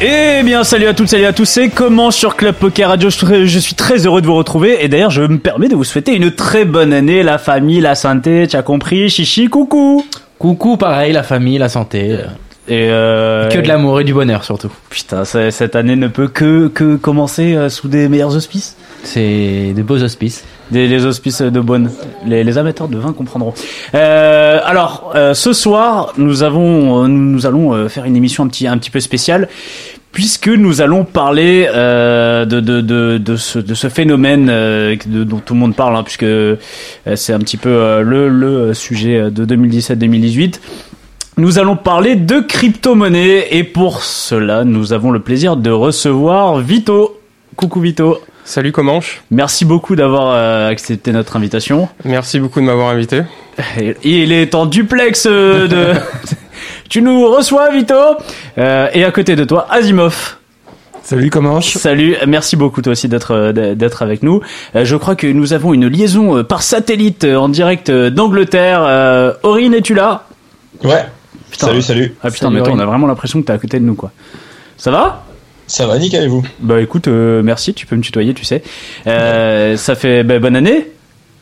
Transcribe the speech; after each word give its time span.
Eh 0.00 0.42
bien, 0.44 0.64
salut 0.64 0.86
à 0.86 0.94
toutes, 0.94 1.08
salut 1.08 1.24
à 1.24 1.32
tous, 1.32 1.44
c'est 1.44 1.68
comment 1.68 2.10
sur 2.10 2.36
Club 2.36 2.56
Poker 2.56 2.88
Radio 2.88 3.10
je, 3.10 3.58
suis 3.58 3.74
très- 3.74 4.04
heureux 4.06 4.20
de 4.20 4.26
vous 4.26 4.34
retrouver 4.34 4.84
et 4.84 4.88
d'ailleurs 4.88 5.10
je 5.10 5.22
me 5.22 5.38
permets 5.38 5.68
de 5.68 5.76
vous 5.76 5.84
souhaiter 5.84 6.14
une 6.14 6.32
très 6.32 6.64
bonne 6.64 6.92
année, 6.92 7.22
la 7.22 7.38
famille, 7.38 7.80
la 7.80 7.94
santé, 7.94 8.46
tu 8.48 8.56
as 8.56 8.62
compris, 8.62 9.08
chichi, 9.08 9.48
coucou 9.48 10.04
Coucou, 10.38 10.76
pareil, 10.76 11.12
la 11.12 11.22
famille, 11.22 11.58
la 11.58 11.68
santé. 11.68 12.18
Et 12.66 12.88
euh, 12.90 13.48
Que 13.48 13.58
de 13.58 13.68
l'amour 13.68 14.00
et 14.00 14.04
du 14.04 14.12
bonheur 14.12 14.42
surtout. 14.44 14.70
Putain, 14.90 15.24
cette 15.24 15.76
année 15.76 15.96
ne 15.96 16.08
peut 16.08 16.28
que, 16.28 16.66
que 16.68 16.96
commencer 16.96 17.54
euh, 17.54 17.68
sous 17.68 17.88
des 17.88 18.08
meilleurs 18.08 18.34
auspices 18.34 18.76
C'est 19.04 19.72
des 19.74 19.82
beaux 19.82 20.02
auspices. 20.02 20.44
Des, 20.70 20.88
les 20.88 21.04
auspices 21.04 21.42
de 21.42 21.60
bonne. 21.60 21.90
Les, 22.26 22.42
les 22.42 22.58
amateurs 22.58 22.88
de 22.88 22.96
vin 22.96 23.12
comprendront. 23.12 23.52
Euh, 23.94 24.58
alors, 24.64 25.12
euh, 25.14 25.34
ce 25.34 25.52
soir, 25.52 26.12
nous 26.16 26.42
avons, 26.42 27.04
euh, 27.04 27.06
nous, 27.06 27.46
allons 27.46 27.74
euh, 27.74 27.88
faire 27.88 28.06
une 28.06 28.16
émission 28.16 28.44
un 28.44 28.48
petit, 28.48 28.66
un 28.66 28.78
petit 28.78 28.90
peu 28.90 29.00
spéciale, 29.00 29.48
puisque 30.12 30.48
nous 30.48 30.80
allons 30.80 31.04
parler 31.04 31.68
euh, 31.74 32.44
de, 32.46 32.60
de, 32.60 32.80
de, 32.80 33.18
de, 33.18 33.36
ce, 33.36 33.58
de 33.58 33.74
ce 33.74 33.88
phénomène 33.88 34.46
de- 34.46 35.24
dont 35.24 35.38
tout 35.38 35.54
le 35.54 35.60
monde 35.60 35.74
parle, 35.76 35.96
hein, 35.96 36.02
puisque 36.02 36.26
c'est 37.14 37.32
un 37.32 37.38
petit 37.40 37.56
peu 37.58 38.00
le, 38.02 38.28
le 38.28 38.72
sujet 38.74 39.30
de 39.30 39.44
2017-2018. 39.44 40.60
Nous 41.36 41.58
allons 41.58 41.76
parler 41.76 42.14
de 42.14 42.38
crypto-monnaie, 42.40 43.48
et 43.50 43.64
pour 43.64 44.02
cela, 44.02 44.64
nous 44.64 44.92
avons 44.92 45.10
le 45.10 45.18
plaisir 45.18 45.56
de 45.56 45.70
recevoir 45.70 46.58
Vito. 46.58 47.20
Coucou 47.56 47.80
Vito. 47.80 48.18
Salut 48.46 48.72
Comanche, 48.72 49.22
Merci 49.30 49.64
beaucoup 49.64 49.96
d'avoir 49.96 50.34
euh, 50.34 50.68
accepté 50.68 51.12
notre 51.12 51.36
invitation. 51.36 51.88
merci 52.04 52.38
beaucoup 52.40 52.60
de 52.60 52.66
m'avoir 52.66 52.88
invité. 52.90 53.22
Il 54.04 54.32
est 54.32 54.54
en 54.54 54.66
duplex 54.66 55.26
euh, 55.26 55.66
de... 55.66 55.94
tu 56.90 57.00
nous 57.00 57.26
reçois, 57.30 57.70
Vito 57.70 57.94
Euh, 58.58 58.88
Et 58.92 59.02
à 59.04 59.10
côté 59.12 59.34
de 59.34 59.44
toi, 59.44 59.66
Asimov. 59.70 60.36
Salut 61.02 61.30
Comanche. 61.30 61.74
Salut, 61.76 62.16
merci 62.26 62.56
beaucoup 62.56 62.80
toi 62.82 62.92
aussi 62.92 63.08
d'être 63.08 63.52
d'être 63.52 64.02
avec 64.02 64.22
nous. 64.22 64.40
Euh, 64.74 64.84
je 64.84 64.96
crois 64.96 65.16
que 65.16 65.26
nous 65.26 65.52
avons 65.52 65.72
une 65.74 65.86
liaison 65.86 66.38
euh, 66.38 66.42
par 66.42 66.62
satellite 66.62 67.24
en 67.24 67.48
direct 67.50 67.88
euh, 67.90 68.08
d'Angleterre. 68.10 68.80
Euh, 68.84 69.32
Aurine, 69.42 69.74
es-tu 69.74 69.94
là? 69.94 70.24
Ouais. 70.82 71.04
Putain. 71.50 71.68
Salut, 71.68 71.82
salut. 71.82 72.14
Ah 72.22 72.30
putain, 72.30 72.46
Salut, 72.46 72.56
mais 72.56 72.62
toi, 72.62 72.72
on 72.74 72.78
a 72.78 72.86
vraiment 72.86 73.06
l'impression 73.06 73.40
que 73.40 73.46
t'es 73.46 73.52
à 73.52 73.58
côté 73.58 73.78
de 73.80 73.84
nous, 73.84 73.94
quoi. 73.94 74.12
Ça 74.78 74.90
va? 74.90 75.23
Ça 75.66 75.86
va, 75.86 75.98
nickel 75.98 76.24
et 76.24 76.28
vous? 76.28 76.44
Bah 76.60 76.80
écoute, 76.80 77.08
euh, 77.08 77.42
merci, 77.42 77.72
tu 77.74 77.86
peux 77.86 77.96
me 77.96 78.02
tutoyer, 78.02 78.34
tu 78.34 78.44
sais. 78.44 78.62
Euh, 79.06 79.76
ça 79.76 79.94
fait 79.94 80.22
bah, 80.22 80.38
bonne 80.38 80.56
année 80.56 80.88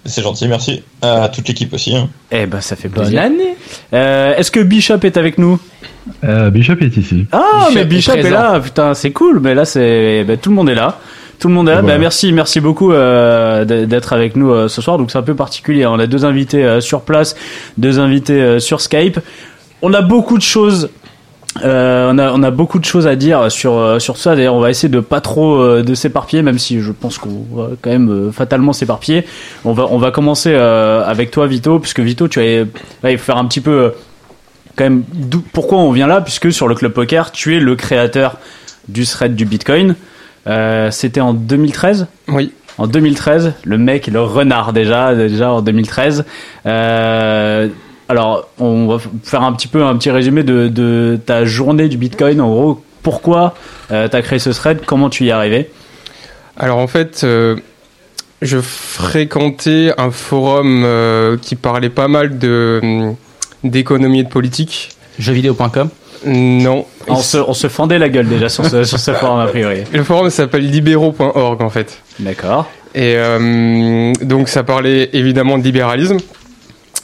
C'est 0.07 0.23
gentil, 0.23 0.47
merci. 0.49 0.83
À 1.03 1.29
toute 1.29 1.49
l'équipe 1.49 1.73
aussi. 1.75 1.97
hein. 1.97 2.09
Eh 2.31 2.47
ben 2.47 2.61
ça 2.61 2.77
fait 2.77 2.89
Bonne 2.89 3.03
plaisir. 3.05 3.23
année. 3.23 3.57
Euh, 3.93 4.35
Est-ce 4.37 4.51
que 4.51 4.61
Bishop 4.61 4.99
est 5.03 5.17
avec 5.17 5.39
nous? 5.39 5.59
Euh, 6.25 6.51
Bishop 6.51 6.77
est 6.81 6.97
ici. 6.97 7.27
Ah, 7.33 7.41
Bishop 7.69 7.75
mais 7.75 7.85
Bishop 7.85 8.13
est, 8.15 8.31
là, 8.31 8.61
putain, 8.61 8.95
c'est 8.95 9.11
cool. 9.13 9.41
Mais 9.41 9.55
là, 9.55 9.65
c'est 9.65 10.25
bah, 10.25 10.37
tout 10.37 10.51
le 10.51 10.57
monde 10.57 10.71
est 10.71 10.75
là. 10.75 10.99
Tout 11.39 11.49
le 11.49 11.55
monde 11.55 11.69
est 11.69 11.75
là. 11.75 11.81
Voilà. 11.81 11.97
Bah, 11.97 12.01
merci, 12.01 12.33
merci 12.33 12.61
beaucoup 12.61 12.93
euh, 12.93 13.65
d'être 13.65 14.13
avec 14.13 14.37
nous 14.37 14.51
euh, 14.53 14.69
ce 14.69 14.81
soir. 14.83 14.99
Donc 14.99 15.11
c'est 15.11 15.19
un 15.19 15.23
peu 15.23 15.35
particulier. 15.35 15.85
On 15.87 15.99
a 15.99 16.07
deux 16.07 16.25
invités 16.25 16.65
euh, 16.65 16.81
sur 16.81 17.01
place, 17.03 17.35
deux 17.79 17.99
invités 17.99 18.41
euh, 18.41 18.59
sur 18.61 18.81
Skype. 18.81 19.19
On 19.83 19.93
a 19.95 20.03
beaucoup 20.03 20.39
de 20.39 20.43
choses. 20.43 20.91
Euh, 21.65 22.11
on 22.11 22.19
a 22.19 22.33
on 22.33 22.43
a 22.43 22.51
beaucoup 22.51 22.79
de 22.79 22.85
choses 22.85 23.07
à 23.07 23.15
dire 23.15 23.51
sur 23.53 23.77
euh, 23.77 23.99
sur 23.99 24.17
ça. 24.17 24.35
D'ailleurs, 24.35 24.55
on 24.55 24.61
va 24.61 24.71
essayer 24.71 24.89
de 24.89 25.01
pas 25.01 25.21
trop 25.21 25.57
euh, 25.57 25.83
de 25.83 25.95
s'éparpiller, 25.95 26.43
même 26.43 26.59
si 26.59 26.81
je 26.81 26.93
pense 26.93 27.19
qu'on 27.19 27.45
va 27.55 27.69
quand 27.81 27.91
même 27.91 28.11
euh, 28.11 28.33
fatalement 28.33 28.73
s'éparpiller. 28.73 29.27
On 29.65 29.73
va 29.73 29.87
on 29.91 29.99
va 29.99 30.11
commencer 30.11 30.55
avec 30.55 31.31
toi, 31.31 31.47
Vito, 31.47 31.79
puisque 31.79 32.01
Vito, 32.01 32.27
tu 32.29 32.41
as 32.41 32.65
là, 33.03 33.11
il 33.11 33.19
faut 33.19 33.25
faire 33.25 33.37
un 33.37 33.45
petit 33.45 33.61
peu 33.61 33.93
quand 34.77 34.85
même 34.85 35.05
pourquoi 35.53 35.79
on 35.79 35.93
vient 35.93 36.07
là 36.07 36.23
puisque 36.23 36.51
sur 36.51 36.67
le 36.67 36.75
club 36.75 36.93
poker 36.93 37.31
tu 37.31 37.55
es 37.57 37.61
le 37.61 37.77
créateur 37.77 38.39
du 38.89 39.05
thread 39.05 39.35
du 39.35 39.45
Bitcoin 39.45 39.97
c'était 40.91 41.21
en 41.21 41.35
2013 41.35 42.07
Oui, 42.29 42.53
en 42.79 42.87
2013 42.87 43.53
le 43.65 43.77
mec 43.77 44.07
le 44.07 44.23
renard 44.23 44.73
déjà 44.73 45.15
déjà 45.15 45.53
en 45.53 45.61
2013 45.61 46.25
Euh, 46.65 47.69
alors 48.09 48.49
on 48.59 48.87
va 48.87 48.99
faire 49.23 49.43
un 49.43 49.53
petit 49.53 49.69
peu 49.69 49.83
un 49.85 49.97
petit 49.97 50.11
résumé 50.11 50.43
de, 50.43 50.69
de 50.69 51.19
ta 51.25 51.45
journée 51.45 51.89
du 51.89 51.97
Bitcoin 51.97 52.41
en 52.41 52.51
gros 52.51 52.83
pourquoi 53.03 53.55
euh, 53.91 54.09
tu 54.09 54.17
as 54.17 54.23
créé 54.23 54.39
ce 54.39 54.51
thread? 54.51 54.81
Comment 54.87 55.11
tu 55.11 55.25
y 55.25 55.29
es 55.29 55.33
arrivé? 55.33 55.71
Alors 56.57 56.79
en 56.79 56.87
fait, 56.87 57.23
euh, 57.25 57.57
je 58.41 58.59
fréquentais 58.61 59.93
un 59.99 60.11
forum 60.11 60.83
euh, 60.85 61.37
qui 61.41 61.57
parlait 61.57 61.91
pas 61.91 62.09
mal 62.09 62.39
de 62.39 62.81
hum, 62.83 63.17
d'économie 63.65 64.21
et 64.21 64.25
de 64.25 64.29
politique. 64.29 64.91
Jeuxvideo.com. 65.19 65.89
Non, 66.25 66.87
on 67.09 67.17
se, 67.17 67.37
on 67.37 67.53
se 67.53 67.67
fendait 67.67 67.99
la 67.99 68.09
gueule 68.09 68.29
déjà 68.29 68.49
sur 68.49 68.65
ce, 68.65 68.85
sur 68.85 68.99
ce 68.99 69.11
forum 69.13 69.41
a 69.41 69.47
priori 69.49 69.83
le 69.93 70.05
forum 70.05 70.31
s'appelle 70.31 70.71
libéraux.org 70.71 71.61
en 71.61 71.69
fait. 71.69 72.01
d'accord 72.21 72.71
Et 72.95 73.15
euh, 73.17 74.13
donc 74.23 74.49
ça 74.49 74.63
parlait 74.63 75.11
évidemment 75.13 75.59
de 75.59 75.65
libéralisme. 75.65 76.19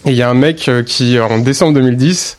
Il 0.04 0.14
y 0.14 0.22
a 0.22 0.31
un 0.31 0.34
mec 0.34 0.69
euh, 0.69 0.82
qui, 0.82 1.19
en 1.19 1.38
décembre 1.38 1.75
2010, 1.75 2.38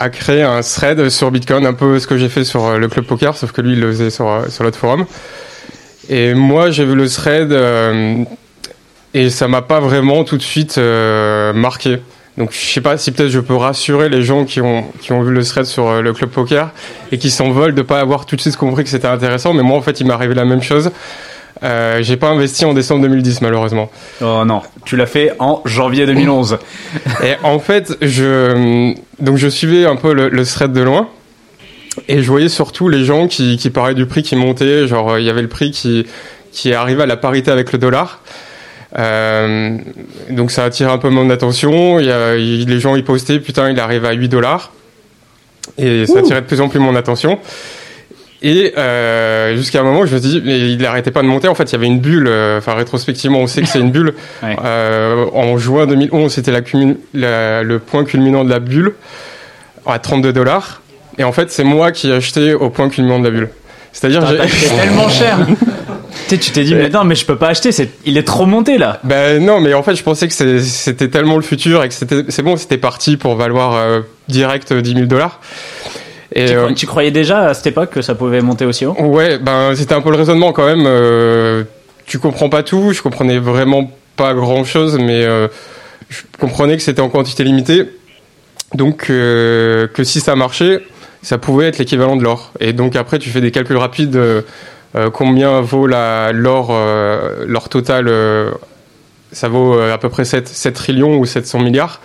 a 0.00 0.10
créé 0.10 0.42
un 0.42 0.60
thread 0.60 1.08
sur 1.08 1.30
Bitcoin, 1.30 1.66
un 1.66 1.72
peu 1.72 1.98
ce 1.98 2.06
que 2.06 2.16
j'ai 2.16 2.28
fait 2.28 2.44
sur 2.44 2.66
euh, 2.66 2.78
le 2.78 2.88
club 2.88 3.04
poker, 3.04 3.36
sauf 3.36 3.52
que 3.52 3.60
lui 3.60 3.72
il 3.72 3.80
le 3.80 3.90
faisait 3.92 4.10
sur, 4.10 4.28
euh, 4.28 4.48
sur 4.48 4.64
l'autre 4.64 4.78
forum. 4.78 5.06
Et 6.08 6.34
moi 6.34 6.70
j'ai 6.70 6.84
vu 6.84 6.94
le 6.94 7.08
thread 7.08 7.52
euh, 7.52 8.24
et 9.12 9.30
ça 9.30 9.46
m'a 9.46 9.62
pas 9.62 9.80
vraiment 9.80 10.24
tout 10.24 10.36
de 10.36 10.42
suite 10.42 10.78
euh, 10.78 11.52
marqué. 11.52 11.98
Donc 12.38 12.52
je 12.52 12.58
sais 12.58 12.80
pas 12.80 12.96
si 12.96 13.10
peut-être 13.12 13.30
je 13.30 13.40
peux 13.40 13.56
rassurer 13.56 14.08
les 14.08 14.22
gens 14.22 14.44
qui 14.44 14.60
ont, 14.60 14.84
vu 15.10 15.32
le 15.32 15.44
thread 15.44 15.66
sur 15.66 15.88
euh, 15.88 16.00
le 16.00 16.12
club 16.12 16.30
poker 16.30 16.70
et 17.12 17.18
qui 17.18 17.30
s'en 17.30 17.50
veulent 17.50 17.74
de 17.74 17.82
pas 17.82 18.00
avoir 18.00 18.24
tout 18.24 18.36
de 18.36 18.40
suite 18.40 18.56
compris 18.56 18.84
que 18.84 18.90
c'était 18.90 19.08
intéressant. 19.08 19.52
Mais 19.52 19.62
moi 19.62 19.76
en 19.76 19.82
fait 19.82 20.00
il 20.00 20.06
m'est 20.06 20.14
arrivé 20.14 20.34
la 20.34 20.46
même 20.46 20.62
chose. 20.62 20.90
Euh, 21.64 22.02
j'ai 22.02 22.16
pas 22.16 22.28
investi 22.28 22.64
en 22.64 22.72
décembre 22.74 23.02
2010 23.02 23.40
malheureusement. 23.40 23.90
oh 24.22 24.44
non 24.46 24.62
tu 24.84 24.96
l'as 24.96 25.06
fait 25.06 25.32
en 25.40 25.60
janvier 25.64 26.06
2011 26.06 26.58
Et 27.24 27.34
en 27.42 27.58
fait, 27.58 27.96
je 28.00 28.94
donc 29.18 29.36
je 29.38 29.48
suivais 29.48 29.84
un 29.84 29.96
peu 29.96 30.12
le, 30.14 30.28
le 30.28 30.44
thread 30.46 30.72
de 30.72 30.80
loin 30.82 31.08
et 32.06 32.22
je 32.22 32.28
voyais 32.28 32.48
surtout 32.48 32.88
les 32.88 33.04
gens 33.04 33.26
qui, 33.26 33.56
qui 33.56 33.70
parlaient 33.70 33.94
du 33.94 34.06
prix 34.06 34.22
qui 34.22 34.36
montait. 34.36 34.86
Genre, 34.86 35.12
euh, 35.12 35.20
il 35.20 35.26
y 35.26 35.30
avait 35.30 35.42
le 35.42 35.48
prix 35.48 35.72
qui 35.72 36.06
qui 36.52 36.72
arrivait 36.72 37.02
à 37.02 37.06
la 37.06 37.16
parité 37.16 37.50
avec 37.50 37.72
le 37.72 37.78
dollar. 37.78 38.20
Euh, 38.98 39.76
donc 40.30 40.50
ça 40.50 40.64
attirait 40.64 40.90
un 40.92 40.98
peu 40.98 41.10
mon 41.10 41.28
attention. 41.30 41.98
Il 42.00 42.06
y 42.06 42.12
a, 42.12 42.36
il- 42.36 42.68
les 42.68 42.80
gens 42.80 42.96
y 42.96 43.02
postaient, 43.02 43.40
putain, 43.40 43.70
il 43.70 43.78
arrive 43.80 44.04
à 44.04 44.12
8 44.12 44.28
dollars. 44.28 44.72
Et 45.76 46.06
ça 46.06 46.20
attirait 46.20 46.40
de 46.40 46.46
plus 46.46 46.60
en 46.60 46.68
plus 46.68 46.78
mon 46.78 46.94
attention. 46.96 47.38
Et 48.40 48.72
euh, 48.78 49.56
jusqu'à 49.56 49.80
un 49.80 49.82
moment, 49.82 50.06
je 50.06 50.14
me 50.14 50.20
dis, 50.20 50.40
mais 50.44 50.60
il 50.60 50.78
n'arrêtait 50.78 51.10
pas 51.10 51.22
de 51.22 51.26
monter. 51.26 51.48
En 51.48 51.54
fait, 51.56 51.64
il 51.64 51.72
y 51.72 51.76
avait 51.76 51.86
une 51.88 51.98
bulle. 51.98 52.26
euh, 52.28 52.58
Enfin, 52.58 52.74
rétrospectivement, 52.74 53.40
on 53.40 53.46
sait 53.48 53.62
que 53.62 53.68
c'est 53.68 53.80
une 53.80 53.90
bulle. 53.90 54.14
Ouais. 54.42 54.56
Euh, 54.64 55.26
en 55.34 55.58
juin 55.58 55.86
2011, 55.86 56.32
c'était 56.32 56.52
la 56.52 56.60
cumul- 56.60 56.98
la- 57.14 57.62
le 57.64 57.78
point 57.80 58.04
culminant 58.04 58.44
de 58.44 58.50
la 58.50 58.60
bulle 58.60 58.94
à 59.86 59.98
32 59.98 60.32
dollars. 60.32 60.82
Et 61.18 61.24
en 61.24 61.32
fait, 61.32 61.50
c'est 61.50 61.64
moi 61.64 61.90
qui 61.90 62.10
ai 62.10 62.14
acheté 62.14 62.54
au 62.54 62.70
point 62.70 62.88
culminant 62.88 63.18
de 63.18 63.24
la 63.24 63.30
bulle. 63.30 63.48
C'est-à-dire, 63.92 64.24
j'ai- 64.26 64.46
C'est 64.48 64.76
tellement 64.76 65.08
cher. 65.08 65.38
tu 65.48 65.56
sais, 66.28 66.38
tu 66.38 66.50
t'es 66.52 66.62
dit, 66.62 66.76
mais 66.76 66.90
non, 66.90 67.02
mais 67.02 67.16
je 67.16 67.24
peux 67.26 67.34
pas 67.36 67.48
acheter, 67.48 67.70
il 68.04 68.16
est 68.16 68.22
trop 68.22 68.46
monté 68.46 68.78
là. 68.78 69.00
Ben 69.02 69.44
non, 69.44 69.60
mais 69.60 69.74
en 69.74 69.82
fait, 69.82 69.96
je 69.96 70.02
pensais 70.04 70.28
que 70.28 70.34
c'était 70.60 71.08
tellement 71.08 71.34
le 71.36 71.42
futur 71.42 71.82
et 71.82 71.88
que 71.88 71.94
c'était, 71.94 72.22
c'est 72.28 72.42
bon, 72.42 72.56
c'était 72.56 72.78
parti 72.78 73.16
pour 73.16 73.34
valoir 73.34 74.02
direct 74.28 74.72
10 74.72 74.94
000 74.94 75.06
dollars. 75.06 75.40
Et 76.34 76.46
Tu, 76.46 76.54
euh, 76.54 76.72
tu 76.74 76.86
croyais 76.86 77.10
déjà 77.10 77.46
à 77.46 77.54
cette 77.54 77.68
époque 77.68 77.90
que 77.90 78.02
ça 78.02 78.14
pouvait 78.14 78.40
monter 78.42 78.64
aussi 78.64 78.84
haut 78.84 78.96
Ouais, 78.98 79.38
ben 79.38 79.74
c'était 79.74 79.94
un 79.94 80.00
peu 80.00 80.10
le 80.10 80.16
raisonnement 80.16 80.52
quand 80.52 80.66
même. 80.66 80.84
euh, 80.86 81.64
tu 82.06 82.18
comprends 82.18 82.48
pas 82.48 82.62
tout, 82.62 82.92
je 82.92 83.02
comprenais 83.02 83.38
vraiment 83.38 83.90
pas 84.16 84.34
grand 84.34 84.64
chose, 84.64 84.98
mais 84.98 85.24
euh, 85.24 85.48
je 86.08 86.20
comprenais 86.38 86.76
que 86.76 86.82
c'était 86.82 87.00
en 87.02 87.08
quantité 87.08 87.44
limitée. 87.44 87.84
Donc 88.74 89.06
euh, 89.08 89.86
que 89.88 90.04
si 90.04 90.20
ça 90.20 90.36
marchait, 90.36 90.82
ça 91.22 91.38
pouvait 91.38 91.66
être 91.68 91.78
l'équivalent 91.78 92.16
de 92.16 92.22
l'or. 92.22 92.52
Et 92.60 92.72
donc 92.72 92.96
après 92.96 93.18
tu 93.18 93.30
fais 93.30 93.40
des 93.40 93.50
calculs 93.50 93.76
rapides, 93.76 94.20
combien 95.12 95.60
vaut 95.60 95.86
l'or 95.86 96.32
l'or 97.46 97.68
total 97.68 98.10
ça 99.32 99.48
vaut 99.48 99.78
à 99.78 99.98
peu 99.98 100.08
près 100.08 100.24
7, 100.24 100.48
7 100.48 100.74
trillions 100.74 101.18
ou 101.18 101.26
700 101.26 101.60
milliards. 101.60 102.00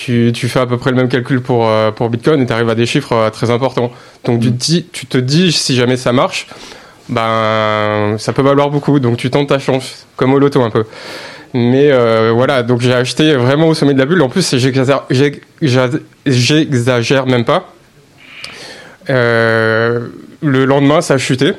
Tu, 0.00 0.30
tu 0.32 0.48
fais 0.48 0.60
à 0.60 0.66
peu 0.66 0.76
près 0.78 0.90
le 0.90 0.96
même 0.96 1.08
calcul 1.08 1.40
pour, 1.42 1.66
euh, 1.68 1.90
pour 1.90 2.08
Bitcoin 2.08 2.40
et 2.40 2.46
tu 2.46 2.52
arrives 2.52 2.68
à 2.68 2.76
des 2.76 2.86
chiffres 2.86 3.12
euh, 3.14 3.30
très 3.30 3.50
importants. 3.50 3.90
Donc 4.24 4.40
tu, 4.40 4.46
te 4.52 4.54
dis, 4.56 4.86
tu 4.92 5.06
te 5.06 5.18
dis, 5.18 5.50
si 5.50 5.74
jamais 5.74 5.96
ça 5.96 6.12
marche, 6.12 6.46
ben 7.08 8.14
ça 8.16 8.32
peut 8.32 8.42
valoir 8.42 8.70
beaucoup. 8.70 9.00
Donc 9.00 9.16
tu 9.16 9.28
tentes 9.28 9.48
ta 9.48 9.58
chance, 9.58 10.06
comme 10.16 10.32
au 10.34 10.38
loto 10.38 10.62
un 10.62 10.70
peu. 10.70 10.84
Mais 11.52 11.90
euh, 11.90 12.30
voilà, 12.32 12.62
donc 12.62 12.80
j'ai 12.80 12.94
acheté 12.94 13.34
vraiment 13.34 13.66
au 13.66 13.74
sommet 13.74 13.92
de 13.92 13.98
la 13.98 14.04
bulle. 14.06 14.22
En 14.22 14.28
plus, 14.28 14.54
j'exagère 14.56 15.02
j'ex- 15.10 15.40
j'exagère 16.26 17.26
même 17.26 17.44
pas. 17.44 17.72
Euh, 19.10 20.06
le 20.42 20.64
lendemain, 20.64 21.00
ça 21.00 21.14
a 21.14 21.18
chuté. 21.18 21.54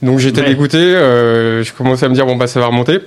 Donc 0.00 0.18
j'étais 0.18 0.40
Ouais. 0.40 0.48
dégoûté. 0.48 0.78
euh, 0.78 1.62
je 1.62 1.72
commençais 1.74 2.06
à 2.06 2.08
me 2.08 2.14
dire, 2.14 2.24
bon, 2.24 2.36
bah 2.36 2.46
ça 2.46 2.58
va 2.58 2.66
remonter. 2.68 3.00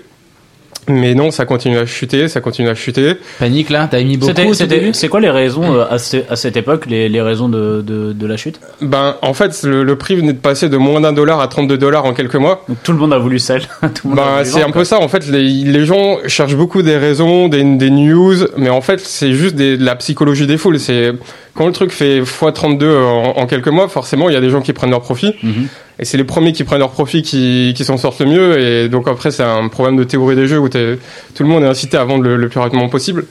Mais 0.87 1.15
non, 1.15 1.31
ça 1.31 1.45
continue 1.45 1.77
à 1.77 1.85
chuter, 1.85 2.27
ça 2.27 2.41
continue 2.41 2.69
à 2.69 2.75
chuter. 2.75 3.13
Panique 3.39 3.69
là, 3.71 3.87
t'as 3.89 4.01
mis 4.03 4.17
beaucoup 4.17 4.31
C'était- 4.53 4.91
C'est 4.93 5.07
quoi 5.07 5.19
les 5.19 5.29
raisons 5.31 5.73
euh, 5.75 5.85
à, 5.89 5.97
ce- 5.97 6.17
à 6.29 6.35
cette 6.35 6.57
époque, 6.57 6.85
les, 6.87 7.09
les 7.09 7.21
raisons 7.21 7.49
de, 7.49 7.81
de, 7.81 8.13
de 8.13 8.27
la 8.27 8.37
chute? 8.37 8.59
Ben, 8.81 9.15
en 9.21 9.33
fait, 9.33 9.63
le, 9.63 9.83
le 9.83 9.97
prix 9.97 10.15
venait 10.15 10.33
de 10.33 10.37
passer 10.39 10.69
de 10.69 10.77
moins 10.77 11.01
d'un 11.01 11.13
dollar 11.13 11.39
à 11.39 11.47
32 11.47 11.77
dollars 11.77 12.05
en 12.05 12.13
quelques 12.13 12.35
mois. 12.35 12.63
Donc 12.69 12.77
tout 12.83 12.91
le 12.91 12.99
monde 12.99 13.13
a 13.13 13.17
voulu 13.17 13.39
sell. 13.39 13.61
Tout 13.81 13.89
le 14.03 14.09
monde 14.11 14.19
a 14.19 14.37
Ben, 14.37 14.45
c'est 14.45 14.59
un 14.61 14.65
quoi. 14.65 14.73
peu 14.73 14.83
ça. 14.83 14.99
En 14.99 15.07
fait, 15.07 15.27
les, 15.27 15.43
les 15.43 15.85
gens 15.85 16.17
cherchent 16.27 16.55
beaucoup 16.55 16.81
des 16.83 16.97
raisons, 16.97 17.47
des, 17.47 17.63
des 17.63 17.89
news, 17.89 18.35
mais 18.57 18.69
en 18.69 18.81
fait, 18.81 18.99
c'est 18.99 19.33
juste 19.33 19.55
des- 19.55 19.77
de 19.77 19.83
la 19.85 19.95
psychologie 19.95 20.45
des 20.45 20.57
foules. 20.57 20.79
C'est 20.79 21.13
quand 21.55 21.65
le 21.65 21.71
truc 21.71 21.91
fait 21.91 22.21
x32 22.21 22.85
en, 22.97 23.23
en 23.37 23.47
quelques 23.47 23.69
mois, 23.69 23.87
forcément, 23.87 24.29
il 24.29 24.33
y 24.33 24.35
a 24.35 24.41
des 24.41 24.49
gens 24.49 24.61
qui 24.61 24.73
prennent 24.73 24.89
leur 24.91 25.01
profit. 25.01 25.33
Mhm. 25.41 25.67
Et 25.97 26.03
c'est 26.05 26.17
les 26.17 26.25
premiers 26.25 26.51
qui 26.51 26.65
prennent 26.65 26.79
leur 26.79 26.91
profit 26.91 27.21
qui, 27.21 27.73
qui 27.75 27.85
s'en 27.85 27.95
sortent 27.97 28.19
le 28.19 28.25
mieux. 28.25 28.59
Et 28.59 28.89
donc 28.89 29.07
après, 29.07 29.31
c'est 29.31 29.43
un 29.43 29.67
problème 29.69 29.95
de 29.95 30.03
théorie 30.03 30.35
des 30.35 30.45
jeux 30.47 30.59
où 30.59 30.67
tout 30.67 30.77
le 30.77 31.45
monde 31.45 31.63
est 31.63 31.67
incité 31.67 31.95
à 31.97 32.03
vendre 32.03 32.23
le, 32.25 32.35
le 32.35 32.49
plus 32.49 32.59
rapidement 32.59 32.89
possible. 32.89 33.25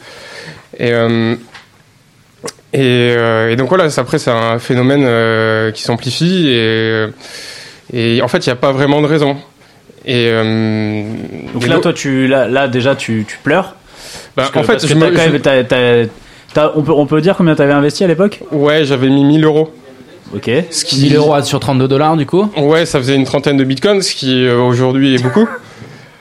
Et, 0.78 0.90
euh, 0.92 1.34
et, 2.72 3.14
euh, 3.16 3.50
et 3.52 3.56
donc 3.56 3.68
voilà, 3.68 3.88
après, 3.96 4.18
c'est 4.18 4.30
un 4.30 4.58
phénomène 4.58 5.04
euh, 5.04 5.70
qui 5.72 5.82
s'amplifie. 5.82 6.48
Et, 6.48 7.04
et 7.92 8.22
en 8.22 8.28
fait, 8.28 8.46
il 8.46 8.48
n'y 8.48 8.52
a 8.52 8.56
pas 8.56 8.72
vraiment 8.72 9.02
de 9.02 9.06
raison. 9.06 9.36
Et, 10.06 10.28
euh, 10.30 11.02
Donc 11.52 11.64
et 11.64 11.68
là, 11.68 11.78
toi, 11.78 11.92
tu, 11.92 12.26
là, 12.26 12.48
là 12.48 12.66
déjà, 12.68 12.96
tu, 12.96 13.24
tu 13.28 13.38
pleures. 13.42 13.76
bah, 14.36 14.44
Parce 14.44 14.50
que- 14.50 14.58
en 14.58 14.62
fait, 14.62 14.72
parce 14.72 14.82
que 14.84 14.88
je 14.88 14.94
me, 14.94 15.10
quand 15.10 15.22
je- 15.22 15.30
même- 15.30 15.40
t'as- 15.64 16.06
on, 16.74 16.82
peut, 16.82 16.92
on 16.92 17.06
peut 17.06 17.20
dire 17.20 17.36
combien 17.36 17.54
t'avais 17.54 17.72
investi 17.72 18.04
à 18.04 18.06
l'époque 18.06 18.40
ouais, 18.52 18.84
j'avais 18.84 19.08
mis 19.08 19.24
1000 19.24 19.44
euros. 19.44 19.70
Ok. 20.34 20.50
Ce 20.70 20.84
qui, 20.84 21.02
1000 21.02 21.16
euros 21.16 21.40
sur 21.42 21.60
32 21.60 21.86
dollars 21.86 22.16
du 22.16 22.26
coup 22.26 22.48
Ouais, 22.56 22.86
ça 22.86 22.98
faisait 22.98 23.14
une 23.14 23.24
trentaine 23.24 23.56
de 23.56 23.64
bitcoins, 23.64 24.02
ce 24.02 24.14
qui 24.14 24.46
euh, 24.46 24.58
aujourd'hui 24.58 25.14
est 25.14 25.22
beaucoup. 25.22 25.46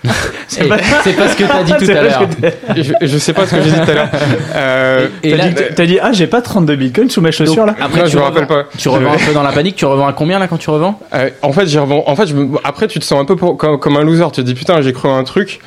C'est 0.50 0.68
pas... 0.68 0.78
ce 0.78 1.36
que 1.38 1.44
t'as 1.46 1.64
dit 1.64 1.74
tout 1.86 1.92
à 1.92 2.02
l'heure. 2.04 2.28
je, 2.76 2.94
je 3.08 3.18
sais 3.18 3.32
pas 3.34 3.48
ce 3.48 3.56
que 3.56 3.62
j'ai 3.62 3.72
dit 3.72 3.80
tout 3.86 3.92
à 3.92 3.94
l'heure. 3.94 4.10
Euh, 4.56 5.08
Et 5.24 5.34
T'as 5.76 5.86
dit, 5.86 5.98
ah, 6.02 6.12
j'ai 6.12 6.28
pas 6.28 6.42
32 6.42 6.76
bitcoins 6.76 7.10
sous 7.10 7.22
mes 7.22 7.32
chaussures 7.32 7.66
là 7.66 7.74
après, 7.80 8.00
non, 8.02 8.06
tu 8.06 8.12
je 8.12 8.18
me 8.18 8.22
revends- 8.24 8.34
rappelle 8.34 8.48
pas. 8.48 8.66
Tu 8.78 8.90
revends 8.90 9.14
un 9.14 9.18
peu 9.18 9.34
dans 9.34 9.42
la 9.44 9.52
panique, 9.52 9.76
tu 9.78 9.86
revends 9.86 10.06
à 10.08 10.14
combien 10.14 10.38
là 10.40 10.48
quand 10.48 10.58
tu 10.58 10.70
revends 10.70 11.00
Euh, 11.16 11.30
en 11.42 11.54
fait, 11.54 11.68
j'ai 11.68 11.80
revend- 11.80 12.04
En 12.06 12.16
fait, 12.16 12.28
je 12.28 12.36
après, 12.64 12.88
tu 12.88 13.00
te 13.00 13.06
sens 13.06 13.20
un 13.20 13.26
peu 13.26 13.36
pour- 13.36 13.58
comme, 13.58 13.80
comme 13.80 13.96
un 13.98 14.04
loser. 14.04 14.26
Tu 14.34 14.42
te 14.42 14.46
dis 14.46 14.54
putain, 14.54 14.82
j'ai 14.82 14.92
cru 14.94 15.08
à 15.10 15.14
un 15.14 15.24
truc, 15.24 15.60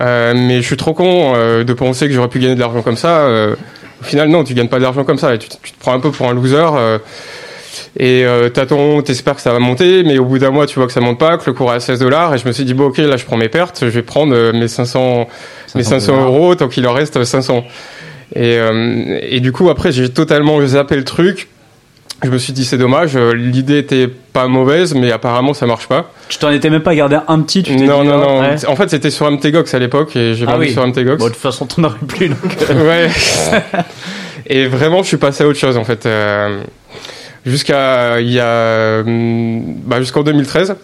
euh, 0.00 0.34
mais 0.36 0.56
je 0.60 0.66
suis 0.66 0.76
trop 0.76 0.92
con 0.92 1.32
euh, 1.36 1.62
de 1.64 1.72
penser 1.72 2.08
que 2.08 2.12
j'aurais 2.12 2.28
pu 2.28 2.40
gagner 2.40 2.56
de 2.56 2.60
l'argent 2.60 2.82
comme 2.82 2.96
ça. 2.96 3.20
euh, 3.20 3.54
au 4.00 4.04
final, 4.04 4.28
non, 4.28 4.44
tu 4.44 4.54
gagnes 4.54 4.68
pas 4.68 4.78
d'argent 4.78 5.04
comme 5.04 5.18
ça. 5.18 5.34
Et 5.34 5.38
tu, 5.38 5.48
te- 5.48 5.56
tu 5.62 5.72
te 5.72 5.78
prends 5.78 5.92
un 5.94 6.00
peu 6.00 6.10
pour 6.10 6.28
un 6.28 6.34
loser. 6.34 6.56
euh, 6.76 6.98
et 7.98 8.24
euh, 8.24 8.48
t'attends, 8.48 9.00
t'espères 9.02 9.34
que 9.36 9.40
ça 9.40 9.52
va 9.52 9.58
monter, 9.58 10.02
mais 10.02 10.18
au 10.18 10.24
bout 10.24 10.38
d'un 10.38 10.50
mois, 10.50 10.66
tu 10.66 10.78
vois 10.78 10.86
que 10.86 10.92
ça 10.92 11.00
monte 11.00 11.18
pas, 11.18 11.36
que 11.38 11.44
le 11.46 11.52
cours 11.54 11.72
est 11.72 11.76
à 11.76 11.80
16 11.80 11.98
dollars. 12.00 12.34
Et 12.34 12.38
je 12.38 12.46
me 12.46 12.52
suis 12.52 12.64
dit 12.64 12.74
bon, 12.74 12.86
ok, 12.86 12.98
là, 12.98 13.16
je 13.16 13.24
prends 13.24 13.36
mes 13.36 13.48
pertes, 13.48 13.80
je 13.82 13.86
vais 13.86 14.02
prendre 14.02 14.34
euh, 14.34 14.52
mes 14.52 14.68
500, 14.68 15.28
mes 15.74 15.82
500 15.82 16.12
dollars. 16.12 16.26
euros 16.28 16.54
tant 16.54 16.68
qu'il 16.68 16.86
en 16.86 16.92
reste 16.92 17.22
500. 17.22 17.64
Et, 18.34 18.58
euh, 18.58 19.18
et 19.22 19.40
du 19.40 19.52
coup, 19.52 19.70
après, 19.70 19.92
j'ai 19.92 20.08
totalement 20.10 20.64
zappé 20.66 20.96
le 20.96 21.04
truc. 21.04 21.48
Je 22.22 22.30
me 22.30 22.38
suis 22.38 22.52
dit 22.52 22.64
c'est 22.64 22.78
dommage. 22.78 23.14
euh, 23.16 23.32
L'idée 23.34 23.78
était 23.78 24.08
pas 24.08 24.48
mauvaise, 24.48 24.94
mais 24.94 25.12
apparemment 25.12 25.52
ça 25.54 25.66
marche 25.66 25.86
pas. 25.86 26.10
Tu 26.28 26.38
t'en 26.38 26.50
étais 26.50 26.70
même 26.70 26.82
pas 26.82 26.94
gardé 26.94 27.18
un 27.28 27.40
petit, 27.40 27.62
tu 27.62 27.76
Non, 27.76 28.02
dit, 28.02 28.08
non, 28.08 28.14
oh, 28.16 28.26
non. 28.28 28.40
ouais. 28.40 28.66
En 28.66 28.74
fait, 28.76 28.88
c'était 28.88 29.10
sur 29.10 29.30
MTGOX 29.30 29.74
à 29.74 29.78
l'époque 29.78 30.16
et 30.16 30.34
j'ai 30.34 30.44
Ah 30.48 30.52
vendu 30.52 30.66
oui. 30.66 30.72
sur 30.72 30.86
MTGOX. 30.86 31.18
Bon, 31.18 31.24
de 31.26 31.30
toute 31.30 31.36
façon, 31.40 31.66
t'en 31.66 31.84
aurais 31.84 31.98
plus 32.08 32.28
donc. 32.30 32.38
euh, 32.70 32.86
ouais. 33.06 33.10
et 34.46 34.66
vraiment, 34.66 35.02
je 35.02 35.08
suis 35.08 35.16
passé 35.18 35.44
à 35.44 35.46
autre 35.46 35.58
chose 35.58 35.76
en 35.76 35.84
fait. 35.84 36.06
Euh, 36.06 36.60
jusqu'à 37.44 38.20
il 38.20 38.30
y 38.32 38.40
a 38.40 39.00
hum, 39.00 39.62
bah, 39.84 40.00
jusqu'en 40.00 40.22
2013 40.22 40.74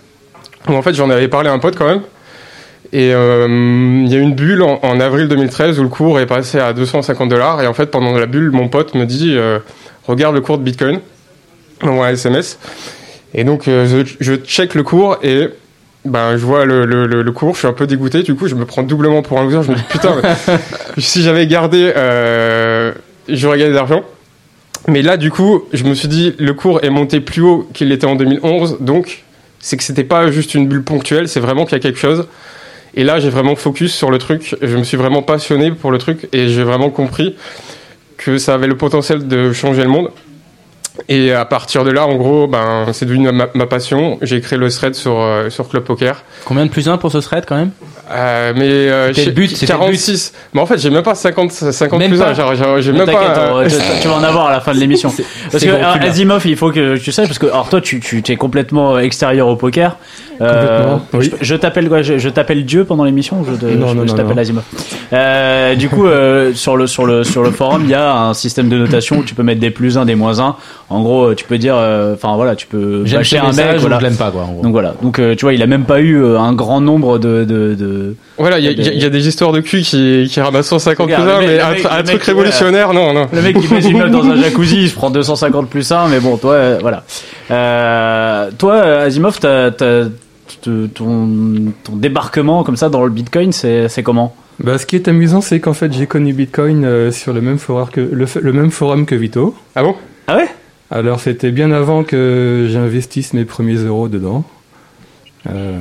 où 0.69 0.73
en 0.75 0.83
fait 0.83 0.95
j'en 0.95 1.11
avais 1.11 1.29
parlé 1.29 1.49
à 1.49 1.53
un 1.53 1.59
pote 1.59 1.77
quand 1.77 1.87
même. 1.89 2.03
Et 2.93 3.13
euh, 3.15 3.47
il 4.05 4.13
y 4.13 4.15
a 4.15 4.19
eu 4.19 4.23
une 4.23 4.35
bulle 4.35 4.63
en, 4.63 4.79
en 4.83 5.01
avril 5.01 5.27
2013 5.29 5.81
où 5.81 5.83
le 5.83 5.89
cours 5.89 6.21
est 6.21 6.27
passé 6.27 6.59
à 6.61 6.73
250 6.75 7.29
dollars 7.31 7.63
et 7.63 7.67
en 7.67 7.73
fait 7.73 7.87
pendant 7.87 8.13
la 8.17 8.27
bulle, 8.27 8.51
mon 8.51 8.69
pote 8.69 8.95
me 8.95 9.07
dit 9.07 9.33
euh, 9.35 9.59
regarde 10.07 10.35
le 10.35 10.41
cours 10.43 10.59
de 10.59 10.63
Bitcoin, 10.63 11.01
envoie 11.89 12.07
un 12.07 12.13
SMS. 12.13 12.59
Et 13.35 13.45
donc 13.45 13.69
euh, 13.69 13.87
je, 13.87 14.15
je 14.21 14.35
check 14.35 14.75
le 14.75 14.83
cours 14.83 15.19
et 15.23 15.49
ben 16.05 16.37
je 16.37 16.45
vois 16.45 16.65
le, 16.65 16.85
le, 16.85 17.07
le, 17.07 17.33
cours, 17.33 17.55
je 17.55 17.61
suis 17.61 17.69
un 17.69 17.73
peu 17.73 17.87
dégoûté. 17.87 18.23
Du 18.23 18.35
coup, 18.35 18.49
je 18.49 18.55
me 18.55 18.65
prends 18.65 18.83
doublement 18.83 19.23
pour 19.23 19.39
un 19.39 19.45
loser. 19.45 19.63
Je 19.63 19.71
me 19.71 19.77
dis 19.77 19.85
putain, 19.89 20.17
si 20.99 21.23
j'avais 21.23 21.47
gardé, 21.47 21.93
euh, 21.97 22.93
j'aurais 23.29 23.59
gagné 23.59 23.71
de 23.71 23.77
l'argent. 23.77 24.03
Mais 24.89 25.03
là, 25.03 25.17
du 25.17 25.31
coup, 25.31 25.63
je 25.73 25.85
me 25.85 25.95
suis 25.95 26.09
dit 26.09 26.35
le 26.39 26.55
cours 26.55 26.83
est 26.83 26.91
monté 26.91 27.21
plus 27.21 27.43
haut 27.43 27.69
qu'il 27.73 27.89
l'était 27.89 28.07
en 28.07 28.17
2011, 28.17 28.79
donc 28.81 29.23
c'est 29.61 29.77
que 29.77 29.85
c'était 29.85 30.03
pas 30.03 30.31
juste 30.33 30.55
une 30.55 30.67
bulle 30.67 30.83
ponctuelle, 30.83 31.29
c'est 31.29 31.39
vraiment 31.39 31.65
qu'il 31.65 31.75
y 31.75 31.77
a 31.77 31.83
quelque 31.83 32.01
chose. 32.01 32.27
Et 32.95 33.05
là, 33.05 33.21
j'ai 33.21 33.31
vraiment 33.31 33.55
focus 33.55 33.95
sur 33.95 34.11
le 34.11 34.19
truc. 34.19 34.57
Je 34.61 34.77
me 34.77 34.83
suis 34.83 34.97
vraiment 34.97 35.23
passionné 35.23 35.71
pour 35.71 35.93
le 35.93 35.99
truc 35.99 36.29
et 36.33 36.49
j'ai 36.49 36.65
vraiment 36.65 36.91
compris 36.91 37.37
que 38.19 38.39
ça 38.39 38.55
avait 38.55 38.67
le 38.67 38.77
potentiel 38.77 39.27
de 39.29 39.53
changer 39.53 39.83
le 39.83 39.89
monde. 39.89 40.11
Et 41.09 41.33
à 41.33 41.45
partir 41.47 41.85
de 41.85 41.91
là, 41.91 42.07
en 42.07 42.17
gros, 42.17 42.47
ben, 42.47 42.87
c'est 42.93 43.07
devenu 43.07 43.31
ma, 43.33 43.47
ma 43.55 43.67
passion. 43.67 44.19
J'ai 44.21 44.41
créé 44.43 44.59
le 44.59 44.71
thread 44.71 44.95
sur, 44.95 45.19
euh, 45.19 45.49
sur 45.49 45.69
Club 45.69 45.85
Poker. 45.85 46.23
Combien 46.45 46.67
de 46.67 46.71
plus 46.71 46.89
1 46.89 46.99
pour 46.99 47.11
ce 47.11 47.19
thread 47.19 47.45
quand 47.47 47.57
même 47.57 47.71
Euh, 48.11 48.53
mais 48.55 48.65
euh, 48.69 49.13
j'ai- 49.15 49.25
le 49.27 49.31
but, 49.31 49.49
c'était 49.57 49.73
le 49.73 49.79
but. 49.79 49.85
46. 49.87 50.35
Mais 50.53 50.61
en 50.61 50.67
fait, 50.67 50.79
j'ai 50.79 50.91
même 50.91 51.03
pas 51.03 51.15
50, 51.15 51.51
50 51.51 51.99
Même 51.99 52.11
plus 52.11 52.19
pas. 52.19 52.29
un. 52.31 52.35
Genre, 52.35 52.55
genre, 52.55 52.81
J'ai 52.81 52.93
même 52.93 53.07
pas. 53.07 53.51
on- 53.55 53.59
euh, 53.61 53.69
tu, 54.03 54.09
vas 54.09 54.15
en 54.17 54.23
avoir 54.23 54.49
à 54.49 54.53
la 54.53 54.61
fin 54.61 54.75
de 54.75 54.79
l'émission. 54.81 55.11
Parce 55.51 55.65
que 55.65 55.71
alors, 55.71 55.97
il 56.45 56.57
faut 56.57 56.71
que 56.71 56.99
tu 56.99 57.11
saches 57.11 57.27
parce 57.29 57.39
que 57.39 57.47
alors 57.47 57.69
toi, 57.71 57.81
tu 57.81 58.01
tu 58.01 58.23
es 58.31 58.37
complètement 58.37 58.99
extérieur 58.99 59.49
au 59.49 59.57
poker. 59.57 59.97
Euh, 60.41 60.97
Complètement, 60.99 61.07
oui. 61.15 61.31
je, 61.41 61.45
je 61.47 61.55
t'appelle 61.55 61.89
quoi 61.89 62.03
Je, 62.03 62.19
je 62.19 62.29
t'appelle 62.29 62.65
Dieu 62.65 62.85
pendant 62.85 63.05
l'émission 63.05 63.41
ou 63.41 63.45
je, 63.45 63.53
te- 63.53 63.67
Non, 63.67 63.89
je, 63.89 63.95
non, 63.95 64.03
je 64.07 64.13
non, 64.13 64.17
t'appelle. 64.17 64.53
Euh, 65.13 65.75
du 65.77 65.89
coup, 65.89 66.07
euh, 66.07 66.53
sur 66.55 66.77
le 66.77 66.87
sur 66.87 67.07
le 67.07 67.23
sur 67.23 67.43
le 67.43 67.51
forum, 67.51 67.83
il 67.85 67.91
y 67.91 67.95
a 67.95 68.13
un 68.15 68.35
système 68.35 68.69
de 68.69 68.77
notation 68.77 69.19
où 69.19 69.25
tu 69.25 69.35
peux 69.35 69.43
mettre 69.43 69.61
des 69.61 69.71
plus 69.71 69.97
1, 69.99 70.05
des 70.05 70.15
moins 70.17 70.41
1. 70.41 70.57
En 70.93 71.03
gros, 71.03 71.35
tu 71.35 71.45
peux 71.45 71.59
dire, 71.59 71.75
euh, 71.77 72.15
enfin 72.15 72.37
voilà, 72.37 72.55
tu 72.55 72.67
peux 72.67 73.05
J'aime 73.05 73.19
bâcher 73.21 73.39
un 73.39 73.53
mec. 73.53 73.77
ou 73.77 73.81
Voilà. 73.81 73.99
je 73.99 74.05
l'aime 74.05 74.17
pas 74.17 74.31
quoi 74.31 74.43
en 74.43 74.53
gros. 74.53 74.63
Donc 74.63 74.73
voilà. 74.73 74.95
Donc 75.03 75.19
euh, 75.19 75.35
tu 75.35 75.45
vois, 75.45 75.55
il 75.55 75.63
a 75.63 75.67
même 75.67 75.85
pas 75.85 76.01
eu 76.01 76.17
euh, 76.23 76.39
un 76.39 76.53
grand 76.53 76.81
nombre 76.81 77.19
de 77.19 77.45
de, 77.45 77.75
de... 77.75 78.15
Voilà, 78.39 78.59
il 78.59 78.65
y, 78.65 78.69
a- 78.69 78.93
y 79.07 79.11
des 79.11 79.29
histoires 79.29 79.53
de 79.53 79.61
cul 79.61 79.81
qui, 79.83 80.29
qui 80.31 80.41
ramassent 80.41 80.67
150 80.69 81.07
plus 81.07 81.15
Regarde, 81.15 81.29
un, 81.29 81.39
mec- 81.41 81.49
mais 81.49 81.57
le 81.57 81.65
un, 81.65 81.97
mec- 81.99 82.07
truc 82.07 82.23
révolutionnaire, 82.25 82.93
non, 82.93 83.13
non. 83.13 83.27
Le 83.33 83.43
mec 83.43 83.59
qui 83.59 83.73
met 83.73 83.81
une 83.85 83.99
meuf 83.99 84.11
dans 84.11 84.25
un 84.25 84.37
jacuzzi, 84.43 84.83
il 84.83 84.89
se 84.91 84.95
prend 84.95 85.11
250 85.11 85.69
plus 85.69 85.91
1, 85.91 86.09
mais 86.09 86.21
bon, 86.21 86.37
toi, 86.37 86.53
euh, 86.55 86.79
voilà. 86.81 87.05
Euh, 87.51 88.51
toi, 88.59 88.75
euh, 88.75 89.07
Asimov, 89.07 89.39
t'as, 89.41 89.71
ton, 89.71 90.89
ton 90.95 91.97
débarquement 91.97 92.63
comme 92.65 92.77
ça 92.77 92.89
dans 92.89 93.05
le 93.05 93.11
Bitcoin, 93.11 93.53
c'est, 93.53 93.89
c'est 93.89 94.03
comment? 94.03 94.35
Bah, 94.63 94.79
ce 94.79 94.87
qui 94.87 94.97
est 94.97 95.09
amusant, 95.09 95.41
c'est 95.41 95.61
qu'en 95.61 95.73
fait, 95.73 95.93
j'ai 95.93 96.07
connu 96.07 96.33
Bitcoin 96.33 96.85
euh, 96.85 97.11
sur 97.11 97.33
le 97.33 97.41
même, 97.41 97.59
forum 97.59 97.89
que, 97.91 98.01
le, 98.01 98.27
f- 98.27 98.39
le 98.41 98.53
même 98.53 98.71
forum 98.71 99.07
que 99.07 99.15
Vito. 99.15 99.55
Ah 99.75 99.83
bon? 99.83 99.95
Ah 100.27 100.37
ouais? 100.37 100.49
Alors, 100.93 101.21
c'était 101.21 101.51
bien 101.53 101.73
avant 101.73 102.05
que 102.05 102.67
j'investisse 102.71 103.33
mes 103.33 103.45
premiers 103.47 103.77
euros 103.77 104.09
dedans. 104.09 104.45
Euh, 105.49 105.79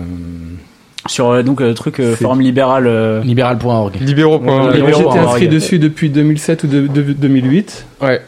Sur 1.08 1.32
euh, 1.32 1.44
donc 1.44 1.60
le 1.62 1.74
truc 1.74 2.00
euh, 2.00 2.16
C'est- 2.16 2.24
forum 2.24 2.40
libéral. 2.42 2.88
euh, 2.88 3.22
Libéral.org. 3.22 3.94
J'étais 4.06 5.20
inscrit 5.20 5.48
dessus 5.48 5.80
depuis 5.80 6.10
2007 6.10 6.64
ou 6.64 6.68
de- 6.68 6.88
de- 6.88 7.14
2008. 7.14 7.86
Ouais. 8.02 8.22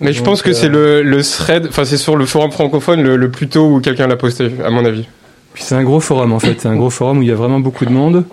Mais 0.00 0.12
je 0.12 0.22
pense 0.22 0.42
que 0.42 0.50
euh, 0.50 0.54
c'est 0.54 0.68
le, 0.68 1.02
le 1.02 1.22
thread, 1.24 1.66
enfin 1.68 1.84
c'est 1.84 1.96
sur 1.96 2.14
le 2.14 2.24
forum 2.24 2.52
francophone 2.52 3.02
le, 3.02 3.16
le 3.16 3.30
plus 3.32 3.48
tôt 3.48 3.66
où 3.68 3.80
quelqu'un 3.80 4.06
l'a 4.06 4.14
posté, 4.16 4.48
à 4.64 4.70
mon 4.70 4.84
avis. 4.84 5.08
Puis 5.54 5.64
c'est 5.64 5.74
un 5.74 5.82
gros 5.82 5.98
forum 5.98 6.32
en 6.32 6.38
fait, 6.38 6.54
c'est 6.60 6.68
un 6.68 6.76
gros 6.76 6.90
forum 6.90 7.18
où 7.18 7.22
il 7.22 7.28
y 7.28 7.32
a 7.32 7.34
vraiment 7.34 7.58
beaucoup 7.58 7.84
de 7.84 7.90
monde, 7.90 8.24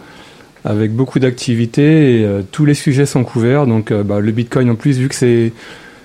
avec 0.63 0.91
beaucoup 0.93 1.17
d'activités 1.17 2.19
et 2.21 2.23
euh, 2.23 2.41
tous 2.51 2.65
les 2.65 2.75
sujets 2.75 3.07
sont 3.07 3.23
couverts. 3.23 3.65
Donc 3.65 3.89
euh, 3.89 4.03
bah, 4.03 4.19
le 4.19 4.31
Bitcoin 4.31 4.69
en 4.69 4.75
plus, 4.75 4.99
vu 4.99 5.09
que 5.09 5.15
c'est 5.15 5.53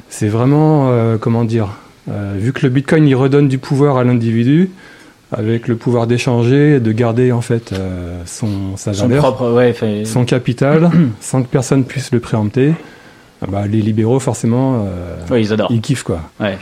c'est 0.08 0.28
vraiment 0.28 0.88
euh, 0.90 1.18
comment 1.18 1.44
dire 1.44 1.66
Euh, 1.66 1.89
vu 2.08 2.52
que 2.52 2.60
le 2.62 2.68
Bitcoin 2.70 3.06
il 3.06 3.14
redonne 3.14 3.48
du 3.48 3.58
pouvoir 3.58 3.96
à 3.98 4.04
l'individu, 4.04 4.70
avec 5.32 5.68
le 5.68 5.76
pouvoir 5.76 6.06
d'échanger 6.06 6.76
et 6.76 6.80
de 6.80 6.92
garder 6.92 7.30
en 7.32 7.40
fait 7.40 7.72
euh, 7.72 8.20
son 8.26 8.76
sa 8.76 8.92
Son 8.94 9.06
valeur, 9.06 9.22
propre, 9.22 9.52
ouais, 9.52 9.72
fait- 9.72 10.04
son 10.04 10.24
capital, 10.24 10.90
sans 11.20 11.42
que 11.42 11.48
personne 11.48 11.84
puisse 11.84 12.10
le 12.12 12.18
préempter. 12.20 12.72
ah 13.42 13.46
bah, 13.48 13.66
les 13.68 13.80
libéraux 13.80 14.18
forcément, 14.18 14.86
euh, 15.30 15.38
ils 15.38 15.52
adorent. 15.52 15.70
ils 15.70 15.80
kiffent 15.80 16.02
quoi. 16.02 16.22
Ouais. 16.40 16.58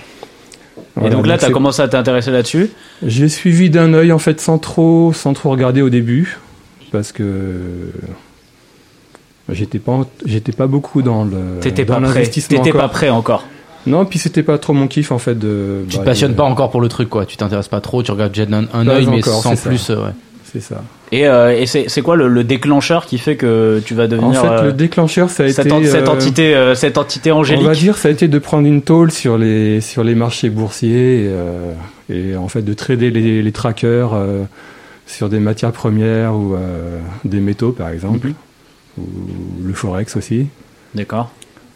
Et 1.04 1.11
donc 1.11 1.26
là, 1.26 1.38
tu 1.38 1.45
as 1.45 1.50
commencé 1.50 1.80
à 1.80 1.87
t'intéresser 1.88 2.30
là-dessus? 2.33 2.71
J'ai 3.07 3.28
suivi 3.28 3.71
d'un 3.71 3.95
œil 3.95 4.11
en 4.12 4.18
fait 4.18 4.40
sans 4.40 4.59
trop, 4.59 5.12
sans 5.12 5.33
trop 5.33 5.50
regarder 5.50 5.80
au 5.80 5.90
début, 5.90 6.38
parce 6.92 7.12
que 7.12 7.90
j'étais 9.49 9.78
pas, 9.78 10.00
j'étais 10.26 10.52
pas 10.52 10.66
beaucoup 10.66 11.02
dans 11.02 11.25
le. 11.25 11.61
T'étais 11.61 11.85
pas 11.85 11.95
prêt. 11.97 12.02
l'investissement 12.09 12.59
T'étais 12.62 12.76
pas 12.76 12.88
prêt 12.88 13.09
encore. 13.11 13.45
Non, 13.88 14.04
puis 14.04 14.18
c'était 14.18 14.42
pas 14.42 14.59
trop 14.59 14.73
mon 14.73 14.87
kiff 14.87 15.11
en 15.12 15.18
fait 15.18 15.38
de. 15.38 15.85
Tu 15.88 15.97
bah, 15.97 16.02
te 16.02 16.07
passionnes 16.07 16.33
de- 16.33 16.37
pas 16.37 16.45
encore 16.45 16.71
pour 16.71 16.80
le 16.80 16.88
truc, 16.88 17.09
quoi. 17.09 17.26
Tu 17.26 17.37
t'intéresses 17.37 17.68
pas 17.68 17.80
trop, 17.80 18.02
tu 18.02 18.11
regardes 18.12 18.33
déjà 18.33 18.47
d'un 18.47 18.66
un 18.73 18.87
œil, 18.88 19.07
mais 19.07 19.18
encore, 19.18 19.42
sans 19.42 19.50
c'est 19.50 19.57
ça. 19.57 19.68
plus. 19.71 19.90
euh, 19.90 19.97
ouais. 20.04 20.11
C'est 20.50 20.61
ça. 20.62 20.83
Et, 21.12 21.26
euh, 21.26 21.54
et 21.59 21.66
c'est 21.66 22.00
quoi 22.02 22.16
le, 22.16 22.26
le 22.28 22.42
déclencheur 22.42 23.04
qui 23.04 23.18
fait 23.18 23.37
que 23.37 23.83
tu 23.85 23.95
vas 23.95 24.04
En 24.04 24.09
devenir 24.09 24.40
fait, 24.40 24.47
euh, 24.49 24.62
le 24.66 24.73
déclencheur, 24.73 25.28
ça 25.28 25.42
a 25.45 25.49
cette, 25.50 25.66
été. 25.66 25.75
en- 25.75 25.83
cette 25.85 26.09
euh, 26.09 26.12
entité, 26.12 26.54
euh, 26.54 26.75
cette 26.75 26.97
entité 26.97 27.30
On 27.33 27.35
va 27.37 27.40
angélique 27.40 27.71
dire, 27.73 27.97
ça 27.99 28.09
a 28.09 28.11
été 28.11 28.28
de 28.28 28.38
prendre 28.38 28.66
une 28.66 28.80
tôle 28.80 29.11
sur 29.11 29.37
les 29.37 29.83
sur 29.83 30.04
les 30.04 30.14
marchés 30.14 30.49
boursiers 30.49 31.25
et, 31.25 31.28
euh, 31.28 31.73
et 32.09 32.37
en 32.37 32.49
fait 32.49 32.62
de 32.62 32.73
trader 32.73 33.11
les, 33.11 33.42
les 33.42 33.52
trackers 33.52 34.14
euh, 34.14 34.45
sur 35.07 35.28
des 35.28 35.38
matières 35.38 35.73
premières 35.73 36.35
ou 36.35 36.54
euh, 36.54 36.99
des 37.26 37.40
métaux 37.40 37.73
par 37.73 37.90
exemple, 37.90 38.28
Mhm. 38.28 38.35
ou 38.99 39.02
le 39.66 39.73
forex 39.75 40.16
aussi. 40.16 40.47
D'accord. 40.95 41.30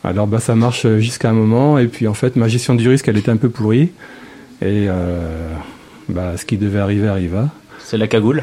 Alors 0.04 0.26
bah 0.26 0.40
ça 0.40 0.54
marche 0.54 0.86
jusqu'à 0.98 1.30
un 1.30 1.32
moment 1.34 1.78
et 1.78 1.86
puis 1.86 2.08
en 2.08 2.14
fait 2.14 2.34
ma 2.36 2.48
gestion 2.48 2.74
du 2.74 2.88
risque 2.88 3.06
elle 3.08 3.16
était 3.18 3.30
un 3.30 3.36
peu 3.36 3.48
pourrie 3.50 3.90
et 4.60 4.86
euh, 4.88 5.20
bah 6.08 6.32
ce 6.36 6.44
qui 6.44 6.56
devait 6.56 6.80
arriver 6.80 7.08
arriva. 7.08 7.48
C'est 7.84 7.98
la 7.98 8.06
cagoule. 8.06 8.42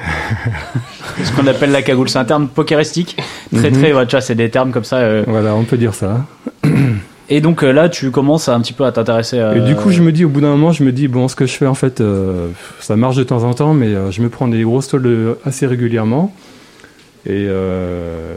Ce 1.24 1.32
qu'on 1.32 1.48
appelle 1.48 1.72
la 1.72 1.82
cagoule. 1.82 2.10
C'est 2.10 2.20
un 2.20 2.26
terme 2.26 2.50
pokeristique. 2.50 3.18
Très, 3.56 3.72
Mhm. 3.72 3.78
très, 3.80 3.94
ouais, 3.94 4.06
tu 4.06 4.12
vois, 4.12 4.22
c'est 4.22 4.36
des 4.36 4.50
termes 4.50 4.72
comme 4.72 4.84
ça. 4.84 4.98
euh. 4.98 5.24
Voilà, 5.28 5.56
on 5.56 5.64
peut 5.64 5.78
dire 5.78 5.94
ça. 5.96 6.26
Et 7.30 7.40
donc 7.42 7.64
euh, 7.64 7.72
là, 7.72 7.88
tu 7.90 8.12
commences 8.12 8.50
un 8.50 8.60
petit 8.60 8.74
peu 8.74 8.84
à 8.86 8.92
t'intéresser. 8.92 9.40
à 9.40 9.56
Et 9.56 9.62
du 9.62 9.76
coup, 9.76 9.92
je 9.92 10.02
me 10.02 10.12
dis, 10.12 10.26
au 10.26 10.30
bout 10.30 10.42
d'un 10.42 10.50
moment, 10.50 10.72
je 10.74 10.84
me 10.84 10.92
dis, 10.92 11.08
bon, 11.08 11.28
ce 11.30 11.36
que 11.36 11.46
je 11.46 11.54
fais, 11.54 11.66
en 11.68 11.74
fait, 11.74 12.02
euh, 12.02 12.50
ça 12.82 12.96
marche 12.98 13.16
de 13.16 13.24
temps 13.24 13.44
en 13.44 13.54
temps, 13.54 13.74
mais 13.74 13.88
euh, 13.88 14.12
je 14.12 14.22
me 14.22 14.30
prends 14.30 14.48
des 14.50 14.62
grosses 14.64 14.90
tôles 14.90 15.08
euh, 15.08 15.34
assez 15.46 15.66
régulièrement. 15.66 16.36
Et, 17.26 17.46
euh, 17.48 18.36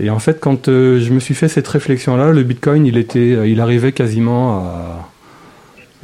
et 0.00 0.10
en 0.10 0.18
fait, 0.18 0.40
quand 0.40 0.68
euh, 0.68 0.98
je 1.00 1.12
me 1.12 1.20
suis 1.20 1.34
fait 1.34 1.48
cette 1.48 1.68
réflexion-là, 1.68 2.30
le 2.32 2.42
Bitcoin, 2.42 2.86
il, 2.86 2.96
était, 2.96 3.32
euh, 3.34 3.46
il 3.46 3.60
arrivait 3.60 3.92
quasiment 3.92 4.58
à, 4.58 5.08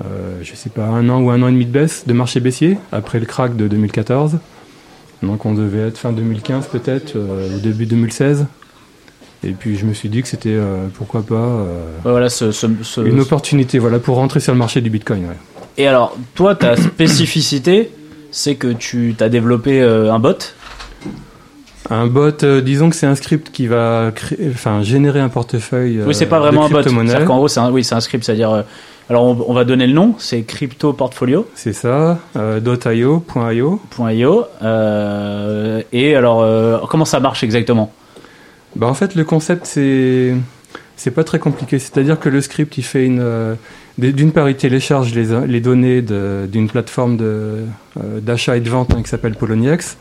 euh, 0.04 0.38
je 0.42 0.54
sais 0.54 0.70
pas, 0.70 0.84
un 0.84 1.08
an 1.08 1.20
ou 1.22 1.30
un 1.30 1.42
an 1.42 1.48
et 1.48 1.52
demi 1.52 1.66
de 1.66 1.70
baisse, 1.72 2.04
de 2.06 2.12
marché 2.12 2.40
baissier, 2.40 2.78
après 2.92 3.18
le 3.20 3.26
crack 3.26 3.56
de 3.56 3.66
2014. 3.68 4.38
Donc 5.22 5.46
on 5.46 5.54
devait 5.54 5.88
être 5.88 5.96
fin 5.98 6.12
2015 6.12 6.66
peut-être, 6.68 7.16
au 7.16 7.58
début 7.58 7.86
2016. 7.86 8.46
Et 9.44 9.52
puis 9.52 9.76
je 9.76 9.86
me 9.86 9.94
suis 9.94 10.08
dit 10.08 10.22
que 10.22 10.28
c'était, 10.28 10.50
euh, 10.50 10.86
pourquoi 10.94 11.22
pas... 11.22 11.34
euh, 11.34 11.66
Ouais, 12.04 12.10
voilà, 12.10 12.28
ce, 12.28 12.52
ce- 12.52 12.66
ce- 12.82 13.00
une 13.00 13.20
opportunité 13.20 13.78
voilà, 13.78 13.98
pour 13.98 14.16
rentrer 14.16 14.40
sur 14.40 14.52
le 14.52 14.58
marché 14.58 14.80
du 14.80 14.90
Bitcoin. 14.90 15.20
ouais. 15.26 15.36
Et 15.78 15.86
alors, 15.86 16.16
toi, 16.34 16.54
ta 16.54 16.74
spécificité, 16.76 17.90
c'est 18.30 18.54
que 18.56 18.68
tu 18.72 19.14
t'as 19.16 19.28
développé 19.28 19.80
euh, 19.82 20.12
un 20.12 20.18
bot. 20.18 20.34
Un 21.90 22.06
bot, 22.06 22.42
euh, 22.42 22.60
disons 22.60 22.90
que 22.90 22.96
c'est 22.96 23.06
un 23.06 23.14
script 23.14 23.50
qui 23.52 23.66
va 23.66 24.10
créer, 24.14 24.50
enfin, 24.50 24.82
générer 24.82 25.20
un 25.20 25.28
portefeuille. 25.28 26.00
oui, 26.04 26.14
c'est 26.14 26.26
euh, 26.26 26.28
pas 26.28 26.40
vraiment 26.40 26.66
un 26.66 26.68
bot. 26.68 26.82
C'est-à-dire 26.82 27.24
qu'en 27.24 27.36
gros, 27.36 27.48
c'est 27.48 27.60
un, 27.60 27.70
oui, 27.70 27.84
c'est 27.84 27.94
un 27.94 28.00
script. 28.00 28.24
C'est-à-dire, 28.24 28.50
euh, 28.50 28.62
alors 29.08 29.24
on, 29.24 29.44
on 29.46 29.54
va 29.54 29.64
donner 29.64 29.86
le 29.86 29.92
nom. 29.92 30.14
C'est 30.18 30.42
Crypto 30.42 30.92
Portfolio. 30.92 31.46
C'est 31.54 31.72
ça, 31.72 32.18
euh, 32.36 32.60
.io, 32.92 33.24
.io. 33.52 33.80
.io. 34.10 34.44
Euh, 34.62 35.82
et 35.92 36.16
alors, 36.16 36.42
euh, 36.42 36.78
comment 36.90 37.04
ça 37.04 37.20
marche 37.20 37.44
exactement? 37.44 37.92
Bah, 38.74 38.88
en 38.88 38.94
fait, 38.94 39.14
le 39.14 39.24
concept, 39.24 39.66
c'est, 39.66 40.34
c'est 40.96 41.12
pas 41.12 41.24
très 41.24 41.38
compliqué. 41.38 41.78
C'est-à-dire 41.78 42.18
que 42.18 42.28
le 42.28 42.40
script, 42.40 42.76
il 42.78 42.82
fait 42.82 43.06
une, 43.06 43.20
euh, 43.20 43.54
d'une 43.96 44.32
part, 44.32 44.50
il 44.50 44.56
télécharge 44.56 45.14
les, 45.14 45.46
les 45.46 45.60
données 45.60 46.02
d'une 46.02 46.68
plateforme 46.68 47.16
euh, 47.20 47.64
d'achat 48.20 48.56
et 48.56 48.60
de 48.60 48.68
vente 48.68 48.92
hein, 48.92 49.02
qui 49.02 49.08
s'appelle 49.08 49.34
Poloniex. 49.36 49.96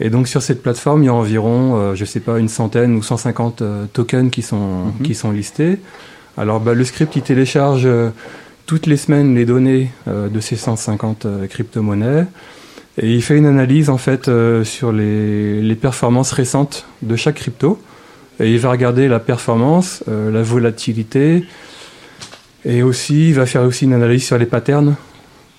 Et 0.00 0.10
donc, 0.10 0.26
sur 0.26 0.42
cette 0.42 0.62
plateforme, 0.62 1.02
il 1.02 1.06
y 1.06 1.08
a 1.08 1.14
environ, 1.14 1.76
euh, 1.76 1.94
je 1.94 2.04
sais 2.04 2.20
pas, 2.20 2.38
une 2.38 2.48
centaine 2.48 2.94
ou 2.96 3.02
150 3.02 3.62
euh, 3.62 3.84
tokens 3.92 4.30
qui 4.30 4.42
sont, 4.42 4.86
Mhm. 4.86 5.02
qui 5.04 5.14
sont 5.14 5.30
listés. 5.30 5.78
Alors, 6.36 6.60
bah, 6.60 6.74
le 6.74 6.84
script, 6.84 7.14
il 7.14 7.22
télécharge 7.22 7.82
euh, 7.84 8.10
toutes 8.66 8.86
les 8.86 8.96
semaines 8.96 9.34
les 9.34 9.44
données 9.44 9.90
euh, 10.08 10.28
de 10.28 10.40
ces 10.40 10.56
150 10.56 11.26
euh, 11.26 11.46
crypto-monnaies. 11.46 12.26
Et 12.98 13.12
il 13.14 13.22
fait 13.22 13.36
une 13.38 13.46
analyse 13.46 13.88
en 13.88 13.96
fait 13.96 14.30
sur 14.64 14.92
les, 14.92 15.62
les 15.62 15.74
performances 15.76 16.30
récentes 16.32 16.84
de 17.00 17.16
chaque 17.16 17.36
crypto. 17.36 17.80
Et 18.38 18.52
il 18.52 18.58
va 18.58 18.70
regarder 18.70 19.08
la 19.08 19.18
performance, 19.18 20.04
la 20.06 20.42
volatilité, 20.42 21.46
et 22.66 22.82
aussi 22.82 23.28
il 23.28 23.34
va 23.34 23.46
faire 23.46 23.62
aussi 23.62 23.86
une 23.86 23.94
analyse 23.94 24.24
sur 24.26 24.36
les 24.36 24.44
patterns. 24.44 24.94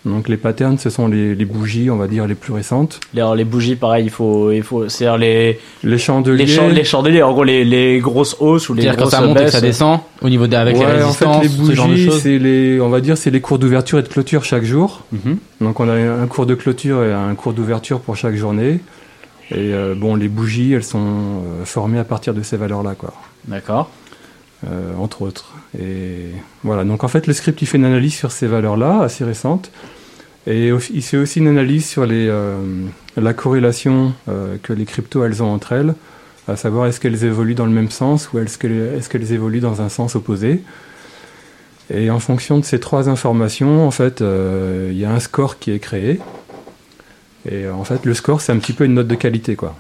Donc 0.06 0.28
les 0.28 0.36
patterns, 0.36 0.78
ce 0.78 0.90
sont 0.90 1.08
les, 1.08 1.34
les 1.34 1.46
bougies, 1.46 1.90
on 1.90 1.96
va 1.96 2.08
dire 2.08 2.28
les 2.28 2.36
plus 2.36 2.52
récentes. 2.52 3.00
Les- 3.14 3.22
Alors, 3.22 3.36
les 3.36 3.46
bougies, 3.46 3.76
pareil, 3.78 4.04
il 4.04 4.10
faut, 4.10 4.52
il 4.52 4.62
faut, 4.62 4.90
c'est-à-dire 4.90 5.18
les, 5.18 5.60
Les 5.84 5.98
chandeliers. 5.98 6.46
les, 6.46 6.72
les 6.74 6.84
chandeliers. 6.84 7.24
En 7.24 7.32
gros, 7.32 7.46
les, 7.46 7.64
les 7.64 8.00
grosses 8.00 8.36
hausses 8.42 8.68
ou 8.68 8.74
les 8.74 8.82
C'est-à-dire 8.82 8.98
quand 8.98 9.04
grosses 9.04 9.12
ça 9.14 9.22
monte 9.26 9.40
et 9.40 9.48
ça 9.48 9.62
descend, 9.62 10.00
au 10.22 10.28
niveau 10.30 10.46
de, 10.48 10.56
avec 10.58 10.76
les 10.78 10.84
Ouais, 10.84 11.04
en 11.04 11.14
fait, 11.14 11.26
les 11.44 11.48
ce 11.48 11.72
genre 11.74 11.88
de 11.88 11.92
bougies, 11.94 12.12
c'est 12.20 12.38
les, 12.38 12.82
on 12.82 12.90
va 12.90 13.00
dire, 13.00 13.18
c'est 13.18 13.32
les 13.32 13.40
cours 13.40 13.60
d'ouverture 13.60 13.98
et 14.00 14.04
de 14.04 14.10
clôture 14.10 14.44
chaque 14.44 14.66
jour. 14.66 15.04
Mhm. 15.14 15.38
Donc 15.62 15.80
on 15.80 15.88
a 15.88 15.94
un 15.94 16.28
cours 16.28 16.46
de 16.48 16.56
clôture 16.56 17.02
et 17.04 17.14
un 17.14 17.34
cours 17.36 17.54
d'ouverture 17.54 18.02
pour 18.02 18.18
chaque 18.18 18.36
journée. 18.36 18.82
Et 19.52 19.56
euh, 19.74 19.94
bon, 19.96 20.16
les 20.16 20.28
bougies, 20.28 20.74
elles 20.74 20.84
sont 20.84 21.00
euh, 21.00 21.66
formées 21.66 22.00
à 22.00 22.04
partir 22.04 22.34
de 22.34 22.42
ces 22.42 22.58
valeurs-là, 22.58 22.96
quoi. 22.98 23.14
D'accord. 23.48 23.90
Euh, 24.68 24.96
entre 24.98 25.24
autres. 25.24 25.54
Et 25.78 26.28
voilà, 26.64 26.84
donc 26.84 27.04
en 27.04 27.08
fait, 27.08 27.28
le 27.28 27.34
script, 27.34 27.62
il 27.62 27.66
fait 27.66 27.78
une 27.78 27.86
analyse 27.86 28.14
sur 28.14 28.32
ces 28.32 28.48
valeurs-là, 28.48 29.02
assez 29.02 29.24
récentes. 29.24 29.72
Et 30.46 30.68
il 30.68 31.02
fait 31.02 31.18
aussi 31.18 31.40
une 31.40 31.48
analyse 31.48 31.86
sur 31.86 32.06
euh, 32.10 32.86
la 33.16 33.34
corrélation 33.34 34.14
euh, 34.30 34.58
que 34.62 34.74
les 34.74 34.86
cryptos, 34.86 35.24
elles 35.24 35.42
ont 35.42 35.54
entre 35.54 35.72
elles, 35.72 35.96
à 36.48 36.58
savoir 36.58 36.88
est-ce 36.88 37.00
qu'elles 37.00 37.24
évoluent 37.24 37.56
dans 37.56 37.66
le 37.66 37.72
même 37.72 37.90
sens 37.90 38.32
ou 38.34 38.40
est-ce 38.40 38.58
qu'elles 38.58 38.98
est 38.98 39.10
qu'elles 39.10 39.32
évoluent 39.32 39.62
dans 39.62 39.82
un 39.82 39.90
sens 39.90 40.16
opposé. 40.16 40.62
Et 41.94 42.10
en 42.10 42.20
fonction 42.20 42.60
de 42.60 42.66
ces 42.66 42.80
trois 42.80 43.10
informations, 43.10 43.88
en 43.88 43.92
fait, 43.92 44.22
il 44.22 44.98
y 44.98 45.06
a 45.06 45.12
un 45.12 45.20
score 45.20 45.60
qui 45.60 45.72
est 45.72 45.80
créé. 45.80 46.20
Et 47.50 47.68
en 47.70 47.84
fait, 47.84 48.06
le 48.06 48.14
score, 48.14 48.42
c'est 48.42 48.52
un 48.52 48.60
petit 48.60 48.74
peu 48.74 48.86
une 48.86 48.94
note 48.94 49.08
de 49.08 49.16
qualité, 49.16 49.56
quoi. 49.56 49.76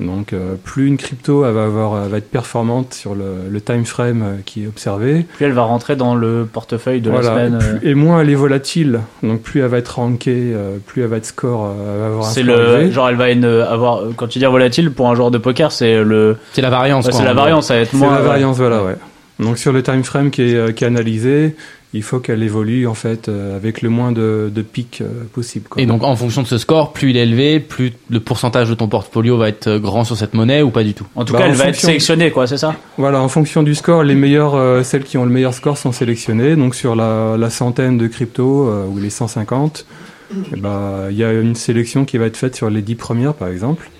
Donc, 0.00 0.32
euh, 0.32 0.54
plus 0.64 0.86
une 0.86 0.96
crypto 0.96 1.44
elle 1.44 1.52
va, 1.52 1.64
avoir, 1.64 2.02
elle 2.04 2.10
va 2.10 2.16
être 2.16 2.30
performante 2.30 2.94
sur 2.94 3.14
le, 3.14 3.34
le 3.50 3.60
time 3.60 3.84
frame 3.84 4.22
euh, 4.22 4.36
qui 4.46 4.64
est 4.64 4.66
observé, 4.66 5.26
Puis 5.36 5.44
elle 5.44 5.52
va 5.52 5.62
rentrer 5.62 5.94
dans 5.94 6.14
le 6.14 6.48
portefeuille 6.50 7.02
de 7.02 7.10
la 7.10 7.22
semaine. 7.22 7.58
et, 7.60 7.64
euh, 7.64 7.76
plus- 7.78 7.90
et 7.90 7.94
moins 7.94 8.22
elle 8.22 8.30
est 8.30 8.34
volatile. 8.34 9.00
Donc, 9.22 9.42
plus 9.42 9.60
elle 9.60 9.66
va 9.66 9.76
être 9.78 9.96
rankée, 9.96 10.52
euh, 10.54 10.78
plus 10.86 11.02
elle 11.02 11.08
va 11.08 11.18
être 11.18 11.26
score, 11.26 11.74
elle 11.94 12.00
va 12.00 12.06
avoir 12.06 12.26
un 12.26 12.30
C'est 12.30 12.42
score 12.42 12.56
le 12.56 12.62
élevé. 12.78 12.90
genre 12.92 13.08
elle 13.10 13.16
va 13.16 13.30
une- 13.30 13.44
avoir 13.44 14.02
quand 14.16 14.26
tu 14.26 14.38
dis 14.38 14.46
volatile 14.46 14.90
pour 14.90 15.10
un 15.10 15.14
joueur 15.14 15.30
de 15.30 15.38
poker 15.38 15.70
c'est 15.70 16.02
le 16.02 16.36
C'est 16.52 16.62
la 16.62 16.70
variance. 16.70 17.04
ouais, 17.06 17.12
c'est 17.12 17.22
la 17.24 17.34
variance 17.34 17.66
ça 17.66 17.74
va 17.74 17.80
être 17.80 17.90
C'est 17.90 17.96
moins 17.98 18.14
la 18.14 18.22
variance, 18.22 18.56
voilà, 18.56 18.82
ouais. 18.82 18.96
Donc, 19.38 19.58
sur 19.58 19.72
le 19.72 19.82
time 19.82 20.02
frame 20.04 20.30
qui 20.30 20.42
est, 20.42 20.54
euh, 20.54 20.72
qui 20.72 20.84
est 20.84 20.86
analysé, 20.86 21.56
il 21.92 22.02
faut 22.04 22.20
qu'elle 22.20 22.42
évolue 22.42 22.86
en 22.86 22.94
fait 22.94 23.28
euh, 23.28 23.56
avec 23.56 23.82
le 23.82 23.88
moins 23.88 24.12
de, 24.12 24.50
de 24.54 24.62
pics 24.62 25.00
euh, 25.00 25.24
possible. 25.32 25.66
Quoi. 25.68 25.82
Et 25.82 25.86
donc 25.86 26.04
en 26.04 26.14
fonction 26.14 26.42
de 26.42 26.46
ce 26.46 26.56
score, 26.58 26.92
plus 26.92 27.10
il 27.10 27.16
est 27.16 27.22
élevé, 27.24 27.58
plus 27.58 27.92
le 28.08 28.20
pourcentage 28.20 28.68
de 28.68 28.74
ton 28.74 28.86
portfolio 28.86 29.36
va 29.36 29.48
être 29.48 29.66
euh, 29.66 29.78
grand 29.80 30.04
sur 30.04 30.16
cette 30.16 30.34
monnaie 30.34 30.62
ou 30.62 30.70
pas 30.70 30.84
du 30.84 30.94
tout? 30.94 31.06
en 31.16 31.24
tout 31.24 31.32
Bah, 31.32 31.40
cas 31.40 31.44
en 31.46 31.48
elle 31.48 31.56
va 31.56 31.66
être 31.68 31.74
sélectionnée 31.76 32.30
quoi 32.30 32.46
c'est 32.46 32.58
ça? 32.58 32.76
Voilà, 32.96 33.20
en 33.20 33.28
fonction 33.28 33.62
du 33.64 33.74
score, 33.74 34.04
les 34.04 34.14
meilleurs, 34.14 34.54
euh, 34.54 34.82
celles 34.84 35.02
qui 35.04 35.18
ont 35.18 35.24
le 35.24 35.30
meilleur 35.32 35.52
score 35.54 35.76
sont 35.78 35.90
sélectionnées. 35.92 36.54
Donc 36.54 36.74
sur 36.76 36.94
la, 36.94 37.36
la 37.36 37.50
centaine 37.50 37.98
de 37.98 38.06
cryptos 38.06 38.68
euh, 38.68 38.86
ou 38.86 38.98
les 38.98 39.10
150, 39.10 39.84
eh 40.32 40.60
ben, 40.60 41.08
il 41.10 41.16
y 41.16 41.24
a 41.24 41.32
une 41.32 41.56
sélection 41.56 42.04
qui 42.04 42.18
va 42.18 42.26
être 42.26 42.36
faite 42.36 42.54
sur 42.54 42.70
les 42.70 42.82
10 42.82 42.94
premières, 42.94 43.34
par 43.34 43.48
exemple, 43.48 43.90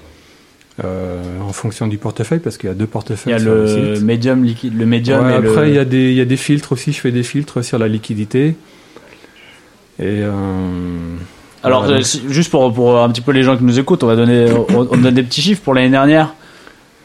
en 0.82 1.52
fonction 1.52 1.86
du 1.86 1.98
portefeuille, 1.98 2.38
parce 2.40 2.56
qu'il 2.56 2.68
y 2.68 2.72
a 2.72 2.74
deux 2.74 2.84
il 2.84 2.88
portefeuilles 2.88 3.32
y 3.32 3.36
a 3.36 3.38
sur 3.38 3.54
le, 3.54 4.00
médium 4.00 4.44
liquide 4.44 4.78
le 4.78 4.86
médium 4.86 5.24
Ouais, 5.24 5.32
et 5.32 5.36
après, 5.36 5.68
il 5.68 5.74
y, 5.74 5.78
a 5.78 5.84
des- 5.84 6.10
il 6.10 6.16
y 6.16 6.20
a 6.20 6.24
des 6.24 6.36
filtres 6.36 6.72
aussi. 6.72 6.92
Je 6.92 7.00
fais 7.00 7.10
des 7.12 7.22
filtres 7.22 7.62
sur 7.64 7.78
la 7.78 7.88
liquidité. 7.88 8.56
Et 9.98 10.22
euh, 10.22 10.30
alors 11.62 11.84
voilà, 11.84 11.98
euh, 11.98 12.02
juste 12.28 12.50
pour 12.50 12.72
pour 12.72 13.02
un 13.02 13.10
petit 13.10 13.20
peu 13.20 13.32
les 13.32 13.42
gens 13.42 13.56
qui 13.58 13.64
nous 13.64 13.78
écoutent 13.78 14.02
on 14.02 14.06
va 14.06 14.16
donner 14.16 14.46
on, 14.70 14.88
on 14.90 14.96
donne 14.96 15.14
des 15.14 15.22
petits 15.22 15.42
chiffres 15.42 15.60
pour 15.62 15.74
l'année 15.74 15.90
dernière 15.90 16.34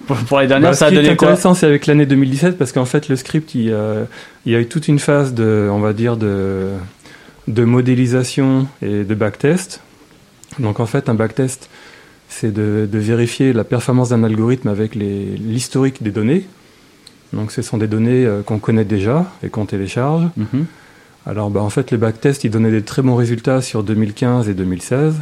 pour, 0.07 0.15
pour 0.17 0.37
l'année 0.37 0.47
dernière 0.47 0.69
Bah, 0.71 0.75
ça 0.75 0.85
a 0.85 0.89
ce 0.89 0.93
qui 0.93 0.99
est 0.99 1.03
donné 1.03 1.15
quoi 1.17 1.27
intéressant, 1.29 1.53
c'est 1.55 1.65
avec 1.65 1.87
l'année 1.87 2.05
2017, 2.05 2.57
parce 2.57 2.71
qu'en 2.71 2.85
fait, 2.85 3.09
le 3.09 3.15
script, 3.15 3.55
il, 3.55 3.71
euh, 3.71 4.03
il 4.45 4.51
y 4.51 4.55
a 4.55 4.59
eu 4.59 4.67
toute 4.67 4.87
une 4.87 4.99
phase 4.99 5.33
de, 5.33 5.67
on 5.71 5.79
va 5.79 5.93
dire, 5.93 6.15
de, 6.15 6.69
de 7.47 7.63
modélisation 7.63 8.67
et 8.83 9.03
de 9.03 9.15
backtest. 9.15 9.81
Donc, 10.59 10.79
en 10.79 10.85
fait, 10.85 11.09
un 11.09 11.15
backtest, 11.15 11.69
c'est 12.37 12.51
de, 12.51 12.87
de 12.91 12.99
vérifier 12.99 13.53
la 13.53 13.63
performance 13.63 14.09
d'un 14.09 14.23
algorithme 14.23 14.67
avec 14.67 14.93
l'historique 14.95 16.03
des 16.03 16.11
données. 16.11 16.45
Donc 17.33 17.51
ce 17.51 17.61
sont 17.61 17.77
des 17.77 17.87
données 17.87 18.25
euh, 18.25 18.41
qu'on 18.43 18.59
connaît 18.59 18.85
déjà 18.85 19.25
et 19.43 19.49
qu'on 19.49 19.65
télécharge. 19.65 20.27
Mhm. 20.37 20.65
Alors 21.25 21.49
bah, 21.49 21.61
en 21.61 21.69
fait 21.69 21.91
les 21.91 21.97
backtests 21.97 22.43
ils 22.43 22.51
donnaient 22.51 22.71
des 22.71 22.83
très 22.83 23.01
bons 23.01 23.15
résultats 23.15 23.61
sur 23.61 23.83
2015 23.83 24.49
et 24.49 24.53
2016. 24.53 25.15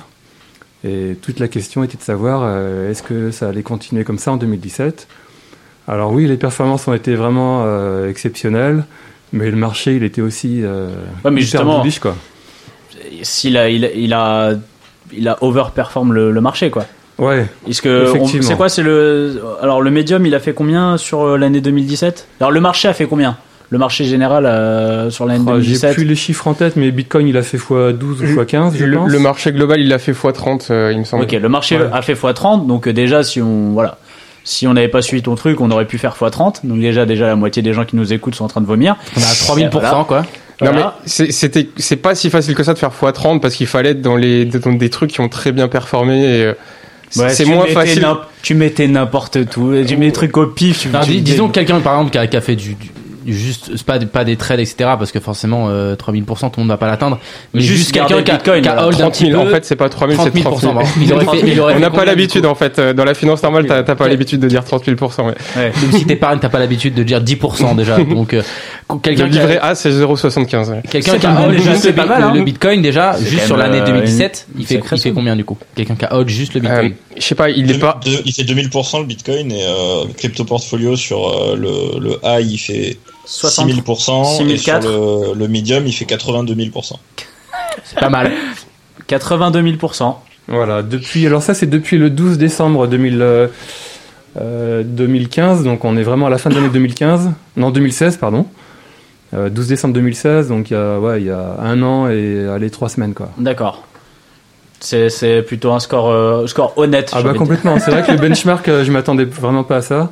Et 0.86 1.16
toute 1.22 1.40
la 1.40 1.48
question 1.48 1.84
était 1.84 1.98
de 1.98 2.02
savoir 2.04 2.42
euh, 2.44 2.90
est-ce 2.92 3.04
que 3.04 3.32
ça 3.32 3.50
allait 3.50 3.64
continuer 3.64 4.04
comme 4.04 4.18
ça 4.18 4.32
en 4.34 4.38
2017. 4.38 5.08
Alors 5.88 6.12
oui 6.12 6.28
les 6.28 6.38
performances 6.38 6.88
ont 6.88 6.94
été 6.94 7.16
vraiment 7.16 7.64
euh, 7.66 8.10
exceptionnelles, 8.10 8.86
mais 9.32 9.50
le 9.52 9.58
marché 9.58 9.96
il 9.96 10.04
était 10.04 10.22
aussi 10.22 10.62
Ouais, 10.64 10.70
mais 11.26 11.30
hyper 11.32 11.42
justement- 11.42 11.80
bullish, 11.82 12.00
quoi. 12.00 12.16
S'il 13.22 13.58
a, 13.58 13.70
il, 13.70 13.86
a- 13.86 13.92
il 13.94 14.14
a, 14.14 14.54
il 15.14 15.28
a 15.28 15.38
overperform 15.44 16.14
le, 16.14 16.32
le 16.32 16.42
marché, 16.42 16.70
quoi. 16.70 16.86
Ouais, 17.20 17.46
Est-ce 17.70 17.82
que 17.82 18.08
on- 18.08 18.16
Effectivement. 18.16 18.48
c'est 18.48 18.56
quoi 18.56 18.70
C'est 18.70 18.82
le 18.84 19.42
alors 19.62 19.82
le 19.82 19.92
médium, 19.92 20.26
il 20.26 20.34
a 20.36 20.40
fait 20.40 20.54
combien 20.54 20.98
sur 20.98 21.22
euh, 21.24 21.38
l'année 21.38 21.62
2017 21.62 22.28
Alors 22.40 22.52
le 22.52 22.60
marché 22.60 22.88
a 22.88 22.94
fait 22.94 23.06
combien? 23.06 23.38
Le 23.70 23.78
marché 23.80 24.04
général 24.04 24.46
euh, 24.46 25.10
sur 25.10 25.26
l'année 25.26 25.44
Ah, 25.48 25.54
j'ai 25.60 25.62
2017 25.74 25.94
plus 25.96 26.06
les 26.06 26.16
chiffres 26.16 26.48
en 26.48 26.54
tête, 26.54 26.76
mais 26.76 26.92
Bitcoin 26.92 27.28
il 27.28 27.38
a 27.38 27.42
fait 27.44 27.58
x12 27.58 28.04
ou 28.04 28.42
x15, 28.42 28.76
je 28.78 28.86
Le, 28.86 28.98
pense. 28.98 29.10
le 29.12 29.20
marché 29.20 29.52
global, 29.52 29.80
il 29.80 29.88
l'a 29.90 29.98
fait 30.00 30.12
x30, 30.12 30.68
euh, 30.72 30.92
il 30.92 31.00
me 31.00 31.04
semble. 31.06 31.24
Ok, 31.24 31.32
le 31.32 31.50
marché 31.50 31.78
Ouais. 31.78 31.88
a 31.92 32.02
fait 32.02 32.14
x30, 32.14 32.68
donc 32.68 32.88
déjà 32.90 33.24
si 33.24 33.42
on 33.42 33.72
voilà, 33.74 33.98
si 34.44 34.68
on 34.68 34.74
n'avait 34.74 34.90
pas 34.90 35.02
suivi 35.02 35.24
ton 35.24 35.36
truc, 35.36 35.60
on 35.62 35.72
aurait 35.72 35.86
pu 35.88 35.98
faire 35.98 36.16
x30. 36.16 36.66
Donc 36.66 36.80
déjà 36.80 37.06
déjà 37.06 37.28
la 37.28 37.36
moitié 37.36 37.62
des 37.64 37.74
gens 37.74 37.86
qui 37.86 37.96
nous 37.96 38.12
écoutent 38.14 38.36
sont 38.36 38.46
en 38.46 38.50
train 38.50 38.62
de 38.62 38.68
vomir. 38.68 38.96
On 39.16 39.20
est 39.20 39.24
à 39.24 39.28
3000%, 39.34 39.70
Voilà. 39.72 40.06
quoi. 40.08 40.20
Non 40.62 40.68
mais 40.72 40.78
Voilà. 40.82 40.98
c'était 41.06 41.68
c'est 41.78 41.96
pas 41.96 42.14
si 42.16 42.30
facile 42.30 42.54
que 42.56 42.64
ça 42.64 42.74
de 42.74 42.80
faire 42.80 42.92
x30 42.92 43.40
parce 43.40 43.56
qu'il 43.56 43.66
fallait 43.68 43.90
être 43.92 44.02
dans 44.02 44.16
les 44.18 44.46
dans 44.46 44.74
des 44.74 44.90
trucs 44.92 45.12
qui 45.12 45.22
ont 45.22 45.30
très 45.30 45.52
bien 45.52 45.68
performé. 45.68 46.20
et, 46.24 46.44
euh, 46.44 46.54
Ouais, 47.18 47.30
c'est 47.34 47.44
tu 47.44 47.50
moins 47.52 47.64
mettais 47.64 47.74
facile. 47.74 48.06
Tu 48.42 48.56
mettais 48.56 48.88
n'importe 48.88 49.50
tout, 49.50 49.74
tu 49.88 49.98
mets 49.98 50.08
des 50.08 50.12
trucs 50.12 50.36
au 50.38 50.48
pif. 50.48 50.82
Tu, 50.82 50.88
Non, 50.90 51.02
tu- 51.02 51.12
dis- 51.12 51.22
disons 51.22 51.50
quelqu'un 51.50 51.80
par 51.80 51.94
exemple 51.96 52.12
qui 52.12 52.18
a, 52.18 52.28
qui 52.28 52.38
a 52.38 52.42
fait 52.42 52.56
du 52.56 52.76
juste 53.28 53.72
c'est 53.76 53.84
pas 53.86 54.00
des- 54.00 54.06
pas 54.06 54.24
des 54.24 54.36
trades 54.36 54.60
etc 54.60 54.76
parce 54.98 55.12
que 55.12 55.20
forcément 55.20 55.68
euh, 55.70 55.96
3000% 55.96 56.26
tout 56.26 56.52
le 56.58 56.62
monde 56.64 56.68
va 56.70 56.78
pas 56.78 56.88
l'atteindre 56.88 57.20
mais 57.54 57.62
Juste 57.62 57.78
juste, 57.80 57.92
quelqu'un 57.94 58.22
qui 58.24 58.32
a, 58.32 58.38
qui 58.62 58.68
a 58.70 58.86
hold 58.86 58.96
un 58.96 58.98
30 59.00 59.14
petit 59.14 59.26
000, 59.30 59.42
peu 59.42 59.48
en 59.48 59.52
fait, 59.52 59.66
c'est 59.66 59.76
pas 59.76 59.90
30 59.90 60.12
000, 60.12 60.24
c'est 60.24 60.42
30 60.42 60.60
30 60.60 60.62
000. 60.62 60.74
000%. 60.82 60.86
Il 61.02 61.14
aurait 61.14 61.26
fait, 61.40 61.48
il 61.48 61.60
aurait 61.60 61.76
On 61.76 61.80
n'a 61.80 61.90
pas 61.90 62.06
l'habitude 62.06 62.46
en 62.46 62.56
fait. 62.56 62.80
euh, 62.80 62.94
Dans 62.94 63.06
la 63.06 63.14
finance 63.14 63.42
normale, 63.44 63.66
t'as 63.68 63.84
pas 63.96 64.08
l'habitude 64.08 64.40
de 64.40 64.48
dire 64.48 64.64
30 64.64 64.86
000 64.86 64.98
ouais. 65.00 65.24
Ouais. 65.24 65.34
Même 65.82 65.92
si 65.92 66.06
t'épargnes, 66.06 66.40
t'as 66.40 66.50
pas 66.50 66.60
l'habitude 66.60 66.94
de 66.94 67.04
dire 67.04 67.22
10% 67.22 67.76
déjà. 67.76 67.98
Donc, 68.04 68.34
euh, 68.34 68.42
Le 68.90 68.98
quelqu'un 69.00 69.26
qui 69.30 69.34
livret 69.34 69.58
a, 69.60 69.68
A, 69.68 69.76
c'est 69.76 69.92
0,75. 69.92 70.70
ouais. 70.70 70.82
quelqu'un 70.90 71.12
C'est 71.14 71.20
qui 71.20 71.26
a 71.26 71.42
hold 71.42 71.56
déjà, 71.58 71.72
juste 71.74 71.86
le, 71.86 71.94
pas 71.94 72.04
bi- 72.04 72.10
mal, 72.10 72.22
le- 72.22 72.28
hein. 72.28 72.34
le 72.36 72.44
Bitcoin 72.44 72.82
déjà, 72.82 73.16
juste 73.22 73.46
sur 73.46 73.58
l'année 73.58 73.80
euh, 73.82 73.86
2017, 73.86 74.48
une 74.56 74.62
il 74.62 74.68
fait, 74.68 74.82
il 74.92 75.00
fait 75.00 75.12
combien 75.12 75.36
du 75.36 75.46
coup? 75.46 75.58
Quelqu'un 75.76 75.96
qui 75.96 76.06
a 76.06 76.16
hold 76.16 76.30
juste 76.30 76.54
le 76.54 76.60
Euh, 76.60 76.64
Bitcoin. 76.64 76.94
je 77.18 77.22
sais 77.22 77.36
pas, 77.36 77.50
il 77.50 77.70
est 77.72 77.80
pas. 77.80 78.00
il 78.06 78.34
fait 78.34 78.44
2000% 78.44 79.00
le 79.00 79.06
Bitcoin 79.06 79.52
et 79.52 79.64
euh, 79.64 80.06
crypto 80.18 80.44
portfolio 80.46 80.96
sur 80.96 81.28
euh, 81.30 81.56
le, 81.56 82.00
le 82.00 82.18
high 82.24 82.50
il 82.52 82.58
fait 82.58 82.98
60. 83.26 83.70
6000% 83.70 83.72
et 83.72 84.58
sur 84.58 84.72
6004. 84.76 84.88
le, 84.88 85.34
le 85.40 85.48
medium 85.48 85.86
il 85.86 85.94
fait 85.94 86.06
82 86.06 86.54
000%. 86.56 86.94
C'est 87.84 88.00
pas 88.00 88.10
mal. 88.10 88.32
82 89.08 89.62
000%. 89.62 90.16
Voilà, 90.48 90.82
depuis, 90.84 91.26
alors 91.26 91.42
ça 91.42 91.54
c'est 91.54 91.66
depuis 91.68 91.98
le 91.98 92.10
12 92.10 92.38
décembre 92.38 92.88
2000, 92.88 93.22
euh, 93.22 93.48
euh, 94.42 94.84
2015, 94.84 95.64
donc 95.64 95.86
on 95.86 95.96
est 95.96 96.04
vraiment 96.04 96.28
à 96.28 96.30
la 96.30 96.38
fin 96.38 96.50
de 96.50 96.56
l'année 96.56 96.70
2015, 96.70 97.32
non 97.56 97.72
2016 97.72 98.18
pardon, 98.18 98.46
Euh, 99.34 99.50
12 99.50 99.68
décembre 99.68 99.94
2016, 99.96 100.50
donc 100.50 100.70
il 100.70 100.74
y 100.74 100.76
a, 100.78 101.00
ouais, 101.00 101.22
il 101.22 101.28
y 101.28 101.32
a 101.32 101.56
un 101.60 101.82
an 101.82 102.08
et 102.10 102.46
allez 102.48 102.70
trois 102.70 102.90
semaines 102.90 103.14
quoi. 103.14 103.30
D'accord. 103.38 103.84
C'est, 104.80 105.10
c'est 105.10 105.42
plutôt 105.44 105.72
un 105.72 105.80
score, 105.80 106.10
euh, 106.12 106.46
score 106.46 106.74
honnête. 106.78 107.12
Ah 107.16 107.22
bah 107.24 107.34
complètement, 107.34 107.80
c'est 107.80 107.90
vrai 107.92 108.04
que 108.04 108.12
le 108.12 108.18
benchmark, 108.28 108.68
euh, 108.68 108.84
je 108.84 108.92
m'attendais 108.92 109.24
vraiment 109.26 109.64
pas 109.64 109.78
à 109.78 109.82
ça, 109.82 110.12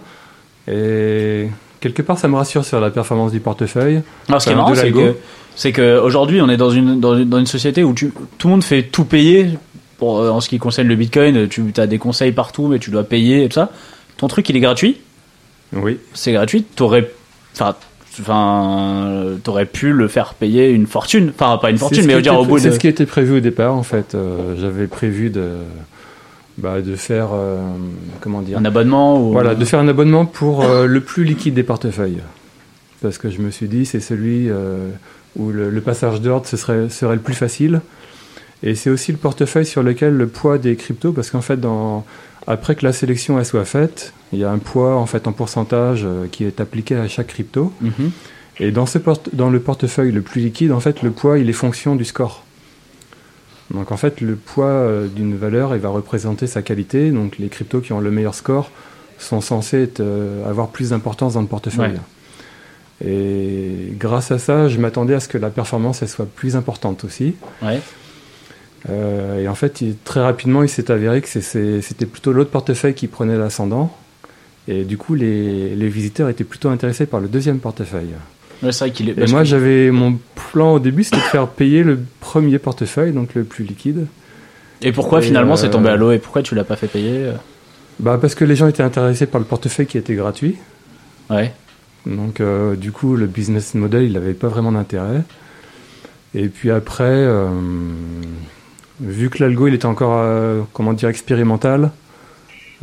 et 0.67 1.49
quelque 1.81 2.01
part 2.01 2.17
ça 2.17 2.29
me 2.29 2.35
rassure 2.35 2.63
sur 2.63 2.79
la 2.79 2.89
performance 2.89 3.33
du 3.33 3.41
portefeuille. 3.41 4.01
Alors, 4.29 4.41
ce 4.41 4.47
qui 4.47 4.53
est 4.53 4.55
marrant, 4.55 4.73
c'est 4.73 4.91
que, 4.91 5.15
c'est 5.55 5.71
que 5.73 5.99
aujourd'hui, 5.99 6.41
on 6.41 6.47
est 6.47 6.57
dans 6.57 6.69
une, 6.69 7.01
dans 7.01 7.17
une, 7.17 7.27
dans 7.27 7.39
une 7.39 7.47
société 7.47 7.83
où 7.83 7.93
tu, 7.93 8.13
tout 8.37 8.47
le 8.47 8.51
monde 8.51 8.63
fait 8.63 8.83
tout 8.83 9.03
payer. 9.03 9.49
Pour, 9.97 10.19
euh, 10.19 10.29
en 10.29 10.39
ce 10.39 10.49
qui 10.49 10.57
concerne 10.57 10.87
le 10.87 10.95
Bitcoin, 10.95 11.47
tu 11.47 11.73
as 11.77 11.85
des 11.85 11.97
conseils 11.99 12.31
partout, 12.31 12.67
mais 12.67 12.79
tu 12.79 12.89
dois 12.89 13.03
payer 13.03 13.43
et 13.43 13.49
tout 13.49 13.55
ça. 13.55 13.69
Ton 14.17 14.27
truc, 14.27 14.49
il 14.49 14.55
est 14.55 14.59
gratuit. 14.59 14.97
Oui. 15.73 15.97
C'est 16.13 16.31
gratuit. 16.31 16.63
T'aurais, 16.63 17.11
enfin, 17.53 17.75
enfin, 18.19 19.37
t'aurais 19.43 19.65
pu 19.65 19.91
le 19.91 20.07
faire 20.07 20.33
payer 20.33 20.69
une 20.69 20.87
fortune. 20.87 21.31
Enfin, 21.35 21.57
pas 21.57 21.69
une 21.69 21.77
fortune, 21.77 22.05
mais 22.05 22.21
dire, 22.21 22.39
au 22.39 22.45
bout 22.45 22.57
de. 22.57 22.61
C'est 22.61 22.71
ce 22.71 22.79
qui 22.79 22.87
était 22.87 23.05
prévu 23.05 23.37
au 23.37 23.39
départ 23.39 23.75
en 23.75 23.83
fait. 23.83 24.15
Euh, 24.15 24.55
J'avais 24.59 24.87
prévu 24.87 25.29
de, 25.29 25.49
bah, 26.57 26.81
de 26.81 26.95
faire, 26.95 27.29
euh, 27.33 27.57
comment 28.19 28.41
dire, 28.41 28.57
Un 28.57 28.65
abonnement 28.65 29.21
ou. 29.21 29.31
Voilà, 29.31 29.55
de 29.55 29.65
faire 29.65 29.79
un 29.79 29.87
abonnement 29.87 30.25
pour 30.25 30.63
euh, 30.63 30.85
le 30.85 31.01
plus 31.01 31.23
liquide 31.23 31.53
des 31.53 31.63
portefeuilles. 31.63 32.21
Parce 33.01 33.17
que 33.17 33.29
je 33.29 33.39
me 33.41 33.49
suis 33.49 33.67
dit, 33.67 33.85
c'est 33.85 33.99
celui 33.99 34.49
euh, 34.49 34.89
où 35.35 35.49
le, 35.51 35.69
le 35.69 35.81
passage 35.81 36.21
d'ordre 36.21 36.45
ce 36.45 36.57
serait, 36.57 36.89
serait 36.89 37.15
le 37.15 37.21
plus 37.21 37.33
facile. 37.33 37.81
Et 38.63 38.75
c'est 38.75 38.91
aussi 38.91 39.11
le 39.11 39.17
portefeuille 39.17 39.65
sur 39.65 39.81
lequel 39.81 40.15
le 40.15 40.27
poids 40.27 40.57
des 40.59 40.75
cryptos, 40.75 41.13
parce 41.13 41.31
qu'en 41.31 41.41
fait, 41.41 41.59
dans, 41.59 42.05
après 42.45 42.75
que 42.75 42.85
la 42.85 42.93
sélection 42.93 43.39
elle 43.39 43.45
soit 43.45 43.65
faite, 43.65 44.13
il 44.33 44.39
y 44.39 44.43
a 44.43 44.51
un 44.51 44.59
poids 44.59 44.97
en 44.97 45.07
fait 45.07 45.27
en 45.27 45.31
pourcentage 45.31 46.05
qui 46.31 46.43
est 46.43 46.61
appliqué 46.61 46.95
à 46.95 47.07
chaque 47.07 47.27
crypto. 47.27 47.73
Mhm. 47.81 48.11
Et 48.59 48.69
dans, 48.71 48.85
ce 48.85 48.99
porte- 48.99 49.29
dans 49.33 49.49
le 49.49 49.59
portefeuille 49.59 50.11
le 50.11 50.21
plus 50.21 50.41
liquide, 50.41 50.71
en 50.71 50.79
fait, 50.79 51.01
le 51.01 51.09
poids, 51.09 51.39
il 51.39 51.49
est 51.49 51.53
fonction 51.53 51.95
du 51.95 52.05
score. 52.05 52.43
Donc 53.73 53.91
en 53.91 53.97
fait, 53.97 54.19
le 54.21 54.35
poids 54.35 54.65
euh, 54.65 55.07
d'une 55.07 55.35
valeur, 55.37 55.75
il 55.75 55.81
va 55.81 55.89
représenter 55.89 56.45
sa 56.47 56.61
qualité. 56.61 57.09
Donc 57.11 57.37
les 57.37 57.47
cryptos 57.49 57.79
qui 57.81 57.93
ont 57.93 57.99
le 58.01 58.11
meilleur 58.11 58.35
score 58.35 58.69
sont 59.17 59.39
censés 59.41 59.83
être, 59.83 59.99
euh, 60.01 60.49
avoir 60.49 60.69
plus 60.69 60.89
d'importance 60.89 61.33
dans 61.35 61.41
le 61.41 61.47
portefeuille. 61.47 61.93
Et 63.03 63.93
grâce 63.97 64.31
à 64.31 64.37
ça, 64.39 64.67
je 64.67 64.77
m'attendais 64.77 65.13
à 65.15 65.19
ce 65.19 65.27
que 65.27 65.37
la 65.37 65.49
performance 65.49 66.01
elle 66.01 66.09
soit 66.09 66.27
plus 66.27 66.55
importante 66.55 67.03
aussi. 67.03 67.35
Ouais. 67.63 67.79
Euh, 68.89 69.39
et 69.43 69.47
en 69.47 69.55
fait, 69.55 69.81
il- 69.81 69.95
très 70.03 70.21
rapidement, 70.21 70.63
il 70.63 70.69
s'est 70.69 70.91
avéré 70.91 71.21
que 71.21 71.27
c'était 71.29 72.05
plutôt 72.05 72.33
l'autre 72.33 72.51
portefeuille 72.51 72.93
qui 72.93 73.07
prenait 73.07 73.37
l'ascendant. 73.37 73.95
Et 74.67 74.83
du 74.83 74.97
coup, 74.97 75.15
les, 75.15 75.75
les 75.75 75.89
visiteurs 75.89 76.29
étaient 76.29 76.43
plutôt 76.43 76.69
intéressés 76.69 77.05
par 77.07 77.19
le 77.19 77.27
deuxième 77.27 77.59
portefeuille. 77.59 78.13
Ouais, 78.63 78.71
c'est 78.71 78.85
vrai 78.85 78.91
qu'il 78.91 79.09
est. 79.09 79.17
Et 79.17 79.31
moi, 79.31 79.41
que- 79.41 79.47
j'avais 79.47 79.91
mon 79.91 80.19
plan 80.51 80.73
au 80.73 80.79
début, 80.79 81.03
c'était 81.03 81.17
de 81.17 81.21
faire 81.23 81.47
payer 81.47 81.83
le 81.83 81.99
premier 82.19 82.59
portefeuille, 82.59 83.11
donc 83.11 83.33
le 83.33 83.43
plus 83.43 83.63
liquide. 83.63 84.05
Et 84.81 84.91
pourquoi 84.91 85.19
Et, 85.19 85.23
finalement 85.23 85.55
c'est 85.55 85.67
euh, 85.67 85.71
tombé 85.71 85.89
à 85.89 85.95
l'eau 85.95 86.11
et 86.11 86.17
pourquoi 86.17 86.41
tu 86.41 86.55
l'as 86.55 86.63
pas 86.63 86.75
fait 86.75 86.87
payer 86.87 87.25
euh 87.25 87.33
Bah, 87.99 88.17
parce 88.19 88.33
que 88.35 88.45
les 88.45 88.55
gens 88.55 88.67
étaient 88.67 88.83
intéressés 88.83 89.25
par 89.27 89.39
le 89.39 89.45
portefeuille 89.45 89.85
qui 89.85 89.97
était 89.97 90.15
gratuit. 90.15 90.55
Ouais. 91.29 91.53
Donc, 92.07 92.39
euh, 92.39 92.75
du 92.75 92.91
coup, 92.91 93.15
le 93.15 93.27
business 93.27 93.75
model, 93.75 94.03
il 94.03 94.13
n'avait 94.13 94.33
pas 94.33 94.47
vraiment 94.47 94.71
d'intérêt. 94.71 95.21
Et 96.33 96.47
puis 96.47 96.71
après, 96.71 97.03
euh, 97.05 97.47
vu 99.01 99.29
que 99.29 99.43
l'algo, 99.43 99.67
il 99.67 99.73
était 99.75 99.85
encore, 99.85 100.23
comment 100.73 100.93
dire, 100.93 101.09
expérimental, 101.09 101.91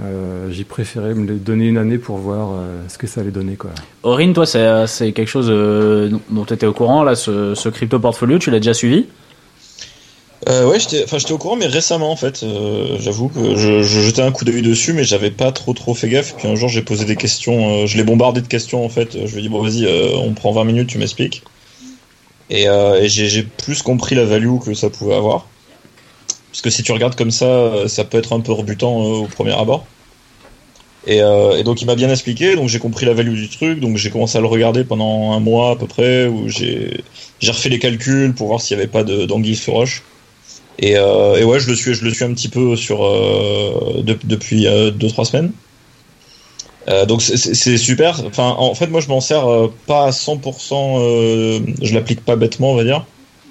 euh, 0.01 0.51
j'ai 0.51 0.65
préféré 0.65 1.15
me 1.15 1.39
donner 1.39 1.67
une 1.67 1.79
année 1.79 1.99
pour 1.99 2.19
voir 2.19 2.51
euh, 2.53 2.83
ce 2.89 2.99
que 2.99 3.07
ça 3.07 3.21
allait 3.23 3.31
donner, 3.31 3.57
quoi. 3.57 3.71
Aurine, 4.03 4.33
toi, 4.33 4.47
c'est, 4.47 4.87
c'est 4.87 5.13
quelque 5.13 5.29
chose 5.29 5.49
euh, 5.51 6.11
dont 6.31 6.45
tu 6.45 6.55
étais 6.55 6.67
au 6.67 6.73
courant, 6.73 7.03
là, 7.03 7.17
ce, 7.17 7.55
ce 7.55 7.69
crypto 7.69 7.99
portfolio, 7.99 8.39
tu 8.39 8.51
l'as 8.51 8.59
déjà 8.61 8.75
suivi? 8.75 9.07
Euh, 10.49 10.67
ouais, 10.69 10.79
j'étais, 10.79 11.03
enfin, 11.03 11.19
j'étais 11.19 11.33
au 11.33 11.39
courant, 11.39 11.57
mais 11.57 11.67
récemment 11.67 12.13
en 12.13 12.17
fait. 12.17 12.43
Euh, 12.45 12.97
j'avoue 13.01 13.29
que 13.29 13.57
je, 13.57 13.83
je 13.83 14.01
jetais 14.01 14.23
un 14.23 14.31
coup 14.31 14.45
d'œil 14.45 14.63
dessus, 14.63 14.93
mais 14.93 15.03
j'avais 15.03 15.33
pas 15.33 15.51
trop 15.51 15.73
trop 15.75 15.95
fait 15.95 16.09
gaffe. 16.09 16.37
Puis 16.37 16.47
un 16.47 16.55
jour, 16.55 16.69
j'ai 16.69 16.83
posé 16.83 17.05
des 17.05 17.17
questions. 17.17 17.83
euh, 17.83 17.87
je 17.87 17.97
l'ai 17.97 18.05
bombardé 18.05 18.41
de 18.41 18.47
questions 18.47 18.85
en 18.85 18.89
fait. 18.89 19.27
Je 19.27 19.33
lui 19.33 19.41
ai 19.41 19.43
dit 19.43 19.49
bon, 19.49 19.61
vas-y, 19.61 19.85
euh, 19.85 20.17
on 20.17 20.33
prend 20.35 20.53
20 20.53 20.63
minutes, 20.65 20.89
tu 20.89 20.99
m'expliques. 20.99 21.43
Et, 22.51 22.69
euh, 22.69 23.03
et 23.03 23.09
j'ai, 23.09 23.29
j'ai 23.29 23.43
plus 23.43 23.83
compris 23.83 24.15
la 24.15 24.25
value 24.25 24.59
que 24.65 24.75
ça 24.75 24.91
pouvait 24.91 25.17
avoir. 25.17 25.49
Parce 26.59 26.65
que 26.65 26.71
si 26.71 26.83
tu 26.83 26.91
regardes 26.91 27.15
comme 27.15 27.31
ça, 27.31 27.45
euh, 27.47 27.87
ça 27.87 28.03
peut 28.03 28.19
être 28.19 28.33
un 28.33 28.41
peu 28.41 28.51
rebutant 28.51 29.01
euh, 29.01 29.19
au 29.19 29.27
premier 29.27 29.53
abord. 29.53 29.87
Et, 31.07 31.23
euh, 31.23 31.57
et 31.57 31.63
donc 31.63 31.81
il 31.83 31.87
m'a 31.87 31.95
bien 31.95 32.11
expliqué, 32.11 32.57
donc 32.57 32.69
j'ai 32.69 32.81
compris 32.81 33.07
la 33.07 33.15
value 33.15 33.35
du 33.37 33.49
truc, 33.49 33.79
donc 33.79 33.97
j'ai 33.97 34.11
commencé 34.11 34.37
à 34.39 34.41
le 34.41 34.49
regarder 34.49 34.83
pendant 34.83 35.31
un 35.31 35.39
mois 35.39 35.71
à 35.71 35.77
peu 35.77 35.87
près, 35.87 36.27
où 36.27 36.49
j'ai 36.49 37.01
refait 37.47 37.69
les 37.69 37.79
calculs 37.79 38.35
pour 38.35 38.49
voir 38.49 38.61
s'il 38.61 38.77
n'y 38.77 38.83
avait 38.83 38.91
pas 38.91 39.05
d'anguille 39.05 39.55
sur 39.55 39.75
roche. 39.75 40.03
Et, 40.81 40.99
ouais, 40.99 41.61
je 41.61 41.69
le 41.71 41.77
suis, 41.77 41.95
je 41.95 42.05
le 42.05 42.11
suis 42.13 42.25
un 42.25 42.35
petit 42.35 42.49
peu 42.49 42.75
sur 42.75 43.03
de- 43.05 44.19
depuis 44.25 44.67
2-3 44.99 45.25
semaines. 45.27 45.53
Donc 47.07 47.23
c'est- 47.23 47.77
super. 47.77 48.21
En 48.37 48.75
fait, 48.75 48.89
moi 48.89 49.01
je 49.01 49.07
m'en 49.07 49.21
sers 49.21 49.47
pas 49.87 50.07
à 50.07 50.13
100%. 50.13 50.97
euh, 50.99 51.61
je 51.83 51.95
l'applique 51.95 52.25
pas 52.25 52.35
bêtement, 52.35 52.73
on 52.73 52.77
va 52.77 52.83
dire. 52.83 53.07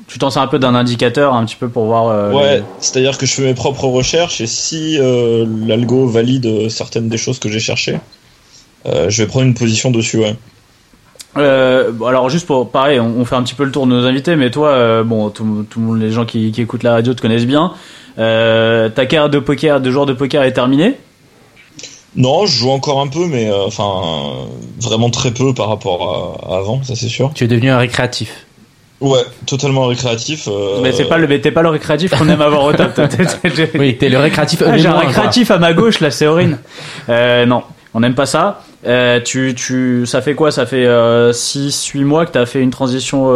Tu 0.08 0.20
t'en 0.20 0.30
sers 0.30 0.42
un 0.42 0.48
peu 0.48 0.58
d'un 0.60 0.74
indicateur, 0.74 1.34
un 1.34 1.46
petit 1.46 1.58
peu 1.58 1.68
pour 1.68 1.86
voir. 1.86 2.08
euh, 2.08 2.32
Ouais, 2.32 2.58
les- 2.58 2.64
c'est-à-dire 2.80 3.18
que 3.18 3.26
je 3.26 3.34
fais 3.34 3.42
mes 3.44 3.54
propres 3.54 3.86
recherches 3.88 4.40
et 4.42 4.48
si 4.48 4.98
euh, 5.00 5.46
l'algo 5.68 6.08
valide 6.08 6.70
certaines 6.70 7.10
des 7.10 7.18
choses 7.18 7.40
que 7.40 7.50
j'ai 7.50 7.60
cherchées, 7.60 8.00
euh, 8.86 9.10
je 9.10 9.22
vais 9.24 9.28
prendre 9.28 9.46
une 9.46 9.54
position 9.54 9.92
dessus. 9.92 10.18
Ouais. 10.20 10.36
Euh, 11.36 11.92
alors 12.08 12.30
juste 12.30 12.48
pour 12.48 12.70
pareil, 12.72 13.00
on, 13.00 13.16
on 13.20 13.26
fait 13.26 13.36
un 13.36 13.44
petit 13.44 13.54
peu 13.54 13.64
le 13.66 13.72
tour 13.72 13.86
de 13.86 13.92
nos 13.92 14.06
invités, 14.06 14.36
mais 14.38 14.50
toi, 14.50 14.70
euh, 14.70 15.04
bon, 15.04 15.30
tout, 15.30 15.66
tout 15.70 15.80
le 15.82 15.86
monde, 15.86 16.00
les 16.00 16.12
gens 16.12 16.26
qui, 16.26 16.52
qui 16.52 16.62
écoutent 16.62 16.84
la 16.84 16.94
radio 16.94 17.14
te 17.14 17.22
connaissent 17.22 17.46
bien. 17.46 17.74
Euh, 18.18 18.90
ta 18.90 19.06
carrière 19.06 19.30
de 19.30 19.38
poker, 19.40 19.80
de 19.82 19.92
joueur 19.92 20.06
de 20.08 20.14
poker 20.14 20.42
est 20.44 20.54
terminée? 20.54 20.96
Non, 22.16 22.48
je 22.48 22.58
joue 22.58 22.72
encore 22.72 23.00
un 23.02 23.08
peu, 23.08 23.28
mais 23.28 23.52
euh, 23.52 23.66
enfin 23.68 24.48
vraiment 24.82 25.12
très 25.12 25.30
peu 25.32 25.54
par 25.54 25.68
rapport 25.70 26.40
à, 26.50 26.54
à 26.56 26.58
avant, 26.60 26.82
ça 26.82 26.96
c'est 26.96 27.10
sûr. 27.10 27.30
Tu 27.36 27.44
es 27.44 27.48
devenu 27.48 27.70
un 27.70 27.78
récréatif. 27.78 28.47
Ouais, 29.00 29.20
totalement 29.46 29.86
récréatif. 29.86 30.48
euh, 30.48 30.80
Mais 30.82 30.92
c'est 30.92 31.06
pas 31.06 31.18
le, 31.20 31.28
mais 31.28 31.40
t'es 31.40 31.52
pas 31.52 31.62
le 31.62 31.70
récréatif 31.70 32.12
qu'on 32.18 32.28
aime 32.30 32.42
avoir 32.42 32.64
au 32.64 32.74
top. 32.74 32.92
Oui, 33.80 33.96
t'es 33.98 34.10
le 34.10 34.18
récréatif. 34.18 34.64
Ah, 34.66 34.76
j'ai 34.78 34.88
un 34.88 34.98
récréatif 34.98 35.52
à 35.52 35.60
ma 35.60 35.74
gauche 35.74 36.00
là, 36.00 36.10
c'est 36.12 36.26
Aurine. 36.28 36.58
Euh, 37.10 37.46
non, 37.46 37.62
on 37.94 38.00
n'aime 38.02 38.16
pas 38.16 38.26
ça. 38.26 38.62
Euh, 38.86 39.22
tu, 39.24 39.54
tu, 39.56 40.06
ça 40.06 40.22
fait 40.22 40.34
quoi? 40.36 40.52
Ça 40.52 40.66
fait 40.66 40.86
6-8 40.86 42.04
mois 42.04 42.26
que 42.26 42.32
t'as 42.32 42.46
fait 42.46 42.62
une 42.62 42.72
transition 42.72 43.32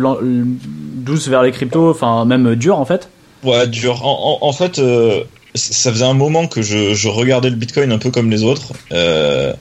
douce 0.00 1.28
vers 1.28 1.42
les 1.42 1.52
cryptos, 1.52 1.90
enfin 1.90 2.24
même 2.24 2.54
dure 2.56 2.78
en 2.78 2.84
fait? 2.84 3.08
Ouais, 3.44 3.66
dur. 3.66 4.04
En, 4.06 4.38
en- 4.40 4.46
en 4.48 4.52
fait, 4.52 4.78
euh, 4.78 5.22
ça 5.54 5.90
faisait 5.92 6.04
un 6.04 6.14
moment 6.14 6.46
que 6.46 6.62
je, 6.62 6.94
je 6.94 7.08
regardais 7.08 7.50
le 7.50 7.56
Bitcoin 7.56 7.92
un 7.92 7.98
peu 7.98 8.10
comme 8.10 8.30
les 8.30 8.44
autres. 8.44 8.72
Euh, 8.92 9.52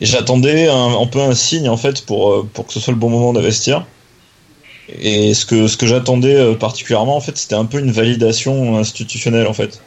et 0.00 0.06
j'attendais 0.06 0.68
un, 0.68 0.98
un 1.00 1.06
peu 1.06 1.20
un 1.20 1.34
signe 1.34 1.68
en 1.68 1.76
fait 1.76 2.04
pour, 2.06 2.46
pour 2.52 2.66
que 2.66 2.72
ce 2.72 2.80
soit 2.80 2.92
le 2.92 2.98
bon 2.98 3.10
moment 3.10 3.32
d'investir. 3.32 3.84
Et 4.88 5.34
ce 5.34 5.44
que, 5.46 5.66
ce 5.66 5.76
que 5.76 5.86
j'attendais 5.86 6.36
euh, 6.36 6.54
particulièrement 6.54 7.16
en 7.16 7.20
fait, 7.20 7.36
c'était 7.36 7.54
un 7.54 7.64
peu 7.64 7.78
une 7.78 7.90
validation 7.90 8.78
institutionnelle 8.78 9.46
en 9.46 9.52
fait. 9.52 9.80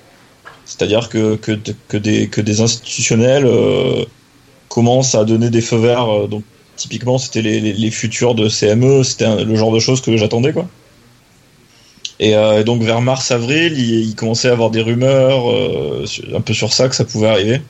C'est-à-dire 0.65 1.09
que, 1.09 1.35
que, 1.35 1.57
que, 1.87 1.97
des, 1.97 2.27
que 2.27 2.41
des 2.41 2.61
institutionnels 2.61 3.45
euh, 3.45 4.05
commencent 4.67 5.15
à 5.15 5.23
donner 5.23 5.49
des 5.49 5.61
feux 5.61 5.77
verts. 5.77 6.09
euh, 6.09 6.27
donc 6.27 6.43
typiquement, 6.75 7.17
c'était 7.17 7.41
les, 7.41 7.59
les, 7.59 7.91
futurs 7.91 8.35
de 8.35 8.47
CME, 8.47 9.03
c'était 9.03 9.43
le 9.43 9.55
genre 9.55 9.73
de 9.73 9.79
choses 9.79 10.01
que 10.01 10.15
j'attendais 10.15 10.53
quoi. 10.53 10.67
Et 12.21 12.33
donc 12.65 12.81
vers 12.81 12.99
mars-avril, 12.99 13.77
il, 13.77 14.09
il 14.09 14.15
commençait 14.15 14.49
à 14.49 14.51
avoir 14.51 14.71
des 14.71 14.81
rumeurs 14.81 15.45
un 16.35 16.41
peu 16.41 16.53
sur 16.53 16.73
ça 16.73 16.89
que 16.89 16.95
ça 16.95 17.05
pouvait 17.05 17.29
arriver. 17.29 17.61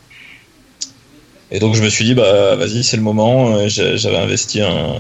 Et 1.52 1.60
donc 1.60 1.74
je 1.76 1.82
me 1.84 1.90
suis 1.90 2.06
dit 2.06 2.14
bah 2.14 2.56
vas-y 2.56 2.84
c'est 2.84 2.98
le 2.98 3.04
moment. 3.04 3.56
Euh, 3.56 3.68
J'avais 3.68 4.18
investi 4.18 4.62
un, 4.62 4.96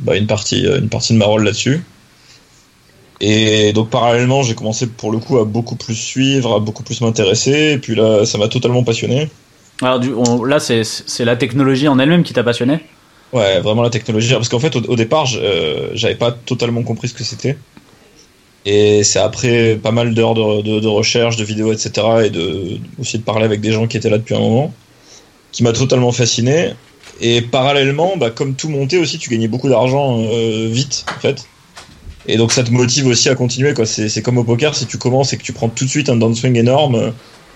bah, 0.00 0.16
une 0.16 0.26
partie 0.26 0.64
une 0.64 0.88
partie 0.88 1.12
de 1.14 1.18
ma 1.18 1.24
rôle 1.26 1.44
là-dessus. 1.44 1.82
Et 3.20 3.72
donc 3.72 3.88
parallèlement 3.88 4.42
j'ai 4.42 4.54
commencé 4.54 4.86
pour 4.86 5.10
le 5.10 5.18
coup 5.18 5.38
à 5.38 5.44
beaucoup 5.44 5.76
plus 5.76 5.94
suivre, 5.94 6.54
à 6.54 6.60
beaucoup 6.60 6.82
plus 6.82 7.00
m'intéresser. 7.00 7.72
Et 7.72 7.78
puis 7.78 7.94
là 7.94 8.26
ça 8.26 8.36
m'a 8.38 8.48
totalement 8.48 8.82
passionné. 8.84 9.30
Alors 9.82 10.00
du, 10.00 10.12
on- 10.12 10.44
là 10.44 10.58
c'est, 10.58 10.82
la 11.24 11.36
technologie 11.36 11.88
en 11.88 11.98
elle-même 11.98 12.22
qui 12.22 12.32
t'a 12.32 12.42
passionné? 12.44 12.80
Ouais, 13.32 13.60
vraiment 13.60 13.82
la 13.82 13.90
technologie. 13.90 14.32
Parce 14.32 14.48
qu'en 14.48 14.60
fait, 14.60 14.74
au, 14.76 14.80
au 14.80 14.96
départ, 14.96 15.26
je- 15.26 15.38
euh, 15.40 15.88
j'avais 15.94 16.14
pas 16.14 16.30
totalement 16.32 16.82
compris 16.82 17.08
ce 17.08 17.14
que 17.14 17.24
c'était. 17.24 17.58
Et 18.64 19.02
c'est 19.04 19.18
après 19.18 19.76
pas 19.76 19.90
mal 19.92 20.14
d'heures 20.14 20.34
de, 20.34 20.62
de, 20.62 20.80
de 20.80 20.86
recherche, 20.88 21.36
de 21.36 21.44
vidéos, 21.44 21.72
etc., 21.72 22.24
et 22.26 22.30
de 22.30 22.78
aussi 22.98 23.18
de 23.18 23.22
parler 23.22 23.44
avec 23.44 23.60
des 23.60 23.72
gens 23.72 23.86
qui 23.86 23.96
étaient 23.96 24.10
là 24.10 24.18
depuis 24.18 24.34
un 24.34 24.40
moment, 24.40 24.72
qui 25.56 25.62
m'a 25.62 25.72
totalement 25.72 26.12
fasciné. 26.12 26.74
Et 27.22 27.40
parallèlement, 27.40 28.18
bah, 28.18 28.28
comme 28.30 28.54
tout 28.54 28.68
montait 28.68 28.98
aussi, 28.98 29.16
tu 29.18 29.30
gagnais 29.30 29.48
beaucoup 29.48 29.70
d'argent 29.70 30.20
euh, 30.20 30.68
vite, 30.70 31.06
en 31.16 31.20
fait. 31.20 31.46
Et 32.26 32.36
donc 32.36 32.52
ça 32.52 32.62
te 32.62 32.70
motive 32.70 33.06
aussi 33.06 33.30
à 33.30 33.34
continuer, 33.34 33.72
quoi. 33.72 33.86
C'est 33.86 34.10
c'est 34.10 34.20
comme 34.20 34.36
au 34.36 34.44
poker, 34.44 34.74
si 34.74 34.84
tu 34.84 34.98
commences 34.98 35.32
et 35.32 35.38
que 35.38 35.42
tu 35.42 35.54
prends 35.54 35.70
tout 35.70 35.86
de 35.86 35.90
suite 35.90 36.10
un 36.10 36.16
downswing 36.16 36.56
énorme, 36.56 37.12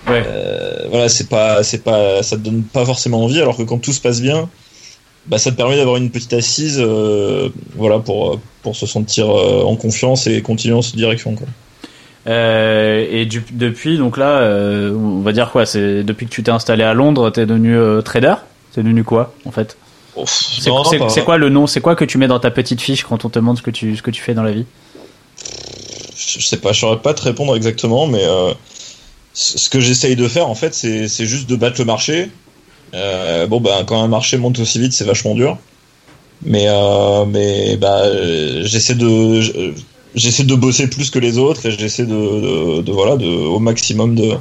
Ouais. 0.08 0.22
euh, 0.26 0.86
voilà, 0.88 1.10
c'est 1.10 1.28
pas, 1.28 1.62
c'est 1.62 1.84
pas, 1.84 2.22
ça 2.22 2.36
te 2.36 2.40
donne 2.42 2.62
pas 2.62 2.86
forcément 2.86 3.22
envie. 3.22 3.38
Alors 3.38 3.58
que 3.58 3.64
quand 3.64 3.76
tout 3.78 3.92
se 3.92 4.00
passe 4.00 4.22
bien, 4.22 4.48
bah, 5.26 5.36
ça 5.36 5.50
te 5.50 5.56
permet 5.56 5.76
d'avoir 5.76 5.96
une 5.98 6.10
petite 6.10 6.32
assise, 6.32 6.78
euh, 6.80 7.50
voilà, 7.76 7.98
pour 7.98 8.40
pour 8.62 8.76
se 8.76 8.86
sentir 8.86 9.28
euh, 9.28 9.62
en 9.64 9.76
confiance 9.76 10.26
et 10.26 10.40
continuer 10.40 10.74
dans 10.74 10.80
cette 10.82 10.96
direction, 10.96 11.34
quoi. 11.34 11.46
Euh, 12.26 13.06
et 13.10 13.24
du, 13.24 13.42
depuis 13.52 13.96
donc 13.96 14.16
là, 14.18 14.40
euh, 14.40 14.92
on 14.94 15.20
va 15.20 15.32
dire 15.32 15.50
quoi 15.50 15.64
C'est 15.64 16.02
depuis 16.04 16.26
que 16.26 16.30
tu 16.30 16.42
t'es 16.42 16.50
installé 16.50 16.84
à 16.84 16.92
Londres, 16.92 17.30
t'es 17.30 17.46
devenu 17.46 17.76
euh, 17.76 18.02
trader? 18.02 18.34
C'est 18.72 18.82
devenu 18.82 19.04
quoi 19.04 19.32
en 19.46 19.50
fait? 19.50 19.76
C'est, 20.26 20.68
Non, 20.68 20.84
c'est- 20.84 21.24
quoi 21.24 21.38
le 21.38 21.48
nom 21.48 21.66
C'est 21.66 21.80
quoi 21.80 21.94
que 21.96 22.04
tu 22.04 22.18
mets 22.18 22.26
dans 22.28 22.40
ta 22.40 22.50
petite 22.50 22.80
fiche 22.82 23.04
quand 23.04 23.24
on 23.24 23.30
te 23.30 23.38
demande 23.38 23.56
ce 23.56 23.62
que 23.62 23.70
tu 23.70 23.96
ce 23.96 24.02
que 24.02 24.10
tu 24.10 24.20
fais 24.20 24.34
dans 24.34 24.42
la 24.42 24.52
vie? 24.52 24.66
Je 26.16 26.44
sais 26.44 26.58
pas, 26.58 26.72
je 26.72 26.80
saurais 26.80 26.98
pas 26.98 27.14
te 27.14 27.22
répondre 27.22 27.56
exactement, 27.56 28.06
mais 28.06 28.22
euh, 28.24 28.52
ce 29.32 29.70
que 29.70 29.80
j'essaye 29.80 30.16
de 30.16 30.28
faire 30.28 30.48
en 30.48 30.54
fait, 30.54 30.74
c'est 30.74 31.08
c'est 31.08 31.24
juste 31.26 31.48
de 31.48 31.56
battre 31.56 31.76
le 31.78 31.86
marché. 31.86 32.30
Euh, 32.92 33.46
bon, 33.46 33.60
ben 33.60 33.84
quand 33.86 34.02
un 34.02 34.08
marché 34.08 34.36
monte 34.36 34.58
aussi 34.58 34.78
vite, 34.78 34.92
c'est 34.92 35.04
vachement 35.04 35.34
dur. 35.34 35.56
Mais 36.42 36.66
euh, 36.68 37.24
mais 37.24 37.76
bah 37.76 38.02
j'essaie 38.64 38.94
de 38.94 39.40
j'essaie 40.14 40.44
de 40.44 40.54
bosser 40.54 40.88
plus 40.88 41.10
que 41.10 41.18
les 41.18 41.38
autres 41.38 41.66
et 41.66 41.70
j'essaie 41.70 42.04
de, 42.06 42.14
de, 42.14 42.82
de, 42.82 42.92
voilà 42.92 43.16
de 43.16 43.26
au 43.26 43.58
maximum 43.58 44.14
de 44.14 44.32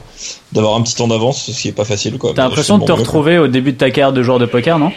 d'avoir 0.52 0.76
un 0.76 0.82
petit 0.82 0.96
temps 0.96 1.08
d'avance, 1.08 1.52
ce 1.52 1.62
qui 1.62 1.68
est 1.68 1.74
pas 1.74 1.86
facile 1.86 2.18
quoi. 2.18 2.32
T'as 2.36 2.44
l'impression 2.44 2.78
de 2.78 2.84
te 2.84 2.88
quoi. 2.88 2.96
retrouver 2.96 3.38
au 3.38 3.48
début 3.48 3.74
de 3.74 3.78
ta 3.78 3.90
carrière 3.92 4.14
de 4.14 4.24
joueur 4.24 4.40
de 4.40 4.46
poker, 4.46 4.80
non? 4.80 4.92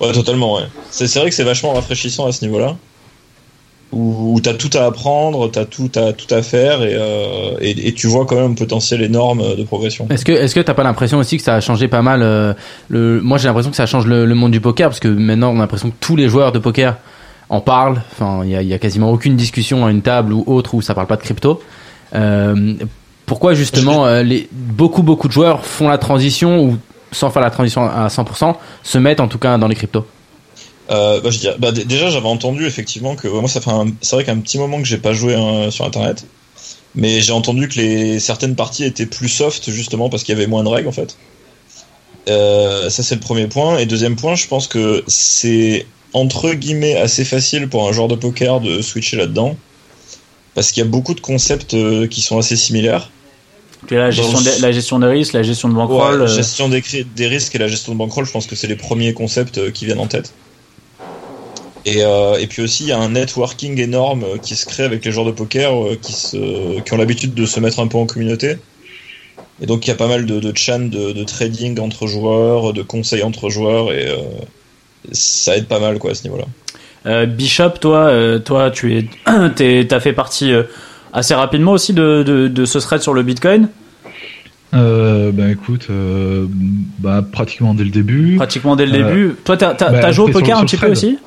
Ouais, 0.00 0.12
totalement, 0.12 0.54
ouais. 0.54 0.62
C'est 0.90 1.14
vrai 1.18 1.28
que 1.28 1.34
c'est 1.34 1.44
vachement 1.44 1.72
rafraîchissant 1.74 2.26
à 2.26 2.32
ce 2.32 2.44
niveau-là. 2.44 2.76
Où, 3.92 4.34
où 4.36 4.40
t'as 4.40 4.54
tout 4.54 4.70
à 4.74 4.84
apprendre, 4.84 5.50
t'as 5.50 5.64
tout 5.64 5.90
à, 5.96 6.12
tout 6.12 6.32
à 6.32 6.42
faire 6.42 6.80
et, 6.84 6.94
euh, 6.94 7.56
et, 7.60 7.88
et 7.88 7.92
tu 7.92 8.06
vois 8.06 8.24
quand 8.24 8.36
même 8.36 8.52
un 8.52 8.54
potentiel 8.54 9.02
énorme 9.02 9.56
de 9.56 9.64
progression. 9.64 10.06
Est-ce 10.10 10.24
que 10.24 10.30
est-ce 10.30 10.54
que 10.54 10.60
t'as 10.60 10.74
pas 10.74 10.84
l'impression 10.84 11.18
aussi 11.18 11.38
que 11.38 11.42
ça 11.42 11.56
a 11.56 11.60
changé 11.60 11.88
pas 11.88 12.00
mal 12.00 12.22
euh, 12.22 12.54
le 12.88 13.20
moi 13.20 13.36
j'ai 13.36 13.48
l'impression 13.48 13.70
que 13.72 13.76
ça 13.76 13.86
change 13.86 14.06
le, 14.06 14.26
le 14.26 14.34
monde 14.36 14.52
du 14.52 14.60
poker 14.60 14.88
parce 14.90 15.00
que 15.00 15.08
maintenant 15.08 15.50
on 15.50 15.56
a 15.56 15.62
l'impression 15.62 15.90
que 15.90 15.96
tous 15.98 16.14
les 16.14 16.28
joueurs 16.28 16.52
de 16.52 16.60
poker 16.60 16.98
en 17.50 17.60
parlent 17.60 18.02
enfin 18.12 18.40
il 18.44 18.50
y 18.50 18.56
a, 18.56 18.62
il 18.62 18.68
y 18.68 18.74
a 18.74 18.78
quasiment 18.78 19.10
aucune 19.10 19.36
discussion 19.36 19.84
à 19.84 19.90
une 19.90 20.02
table 20.02 20.32
ou 20.32 20.44
autre 20.46 20.74
où 20.74 20.80
ça 20.80 20.94
parle 20.94 21.06
pas 21.06 21.16
de 21.16 21.22
crypto 21.22 21.60
euh, 22.14 22.74
pourquoi 23.26 23.54
justement 23.54 24.06
euh, 24.06 24.22
les 24.22 24.48
beaucoup 24.50 25.02
beaucoup 25.02 25.28
de 25.28 25.32
joueurs 25.32 25.64
font 25.64 25.88
la 25.88 25.98
transition 25.98 26.64
ou 26.64 26.78
sans 27.12 27.30
faire 27.30 27.42
la 27.42 27.50
transition 27.50 27.82
à 27.82 28.08
100% 28.08 28.56
se 28.82 28.98
mettent 28.98 29.20
en 29.20 29.28
tout 29.28 29.38
cas 29.38 29.58
dans 29.58 29.68
les 29.68 29.74
cryptos? 29.74 30.06
Euh, 30.90 31.20
bah, 31.20 31.30
je 31.30 31.38
dirais, 31.38 31.56
bah, 31.58 31.70
déjà, 31.70 32.10
j'avais 32.10 32.28
entendu 32.28 32.66
effectivement 32.66 33.14
que 33.14 33.28
moi, 33.28 33.48
ça 33.48 33.60
fait 33.60 33.70
c'est 34.00 34.16
vrai 34.16 34.24
qu'un 34.24 34.38
petit 34.38 34.58
moment 34.58 34.78
que 34.78 34.88
j'ai 34.88 34.98
pas 34.98 35.12
joué 35.12 35.34
hein, 35.34 35.70
sur 35.70 35.84
Internet, 35.84 36.26
mais 36.94 37.20
j'ai 37.20 37.32
entendu 37.32 37.68
que 37.68 37.76
les 37.76 38.18
certaines 38.18 38.56
parties 38.56 38.84
étaient 38.84 39.06
plus 39.06 39.28
soft 39.28 39.70
justement 39.70 40.08
parce 40.08 40.24
qu'il 40.24 40.34
y 40.34 40.38
avait 40.38 40.48
moins 40.48 40.64
de 40.64 40.68
règles 40.68 40.88
en 40.88 40.92
fait. 40.92 41.16
Euh, 42.28 42.90
ça 42.90 43.02
c'est 43.02 43.14
le 43.14 43.20
premier 43.20 43.46
point. 43.46 43.78
Et 43.78 43.86
deuxième 43.86 44.16
point, 44.16 44.34
je 44.34 44.48
pense 44.48 44.66
que 44.66 45.04
c'est 45.06 45.86
entre 46.12 46.54
guillemets 46.54 46.96
assez 46.96 47.24
facile 47.24 47.68
pour 47.68 47.88
un 47.88 47.92
joueur 47.92 48.08
de 48.08 48.16
poker 48.16 48.60
de 48.60 48.82
switcher 48.82 49.16
là-dedans 49.16 49.56
parce 50.54 50.72
qu'il 50.72 50.82
y 50.82 50.86
a 50.86 50.88
beaucoup 50.88 51.14
de 51.14 51.20
concepts 51.20 51.74
euh, 51.74 52.06
qui 52.06 52.22
sont 52.22 52.38
assez 52.38 52.56
similaires. 52.56 53.10
La 53.88 54.10
gestion, 54.10 54.40
des, 54.40 54.58
la 54.58 54.72
gestion 54.72 54.98
des 54.98 55.06
risques, 55.06 55.32
la 55.32 55.42
gestion 55.42 55.68
de 55.68 55.74
bankroll. 55.74 56.20
Ouais, 56.20 56.28
euh, 56.28 56.34
gestion 56.34 56.68
des, 56.68 56.82
risques 57.26 57.54
et 57.54 57.58
la 57.58 57.68
gestion 57.68 57.92
de 57.92 57.98
bankroll, 57.98 58.26
je 58.26 58.30
pense 58.30 58.46
que 58.46 58.54
c'est 58.54 58.66
les 58.66 58.76
premiers 58.76 59.14
concepts 59.14 59.58
euh, 59.58 59.70
qui 59.70 59.86
viennent 59.86 60.00
en 60.00 60.06
tête. 60.06 60.34
Et, 61.86 62.02
euh, 62.02 62.38
et 62.38 62.46
puis 62.46 62.62
aussi, 62.62 62.84
il 62.84 62.88
y 62.88 62.92
a 62.92 62.98
un 62.98 63.10
networking 63.10 63.78
énorme 63.80 64.38
qui 64.42 64.54
se 64.54 64.66
crée 64.66 64.82
avec 64.82 65.04
les 65.04 65.12
joueurs 65.12 65.24
de 65.24 65.30
poker 65.30 65.72
qui, 66.02 66.12
se, 66.12 66.80
qui 66.80 66.92
ont 66.92 66.98
l'habitude 66.98 67.32
de 67.32 67.46
se 67.46 67.58
mettre 67.58 67.80
un 67.80 67.86
peu 67.86 67.96
en 67.96 68.04
communauté. 68.04 68.56
Et 69.62 69.66
donc, 69.66 69.86
il 69.86 69.88
y 69.88 69.92
a 69.92 69.96
pas 69.96 70.08
mal 70.08 70.26
de, 70.26 70.40
de 70.40 70.56
chans 70.56 70.78
de, 70.78 71.12
de 71.12 71.24
trading 71.24 71.78
entre 71.80 72.06
joueurs, 72.06 72.72
de 72.72 72.82
conseils 72.82 73.22
entre 73.22 73.50
joueurs, 73.50 73.92
et 73.92 74.08
euh, 74.08 74.18
ça 75.12 75.56
aide 75.56 75.66
pas 75.66 75.80
mal 75.80 75.98
quoi 75.98 76.10
à 76.12 76.14
ce 76.14 76.24
niveau-là. 76.24 76.44
Euh, 77.06 77.26
Bishop, 77.26 77.70
toi, 77.80 78.06
euh, 78.08 78.38
toi, 78.38 78.70
tu 78.70 78.94
es, 78.96 79.06
t'es- 79.56 79.86
t'as 79.88 80.00
fait 80.00 80.12
partie 80.12 80.52
euh, 80.52 80.64
assez 81.12 81.34
rapidement 81.34 81.72
aussi 81.72 81.92
de, 81.94 82.22
de, 82.22 82.48
de 82.48 82.64
ce 82.64 82.78
thread 82.78 83.00
sur 83.00 83.14
le 83.14 83.22
Bitcoin, 83.22 83.68
Euh, 84.72 85.32
bah 85.32 85.48
écoute, 85.50 85.88
euh, 85.90 86.46
bah 87.00 87.24
pratiquement 87.32 87.74
dès 87.74 87.82
le 87.84 87.90
début. 87.90 88.36
pratiquement 88.36 88.76
dès 88.76 88.86
le 88.86 88.92
Euh, 88.94 89.08
début. 89.08 89.34
Toi, 89.44 89.56
t'as, 89.56 89.74
t'as, 89.74 89.90
bah, 89.90 89.98
t'as 90.00 90.12
joué 90.12 90.24
au 90.24 90.28
sur- 90.28 90.34
poker 90.40 90.56
sur 90.56 90.62
un 90.62 90.66
petit 90.66 90.76
peu 90.76 90.90
aussi? 90.90 91.18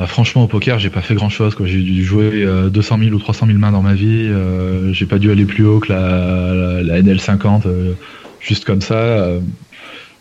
Ah, 0.00 0.06
franchement, 0.06 0.44
au 0.44 0.46
poker, 0.46 0.78
j'ai 0.78 0.90
pas 0.90 1.00
fait 1.00 1.14
grand 1.14 1.28
chose. 1.30 1.56
Quoi. 1.56 1.66
J'ai 1.66 1.80
dû 1.80 2.04
jouer 2.04 2.30
euh, 2.44 2.68
200 2.68 2.98
000 3.00 3.10
ou 3.12 3.18
300 3.18 3.46
000 3.46 3.58
mains 3.58 3.72
dans 3.72 3.82
ma 3.82 3.94
vie. 3.94 4.28
Euh, 4.28 4.92
j'ai 4.92 5.06
pas 5.06 5.18
dû 5.18 5.32
aller 5.32 5.44
plus 5.46 5.64
haut 5.66 5.80
que 5.80 5.92
la, 5.92 6.54
la, 6.54 6.82
la 6.84 7.02
NL50, 7.02 7.62
euh, 7.66 7.92
juste 8.38 8.64
comme 8.64 8.80
ça. 8.82 8.94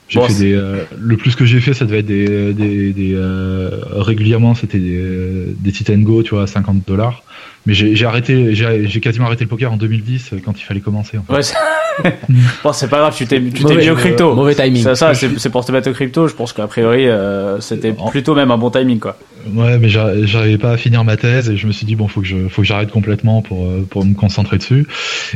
J'ai 0.07 0.19
Bon, 0.19 0.27
fait 0.27 0.33
des, 0.35 0.53
euh, 0.53 0.83
le 0.97 1.17
plus 1.17 1.35
que 1.35 1.45
j'ai 1.45 1.59
fait, 1.59 1.73
ça 1.73 1.85
devait 1.85 1.99
être 1.99 2.05
des, 2.05 2.53
des, 2.53 2.93
des 2.93 3.13
euh, 3.13 3.69
régulièrement, 3.91 4.55
c'était 4.55 4.79
des, 4.79 4.97
euh, 4.97 5.53
des 5.59 5.71
sit 5.71 5.89
and 5.89 5.99
go, 5.99 6.23
tu 6.23 6.31
vois, 6.31 6.43
à 6.43 6.47
50 6.47 6.87
dollars. 6.87 7.23
Mais 7.67 7.73
j'ai 7.73 8.05
arrêté, 8.05 8.55
j'ai 8.55 8.99
quasiment 9.01 9.25
arrêté 9.27 9.43
le 9.43 9.49
poker 9.49 9.71
en 9.71 9.77
2010 9.77 10.31
euh, 10.33 10.37
quand 10.43 10.59
il 10.59 10.63
fallait 10.63 10.79
commencer. 10.79 11.17
En 11.17 11.23
fait. 11.23 11.33
Ouais, 11.33 11.43
c'est... 11.43 11.55
bon, 12.63 12.71
c'est 12.73 12.87
pas 12.87 12.99
grave, 12.99 13.13
tu 13.15 13.27
t'es, 13.27 13.39
mis 13.39 13.51
au 13.89 13.95
crypto. 13.95 14.33
mauvais 14.33 14.55
timing 14.55 14.81
C'est 14.83 14.95
ça, 14.95 15.13
c'est, 15.13 15.49
pour 15.49 15.65
te 15.65 15.71
mettre 15.71 15.89
au 15.89 15.93
crypto. 15.93 16.27
Je 16.27 16.33
pense 16.33 16.53
qu'a 16.53 16.65
priori, 16.67 17.07
euh, 17.07 17.59
c'était 17.59 17.93
En- 17.97 18.09
plutôt 18.09 18.33
même 18.35 18.51
un 18.51 18.57
bon 18.57 18.69
timing, 18.69 18.99
quoi. 18.99 19.17
Ouais, 19.53 19.77
mais 19.79 19.89
j'a- 19.89 20.25
j'arrivais 20.25 20.57
pas 20.57 20.71
à 20.71 20.77
finir 20.77 21.03
ma 21.03 21.15
thèse 21.17 21.49
et 21.49 21.55
je 21.57 21.67
me 21.67 21.71
suis 21.71 21.85
dit 21.85 21.95
bon, 21.95 22.07
faut 22.07 22.21
que 22.21 22.27
je, 22.27 22.47
faut 22.49 22.61
que 22.63 22.67
j'arrête 22.67 22.91
complètement 22.91 23.41
pour 23.41 23.65
euh, 23.65 23.85
pour 23.89 24.03
me 24.05 24.13
concentrer 24.13 24.57
dessus. 24.57 24.85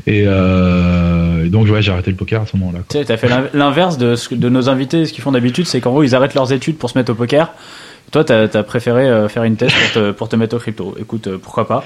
Et, 0.08 0.24
euh, 0.26 1.46
et 1.46 1.50
donc 1.50 1.68
ouais, 1.70 1.82
j'ai 1.82 1.92
arrêté 1.92 2.12
le 2.12 2.18
poker 2.18 2.42
à 2.42 2.46
ce 2.46 2.56
moment-là. 2.58 2.80
Tu 2.90 2.98
sais, 2.98 3.06
t'as 3.06 3.18
fait 3.18 3.28
l'in- 3.30 3.48
l'inverse 3.54 3.98
de, 3.98 4.16
ce 4.16 4.30
que- 4.30 4.36
de 4.36 4.50
nos 4.50 4.70
invités. 4.70 5.06
Ce 5.06 5.14
qu'ils 5.14 5.24
font 5.24 5.32
d'habitude, 5.32 5.66
c'est 5.66 5.80
qu'en 5.82 5.92
gros, 5.92 6.04
ils 6.04 6.16
arrêtent 6.16 6.36
leurs 6.36 6.52
études 6.54 6.78
pour 6.78 6.90
se 6.90 6.98
mettre 6.98 7.12
au 7.12 7.16
poker. 7.16 7.54
Toi, 8.12 8.24
t'as 8.26 8.44
as 8.54 8.64
préféré 8.64 9.08
euh, 9.08 9.30
faire 9.30 9.44
une 9.44 9.56
thèse 9.56 9.72
pour 9.74 9.92
te, 9.94 10.12
pour 10.12 10.30
te 10.30 10.36
mettre 10.36 10.56
au 10.56 10.60
crypto. 10.60 10.96
Écoute, 11.00 11.28
euh, 11.28 11.38
pourquoi 11.42 11.68
pas. 11.68 11.84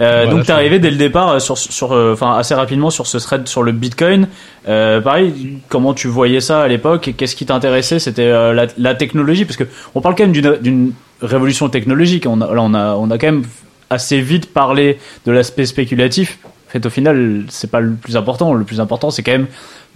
Euh, 0.00 0.22
Voilà, 0.24 0.30
donc 0.30 0.46
t'es 0.46 0.52
arrivé 0.52 0.78
dès 0.78 0.90
le 0.90 0.96
départ 0.96 1.30
euh, 1.30 1.38
sur, 1.38 1.56
sur, 1.56 1.92
enfin 1.92 2.36
assez 2.36 2.54
rapidement 2.54 2.90
sur 2.90 3.06
ce 3.06 3.18
thread 3.18 3.46
sur 3.46 3.62
le 3.62 3.72
Bitcoin. 3.72 4.28
Euh, 4.68 5.00
pareil, 5.00 5.58
comment 5.68 5.94
tu 5.94 6.08
voyais 6.08 6.40
ça 6.40 6.62
à 6.62 6.68
l'époque 6.68 7.08
et 7.08 7.12
Qu'est-ce 7.12 7.36
qui 7.36 7.46
t'intéressait? 7.46 7.98
C'était 7.98 8.22
euh, 8.22 8.52
la, 8.52 8.66
la 8.78 8.94
technologie, 8.94 9.44
parce 9.44 9.56
que 9.56 9.64
on 9.94 10.00
parle 10.00 10.14
quand 10.14 10.24
même 10.24 10.32
d'une 10.32 10.56
d'une 10.60 10.92
révolution 11.22 11.68
technologique. 11.68 12.26
On 12.26 12.40
a, 12.40 12.54
là, 12.54 12.60
on 12.62 12.74
a, 12.74 12.94
on 12.94 13.10
a 13.10 13.18
quand 13.18 13.26
même 13.28 13.44
assez 13.88 14.20
vite 14.20 14.52
parlé 14.52 14.98
de 15.24 15.32
l'aspect 15.32 15.66
spéculatif. 15.66 16.38
En 16.68 16.72
fait, 16.72 16.84
au 16.84 16.90
final, 16.90 17.44
c'est 17.48 17.70
pas 17.70 17.80
le 17.80 17.92
plus 17.92 18.16
important. 18.16 18.52
Le 18.52 18.64
plus 18.64 18.80
important, 18.80 19.10
c'est 19.10 19.22
quand 19.22 19.32
même 19.32 19.46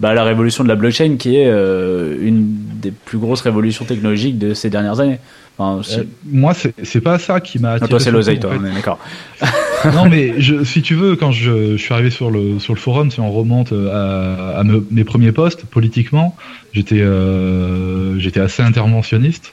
bah, 0.01 0.15
la 0.15 0.25
révolution 0.25 0.65
de 0.65 0.69
la 0.69 0.77
blockchain, 0.77 1.17
qui 1.19 1.37
est 1.37 1.47
euh, 1.47 2.17
une 2.21 2.57
des 2.83 2.91
plus 2.91 3.19
grosses 3.19 3.43
révolutions 3.43 3.85
technologiques 3.85 4.39
de 4.39 4.55
ces 4.55 4.71
dernières 4.71 4.99
années. 5.01 5.19
Enfin, 5.59 5.83
Euh, 5.99 6.05
moi, 6.25 6.55
c'est 6.55 7.01
pas 7.03 7.19
ça 7.19 7.39
qui 7.41 7.59
m'a 7.59 7.73
Ah, 7.73 7.75
attiré. 7.75 7.91
toi, 7.91 8.01
c'est 8.01 8.11
l'oseille, 8.11 8.39
en 8.39 8.41
toi, 8.41 8.51
fait. 8.59 8.75
d'accord. 8.75 8.99
non 9.95 10.09
mais 10.09 10.41
je, 10.41 10.65
si 10.65 10.81
tu 10.83 10.95
veux, 10.95 11.17
quand 11.17 11.33
je, 11.33 11.73
je 11.73 11.77
suis 11.77 11.93
arrivé 11.95 12.11
sur 12.11 12.31
le 12.31 12.59
sur 12.59 12.73
le 12.75 12.79
forum, 12.81 13.11
si 13.11 13.21
on 13.21 13.31
remonte 13.31 13.73
à, 13.73 14.59
à 14.59 14.65
me- 14.65 14.87
mes 14.91 15.05
premiers 15.05 15.33
postes 15.33 15.65
politiquement, 15.67 16.35
j'étais 16.73 17.01
euh, 17.01 18.19
j'étais 18.19 18.41
assez 18.41 18.63
interventionniste. 18.63 19.53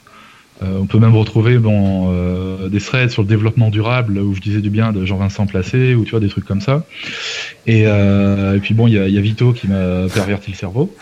Euh, 0.62 0.78
on 0.80 0.86
peut 0.86 0.98
même 0.98 1.14
retrouver 1.14 1.58
bon 1.58 2.12
euh, 2.12 2.68
des 2.68 2.80
threads 2.80 3.10
sur 3.10 3.22
le 3.22 3.28
développement 3.28 3.70
durable 3.70 4.18
où 4.18 4.34
je 4.34 4.40
disais 4.40 4.60
du 4.60 4.70
bien 4.70 4.92
de 4.92 5.04
Jean-Vincent 5.04 5.46
Placé 5.46 5.94
ou 5.94 6.04
tu 6.04 6.10
vois 6.10 6.20
des 6.20 6.28
trucs 6.28 6.44
comme 6.44 6.60
ça. 6.60 6.84
Et, 7.66 7.84
euh, 7.86 8.56
et 8.56 8.58
puis 8.58 8.74
bon, 8.74 8.88
il 8.88 8.94
y 8.94 8.98
a, 8.98 9.06
il 9.06 9.14
y 9.14 9.18
a 9.18 9.20
Vito 9.20 9.52
qui 9.52 9.68
m'a 9.68 10.08
perverti 10.12 10.50
le 10.50 10.56
cerveau. 10.56 10.94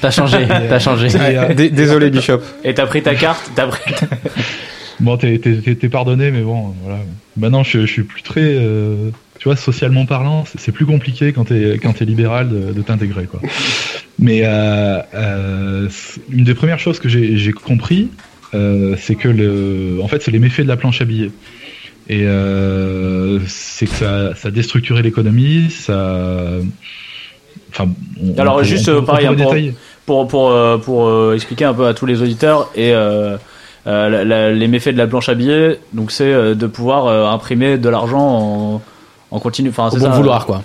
T'as 0.00 0.10
changé, 0.10 0.46
t'as 0.48 0.78
changé. 0.78 1.06
Et, 1.06 1.38
euh, 1.38 1.54
Désolé, 1.54 2.10
Bishop. 2.10 2.40
Et 2.64 2.74
t'as 2.74 2.86
pris 2.86 3.02
ta 3.02 3.14
carte, 3.14 3.50
t'as 3.54 3.66
pris. 3.66 3.94
Bon, 5.00 5.18
t'es, 5.18 5.38
pardonné, 5.90 6.30
mais 6.30 6.40
bon, 6.40 6.74
voilà. 6.82 7.00
Maintenant, 7.36 7.62
je, 7.62 7.80
je 7.80 7.86
suis 7.92 8.02
plus 8.02 8.22
très, 8.22 8.40
euh, 8.40 9.10
tu 9.38 9.44
vois, 9.44 9.56
socialement 9.56 10.06
parlant, 10.06 10.44
c'est, 10.56 10.72
plus 10.72 10.86
compliqué 10.86 11.34
quand 11.34 11.44
t'es, 11.44 11.78
quand 11.82 11.92
t'es 11.92 12.06
libéral 12.06 12.48
de, 12.48 12.72
de 12.72 12.82
t'intégrer, 12.82 13.26
quoi. 13.26 13.40
Mais 14.18 14.40
euh, 14.44 15.02
euh, 15.14 15.88
une 16.30 16.44
des 16.44 16.54
premières 16.54 16.78
choses 16.78 16.98
que 16.98 17.08
j'ai, 17.08 17.36
j'ai 17.36 17.52
compris, 17.52 18.08
euh, 18.08 18.35
c'est 18.52 19.14
que 19.16 19.28
le, 19.28 19.98
en 20.02 20.08
fait, 20.08 20.22
c'est 20.22 20.30
les 20.30 20.38
méfaits 20.38 20.62
de 20.62 20.68
la 20.68 20.76
planche 20.76 21.00
à 21.00 21.04
billets. 21.04 21.30
Et 22.08 22.22
euh, 22.24 23.40
c'est 23.48 23.86
que 23.86 23.94
ça, 23.94 24.34
ça 24.36 24.50
déstructurait 24.50 25.02
l'économie, 25.02 25.70
ça. 25.70 26.38
Enfin, 27.70 27.88
on- 28.22 28.38
Alors 28.40 28.56
on- 28.56 28.62
juste 28.62 28.88
on 28.88 28.92
euh, 28.92 29.00
on 29.00 29.04
pareil 29.04 29.26
hein, 29.26 29.34
pour, 29.34 29.52
pour 30.06 30.28
pour 30.28 30.50
euh, 30.50 30.78
pour 30.78 31.06
euh, 31.08 31.34
expliquer 31.34 31.64
un 31.64 31.74
peu 31.74 31.86
à 31.86 31.94
tous 31.94 32.06
les 32.06 32.22
auditeurs 32.22 32.70
et 32.76 32.92
euh, 32.92 33.36
euh, 33.86 34.08
la- 34.08 34.24
la- 34.24 34.52
les 34.52 34.68
méfaits 34.68 34.90
de 34.92 34.98
la 34.98 35.06
planche 35.08 35.28
à 35.28 35.34
billets, 35.34 35.78
donc 35.92 36.12
c'est 36.12 36.32
euh, 36.32 36.54
de 36.54 36.66
pouvoir 36.66 37.06
euh, 37.06 37.26
imprimer 37.26 37.76
de 37.76 37.88
l'argent 37.88 38.20
en, 38.20 38.82
en 39.32 39.38
continu. 39.40 39.70
Enfin, 39.70 39.88
Au 39.88 39.90
c'est 39.90 39.98
bon 39.98 40.04
ça, 40.06 40.10
vouloir, 40.16 40.46
quoi. 40.46 40.62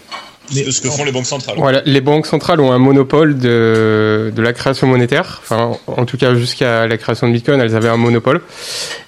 C'est 0.51 0.71
ce 0.71 0.81
que 0.81 0.89
font 0.89 1.05
les 1.05 1.11
banques 1.11 1.25
centrales. 1.25 1.55
Voilà, 1.57 1.81
les 1.85 2.01
banques 2.01 2.25
centrales 2.25 2.59
ont 2.59 2.71
un 2.71 2.77
monopole 2.77 3.37
de, 3.37 4.31
de 4.35 4.41
la 4.41 4.53
création 4.53 4.87
monétaire. 4.87 5.41
Enfin, 5.43 5.71
en 5.87 6.05
tout 6.05 6.17
cas, 6.17 6.35
jusqu'à 6.35 6.87
la 6.87 6.97
création 6.97 7.27
de 7.27 7.33
Bitcoin, 7.33 7.59
elles 7.59 7.75
avaient 7.75 7.89
un 7.89 7.97
monopole. 7.97 8.41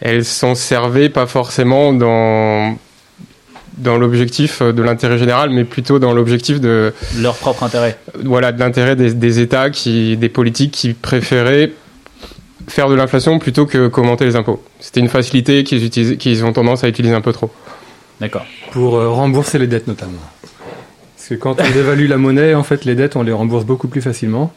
Elles 0.02 0.26
s'en 0.26 0.56
servaient 0.56 1.10
pas 1.10 1.26
forcément 1.28 1.94
dans 1.94 2.78
dans 3.78 3.98
l'objectif 3.98 4.62
de 4.62 4.82
l'intérêt 4.84 5.18
général, 5.18 5.50
mais 5.50 5.64
plutôt 5.64 5.98
dans 5.98 6.14
l'objectif 6.14 6.62
de 6.62 6.94
leur 7.18 7.36
propre 7.36 7.64
intérêt. 7.64 7.98
voilà 8.24 8.52
de 8.52 8.60
l'intérêt 8.60 8.96
des, 8.96 9.16
des 9.16 9.40
États 9.40 9.72
qui 9.72 10.16
des 10.16 10.30
politiques 10.30 10.72
qui 10.72 10.94
préféraient 10.94 11.72
faire 12.68 12.88
de 12.88 12.96
l'inflation 12.96 13.40
plutôt 13.40 13.66
que 13.66 13.88
commenter 13.88 14.26
les 14.26 14.36
impôts. 14.36 14.64
C'était 14.80 15.00
une 15.00 15.10
facilité 15.10 15.64
qu'ils 15.64 15.84
utilisaient, 15.86 16.18
qu'ils 16.18 16.46
ont 16.46 16.54
tendance 16.54 16.84
à 16.84 16.88
utiliser 16.88 17.16
un 17.16 17.22
peu 17.22 17.34
trop. 17.34 17.50
D'accord. 18.22 18.46
Pour 18.72 18.96
euh, 18.96 19.10
rembourser 19.10 19.58
les 19.58 19.68
dettes 19.68 19.88
notamment. 19.88 20.20
Parce 21.24 21.30
que 21.30 21.36
quand 21.36 21.56
on 21.62 21.70
dévalue 21.72 22.10
la 22.10 22.18
monnaie, 22.18 22.54
en 22.54 22.64
fait, 22.64 22.84
les 22.84 22.96
dettes, 22.96 23.16
on 23.16 23.24
les 23.24 23.32
rembourse 23.32 23.64
beaucoup 23.64 23.88
plus 23.88 24.02
facilement. 24.02 24.52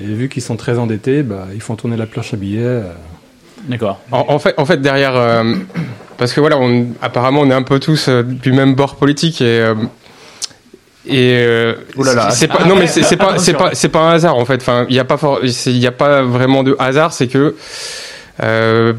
Et 0.00 0.04
vu 0.06 0.30
qu'ils 0.30 0.42
sont 0.42 0.56
très 0.56 0.78
endettés, 0.78 1.22
bah, 1.22 1.46
ils 1.54 1.60
font 1.60 1.76
tourner 1.76 1.96
la 1.98 2.06
planche 2.06 2.32
à 2.32 2.38
billets. 2.38 2.60
euh, 2.62 2.82
D'accord. 3.68 4.00
En, 4.10 4.24
en 4.28 4.38
fait, 4.38 4.54
en 4.56 4.64
fait, 4.64 4.80
derrière, 4.80 5.14
euh, 5.14 5.54
parce 6.16 6.32
que 6.32 6.40
voilà, 6.40 6.58
on, 6.58 6.86
apparemment, 7.02 7.42
on 7.42 7.50
est 7.50 7.54
un 7.54 7.62
peu 7.62 7.78
tous 7.80 8.08
euh, 8.08 8.22
du 8.22 8.52
même 8.52 8.74
bord 8.74 8.96
politique 8.96 9.40
et 9.42 9.60
euh, 9.60 9.74
et 11.06 11.34
euh, 11.36 11.74
Ouh 11.96 12.02
là 12.04 12.14
là. 12.14 12.30
c'est 12.30 12.48
pas 12.48 12.64
non 12.64 12.76
mais 12.76 12.86
c'est 12.86 13.02
c'est 13.02 13.18
pas 13.18 13.38
c'est 13.38 13.52
pas 13.52 13.70
c'est 13.74 13.90
pas 13.90 14.00
un 14.00 14.14
hasard 14.14 14.36
en 14.36 14.44
fait. 14.46 14.56
Enfin, 14.56 14.86
il 14.88 14.96
y 14.96 14.98
a 14.98 15.04
pas 15.04 15.18
for- 15.18 15.40
c'est- 15.48 15.70
il 15.70 15.76
y 15.78 15.86
a 15.86 15.92
pas 15.92 16.22
vraiment 16.22 16.62
de 16.62 16.74
hasard, 16.78 17.12
c'est 17.12 17.26
que 17.28 17.54
euh, 18.42 18.94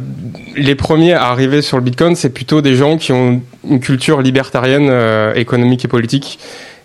les 0.56 0.76
premiers 0.76 1.14
à 1.14 1.26
arriver 1.26 1.62
sur 1.64 1.78
le 1.78 1.84
Bitcoin, 1.84 2.16
c'est 2.16 2.30
plutôt 2.30 2.62
des 2.62 2.76
gens 2.76 2.98
qui 2.98 3.12
ont 3.12 3.42
une 3.68 3.80
culture 3.80 4.22
libertarienne, 4.22 4.88
euh, 4.92 5.34
économique 5.34 5.84
et 5.84 5.88
politique. 5.88 6.38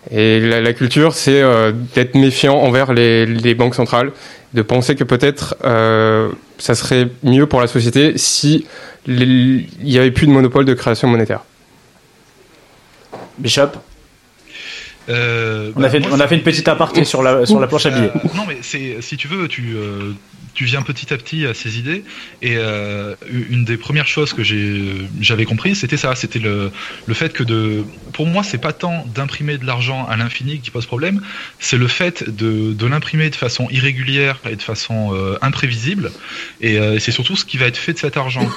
Et 0.09 0.39
la, 0.39 0.61
la 0.61 0.73
culture, 0.73 1.13
c'est 1.13 1.41
euh, 1.41 1.71
d'être 1.93 2.15
méfiant 2.15 2.55
envers 2.55 2.91
les, 2.91 3.25
les 3.25 3.53
banques 3.53 3.75
centrales, 3.75 4.11
de 4.53 4.61
penser 4.63 4.95
que 4.95 5.03
peut-être 5.03 5.55
euh, 5.63 6.29
ça 6.57 6.73
serait 6.73 7.07
mieux 7.23 7.45
pour 7.45 7.61
la 7.61 7.67
société 7.67 8.17
si 8.17 8.65
il 9.07 9.67
n'y 9.83 9.97
avait 9.97 10.11
plus 10.11 10.27
de 10.27 10.31
monopole 10.31 10.65
de 10.65 10.73
création 10.73 11.07
monétaire. 11.07 11.41
Bishop, 13.37 13.71
Euh, 15.09 15.71
on 15.75 15.79
a 15.79 15.83
bah, 15.83 15.89
fait 15.89 15.99
moi, 15.99 16.09
on 16.13 16.19
a 16.19 16.27
fait 16.27 16.35
une 16.35 16.43
petite 16.43 16.67
aparté 16.67 17.03
sur 17.05 17.23
la 17.23 17.45
sur 17.45 17.59
la 17.59 17.67
planche 17.67 17.87
à 17.87 17.89
billets. 17.89 18.11
Euh, 18.15 18.29
non, 18.35 18.43
mais 18.47 18.57
si 18.61 19.17
tu 19.17 19.27
veux, 19.27 19.47
tu 19.47 19.73
euh, 19.75 20.13
tu 20.53 20.65
viens 20.65 20.81
petit 20.81 21.13
à 21.13 21.17
petit 21.17 21.45
à 21.45 21.53
ces 21.53 21.79
idées. 21.79 22.03
Et 22.41 22.55
euh, 22.57 23.15
une 23.29 23.65
des 23.65 23.77
premières 23.77 24.07
choses 24.07 24.33
que 24.33 24.43
j'avais 25.21 25.45
compris, 25.45 25.75
c'était 25.75 25.97
ça, 25.97 26.15
c'était 26.15 26.39
le 26.39 26.71
le 27.05 27.13
fait 27.13 27.33
que 27.33 27.43
de 27.43 27.83
pour 28.13 28.27
moi, 28.27 28.43
c'est 28.43 28.57
pas 28.57 28.73
tant 28.73 29.05
d'imprimer 29.13 29.57
de 29.57 29.65
l'argent 29.65 30.05
à 30.07 30.17
l'infini 30.17 30.59
qui 30.59 30.71
pose 30.71 30.85
problème, 30.85 31.21
c'est 31.59 31.77
le 31.77 31.87
fait 31.87 32.29
de 32.29 32.73
de 32.73 32.85
l'imprimer 32.85 33.29
de 33.29 33.35
façon 33.35 33.67
irrégulière 33.69 34.39
et 34.49 34.55
de 34.55 34.61
façon 34.61 35.13
euh, 35.13 35.37
imprévisible. 35.41 36.11
Et 36.59 36.77
euh, 36.77 36.99
c'est 36.99 37.11
surtout 37.11 37.35
ce 37.35 37.45
qui 37.45 37.57
va 37.57 37.67
être 37.67 37.77
fait 37.77 37.93
de 37.93 37.99
cet 37.99 38.17
argent. 38.17 38.49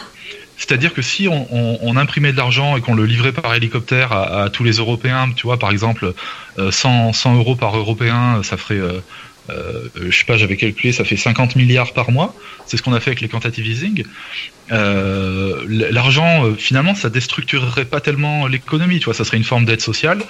C'est-à-dire 0.57 0.95
que 0.95 1.03
si 1.03 1.27
on, 1.29 1.97
imprimait 1.97 2.31
de 2.31 2.37
l'argent 2.37 2.77
et 2.77 2.81
qu'on 2.81 2.95
le 2.95 3.07
livrait 3.07 3.33
par 3.33 3.53
hélicoptère 3.55 4.13
à, 4.13 4.45
à 4.45 4.51
tous 4.51 4.63
les 4.63 4.75
Européens, 4.75 5.29
tu 5.35 5.49
vois, 5.49 5.59
par 5.59 5.73
exemple, 5.73 6.15
euh, 6.61 6.71
100, 6.71 7.13
100 7.13 7.35
euros 7.35 7.57
par 7.57 7.77
Européen, 7.77 8.41
ça 8.45 8.57
ferait, 8.57 8.81
euh, 9.51 9.89
je 10.09 10.17
sais 10.17 10.25
pas, 10.25 10.37
j'avais 10.37 10.57
calculé, 10.57 10.93
ça 10.93 11.05
fait 11.05 11.17
50 11.17 11.57
milliards 11.57 11.93
par 11.93 12.11
mois. 12.11 12.35
C'est 12.67 12.77
ce 12.77 12.83
qu'on 12.83 12.95
a 12.95 13.01
fait 13.01 13.11
avec 13.11 13.21
les 13.21 13.29
quantitative 13.29 13.67
easing. 13.67 14.05
Euh, 14.73 15.65
l'argent, 15.69 16.47
euh, 16.47 16.55
finalement, 16.55 16.95
ça 16.95 17.11
déstructurerait 17.11 17.85
pas 17.85 18.01
tellement 18.01 18.47
l'économie, 18.47 18.99
tu 18.99 19.07
vois, 19.07 19.15
ça 19.15 19.25
serait 19.25 19.37
une 19.37 19.45
forme 19.45 19.65
d'aide 19.65 19.81
sociale. 19.81 20.23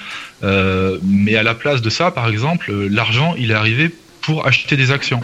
Euh, 0.43 0.99
mais 1.05 1.37
à 1.37 1.43
la 1.43 1.55
place 1.55 1.83
de 1.83 1.91
ça, 1.91 2.11
par 2.11 2.29
exemple, 2.29 2.73
l'argent, 2.73 3.35
il 3.39 3.51
est 3.51 3.55
arrivé 3.55 3.91
pour 4.23 4.47
acheter 4.47 4.77
des 4.77 4.91
actions. 4.91 5.21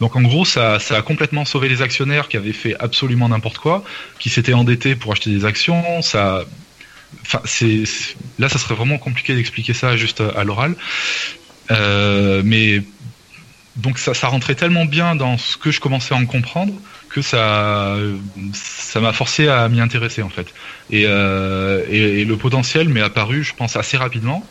Donc 0.00 0.16
en 0.16 0.22
gros, 0.22 0.44
ça, 0.44 0.78
ça 0.78 0.96
a 0.96 1.02
complètement 1.02 1.44
sauvé 1.44 1.68
les 1.68 1.82
actionnaires 1.82 2.28
qui 2.28 2.36
avaient 2.36 2.52
fait 2.52 2.76
absolument 2.80 3.28
n'importe 3.28 3.58
quoi, 3.58 3.84
qui 4.18 4.30
s'étaient 4.30 4.52
endettés 4.52 4.96
pour 4.96 5.12
acheter 5.12 5.30
des 5.30 5.44
actions. 5.44 6.02
Ça, 6.02 6.44
là, 8.38 8.48
ça 8.48 8.58
serait 8.58 8.74
vraiment 8.74 8.98
compliqué 8.98 9.34
d'expliquer 9.34 9.74
ça 9.74 9.96
juste 9.96 10.20
à, 10.20 10.42
l'oral. 10.44 10.74
Mais 11.70 12.82
donc 13.76 13.98
ça, 13.98 14.14
ça 14.14 14.28
rentrait 14.28 14.54
tellement 14.54 14.84
bien 14.84 15.14
dans 15.14 15.38
ce 15.38 15.56
que 15.56 15.70
je 15.70 15.80
commençais 15.80 16.14
à 16.14 16.18
en 16.18 16.26
comprendre 16.26 16.74
que 17.08 17.22
ça, 17.22 17.96
ça 18.52 19.00
m'a 19.00 19.12
forcé 19.12 19.48
à 19.48 19.68
m'y 19.68 19.80
intéresser 19.80 20.22
en 20.22 20.28
fait. 20.28 20.46
Et, 20.90 21.04
euh, 21.06 22.24
le 22.24 22.36
potentiel 22.36 22.88
m'est 22.88 23.02
apparu, 23.02 23.44
je 23.44 23.54
pense, 23.54 23.76
assez 23.76 23.96
rapidement. 23.96 24.44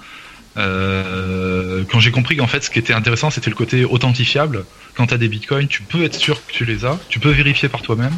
Euh, 0.58 1.84
quand 1.90 2.00
j'ai 2.00 2.12
compris 2.12 2.36
qu'en 2.36 2.48
fait 2.48 2.62
ce 2.62 2.70
qui 2.70 2.78
était 2.78 2.92
intéressant 2.92 3.30
c'était 3.30 3.50
le 3.50 3.56
côté 3.56 3.86
authentifiable. 3.86 4.66
Quand 4.96 5.08
tu 5.08 5.14
as 5.14 5.18
des 5.18 5.30
bitcoins, 5.30 5.68
tu 5.68 5.82
peux 5.82 6.04
être 6.04 6.16
sûr 6.16 6.46
que 6.46 6.52
tu 6.52 6.66
les 6.66 6.84
as, 6.86 7.00
tu 7.10 7.20
peux 7.20 7.32
vérifier 7.32 7.70
par 7.70 7.82
toi-même. 7.82 8.16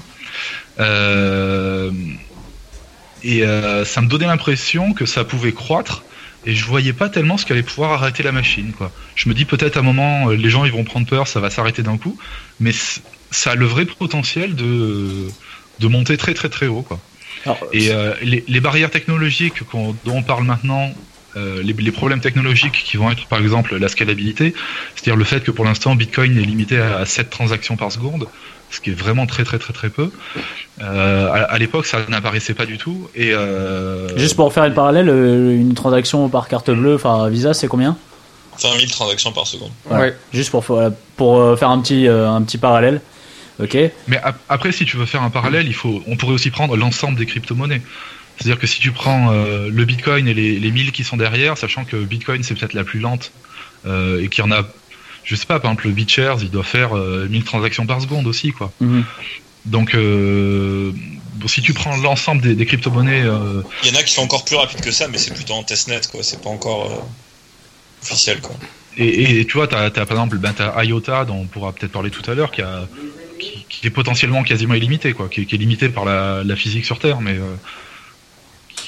Euh, 0.80 1.92
et 3.24 3.44
euh, 3.44 3.86
ça 3.86 4.02
me 4.02 4.08
donnait 4.08 4.26
l'impression 4.26 4.94
que 4.94 5.06
ça 5.06 5.24
pouvait 5.24 5.54
croître 5.54 6.04
et 6.46 6.56
je 6.56 6.66
voyais 6.66 6.94
pas 6.94 7.10
tellement 7.10 7.38
ce 7.38 7.46
qui 7.46 7.52
allait 7.54 7.64
pouvoir 7.64 7.94
arrêter 7.94 8.24
la 8.24 8.32
machine 8.32 8.72
quoi. 8.72 8.92
Je 9.16 9.30
me 9.30 9.34
dis 9.34 9.46
peut-être 9.46 9.78
à 9.78 9.80
un 9.80 9.84
moment 9.84 10.30
euh, 10.30 10.36
les 10.36 10.50
gens 10.50 10.66
ils 10.66 10.72
vont 10.72 10.84
prendre 10.84 11.08
peur, 11.08 11.28
ça 11.28 11.40
va 11.40 11.50
s'arrêter 11.50 11.84
d'un 11.84 11.98
coup, 11.98 12.18
mais 12.60 12.72
ça 13.32 13.52
a 13.52 13.56
le 13.56 13.66
vrai 13.66 13.86
potentiel 13.86 14.56
de 14.56 15.28
de 15.80 15.88
monter 15.88 16.18
très 16.18 16.34
très 16.34 16.50
très 16.50 16.68
haut 16.68 16.82
quoi. 16.82 17.00
Alors, 17.46 17.60
Et 17.74 17.92
euh, 17.92 18.14
les, 18.22 18.44
les 18.48 18.60
barrières 18.60 18.92
technologiques 18.92 19.62
dont 19.74 19.96
on 20.06 20.24
parle 20.24 20.46
maintenant, 20.46 20.94
euh, 21.36 21.64
les, 21.64 21.74
les 21.74 21.92
problèmes 21.92 22.22
technologiques 22.22 22.84
qui 22.86 22.98
vont 22.98 23.12
être 23.12 23.26
par 23.26 23.42
exemple 23.42 23.76
la 23.76 23.88
scalabilité, 23.88 24.54
c'est-à-dire 24.96 25.16
le 25.16 25.24
fait 25.24 25.44
que 25.44 25.52
pour 25.52 25.66
l'instant 25.66 25.96
Bitcoin 25.96 26.38
est 26.38 26.42
limité 26.42 26.78
à 26.78 27.06
7 27.06 27.30
transactions 27.30 27.76
par 27.76 27.92
seconde, 27.92 28.28
ce 28.74 28.82
qui 28.82 28.90
est 28.90 28.94
vraiment 28.94 29.26
très 29.26 29.44
très 29.44 29.60
très 29.60 29.74
très 29.74 29.90
peu. 29.90 30.10
Euh, 30.82 31.30
à 31.32 31.44
à 31.54 31.58
l'époque 31.58 31.86
ça 31.86 32.00
n'apparaissait 32.10 32.54
pas 32.54 32.66
du 32.66 32.78
tout. 32.78 33.08
Et 33.16 33.32
euh, 33.34 34.18
Juste 34.18 34.36
pour 34.36 34.52
faire 34.52 34.66
une 34.66 34.74
parallèle, 34.74 35.10
euh, 35.10 35.52
une 35.56 35.74
transaction 35.76 36.28
par 36.30 36.48
carte 36.48 36.72
bleue, 36.72 36.96
enfin 36.96 37.30
Visa, 37.30 37.54
c'est 37.54 37.68
combien? 37.68 37.96
20 38.62 38.70
000 38.80 38.92
transactions 38.92 39.32
par 39.32 39.48
seconde. 39.48 39.72
Voilà. 39.86 40.04
Ouais. 40.06 40.16
Juste 40.34 40.52
pour, 40.52 40.64
pour 41.18 41.40
euh, 41.40 41.56
faire 41.56 41.70
un 41.70 41.80
petit, 41.82 42.08
un 42.08 42.42
petit 42.44 42.58
parallèle. 42.58 43.02
Ok. 43.62 43.78
Mais 44.08 44.18
ap- 44.24 44.40
après, 44.50 44.72
si 44.72 44.86
tu 44.86 44.98
veux 44.98 45.06
faire 45.06 45.22
un 45.24 45.30
parallèle, 45.30 45.68
il 45.68 45.74
faut, 45.76 46.02
on 46.08 46.16
pourrait 46.18 46.34
aussi 46.34 46.50
prendre 46.52 46.76
l'ensemble 46.76 47.18
des 47.18 47.26
crypto-monnaies. 47.26 47.82
C'est-à-dire 48.38 48.60
que 48.60 48.66
si 48.68 48.80
tu 48.80 48.92
prends 48.92 49.32
euh, 49.32 49.70
le 49.72 49.86
Bitcoin 49.86 50.28
et 50.28 50.34
les, 50.34 50.60
les 50.60 50.72
1000 50.72 50.92
qui 50.92 51.04
sont 51.04 51.18
derrière, 51.18 51.56
sachant 51.58 51.84
que 51.86 51.98
Bitcoin 51.98 52.42
c'est 52.44 52.56
peut-être 52.56 52.74
la 52.74 52.84
plus 52.84 53.00
lente 53.00 53.32
euh, 53.86 54.22
et 54.22 54.28
qu'il 54.28 54.44
y 54.44 54.48
en 54.48 54.52
a, 54.52 54.64
je 55.24 55.36
sais 55.36 55.46
pas, 55.46 55.60
par 55.60 55.72
exemple 55.72 55.88
le 55.88 55.94
BitShares, 55.94 56.40
il 56.42 56.50
doit 56.50 56.64
faire 56.64 56.96
euh, 56.98 57.28
1000 57.30 57.44
transactions 57.44 57.86
par 57.86 58.02
seconde 58.02 58.28
aussi, 58.28 58.52
quoi. 58.52 58.72
Donc, 59.66 59.96
euh, 59.96 60.92
bon, 61.36 61.48
si 61.48 61.62
tu 61.62 61.74
prends 61.74 61.96
l'ensemble 61.98 62.42
des, 62.42 62.54
des 62.56 62.66
crypto-monnaies, 62.66 63.22
euh, 63.24 63.62
Il 63.84 63.92
y 63.94 63.96
en 63.96 64.00
a 64.00 64.04
qui 64.04 64.14
sont 64.14 64.22
encore 64.24 64.44
plus 64.44 64.58
rapides 64.58 64.82
que 64.82 64.92
ça, 64.92 65.08
mais 65.08 65.18
c'est 65.18 65.34
plutôt 65.34 65.54
en 65.54 65.64
testnet, 65.64 66.02
quoi. 66.12 66.22
C'est 66.24 66.42
pas 66.42 66.50
encore 66.50 66.92
euh, 66.92 66.96
officiel, 68.04 68.42
quoi. 68.42 68.56
et, 68.98 69.40
et 69.40 69.46
tu 69.46 69.54
vois, 69.54 69.68
t'as, 69.68 69.90
t'as, 69.90 70.06
par 70.06 70.18
exemple, 70.18 70.38
ben, 70.38 70.52
t'as 70.54 70.84
IOTA, 70.84 71.24
dont 71.26 71.38
on 71.38 71.46
pourra 71.46 71.72
peut-être 71.72 71.94
parler 71.94 72.12
tout 72.12 72.30
à 72.30 72.36
l'heure, 72.36 72.52
qui, 72.52 72.62
a, 72.62 72.90
qui, 73.40 73.66
qui 73.70 73.88
est 73.88 73.90
potentiellement 73.90 74.44
quasiment 74.44 74.74
illimité, 74.74 75.14
quoi, 75.14 75.30
qui, 75.30 75.42
est- 75.42 75.46
qui 75.46 75.56
est 75.56 75.60
limité 75.60 75.88
par 75.88 76.04
la, 76.04 76.44
la 76.44 76.56
physique 76.58 76.86
sur 76.86 77.00
Terre, 77.00 77.22
mais 77.22 77.36
euh, 77.38 77.56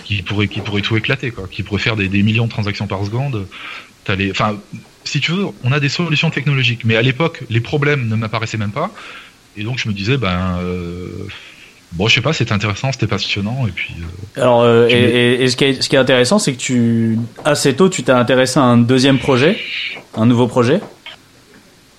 qui 0.04 0.21
pourrait, 0.24 0.50
qui 0.50 0.60
pourrait 0.60 0.82
tout 0.82 0.98
éclater, 0.98 1.32
quoi, 1.32 1.48
qui 1.50 1.63
pourrait 1.63 1.82
faire 1.82 1.95
des, 1.95 2.10
des 2.10 2.21
millions 2.21 2.45
de 2.48 2.52
transactions 2.52 2.88
par 2.88 3.04
seconde. 3.06 3.48
T'as 4.04 4.15
les, 4.17 4.32
enfin, 4.32 4.60
si 5.06 5.20
tu 5.22 5.32
veux, 5.32 5.46
on 5.63 5.72
a 5.72 5.80
des 5.80 5.89
solutions 5.89 6.30
technologiques, 6.30 6.82
mais 6.84 6.96
à 6.96 7.02
l'époque, 7.02 7.44
les 7.50 7.62
problèmes 7.62 8.08
ne 8.08 8.15
m'apparaissaient 8.15 8.58
même 8.58 8.72
pas, 8.72 8.91
et 9.58 9.63
donc 9.63 9.78
je 9.80 9.88
me 9.88 9.94
disais, 9.94 10.18
ben, 10.18 10.60
euh, 10.62 11.08
bon, 11.94 12.08
je 12.08 12.15
sais 12.15 12.22
pas, 12.22 12.34
c'était 12.34 12.52
intéressant, 12.52 12.91
c'était 12.91 13.08
passionnant, 13.08 13.65
et 13.68 13.72
puis. 13.72 13.94
euh, 14.38 14.41
Alors, 14.41 14.62
euh, 14.63 14.88
Tu 14.88 14.96
et 14.96 15.48
ce, 15.48 15.56
qui 15.56 15.63
est, 15.65 15.82
ce 15.82 15.88
qui 15.89 15.96
est 15.96 16.00
intéressant, 16.00 16.39
c'est 16.39 16.54
que 16.54 16.58
tu, 16.60 17.18
assez 17.46 17.76
tôt, 17.76 17.88
tu 17.89 18.04
t'es 18.04 18.12
intéressé 18.12 18.60
à 18.60 18.63
un 18.63 18.78
deuxième 18.78 19.20
projet, 19.20 19.58
un 20.18 20.26
nouveau 20.26 20.48
projet. 20.48 20.82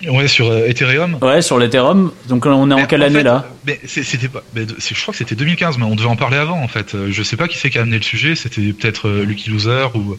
Ouais, 0.05 0.27
sur 0.27 0.51
euh, 0.51 0.67
Ethereum. 0.67 1.17
Ouais, 1.23 1.41
sur 1.41 1.57
l'Ethereum. 1.57 2.11
Donc, 2.29 2.45
on 2.45 2.69
est 2.69 2.73
en 2.75 2.85
quelle 2.85 3.01
en 3.01 3.07
année 3.07 3.15
fait, 3.19 3.23
là? 3.23 3.47
mais 3.65 3.79
c'était 3.85 4.27
pas. 4.27 4.43
mais 4.53 4.65
je 4.67 5.01
crois 5.01 5.11
que 5.11 5.17
c'était 5.17 5.33
2015, 5.33 5.79
mais 5.79 5.85
on 5.85 5.95
devait 5.95 6.07
en 6.07 6.15
parler 6.15 6.37
avant 6.37 6.61
en 6.61 6.67
fait. 6.67 6.93
Euh, 6.93 7.07
Je 7.11 7.23
sais 7.23 7.35
pas 7.35 7.47
qui 7.47 7.57
c'est 7.57 7.71
qui 7.71 7.79
a 7.79 7.81
amené 7.81 7.97
le 7.97 8.03
sujet. 8.03 8.35
C'était 8.35 8.61
peut-être 8.73 9.07
euh, 9.09 9.23
Lucky 9.25 9.49
Loser 9.49 9.87
ou. 9.95 10.17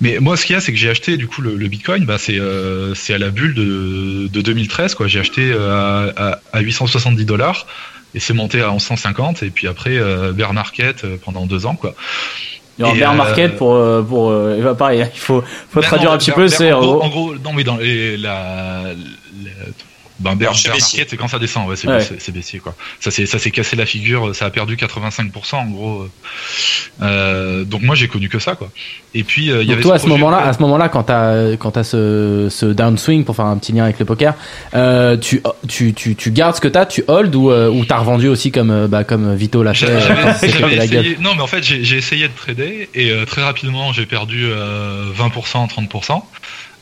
Mais 0.00 0.18
moi, 0.18 0.36
ce 0.38 0.46
qu'il 0.46 0.54
y 0.54 0.56
a, 0.56 0.62
c'est 0.62 0.72
que 0.72 0.78
j'ai 0.78 0.88
acheté 0.88 1.18
du 1.18 1.26
coup 1.26 1.42
le, 1.42 1.56
le 1.56 1.68
Bitcoin. 1.68 2.06
Bah, 2.06 2.16
c'est 2.18 2.38
euh, 2.38 2.94
c'est 2.94 3.12
à 3.12 3.18
la 3.18 3.28
bulle 3.30 3.52
de, 3.54 4.28
de 4.32 4.40
2013 4.40 4.94
quoi. 4.94 5.08
J'ai 5.08 5.20
acheté 5.20 5.52
euh, 5.52 5.70
à, 6.16 6.30
à, 6.30 6.38
à 6.54 6.60
870 6.60 7.24
dollars 7.26 7.66
et 8.14 8.20
c'est 8.20 8.34
monté 8.34 8.60
à 8.60 8.70
1150 8.70 9.42
et 9.42 9.50
puis 9.50 9.66
après 9.68 9.96
euh, 9.96 10.32
bear 10.32 10.52
market 10.54 11.04
euh, 11.04 11.16
pendant 11.22 11.46
deux 11.46 11.66
ans 11.66 11.74
quoi. 11.76 11.94
Alors, 12.78 12.94
Et, 12.94 12.98
bear 12.98 13.12
euh, 13.12 13.14
market 13.16 13.56
pour, 13.56 13.74
euh, 13.74 14.02
pour, 14.02 14.30
euh, 14.30 14.56
et 14.58 14.62
bah, 14.62 14.74
pareil, 14.74 15.06
il 15.14 15.20
faut, 15.20 15.42
faut 15.70 15.80
Ben 15.80 15.86
traduire 15.86 16.10
non, 16.10 16.14
un 16.16 16.18
petit 16.18 16.30
bear- 16.30 16.36
peu. 16.36 16.48
C'est 16.48 16.72
en, 16.72 16.80
en 16.82 17.08
gros, 17.08 17.34
non 17.34 17.52
mais 17.52 17.64
dans 17.64 17.76
les, 17.76 18.16
la, 18.16 18.82
la- 19.44 19.50
ben, 20.22 20.34
market, 20.36 21.08
c'est 21.10 21.16
quand 21.16 21.28
ça 21.28 21.38
descend, 21.38 21.68
ouais, 21.68 21.76
c'est 21.76 21.88
Ouais. 21.88 22.32
baissier 22.32 22.58
quoi. 22.60 22.74
Ça 23.00 23.10
s'est 23.10 23.26
ça 23.26 23.38
s'est 23.38 23.50
cassé 23.50 23.76
la 23.76 23.86
figure, 23.86 24.34
ça 24.34 24.46
a 24.46 24.50
perdu 24.50 24.76
85% 24.76 25.54
en 25.56 25.66
gros. 25.66 26.06
Euh, 27.02 27.64
donc 27.64 27.82
moi 27.82 27.94
j'ai 27.94 28.08
connu 28.08 28.28
que 28.28 28.38
ça 28.38 28.54
quoi. 28.54 28.70
Et 29.14 29.24
puis 29.24 29.50
euh, 29.50 29.62
il 29.62 29.68
y 29.68 29.72
avait 29.72 29.82
toi, 29.82 29.94
à 29.94 29.98
ce 29.98 30.04
ce 30.04 30.08
projet- 30.08 30.20
moment-là, 30.20 30.44
à 30.46 30.52
ce 30.52 30.58
moment-là, 30.60 30.88
quand 30.88 31.02
t'as 31.04 31.56
quand 31.56 31.72
t'as 31.72 31.84
ce, 31.84 32.48
ce 32.50 32.66
downswing 32.66 33.24
pour 33.24 33.36
faire 33.36 33.46
un 33.46 33.56
petit 33.58 33.72
lien 33.72 33.84
avec 33.84 33.98
le 33.98 34.04
poker, 34.04 34.34
euh, 34.74 35.16
tu, 35.16 35.42
tu 35.68 35.92
tu 35.94 36.14
tu 36.14 36.30
gardes 36.30 36.54
ce 36.56 36.60
que 36.60 36.68
t'as, 36.68 36.86
tu 36.86 37.04
hold 37.08 37.34
ou 37.34 37.50
euh, 37.50 37.68
ou 37.68 37.84
t'as 37.84 37.98
revendu 37.98 38.28
aussi 38.28 38.52
comme 38.52 38.86
bah 38.86 39.04
comme 39.04 39.34
Vito 39.34 39.62
l'a 39.62 39.74
fait. 39.74 39.86
Euh, 39.90 41.14
non 41.20 41.34
mais 41.34 41.42
en 41.42 41.46
fait 41.46 41.62
j'ai 41.62 41.84
j'ai 41.84 41.96
essayé 41.96 42.28
de 42.28 42.32
trader 42.34 42.88
et 42.94 43.10
euh, 43.10 43.24
très 43.24 43.42
rapidement 43.42 43.92
j'ai 43.92 44.06
perdu 44.06 44.44
euh, 44.46 45.06
20%, 45.16 45.68
30%. 45.68 46.22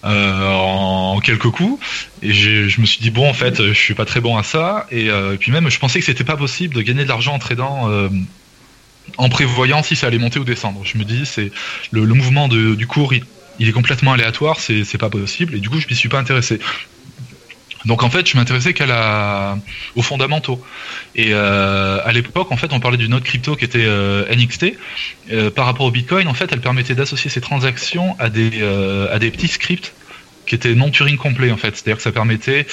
Euh, 0.04 0.48
en 0.48 1.20
quelques 1.20 1.50
coups. 1.50 1.78
Et 2.22 2.32
je 2.32 2.80
me 2.80 2.86
suis 2.86 3.00
dit 3.00 3.10
bon 3.10 3.28
en 3.28 3.34
fait 3.34 3.62
je 3.62 3.72
suis 3.72 3.94
pas 3.94 4.04
très 4.06 4.20
bon 4.20 4.36
à 4.36 4.42
ça. 4.42 4.86
Et 4.90 5.10
euh, 5.10 5.36
puis 5.38 5.52
même 5.52 5.68
je 5.68 5.78
pensais 5.78 5.98
que 5.98 6.04
c'était 6.06 6.24
pas 6.24 6.36
possible 6.36 6.74
de 6.74 6.82
gagner 6.82 7.04
de 7.04 7.08
l'argent 7.08 7.34
en 7.34 7.38
tradant 7.38 7.90
euh, 7.90 8.08
en 9.18 9.28
prévoyant 9.28 9.82
si 9.82 9.96
ça 9.96 10.06
allait 10.06 10.18
monter 10.18 10.38
ou 10.38 10.44
descendre. 10.44 10.80
Je 10.84 10.96
me 10.96 11.04
dis 11.04 11.26
c'est 11.26 11.52
le, 11.90 12.06
mouvement 12.06 12.48
du 12.48 12.86
cours 12.86 13.12
il, 13.12 13.24
il 13.58 13.68
est 13.68 13.72
complètement 13.72 14.12
aléatoire 14.12 14.58
c'est 14.60 14.98
pas 14.98 15.10
possible. 15.10 15.54
Et 15.54 15.60
du 15.60 15.68
coup 15.68 15.80
je 15.80 15.86
m'y 15.86 15.94
suis 15.94 16.08
pas 16.08 16.18
intéressé 16.18 16.60
donc 17.84 18.02
en 18.02 18.10
fait 18.10 18.28
je 18.28 18.36
m'intéressais 18.36 18.74
qu'à 18.74 18.86
la 18.86 19.56
aux 19.96 20.02
fondamentaux 20.02 20.62
et 21.14 21.28
euh, 21.32 22.00
à 22.04 22.12
l'époque 22.12 22.52
en 22.52 22.56
fait 22.56 22.72
on 22.72 22.80
parlait 22.80 22.98
d'une 22.98 23.14
autre 23.14 23.24
crypto 23.24 23.56
qui 23.56 23.64
était 23.64 23.84
euh, 23.84 24.24
NXT 24.34 24.76
euh, 25.32 25.50
par 25.50 25.66
rapport 25.66 25.86
au 25.86 25.90
Bitcoin, 25.90 26.28
en 26.28 26.34
fait, 26.34 26.50
elle 26.52 26.60
permettait 26.60 26.94
d'associer 26.94 27.30
ces 27.30 27.40
transactions 27.40 28.16
à 28.18 28.28
des, 28.28 28.50
petits 29.30 29.48
scripts 29.48 29.92
qui 30.46 30.54
étaient 30.54 30.74
non 30.74 30.90
Turing 30.90 31.16
complets, 31.16 31.52
en 31.52 31.56
fait. 31.56 31.76
C'est-à-dire 31.76 31.96
que 31.96 32.02
ça 32.02 32.12
permettait 32.12 32.66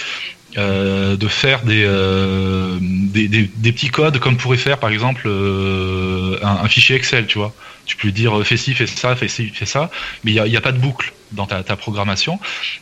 euh, 0.58 1.18
de 1.18 1.28
faire 1.28 1.64
des, 1.64 1.84
euh, 1.86 2.78
des, 2.82 3.28
des, 3.28 3.50
des 3.54 3.72
petits 3.72 3.90
codes 3.90 4.20
comme 4.20 4.38
pourrait 4.38 4.58
faire, 4.58 4.78
par 4.80 4.90
exemple, 4.90 5.24
euh, 5.28 6.38
un, 6.42 6.64
un 6.64 6.68
fichier 6.70 6.96
Excel, 6.96 7.26
tu 7.28 7.38
vois. 7.38 7.54
Tu 7.86 7.96
peux 7.96 8.08
lui 8.08 8.14
dire 8.14 8.38
euh, 8.38 8.44
fais 8.44 8.58
ci, 8.58 8.74
fais 8.74 8.88
ça, 8.88 9.16
fais 9.16 9.28
ci, 9.30 9.48
fais 9.50 9.66
ça, 9.66 9.90
mais 10.24 10.32
il 10.34 10.44
n'y 10.44 10.56
a, 10.56 10.60
a 10.60 10.62
pas 10.62 10.72
de 10.74 10.78
boucle 10.78 11.14
dans 11.32 11.46
ta, 11.46 11.64
ta 11.64 11.76
programmation. 11.76 12.40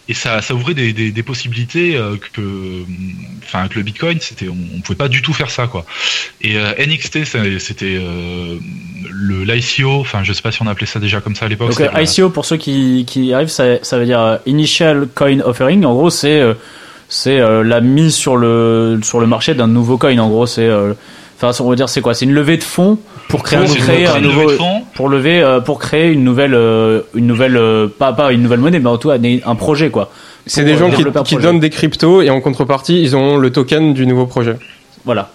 Et 0.07 0.13
ça, 0.13 0.41
ça 0.41 0.53
ouvrait 0.55 0.73
des, 0.73 0.93
des, 0.93 1.11
des 1.11 1.23
possibilités 1.23 1.95
euh, 1.95 2.15
que, 2.33 2.83
enfin, 3.43 3.59
avec 3.59 3.75
le 3.75 3.83
Bitcoin, 3.83 4.19
c'était, 4.19 4.47
on, 4.47 4.57
on 4.75 4.81
pouvait 4.81 4.95
pas 4.97 5.07
du 5.07 5.21
tout 5.21 5.33
faire 5.33 5.49
ça, 5.51 5.67
quoi. 5.67 5.85
Et 6.41 6.57
euh, 6.57 6.71
NXT, 6.79 7.25
c'était 7.59 7.97
euh, 8.01 8.57
le 9.11 9.43
l'ICO, 9.43 9.99
enfin 10.01 10.23
je 10.23 10.33
sais 10.33 10.41
pas 10.41 10.51
si 10.51 10.61
on 10.63 10.67
appelait 10.67 10.87
ça 10.87 10.99
déjà 10.99 11.21
comme 11.21 11.35
ça 11.35 11.45
à 11.45 11.49
l'époque. 11.49 11.69
Donc, 11.77 11.79
la- 11.93 12.01
ICO, 12.01 12.29
pour 12.31 12.45
ceux 12.45 12.57
qui, 12.57 13.05
qui 13.07 13.31
arrivent, 13.33 13.47
ça, 13.49 13.83
ça 13.83 13.99
veut 13.99 14.05
dire 14.05 14.39
Initial 14.47 15.07
Coin 15.13 15.39
Offering. 15.41 15.83
En 15.85 15.93
gros, 15.93 16.09
c'est 16.09 16.39
euh, 16.39 16.53
c'est 17.09 17.39
euh, 17.39 17.63
la 17.63 17.81
mise 17.81 18.15
sur 18.15 18.37
le, 18.37 18.99
sur 19.03 19.19
le 19.19 19.27
marché 19.27 19.53
d'un 19.53 19.67
nouveau 19.67 19.97
coin. 19.97 20.17
En 20.19 20.29
gros, 20.29 20.45
c'est. 20.45 20.67
euh, 20.67 20.93
Enfin, 21.41 21.51
on 21.65 21.69
va 21.69 21.75
dire, 21.75 21.89
c'est 21.89 21.99
quoi? 21.99 22.13
C'est 22.13 22.23
une 22.23 22.33
levée 22.33 22.55
de 22.55 22.63
fonds 22.63 22.97
pour 23.27 23.43
créer, 23.43 23.59
Ouais, 23.59 23.65
pour 23.65 23.73
c'est 23.75 23.81
créer 23.81 24.03
une- 24.05 24.07
un 24.09 24.19
nouveau. 24.21 24.45
de 24.49 24.55
fonds. 24.55 24.83
Pour 24.95 25.09
lever, 25.09 25.41
euh, 25.43 25.59
pour 25.59 25.79
créer 25.79 26.09
une 26.09 26.23
nouvelle, 26.23 26.53
euh, 26.53 27.01
une 27.13 27.27
nouvelle, 27.27 27.57
euh, 27.57 27.87
pas 27.89 28.13
pas 28.13 28.31
une 28.31 28.41
nouvelle 28.41 28.61
monnaie, 28.61 28.79
mais 28.79 28.87
en 28.89 28.97
tout 28.97 29.09
cas 29.09 29.17
un- 29.45 29.55
projet 29.55 29.89
quoi. 29.89 30.11
C'est 30.45 30.63
des 30.63 30.77
gens 30.77 30.89
qui, 30.89 31.03
qui 31.25 31.35
donnent 31.35 31.59
des 31.59 31.69
cryptos 31.69 32.21
et 32.21 32.29
en 32.29 32.39
contrepartie, 32.39 33.01
ils 33.01 33.17
ont 33.17 33.35
le 33.35 33.51
token 33.51 33.93
du 33.93 34.05
nouveau 34.07 34.27
projet. 34.27 34.55
Voilà. 35.03 35.29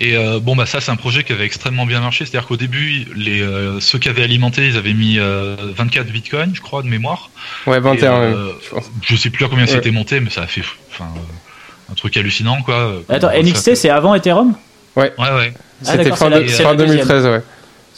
Et 0.00 0.16
euh, 0.16 0.38
bon 0.38 0.54
bah 0.54 0.64
ça 0.66 0.80
c'est 0.80 0.90
un 0.92 0.96
projet 0.96 1.24
qui 1.24 1.32
avait 1.32 1.44
extrêmement 1.44 1.84
bien 1.84 2.00
marché, 2.00 2.24
c'est-à-dire 2.24 2.46
qu'au 2.46 2.56
début 2.56 3.06
les 3.16 3.40
euh, 3.42 3.80
ceux 3.80 3.98
qui 3.98 4.08
avaient 4.08 4.22
alimenté 4.22 4.68
ils 4.68 4.76
avaient 4.76 4.94
mis 4.94 5.18
euh, 5.18 5.56
24 5.76 6.06
bitcoins 6.12 6.52
je 6.54 6.60
crois 6.60 6.82
de 6.82 6.88
mémoire. 6.88 7.30
Ouais, 7.66 7.80
21, 7.80 7.92
Et, 8.12 8.14
euh, 8.26 8.50
je 8.64 8.70
pense. 8.70 8.90
je 9.02 9.16
sais 9.16 9.30
plus 9.30 9.44
à 9.44 9.48
combien 9.48 9.64
Ouais. 9.64 9.70
c'était 9.70 9.90
monté 9.90 10.20
mais 10.20 10.30
ça 10.30 10.42
a 10.42 10.46
fait 10.46 10.62
enfin 10.92 11.08
euh, 11.16 11.90
un 11.90 11.94
truc 11.94 12.16
hallucinant 12.16 12.62
quoi. 12.62 12.92
Attends, 13.08 13.30
NXT, 13.32 13.74
c'est 13.74 13.90
avant 13.90 14.14
Ethereum? 14.14 14.54
Ouais, 14.94 15.12
Ouais 15.18 15.30
ouais. 15.32 15.52
Ah, 15.86 15.92
c'était 15.92 16.10
fin, 16.10 16.16
c'est 16.16 16.30
la- 16.30 16.40
de- 16.42 16.46
c'est 16.48 16.62
fin 16.62 16.70
la 16.70 16.76
deuxième. 16.76 16.96
2013, 17.06 17.24
ouais. 17.26 17.42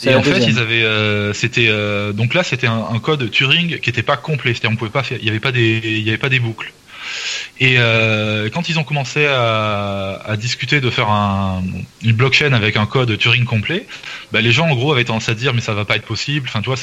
Et 0.04 0.14
en 0.14 0.22
fait, 0.22 0.38
ils 0.46 0.58
avaient, 0.58 0.82
euh, 0.82 1.34
c'était 1.34 1.66
euh, 1.68 2.12
donc 2.12 2.32
là, 2.32 2.42
c'était 2.42 2.66
un, 2.66 2.84
un 2.94 2.98
code 3.00 3.30
Turing 3.30 3.78
qui 3.80 3.90
était 3.90 4.02
pas 4.02 4.16
complet. 4.16 4.52
C'est-à-dire, 4.52 4.70
on 4.72 4.76
pouvait 4.76 4.90
pas 4.90 5.02
faire, 5.02 5.18
il 5.20 5.26
y 5.26 5.28
avait 5.28 5.40
pas 5.40 5.52
des, 5.52 5.80
il 5.84 6.00
y 6.02 6.08
avait 6.08 6.16
pas 6.18 6.28
des 6.30 6.40
boucles. 6.40 6.72
Et 7.58 7.76
euh, 7.78 8.48
quand 8.50 8.68
ils 8.68 8.78
ont 8.78 8.84
commencé 8.84 9.26
à, 9.26 10.36
discuter 10.38 10.80
de 10.80 10.88
faire 10.90 11.08
un, 11.08 11.62
une 12.02 12.12
blockchain 12.12 12.52
avec 12.52 12.76
un 12.76 12.86
code 12.86 13.16
Turing 13.18 13.44
complet, 13.44 13.86
bah, 14.32 14.40
les 14.40 14.52
gens 14.52 14.66
en 14.68 14.74
gros 14.74 14.92
avaient 14.92 15.04
tendance 15.04 15.28
à 15.28 15.34
dire 15.34 15.52
mais 15.52 15.60
ça 15.60 15.74
va 15.74 15.84
pas 15.84 15.96
être 15.96 16.06
possible. 16.06 16.46
Enfin, 16.48 16.62
tu 16.62 16.70
vois, 16.70 16.78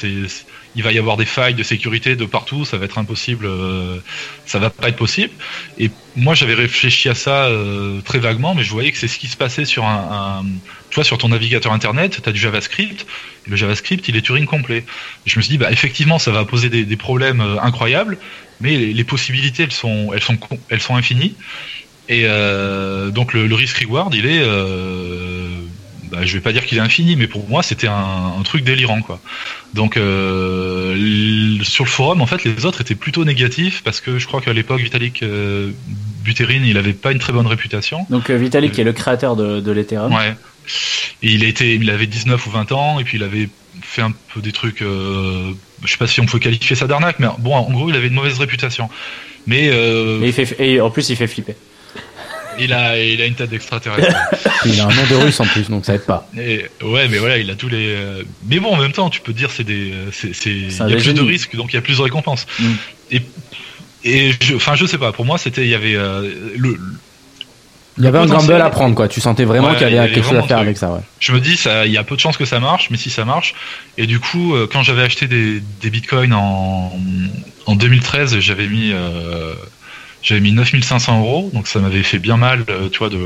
il 0.76 0.84
va 0.84 0.92
y 0.92 1.00
avoir 1.00 1.18
des 1.18 1.26
failles 1.26 1.56
de 1.56 1.64
sécurité 1.64 2.16
de 2.16 2.26
partout, 2.26 2.66
ça 2.66 2.78
va 2.78 2.86
être 2.86 3.00
impossible, 3.00 3.48
euh, 3.48 3.98
ça 4.46 4.60
va 4.60 4.70
pas 4.70 4.90
être 4.90 4.96
possible. 4.96 5.34
Et 5.80 5.90
moi, 6.16 6.36
j'avais 6.36 6.54
réfléchi 6.54 7.10
à 7.10 7.16
ça 7.16 7.46
euh, 7.46 8.02
très 8.02 8.20
vaguement, 8.20 8.54
mais 8.54 8.64
je 8.64 8.72
voyais 8.72 8.92
que 8.92 8.98
c'est 8.98 9.08
ce 9.08 9.18
qui 9.18 9.28
se 9.28 9.38
passait 9.38 9.66
sur 9.66 9.86
un, 9.86 10.46
tu 10.90 10.96
vois, 10.96 11.04
sur 11.04 11.18
ton 11.18 11.30
navigateur 11.30 11.74
internet, 11.74 12.22
tu 12.22 12.30
as 12.30 12.32
du 12.32 12.40
JavaScript, 12.40 13.08
le 13.48 13.56
JavaScript, 13.56 14.08
il 14.08 14.16
est 14.16 14.22
Turing 14.22 14.46
complet. 14.46 14.86
Et 15.26 15.30
je 15.30 15.38
me 15.38 15.42
suis 15.42 15.52
dit, 15.52 15.58
bah, 15.58 15.72
effectivement, 15.72 16.20
ça 16.20 16.32
va 16.32 16.46
poser 16.46 16.70
des, 16.70 16.98
problèmes 16.98 17.42
incroyables, 17.62 18.18
mais 18.62 18.78
les, 18.78 18.94
les 18.94 19.04
possibilités, 19.04 19.64
elles 19.64 19.72
sont, 19.72 20.12
elles 20.14 20.22
sont, 20.22 20.38
elles 20.70 20.82
sont 20.82 20.96
infinies. 20.96 21.36
Et 22.10 22.22
euh, 22.26 23.10
donc 23.10 23.34
le, 23.34 23.48
le 23.48 23.56
risk 23.56 23.78
reward, 23.80 24.14
il 24.16 24.26
est, 24.26 24.42
euh, 24.42 25.50
bah, 26.12 26.20
je 26.24 26.34
vais 26.34 26.40
pas 26.40 26.54
dire 26.54 26.66
qu'il 26.66 26.78
est 26.78 26.82
infini, 26.82 27.16
mais 27.16 27.28
pour 27.28 27.48
moi, 27.50 27.64
c'était 27.64 27.88
un, 27.88 28.34
un 28.40 28.44
truc 28.44 28.64
délirant, 28.64 29.02
quoi. 29.02 29.20
Donc 29.74 29.98
euh, 29.98 31.62
sur 31.64 31.84
le 31.84 31.90
forum, 31.90 32.22
en 32.22 32.26
fait, 32.26 32.46
les 32.46 32.66
autres 32.66 32.82
étaient 32.82 32.96
plutôt 32.96 33.26
négatifs 33.26 33.84
parce 33.84 34.00
que 34.00 34.20
je 34.20 34.28
crois 34.28 34.42
qu'à 34.42 34.54
l'époque, 34.54 34.80
Vitalik 34.80 35.24
Buterin, 36.24 36.64
il 36.66 36.78
avait 36.78 36.94
pas 36.94 37.12
une 37.12 37.20
très 37.20 37.34
bonne 37.34 37.48
réputation. 37.48 38.06
Donc 38.10 38.32
Vitalik, 38.32 38.72
qui 38.72 38.82
est 38.82 38.86
le 38.86 38.94
créateur 38.94 39.36
de, 39.36 39.60
de 39.60 39.72
l'Ethereum. 39.72 40.14
Ouais. 40.14 40.36
Et 41.24 41.32
il 41.32 41.44
été, 41.44 41.76
il 41.76 41.90
avait 41.90 42.08
19 42.08 42.46
ou 42.46 42.50
20 42.52 42.72
ans, 42.72 43.00
et 43.00 43.04
puis 43.04 43.18
il 43.18 43.24
avait 43.24 43.50
fait 43.82 44.02
un 44.02 44.12
peu 44.34 44.42
des 44.42 44.52
trucs, 44.52 44.82
euh, 44.82 45.52
je 45.84 45.92
sais 45.92 45.98
pas 45.98 46.08
si 46.08 46.22
on 46.22 46.26
peut 46.26 46.40
qualifier 46.40 46.76
ça 46.76 46.88
d'arnaque, 46.88 47.20
mais 47.20 47.28
bon, 47.40 47.54
en 47.56 47.72
gros, 47.72 47.90
il 47.90 47.96
avait 47.96 48.08
une 48.08 48.14
mauvaise 48.14 48.38
réputation. 48.40 48.90
Mais 49.46 49.70
euh, 49.72 50.22
Et, 50.22 50.28
il 50.28 50.34
fait, 50.34 50.56
et 50.60 50.82
en 50.82 50.90
plus, 50.90 51.10
il 51.10 51.16
fait 51.16 51.28
flipper. 51.28 51.56
il 52.60 52.74
a, 52.74 53.00
il 53.00 53.22
a 53.22 53.26
une 53.26 53.36
tête 53.36 53.50
d'extraterrestre. 53.50 54.16
Il 54.66 54.80
a 54.82 54.86
un 54.86 54.94
nom 54.94 55.06
de 55.10 55.16
russe 55.16 55.40
en 55.40 55.46
plus, 55.46 55.70
donc 55.70 55.86
ça 55.86 55.94
aide 55.96 56.06
pas. 56.06 56.28
Et, 56.38 56.66
ouais, 56.82 57.08
mais 57.08 57.20
voilà, 57.20 57.38
il 57.38 57.50
a 57.52 57.56
tous 57.56 57.70
les. 57.70 57.96
euh, 57.96 58.24
Mais 58.50 58.60
bon, 58.60 58.74
en 58.74 58.78
même 58.78 58.92
temps, 58.92 59.10
tu 59.10 59.22
peux 59.22 59.32
te 59.32 59.38
dire, 59.38 59.52
c'est 59.52 59.64
des, 59.64 59.92
euh, 59.92 60.10
c'est, 60.12 60.34
c'est, 60.34 60.50
il 60.50 60.76
y 60.76 60.82
a 60.82 60.86
un 60.86 60.90
plus 60.90 61.14
de 61.14 61.22
risques, 61.22 61.56
donc 61.56 61.72
il 61.72 61.76
y 61.76 61.80
a 61.80 61.82
plus 61.82 61.98
de 61.98 62.02
récompenses. 62.02 62.48
Mm. 62.60 62.66
Et, 63.12 63.22
et 64.04 64.32
je, 64.42 64.56
enfin, 64.56 64.76
je 64.76 64.86
sais 64.86 64.98
pas. 64.98 65.12
Pour 65.12 65.26
moi, 65.26 65.38
c'était, 65.38 65.62
il 65.64 65.70
y 65.70 65.76
avait 65.76 65.96
euh, 65.96 66.30
le. 66.58 66.78
Il 67.98 68.04
y 68.04 68.08
avait 68.08 68.20
un 68.20 68.26
gamble 68.26 68.34
potentiel- 68.42 68.62
à 68.62 68.70
prendre, 68.70 68.96
quoi. 68.96 69.08
Tu 69.08 69.20
sentais 69.22 69.44
vraiment 69.46 69.70
Ouais, 69.70 69.76
qu'il 69.78 69.90
y 69.92 69.98
avait 69.98 70.14
quelque 70.14 70.28
chose 70.28 70.38
à 70.38 70.44
faire 70.44 70.60
avec 70.60 70.78
ça, 70.78 70.92
ouais. 70.92 71.00
je 71.20 71.32
me 71.32 71.40
dis 71.40 71.58
ça 71.58 71.86
il 71.86 71.92
y 71.92 71.98
a 71.98 72.04
peu 72.04 72.16
de 72.16 72.20
chances 72.22 72.38
que 72.38 72.46
ça 72.46 72.60
marche 72.60 72.90
mais 72.92 72.98
si 72.98 73.10
ça 73.10 73.26
marche 73.26 73.54
et 73.98 74.06
du 74.06 74.20
coup 74.20 74.54
euh, 74.56 74.68
quand 74.72 74.84
j'avais 74.84 75.02
acheté 75.04 75.28
des, 75.28 75.62
des 75.82 75.90
bitcoins 75.90 76.34
en, 76.34 76.92
en 77.66 77.76
2013 77.76 78.40
j'avais 78.40 78.68
mis 78.68 78.92
euh, 78.94 79.54
j'avais 80.22 80.42
mis 80.42 80.52
9500 80.52 81.20
euros 81.20 81.50
donc 81.54 81.68
ça 81.68 81.80
m'avait 81.80 82.04
fait 82.04 82.20
bien 82.20 82.38
mal 82.38 82.64
euh, 82.70 82.90
tu 82.90 83.00
vois 83.00 83.10
de 83.10 83.18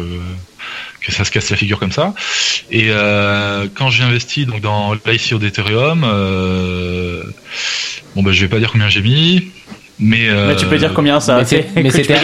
que 1.01 1.11
ça 1.11 1.25
se 1.25 1.31
casse 1.31 1.49
la 1.49 1.57
figure 1.57 1.79
comme 1.79 1.91
ça 1.91 2.13
et 2.69 2.85
euh, 2.89 3.67
quand 3.73 3.89
j'ai 3.89 4.03
investi 4.03 4.45
donc 4.45 4.61
dans 4.61 4.93
l'ICO 5.05 5.37
d'Ethereum 5.37 6.03
euh, 6.05 7.23
bon 8.15 8.23
bah 8.23 8.31
je 8.31 8.41
vais 8.41 8.47
pas 8.47 8.59
dire 8.59 8.71
combien 8.71 8.87
j'ai 8.89 9.01
mis 9.01 9.51
mais, 10.01 10.27
euh, 10.29 10.47
Mais 10.47 10.55
tu 10.55 10.65
peux 10.65 10.77
dire 10.77 10.93
combien 10.93 11.19
ça 11.19 11.37
mais 11.37 11.45
c'était- 11.91 12.15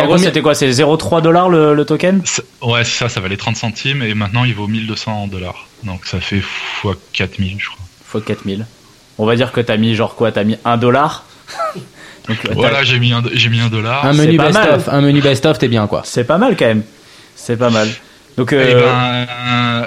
En 0.00 0.02
à 0.04 0.06
gros, 0.06 0.18
c'était 0.18 0.40
quoi 0.40 0.54
C'est 0.54 0.70
0,3 0.70 1.20
dollars 1.20 1.48
le, 1.48 1.74
le 1.74 1.84
token 1.84 2.22
ouais 2.62 2.84
c'est 2.84 2.98
ça 2.98 3.08
ça 3.08 3.20
valait 3.20 3.36
30 3.36 3.56
centimes 3.56 4.02
et 4.02 4.14
maintenant 4.14 4.44
il 4.44 4.54
vaut 4.54 4.68
1200 4.68 5.26
dollars 5.26 5.66
donc 5.82 6.06
ça 6.06 6.20
fait 6.20 6.38
x 6.38 6.46
4000 7.12 7.56
je 7.58 7.66
crois 7.66 7.84
Fois 8.06 8.20
4000. 8.20 8.66
On 9.18 9.26
va 9.26 9.34
dire 9.34 9.50
que 9.50 9.60
t'as 9.60 9.76
mis 9.76 9.94
genre 9.96 10.14
quoi 10.14 10.30
T'as 10.30 10.44
mis 10.44 10.56
1 10.64 10.76
dollar 10.76 11.24
Donc, 12.28 12.38
Voilà, 12.54 12.82
j'ai 12.82 12.98
mis 12.98 13.12
un, 13.12 13.22
j'ai 13.34 13.48
mis 13.48 13.60
un 13.60 13.68
dollar. 13.68 14.04
Un 14.04 14.12
menu 14.12 14.36
best-of, 14.36 14.88
un 14.88 15.00
menu 15.00 15.20
best-of, 15.20 15.58
t'es 15.58 15.68
bien, 15.68 15.86
quoi. 15.86 16.02
C'est 16.04 16.24
pas 16.24 16.38
mal 16.38 16.56
quand 16.56 16.66
même. 16.66 16.82
C'est 17.36 17.56
pas 17.56 17.70
mal. 17.70 17.88
Donc, 18.36 18.52
Eh 18.52 18.56
euh, 18.56 18.80
ben, 18.80 19.26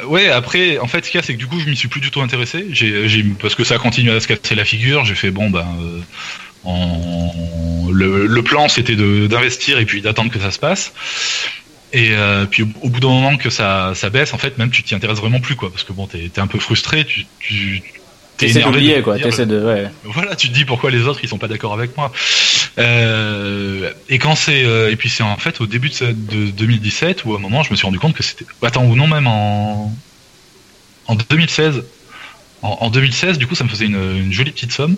euh, 0.01 0.05
ouais, 0.07 0.29
après, 0.29 0.79
en 0.79 0.87
fait, 0.87 1.03
ce 1.05 1.11
qu'il 1.11 1.19
y 1.19 1.23
a, 1.23 1.25
c'est 1.25 1.33
que 1.33 1.37
du 1.39 1.47
coup, 1.47 1.59
je 1.59 1.69
m'y 1.69 1.75
suis 1.75 1.87
plus 1.89 2.01
du 2.01 2.11
tout 2.11 2.21
intéressé. 2.21 2.67
J'ai, 2.71 3.23
parce 3.41 3.55
que 3.55 3.63
ça 3.63 3.75
a 3.75 3.77
continué 3.77 4.15
à 4.15 4.19
se 4.19 4.27
casser 4.27 4.55
la 4.55 4.65
figure. 4.65 5.03
J'ai 5.05 5.15
fait 5.15 5.31
bon, 5.31 5.49
ben, 5.49 5.65
euh, 5.81 5.99
en- 6.69 7.89
le, 7.91 8.27
le 8.27 8.43
plan, 8.43 8.69
c'était 8.69 8.95
d'investir 8.95 9.79
et 9.79 9.85
puis 9.85 10.01
d'attendre 10.01 10.31
que 10.31 10.39
ça 10.39 10.51
se 10.51 10.59
passe. 10.59 10.93
Et 11.91 12.09
euh, 12.11 12.45
puis 12.45 12.63
au, 12.63 12.67
au 12.83 12.89
bout 12.89 12.99
d'un 12.99 13.07
moment 13.09 13.35
que 13.37 13.49
ça, 13.49 13.93
ça 13.95 14.09
baisse, 14.11 14.33
en 14.33 14.37
fait, 14.37 14.57
même 14.59 14.69
tu 14.69 14.83
t'y 14.83 14.93
intéresses 14.93 15.17
vraiment 15.17 15.39
plus, 15.39 15.55
quoi, 15.55 15.71
parce 15.71 15.83
que 15.83 15.91
bon, 15.93 16.05
t'es, 16.05 16.29
t'es 16.31 16.39
un 16.41 16.47
peu 16.47 16.59
frustré, 16.59 17.03
tu, 17.03 17.25
tu 17.39 17.81
t'es 18.37 18.51
énervé 18.51 18.79
de 18.97 19.01
quoi. 19.01 19.17
dire, 19.17 19.47
de. 19.47 19.65
Ouais. 19.65 19.87
voilà, 20.05 20.35
tu 20.35 20.49
te 20.49 20.53
dis 20.53 20.65
pourquoi 20.65 20.91
les 20.91 21.01
autres 21.07 21.19
ils 21.23 21.27
sont 21.29 21.39
pas 21.39 21.47
d'accord 21.47 21.73
avec 21.73 21.97
moi. 21.97 22.11
Euh, 22.77 23.91
et 24.07 24.19
quand 24.19 24.35
c'est 24.35 24.63
euh, 24.63 24.91
et 24.91 24.95
puis 24.95 25.09
c'est 25.09 25.23
en 25.23 25.35
fait 25.37 25.59
au 25.61 25.65
début 25.65 25.89
de 25.89 26.51
2017 26.51 27.25
où 27.25 27.33
à 27.33 27.37
un 27.37 27.41
moment 27.41 27.63
je 27.63 27.71
me 27.71 27.75
suis 27.75 27.85
rendu 27.85 27.99
compte 27.99 28.15
que 28.15 28.23
c'était 28.23 28.45
attends 28.61 28.85
ou 28.85 28.95
non 28.95 29.07
même 29.07 29.27
en 29.27 29.93
en 31.07 31.15
2016 31.15 31.83
en, 32.61 32.77
en 32.81 32.89
2016 32.89 33.37
du 33.37 33.47
coup 33.47 33.55
ça 33.55 33.63
me 33.63 33.69
faisait 33.69 33.85
une, 33.85 34.17
une 34.17 34.33
jolie 34.33 34.51
petite 34.51 34.71
somme. 34.71 34.95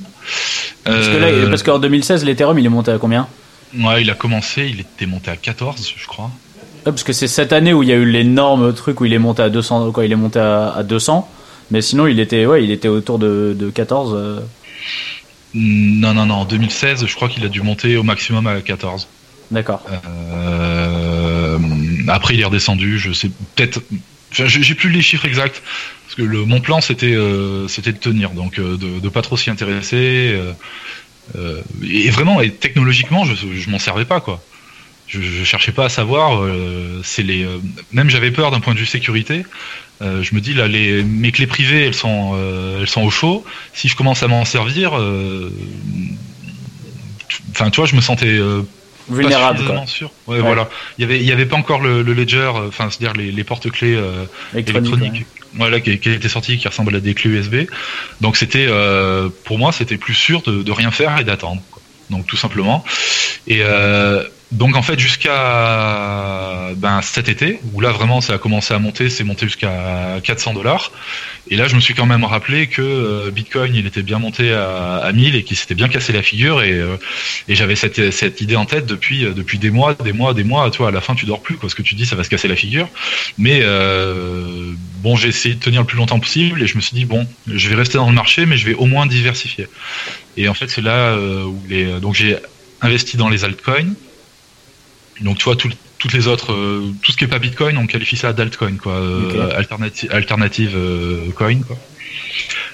Parce 0.84 1.08
que 1.08 1.18
là, 1.18 1.28
Euh, 1.28 1.50
parce 1.50 1.64
qu'en 1.64 1.80
2016, 1.80 2.26
l'Ethereum 2.26 2.58
il 2.60 2.66
est 2.66 2.70
monté 2.70 2.92
à 2.92 2.98
combien? 2.98 3.28
Ouais, 3.80 4.02
il 4.02 4.10
a 4.10 4.16
commencé, 4.16 4.68
il 4.70 4.80
était 4.82 5.06
monté 5.06 5.32
à 5.32 5.36
14 5.38 5.94
je 5.98 6.08
crois. 6.08 6.26
Ouais, 6.26 6.92
Parce 6.92 7.04
que 7.04 7.14
c'est 7.14 7.28
cette 7.28 7.54
année 7.54 7.74
où 7.74 7.84
il 7.84 7.90
y 7.90 7.94
a 7.94 7.96
eu 7.96 8.06
l'énorme 8.06 8.74
truc 8.74 9.00
où 9.02 9.06
il 9.06 9.14
est 9.14 9.20
monté 9.20 9.44
à 9.44 9.50
200. 9.50 9.92
Quoi, 9.92 10.06
il 10.06 10.12
est 10.12 10.16
monté 10.16 10.40
à, 10.40 10.70
à 10.76 10.84
200. 10.84 11.30
Mais 11.70 11.82
sinon, 11.82 12.06
il 12.08 12.20
était, 12.20 12.46
ouais, 12.46 12.64
il 12.66 12.72
était 12.72 12.90
autour 12.90 13.18
de, 13.20 13.56
de 13.58 13.70
14. 13.70 14.14
euh. 14.14 14.40
Non 15.54 16.14
non 16.14 16.26
non, 16.26 16.36
en 16.36 16.46
2016 16.46 17.06
je 17.06 17.16
crois 17.16 17.28
qu'il 17.30 17.46
a 17.46 17.50
dû 17.50 17.62
monter 17.62 17.96
au 17.98 18.04
maximum 18.04 18.48
à 18.48 18.60
14. 18.62 19.08
D'accord. 19.52 19.82
Euh, 20.52 21.58
après, 22.08 22.34
il 22.36 22.42
est 22.42 22.46
redescendu. 22.46 23.00
Je 23.00 23.12
sais 23.14 23.30
peut-être. 23.56 23.82
Enfin, 24.32 24.46
j'ai 24.48 24.76
plus 24.76 24.90
les 24.90 25.02
chiffres 25.02 25.26
exacts 25.26 25.62
parce 26.12 26.28
que 26.28 26.30
le, 26.30 26.44
mon 26.44 26.60
plan 26.60 26.82
c'était 26.82 27.14
euh, 27.16 27.70
c'était 27.70 27.94
de 27.94 27.98
tenir, 27.98 28.32
donc 28.32 28.60
euh, 28.60 28.76
de, 28.76 29.00
de 29.00 29.10
pas 29.10 29.22
trop 29.22 29.38
s'y 29.38 29.50
intéresser. 29.50 30.36
euh, 31.38 31.62
et 31.88 32.10
vraiment, 32.10 32.42
et 32.42 32.52
technologiquement, 32.52 33.24
je, 33.24 33.34
je 33.34 33.70
m'en 33.70 33.80
servais 33.80 34.04
pas 34.04 34.20
quoi. 34.20 34.44
Je, 35.08 35.22
je 35.22 35.44
cherchais 35.46 35.72
pas 35.72 35.86
à 35.86 35.90
savoir. 35.90 36.42
c'est 37.04 37.24
les. 37.24 37.48
même 37.94 38.10
j'avais 38.10 38.32
peur 38.32 38.52
d'un 38.52 38.60
point 38.60 38.74
de 38.74 38.80
vue 38.80 38.86
sécurité. 38.86 39.46
Euh, 40.02 40.22
je 40.24 40.36
me 40.36 40.42
dis 40.42 40.54
là, 40.54 40.68
les 40.68 41.04
mes 41.04 41.32
clés 41.32 41.48
privées, 41.48 41.86
elles 41.86 41.94
sont 41.94 42.32
euh, 42.36 42.82
elles 42.82 42.90
sont 42.90 43.04
au 43.04 43.12
chaud. 43.12 43.46
Si 43.74 43.88
je 43.88 43.96
commence 43.96 44.22
à 44.24 44.28
m'en 44.28 44.44
servir, 44.44 44.98
euh, 45.00 45.50
enfin, 47.52 47.70
tu 47.70 47.78
vois, 47.78 47.86
je 47.86 47.96
me 47.96 48.02
sentais 48.02 48.38
pas 48.40 49.16
Vulnérable 49.16 49.66
quoi. 49.66 49.86
sûr. 49.88 50.12
Ouais, 50.28 50.38
Ouais. 50.38 50.42
voilà. 50.42 50.70
Il 50.98 51.02
y 51.02 51.06
avait, 51.06 51.20
il 51.20 51.26
y 51.26 51.32
avait 51.32 51.46
pas 51.46 51.56
encore 51.58 51.82
le, 51.82 52.02
le 52.02 52.14
ledger, 52.14 52.52
enfin, 52.56 52.90
c'est-à-dire 52.90 53.14
les, 53.14 53.32
les 53.32 53.44
porte-clés 53.44 53.96
euh, 53.96 54.26
Électronique. 54.56 55.26
Voilà, 55.56 55.82
qui, 55.82 56.00
qui 56.00 56.10
était 56.10 56.30
sorti, 56.30 56.58
qui 56.58 56.68
ressemblent 56.68 56.96
à 56.96 57.00
des 57.00 57.14
clés 57.14 57.32
USB. 57.32 57.56
Donc 58.22 58.38
c'était, 58.38 58.68
euh, 58.70 59.30
pour 59.44 59.58
moi, 59.58 59.72
c'était 59.72 59.98
plus 59.98 60.14
sûr 60.14 60.42
de, 60.42 60.64
de 60.64 60.72
rien 60.72 60.92
faire 60.92 61.20
et 61.20 61.24
d'attendre. 61.24 61.62
Donc 62.10 62.26
tout 62.28 62.38
simplement. 62.38 62.84
Et 63.48 63.60
euh, 63.62 64.24
donc 64.52 64.76
en 64.76 64.82
fait 64.82 65.00
jusqu'à 65.00 66.72
ben, 66.76 67.02
cet 67.02 67.30
été, 67.30 67.60
où 67.74 67.80
là 67.80 67.92
vraiment 67.92 68.20
ça 68.20 68.34
a 68.34 68.38
commencé 68.38 68.74
à 68.74 68.80
monter, 68.80 69.10
c'est 69.10 69.24
monté 69.24 69.46
jusqu'à 69.46 70.20
400 70.24 70.54
dollars. 70.54 70.92
Et 71.50 71.56
là 71.56 71.68
je 71.68 71.76
me 71.76 71.80
suis 71.80 71.94
quand 71.94 72.06
même 72.06 72.26
rappelé 72.26 72.68
que 72.68 72.82
euh, 72.82 73.32
Bitcoin 73.32 73.74
il 73.74 73.88
était 73.88 74.02
bien 74.02 74.20
monté 74.20 74.52
à, 74.52 74.98
à 74.98 75.12
1000 75.14 75.36
et 75.36 75.44
qu'il 75.44 75.56
s'était 75.56 75.74
bien 75.74 75.88
cassé 75.88 76.12
la 76.12 76.22
figure 76.22 76.62
et, 76.64 76.74
euh, 76.74 76.98
j'avais 77.48 77.76
cette, 77.76 78.42
idée 78.42 78.58
en 78.58 78.66
tête 78.66 78.86
depuis 78.86 79.26
euh, 79.26 79.32
depuis 79.32 79.58
des 79.58 79.70
mois, 79.70 79.94
des 79.94 80.12
mois, 80.12 80.34
des 80.34 80.44
mois. 80.44 80.70
Tu 80.70 80.80
vois, 80.80 80.90
à 80.90 80.92
la 80.92 81.02
fin 81.02 81.16
tu 81.16 81.26
dors 81.26 81.42
plus 81.42 81.56
parce 81.56 81.74
que 81.74 81.82
tu 81.82 81.96
dis 81.96 82.06
ça 82.06 82.18
va 82.18 82.26
se 82.26 82.30
casser 82.30 82.50
la 82.50 82.58
figure. 82.58 82.90
Mais 83.38 83.62
bon, 85.02 85.16
j'ai 85.16 85.30
essayé 85.30 85.56
de 85.56 85.62
tenir 85.62 85.82
le 85.82 85.88
plus 85.88 85.98
longtemps 85.98 86.20
possible 86.20 86.62
et 86.62 86.68
je 86.68 86.76
me 86.76 86.82
suis 86.82 86.96
dit 86.96 87.06
bon, 87.06 87.26
je 87.48 87.70
vais 87.70 87.76
rester 87.76 87.98
dans 87.98 88.10
le 88.10 88.16
marché, 88.16 88.46
mais 88.46 88.58
je 88.58 88.66
vais 88.66 88.74
au 88.74 88.86
moins 88.86 89.06
diversifier. 89.06 89.68
Et 90.36 90.50
en 90.50 90.54
fait, 90.54 90.70
c'est 90.70 90.82
là 90.82 91.16
où 91.16 91.58
les 91.70 92.00
donc 92.02 92.16
j'ai 92.16 92.36
investi 92.82 93.16
dans 93.16 93.30
les 93.30 93.46
altcoins. 93.46 93.94
Donc 95.22 95.38
tu 95.38 95.44
vois 95.46 95.56
tout- 95.56 95.70
toutes 96.00 96.14
les 96.14 96.28
autres, 96.28 96.52
euh, 96.54 96.92
tout 97.04 97.12
ce 97.12 97.18
qui 97.18 97.24
est 97.26 97.28
pas 97.28 97.40
Bitcoin, 97.40 97.78
on 97.78 97.86
qualifie 97.88 98.18
ça 98.18 98.34
d'altcoin 98.34 98.78
quoi, 98.78 98.94
euh, 98.94 99.30
alternative 99.56 100.10
alternative 100.12 100.74
euh, 100.76 101.30
coin 101.36 101.60
quoi. 101.62 101.78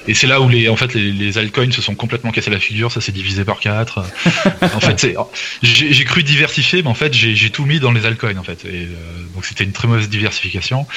Et 0.08 0.14
c'est 0.14 0.28
là 0.28 0.40
où 0.40 0.48
les, 0.48 0.70
en 0.70 0.78
fait, 0.78 0.94
les, 0.94 1.12
les 1.12 1.38
altcoins 1.38 1.70
se 1.72 1.82
sont 1.82 1.94
complètement 1.94 2.32
cassés 2.32 2.50
la 2.50 2.60
figure, 2.62 2.94
ça 2.94 3.02
s'est 3.02 3.12
divisé 3.12 3.44
par 3.44 3.60
quatre. 3.60 4.00
en 4.62 4.80
fait, 4.80 5.06
j'ai 5.62 6.04
cru 6.06 6.24
diversifier, 6.24 6.82
mais 6.82 6.88
en 6.88 6.94
fait, 6.94 7.14
j'ai 7.14 7.50
tout 7.50 7.66
mis 7.66 7.82
dans 7.82 7.92
les 7.92 8.06
altcoins, 8.06 8.38
en 8.38 8.44
fait. 8.44 8.64
Et, 8.64 8.68
euh, 8.86 8.96
donc 9.36 9.44
c'était 9.46 9.66
une 9.66 9.74
très 9.74 9.90
mauvaise 9.90 10.08
diversification. 10.08 10.88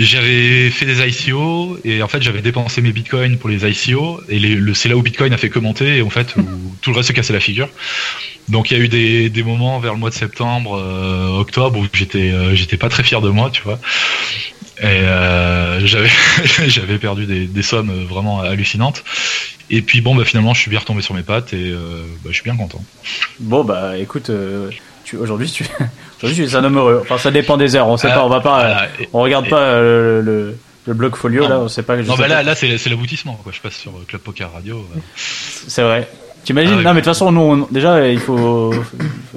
J'avais 0.00 0.70
fait 0.70 0.86
des 0.86 1.06
ICO, 1.08 1.78
et 1.84 2.02
en 2.02 2.08
fait, 2.08 2.20
j'avais 2.20 2.42
dépensé 2.42 2.80
mes 2.82 2.90
bitcoins 2.92 3.38
pour 3.38 3.48
les 3.48 3.64
ICO, 3.64 4.20
et 4.28 4.40
les, 4.40 4.56
le, 4.56 4.74
c'est 4.74 4.88
là 4.88 4.96
où 4.96 5.02
Bitcoin 5.02 5.32
a 5.32 5.36
fait 5.38 5.48
que 5.50 5.60
monter, 5.60 5.98
et 5.98 6.02
en 6.02 6.10
fait, 6.10 6.34
où 6.36 6.76
tout 6.80 6.90
le 6.90 6.96
reste 6.96 7.08
se 7.08 7.12
cassait 7.12 7.32
la 7.32 7.40
figure. 7.40 7.68
Donc 8.48 8.70
il 8.70 8.76
y 8.76 8.80
a 8.80 8.84
eu 8.84 8.88
des, 8.88 9.28
des 9.28 9.42
moments 9.42 9.78
vers 9.80 9.92
le 9.92 9.98
mois 9.98 10.10
de 10.10 10.14
septembre, 10.14 10.76
euh, 10.78 11.38
octobre, 11.40 11.78
où 11.80 11.86
j'étais, 11.92 12.30
euh, 12.30 12.54
j'étais 12.54 12.76
pas 12.76 12.88
très 12.88 13.02
fier 13.02 13.20
de 13.20 13.28
moi, 13.30 13.50
tu 13.52 13.62
vois. 13.62 13.78
Et 14.80 14.84
euh, 14.84 15.84
j'avais 15.86 16.10
j'avais 16.68 16.98
perdu 16.98 17.26
des, 17.26 17.46
des 17.46 17.62
sommes 17.62 18.04
vraiment 18.04 18.40
hallucinantes. 18.40 19.02
Et 19.68 19.82
puis 19.82 20.00
bon, 20.00 20.14
bah 20.14 20.24
finalement, 20.24 20.54
je 20.54 20.60
suis 20.60 20.70
bien 20.70 20.78
retombé 20.78 21.02
sur 21.02 21.14
mes 21.14 21.22
pattes 21.24 21.52
et 21.52 21.70
euh, 21.72 22.02
bah, 22.22 22.28
je 22.30 22.34
suis 22.34 22.44
bien 22.44 22.56
content. 22.56 22.84
Bon 23.40 23.64
bah 23.64 23.98
écoute, 23.98 24.30
euh, 24.30 24.70
tu, 25.04 25.16
aujourd'hui 25.16 25.50
tu, 25.50 25.64
tu 26.20 26.26
es 26.44 26.54
un 26.54 26.62
homme 26.62 26.76
heureux. 26.78 27.00
Enfin 27.02 27.18
ça 27.18 27.30
dépend 27.32 27.56
des 27.56 27.74
heures. 27.74 27.88
On 27.88 27.96
sait 27.96 28.08
Ah, 28.10 28.16
pas, 28.16 28.24
on 28.24 28.28
va 28.28 28.40
pas, 28.40 28.86
on 29.12 29.22
regarde 29.22 29.48
pas 29.48 29.58
euh, 29.62 30.22
le, 30.22 30.56
le 30.86 30.94
blog 30.94 31.16
folio 31.16 31.42
Non. 31.44 31.48
là. 31.48 31.58
On 31.60 31.68
sait 31.68 31.82
pas. 31.82 31.96
Non, 31.96 32.14
bah 32.14 32.28
là, 32.28 32.44
là 32.44 32.54
c'est 32.54 32.86
l'aboutissement. 32.88 33.40
Quoi. 33.42 33.50
Je 33.52 33.60
passe 33.60 33.76
sur 33.76 33.92
Club 34.06 34.20
Poker 34.22 34.52
Radio. 34.52 34.86
C'est 35.16 35.82
vrai. 35.82 36.08
T'imagines 36.46 36.72
Ah 36.74 36.78
oui. 36.78 36.84
Non 36.84 36.90
mais 36.94 37.00
de 37.00 37.04
toute 37.04 37.12
façon 37.12 37.30
nous 37.32 37.40
on- 37.40 37.66
déjà 37.70 38.08
il 38.08 38.18
faut, 38.18 38.72
faut, 38.72 38.82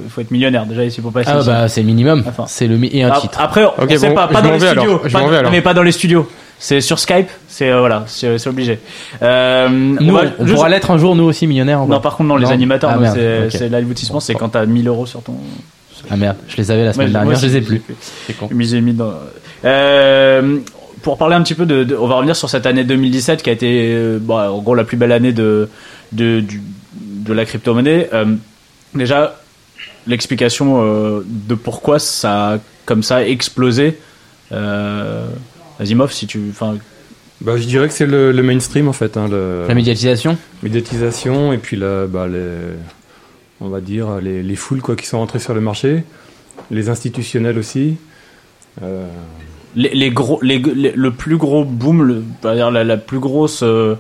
faut 0.09 0.21
être 0.21 0.31
millionnaire 0.31 0.65
déjà 0.65 0.85
ici 0.85 1.01
pour 1.01 1.11
passer. 1.11 1.29
Ah 1.33 1.41
bah 1.45 1.67
c'est 1.67 1.81
le 1.81 1.87
minimum. 1.87 2.23
Enfin. 2.27 2.45
C'est 2.47 2.67
le 2.67 2.77
mi- 2.77 2.89
et 2.93 3.03
un 3.03 3.11
Ah, 3.13 3.19
titre. 3.19 3.37
Après 3.41 3.65
on 3.65 3.83
Ok, 3.83 3.91
sait 3.97 4.07
bon, 4.09 4.15
pas, 4.15 4.27
pas 4.27 4.39
je 4.39 4.43
dans 4.43 4.47
m'en 4.49 4.53
les 4.53 4.59
vais 4.59 4.67
studios, 4.67 4.83
alors, 4.91 5.01
je 5.07 5.13
pas- 5.13 5.19
m'en 5.19 5.27
vais 5.27 5.37
alors. 5.37 5.51
mais 5.51 5.61
pas 5.61 5.73
dans 5.73 5.83
les 5.83 5.91
studios. 5.91 6.29
C'est 6.59 6.81
sur 6.81 6.99
Skype. 6.99 7.29
C'est 7.47 7.71
euh, 7.71 7.79
voilà, 7.79 8.03
c'est 8.07 8.37
c'est 8.37 8.49
obligé. 8.49 8.79
Euh, 9.21 9.69
Nous, 9.69 9.97
on 10.09 10.11
va 10.17 10.23
on 10.39 10.43
juste- 10.45 10.55
pourra 10.55 10.69
l'être 10.69 10.91
un 10.91 10.97
jour 10.97 11.15
nous 11.15 11.23
aussi 11.23 11.47
millionnaires. 11.47 11.81
ou 11.83 11.87
pas 11.87 11.95
Non 11.95 11.99
par 12.01 12.15
contre 12.15 12.27
non, 12.29 12.35
les 12.37 12.45
Non. 12.45 12.51
animateurs, 12.51 12.91
Ah, 12.93 12.95
non, 12.95 13.01
merde, 13.01 13.15
c'est 13.17 13.45
ok. 13.45 13.51
c'est 13.51 13.69
l'aboutissement, 13.69 14.19
c'est 14.19 14.35
quand 14.35 14.49
t'as 14.49 14.65
1000 14.65 14.87
euros 14.87 15.05
sur 15.05 15.21
ton. 15.23 15.35
Ah 16.11 16.15
merde, 16.17 16.37
je 16.47 16.57
les 16.57 16.69
avais 16.71 16.85
la 16.85 16.93
semaine 16.93 17.11
moi 17.11 17.19
dernière, 17.21 17.37
aussi, 17.37 17.47
je 17.47 17.51
les 17.53 17.57
ai 17.57 17.61
plus. 17.61 17.81
C'est 18.27 18.33
con. 18.37 18.49
Mis 18.51 18.93
dans. 18.93 19.13
Euh, 19.65 20.57
pour 21.01 21.17
parler 21.17 21.35
un 21.35 21.41
petit 21.41 21.55
peu 21.55 21.65
de, 21.65 21.83
de- 21.83 21.95
on 21.95 22.07
va 22.07 22.15
revenir 22.15 22.35
sur 22.35 22.49
cette 22.49 22.65
année 22.65 22.83
2017 22.83 23.41
qui 23.41 23.49
a 23.49 23.53
été, 23.53 23.91
euh, 23.93 24.17
bon, 24.21 24.37
en 24.37 24.57
gros, 24.59 24.75
la 24.75 24.83
plus 24.83 24.97
belle 24.97 25.11
année 25.11 25.31
de 25.33 25.69
de 26.11 26.39
du- 26.41 26.61
de 27.29 27.33
la 27.33 27.45
crypto-monnaie. 27.45 28.09
Euh, 28.13 28.25
déjà, 28.93 29.39
l'explication 30.07 30.81
euh, 30.83 31.21
de 31.25 31.55
pourquoi 31.55 31.99
ça 31.99 32.53
a 32.55 32.57
comme 32.85 33.03
ça 33.03 33.25
explosé. 33.25 33.97
Euh, 34.51 35.25
Asimov, 35.79 36.11
si 36.11 36.27
tu, 36.27 36.41
enfin, 36.49 36.77
Bah, 37.41 37.55
je 37.57 37.63
dirais 37.63 37.87
que 37.87 37.93
c'est 37.93 38.05
le, 38.07 38.31
le 38.31 38.43
mainstream 38.43 38.87
en 38.87 38.93
fait, 38.93 39.15
hein, 39.15 39.27
le- 39.29 39.65
La 39.67 39.75
médiatisation? 39.75 40.37
Médiatisation 40.63 41.53
et 41.53 41.57
puis 41.57 41.77
la, 41.77 42.07
bah, 42.07 42.27
les, 42.27 42.39
on 43.61 43.69
va 43.69 43.79
dire 43.79 44.19
les, 44.21 44.41
les 44.43 44.55
foules 44.55 44.81
quoi 44.81 44.95
qui 44.95 45.05
sont 45.05 45.19
rentrées 45.19 45.39
sur 45.39 45.53
le 45.53 45.61
marché, 45.61 46.03
les 46.71 46.89
institutionnels 46.89 47.57
aussi. 47.59 47.95
Euh, 48.81 49.05
les, 49.75 49.89
les 49.93 50.09
gros, 50.09 50.39
les, 50.41 50.57
les- 50.57 50.93
le 50.93 51.11
plus 51.11 51.37
gros 51.37 51.63
boom, 51.63 52.01
le, 52.03 52.23
la, 52.43 52.83
la 52.83 52.97
plus 52.97 53.19
grosse 53.19 53.61
euh, 53.63 53.95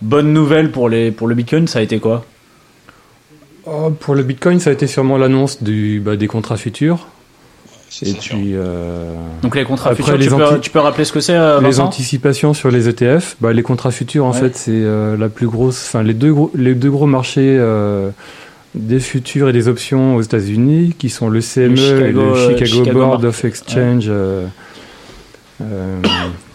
bonne 0.00 0.32
nouvelle 0.32 0.70
pour 0.70 0.88
les 0.88 1.10
pour 1.10 1.26
le 1.26 1.34
Bitcoin, 1.34 1.66
ça 1.66 1.80
a 1.80 1.82
été 1.82 1.98
quoi? 1.98 2.24
Oh, 3.66 3.90
pour 3.90 4.14
le 4.14 4.22
Bitcoin, 4.22 4.60
ça 4.60 4.70
a 4.70 4.72
été 4.72 4.86
sûrement 4.86 5.16
l'annonce 5.18 5.62
du, 5.62 6.00
bah, 6.04 6.16
des 6.16 6.26
contrats 6.26 6.56
futurs. 6.56 7.06
Ça, 7.88 8.06
Et 8.06 8.10
c'est 8.12 8.20
sûr. 8.20 8.36
puis, 8.36 8.52
euh, 8.54 9.12
Donc 9.42 9.56
les 9.56 9.64
contrats 9.64 9.90
Après, 9.90 10.02
futurs, 10.04 10.16
les 10.18 10.26
tu, 10.28 10.34
peux, 10.34 10.44
anti- 10.46 10.60
tu 10.60 10.70
peux 10.70 10.78
rappeler 10.78 11.04
ce 11.04 11.12
que 11.12 11.20
c'est, 11.20 11.34
euh, 11.34 11.60
les 11.60 11.80
anticipations 11.80 12.54
sur 12.54 12.70
les 12.70 12.88
ETF, 12.88 13.36
bah, 13.40 13.52
les 13.52 13.62
contrats 13.62 13.90
futurs, 13.90 14.24
en 14.26 14.32
Ouais. 14.32 14.38
fait, 14.38 14.56
c'est 14.56 14.70
euh, 14.72 15.16
la 15.16 15.28
plus 15.28 15.48
grosse, 15.48 15.86
enfin, 15.88 16.02
les 16.04 16.14
deux 16.14 16.32
gros, 16.32 16.50
les 16.54 16.74
deux 16.74 16.90
gros 16.90 17.06
marchés 17.06 17.56
euh, 17.58 18.10
des 18.76 19.00
futurs 19.00 19.48
et 19.48 19.52
des 19.52 19.66
options 19.66 20.14
aux 20.14 20.22
États-Unis, 20.22 20.94
qui 20.96 21.10
sont 21.10 21.28
le 21.28 21.40
CME 21.40 21.72
et 21.72 21.76
Chicago, 21.76 22.20
le 22.22 22.34
Chicago, 22.36 22.64
Chicago 22.66 22.92
Board 22.92 23.22
Market. 23.24 23.28
of 23.28 23.44
Exchange, 23.44 24.04
euh, 24.08 24.46
euh, 25.62 26.00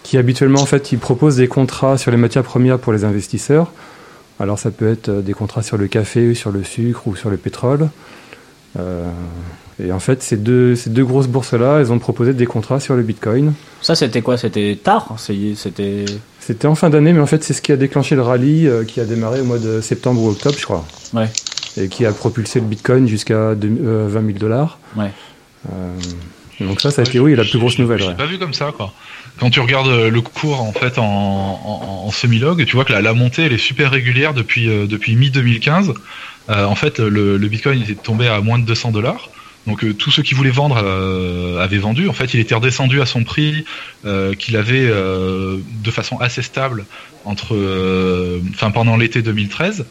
qui 0.03 0.17
habituellement, 0.17 0.61
en 0.61 0.65
fait, 0.65 0.93
ils 0.93 0.99
proposent 0.99 1.35
des 1.35 1.47
contrats 1.49 1.97
sur 1.97 2.11
les 2.11 2.17
matières 2.17 2.43
premières 2.43 2.79
pour 2.79 2.93
les 2.93 3.03
investisseurs. 3.03 3.71
Alors, 4.39 4.59
ça 4.59 4.71
peut 4.71 4.89
être 4.89 5.09
euh, 5.09 5.21
des 5.21 5.33
contrats 5.33 5.63
sur 5.63 5.77
le 5.77 5.87
café, 5.87 6.33
sur 6.33 6.51
le 6.51 6.63
sucre 6.63 7.07
ou 7.07 7.15
sur 7.15 7.29
le 7.29 7.37
pétrole. 7.37 7.89
Euh, 8.77 9.09
et 9.83 9.91
en 9.91 9.99
fait, 9.99 10.21
ces 10.23 10.37
deux, 10.37 10.75
ces 10.75 10.89
deux 10.89 11.05
grosses 11.05 11.27
bourses-là, 11.27 11.79
elles 11.79 11.91
ont 11.91 11.99
proposé 11.99 12.33
des 12.33 12.45
contrats 12.45 12.79
sur 12.79 12.95
le 12.95 13.03
Bitcoin. 13.03 13.53
Ça, 13.81 13.95
c'était 13.95 14.21
quoi? 14.21 14.37
C'était 14.37 14.77
tard? 14.81 15.15
C'était. 15.17 16.05
C'était 16.39 16.67
en 16.67 16.75
fin 16.75 16.89
d'année, 16.89 17.11
mais 17.13 17.19
en 17.21 17.25
fait, 17.25 17.43
c'est 17.43 17.53
ce 17.53 17.61
qui 17.61 17.71
a 17.71 17.77
déclenché 17.77 18.15
le 18.15 18.21
rallye 18.21 18.67
euh, 18.67 18.83
qui 18.83 18.99
a 18.99 19.05
démarré 19.05 19.41
au 19.41 19.45
mois 19.45 19.57
de 19.59 19.81
septembre 19.81 20.21
ou 20.21 20.29
octobre, 20.29 20.55
je 20.59 20.63
crois. 20.63 20.85
Ouais. 21.13 21.29
Et 21.77 21.87
qui 21.87 22.05
a 22.05 22.11
propulsé 22.11 22.59
le 22.59 22.65
Bitcoin 22.67 23.07
jusqu'à 23.07 23.55
deux- 23.55 23.75
euh, 23.83 24.07
20 24.09 24.25
000 24.27 24.37
dollars. 24.37 24.79
Ouais. 24.95 25.11
donc 26.61 26.79
ça, 26.81 26.91
ça 26.91 27.01
a 27.01 27.05
été, 27.05 27.19
oui, 27.19 27.35
la 27.35 27.43
plus 27.43 27.57
grosse 27.59 27.79
nouvelle. 27.79 27.99
J'ai 28.01 28.07
ouais. 28.09 28.15
pas 28.15 28.25
vu 28.27 28.37
comme 28.37 28.53
ça, 28.53 28.71
quoi. 28.75 28.93
Quand 29.37 29.49
tu 29.49 29.59
regardes 29.59 29.87
euh, 29.87 30.09
le 30.09 30.21
cours 30.21 30.61
en 30.61 30.71
fait 30.71 30.97
en, 30.97 32.09
semi-log, 32.11 32.63
tu 32.65 32.75
vois 32.75 32.85
que 32.85 32.93
la, 32.93 33.13
montée 33.13 33.43
elle 33.43 33.53
est 33.53 33.57
super 33.57 33.91
régulière 33.91 34.33
depuis 34.33 34.69
euh, 34.69 34.87
mi 35.09 35.29
2015. 35.29 35.93
Euh, 36.49 36.65
en 36.65 36.75
fait, 36.75 36.99
le, 36.99 37.37
le 37.37 37.47
Bitcoin 37.47 37.81
était 37.81 37.95
tombé 37.95 38.27
à 38.27 38.39
moins 38.39 38.59
de 38.59 38.65
200 38.65 38.91
dollars. 38.91 39.29
Donc 39.67 39.83
tous 39.97 40.11
ceux 40.11 40.21
qui 40.21 40.35
voulaient 40.35 40.51
vendre 40.51 40.77
avaient 41.59 41.79
vendu. 41.79 42.07
En 42.07 42.13
fait, 42.13 42.35
il 42.35 42.39
était 42.39 42.53
redescendu 42.53 43.01
à 43.01 43.07
son 43.07 43.23
prix 43.23 43.65
qu'il 44.37 44.57
avait 44.57 44.87
de 44.87 45.91
façon 45.91 46.19
assez 46.19 46.43
stable 46.43 46.85
entre, 47.23 47.57
enfin 48.51 48.69
pendant 48.69 48.95
l'été 48.95 49.23
2013. 49.23 49.87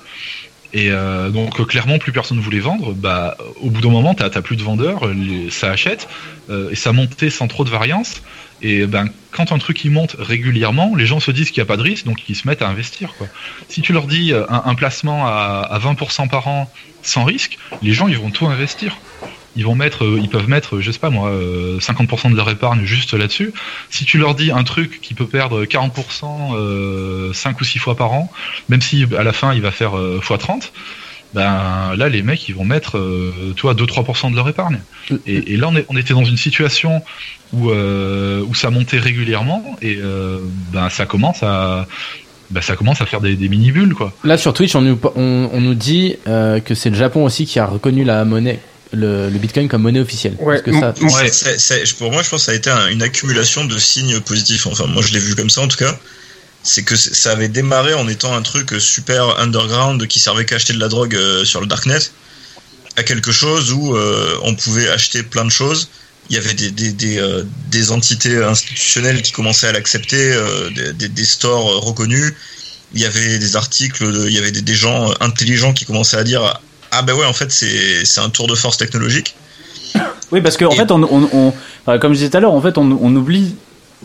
Et 0.75 0.91
donc 1.33 1.67
clairement 1.67 1.99
plus 1.99 2.13
personne 2.13 2.37
ne 2.37 2.43
voulait 2.43 2.61
vendre. 2.61 2.95
Bah 2.95 3.37
au 3.61 3.69
bout 3.69 3.81
d'un 3.81 3.91
moment 3.91 4.15
t'as 4.15 4.31
plus 4.43 4.55
de 4.55 4.63
vendeurs, 4.63 5.11
ça 5.51 5.73
achète 5.73 6.07
et 6.71 6.77
ça 6.77 6.93
montait 6.93 7.31
sans 7.31 7.49
trop 7.49 7.65
de 7.65 7.71
variance. 7.71 8.23
Et 8.63 8.87
ben 8.87 9.09
quand 9.31 9.53
un 9.53 9.59
truc 9.59 9.85
il 9.85 9.91
monte 9.91 10.17
régulièrement, 10.19 10.95
les 10.95 11.07
gens 11.07 11.21
se 11.21 11.31
disent 11.31 11.51
qu'il 11.51 11.61
n'y 11.61 11.67
a 11.67 11.69
pas 11.69 11.77
de 11.77 11.83
risque, 11.83 12.07
donc 12.07 12.29
ils 12.29 12.37
se 12.37 12.47
mettent 12.47 12.63
à 12.63 12.69
investir. 12.69 13.15
Si 13.69 13.83
tu 13.83 13.93
leur 13.93 14.07
dis 14.07 14.33
euh, 14.33 14.47
un, 14.49 14.75
placement 14.75 15.27
à, 15.27 15.69
à 15.71 15.79
20% 15.79 16.29
par 16.29 16.47
an 16.47 16.73
sans 17.03 17.25
risque, 17.25 17.59
les 17.83 17.93
gens 17.93 18.09
ils 18.09 18.19
vont 18.19 18.31
tout 18.31 18.47
investir. 18.47 18.97
Ils 19.57 19.65
vont 19.65 19.75
mettre, 19.75 20.05
euh, 20.05 20.19
ils 20.21 20.29
peuvent 20.29 20.49
mettre, 20.49 20.81
je 20.81 20.91
sais 20.91 20.99
pas 20.99 21.11
moi, 21.11 21.31
euh, 21.31 21.79
50% 21.79 22.31
de 22.31 22.37
leur 22.37 22.51
épargne 22.51 22.85
juste 22.85 23.15
là-dessus. 23.15 23.53
Si 23.89 24.05
tu 24.05 24.19
leur 24.19 24.35
dis 24.35 24.51
un 24.51 24.65
truc 24.65 25.01
qui 25.01 25.15
peut 25.15 25.29
perdre 25.29 25.65
40% 25.65 26.57
euh, 26.57 27.33
5 27.33 27.61
ou 27.61 27.65
6 27.65 27.79
fois 27.79 27.97
par 27.97 28.13
an, 28.13 28.33
même 28.69 28.81
si 28.81 29.07
à 29.17 29.23
la 29.23 29.33
fin 29.33 29.55
il 29.55 29.63
va 29.63 29.71
faire 29.71 29.97
euh, 29.97 30.21
x30, 30.21 30.71
ben 31.35 31.95
là 31.97 32.09
les 32.09 32.23
mecs 32.23 32.49
ils 32.49 32.55
vont 32.55 32.65
mettre 32.65 32.99
euh, 32.99 33.53
tu 33.57 33.63
vois 33.63 33.75
2-3% 33.75 34.31
de 34.31 34.37
leur 34.37 34.49
épargne. 34.49 34.81
Et, 35.27 35.53
et 35.55 35.57
là 35.57 35.69
on, 35.69 35.77
est- 35.77 35.85
on 35.89 35.97
était 35.97 36.15
dans 36.15 36.25
une 36.25 36.37
situation 36.37 37.03
où, 37.53 37.71
euh, 37.71 38.43
où 38.47 38.55
ça 38.55 38.71
montait 38.71 38.99
régulièrement 38.99 39.77
et 39.83 39.97
euh, 40.01 40.39
ben 40.73 40.89
ça 40.91 41.07
commence 41.07 41.43
à 41.43 41.87
ben, 42.51 42.61
ça 42.61 42.77
commence 42.77 43.01
à 43.01 43.07
faire 43.07 43.21
des, 43.21 43.35
des 43.37 43.49
mini 43.49 43.73
bulles 43.73 43.95
quoi. 43.95 44.13
Là 44.23 44.37
sur 44.39 44.53
Twitch, 44.53 44.75
on 44.77 44.83
nous, 44.83 44.99
on, 45.17 45.51
on 45.53 45.61
nous 45.61 45.75
dit 45.75 46.17
euh, 46.29 46.61
que 46.61 46.75
c'est 46.75 46.91
le 46.91 46.97
Japon 46.97 47.25
aussi 47.25 47.47
qui 47.47 47.59
a 47.59 47.67
reconnu 47.67 48.05
la 48.05 48.25
monnaie, 48.25 48.61
le, 48.93 49.29
le 49.31 49.39
Bitcoin 49.39 49.67
comme 49.67 49.83
monnaie 49.83 50.01
officielle. 50.01 50.37
Ouais, 50.41 50.61
que 50.61 50.71
ça, 50.81 50.93
c'est- 51.59 51.97
pour 51.99 52.13
moi, 52.13 52.23
je 52.23 52.29
pense 52.29 52.41
que 52.41 52.45
ça 52.47 52.53
a 52.53 52.55
été 52.55 52.71
un- 52.71 52.89
une 52.89 53.03
accumulation 53.03 53.65
de 53.65 53.77
signes 53.79 54.21
positifs. 54.21 54.67
Enfin, 54.67 54.87
moi, 54.87 55.03
je 55.03 55.13
l'ai 55.15 55.21
vu 55.21 55.35
comme 55.35 55.51
ça 55.51 55.63
en 55.63 55.69
tout 55.69 55.79
cas. 55.79 55.99
C'est 56.67 56.83
que 56.83 56.97
ça 56.97 57.33
avait 57.33 57.49
démarré 57.49 57.93
en 57.95 58.09
étant 58.09 58.35
un 58.35 58.41
truc 58.43 58.75
super 58.81 59.39
underground 59.39 60.07
qui 60.07 60.19
servait 60.19 60.47
qu'à 60.47 60.57
acheter 60.57 60.73
de 60.73 60.81
la 60.81 60.89
drogue 60.89 61.15
euh, 61.15 61.45
sur 61.45 61.61
le 61.61 61.67
darknet, 61.67 61.99
à 62.97 63.03
quelque 63.03 63.33
chose 63.33 63.71
où 63.73 63.95
euh, 63.95 64.39
on 64.43 64.55
pouvait 64.55 64.89
acheter 64.89 65.23
plein 65.23 65.45
de 65.45 65.51
choses. 65.51 65.91
Il 66.31 66.37
y 66.37 66.39
avait 66.39 66.55
des, 66.55 66.71
des, 66.71 66.93
des, 66.93 67.19
euh, 67.19 67.43
des 67.71 67.93
entités 67.93 68.43
institutionnelles 68.43 69.21
qui 69.21 69.33
commençaient 69.33 69.67
à 69.69 69.73
l'accepter, 69.73 70.33
euh, 70.33 70.71
des, 70.95 71.09
des, 71.11 71.25
stores 71.27 71.85
reconnus. 71.85 72.33
Il 72.95 73.01
y 73.01 73.05
avait 73.05 73.39
des 73.39 73.57
articles, 73.57 74.11
de- 74.11 74.27
il 74.27 74.33
y 74.33 74.39
avait 74.39 74.53
des, 74.53 74.63
des 74.63 74.75
gens 74.75 75.13
intelligents 75.21 75.75
qui 75.75 75.85
commençaient 75.85 76.17
à 76.17 76.25
dire 76.25 76.61
ah 76.93 77.03
ben 77.03 77.13
ouais 77.13 77.27
en 77.27 77.33
fait 77.33 77.51
c'est 77.51 78.05
c'est 78.07 78.21
un 78.21 78.31
tour 78.31 78.47
de 78.47 78.55
force 78.55 78.77
technologique. 78.79 79.35
Oui, 80.33 80.41
parce 80.41 80.57
qu'en 80.57 80.71
Et- 80.71 80.77
fait, 80.77 80.91
on, 80.91 81.03
on, 81.03 81.53
on- 81.87 81.99
comme 81.99 82.13
je 82.15 82.19
disais 82.19 82.31
tout 82.31 82.37
à 82.39 82.41
l'heure, 82.41 82.55
en 82.55 82.63
fait, 82.63 82.79
on, 82.79 82.99
on 83.03 83.15
oublie 83.17 83.55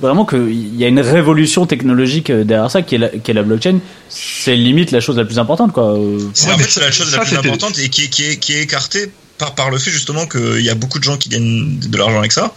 vraiment 0.01 0.25
qu'il 0.25 0.75
y 0.77 0.83
a 0.83 0.87
une 0.87 0.99
révolution 0.99 1.65
technologique 1.65 2.29
euh, 2.29 2.43
derrière 2.43 2.71
ça 2.71 2.81
qui 2.81 2.95
est 2.95 2.97
la, 2.97 3.09
qui 3.09 3.31
est 3.31 3.33
la 3.33 3.43
blockchain. 3.43 3.79
C'est 4.09 4.55
limite 4.55 4.91
la 4.91 4.99
chose 5.01 5.17
la 5.17 5.25
plus 5.25 5.39
importante, 5.39 5.73
quoi. 5.73 5.97
C'est 6.33 6.47
Ouais, 6.47 6.53
en 6.53 6.57
mais 6.57 6.63
fait 6.63 6.69
c'est 6.71 6.79
la 6.81 6.91
chose 6.91 7.09
ça, 7.11 7.17
la 7.17 7.23
plus 7.25 7.37
importante 7.37 7.77
et 7.79 7.89
qui 7.89 8.03
est, 8.03 8.07
qui 8.09 8.23
est, 8.25 8.37
qui 8.37 8.53
est 8.53 8.61
écartée 8.63 9.11
par, 9.37 9.55
par 9.55 9.69
le 9.69 9.77
fait 9.77 9.91
justement 9.91 10.25
qu'il 10.27 10.61
y 10.61 10.69
a 10.69 10.75
beaucoup 10.75 10.99
de 10.99 11.03
gens 11.03 11.17
qui 11.17 11.29
gagnent 11.29 11.79
de 11.79 11.97
l'argent 11.97 12.19
avec 12.19 12.31
ça. 12.31 12.53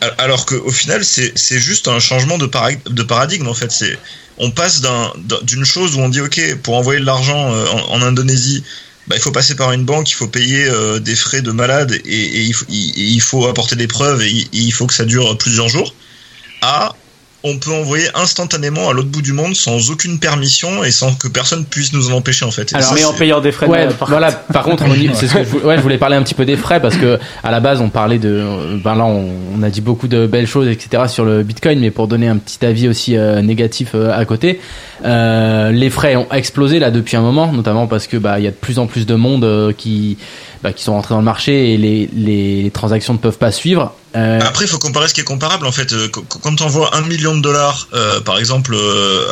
Al- 0.00 0.14
Alors 0.18 0.46
qu'au 0.46 0.70
final 0.70 1.04
c'est 1.04 1.32
c'est 1.36 1.58
juste 1.58 1.88
un 1.88 1.98
changement 1.98 2.38
de, 2.38 2.46
parag- 2.46 2.82
de 2.88 3.02
paradigme 3.02 3.48
en 3.48 3.54
fait. 3.54 3.70
C'est 3.72 3.98
on 4.38 4.50
passe 4.50 4.80
d'un- 4.80 5.12
d'un- 5.24 5.40
d'une 5.42 5.64
chose 5.64 5.96
où 5.96 6.00
on 6.00 6.08
dit 6.08 6.20
ok 6.20 6.40
pour 6.62 6.76
envoyer 6.76 7.00
de 7.00 7.06
l'argent 7.06 7.52
euh, 7.52 7.66
en, 7.66 7.94
en 7.96 8.02
Indonésie 8.02 8.62
bah, 9.08 9.16
il 9.16 9.22
faut 9.22 9.32
passer 9.32 9.56
par 9.56 9.72
une 9.72 9.84
banque, 9.84 10.10
il 10.10 10.14
faut 10.14 10.28
payer 10.28 10.64
euh, 10.66 10.98
des 10.98 11.16
frais 11.16 11.40
de 11.40 11.50
malade 11.50 11.92
et, 12.04 12.12
et 12.12 12.42
il, 12.42 12.52
faut, 12.52 12.66
il- 12.68 12.90
et 12.90 13.04
il 13.06 13.20
faut 13.22 13.46
apporter 13.46 13.74
des 13.74 13.86
preuves 13.88 14.20
et 14.22 14.30
il, 14.30 14.42
et 14.42 14.48
il 14.52 14.70
faut 14.72 14.86
que 14.86 14.94
ça 14.94 15.04
dure 15.06 15.36
plusieurs 15.38 15.68
jours. 15.68 15.94
À 16.62 16.92
on 17.44 17.56
peut 17.56 17.70
envoyer 17.72 18.08
instantanément 18.16 18.90
à 18.90 18.92
l'autre 18.92 19.10
bout 19.10 19.22
du 19.22 19.32
monde 19.32 19.54
sans 19.54 19.92
aucune 19.92 20.18
permission 20.18 20.82
et 20.82 20.90
sans 20.90 21.14
que 21.14 21.28
personne 21.28 21.64
puisse 21.64 21.92
nous 21.92 22.10
en 22.10 22.14
empêcher 22.16 22.44
en 22.44 22.50
fait. 22.50 22.72
Et 22.72 22.74
Alors, 22.74 22.88
ça, 22.88 22.94
mais 22.96 23.04
en 23.04 23.12
payant 23.12 23.40
des 23.40 23.52
frais. 23.52 23.66
de- 23.66 23.70
Ouais, 23.70 23.86
par- 23.96 24.08
voilà. 24.08 24.32
Par 24.32 24.64
contre, 24.64 24.82
on 24.88 24.92
y- 24.92 25.08
c'est 25.14 25.28
ce 25.28 25.34
que 25.34 25.44
je, 25.44 25.48
vou- 25.48 25.58
ouais, 25.60 25.76
je 25.76 25.80
voulais 25.82 25.98
parler 25.98 26.16
un 26.16 26.22
petit 26.24 26.34
peu 26.34 26.44
des 26.44 26.56
frais 26.56 26.80
parce 26.82 26.96
que 26.96 27.20
à 27.44 27.52
la 27.52 27.60
base, 27.60 27.80
on 27.80 27.90
parlait 27.90 28.18
de, 28.18 28.28
euh, 28.28 28.76
ben 28.82 28.96
là, 28.96 29.04
on, 29.04 29.30
on 29.56 29.62
a 29.62 29.70
dit 29.70 29.80
beaucoup 29.80 30.08
de 30.08 30.26
belles 30.26 30.48
choses, 30.48 30.66
etc. 30.66 31.04
sur 31.06 31.24
le 31.24 31.44
Bitcoin, 31.44 31.78
mais 31.78 31.92
pour 31.92 32.08
donner 32.08 32.26
un 32.26 32.38
petit 32.38 32.66
avis 32.66 32.88
aussi 32.88 33.16
euh, 33.16 33.40
négatif 33.40 33.90
euh, 33.94 34.10
à 34.12 34.24
côté, 34.24 34.60
euh, 35.04 35.70
les 35.70 35.90
frais 35.90 36.16
ont 36.16 36.30
explosé 36.32 36.78
là 36.78 36.90
depuis 36.90 37.16
un 37.16 37.20
moment, 37.20 37.52
notamment 37.52 37.86
parce 37.86 38.06
que 38.06 38.16
bah 38.16 38.38
il 38.38 38.44
y 38.44 38.48
a 38.48 38.50
de 38.50 38.56
plus 38.56 38.78
en 38.78 38.86
plus 38.86 39.06
de 39.06 39.14
monde 39.14 39.44
euh, 39.44 39.72
qui 39.72 40.18
bah, 40.62 40.72
qui 40.72 40.82
sont 40.82 40.92
rentrés 40.94 41.14
dans 41.14 41.20
le 41.20 41.24
marché 41.24 41.72
et 41.72 41.76
les, 41.76 42.10
les, 42.12 42.70
transactions 42.74 43.12
ne 43.12 43.18
peuvent 43.18 43.38
pas 43.38 43.52
suivre. 43.52 43.94
Euh, 44.16 44.40
Après, 44.42 44.64
il 44.64 44.68
faut 44.68 44.78
comparer 44.78 45.06
ce 45.06 45.14
qui 45.14 45.20
est 45.20 45.24
comparable 45.24 45.66
en 45.66 45.70
fait. 45.72 45.92
Euh, 45.92 46.08
qu- 46.08 46.18
Quand 46.42 46.52
tu 46.56 46.64
envoies 46.64 46.90
un 46.96 47.02
million 47.02 47.36
de 47.36 47.40
dollars, 47.40 47.86
euh, 47.94 48.20
par 48.20 48.38
exemple, 48.38 48.74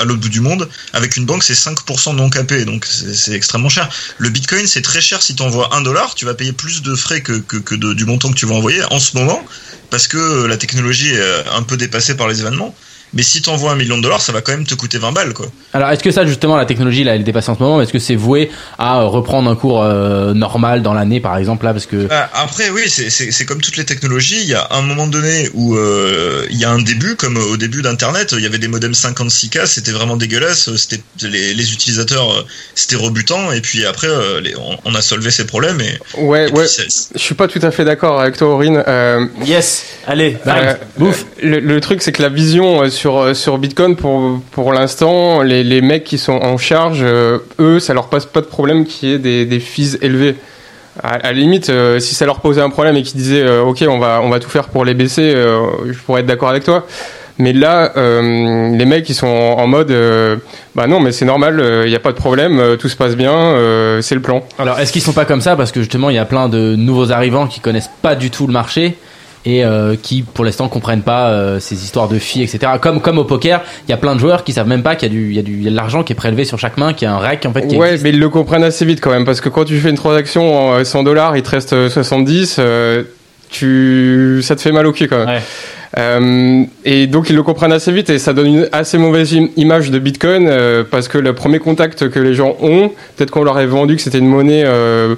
à 0.01 0.05
l'autre 0.05 0.21
bout 0.21 0.29
du 0.29 0.41
monde, 0.41 0.69
avec 0.93 1.17
une 1.17 1.25
banque, 1.27 1.43
c'est 1.43 1.55
5% 1.55 2.15
non 2.15 2.31
capé, 2.31 2.65
donc 2.65 2.85
c'est 2.87 3.33
extrêmement 3.33 3.69
cher. 3.69 3.89
Le 4.19 4.29
Bitcoin, 4.29 4.67
c'est 4.69 4.83
très 4.83 5.01
cher 5.01 5.21
si 5.21 5.35
tu 5.35 5.43
envoies 5.43 5.75
un 5.75 5.81
dollar, 5.81 6.15
tu 6.15 6.25
vas 6.27 6.35
payer 6.35 6.53
plus 6.53 6.83
de 6.83 6.95
frais 6.95 7.23
que, 7.23 7.33
que, 7.33 7.57
que 7.57 7.75
du 7.75 8.05
montant 8.05 8.29
que 8.31 8.37
tu 8.37 8.47
vas 8.47 8.55
envoyer 8.55 8.83
en 8.93 9.01
ce 9.01 9.17
moment, 9.17 9.43
parce 9.91 10.07
que 10.07 10.47
la 10.47 10.57
technologie 10.57 11.11
est 11.13 11.49
un 11.53 11.63
peu 11.65 11.77
dépassée 11.77 12.17
par 12.17 12.29
les 12.29 12.41
événements. 12.41 12.73
Mais 13.15 13.23
si 13.23 13.41
tu 13.41 13.49
envoies 13.51 13.73
un 13.73 13.77
million 13.77 13.97
de 13.97 14.03
dollars, 14.03 14.21
ça 14.21 14.33
va 14.33 14.41
quand 14.43 14.53
même 14.53 14.67
te 14.67 14.75
coûter 14.75 14.99
20 14.99 15.13
balles, 15.13 15.33
quoi. 15.33 15.47
Alors, 15.73 15.91
est-ce 15.91 16.03
que 16.03 16.11
ça, 16.11 16.27
justement, 16.27 16.57
la 16.57 16.67
technologie, 16.67 17.05
là, 17.05 17.15
elle 17.15 17.21
est 17.23 17.25
dépassée 17.25 17.51
en 17.51 17.55
ce 17.57 17.63
moment 17.63 17.81
Est-ce 17.81 17.93
que 17.93 17.99
c'est 17.99 18.15
voué 18.17 18.51
à 18.79 19.01
euh, 19.01 19.05
reprendre 19.07 19.51
un 19.51 19.55
cours 19.57 19.83
euh, 19.83 20.35
normal 20.35 20.83
dans 20.83 20.93
l'année, 20.93 21.21
par 21.21 21.37
exemple, 21.39 21.65
là, 21.65 21.73
parce 21.73 21.87
que 21.87 22.09
Ah, 22.11 22.29
Après, 22.35 22.71
oui, 22.71 22.83
c'est- 22.89 23.45
comme 23.47 23.61
toutes 23.61 23.77
les 23.77 23.85
technologies. 23.85 24.41
Il 24.43 24.49
y 24.49 24.55
a 24.55 24.67
un 24.73 24.83
moment 24.83 25.07
donné 25.07 25.49
où 25.55 25.77
euh, 25.77 26.47
il 26.51 26.59
y 26.59 26.65
a 26.65 26.71
un 26.71 26.81
début, 26.83 27.15
comme 27.17 27.37
au 27.37 27.57
début 27.57 27.81
d'Internet, 27.83 28.35
il 28.37 28.43
y 28.43 28.47
avait 28.47 28.59
des 28.59 28.69
modems 28.69 28.93
56K, 28.95 29.67
c'était 29.67 29.93
vraiment 29.93 30.17
dégueulasse. 30.17 30.75
C'était 30.77 31.01
les, 31.23 31.55
les 31.55 31.73
utilisateurs, 31.73 32.45
c'était 32.75 32.97
rebutant. 32.97 33.53
Et 33.53 33.61
puis 33.61 33.87
après, 33.87 34.09
euh, 34.09 34.41
les- 34.41 34.57
on, 34.57 34.77
on 34.85 34.95
a 34.95 35.01
solvé 35.01 35.31
ces 35.31 35.47
problèmes. 35.47 35.81
Et, 35.81 35.99
Ouais, 36.19 36.49
et 36.49 36.53
ouais. 36.53 36.67
Je 37.15 37.19
suis 37.21 37.35
pas 37.35 37.47
tout 37.49 37.61
à 37.63 37.71
fait 37.71 37.85
d'accord 37.85 38.21
avec 38.21 38.37
toi, 38.37 38.49
Aurine. 38.49 38.83
Euh, 38.87 39.27
Yes. 39.45 39.85
Allez. 40.07 40.37
Euh, 40.47 40.51
arrive. 40.51 40.77
bouffe. 40.99 41.25
Le, 41.43 41.61
le 41.61 41.81
truc, 41.81 42.03
c'est 42.03 42.13
que 42.13 42.23
la 42.23 42.29
vision 42.29 42.83
euh, 42.83 42.91
sur, 42.97 43.19
euh, 43.19 43.35
sur 43.35 43.59
Bitcoin, 43.59 43.95
pour, 43.95 44.41
pour 44.51 44.73
l'instant, 44.73 45.43
les, 45.43 45.63
les 45.63 45.81
mecs 45.81 46.05
qui 46.05 46.19
sont 46.19 46.33
en 46.33 46.57
charge, 46.57 47.01
euh, 47.03 47.39
eux, 47.61 47.79
ça 47.79 47.95
leur 47.95 48.09
pose 48.09 48.27
pas 48.27 48.41
de 48.41 48.47
problème 48.47 48.85
qu'il 48.87 49.11
y 49.11 49.13
ait 49.13 49.19
des, 49.19 49.45
des 49.45 49.61
fees 49.61 49.99
élevés. 50.03 50.35
À, 51.03 51.19
la 51.19 51.33
limite, 51.33 51.69
euh, 51.69 52.01
si 52.01 52.15
ça 52.15 52.25
leur 52.25 52.41
posait 52.41 52.63
un 52.63 52.71
problème 52.71 52.97
et 52.97 53.03
qu'ils 53.03 53.21
disaient, 53.21 53.47
OK, 53.59 53.85
on 53.87 53.99
va, 53.99 54.21
on 54.23 54.31
va 54.31 54.41
tout 54.41 54.49
faire 54.49 54.69
pour 54.69 54.85
les 54.85 54.95
baisser, 54.95 55.33
je 55.33 55.99
pourrais 56.05 56.23
être 56.23 56.27
d'accord 56.27 56.49
avec 56.49 56.65
toi. 56.65 56.87
Mais 57.39 57.53
là, 57.53 57.93
les 57.97 58.87
mecs, 58.87 59.07
ils 59.11 59.15
sont 59.15 59.27
en, 59.27 59.67
mode, 59.67 59.93
bah 60.75 60.87
non, 60.87 61.01
mais 61.01 61.13
c'est 61.13 61.27
normal, 61.27 61.63
il 61.85 61.91
n'y 61.91 61.95
a 61.95 62.01
pas 62.01 62.13
de 62.13 62.17
problème, 62.17 62.79
tout 62.81 62.89
se 62.89 62.97
passe 62.97 63.15
bien, 63.15 63.55
c'est 64.01 64.15
le 64.15 64.23
plan. 64.23 64.43
Alors, 64.59 64.79
est-ce 64.79 64.91
qu'ils 64.91 65.03
sont 65.03 65.13
pas 65.13 65.27
comme 65.27 65.43
ça? 65.43 65.55
Parce 65.55 65.71
que 65.71 65.81
justement, 65.81 66.09
il 66.09 66.17
y 66.17 66.19
a 66.19 66.25
plein 66.25 66.49
de 66.49 66.77
nouveaux 66.77 67.13
arrivants 67.13 67.47
qui 67.47 67.61
connaissent 67.61 67.91
pas 68.01 68.15
du 68.15 68.31
tout 68.31 68.47
le 68.47 68.55
marché 68.55 68.97
et 69.47 69.65
euh, 69.65 69.95
qui, 70.01 70.23
pour 70.23 70.45
l'instant, 70.45 70.69
comprennent 70.69 71.03
pas 71.03 71.31
euh, 71.31 71.61
ces 71.61 71.83
histoires 71.85 72.09
de 72.09 72.19
filles, 72.19 72.43
etc. 72.43 72.73
Comme 72.83 73.01
comme 73.01 73.17
au 73.19 73.25
poker, 73.25 73.63
il 73.87 73.91
y 73.91 73.95
a 73.95 73.97
plein 73.97 74.15
de 74.15 74.21
joueurs 74.21 74.45
qui 74.45 74.53
savent 74.53 74.69
même 74.69 74.83
pas 74.83 74.97
qu'il 74.97 75.09
y 75.09 75.11
a 75.13 75.15
du, 75.15 75.29
il 75.31 75.37
y 75.37 75.39
a 75.39 75.43
du, 75.43 75.53
il 75.53 75.63
y 75.63 75.69
a 75.69 75.71
de 75.71 75.77
l'argent 75.77 76.03
qui 76.03 76.13
est 76.13 76.17
prélevé 76.17 76.45
sur 76.45 76.59
chaque 76.59 76.77
main, 76.77 76.93
qu'il 76.93 77.07
y 77.07 77.09
a 77.11 77.15
un 77.15 77.19
rec 77.19 77.47
en 77.47 77.53
fait. 77.53 77.67
Qui 77.69 77.77
Ouais, 77.77 77.87
existe. 77.93 78.03
mais 78.05 78.11
ils 78.11 78.19
le 78.19 78.29
comprennent 78.29 78.65
assez 78.65 78.85
vite 78.85 79.01
quand 79.01 79.11
même, 79.11 79.25
parce 79.25 79.41
que 79.41 79.49
quand 79.49 79.65
tu 79.65 79.79
fais 79.79 79.89
une 79.91 79.97
transaction 79.97 80.69
en 80.71 80.75
euh, 80.75 80.85
100 80.85 81.05
dollars, 81.05 81.37
il 81.37 81.43
te 81.43 81.51
reste 81.51 81.73
euh, 81.73 81.89
70. 81.89 82.57
euh, 82.59 83.05
tu, 83.49 84.41
ça 84.43 84.57
te 84.57 84.61
fait 84.61 84.73
mal 84.73 84.87
au 84.87 84.93
cul 84.93 85.07
quand 85.09 85.19
même. 85.19 85.29
Ouais. 85.29 85.41
Euh, 85.99 86.65
et 86.85 87.07
donc 87.07 87.31
ils 87.31 87.37
le 87.37 87.43
comprennent 87.45 87.73
assez 87.73 87.93
vite 87.93 88.11
et 88.11 88.19
ça 88.19 88.33
donne 88.33 88.47
une 88.49 88.69
assez 88.73 88.99
mauvaise 88.99 89.35
im- 89.35 89.49
image 89.57 89.91
de 89.91 89.99
Bitcoin 89.99 90.47
euh, 90.49 90.83
parce 90.89 91.07
que 91.09 91.17
le 91.17 91.33
premier 91.33 91.59
contact 91.61 92.11
que 92.11 92.19
les 92.19 92.35
gens 92.35 92.57
ont, 92.61 92.91
peut-être 93.17 93.31
qu'on 93.31 93.45
leur 93.45 93.57
avait 93.57 93.67
vendu 93.67 93.97
que 93.97 94.03
c'était 94.03 94.19
une 94.19 94.27
monnaie 94.29 94.65
euh, 94.67 95.15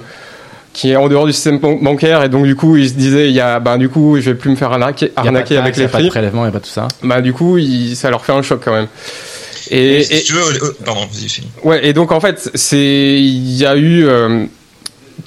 qui 0.79 0.91
est 0.91 0.95
en 0.95 1.09
dehors 1.09 1.25
du 1.25 1.33
système 1.33 1.59
ban- 1.59 1.77
bancaire 1.81 2.23
et 2.23 2.29
donc 2.29 2.45
du 2.45 2.55
coup 2.55 2.77
ils 2.77 2.87
se 2.89 2.93
disaient 2.93 3.27
il 3.27 3.35
y 3.35 3.41
a 3.41 3.59
bah 3.59 3.77
du 3.77 3.89
coup 3.89 4.15
je 4.21 4.29
vais 4.29 4.35
plus 4.35 4.49
me 4.49 4.55
faire 4.55 4.71
arnaquer, 4.71 5.07
Il 5.07 5.09
y 5.09 5.11
a 5.11 5.15
pas 5.15 5.21
de 5.23 5.27
arnaquer 5.27 5.57
avec 5.57 5.75
taxe, 5.75 5.77
il 5.77 5.81
y 5.81 5.83
les 5.83 5.87
a 5.87 5.91
pas 5.91 5.97
de 5.97 6.03
prix. 6.03 6.09
prélèvement, 6.09 6.45
il 6.45 6.47
a 6.47 6.51
pas 6.51 6.59
tout 6.61 6.69
ça. 6.69 6.87
Bah 7.03 7.19
du 7.21 7.33
coup 7.33 7.57
il- 7.57 7.95
ça 7.97 8.09
leur 8.09 8.23
fait 8.23 8.31
un 8.31 8.41
choc 8.41 8.61
quand 8.63 8.71
même. 8.73 8.87
Et, 9.71 9.97
Et, 9.97 10.03
si 10.03 10.13
et- 10.15 10.21
tu 10.23 10.33
veux, 10.33 10.41
euh, 10.63 10.75
pardon. 10.85 11.01
Ouais, 11.63 11.85
et 11.87 11.93
donc 11.93 12.11
en 12.13 12.19
fait, 12.19 12.49
c'est 12.55 13.19
il 13.21 13.55
y 13.57 13.65
a 13.65 13.75
eu 13.75 14.05
euh, 14.07 14.45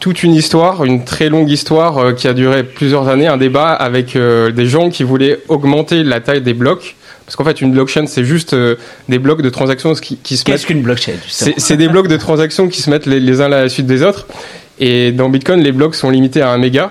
toute 0.01 0.23
une 0.23 0.35
histoire, 0.35 0.85
une 0.85 1.05
très 1.05 1.29
longue 1.29 1.51
histoire 1.51 1.99
euh, 1.99 2.13
qui 2.13 2.27
a 2.29 2.33
duré 2.33 2.65
plusieurs 2.65 3.09
années, 3.09 3.27
un 3.29 3.37
débat 3.37 3.73
avec 3.73 4.17
euh, 4.17 4.51
des 4.51 4.67
gens 4.67 4.89
qui 4.91 5.03
voulaient 5.05 5.39
augmenter 5.49 6.03
la 6.03 6.21
taille 6.21 6.41
des 6.41 6.55
blocs. 6.55 6.97
Parce 7.25 7.37
qu'en 7.37 7.45
fait, 7.45 7.61
une 7.61 7.71
blockchain, 7.73 8.07
c'est 8.09 8.25
juste 8.25 8.53
euh, 8.53 8.75
des 9.09 9.21
blocs 9.21 9.43
de 9.43 9.49
transactions 9.49 9.95
qui, 9.95 10.17
qui 10.17 10.37
se 10.37 10.45
Qu'est-ce 10.45 10.63
mettent. 10.63 10.67
qu'une 10.67 10.83
blockchain 10.83 11.13
c'est 11.29 11.77
des 11.77 11.89
blocs 11.89 12.09
de 12.09 12.17
transactions 12.17 12.69
qui 12.69 12.83
se 12.83 12.91
mettent 12.91 13.07
les, 13.07 13.21
les 13.21 13.41
uns 13.41 13.45
à 13.45 13.49
la 13.63 13.69
suite 13.69 13.87
des 13.87 14.03
autres. 14.03 14.27
Et 14.85 15.13
dans 15.13 15.29
Bitcoin, 15.29 15.61
les 15.61 15.71
blocs 15.71 15.95
sont 15.95 16.11
limités 16.11 16.43
à 16.43 16.51
un 16.51 16.59
méga. 16.59 16.91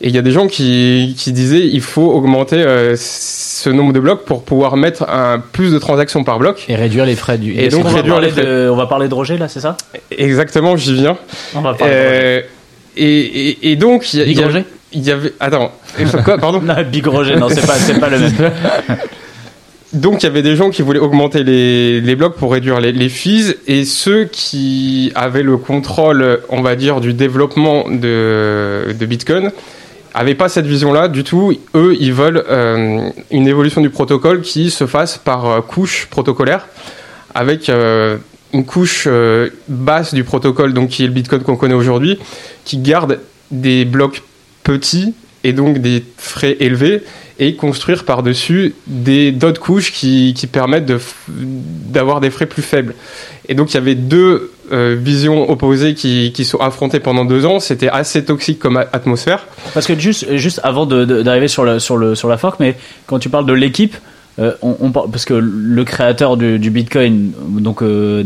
Et 0.00 0.08
il 0.08 0.14
y 0.14 0.18
a 0.18 0.22
des 0.22 0.30
gens 0.30 0.46
qui, 0.46 1.14
qui 1.18 1.32
disaient 1.32 1.66
il 1.66 1.82
faut 1.82 2.10
augmenter 2.10 2.56
euh, 2.56 2.94
ce 2.98 3.68
nombre 3.68 3.92
de 3.92 4.00
blocs 4.00 4.24
pour 4.24 4.42
pouvoir 4.42 4.78
mettre 4.78 5.02
un, 5.08 5.38
plus 5.38 5.70
de 5.70 5.78
transactions 5.78 6.24
par 6.24 6.38
bloc. 6.38 6.64
Et 6.66 6.76
réduire 6.76 7.04
les 7.04 7.14
frais 7.14 7.36
du. 7.36 7.52
Et 7.52 7.68
donc 7.68 7.82
qu'on 7.82 7.88
va 7.90 7.96
réduire 7.96 8.14
parler 8.14 8.26
les 8.28 8.32
frais. 8.32 8.44
de- 8.46 8.70
on 8.70 8.76
va 8.76 8.86
parler 8.86 9.08
de 9.08 9.14
Roger 9.14 9.36
là, 9.36 9.48
c'est 9.48 9.60
ça? 9.60 9.76
Exactement, 10.16 10.78
j'y 10.78 10.94
viens. 10.94 11.18
On 11.54 11.60
va 11.60 11.74
parler 11.74 11.92
de 11.94 11.98
Roger. 11.98 12.10
Euh, 12.10 12.40
et, 12.96 13.48
et, 13.50 13.72
et 13.72 13.76
donc, 13.76 14.14
il 14.14 14.32
y, 14.32 15.10
avait. 15.10 15.34
Attends, 15.40 15.72
quoi, 16.24 16.38
pardon? 16.38 16.60
Non, 16.64 16.74
Big 16.90 17.06
Roger, 17.06 17.36
non, 17.36 17.48
c'est 17.50 17.66
pas, 17.66 17.74
c'est 17.74 18.00
pas 18.00 18.08
le 18.08 18.18
même. 18.18 18.32
Donc, 19.94 20.22
il 20.22 20.26
y 20.26 20.28
avait 20.28 20.42
des 20.42 20.56
gens 20.56 20.70
qui 20.70 20.82
voulaient 20.82 20.98
augmenter 20.98 21.44
les, 21.44 22.16
blocs 22.16 22.34
pour 22.34 22.52
réduire 22.52 22.80
les, 22.80 23.08
fees, 23.08 23.54
et 23.68 23.84
ceux 23.84 24.24
qui 24.24 25.12
avaient 25.14 25.44
le 25.44 25.56
contrôle, 25.56 26.40
on 26.48 26.62
va 26.62 26.74
dire, 26.74 27.00
du 27.00 27.14
développement 27.14 27.84
de, 27.88 28.92
Bitcoin 29.06 29.52
avaient 30.12 30.34
pas 30.34 30.48
cette 30.48 30.66
vision-là 30.66 31.08
du 31.08 31.22
tout. 31.24 31.52
Eux, 31.74 31.96
ils 31.98 32.12
veulent 32.12 32.44
euh, 32.48 33.08
une 33.32 33.48
évolution 33.48 33.80
du 33.80 33.90
protocole 33.90 34.42
qui 34.42 34.70
se 34.70 34.86
fasse 34.86 35.18
par 35.18 35.46
euh, 35.46 35.60
couche 35.60 36.06
protocolaire, 36.06 36.68
avec 37.34 37.68
euh, 37.68 38.18
une 38.52 38.64
couche 38.64 39.08
basse 39.68 40.14
du 40.14 40.22
protocole, 40.22 40.72
donc 40.72 40.90
qui 40.90 41.04
est 41.04 41.08
le 41.08 41.12
Bitcoin 41.12 41.42
qu'on 41.42 41.56
connaît 41.56 41.74
aujourd'hui, 41.74 42.18
qui 42.64 42.78
garde 42.78 43.20
des 43.50 43.84
blocs 43.84 44.22
petits 44.62 45.14
et 45.44 45.52
donc 45.52 45.78
des 45.78 46.02
frais 46.16 46.56
élevés 46.58 47.02
et 47.38 47.54
construire 47.56 48.04
par-dessus 48.04 48.74
des 48.86 49.32
d'autres 49.32 49.60
couches 49.60 49.92
qui, 49.92 50.34
qui 50.34 50.46
permettent 50.46 50.90
d'avoir 51.28 52.20
des 52.20 52.30
frais 52.30 52.46
plus 52.46 52.62
faibles. 52.62 52.94
Et 53.48 53.54
donc 53.54 53.72
il 53.72 53.74
y 53.74 53.78
avait 53.78 53.94
deux 53.94 54.52
euh, 54.72 54.96
visions 54.98 55.50
opposées 55.50 55.94
qui, 55.94 56.32
qui 56.32 56.44
sont 56.44 56.58
affrontées 56.58 57.00
pendant 57.00 57.24
deux 57.24 57.44
ans. 57.44 57.60
C'était 57.60 57.88
assez 57.88 58.24
toxique 58.24 58.58
comme 58.58 58.78
atmosphère. 58.92 59.46
Parce 59.74 59.86
que 59.86 59.98
juste, 59.98 60.36
juste 60.36 60.60
avant 60.62 60.86
d'arriver 60.86 61.48
sur, 61.48 61.64
le, 61.64 61.78
sur, 61.78 61.96
le, 61.96 62.14
sur 62.14 62.28
la 62.28 62.38
fork, 62.38 62.60
mais 62.60 62.76
quand 63.06 63.18
tu 63.18 63.28
parles 63.28 63.46
de 63.46 63.52
l'équipe, 63.52 63.96
euh, 64.38 64.52
on, 64.62 64.90
parce 64.90 65.24
que 65.24 65.34
le 65.34 65.84
créateur 65.84 66.36
du, 66.36 66.58
du 66.58 66.70
Bitcoin, 66.70 67.32
donc 67.60 67.82
euh, 67.82 68.24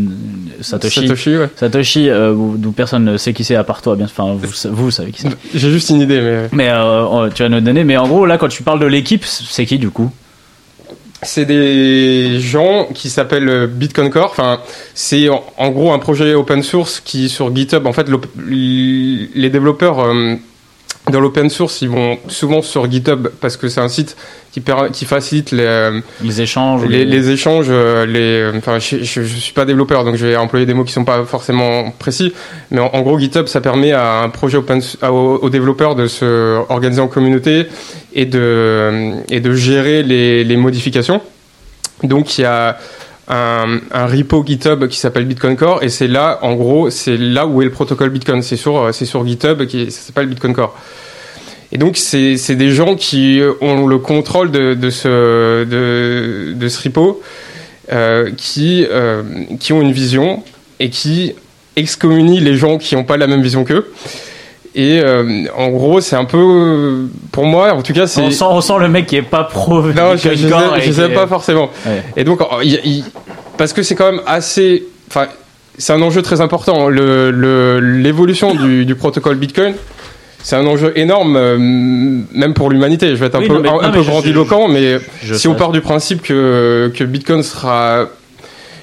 Satoshi, 0.60 1.02
Satoshi, 1.02 1.36
ouais. 1.36 1.48
Satoshi, 1.54 2.08
euh, 2.08 2.34
d'où 2.56 2.72
personne 2.72 3.04
ne 3.04 3.16
sait 3.16 3.32
qui 3.32 3.44
c'est 3.44 3.56
à 3.56 3.64
part 3.64 3.82
toi, 3.82 3.94
bien, 3.94 4.06
enfin 4.06 4.34
vous, 4.34 4.48
vous 4.70 4.90
savez 4.90 5.12
qui 5.12 5.22
c'est. 5.22 5.36
J'ai 5.54 5.70
juste 5.70 5.90
une 5.90 6.00
idée, 6.00 6.20
mais 6.20 6.48
Mais 6.52 6.68
euh, 6.70 7.28
tu 7.34 7.42
vas 7.42 7.48
nous 7.48 7.60
donner. 7.60 7.84
Mais 7.84 7.96
en 7.96 8.08
gros, 8.08 8.24
là, 8.26 8.38
quand 8.38 8.48
tu 8.48 8.62
parles 8.62 8.80
de 8.80 8.86
l'équipe, 8.86 9.24
c'est 9.24 9.66
qui 9.66 9.78
du 9.78 9.90
coup? 9.90 10.10
C'est 11.22 11.46
des 11.46 12.38
gens 12.38 12.86
qui 12.94 13.10
s'appellent 13.10 13.66
Bitcoin 13.66 14.08
Core. 14.08 14.30
Enfin, 14.30 14.60
c'est 14.94 15.28
en, 15.28 15.42
en 15.56 15.70
gros 15.70 15.92
un 15.92 15.98
projet 15.98 16.34
open 16.34 16.62
source 16.62 17.00
qui 17.04 17.28
sur 17.28 17.54
GitHub. 17.54 17.86
En 17.86 17.92
fait, 17.92 18.06
les 18.46 19.50
développeurs 19.50 20.06
dans 21.10 21.20
l'open 21.20 21.48
source, 21.50 21.82
ils 21.82 21.88
vont 21.88 22.18
souvent 22.28 22.62
sur 22.62 22.90
GitHub 22.90 23.28
parce 23.40 23.56
que 23.56 23.68
c'est 23.68 23.80
un 23.80 23.88
site 23.88 24.16
qui, 24.52 24.62
qui 24.92 25.04
facilite 25.04 25.50
les, 25.52 25.62
euh, 25.64 26.00
Les 26.22 26.40
échanges. 26.40 26.84
les, 26.86 27.04
les 27.04 27.30
échanges. 27.30 27.66
euh, 27.70 28.06
Les, 28.06 28.56
enfin, 28.58 28.78
je, 28.78 29.02
je, 29.02 29.22
je 29.22 29.36
suis 29.36 29.52
pas 29.52 29.64
développeur, 29.64 30.04
donc 30.04 30.16
je 30.16 30.26
vais 30.26 30.36
employer 30.36 30.66
des 30.66 30.74
mots 30.74 30.84
qui 30.84 30.92
sont 30.92 31.04
pas 31.04 31.24
forcément 31.24 31.90
précis. 31.98 32.32
Mais 32.70 32.80
en, 32.80 32.86
en 32.92 33.00
gros, 33.02 33.18
GitHub, 33.18 33.46
ça 33.46 33.60
permet 33.60 33.92
à 33.92 34.20
un 34.22 34.28
projet 34.28 34.58
open, 34.58 34.80
à- 35.02 35.12
aux, 35.12 35.36
aux 35.36 35.50
développeurs 35.50 35.94
de 35.94 36.06
se 36.06 36.58
organiser 36.68 37.00
en 37.00 37.08
communauté 37.08 37.66
et 38.14 38.24
de 38.26 39.12
et 39.30 39.40
de 39.40 39.52
gérer 39.54 40.02
les, 40.02 40.44
les 40.44 40.56
modifications. 40.56 41.20
Donc 42.02 42.38
il 42.38 42.42
y 42.42 42.44
a 42.44 42.78
un, 43.28 44.06
repo 44.06 44.44
GitHub 44.44 44.86
qui 44.88 44.98
s'appelle 44.98 45.26
Bitcoin 45.26 45.56
Core 45.56 45.82
et 45.82 45.88
c'est 45.88 46.08
là, 46.08 46.38
en 46.42 46.54
gros, 46.54 46.90
c'est 46.90 47.16
là 47.16 47.46
où 47.46 47.60
est 47.60 47.66
le 47.66 47.70
protocole 47.70 48.10
Bitcoin. 48.10 48.42
C'est 48.42 48.56
sur, 48.56 48.78
euh, 48.78 48.92
c'est 48.92 49.04
sur 49.04 49.26
GitHub 49.26 49.66
qui 49.66 49.90
ça 49.90 50.00
s'appelle 50.00 50.26
Bitcoin 50.26 50.54
Core. 50.54 50.76
Et 51.70 51.76
donc 51.76 51.98
c'est 51.98 52.54
des 52.54 52.70
gens 52.70 52.94
qui 52.96 53.42
ont 53.60 53.86
le 53.86 53.98
contrôle 53.98 54.50
de, 54.50 54.72
de 54.72 54.88
ce 54.88 55.64
de, 55.64 56.68
ce 56.68 56.82
repo, 56.82 57.20
euh, 57.92 58.30
qui 58.36 58.86
euh, 58.90 59.22
qui 59.60 59.74
ont 59.74 59.82
une 59.82 59.92
vision 59.92 60.42
et 60.80 60.88
qui 60.88 61.34
excommunient 61.76 62.40
les 62.40 62.56
gens 62.56 62.78
qui 62.78 62.96
n'ont 62.96 63.04
pas 63.04 63.18
la 63.18 63.26
même 63.26 63.42
vision 63.42 63.64
qu'eux. 63.64 63.92
Et 64.80 65.00
euh, 65.02 65.42
en 65.56 65.70
gros, 65.70 66.00
c'est 66.00 66.14
un 66.14 66.24
peu, 66.24 67.08
pour 67.32 67.44
moi, 67.46 67.72
en 67.72 67.82
tout 67.82 67.92
cas, 67.92 68.06
c'est. 68.06 68.20
On 68.20 68.30
sent, 68.30 68.44
on 68.48 68.60
sent 68.60 68.74
le 68.78 68.88
mec 68.88 69.06
qui 69.06 69.16
est 69.16 69.22
pas 69.22 69.42
pro. 69.42 69.82
Non, 69.82 70.12
je, 70.16 70.28
je, 70.30 70.92
sais, 70.92 71.08
je 71.08 71.14
pas 71.14 71.26
forcément. 71.26 71.68
Ouais. 71.84 72.04
Et 72.16 72.22
donc, 72.22 72.38
il- 72.62 72.78
il- 72.84 73.04
parce 73.56 73.72
que 73.72 73.82
c'est 73.82 73.96
quand 73.96 74.12
même 74.12 74.20
assez. 74.24 74.84
Enfin, 75.08 75.26
c'est 75.78 75.92
un 75.92 76.00
enjeu 76.00 76.22
très 76.22 76.40
important. 76.40 76.88
Le- 76.88 77.32
le- 77.32 77.80
L'évolution 77.80 78.54
du, 78.54 78.84
du 78.84 78.94
protocole 78.94 79.34
Bitcoin, 79.36 79.74
c'est 80.44 80.54
un 80.54 80.64
enjeu 80.66 80.92
énorme, 80.96 81.34
euh, 81.36 81.58
même 81.58 82.54
pour 82.54 82.70
l'humanité. 82.70 83.08
Je 83.08 83.14
vais 83.16 83.26
être 83.26 83.34
un 83.34 83.40
Oui, 83.40 83.48
peu, 83.48 83.54
non, 83.54 83.60
mais- 83.62 83.68
un, 83.68 83.72
non, 83.72 83.80
un 83.82 83.86
mais 83.88 83.92
peu 83.98 84.02
je- 84.04 84.10
grandiloquent, 84.10 84.68
mais 84.68 84.98
Je 85.24 85.34
si 85.34 85.48
on 85.48 85.56
part 85.56 85.72
du 85.72 85.80
principe 85.80 86.22
que, 86.22 86.92
que 86.96 87.02
Bitcoin 87.02 87.42
sera 87.42 88.06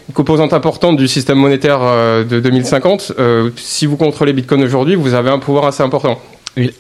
une 0.08 0.14
composante 0.14 0.54
importante 0.54 0.98
du 0.98 1.08
système 1.08 1.38
monétaire 1.38 1.80
euh, 1.82 2.24
de 2.24 2.40
2050, 2.40 3.14
euh, 3.18 3.50
si 3.58 3.86
vous 3.86 3.98
contrôlez 3.98 4.34
Bitcoin 4.34 4.64
aujourd'hui, 4.64 4.96
vous 4.96 5.14
avez 5.14 5.30
un 5.30 5.40
pouvoir 5.40 5.66
assez 5.66 5.82
important. 5.84 6.20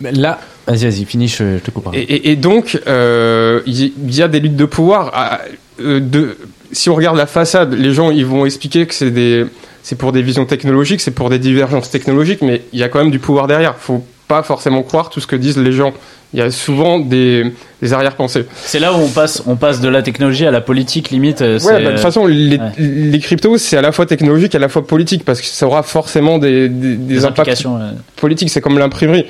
Là, 0.01 0.39
vas-y, 0.67 0.85
vas-y, 0.85 1.05
finis, 1.05 1.27
je, 1.27 1.57
te 1.59 1.69
coupe. 1.71 1.89
Et, 1.93 1.99
et- 2.01 2.31
et 2.31 2.35
donc, 2.35 2.79
euh, 2.87 3.61
il 3.65 4.15
y, 4.15 4.21
a 4.21 4.27
des 4.27 4.39
luttes 4.39 4.55
de 4.55 4.65
pouvoir. 4.65 5.11
à- 5.13 5.39
de, 5.79 6.37
si 6.71 6.89
on 6.89 6.95
regarde 6.95 7.17
la 7.17 7.25
façade, 7.25 7.73
les 7.73 7.93
gens 7.93 8.09
ils 8.11 8.25
vont 8.25 8.45
expliquer 8.45 8.85
que 8.85 8.93
c'est 8.93 9.11
des, 9.11 9.45
c'est 9.83 9.97
pour 9.97 10.11
des 10.13 10.21
visions 10.21 10.45
technologiques, 10.45 11.01
c'est 11.01 11.11
pour 11.11 11.29
des 11.29 11.39
divergences 11.39 11.89
technologiques, 11.89 12.41
mais 12.41 12.61
il 12.73 12.79
y 12.79 12.83
a 12.83 12.89
quand 12.89 12.99
même 12.99 13.11
du 13.11 13.19
pouvoir 13.19 13.47
derrière. 13.47 13.75
Faut 13.77 14.03
pas 14.27 14.43
forcément 14.43 14.81
croire 14.83 15.09
tout 15.09 15.19
ce 15.19 15.27
que 15.27 15.35
disent 15.35 15.57
les 15.57 15.71
gens. 15.71 15.93
Il 16.33 16.39
y 16.39 16.41
a 16.41 16.51
souvent 16.51 16.99
des, 16.99 17.53
des 17.81 17.93
arrière-pensées. 17.93 18.45
C'est 18.63 18.79
là 18.79 18.91
où 18.91 18.97
on 18.97 19.07
passe, 19.07 19.41
on 19.47 19.55
passe 19.55 19.79
de 19.79 19.87
la 19.87 20.01
technologie 20.01 20.45
à 20.45 20.51
la 20.51 20.59
politique 20.59 21.09
limite. 21.11 21.41
euh, 21.41 21.59
Ouais, 21.59 21.73
bah, 21.81 21.91
de 21.91 21.91
toute 21.91 21.99
façon, 22.01 22.25
les, 22.25 22.57
ouais. 22.57 22.71
les 22.77 23.19
cryptos, 23.19 23.57
c'est 23.57 23.77
à 23.77 23.81
la 23.81 23.93
fois 23.93 24.05
technologique 24.05 24.53
et 24.53 24.57
à 24.57 24.59
la 24.59 24.67
fois 24.67 24.85
politique, 24.85 25.23
parce 25.23 25.39
que 25.39 25.47
ça 25.47 25.65
aura 25.65 25.81
forcément 25.83 26.37
des, 26.37 26.67
des, 26.67 27.19
impacts 27.23 27.39
implications. 27.39 27.77
euh, 27.77 27.91
politique, 28.17 28.49
c'est 28.49 28.59
comme 28.59 28.77
l'imprimerie. 28.79 29.25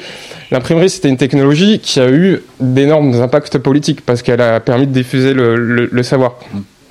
L'imprimerie, 0.50 0.90
c'était 0.90 1.10
une 1.10 1.18
technologie 1.18 1.78
qui 1.80 2.00
a 2.00 2.10
eu 2.10 2.42
d'énormes 2.60 3.14
impacts 3.22 3.58
politiques 3.60 4.02
parce 4.04 4.24
qu'elle 4.24 4.42
a 4.42 4.60
permis 4.60 4.88
de 4.88 4.94
diffuser 4.94 5.34
le, 5.36 5.56
le- 5.58 5.90
le 5.92 6.04
savoir. 6.04 6.40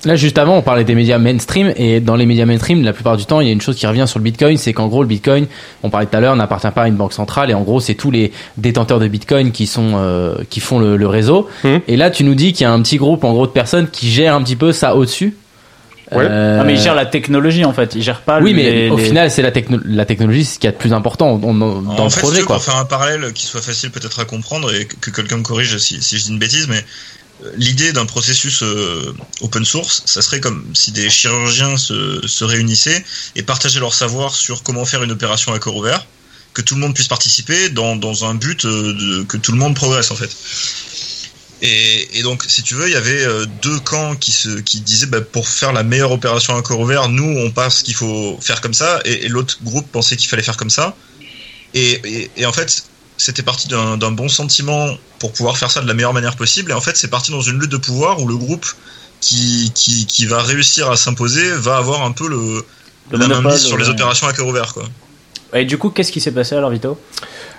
Là, 0.04 0.16
juste 0.16 0.38
avant, 0.38 0.56
on 0.56 0.62
parlait 0.62 0.84
des 0.84 0.94
médias 0.94 1.18
mainstream, 1.18 1.72
et 1.76 2.00
dans 2.00 2.16
les 2.16 2.26
médias 2.26 2.44
mainstream, 2.46 2.82
la 2.84 2.92
plupart 2.92 3.16
du 3.16 3.24
temps, 3.26 3.40
il 3.40 3.46
y 3.46 3.50
a 3.50 3.52
une 3.52 3.60
chose 3.60 3.76
qui 3.76 3.86
revient 3.86 4.04
sur 4.06 4.18
le 4.18 4.24
Bitcoin, 4.24 4.56
c'est 4.58 4.72
qu'en 4.72 4.86
gros, 4.88 5.02
le 5.02 5.08
Bitcoin, 5.08 5.46
on 5.82 5.90
parlait 5.90 6.06
tout 6.06 6.16
à 6.16 6.20
l'heure, 6.20 6.36
n'appartient 6.36 6.70
pas 6.74 6.82
à 6.82 6.88
une 6.88 6.96
banque 6.96 7.12
centrale, 7.12 7.50
et 7.50 7.54
en 7.54 7.62
gros, 7.62 7.80
c'est 7.80 7.94
tous 7.94 8.10
les 8.10 8.32
détenteurs 8.58 8.98
de 9.00 9.08
Bitcoin 9.08 9.50
qui 9.52 9.66
sont 9.66 9.92
euh, 9.96 10.34
qui 10.50 10.60
font 10.60 10.78
le, 10.78 10.96
le 10.96 11.06
réseau. 11.06 11.48
Mhm. 11.64 11.80
Et 11.88 11.96
là, 11.96 12.10
tu 12.10 12.24
nous 12.24 12.34
dis 12.34 12.52
qu'il 12.52 12.64
y 12.64 12.66
a 12.66 12.72
un 12.72 12.82
petit 12.82 12.96
groupe, 12.96 13.24
en 13.24 13.32
gros, 13.32 13.46
de 13.46 13.52
personnes 13.52 13.88
qui 13.88 14.10
gèrent 14.10 14.34
un 14.34 14.42
petit 14.42 14.56
peu 14.56 14.72
ça 14.72 14.94
au-dessus. 14.94 15.34
Ouais. 16.12 16.26
Euh, 16.28 16.58
Ah, 16.60 16.64
mais 16.64 16.74
ils 16.74 16.80
gèrent 16.80 16.94
la 16.94 17.06
technologie 17.06 17.64
en 17.64 17.72
fait. 17.72 17.94
Ils 17.94 18.02
gèrent 18.02 18.20
pas. 18.20 18.38
Oui, 18.40 18.52
mais 18.52 18.90
au 18.90 18.98
les- 18.98 19.04
final, 19.06 19.30
c'est 19.30 19.40
la, 19.40 19.50
techno 19.50 19.78
la 19.86 20.04
technologie, 20.04 20.44
c'est 20.44 20.54
ce 20.56 20.58
qu'il 20.60 20.68
y 20.68 20.68
a 20.68 20.72
de 20.72 20.76
plus 20.76 20.92
important 20.92 21.38
dans, 21.38 21.48
en 21.48 22.04
le 22.04 22.10
fait, 22.10 22.20
projet, 22.20 22.42
quoi. 22.42 22.56
pour 22.56 22.64
faire 22.64 22.76
un 22.76 22.84
parallèle 22.84 23.32
qui 23.32 23.46
soit 23.46 23.62
facile 23.62 23.90
peut-être 23.90 24.20
à 24.20 24.26
comprendre 24.26 24.72
et 24.74 24.84
que, 24.84 24.96
que 24.96 25.10
quelqu'un 25.10 25.38
me 25.38 25.42
corrige 25.42 25.78
si, 25.78 26.02
si 26.02 26.18
je 26.18 26.24
dis 26.24 26.30
une 26.30 26.38
bêtise, 26.38 26.68
mais 26.68 26.84
l'idée 27.56 27.92
d'un 27.92 28.06
processus 28.06 28.62
euh, 28.62 29.14
open 29.40 29.64
source, 29.64 30.02
ça 30.06 30.22
serait 30.22 30.40
comme 30.40 30.64
si 30.74 30.92
des 30.92 31.10
chirurgiens 31.10 31.76
se, 31.76 32.26
se 32.26 32.44
réunissaient 32.44 33.04
et 33.36 33.42
partageaient 33.42 33.80
leur 33.80 33.94
savoir 33.94 34.34
sur 34.34 34.62
comment 34.62 34.84
faire 34.84 35.02
une 35.02 35.12
opération 35.12 35.52
à 35.52 35.58
corps 35.58 35.76
ouvert, 35.76 36.06
que 36.52 36.62
tout 36.62 36.74
le 36.74 36.80
monde 36.80 36.94
puisse 36.94 37.08
participer 37.08 37.68
dans, 37.68 37.96
dans 37.96 38.24
un 38.24 38.34
but 38.34 38.64
euh, 38.64 39.24
que 39.24 39.36
tout 39.36 39.52
le 39.52 39.58
monde 39.58 39.74
progresse 39.74 40.10
en 40.10 40.16
fait. 40.16 40.30
Et, 41.62 42.18
et 42.18 42.22
donc, 42.22 42.44
si 42.46 42.62
tu 42.62 42.74
veux, 42.74 42.88
il 42.88 42.92
y 42.92 42.96
avait 42.96 43.24
euh, 43.24 43.46
deux 43.62 43.80
camps 43.80 44.16
qui 44.16 44.32
se 44.32 44.60
qui 44.60 44.80
disaient 44.80 45.06
bah, 45.06 45.20
pour 45.20 45.48
faire 45.48 45.72
la 45.72 45.82
meilleure 45.82 46.12
opération 46.12 46.56
à 46.56 46.62
corps 46.62 46.80
ouvert, 46.80 47.08
nous 47.08 47.38
on 47.38 47.50
pense 47.50 47.82
qu'il 47.82 47.94
faut 47.94 48.38
faire 48.40 48.60
comme 48.60 48.74
ça, 48.74 49.00
et, 49.04 49.24
et 49.24 49.28
l'autre 49.28 49.58
groupe 49.62 49.90
pensait 49.90 50.16
qu'il 50.16 50.28
fallait 50.28 50.42
faire 50.42 50.56
comme 50.56 50.70
ça. 50.70 50.96
Et, 51.74 52.30
et 52.36 52.46
en 52.46 52.52
fait, 52.52 52.84
c'était 53.16 53.42
parti 53.42 53.68
d'un 53.68 54.10
bon 54.10 54.28
sentiment 54.28 54.88
pour 55.18 55.32
pouvoir 55.32 55.56
faire 55.56 55.70
ça 55.70 55.80
de 55.80 55.86
la 55.86 55.94
meilleure 55.94 56.14
manière 56.14 56.36
possible. 56.36 56.72
Et 56.72 56.74
en 56.74 56.80
fait, 56.80 56.96
c'est 56.96 57.10
parti 57.10 57.30
dans 57.30 57.40
une 57.40 57.60
lutte 57.60 57.72
de 57.72 57.76
pouvoir 57.76 58.20
où 58.20 58.28
le 58.28 58.36
groupe 58.36 58.66
qui, 59.20 59.70
qui, 59.74 60.06
qui 60.06 60.26
va 60.26 60.42
réussir 60.42 60.90
à 60.90 60.96
s'imposer 60.96 61.50
va 61.52 61.76
avoir 61.76 62.04
un 62.04 62.12
peu 62.12 62.28
le, 62.28 62.64
Le 63.10 63.18
la 63.18 63.18
main 63.18 63.36
monopole, 63.36 63.52
mise 63.52 63.62
sur 63.62 63.78
les 63.78 63.88
opérations 63.88 64.26
à 64.26 64.32
cœur 64.32 64.46
ouvert. 64.46 64.74
Quoi. 64.74 64.84
Et 65.54 65.64
du 65.64 65.78
coup, 65.78 65.90
qu'est-ce 65.90 66.10
qui 66.10 66.20
s'est 66.20 66.32
passé 66.32 66.56
alors, 66.56 66.70
Vito? 66.70 66.98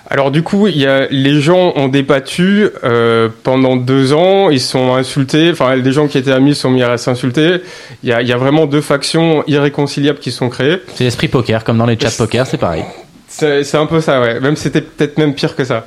Alors 0.08 0.30
du 0.30 0.42
coup, 0.44 0.68
il 0.68 0.76
y 0.76 0.86
a, 0.86 1.08
les 1.08 1.40
gens 1.40 1.72
ont 1.74 1.88
débattu 1.88 2.68
euh, 2.84 3.28
pendant 3.42 3.74
deux 3.74 4.12
ans, 4.12 4.50
ils 4.50 4.60
sont 4.60 4.94
insultés, 4.94 5.50
enfin 5.50 5.76
des 5.78 5.92
gens 5.92 6.06
qui 6.06 6.16
étaient 6.16 6.30
amis 6.30 6.54
sont 6.54 6.70
mis 6.70 6.82
à 6.82 6.96
s'insulter. 6.96 7.62
Il 8.04 8.10
y 8.10 8.12
a, 8.12 8.22
il 8.22 8.28
y 8.28 8.32
a 8.32 8.36
vraiment 8.36 8.66
deux 8.66 8.82
factions 8.82 9.42
irréconciliables 9.48 10.20
qui 10.20 10.30
sont 10.30 10.48
créées. 10.48 10.78
C'est 10.94 11.02
l'esprit 11.02 11.26
poker, 11.26 11.64
comme 11.64 11.78
dans 11.78 11.86
les 11.86 11.98
chats 11.98 12.12
poker, 12.16 12.46
c'est 12.46 12.58
pareil. 12.58 12.84
C'est 13.28 13.74
un 13.74 13.86
peu 13.86 14.00
ça, 14.00 14.20
ouais. 14.20 14.40
Même 14.40 14.56
c'était 14.56 14.80
peut-être 14.80 15.18
même 15.18 15.34
pire 15.34 15.56
que 15.56 15.64
ça. 15.64 15.84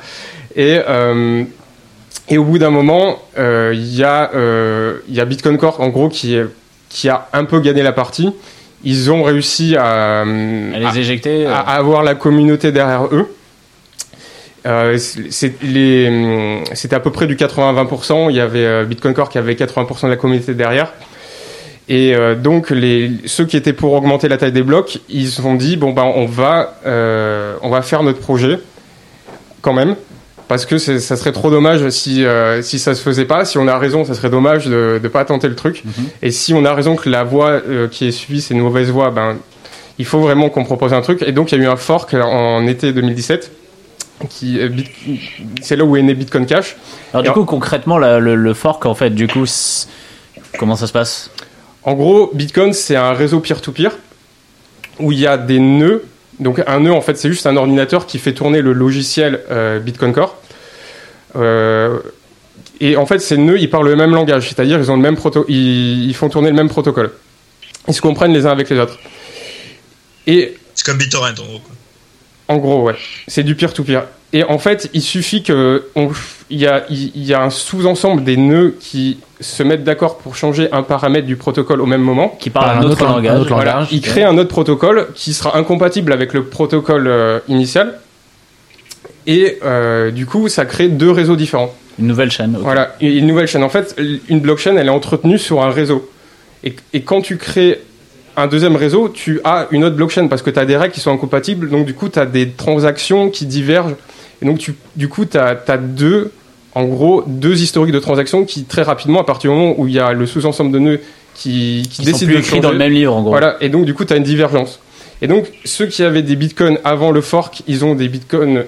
Et 0.55 0.79
euh, 0.87 1.43
et 2.27 2.37
au 2.37 2.43
bout 2.43 2.57
d'un 2.59 2.69
moment, 2.69 3.19
euh, 3.37 3.71
il 3.73 3.95
y 3.95 4.03
a 4.03 4.31
euh, 4.35 4.97
il 5.07 5.15
y 5.15 5.19
a 5.21 5.25
Bitcoin 5.25 5.57
Core 5.57 5.79
en 5.81 5.89
gros 5.89 6.09
qui 6.09 6.35
est- 6.35 6.47
qui 6.89 7.07
a 7.09 7.27
un 7.33 7.45
peu 7.45 7.59
gagné 7.59 7.81
la 7.83 7.91
partie. 7.91 8.31
Ils 8.83 9.11
ont 9.11 9.23
réussi 9.23 9.75
à, 9.77 10.21
À 10.21 10.25
les 10.25 10.99
éjecter 10.99 11.45
euh, 11.47 11.53
à, 11.53 11.59
à 11.59 11.75
avoir 11.75 12.03
la 12.03 12.15
communauté 12.15 12.71
derrière 12.71 13.05
eux. 13.11 13.33
Euh, 14.65 14.97
c'est- 14.97 15.61
les, 15.63 16.61
C'était 16.73 16.95
à 16.95 16.99
peu 16.99 17.11
près 17.11 17.27
du 17.27 17.35
80-20%. 17.35 18.29
Il 18.29 18.35
y 18.35 18.39
avait 18.41 18.65
euh, 18.65 18.85
Bitcoin 18.85 19.13
Core 19.13 19.29
qui 19.29 19.37
avait 19.37 19.53
80% 19.55 20.03
de 20.05 20.11
la 20.11 20.17
communauté 20.17 20.53
derrière. 20.53 20.93
Et 21.91 22.13
euh, 22.15 22.35
donc 22.35 22.69
les, 22.69 23.11
ceux 23.25 23.45
qui 23.45 23.57
étaient 23.57 23.73
pour 23.73 23.93
augmenter 23.93 24.27
la 24.29 24.37
taille 24.37 24.51
des 24.51 24.61
blocs, 24.61 24.99
ils 25.09 25.27
se 25.27 25.41
sont 25.41 25.55
dit 25.55 25.75
bon 25.75 25.91
ben 25.91 26.03
on 26.15 26.25
va 26.25 26.75
euh, 26.85 27.55
on 27.63 27.69
va 27.69 27.81
faire 27.81 28.03
notre 28.03 28.19
projet 28.19 28.59
quand 29.61 29.73
même 29.73 29.95
parce 30.47 30.65
que 30.67 30.77
ça 30.77 31.15
serait 31.15 31.31
trop 31.31 31.49
dommage 31.49 31.89
si 31.89 32.23
euh, 32.25 32.61
si 32.61 32.77
ça 32.79 32.93
se 32.95 33.01
faisait 33.01 33.25
pas. 33.25 33.43
Si 33.45 33.57
on 33.57 33.67
a 33.67 33.77
raison, 33.77 34.05
ça 34.05 34.13
serait 34.13 34.29
dommage 34.29 34.67
de 34.67 34.99
ne 35.01 35.07
pas 35.07 35.25
tenter 35.25 35.47
le 35.47 35.55
truc. 35.55 35.83
Et 36.21 36.29
si 36.31 36.53
on 36.53 36.63
a 36.65 36.73
raison 36.75 36.95
que 36.95 37.09
la 37.09 37.23
voie 37.23 37.49
euh, 37.67 37.87
qui 37.87 38.07
est 38.07 38.11
suivie 38.11 38.41
c'est 38.41 38.53
une 38.53 38.61
mauvaise 38.61 38.89
voie, 38.91 39.09
ben 39.09 39.37
il 39.97 40.05
faut 40.05 40.19
vraiment 40.19 40.49
qu'on 40.49 40.65
propose 40.65 40.93
un 40.93 41.01
truc. 41.01 41.23
Et 41.23 41.31
donc 41.31 41.51
il 41.51 41.57
y 41.57 41.61
a 41.61 41.63
eu 41.65 41.67
un 41.67 41.75
fork 41.75 42.13
en 42.13 42.67
été 42.67 42.93
2017 42.93 43.51
qui 44.29 44.59
euh, 44.59 44.69
Bit- 44.69 44.91
c'est 45.63 45.75
là 45.75 45.85
où 45.85 45.97
est 45.97 46.01
né 46.03 46.13
Bitcoin 46.13 46.45
Cash. 46.45 46.75
Alors 47.13 47.23
du 47.23 47.31
coup, 47.31 47.45
concrètement, 47.45 47.97
la- 47.97 48.19
le, 48.19 48.35
le 48.35 48.53
fork, 48.53 48.85
en 48.85 48.93
fait, 48.95 49.09
du 49.11 49.27
coup, 49.27 49.45
comment 50.57 50.75
ça 50.75 50.87
se 50.87 50.91
passe? 50.93 51.31
En 51.83 51.93
gros, 51.93 52.31
Bitcoin, 52.33 52.73
c'est 52.73 52.95
un 52.95 53.13
réseau 53.13 53.39
peer-to-peer 53.39 53.91
où 54.99 55.11
il 55.11 55.19
y 55.19 55.27
a 55.27 55.37
des 55.37 55.59
nœuds. 55.59 56.03
Donc, 56.39 56.61
un 56.65 56.79
nœud, 56.81 56.91
en 56.91 57.01
fait, 57.01 57.17
c'est 57.17 57.29
juste 57.29 57.47
un 57.47 57.55
ordinateur 57.55 58.05
qui 58.05 58.19
fait 58.19 58.33
tourner 58.33 58.61
le 58.61 58.73
logiciel 58.73 59.41
euh, 59.49 59.79
Bitcoin 59.79 60.13
Core. 60.13 60.37
Euh, 61.35 61.99
et 62.79 62.95
en 62.95 63.05
fait, 63.05 63.19
ces 63.19 63.37
nœuds, 63.37 63.59
ils 63.59 63.69
parlent 63.69 63.87
le 63.87 63.95
même 63.95 64.13
langage, 64.13 64.47
c'est-à-dire 64.47 64.79
ils 64.79 64.91
ont 64.91 64.95
le 64.95 65.01
même 65.01 65.17
proto 65.17 65.45
ils, 65.47 66.13
font 66.13 66.29
tourner 66.29 66.49
le 66.49 66.55
même 66.55 66.69
protocole. 66.69 67.11
Ils 67.87 67.93
se 67.93 68.01
comprennent 68.01 68.33
les 68.33 68.45
uns 68.45 68.51
avec 68.51 68.69
les 68.69 68.79
autres. 68.79 68.97
C'est 70.25 70.85
comme 70.85 70.97
BitTorrent 70.97 71.31
en 71.31 71.33
gros. 71.33 71.61
En 72.49 72.57
gros, 72.57 72.83
ouais. 72.83 72.95
C'est 73.27 73.43
du 73.43 73.55
peer-to-peer. 73.55 74.03
Et 74.33 74.43
en 74.43 74.59
fait, 74.59 74.89
il 74.93 75.01
suffit 75.01 75.41
que 75.41 75.85
il 76.51 76.59
y 76.59 76.67
a, 76.67 76.83
il 76.89 77.11
il 77.15 77.23
y 77.23 77.33
a 77.33 77.41
un 77.41 77.49
sous-ensemble 77.49 78.23
des 78.23 78.37
nœuds 78.37 78.75
qui 78.79 79.17
se 79.39 79.63
mettent 79.63 79.83
d'accord 79.83 80.17
pour 80.19 80.35
changer 80.35 80.69
un 80.71 80.83
paramètre 80.83 81.25
du 81.25 81.35
protocole 81.35 81.81
au 81.81 81.85
même 81.87 82.01
moment. 82.01 82.35
Qui 82.39 82.49
parle 82.51 82.65
Par 82.67 82.77
un, 82.77 82.81
un 82.81 82.83
autre, 82.91 83.05
un 83.07 83.15
langage. 83.15 83.39
autre 83.39 83.53
Voilà, 83.55 83.73
langage. 83.73 83.87
il 83.91 84.01
crée 84.01 84.23
un 84.23 84.37
autre 84.37 84.49
protocole 84.49 85.07
qui 85.15 85.33
sera 85.33 85.57
incompatible 85.57 86.11
avec 86.13 86.33
le 86.33 86.43
protocole 86.43 87.07
euh, 87.07 87.39
initial. 87.47 87.99
Et 89.25 89.57
euh, 89.63 90.11
du 90.11 90.25
coup, 90.25 90.47
ça 90.47 90.65
crée 90.65 90.89
deux 90.89 91.11
réseaux 91.11 91.35
différents. 91.35 91.73
Une 91.97 92.07
nouvelle 92.07 92.31
chaîne. 92.31 92.55
Voilà, 92.59 92.95
une 93.01 93.09
une 93.09 93.27
nouvelle 93.27 93.47
chaîne. 93.47 93.63
En 93.63 93.69
fait, 93.69 93.95
une 94.29 94.39
blockchain, 94.39 94.75
elle 94.77 94.87
est 94.87 94.91
entretenue 94.91 95.37
sur 95.39 95.61
un 95.63 95.69
réseau. 95.71 96.09
Et, 96.63 96.75
et 96.93 97.01
quand 97.01 97.21
tu 97.21 97.37
crées 97.37 97.79
un 98.39 98.47
deuxième 98.47 98.75
réseau, 98.75 99.09
tu 99.09 99.39
as 99.43 99.67
une 99.71 99.83
autre 99.83 99.95
blockchain 99.95 100.27
parce 100.27 100.41
que 100.41 100.49
tu 100.49 100.59
as 100.59 100.65
des 100.65 100.77
règles 100.77 100.93
qui 100.93 100.99
sont 100.99 101.11
incompatibles. 101.11 101.69
Donc, 101.69 101.85
du 101.85 101.93
coup, 101.93 102.09
tu 102.09 102.19
as 102.19 102.25
des 102.25 102.49
transactions 102.49 103.29
qui 103.29 103.45
divergent. 103.45 103.95
Et 104.41 104.45
donc, 104.45 104.57
tu, 104.57 104.75
du 104.95 105.09
coup, 105.09 105.25
tu 105.25 105.37
as, 105.37 105.55
deux, 105.77 106.31
en 106.75 106.85
gros, 106.85 107.23
deux 107.27 107.61
historiques 107.61 107.93
de 107.93 107.99
transactions 107.99 108.45
qui, 108.45 108.63
très 108.63 108.83
rapidement, 108.83 109.21
à 109.21 109.23
partir 109.23 109.51
du 109.51 109.57
moment 109.57 109.75
où 109.77 109.87
il 109.87 109.93
y 109.93 109.99
a 109.99 110.13
le 110.13 110.25
sous-ensemble 110.25 110.71
de 110.71 110.79
nœuds 110.79 111.01
qui, 111.35 111.83
qui 111.89 112.03
Qui 112.03 112.11
sont 112.11 112.25
plus 112.25 112.35
de 112.35 112.39
écrits 112.39 112.59
dans 112.59 112.71
le 112.71 112.77
même 112.77 112.93
livre, 112.93 113.15
en 113.15 113.21
gros. 113.21 113.31
voilà, 113.31 113.57
et 113.61 113.69
donc 113.69 113.85
du 113.85 113.93
coup, 113.93 114.05
tu 114.05 114.13
as 114.13 114.17
une 114.17 114.23
divergence. 114.23 114.79
Et 115.21 115.27
donc, 115.27 115.51
ceux 115.65 115.85
qui 115.85 116.03
avaient 116.03 116.21
des 116.21 116.35
bitcoins 116.35 116.79
avant 116.83 117.11
le 117.11 117.21
fork, 117.21 117.63
ils 117.67 117.83
ont 117.83 117.95
des 117.95 118.07
bitcoins. 118.07 118.63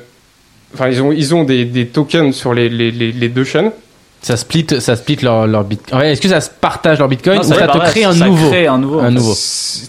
Enfin, 0.73 0.89
ils 0.89 1.01
ont, 1.01 1.11
ils 1.11 1.33
ont 1.35 1.43
des, 1.43 1.65
des 1.65 1.87
tokens 1.87 2.35
sur 2.35 2.53
les, 2.53 2.69
les, 2.69 2.91
les, 2.91 3.11
les 3.11 3.29
deux 3.29 3.43
chaînes. 3.43 3.71
Ça 4.21 4.37
split, 4.37 4.67
ça 4.79 4.95
split 4.95 5.17
leur, 5.23 5.47
leur 5.47 5.63
bitcoin. 5.63 5.99
Ouais, 5.99 6.11
Est-ce 6.11 6.21
que 6.21 6.29
ça 6.29 6.41
se 6.41 6.49
partage 6.51 6.99
leur 6.99 7.07
bitcoin 7.07 7.37
Non, 7.37 7.41
ou 7.41 7.53
ça 7.53 7.67
te 7.67 7.77
crée 7.79 8.03
un 8.03 8.13
ça 8.13 8.25
nouveau 8.27 8.49
crée 8.49 8.67
un 8.67 8.77
nouveau. 8.77 8.99
Un 8.99 9.09
nouveau. 9.09 9.33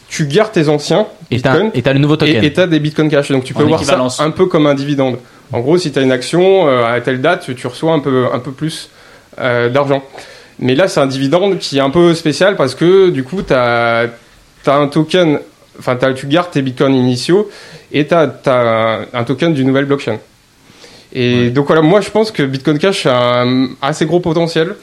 Tu 0.09 0.27
gardes 0.27 0.53
tes 0.53 0.71
anciens 0.71 1.07
Et 1.31 1.41
t'as 1.41 1.53
bitcoins 1.53 1.71
et 1.75 1.83
t'as 1.83 1.93
le 1.93 1.99
nouveau 1.99 2.17
token. 2.17 2.43
et 2.43 2.53
tu 2.53 2.61
as 2.61 2.67
des 2.67 2.81
bitcoins 2.81 3.11
cash. 3.11 3.31
Donc, 3.31 3.45
tu 3.45 3.53
peux 3.53 3.63
En 3.63 3.67
voir 3.67 3.85
ça 3.85 4.25
un 4.25 4.31
peu 4.31 4.47
comme 4.47 4.67
un 4.67 4.75
dividende. 4.75 5.19
En 5.53 5.61
gros, 5.61 5.77
si 5.77 5.93
tu 5.93 5.99
as 5.99 6.03
une 6.03 6.13
action, 6.13 6.67
euh, 6.67 6.87
à 6.87 7.01
telle 7.03 7.21
date, 7.21 7.55
tu, 7.55 7.67
reçois 7.67 7.93
un 7.93 7.99
peu, 7.99 8.27
un 8.33 8.39
peu 8.39 8.53
plus 8.53 8.89
euh, 9.39 9.69
d'argent. 9.69 10.03
Mais 10.59 10.75
là, 10.75 10.89
c'est 10.89 11.01
un 11.01 11.07
dividende 11.07 11.59
qui 11.59 11.77
est 11.77 11.83
un 11.83 11.91
peu 11.91 12.15
spécial 12.15 12.57
parce 12.57 12.75
que 12.75 13.11
du 13.11 13.25
coup, 13.25 13.43
tu 13.43 13.53
as, 13.53 14.07
un 14.67 14.87
token, 14.87 15.41
enfin, 15.79 15.97
t'as- 15.97 16.15
tu 16.15 16.27
gardes 16.27 16.51
tes 16.51 16.63
bitcoins 16.63 16.95
initiaux 16.95 17.51
et 17.93 18.07
tu 18.07 18.15
as, 18.15 18.33
un, 18.47 19.01
un 19.13 19.25
token 19.25 19.53
d'une 19.53 19.67
nouvelle 19.67 19.85
blockchain. 19.85 20.19
Et 21.15 21.51
donc 21.51 21.67
voilà, 21.67 21.83
moi 21.83 22.01
je 22.01 22.11
pense 22.11 22.31
que 22.31 22.43
Bitcoin 22.43 22.79
Cash 22.79 23.07
a 23.07 23.43
un 23.43 23.69
assez 23.83 24.07
gros 24.07 24.21
potentiel. 24.21 24.75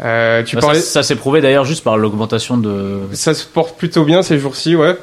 Euh, 0.00 0.42
tu 0.42 0.56
Bah, 0.56 0.62
parlais, 0.62 0.80
ça, 0.80 0.86
ça 0.86 1.02
s'est 1.02 1.16
prouvé 1.16 1.40
d'ailleurs 1.40 1.64
juste 1.64 1.84
par 1.84 1.96
l'augmentation 1.96 2.56
de. 2.58 3.00
ça 3.12 3.34
se 3.34 3.44
porte 3.46 3.76
plutôt 3.78 4.04
bien 4.04 4.22
ces 4.22 4.38
jours-ci, 4.38 4.74
ouais. 4.76 4.96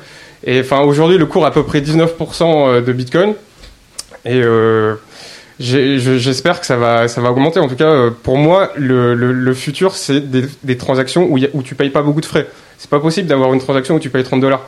Et 0.43 0.59
enfin, 0.61 0.79
aujourd'hui, 0.81 1.17
le 1.17 1.25
cours 1.25 1.43
est 1.43 1.47
à 1.47 1.51
peu 1.51 1.63
près 1.63 1.81
19% 1.81 2.83
de 2.83 2.93
Bitcoin. 2.93 3.33
Et 4.25 4.41
euh, 4.43 4.95
j'espère 5.59 6.59
que 6.59 6.65
ça 6.65 6.77
va, 6.77 7.07
ça 7.07 7.21
va 7.21 7.31
augmenter. 7.31 7.59
En 7.59 7.67
tout 7.67 7.75
cas, 7.75 7.91
euh, 7.91 8.09
pour 8.23 8.37
moi, 8.37 8.71
le, 8.77 9.13
le, 9.15 9.31
le 9.31 9.53
futur, 9.53 9.95
c'est 9.95 10.19
des, 10.29 10.45
des 10.63 10.77
transactions 10.77 11.27
où, 11.29 11.37
y 11.37 11.45
a- 11.45 11.49
où 11.53 11.61
tu 11.61 11.75
payes 11.75 11.89
pas 11.89 12.01
beaucoup 12.01 12.21
de 12.21 12.25
frais. 12.25 12.47
C'est 12.77 12.89
pas 12.89 12.99
possible 12.99 13.27
d'avoir 13.27 13.53
une 13.53 13.59
transaction 13.59 13.95
où 13.95 13.99
tu 13.99 14.09
payes 14.09 14.23
30 14.23 14.39
dollars. 14.41 14.61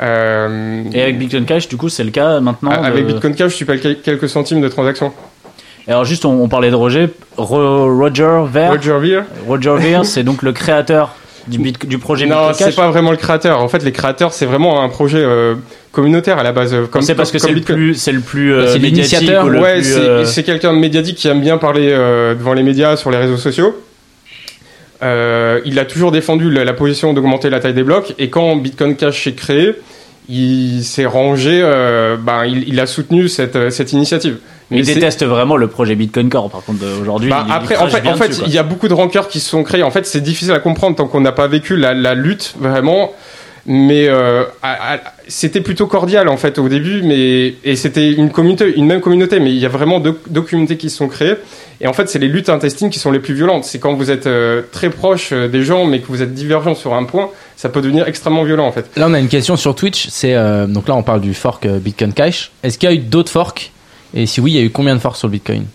Euh, 0.00 0.84
Et 0.94 1.02
avec 1.02 1.18
Bitcoin 1.18 1.44
Cash, 1.44 1.68
du 1.68 1.76
coup, 1.76 1.88
c'est 1.90 2.04
le 2.04 2.10
cas 2.10 2.40
maintenant. 2.40 2.70
avec 2.70 3.06
de- 3.06 3.12
Bitcoin 3.12 3.34
Cash, 3.34 3.56
tu 3.56 3.66
payes 3.66 3.80
quel- 3.80 4.00
quelques 4.00 4.28
centimes 4.28 4.60
de 4.62 4.68
transaction. 4.68 5.12
Et 5.88 5.90
alors 5.90 6.04
juste, 6.04 6.24
on, 6.24 6.42
on 6.42 6.48
parlait 6.48 6.70
de 6.70 6.76
Roger, 6.76 7.08
Ro- 7.36 7.96
Roger 7.98 8.42
Ver. 8.50 8.70
Roger 8.70 8.98
Ver 9.00 9.24
Roger 9.46 9.74
Ver, 9.78 10.04
c'est 10.04 10.22
donc 10.22 10.42
le 10.42 10.52
créateur 10.52 11.14
du, 11.48 11.58
bit- 11.58 11.86
du 11.86 11.98
projet 11.98 12.26
Non, 12.26 12.48
Bitcoin 12.50 12.70
c'est 12.70 12.76
pas 12.76 12.88
vraiment 12.90 13.10
le 13.10 13.16
créateur. 13.16 13.60
En 13.60 13.66
fait, 13.68 13.82
les 13.84 13.90
créateurs, 13.90 14.32
c'est 14.32 14.46
vraiment 14.46 14.82
un 14.84 14.88
projet 14.88 15.18
euh, 15.18 15.54
communautaire 15.90 16.38
à 16.38 16.44
la 16.44 16.52
base. 16.52 16.72
euh, 16.72 16.86
Comme 16.86 17.02
C'est 17.02 17.16
parce 17.16 17.32
que 17.32 17.38
comme 17.38 17.48
c'est 17.48 17.52
le 17.52 17.58
Bitcoin. 17.58 17.76
plus, 17.78 17.94
c'est 17.96 18.12
le 18.12 18.20
plus 18.20 18.52
euh, 18.54 18.62
Bah, 18.64 18.70
c'est 18.72 18.78
médiatique 18.78 19.12
l'initiateur. 19.18 19.44
ou 19.46 19.48
le 19.48 19.60
ouais, 19.60 19.74
plus, 19.74 19.84
c'est 19.92 19.98
euh, 19.98 20.24
c'est 20.24 20.44
quelqu'un 20.44 20.72
de 20.72 20.78
médiatique 20.78 21.16
qui 21.16 21.26
aime 21.26 21.40
bien 21.40 21.58
parler 21.58 21.88
euh, 21.90 22.34
devant 22.36 22.54
les 22.54 22.62
médias, 22.62 22.96
sur 22.96 23.10
les 23.10 23.18
réseaux 23.18 23.36
sociaux. 23.36 23.74
Euh, 25.02 25.60
il 25.64 25.78
a 25.80 25.84
toujours 25.84 26.12
défendu 26.12 26.48
la, 26.50 26.64
la 26.64 26.72
position 26.74 27.12
d'augmenter 27.12 27.50
la 27.50 27.58
taille 27.58 27.74
des 27.74 27.82
blocs. 27.82 28.14
Et 28.20 28.30
quand 28.30 28.54
Bitcoin 28.56 28.94
Cash 28.94 29.24
s'est 29.24 29.32
créé, 29.32 29.72
il 30.28 30.84
s'est 30.84 31.06
rangé. 31.06 31.60
euh, 31.62 32.16
ben, 32.16 32.44
il, 32.46 32.68
il 32.68 32.78
a 32.78 32.86
soutenu 32.86 33.28
cette, 33.28 33.56
euh, 33.56 33.70
cette 33.70 33.92
initiative. 33.92 34.36
Mais 34.72 34.78
il 34.80 34.86
c'est- 34.86 34.94
déteste 34.94 35.24
vraiment 35.24 35.56
le 35.56 35.68
projet 35.68 35.94
Bitcoin 35.94 36.28
Core, 36.28 36.50
par 36.50 36.62
contre, 36.64 36.84
aujourd'hui. 37.00 37.30
bah, 37.30 37.46
après, 37.50 37.76
en 37.76 37.86
fait, 37.88 38.00
bien 38.00 38.12
en 38.12 38.16
fait, 38.16 38.28
dessus, 38.28 38.40
quoi. 38.40 38.48
il 38.48 38.54
y 38.54 38.58
a 38.58 38.62
beaucoup 38.62 38.88
de 38.88 38.94
rancœurs 38.94 39.28
qui 39.28 39.40
se 39.40 39.48
sont 39.48 39.62
créées. 39.62 39.82
En 39.82 39.90
fait, 39.90 40.06
c'est 40.06 40.20
difficile 40.20 40.52
à 40.52 40.58
comprendre 40.58 40.96
tant 40.96 41.06
qu'on 41.06 41.20
n'a 41.20 41.32
pas 41.32 41.46
vécu 41.48 41.76
la, 41.76 41.94
la 41.94 42.14
lutte 42.14 42.54
vraiment. 42.58 43.12
Mais 43.64 44.08
euh, 44.08 44.42
c'était 45.28 45.60
plutôt 45.60 45.86
cordial 45.86 46.28
en 46.28 46.36
fait 46.36 46.58
au 46.58 46.68
début, 46.68 47.02
mais 47.02 47.54
et 47.62 47.76
c'était 47.76 48.10
une 48.10 48.30
communauté, 48.32 48.74
une 48.76 48.86
même 48.86 49.00
communauté. 49.00 49.38
Mais 49.38 49.50
il 49.50 49.58
y 49.58 49.66
a 49.66 49.68
vraiment 49.68 50.00
deux, 50.00 50.18
deux 50.28 50.40
communautés 50.42 50.76
qui 50.76 50.90
se 50.90 50.96
sont 50.96 51.06
créées. 51.06 51.36
Et 51.80 51.86
en 51.86 51.92
fait, 51.92 52.08
c'est 52.08 52.18
les 52.18 52.26
luttes 52.26 52.48
intestines 52.48 52.90
qui 52.90 52.98
sont 52.98 53.12
les 53.12 53.20
plus 53.20 53.34
violentes. 53.34 53.62
C'est 53.64 53.78
quand 53.78 53.94
vous 53.94 54.10
êtes 54.10 54.26
euh, 54.26 54.62
très 54.72 54.90
proche 54.90 55.28
euh, 55.32 55.46
des 55.46 55.62
gens, 55.62 55.84
mais 55.86 56.00
que 56.00 56.06
vous 56.08 56.22
êtes 56.22 56.34
divergent 56.34 56.74
sur 56.74 56.94
un 56.94 57.04
point, 57.04 57.28
ça 57.56 57.68
peut 57.68 57.80
devenir 57.82 58.08
extrêmement 58.08 58.42
violent 58.42 58.66
en 58.66 58.72
fait. 58.72 58.86
Là, 58.96 59.06
on 59.08 59.14
a 59.14 59.20
une 59.20 59.28
question 59.28 59.54
sur 59.56 59.76
Twitch. 59.76 60.08
C'est 60.10 60.34
euh, 60.34 60.66
donc 60.66 60.88
là, 60.88 60.96
on 60.96 61.04
parle 61.04 61.20
du 61.20 61.32
fork 61.32 61.64
Bitcoin 61.68 62.12
Cash. 62.12 62.50
Est-ce 62.64 62.78
qu'il 62.78 62.88
y 62.88 62.92
a 62.92 62.94
eu 62.96 62.98
d'autres 62.98 63.30
forks 63.30 63.70
Et 64.14 64.26
si 64.26 64.40
oui, 64.40 64.52
il 64.52 64.56
y 64.56 64.60
a 64.60 64.62
eu 64.62 64.70
combien 64.70 64.94
de 64.94 65.00
forks 65.00 65.16
sur 65.16 65.28
le 65.28 65.32
Bitcoin? 65.32 65.66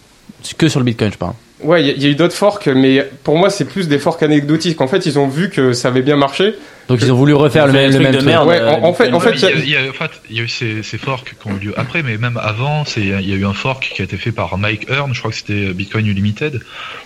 Que 0.57 0.67
sur 0.69 0.79
le 0.79 0.85
Bitcoin, 0.85 1.11
je 1.11 1.17
parle. 1.17 1.33
Ouais, 1.63 1.81
il 1.81 1.88
y, 1.88 1.89
a- 1.89 1.93
il 1.93 2.03
y 2.03 2.05
a 2.05 2.09
eu 2.09 2.15
d'autres 2.15 2.35
forks, 2.35 2.67
mais 2.67 3.03
pour 3.23 3.35
moi, 3.35 3.49
c'est 3.49 3.65
plus 3.65 3.88
des 3.88 3.97
forks 3.97 4.21
anecdotiques. 4.21 4.79
En 4.79 4.88
fait, 4.88 5.07
ils 5.07 5.17
ont 5.17 5.27
vu 5.27 5.49
que 5.49 5.73
ça 5.73 5.88
avait 5.88 6.03
bien 6.03 6.15
marché. 6.15 6.53
Donc 6.88 6.99
ils 7.01 7.11
ont 7.11 7.15
voulu 7.15 7.33
refaire 7.33 7.65
le 7.65 7.73
même, 7.73 7.89
truc 7.89 8.03
même 8.03 8.11
de 8.11 8.17
truc. 8.19 8.29
merde. 8.29 8.47
Ouais, 8.47 8.59
euh, 8.59 8.69
en, 8.75 8.83
en 8.89 8.93
fait, 8.93 9.11
en 9.11 9.19
fait, 9.19 9.31
il 9.33 9.41
y 9.41 9.45
a, 9.45 9.51
il 9.51 9.69
y 9.69 9.75
a- 9.75 9.89
en 9.89 9.93
fait, 9.93 10.11
il 10.29 10.38
y 10.38 10.39
a 10.39 10.43
eu 10.43 10.47
ces, 10.47 10.83
ces 10.83 10.99
forks 10.99 11.33
qui 11.41 11.47
ont 11.51 11.55
eu 11.57 11.65
lieu 11.65 11.73
après, 11.75 12.03
mais 12.03 12.17
même 12.19 12.39
avant, 12.41 12.85
c'est- 12.85 13.01
il 13.01 13.27
y 13.27 13.33
a 13.33 13.35
eu 13.35 13.45
un 13.45 13.53
fork 13.53 13.91
qui 13.93 14.01
a 14.03 14.05
été 14.05 14.17
fait 14.17 14.31
par 14.31 14.55
Mike 14.59 14.88
Hearn, 14.89 15.11
je 15.15 15.19
crois 15.19 15.31
que 15.31 15.38
c'était 15.38 15.73
Bitcoin 15.73 16.07
Unlimited, 16.07 16.61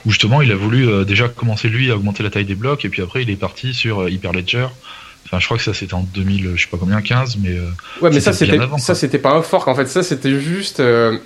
où 0.06 0.12
justement 0.12 0.42
il 0.42 0.52
a 0.52 0.56
voulu 0.56 0.88
euh, 0.90 1.06
déjà 1.06 1.30
commencer 1.30 1.70
lui 1.70 1.90
à 1.90 1.96
augmenter 1.96 2.22
la 2.22 2.30
taille 2.30 2.44
des 2.46 2.54
blocs, 2.56 2.84
et 2.84 2.90
puis 2.90 3.02
après 3.02 3.24
il 3.24 3.30
est 3.30 3.38
parti 3.38 3.74
sur 3.74 4.02
euh, 4.02 4.10
Hyperledger. 4.12 4.68
Enfin, 5.32 5.40
je 5.40 5.46
crois 5.46 5.58
que 5.58 5.64
ça 5.64 5.74
c'était 5.74 5.94
en 5.94 6.04
2000, 6.14 6.52
je 6.56 6.62
sais 6.64 6.68
pas 6.70 6.76
combien, 6.78 7.02
15, 7.02 7.38
mais 7.42 7.50
euh, 7.52 7.70
Ouais, 8.02 8.10
mais 8.12 8.20
ça 8.20 8.34
C'était 8.34 8.46
c'était 8.46 8.58
bien 8.58 8.64
avant, 8.68 8.78
ça 8.78 8.96
c'était 8.96 9.18
pas 9.18 9.32
un 9.32 9.42
fork 9.42 9.68
en 9.70 9.76
fait, 9.76 9.86
ça 9.88 10.04
c'était 10.04 10.38
juste 10.40 10.82
euh, 10.82 11.18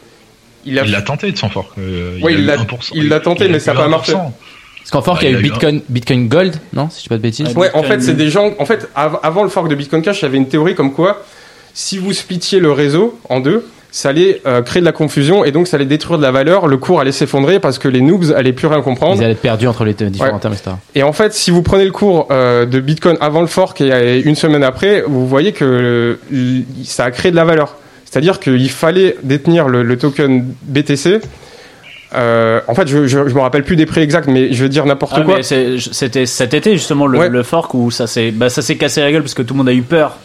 Il 0.64 0.78
a- 0.78 1.02
tenté 1.02 1.32
de 1.32 1.38
son 1.38 1.50
fork. 1.50 1.72
euh, 1.80 2.20
Ouais, 2.22 2.34
a 2.34 2.38
il 2.38 2.46
l'a- 2.46 2.58
1%, 2.58 2.92
il 2.94 3.10
l'a 3.10 3.20
tenté, 3.20 3.46
a 3.46 3.48
mais 3.50 3.60
ça 3.60 3.72
a 3.72 3.76
pas 3.76 3.88
marché. 3.88 4.14
1%. 4.14 4.32
Parce 4.78 4.92
qu'en 4.92 5.02
fork, 5.02 5.22
Ouais, 5.22 5.30
il 5.30 5.34
y 5.34 5.36
a 5.36 5.40
eu 5.40 5.42
Bitcoin, 5.44 5.82
Bitcoin 5.90 6.28
Gold, 6.28 6.58
non 6.74 6.90
Si 6.92 6.98
je 7.00 7.04
dis 7.04 7.10
pas 7.10 7.18
de 7.18 7.22
bêtises. 7.24 7.48
Ouais, 7.56 7.72
en 7.74 7.82
fait, 7.82 7.98
Bitcoin- 7.98 8.02
c'est 8.02 8.14
des 8.14 8.30
gens. 8.30 8.54
En 8.60 8.66
fait, 8.66 8.88
av- 8.96 9.20
avant 9.24 9.42
le 9.42 9.50
fork 9.50 9.68
de 9.68 9.74
Bitcoin 9.76 10.04
Cash, 10.04 10.20
il 10.20 10.24
y 10.24 10.26
avait 10.28 10.38
une 10.38 10.48
théorie 10.48 10.76
comme 10.76 10.94
quoi, 10.94 11.26
si 11.74 11.98
vous 11.98 12.14
splittiez 12.14 12.60
le 12.60 12.72
réseau 12.72 13.20
en 13.30 13.40
deux, 13.40 13.66
ça 13.98 14.10
allait 14.10 14.42
euh, 14.46 14.62
créer 14.62 14.82
de 14.82 14.86
la 14.86 14.92
confusion 14.92 15.46
et 15.46 15.52
donc 15.54 15.70
ça 15.70 15.78
allait 15.78 15.86
détruire 15.86 16.18
de 16.18 16.24
la 16.24 16.32
valeur. 16.32 16.68
Le 16.68 16.76
cours 16.76 17.00
allait 17.00 17.14
s'effondrer 17.14 17.62
parce 17.62 17.80
que 17.80 17.88
les 17.88 18.02
noobs 18.02 18.34
allaient 18.36 18.52
plus 18.52 18.68
rien 18.68 18.82
comprendre. 18.82 19.16
Ils 19.16 19.24
allaient 19.24 19.32
être 19.32 19.40
perdus 19.42 19.68
entre 19.70 19.86
les 19.86 19.94
deux 19.94 20.10
différents 20.10 20.34
Ouais. 20.34 20.40
termes, 20.42 20.54
etc. 20.54 20.72
Et 20.96 21.04
en 21.04 21.14
fait, 21.14 21.34
si 21.34 21.50
vous 21.50 21.62
prenez 21.62 21.86
le 21.86 21.92
cours 21.92 22.28
euh, 22.30 22.66
de 22.66 22.82
Bitcoin 22.82 23.16
avant 23.22 23.40
le 23.40 23.48
fork 23.48 23.80
et 23.80 24.20
une 24.20 24.36
semaine 24.36 24.66
après, 24.66 25.02
vous 25.08 25.26
voyez 25.26 25.54
que 25.54 26.18
euh, 26.34 26.62
ça 26.84 27.06
a 27.06 27.12
créé 27.12 27.32
de 27.32 27.38
la 27.38 27.46
valeur. 27.46 27.78
C'est-à-dire 28.04 28.42
qu'il 28.42 28.70
fallait 28.70 29.16
détenir 29.24 29.70
le, 29.70 29.82
le 29.84 29.98
token 29.98 30.46
BTC. 30.64 31.22
Euh, 32.16 32.60
en 32.68 32.76
fait, 32.76 32.88
je, 32.88 33.08
je, 33.08 33.28
je 33.30 33.34
me 33.34 33.40
rappelle 33.40 33.64
plus 33.64 33.78
des 33.78 33.86
prix 33.86 34.02
exacts, 34.02 34.28
mais 34.28 34.52
je 34.54 34.64
veux 34.64 34.70
dire 34.70 34.86
n'importe 34.86 35.14
Ah, 35.18 35.22
quoi. 35.22 35.38
c'était 35.42 36.26
cet 36.26 36.54
été 36.54 36.74
justement 36.74 37.08
le, 37.08 37.18
Ouais. 37.20 37.30
le 37.30 37.44
fork 37.44 37.74
où 37.74 37.92
ça 37.92 38.08
s'est 38.08 38.32
bah, 38.32 38.50
ça 38.50 38.62
s'est 38.62 38.76
cassé 38.76 39.00
la 39.02 39.12
gueule 39.12 39.22
parce 39.22 39.34
que 39.34 39.42
tout 39.42 39.54
le 39.54 39.60
monde 39.60 39.70
a 39.70 39.74
eu 39.74 39.82
peur. 39.82 40.18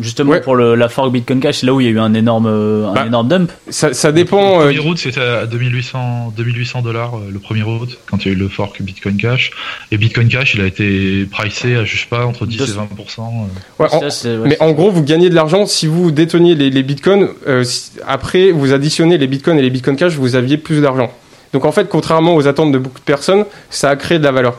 Justement 0.00 0.32
Ouais. 0.32 0.40
pour 0.40 0.56
le, 0.56 0.74
la 0.74 0.88
fork 0.88 1.10
Bitcoin 1.12 1.40
Cash, 1.40 1.58
c'est 1.60 1.66
là 1.66 1.72
où 1.74 1.80
il 1.80 1.84
y 1.84 1.88
a 1.88 1.92
eu 1.92 1.98
un 1.98 2.12
énorme 2.14 2.46
un 2.46 2.92
Bah, 2.92 3.06
énorme 3.06 3.28
dump. 3.28 3.52
Ça, 3.68 3.94
ça 3.94 4.12
dépend. 4.12 4.58
Le 4.58 4.64
euh, 4.64 4.66
premier 4.66 4.78
route, 4.78 4.98
c'était 4.98 5.20
à 5.20 5.46
2800 5.46 6.32
2800 6.36 6.82
dollars 6.82 7.16
euh, 7.16 7.28
le 7.32 7.38
premier 7.38 7.62
route 7.62 7.98
quand 8.10 8.24
il 8.24 8.28
y 8.28 8.30
a 8.30 8.34
eu 8.34 8.38
le 8.40 8.48
fork 8.48 8.80
Bitcoin 8.82 9.16
Cash. 9.16 9.50
Et 9.90 9.96
Bitcoin 9.98 10.28
Cash, 10.28 10.54
il 10.54 10.60
a 10.60 10.66
été 10.66 11.24
pricé 11.30 11.76
à, 11.76 11.84
je 11.84 11.96
sais 11.98 12.06
pas, 12.08 12.26
entre 12.26 12.46
10 12.46 12.60
et 12.60 12.64
20%. 12.64 12.78
euh. 12.78 13.82
ouais, 13.82 13.88
en- 13.92 14.00
Ça, 14.00 14.10
c'est- 14.10 14.36
ouais, 14.36 14.48
Mais 14.48 14.56
en 14.60 14.72
gros, 14.72 14.90
vous 14.90 15.02
gagnez 15.02 15.30
de 15.30 15.34
l'argent 15.34 15.66
si 15.66 15.86
vous 15.86 16.10
déteniez 16.10 16.54
les, 16.54 16.70
les 16.70 16.82
bitcoins. 16.82 17.28
euh, 17.46 17.64
après, 18.06 18.50
vous 18.50 18.72
additionnez 18.72 19.18
les 19.18 19.26
bitcoins 19.26 19.58
et 19.58 19.62
les 19.62 19.70
bitcoin 19.70 19.96
cash, 19.96 20.14
vous 20.14 20.34
aviez 20.34 20.56
plus 20.58 20.80
d'argent. 20.80 21.10
Donc 21.52 21.64
en 21.64 21.72
fait, 21.72 21.88
contrairement 21.88 22.34
aux 22.34 22.46
attentes 22.48 22.72
de 22.72 22.78
beaucoup 22.78 22.98
de 22.98 23.04
personnes, 23.04 23.44
ça 23.70 23.88
a 23.90 23.96
créé 23.96 24.18
de 24.18 24.24
la 24.24 24.32
valeur. 24.32 24.56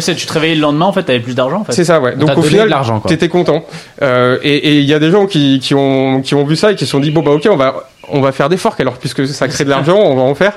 C'est- 0.00 0.14
tu 0.14 0.26
te 0.26 0.32
réveillais 0.32 0.54
le 0.54 0.60
lendemain 0.60 0.86
en 0.86 0.92
fait, 0.92 1.02
t'avais 1.04 1.20
plus 1.20 1.34
d'argent 1.34 1.60
en 1.60 1.64
fait. 1.64 1.72
C'est 1.72 1.84
ça, 1.84 2.00
ouais. 2.00 2.16
Donc 2.16 2.30
au 2.38 2.42
final, 2.50 2.68
t'étais 3.08 3.28
content. 3.28 3.64
Euh, 4.02 4.38
et 4.42 4.78
il 4.78 4.84
y 4.84 4.94
a 4.94 4.98
des 4.98 5.10
gens 5.10 5.26
qui, 5.26 5.60
qui, 5.60 5.74
ont, 5.74 6.20
qui 6.22 6.34
ont 6.34 6.44
vu 6.44 6.56
ça 6.56 6.72
et 6.72 6.74
qui 6.74 6.84
se 6.84 6.90
sont 6.90 7.00
dit 7.00 7.10
bon 7.10 7.22
bah 7.22 7.30
ok, 7.32 7.48
on 7.50 7.56
va 7.56 7.88
on 8.10 8.20
va 8.20 8.32
faire 8.32 8.48
des 8.50 8.58
forks 8.58 8.78
alors 8.80 8.94
puisque 8.98 9.26
ça 9.26 9.48
crée 9.48 9.64
de 9.64 9.70
l'argent, 9.70 9.96
on 9.98 10.14
va 10.14 10.22
en 10.22 10.34
faire. 10.34 10.52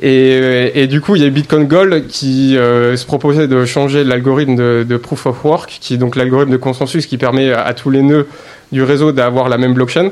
Et, 0.00 0.72
et 0.82 0.86
du 0.86 1.00
coup, 1.00 1.16
il 1.16 1.22
y 1.22 1.26
a 1.26 1.30
Bitcoin 1.30 1.64
Gold 1.66 2.06
qui 2.06 2.56
euh, 2.56 2.96
se 2.96 3.06
proposait 3.06 3.48
de 3.48 3.64
changer 3.64 4.04
l'algorithme 4.04 4.56
de, 4.56 4.84
de 4.88 4.96
proof 4.96 5.26
of 5.26 5.44
work, 5.44 5.78
qui 5.80 5.94
est 5.94 5.96
donc 5.96 6.16
l'algorithme 6.16 6.52
de 6.52 6.56
consensus 6.56 7.06
qui 7.06 7.16
permet 7.18 7.52
à, 7.52 7.62
à 7.62 7.74
tous 7.74 7.90
les 7.90 8.02
nœuds 8.02 8.26
du 8.72 8.82
réseau 8.82 9.12
d'avoir 9.12 9.48
la 9.48 9.58
même 9.58 9.74
blockchain. 9.74 10.10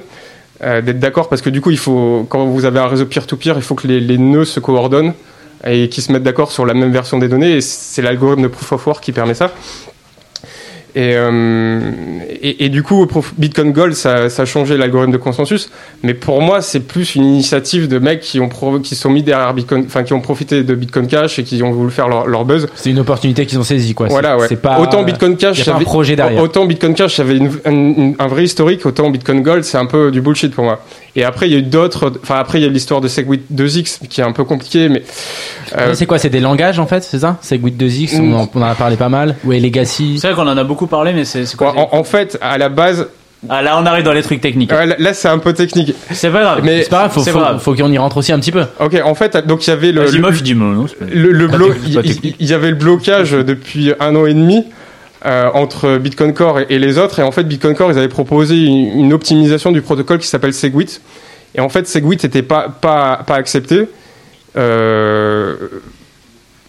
euh, 0.62 0.80
d'être 0.82 0.98
d'accord 1.00 1.28
parce 1.28 1.40
que 1.42 1.48
du 1.50 1.60
coup 1.62 1.70
il 1.70 1.78
faut 1.78 2.26
quand 2.28 2.44
vous 2.44 2.64
avez 2.66 2.78
un 2.80 2.86
réseau 2.86 3.06
peer-to-peer 3.06 3.54
il 3.56 3.62
faut 3.62 3.74
que 3.74 3.86
les, 3.88 3.98
les 4.00 4.18
nœuds 4.18 4.44
se 4.44 4.60
coordonnent 4.60 5.14
et 5.66 5.88
qu'ils 5.88 6.02
se 6.02 6.10
mettent 6.12 6.22
d'accord 6.22 6.52
sur 6.52 6.64
la 6.66 6.74
même 6.74 6.92
version 6.92 7.18
des 7.18 7.28
données 7.28 7.56
et 7.56 7.60
c'est 7.60 8.02
l'algorithme 8.02 8.42
de 8.42 8.48
proof 8.48 8.72
of 8.72 8.86
work 8.86 9.02
qui 9.04 9.12
permet 9.12 9.34
ça 9.34 9.52
et, 10.96 11.12
euh, 11.14 11.80
et, 12.42 12.64
et 12.64 12.68
du 12.68 12.82
coup, 12.82 13.06
Bitcoin 13.38 13.70
Gold, 13.70 13.92
ça, 13.94 14.28
ça 14.28 14.42
a 14.42 14.44
changé 14.44 14.76
l'algorithme 14.76 15.12
de 15.12 15.18
consensus. 15.18 15.70
Mais 16.02 16.14
pour 16.14 16.42
moi, 16.42 16.62
c'est 16.62 16.80
plus 16.80 17.14
une 17.14 17.22
initiative 17.26 17.86
de 17.86 18.00
mecs 18.00 18.18
qui 18.18 18.40
ont 18.40 18.48
pro- 18.48 18.80
qui 18.80 18.96
sont 18.96 19.08
mis 19.08 19.22
derrière 19.22 19.54
Bitcoin, 19.54 19.84
enfin 19.86 20.02
qui 20.02 20.14
ont 20.14 20.20
profité 20.20 20.64
de 20.64 20.74
Bitcoin 20.74 21.06
Cash 21.06 21.38
et 21.38 21.44
qui 21.44 21.62
ont 21.62 21.70
voulu 21.70 21.92
faire 21.92 22.08
leur, 22.08 22.26
leur 22.26 22.44
buzz. 22.44 22.66
C'est 22.74 22.90
une 22.90 22.98
opportunité 22.98 23.46
qu'ils 23.46 23.60
ont 23.60 23.62
saisie, 23.62 23.94
quoi. 23.94 24.08
Voilà, 24.08 24.36
ouais. 24.36 24.46
C'est 24.48 24.60
pas 24.60 24.80
autant 24.80 25.04
Bitcoin 25.04 25.36
Cash, 25.36 25.60
a 25.60 25.64
pas 25.66 25.70
un 25.70 25.76
avait- 25.76 25.84
projet 25.84 26.16
derrière. 26.16 26.42
autant 26.42 26.66
Bitcoin 26.66 26.94
Cash, 26.94 27.20
avait 27.20 27.36
une- 27.36 28.16
un 28.18 28.26
vrai 28.26 28.42
historique, 28.42 28.84
autant 28.84 29.10
Bitcoin 29.10 29.42
Gold, 29.42 29.62
c'est 29.62 29.78
un 29.78 29.86
peu 29.86 30.10
du 30.10 30.20
bullshit 30.20 30.52
pour 30.52 30.64
moi. 30.64 30.84
Et 31.16 31.24
après, 31.24 31.48
il 31.48 31.52
y 31.52 31.56
a 31.56 31.58
eu 31.58 31.62
d'autres. 31.62 32.12
Enfin, 32.22 32.36
après, 32.38 32.60
il 32.60 32.62
y 32.62 32.66
a 32.66 32.68
l'histoire 32.70 33.00
de 33.00 33.08
Segwit 33.08 33.42
2x 33.52 34.06
qui 34.08 34.20
est 34.20 34.24
un 34.24 34.32
peu 34.32 34.44
compliquée, 34.44 34.88
mais 34.88 35.02
euh, 35.76 35.94
C'est 35.94 36.06
quoi 36.06 36.18
C'est 36.18 36.30
des 36.30 36.40
langages 36.40 36.78
en 36.78 36.86
fait, 36.86 37.02
c'est 37.02 37.18
ça? 37.20 37.36
Segwit 37.42 37.72
2x, 37.76 38.20
on, 38.20 38.32
en, 38.34 38.50
on 38.54 38.62
en 38.62 38.64
a 38.64 38.74
parlé 38.74 38.96
pas 38.96 39.08
mal. 39.08 39.36
Ouais, 39.44 39.58
Legacy. 39.58 40.18
C'est 40.20 40.28
vrai 40.30 40.36
qu'on 40.36 40.48
en 40.50 40.56
a 40.56 40.64
beaucoup 40.64 40.86
parlé, 40.86 41.12
mais 41.12 41.24
c'est 41.24 41.44
quoi 41.56 41.74
en, 41.76 41.88
en 41.98 42.04
fait, 42.04 42.38
à 42.40 42.58
la 42.58 42.68
base, 42.68 43.08
Ah 43.48 43.60
là, 43.62 43.76
on 43.80 43.86
arrive 43.86 44.04
dans 44.04 44.12
les 44.12 44.22
trucs 44.22 44.40
techniques. 44.40 44.72
euh, 44.72 44.94
là, 44.98 45.14
c'est 45.14 45.28
un 45.28 45.38
peu 45.38 45.52
technique. 45.52 45.94
C'est 46.12 46.30
pas 46.30 46.42
grave. 46.42 46.60
Mais 46.62 46.82
C'est 46.84 46.90
pas 46.90 47.08
grave, 47.08 47.60
faut, 47.60 47.74
qu'on 47.74 47.90
y 47.90 47.98
rentre 47.98 48.18
aussi 48.18 48.32
un 48.32 48.38
petit 48.38 48.52
peu. 48.52 48.64
Ok, 48.78 49.00
en 49.04 49.14
fait, 49.16 49.36
donc 49.46 49.66
il 49.66 49.70
y 49.70 49.72
avait 49.72 49.92
le, 49.92 50.02
le, 50.04 50.34
il 50.36 50.42
dit 50.42 50.54
non, 50.54 50.86
le, 51.00 51.32
le 51.32 51.48
il- 51.86 51.94
technique. 52.02 52.36
il 52.38 52.46
y 52.48 52.52
avait 52.54 52.70
le 52.70 52.76
blocage 52.76 53.32
depuis 53.32 53.94
un 53.98 54.14
an 54.14 54.26
et 54.26 54.34
demi 54.34 54.64
euh, 55.26 55.50
entre 55.52 55.98
Bitcoin 55.98 56.32
Core 56.32 56.60
et, 56.70 56.78
les 56.78 56.96
autres. 56.96 57.18
Et 57.18 57.22
en 57.22 57.30
fait, 57.30 57.44
Bitcoin 57.44 57.74
Core, 57.74 57.92
ils 57.92 57.98
avaient 57.98 58.08
proposé 58.08 58.56
une, 58.56 59.12
optimisation 59.12 59.70
du 59.70 59.82
protocole 59.82 60.18
qui 60.18 60.26
s'appelle 60.26 60.54
Segwit. 60.54 61.02
Et 61.54 61.60
en 61.60 61.68
fait, 61.68 61.86
Segwit 61.86 62.22
n'était 62.22 62.42
pas, 62.42 62.78
accepté 63.28 63.86
euh, 64.56 65.56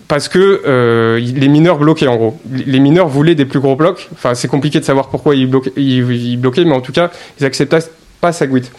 parce 0.09 0.27
que 0.27 0.63
euh, 0.65 1.17
les 1.17 1.47
mineurs 1.47 1.77
bloquaient 1.77 2.07
en 2.07 2.17
gros. 2.17 2.41
Les 2.51 2.81
mineurs 2.81 3.07
voulaient 3.07 3.35
des 3.35 3.45
plus 3.45 3.61
gros 3.61 3.77
blocs. 3.77 4.09
Enfin, 4.11 4.35
c'est 4.35 4.49
compliqué 4.49 4.81
de 4.81 4.85
savoir 4.85 5.07
pourquoi 5.07 5.33
ils 5.35 5.47
bloquaient, 5.47 6.65
mais 6.65 6.75
en 6.75 6.81
tout 6.81 6.91
cas, 6.91 7.09
ils 7.39 7.45
acceptaient 7.45 7.79
pas 8.19 8.33
Segwit. 8.33 8.69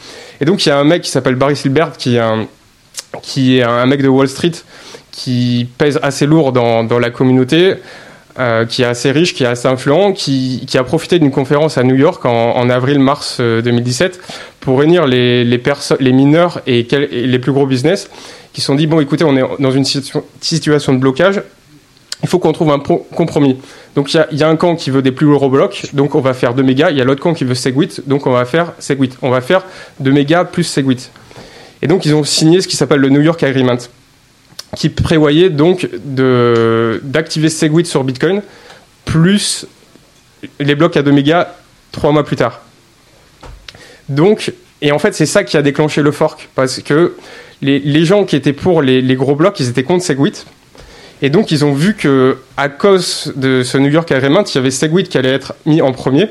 Et 0.42 0.44
donc, 0.44 0.66
il 0.66 0.68
y 0.68 0.72
a 0.72 0.78
un 0.78 0.84
mec 0.84 1.00
qui 1.00 1.10
s'appelle 1.10 1.36
Barry 1.36 1.56
Silbert 1.56 1.96
qui 1.96 2.16
est 2.16 3.62
un, 3.62 3.86
mec 3.86 4.02
de 4.02 4.08
Wall 4.08 4.28
Street 4.28 4.52
qui 5.12 5.66
pèse 5.78 5.98
assez 6.02 6.26
lourd 6.26 6.52
dans 6.52 6.98
la 6.98 7.10
communauté, 7.10 7.76
euh, 8.38 8.64
qui 8.64 8.82
est 8.82 8.86
assez 8.86 9.10
riche, 9.10 9.34
qui 9.34 9.44
est 9.44 9.46
assez 9.46 9.68
influent, 9.68 10.12
qui, 10.12 10.64
qui 10.66 10.78
a 10.78 10.84
profité 10.84 11.18
d'une 11.18 11.30
conférence 11.30 11.76
à 11.78 11.82
New 11.82 11.94
York 11.96 12.24
en, 12.24 12.70
avril-mars 12.70 13.38
euh, 13.40 13.60
2017 13.62 14.20
pour 14.60 14.78
réunir 14.78 15.06
les, 15.06 15.44
mineurs 16.00 16.60
et, 16.66 16.86
les 17.10 17.38
plus 17.38 17.52
gros 17.52 17.66
business 17.66 18.08
qui 18.52 18.60
se 18.60 18.66
sont 18.66 18.74
dit 18.74 18.86
bon 18.86 19.00
écoutez 19.00 19.24
on 19.24 19.36
est 19.36 19.42
dans 19.58 19.70
une 19.70 19.84
situ- 19.84 20.18
situation 20.40 20.92
de 20.92 20.98
blocage 20.98 21.42
il 22.22 22.28
faut 22.28 22.38
qu'on 22.38 22.52
trouve 22.52 22.70
un 22.70 22.78
pro- 22.78 23.06
compromis. 23.14 23.58
Donc 23.96 24.14
il 24.14 24.24
y 24.30 24.36
y 24.36 24.42
a 24.44 24.48
un 24.48 24.56
camp 24.56 24.76
qui 24.76 24.90
veut 24.90 25.02
des 25.02 25.10
plus 25.10 25.26
gros 25.26 25.50
blocs, 25.50 25.86
donc 25.92 26.14
on 26.14 26.20
va 26.20 26.34
faire 26.34 26.54
2 26.54 26.62
mégas. 26.62 26.90
Il 26.90 26.96
y 26.96 27.00
a 27.00 27.04
l'autre 27.04 27.20
camp 27.20 27.34
qui 27.34 27.44
veut 27.44 27.56
Segwit, 27.56 28.02
donc 28.06 28.26
on 28.28 28.30
va 28.30 28.44
faire 28.44 28.72
Segwit. 28.78 29.10
On 29.22 29.30
va 29.30 29.40
faire 29.40 29.64
2 30.00 30.12
mégas 30.12 30.44
plus 30.44 30.62
Segwit. 30.62 31.10
Et 31.82 31.88
donc 31.88 32.04
ils 32.04 32.14
ont 32.14 32.22
signé 32.22 32.60
ce 32.60 32.68
qui 32.68 32.76
s'appelle 32.76 33.00
le 33.00 33.08
New 33.08 33.20
York 33.20 33.42
Agreement, 33.42 33.76
qui 34.76 34.88
prévoyait 34.88 35.50
donc 35.50 35.88
d'activer 36.04 37.48
Segwit 37.48 37.86
sur 37.86 38.04
Bitcoin 38.04 38.42
plus 39.04 39.66
les 40.58 40.74
blocs 40.74 40.96
à 40.96 41.02
2 41.02 41.12
mégas 41.12 41.48
3 41.92 42.12
mois 42.12 42.24
plus 42.24 42.36
tard. 42.36 42.62
Donc, 44.08 44.52
et 44.80 44.92
en 44.92 44.98
fait 44.98 45.14
c'est 45.14 45.26
ça 45.26 45.44
qui 45.44 45.56
a 45.56 45.62
déclenché 45.62 46.02
le 46.02 46.10
fork, 46.10 46.48
parce 46.54 46.80
que 46.80 47.14
les, 47.60 48.04
gens 48.04 48.24
qui 48.24 48.34
étaient 48.34 48.52
pour 48.52 48.82
les, 48.82 49.00
les 49.00 49.14
gros 49.14 49.36
blocs, 49.36 49.60
ils 49.60 49.68
étaient 49.68 49.84
contre 49.84 50.04
Segwit. 50.04 50.46
Et 51.20 51.30
donc 51.30 51.52
ils 51.52 51.64
ont 51.64 51.72
vu 51.72 51.94
que 51.94 52.38
à 52.56 52.68
cause 52.68 53.32
de 53.36 53.62
ce 53.62 53.78
New 53.78 53.90
York 53.90 54.10
Agreement, 54.10 54.42
il 54.42 54.54
y 54.54 54.58
avait 54.58 54.72
Segwit 54.72 55.04
qui 55.04 55.18
allait 55.18 55.30
être 55.32 55.54
mis 55.66 55.80
en 55.80 55.92
premier, 55.92 56.28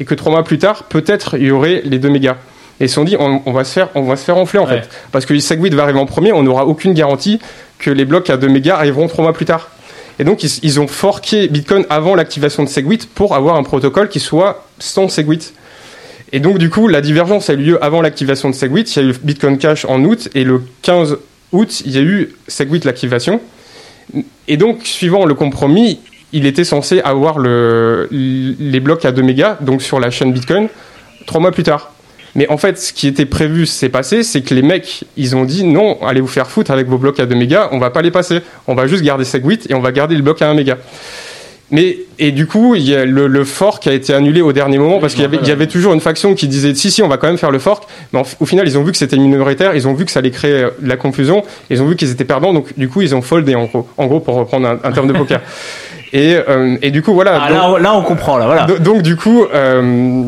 et 0.00 0.04
que 0.04 0.14
trois 0.14 0.32
mois 0.32 0.42
plus 0.42 0.58
tard, 0.58 0.84
peut-être 0.84 1.36
il 1.36 1.46
y 1.46 1.50
aurait 1.50 1.82
les 1.84 1.98
2 1.98 2.08
mégas. 2.08 2.36
Et 2.80 2.84
ils 2.84 2.88
se 2.88 2.94
sont 2.96 3.04
dit, 3.04 3.16
on, 3.18 3.42
on 3.46 3.52
va 3.52 3.64
se 3.64 3.72
faire, 3.72 3.88
on 3.94 4.02
va 4.02 4.16
se 4.16 4.24
faire 4.24 4.36
enfler 4.36 4.58
en 4.58 4.66
Ouais. 4.66 4.80
fait, 4.82 4.88
parce 5.12 5.26
que 5.26 5.38
Segwit 5.38 5.70
va 5.74 5.82
arriver 5.84 5.98
en 6.00 6.06
premier, 6.06 6.32
on 6.32 6.42
n'aura 6.42 6.66
aucune 6.66 6.94
garantie 6.94 7.38
que 7.78 7.90
les 7.90 8.04
blocs 8.04 8.28
à 8.30 8.36
2 8.36 8.48
mégas 8.48 8.76
arriveront 8.76 9.06
trois 9.08 9.22
mois 9.24 9.32
plus 9.32 9.44
tard. 9.46 9.70
Et 10.18 10.24
donc 10.24 10.42
ils, 10.42 10.50
ils 10.62 10.80
ont 10.80 10.86
forqué 10.88 11.48
Bitcoin 11.48 11.84
avant 11.90 12.14
l'activation 12.14 12.62
de 12.62 12.68
Segwit 12.68 13.08
pour 13.14 13.34
avoir 13.34 13.56
un 13.56 13.62
protocole 13.62 14.08
qui 14.08 14.20
soit 14.20 14.66
sans 14.78 15.08
Segwit. 15.08 15.52
Et 16.32 16.40
donc 16.40 16.58
du 16.58 16.70
coup, 16.70 16.88
la 16.88 17.00
divergence 17.00 17.50
a 17.50 17.54
eu 17.54 17.56
lieu 17.58 17.84
avant 17.84 18.00
l'activation 18.02 18.48
de 18.50 18.54
Segwit. 18.54 18.84
Il 18.96 19.02
y 19.02 19.06
a 19.06 19.08
eu 19.10 19.14
Bitcoin 19.22 19.58
Cash 19.58 19.84
en 19.84 20.02
août 20.04 20.28
et 20.34 20.44
le 20.44 20.62
15 20.82 21.18
août, 21.52 21.82
il 21.84 21.92
y 21.92 21.98
a 21.98 22.02
eu 22.02 22.34
Segwit 22.48 22.84
l'activation. 22.84 23.40
Et 24.48 24.56
donc, 24.56 24.80
suivant 24.84 25.24
le 25.26 25.34
compromis, 25.34 26.00
il 26.32 26.46
était 26.46 26.64
censé 26.64 27.00
avoir 27.02 27.38
le, 27.38 28.08
les 28.10 28.80
blocs 28.80 29.04
à 29.04 29.12
2 29.12 29.22
mégas, 29.22 29.58
donc 29.60 29.82
sur 29.82 30.00
la 30.00 30.10
chaîne 30.10 30.32
Bitcoin, 30.32 30.68
trois 31.26 31.40
mois 31.40 31.52
plus 31.52 31.62
tard. 31.62 31.92
Mais 32.34 32.48
en 32.48 32.56
fait, 32.56 32.78
ce 32.78 32.92
qui 32.94 33.06
était 33.06 33.26
prévu 33.26 33.66
s'est 33.66 33.90
passé, 33.90 34.22
c'est 34.22 34.40
que 34.40 34.54
les 34.54 34.62
mecs, 34.62 35.04
ils 35.18 35.36
ont 35.36 35.44
dit 35.44 35.64
non, 35.64 35.98
allez 36.02 36.20
vous 36.22 36.26
faire 36.28 36.48
foutre 36.48 36.70
avec 36.70 36.86
vos 36.88 36.96
blocs 36.98 37.20
à 37.20 37.26
2 37.26 37.34
mégas, 37.34 37.68
on 37.72 37.78
va 37.78 37.90
pas 37.90 38.00
les 38.02 38.10
passer. 38.10 38.40
On 38.66 38.74
va 38.74 38.86
juste 38.86 39.02
garder 39.04 39.24
Segwit 39.24 39.66
et 39.68 39.74
on 39.74 39.80
va 39.80 39.92
garder 39.92 40.14
le 40.16 40.22
bloc 40.22 40.40
à 40.40 40.48
1 40.48 40.54
méga. 40.54 40.78
Mais, 41.70 42.00
et 42.18 42.32
du 42.32 42.46
coup, 42.46 42.74
il 42.74 42.82
y 42.86 42.94
a 42.94 43.06
le, 43.06 43.26
le 43.28 43.44
fork 43.44 43.86
a 43.86 43.94
été 43.94 44.12
annulé 44.12 44.42
au 44.42 44.52
dernier 44.52 44.76
moment 44.76 44.98
parce 44.98 45.14
qu'il 45.14 45.22
y 45.22 45.24
avait, 45.24 45.38
il 45.40 45.48
y 45.48 45.50
avait 45.50 45.66
toujours 45.66 45.94
une 45.94 46.00
faction 46.02 46.34
qui 46.34 46.46
disait 46.46 46.74
si, 46.74 46.90
si, 46.90 47.02
on 47.02 47.08
va 47.08 47.16
quand 47.16 47.28
même 47.28 47.38
faire 47.38 47.50
le 47.50 47.58
fork. 47.58 47.84
Mais 48.12 48.18
en- 48.18 48.24
au 48.40 48.44
final, 48.44 48.66
ils 48.68 48.76
ont 48.76 48.82
vu 48.82 48.92
que 48.92 48.98
c'était 48.98 49.16
minoritaire, 49.16 49.74
ils 49.74 49.88
ont 49.88 49.94
vu 49.94 50.04
que 50.04 50.10
ça 50.10 50.18
allait 50.18 50.30
créer 50.30 50.64
euh, 50.64 50.70
de 50.80 50.88
la 50.88 50.96
confusion, 50.96 51.44
ils 51.70 51.80
ont 51.80 51.86
vu 51.86 51.96
qu'ils 51.96 52.10
étaient 52.10 52.26
perdants, 52.26 52.52
donc 52.52 52.78
du 52.78 52.88
coup, 52.90 53.00
ils 53.00 53.14
ont 53.14 53.22
foldé 53.22 53.54
en 53.54 53.64
gros, 53.64 53.88
en 53.96 54.06
gros 54.06 54.20
pour 54.20 54.34
reprendre 54.34 54.68
un, 54.68 54.78
un 54.84 54.92
terme 54.92 55.06
de 55.08 55.14
poker. 55.14 55.40
Et, 56.14 56.36
euh, 56.46 56.76
et 56.82 56.90
du 56.90 57.00
coup, 57.00 57.14
voilà. 57.14 57.40
Ah, 57.42 57.48
donc- 57.48 57.56
là, 57.56 57.70
on- 57.70 57.76
là, 57.78 57.94
on 57.94 58.02
comprend, 58.02 58.36
là, 58.36 58.44
voilà. 58.44 58.64
do- 58.66 58.78
donc, 58.78 59.00
du 59.00 59.16
coup, 59.16 59.46
euh, 59.54 60.24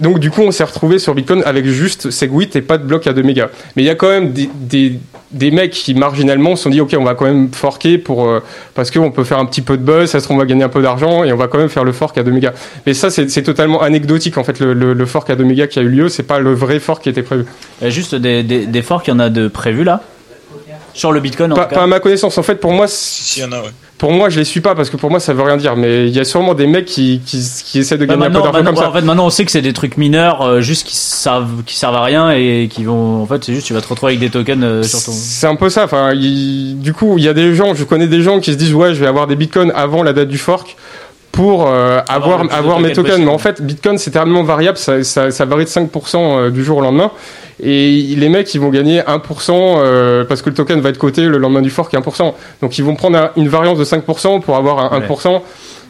donc 0.00 0.18
du 0.18 0.30
coup, 0.30 0.42
on 0.42 0.50
s'est 0.50 0.64
retrouvé 0.64 0.98
sur 0.98 1.14
Bitcoin 1.14 1.42
avec 1.44 1.66
juste 1.66 2.10
Segwit 2.10 2.56
et 2.56 2.62
pas 2.62 2.78
de 2.78 2.84
bloc 2.84 3.06
à 3.06 3.12
2 3.12 3.22
mégas. 3.22 3.48
Mais 3.76 3.82
il 3.82 3.86
y 3.86 3.90
a 3.90 3.94
quand 3.94 4.08
même 4.08 4.32
des, 4.32 4.48
des, 4.54 4.98
des 5.30 5.50
mecs 5.50 5.72
qui 5.72 5.94
marginalement 5.94 6.56
se 6.56 6.64
sont 6.64 6.70
dit 6.70 6.80
ok 6.80 6.96
on 6.98 7.04
va 7.04 7.14
quand 7.14 7.26
même 7.26 7.50
forker 7.52 7.98
pour 7.98 8.26
euh, 8.26 8.40
parce 8.74 8.90
qu'on 8.90 9.10
peut 9.10 9.24
faire 9.24 9.38
un 9.38 9.46
petit 9.46 9.62
peu 9.62 9.76
de 9.76 9.82
buzz, 9.82 10.10
ça 10.10 10.20
se 10.20 10.24
trouve 10.24 10.36
on 10.36 10.40
va 10.40 10.46
gagner 10.46 10.64
un 10.64 10.68
peu 10.68 10.82
d'argent 10.82 11.22
et 11.24 11.32
on 11.32 11.36
va 11.36 11.48
quand 11.48 11.58
même 11.58 11.68
faire 11.68 11.84
le 11.84 11.92
fork 11.92 12.16
à 12.18 12.22
2 12.22 12.30
mégas. 12.30 12.52
Mais 12.86 12.94
ça 12.94 13.10
c'est 13.10 13.42
totalement 13.42 13.82
anecdotique 13.82 14.38
en 14.38 14.44
fait 14.44 14.58
le, 14.58 14.72
le, 14.74 15.06
fork 15.06 15.28
à 15.30 15.36
2 15.36 15.44
mégas 15.44 15.66
qui 15.66 15.78
a 15.78 15.82
eu 15.82 15.88
lieu, 15.88 16.08
c'est 16.08 16.22
pas 16.22 16.38
le 16.38 16.54
vrai 16.54 16.80
fork 16.80 17.02
qui 17.02 17.08
était 17.08 17.22
prévu. 17.22 17.44
Juste 17.82 18.14
des, 18.14 18.42
des, 18.42 18.66
des 18.66 18.82
forks, 18.82 19.06
il 19.06 19.10
y 19.10 19.14
en 19.14 19.20
a 19.20 19.28
de 19.28 19.48
prévus 19.48 19.84
là? 19.84 20.02
Sur 20.94 21.12
le 21.12 21.20
Bitcoin 21.20 21.52
en 21.52 21.56
Pas, 21.56 21.64
tout 21.64 21.70
cas 21.70 21.76
pas 21.76 21.82
à 21.82 21.86
ma 21.86 22.00
connaissance 22.00 22.38
en 22.38 22.42
fait 22.42 22.54
pour 22.56 22.72
moi 22.72 22.86
Si, 22.88 23.40
y 23.40 23.44
en 23.44 23.52
a, 23.52 23.60
ouais. 23.60 23.70
pour 23.98 24.12
moi 24.12 24.28
je 24.28 24.38
les 24.38 24.44
suis 24.44 24.60
pas 24.60 24.74
parce 24.74 24.90
que 24.90 24.96
pour 24.96 25.10
moi 25.10 25.18
ça 25.20 25.32
veut 25.34 25.42
rien 25.42 25.56
dire 25.56 25.74
mais 25.76 26.06
il 26.06 26.14
y 26.14 26.20
a 26.20 26.24
sûrement 26.24 26.54
des 26.54 26.66
mecs 26.66 26.84
qui 26.84 27.20
qui, 27.26 27.42
qui 27.64 27.78
essaient 27.80 27.98
de 27.98 28.06
Bah, 28.06 28.14
gagner 28.14 28.26
un 28.26 28.30
peu 28.30 28.34
d'argent 28.34 28.52
maintenant- 28.52 28.70
comme 28.72 28.80
ça. 28.82 28.88
En 28.88 28.92
fait, 28.92 29.02
maintenant, 29.02 29.26
on 29.26 29.30
sait 29.30 29.44
que 29.44 29.50
c'est 29.50 29.60
des 29.62 29.72
trucs 29.72 29.96
mineurs, 29.96 30.42
euh, 30.42 30.60
juste 30.60 30.86
qui 30.86 30.94
servent, 30.96 31.62
qui 31.66 31.76
servent 31.76 31.96
à 31.96 32.02
rien 32.02 32.30
et 32.30 32.68
qui 32.70 32.84
vont. 32.84 33.22
En 33.22 33.26
fait, 33.26 33.42
c'est 33.44 33.52
juste 33.54 33.66
tu 33.66 33.72
vas 33.74 33.80
te 33.80 33.88
retrouver 33.88 34.12
avec 34.12 34.20
des 34.20 34.30
tokens 34.30 34.62
euh, 34.62 34.82
sur 34.82 35.02
ton. 35.02 35.12
C'est 35.12 35.46
un 35.46 35.56
peu 35.56 35.68
ça. 35.68 35.84
Enfin, 35.84 36.12
du 36.14 36.92
coup, 36.92 37.18
il 37.18 37.24
y 37.24 37.28
a 37.28 37.34
des 37.34 37.54
gens, 37.54 37.74
je 37.74 37.84
connais 37.84 38.06
des 38.06 38.22
gens 38.22 38.40
qui 38.40 38.52
se 38.52 38.56
disent 38.56 38.74
ouais, 38.74 38.94
je 38.94 39.00
vais 39.00 39.06
avoir 39.08 39.26
des 39.26 39.36
bitcoins 39.36 39.72
avant 39.74 40.02
la 40.02 40.12
date 40.12 40.28
du 40.28 40.38
fork 40.38 40.76
pour 41.34 41.66
euh, 41.68 42.00
avoir 42.08 42.38
plus 42.40 42.48
de 42.48 42.54
avoir 42.54 42.80
mes 42.80 42.92
tokens. 42.92 43.18
Mais 43.18 43.30
en 43.30 43.38
fait, 43.38 43.60
bitcoin 43.62 43.98
c'est 43.98 44.10
tellement 44.10 44.42
variable, 44.42 44.78
ça, 44.78 45.02
ça, 45.04 45.30
ça 45.30 45.44
varie 45.44 45.64
de 45.64 45.70
5% 45.70 46.16
euh, 46.16 46.50
du 46.50 46.64
jour 46.64 46.78
au 46.78 46.80
lendemain. 46.80 47.10
Et 47.62 48.14
les 48.16 48.28
mecs, 48.28 48.52
ils 48.54 48.60
vont 48.60 48.70
gagner 48.70 49.00
1% 49.00 49.50
euh, 49.50 50.24
parce 50.24 50.42
que 50.42 50.50
le 50.50 50.54
token 50.56 50.80
va 50.80 50.88
être 50.90 50.98
coté 50.98 51.22
le 51.22 51.38
lendemain 51.38 51.62
du 51.62 51.70
fork 51.70 51.92
1%. 51.92 52.32
Donc 52.62 52.78
ils 52.78 52.84
vont 52.84 52.94
prendre 52.96 53.16
un- 53.18 53.30
une 53.36 53.48
variance 53.48 53.78
de 53.78 53.84
5% 53.84 54.40
pour 54.40 54.56
avoir 54.56 54.78
un 54.92 54.98
Ouais. 54.98 55.06
1%. 55.06 55.42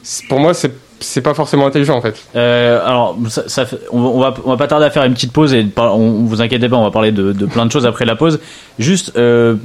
C'est- 0.03 0.27
Pour 0.29 0.41
moi, 0.41 0.53
c'est 0.55 0.73
c'est 1.01 1.21
pas 1.21 1.35
forcément 1.35 1.67
intelligent 1.67 1.97
en 1.97 2.01
fait. 2.01 2.15
Euh, 2.35 2.81
alors, 2.87 3.17
ça, 3.29 3.43
ça 3.47 3.67
fait- 3.67 3.79
on, 3.93 3.99
on 4.01 4.21
va, 4.21 4.33
on 4.45 4.51
va 4.51 4.57
pas 4.57 4.69
tarder 4.69 4.87
à 4.87 4.91
faire 4.91 5.05
une 5.05 5.13
petite 5.13 5.33
pause 5.33 5.53
et 5.53 5.63
par- 5.65 5.99
on, 5.99 6.23
vous 6.25 6.41
inquiétez 6.41 6.69
pas, 6.69 6.77
on 6.77 6.85
va 6.85 6.91
parler 6.91 7.13
de, 7.13 7.33
de 7.33 7.47
plein 7.47 7.67
de 7.67 7.73
choses 7.73 7.85
après 7.85 8.07
la 8.07 8.15
pause. 8.17 8.39
Juste, 8.79 9.13
euh, 9.17 9.57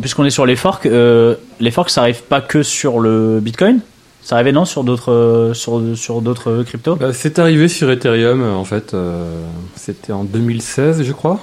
puisqu'on 0.00 0.24
est 0.24 0.30
sur 0.30 0.46
les 0.46 0.56
forks, 0.56 0.86
euh, 0.86 1.34
les 1.60 1.70
forks, 1.70 1.90
ça 1.90 2.00
arrive 2.00 2.22
pas 2.22 2.40
que 2.40 2.62
sur 2.64 2.98
le 2.98 3.38
Bitcoin? 3.40 3.80
Ça 4.30 4.36
arrivait 4.36 4.52
non 4.52 4.64
sur 4.64 4.84
d'autres 4.84 5.10
euh, 5.10 5.54
sur 5.54 5.82
sur 5.96 6.22
d'autres 6.22 6.62
cryptos? 6.62 6.94
Bah, 6.94 7.12
c'est 7.12 7.40
arrivé 7.40 7.66
sur 7.66 7.90
Ethereum, 7.90 8.44
en 8.44 8.64
fait. 8.64 8.94
euh, 8.94 9.42
C'était 9.74 10.12
en 10.12 10.22
2016, 10.22 11.02
je 11.02 11.12
crois. 11.12 11.40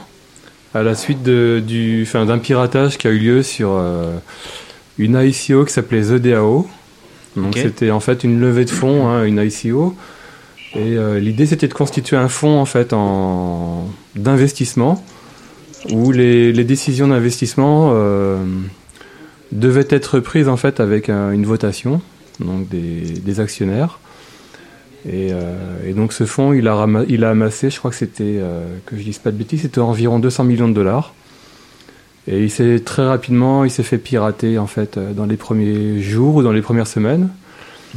À 0.74 0.84
la 0.84 0.96
suite 0.96 1.22
de, 1.22 1.62
du, 1.66 2.04
enfin, 2.08 2.26
d'un 2.26 2.38
piratage 2.38 2.98
qui 2.98 3.08
a 3.08 3.10
eu 3.12 3.18
lieu 3.20 3.44
sur 3.44 3.72
euh, 3.74 4.14
une 4.98 5.20
ICO 5.22 5.66
qui 5.66 5.74
s'appelait 5.74 6.02
The 6.04 6.14
DAO. 6.14 6.66
Donc 7.36 7.58
c'était 7.64 7.92
en 7.92 8.00
fait 8.00 8.24
une 8.24 8.40
levée 8.40 8.64
de 8.64 8.70
fonds, 8.70 9.06
hein, 9.10 9.26
une 9.26 9.38
ICO. 9.46 9.94
Et 10.74 10.96
euh, 10.98 11.20
l'idée 11.20 11.46
c'était 11.46 11.68
de 11.68 11.74
constituer 11.74 12.16
un 12.16 12.30
fonds 12.30 12.58
en 12.58 12.66
fait 12.66 12.94
en 12.94 13.90
d'investissement 14.16 15.04
où 15.92 16.14
les, 16.14 16.54
les 16.54 16.64
décisions 16.64 17.10
d'investissement 17.10 17.90
euh, 17.96 18.38
devaient 19.52 19.88
être 19.90 20.22
prises 20.22 20.48
en 20.48 20.56
fait 20.58 20.80
avec 20.80 21.10
un- 21.10 21.32
une 21.32 21.46
votation 21.46 22.00
donc 22.40 22.68
des, 22.70 23.02
des 23.02 23.40
actionnaires. 23.40 24.00
Et, 25.06 25.30
euh, 25.32 25.88
et 25.88 25.94
donc 25.94 26.12
ce 26.12 26.26
fonds, 26.26 26.54
il 26.54 26.68
a, 26.68 26.86
il 27.08 27.24
a 27.24 27.30
amassé, 27.30 27.70
je 27.70 27.78
crois 27.78 27.92
que 27.92 27.98
c'était, 27.98 28.40
euh, 28.40 28.66
que 28.86 28.98
je 28.98 29.04
dise 29.04 29.20
pas 29.20 29.32
de 29.32 29.38
bêtises, 29.38 29.62
c'était 29.62 29.80
environ 29.80 30.20
200 30.20 30.44
millions 30.44 30.68
de 30.68 30.74
dollars. 30.74 31.14
Et 32.30 32.44
il 32.44 32.52
s'est 32.52 32.82
très 32.84 33.08
rapidement, 33.08 33.64
il 33.64 33.72
s'est 33.72 33.84
fait 33.84 34.00
pirater 34.00 34.58
en 34.58 34.68
fait 34.68 34.98
euh, 34.98 35.14
dans 35.14 35.26
les 35.26 35.38
premiers 35.38 36.02
jours 36.02 36.36
ou 36.36 36.44
dans 36.44 36.52
les 36.52 36.62
premières 36.62 36.88
semaines. 36.88 37.30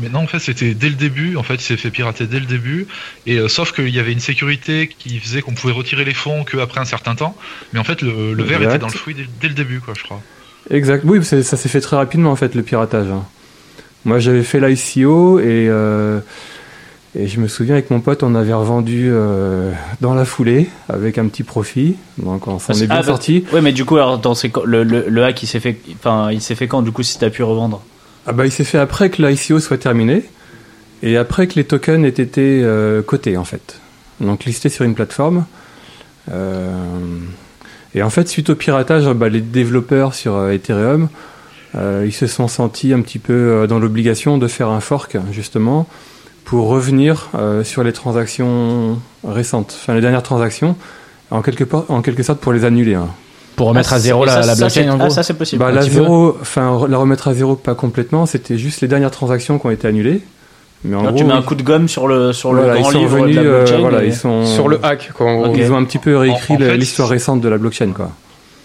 Mais 0.01 0.09
non, 0.09 0.21
en 0.21 0.27
fait, 0.29 0.39
c'était 0.39 0.73
dès 0.73 0.89
le 0.89 0.95
début. 0.95 1.37
En 1.37 1.43
fait, 1.43 1.55
il 1.57 1.63
s'est 1.63 1.77
fait 1.77 1.91
pirater 1.91 2.29
dès 2.29 2.39
le 2.39 2.47
début. 2.47 2.87
Et 3.27 3.39
euh, 3.39 3.49
sauf 3.49 3.73
qu'il 3.73 3.89
y 3.89 3.99
avait 3.99 4.13
une 4.13 4.21
sécurité 4.21 4.89
qui 4.97 5.19
faisait 5.19 5.43
qu'on 5.43 5.53
pouvait 5.53 5.73
retirer 5.73 6.05
les 6.05 6.15
fonds 6.15 6.45
qu'après 6.45 6.81
un 6.81 6.85
certain 6.85 7.17
temps. 7.17 7.37
Mais 7.73 7.81
en 7.81 7.85
fait, 7.85 8.01
le, 8.03 8.33
le 8.35 8.45
verre 8.45 8.63
était 8.63 8.79
dans 8.79 8.87
le 8.87 8.93
fruit 8.93 9.15
dès, 9.17 9.27
dès 9.41 9.49
le 9.49 9.55
début, 9.55 9.81
quoi, 9.81 9.95
je 9.99 10.05
crois. 10.05 10.23
Exact, 10.71 11.03
oui, 11.05 11.25
ça 11.25 11.43
s'est 11.43 11.69
fait 11.69 11.81
très 11.81 11.97
rapidement 11.97 12.31
en 12.31 12.37
fait 12.37 12.55
le 12.55 12.63
piratage. 12.63 13.09
hein. 13.09 13.25
Moi 14.05 14.19
j'avais 14.19 14.43
fait 14.43 14.61
l'ICO 14.61 15.39
et, 15.41 15.67
euh, 15.69 16.21
et 17.15 17.27
je 17.27 17.39
me 17.41 17.49
souviens 17.49 17.75
avec 17.75 17.91
mon 17.91 18.01
pote 18.01 18.23
on 18.23 18.35
avait 18.35 18.53
revendu 18.55 19.09
euh, 19.11 19.73
dans 20.01 20.15
la 20.15 20.25
foulée 20.25 20.69
avec 20.89 21.19
un 21.19 21.27
petit 21.29 21.43
profit, 21.43 21.97
donc 22.19 22.47
on 22.49 22.59
s'en 22.59 22.73
est 22.73 22.87
bien 22.87 22.89
Ah, 22.91 23.01
bah, 23.01 23.07
sorti. 23.07 23.45
Ouais, 23.53 23.61
mais 23.61 23.73
du 23.73 23.85
coup, 23.85 23.97
alors, 23.97 24.19
dans 24.19 24.35
ces, 24.35 24.51
le, 24.65 24.85
le, 24.85 25.05
le 25.09 25.25
hack, 25.25 25.43
il 25.43 25.47
s'est 25.47 25.61
fait, 25.61 25.79
enfin, 25.95 26.31
il 26.33 26.41
s'est 26.41 26.55
fait 26.55 26.67
quand, 26.67 26.83
du 26.83 26.93
coup, 26.93 27.03
si 27.03 27.19
t'as 27.19 27.31
pu 27.31 27.43
revendre? 27.43 27.83
Ah 28.27 28.33
bah 28.33 28.47
il 28.47 28.53
s'est 28.53 28.65
fait 28.65 28.79
après 28.79 29.11
que 29.11 29.23
l'ICO 29.23 29.61
soit 29.61 29.79
terminé 29.79 30.25
et 31.03 31.17
après 31.17 31.47
que 31.47 31.55
les 31.57 31.65
tokens 31.65 32.05
aient 32.05 32.09
été 32.09 32.63
euh, 32.63 33.03
cotés 33.03 33.37
en 33.37 33.45
fait. 33.45 33.81
Donc 34.21 34.45
listés 34.45 34.69
sur 34.69 34.85
une 34.85 34.95
plateforme. 34.95 35.45
Et 37.95 38.03
en 38.03 38.11
fait 38.11 38.29
suite 38.29 38.51
au 38.51 38.55
piratage, 38.55 39.07
bah, 39.15 39.29
les 39.29 39.41
développeurs 39.41 40.15
sur 40.15 40.49
Ethereum, 40.49 41.09
euh, 41.77 42.05
ils 42.07 42.13
se 42.13 42.27
sont 42.27 42.49
sentis 42.49 42.93
un 42.93 43.01
petit 43.01 43.19
peu 43.19 43.33
euh, 43.33 43.67
dans 43.67 43.79
l'obligation 43.79 44.39
de 44.39 44.47
faire 44.49 44.69
un 44.69 44.81
fork 44.81 45.17
justement 45.33 45.87
pour 46.45 46.67
revenir 46.69 47.29
euh, 47.37 47.63
sur 47.65 47.85
les 47.85 47.93
transactions 47.93 48.99
récentes, 49.27 49.77
enfin 49.81 49.95
les 49.95 50.01
dernières 50.01 50.23
transactions, 50.23 50.75
en 51.31 51.43
quelque, 51.43 51.65
part- 51.65 51.85
en 51.89 52.03
quelque 52.03 52.23
sorte 52.23 52.41
pour 52.41 52.53
les 52.53 52.65
annuler. 52.65 52.95
hein. 52.95 53.09
Pour 53.57 53.69
remettre 53.69 53.93
Ah, 53.93 53.97
à 53.97 53.99
zéro 54.01 54.25
la, 54.25 54.33
ça, 54.33 54.39
la 54.41 54.47
ça, 54.47 54.55
blockchain 54.57 54.83
c'est- 54.83 54.89
en 54.91 54.95
Ah, 54.95 54.99
gros. 54.99 55.11
ça, 55.11 55.23
c'est 55.23 55.35
possible. 55.35 55.61
Bah, 55.61 55.71
la, 55.71 55.83
zéro, 55.83 56.37
enfin, 56.41 56.87
la 56.89 56.97
remettre 56.97 57.29
à 57.29 57.35
zéro, 57.35 57.57
pas 57.57 57.75
complètement, 57.75 58.25
c'était 58.27 58.57
juste 58.59 58.81
les 58.81 58.89
dernières 58.89 59.11
transactions 59.11 59.59
qui 59.59 59.67
ont 59.67 59.71
été 59.71 59.87
annulées. 59.87 60.23
Mais 60.83 60.97
en 60.97 61.01
Alors, 61.01 61.13
gros, 61.13 61.19
tu 61.21 61.25
mets 61.27 61.35
un 61.35 61.43
coup 61.43 61.55
de 61.55 61.63
gomme 61.63 61.87
sur 61.89 62.09
le, 62.09 62.33
sur 62.33 62.55
le 62.55 62.63
grand 62.63 62.75
ils 62.77 62.85
sont 62.85 62.99
livre 62.99 63.19
revenus, 63.19 63.37
de 63.37 63.41
la 63.43 63.47
euh, 63.49 63.59
blockchain. 63.65 63.81
voilà, 63.81 64.03
et- 64.03 64.07
ils 64.07 64.15
sont 64.15 64.47
Sur 64.47 64.67
le 64.69 64.83
hack, 64.83 65.11
quoi. 65.15 65.27
en 65.27 65.37
gros. 65.43 65.47
Ok. 65.51 65.57
Ils 65.59 65.71
ont 65.71 65.77
un 65.77 65.85
petit 65.85 65.99
peu 65.99 66.17
réécrit 66.17 66.55
En- 66.55 66.57
en 66.57 66.61
la- 66.61 66.67
fait, 66.71 66.77
l'histoire 66.79 67.09
récente 67.11 67.43
de 67.43 67.49
la 67.51 67.59
blockchain, 67.59 67.93
quoi. 67.95 68.11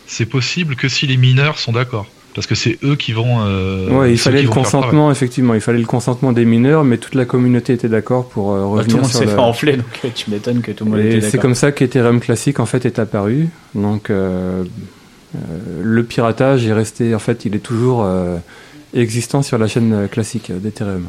C'est 0.08 0.26
possible 0.26 0.76
que 0.78 0.88
si 0.88 1.08
les 1.08 1.18
mineurs 1.18 1.60
sont 1.60 1.74
d'accord. 1.74 2.06
Parce 2.36 2.48
que 2.48 2.54
c'est 2.56 2.78
eux 2.84 2.96
qui 2.98 3.14
vont. 3.14 3.40
euh, 3.46 3.90
ouais, 3.90 4.12
il 4.12 4.18
fallait 4.18 4.42
le 4.42 4.50
consentement, 4.50 5.10
effectivement, 5.10 5.54
il 5.54 5.62
fallait 5.62 5.80
le 5.80 5.86
consentement 5.86 6.34
des 6.34 6.44
mineurs, 6.46 6.84
mais 6.84 6.98
toute 6.98 7.16
la 7.16 7.24
communauté 7.26 7.72
était 7.74 7.88
d'accord 7.88 8.28
pour 8.28 8.52
euh, 8.52 8.60
Bah, 8.60 8.66
revenir 8.66 8.88
tout 8.88 8.96
le 8.98 9.02
monde 9.04 9.10
sur 9.12 9.20
s'est 9.22 9.28
fait 9.28 9.38
enfler, 9.40 9.78
donc 9.78 9.86
euh, 10.04 10.10
tu 10.14 10.30
m'étonnes 10.30 10.62
que 10.62 10.72
tout 10.74 10.84
le 10.84 10.92
monde 10.92 11.00
Et 11.00 11.08
était 11.08 11.22
c'est 11.22 11.26
d'accord. 11.28 11.42
comme 11.44 11.56
ça 11.56 11.72
qu'Ethereum 11.72 12.20
classique 12.20 12.60
en 12.60 12.66
fait 12.66 12.86
est 12.86 13.00
apparu. 13.00 13.48
Donc 13.74 14.10
euh, 14.10 14.64
euh, 15.36 15.38
le 15.82 16.04
piratage 16.04 16.68
est 16.68 16.74
resté, 16.74 17.16
en 17.16 17.20
fait, 17.20 17.46
il 17.46 17.56
est 17.56 17.60
toujours 17.60 18.04
euh, 18.04 18.38
existant 18.94 19.42
sur 19.42 19.58
la 19.58 19.68
chaîne 19.68 20.08
classique 20.12 20.52
d'Ethereum. 20.54 21.06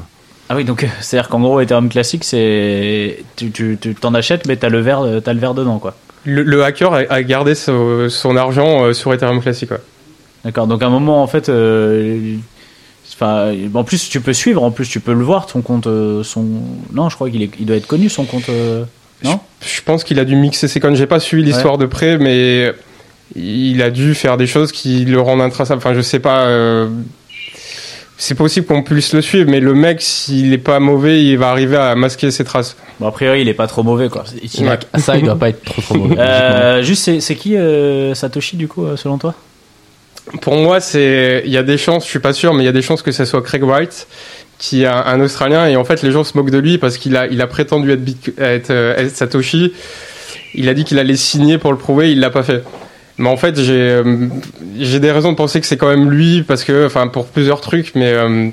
Ah 0.48 0.54
oui, 0.54 0.64
donc 0.64 0.86
c'est-à-dire 1.00 1.28
qu'en 1.28 1.40
gros, 1.40 1.58
Ethereum 1.60 1.88
classique, 1.88 2.22
c'est 2.22 3.18
tu 3.34 3.50
tu 3.50 3.78
tu 3.80 3.96
t'en 3.96 4.14
achètes, 4.14 4.46
mais 4.46 4.54
t'as 4.56 4.68
le 4.68 4.78
verre, 4.78 5.04
t'as 5.24 5.32
le 5.32 5.40
verre 5.40 5.54
dedans, 5.54 5.80
quoi. 5.80 5.96
Le, 6.24 6.44
le 6.44 6.62
hacker 6.62 6.92
a, 6.94 6.98
a 7.08 7.22
gardé 7.24 7.56
son, 7.56 8.08
son 8.08 8.36
argent 8.36 8.84
euh, 8.84 8.92
sur 8.92 9.12
Ethereum 9.12 9.40
classique. 9.40 9.72
ouais. 9.72 9.78
D'accord. 10.46 10.66
Donc 10.68 10.82
à 10.82 10.86
un 10.86 10.90
moment, 10.90 11.22
en 11.22 11.26
fait, 11.26 11.48
euh, 11.48 12.36
enfin, 13.12 13.52
en 13.74 13.82
plus 13.84 14.08
tu 14.08 14.20
peux 14.20 14.32
suivre, 14.32 14.62
en 14.62 14.70
plus 14.70 14.88
tu 14.88 15.00
peux 15.00 15.12
le 15.12 15.24
voir 15.24 15.46
ton 15.46 15.60
compte, 15.60 15.86
euh, 15.88 16.22
son. 16.22 16.44
Non, 16.92 17.08
je 17.08 17.16
crois 17.16 17.28
qu'il 17.30 17.42
est, 17.42 17.50
il 17.58 17.66
doit 17.66 17.76
être 17.76 17.86
connu 17.88 18.08
son 18.08 18.24
compte. 18.24 18.48
euh, 18.48 18.84
Non? 19.24 19.40
Je 19.60 19.80
pense 19.82 20.04
qu'il 20.04 20.18
a 20.20 20.24
dû 20.24 20.36
mixer 20.36 20.68
ses 20.68 20.78
connes. 20.80 20.94
J'ai 20.96 21.06
pas 21.06 21.18
suivi 21.20 21.42
l'histoire 21.42 21.78
de 21.78 21.86
près, 21.86 22.16
mais 22.18 22.72
il 23.34 23.82
a 23.82 23.90
dû 23.90 24.14
faire 24.14 24.36
des 24.36 24.46
choses 24.46 24.70
qui 24.70 25.04
le 25.04 25.20
rendent 25.20 25.40
intraçable. 25.42 25.78
Enfin, 25.78 25.94
je 25.94 26.00
sais 26.00 26.20
pas. 26.20 26.44
euh, 26.46 26.88
C'est 28.18 28.34
possible 28.34 28.66
qu'on 28.66 28.82
puisse 28.82 29.12
le 29.12 29.20
suivre, 29.20 29.50
mais 29.50 29.60
le 29.60 29.74
mec, 29.74 30.00
s'il 30.00 30.52
est 30.54 30.58
pas 30.58 30.80
mauvais, 30.80 31.22
il 31.22 31.36
va 31.36 31.50
arriver 31.50 31.76
à 31.76 31.94
masquer 31.96 32.30
ses 32.30 32.44
traces. 32.44 32.74
Bon, 32.98 33.08
a 33.08 33.12
priori, 33.12 33.42
il 33.42 33.48
est 33.48 33.52
pas 33.54 33.66
trop 33.66 33.82
mauvais, 33.82 34.08
quoi. 34.08 34.24
Il 34.54 34.66
a- 34.68 34.78
Ça, 34.98 35.18
il 35.18 35.24
doit 35.24 35.36
pas 35.36 35.50
être 35.50 35.62
trop 35.64 35.82
trop 35.82 35.96
mauvais. 35.96 36.16
Euh, 36.18 36.82
juste, 36.82 37.02
c'est, 37.02 37.20
c'est 37.20 37.34
qui 37.34 37.56
euh, 37.56 38.14
Satoshi 38.14 38.56
du 38.56 38.68
coup, 38.68 38.84
euh, 38.86 38.96
selon 38.96 39.18
toi? 39.18 39.34
Pour 40.40 40.56
moi, 40.56 40.80
c'est, 40.80 41.42
il 41.46 41.52
y 41.52 41.56
a 41.56 41.62
des 41.62 41.78
chances, 41.78 42.04
je 42.04 42.10
suis 42.10 42.18
pas 42.18 42.32
sûr, 42.32 42.52
mais 42.54 42.62
il 42.64 42.66
y 42.66 42.68
a 42.68 42.72
des 42.72 42.82
chances 42.82 43.02
que 43.02 43.12
ce 43.12 43.24
soit 43.24 43.42
Craig 43.42 43.62
Wright, 43.62 44.06
qui 44.58 44.82
est 44.82 44.86
un, 44.86 45.20
Australien, 45.20 45.66
et 45.68 45.76
en 45.76 45.84
fait, 45.84 46.02
les 46.02 46.10
gens 46.10 46.24
se 46.24 46.36
moquent 46.36 46.50
de 46.50 46.58
lui 46.58 46.78
parce 46.78 46.98
qu'il 46.98 47.16
a, 47.16 47.26
il 47.26 47.40
a 47.40 47.46
prétendu 47.46 47.92
être, 47.92 48.02
Bit- 48.02 48.32
être, 48.38 48.70
euh, 48.70 48.96
être 48.96 49.14
Satoshi. 49.14 49.72
Il 50.54 50.68
a 50.68 50.74
dit 50.74 50.84
qu'il 50.84 50.98
allait 50.98 51.16
signer 51.16 51.58
pour 51.58 51.70
le 51.72 51.78
prouver, 51.78 52.10
il 52.12 52.20
l'a 52.20 52.30
pas 52.30 52.42
fait. 52.42 52.64
Mais 53.18 53.28
en 53.28 53.36
fait, 53.36 53.60
j'ai, 53.60 53.72
euh, 53.72 54.28
j'ai 54.78 54.98
des 55.00 55.12
raisons 55.12 55.30
de 55.32 55.36
penser 55.36 55.60
que 55.60 55.66
c'est 55.66 55.76
quand 55.76 55.88
même 55.88 56.10
lui 56.10 56.42
parce 56.42 56.64
que, 56.64 56.86
enfin, 56.86 57.06
pour 57.08 57.26
plusieurs 57.26 57.60
trucs, 57.60 57.94
mais 57.94 58.08
euh, 58.12 58.48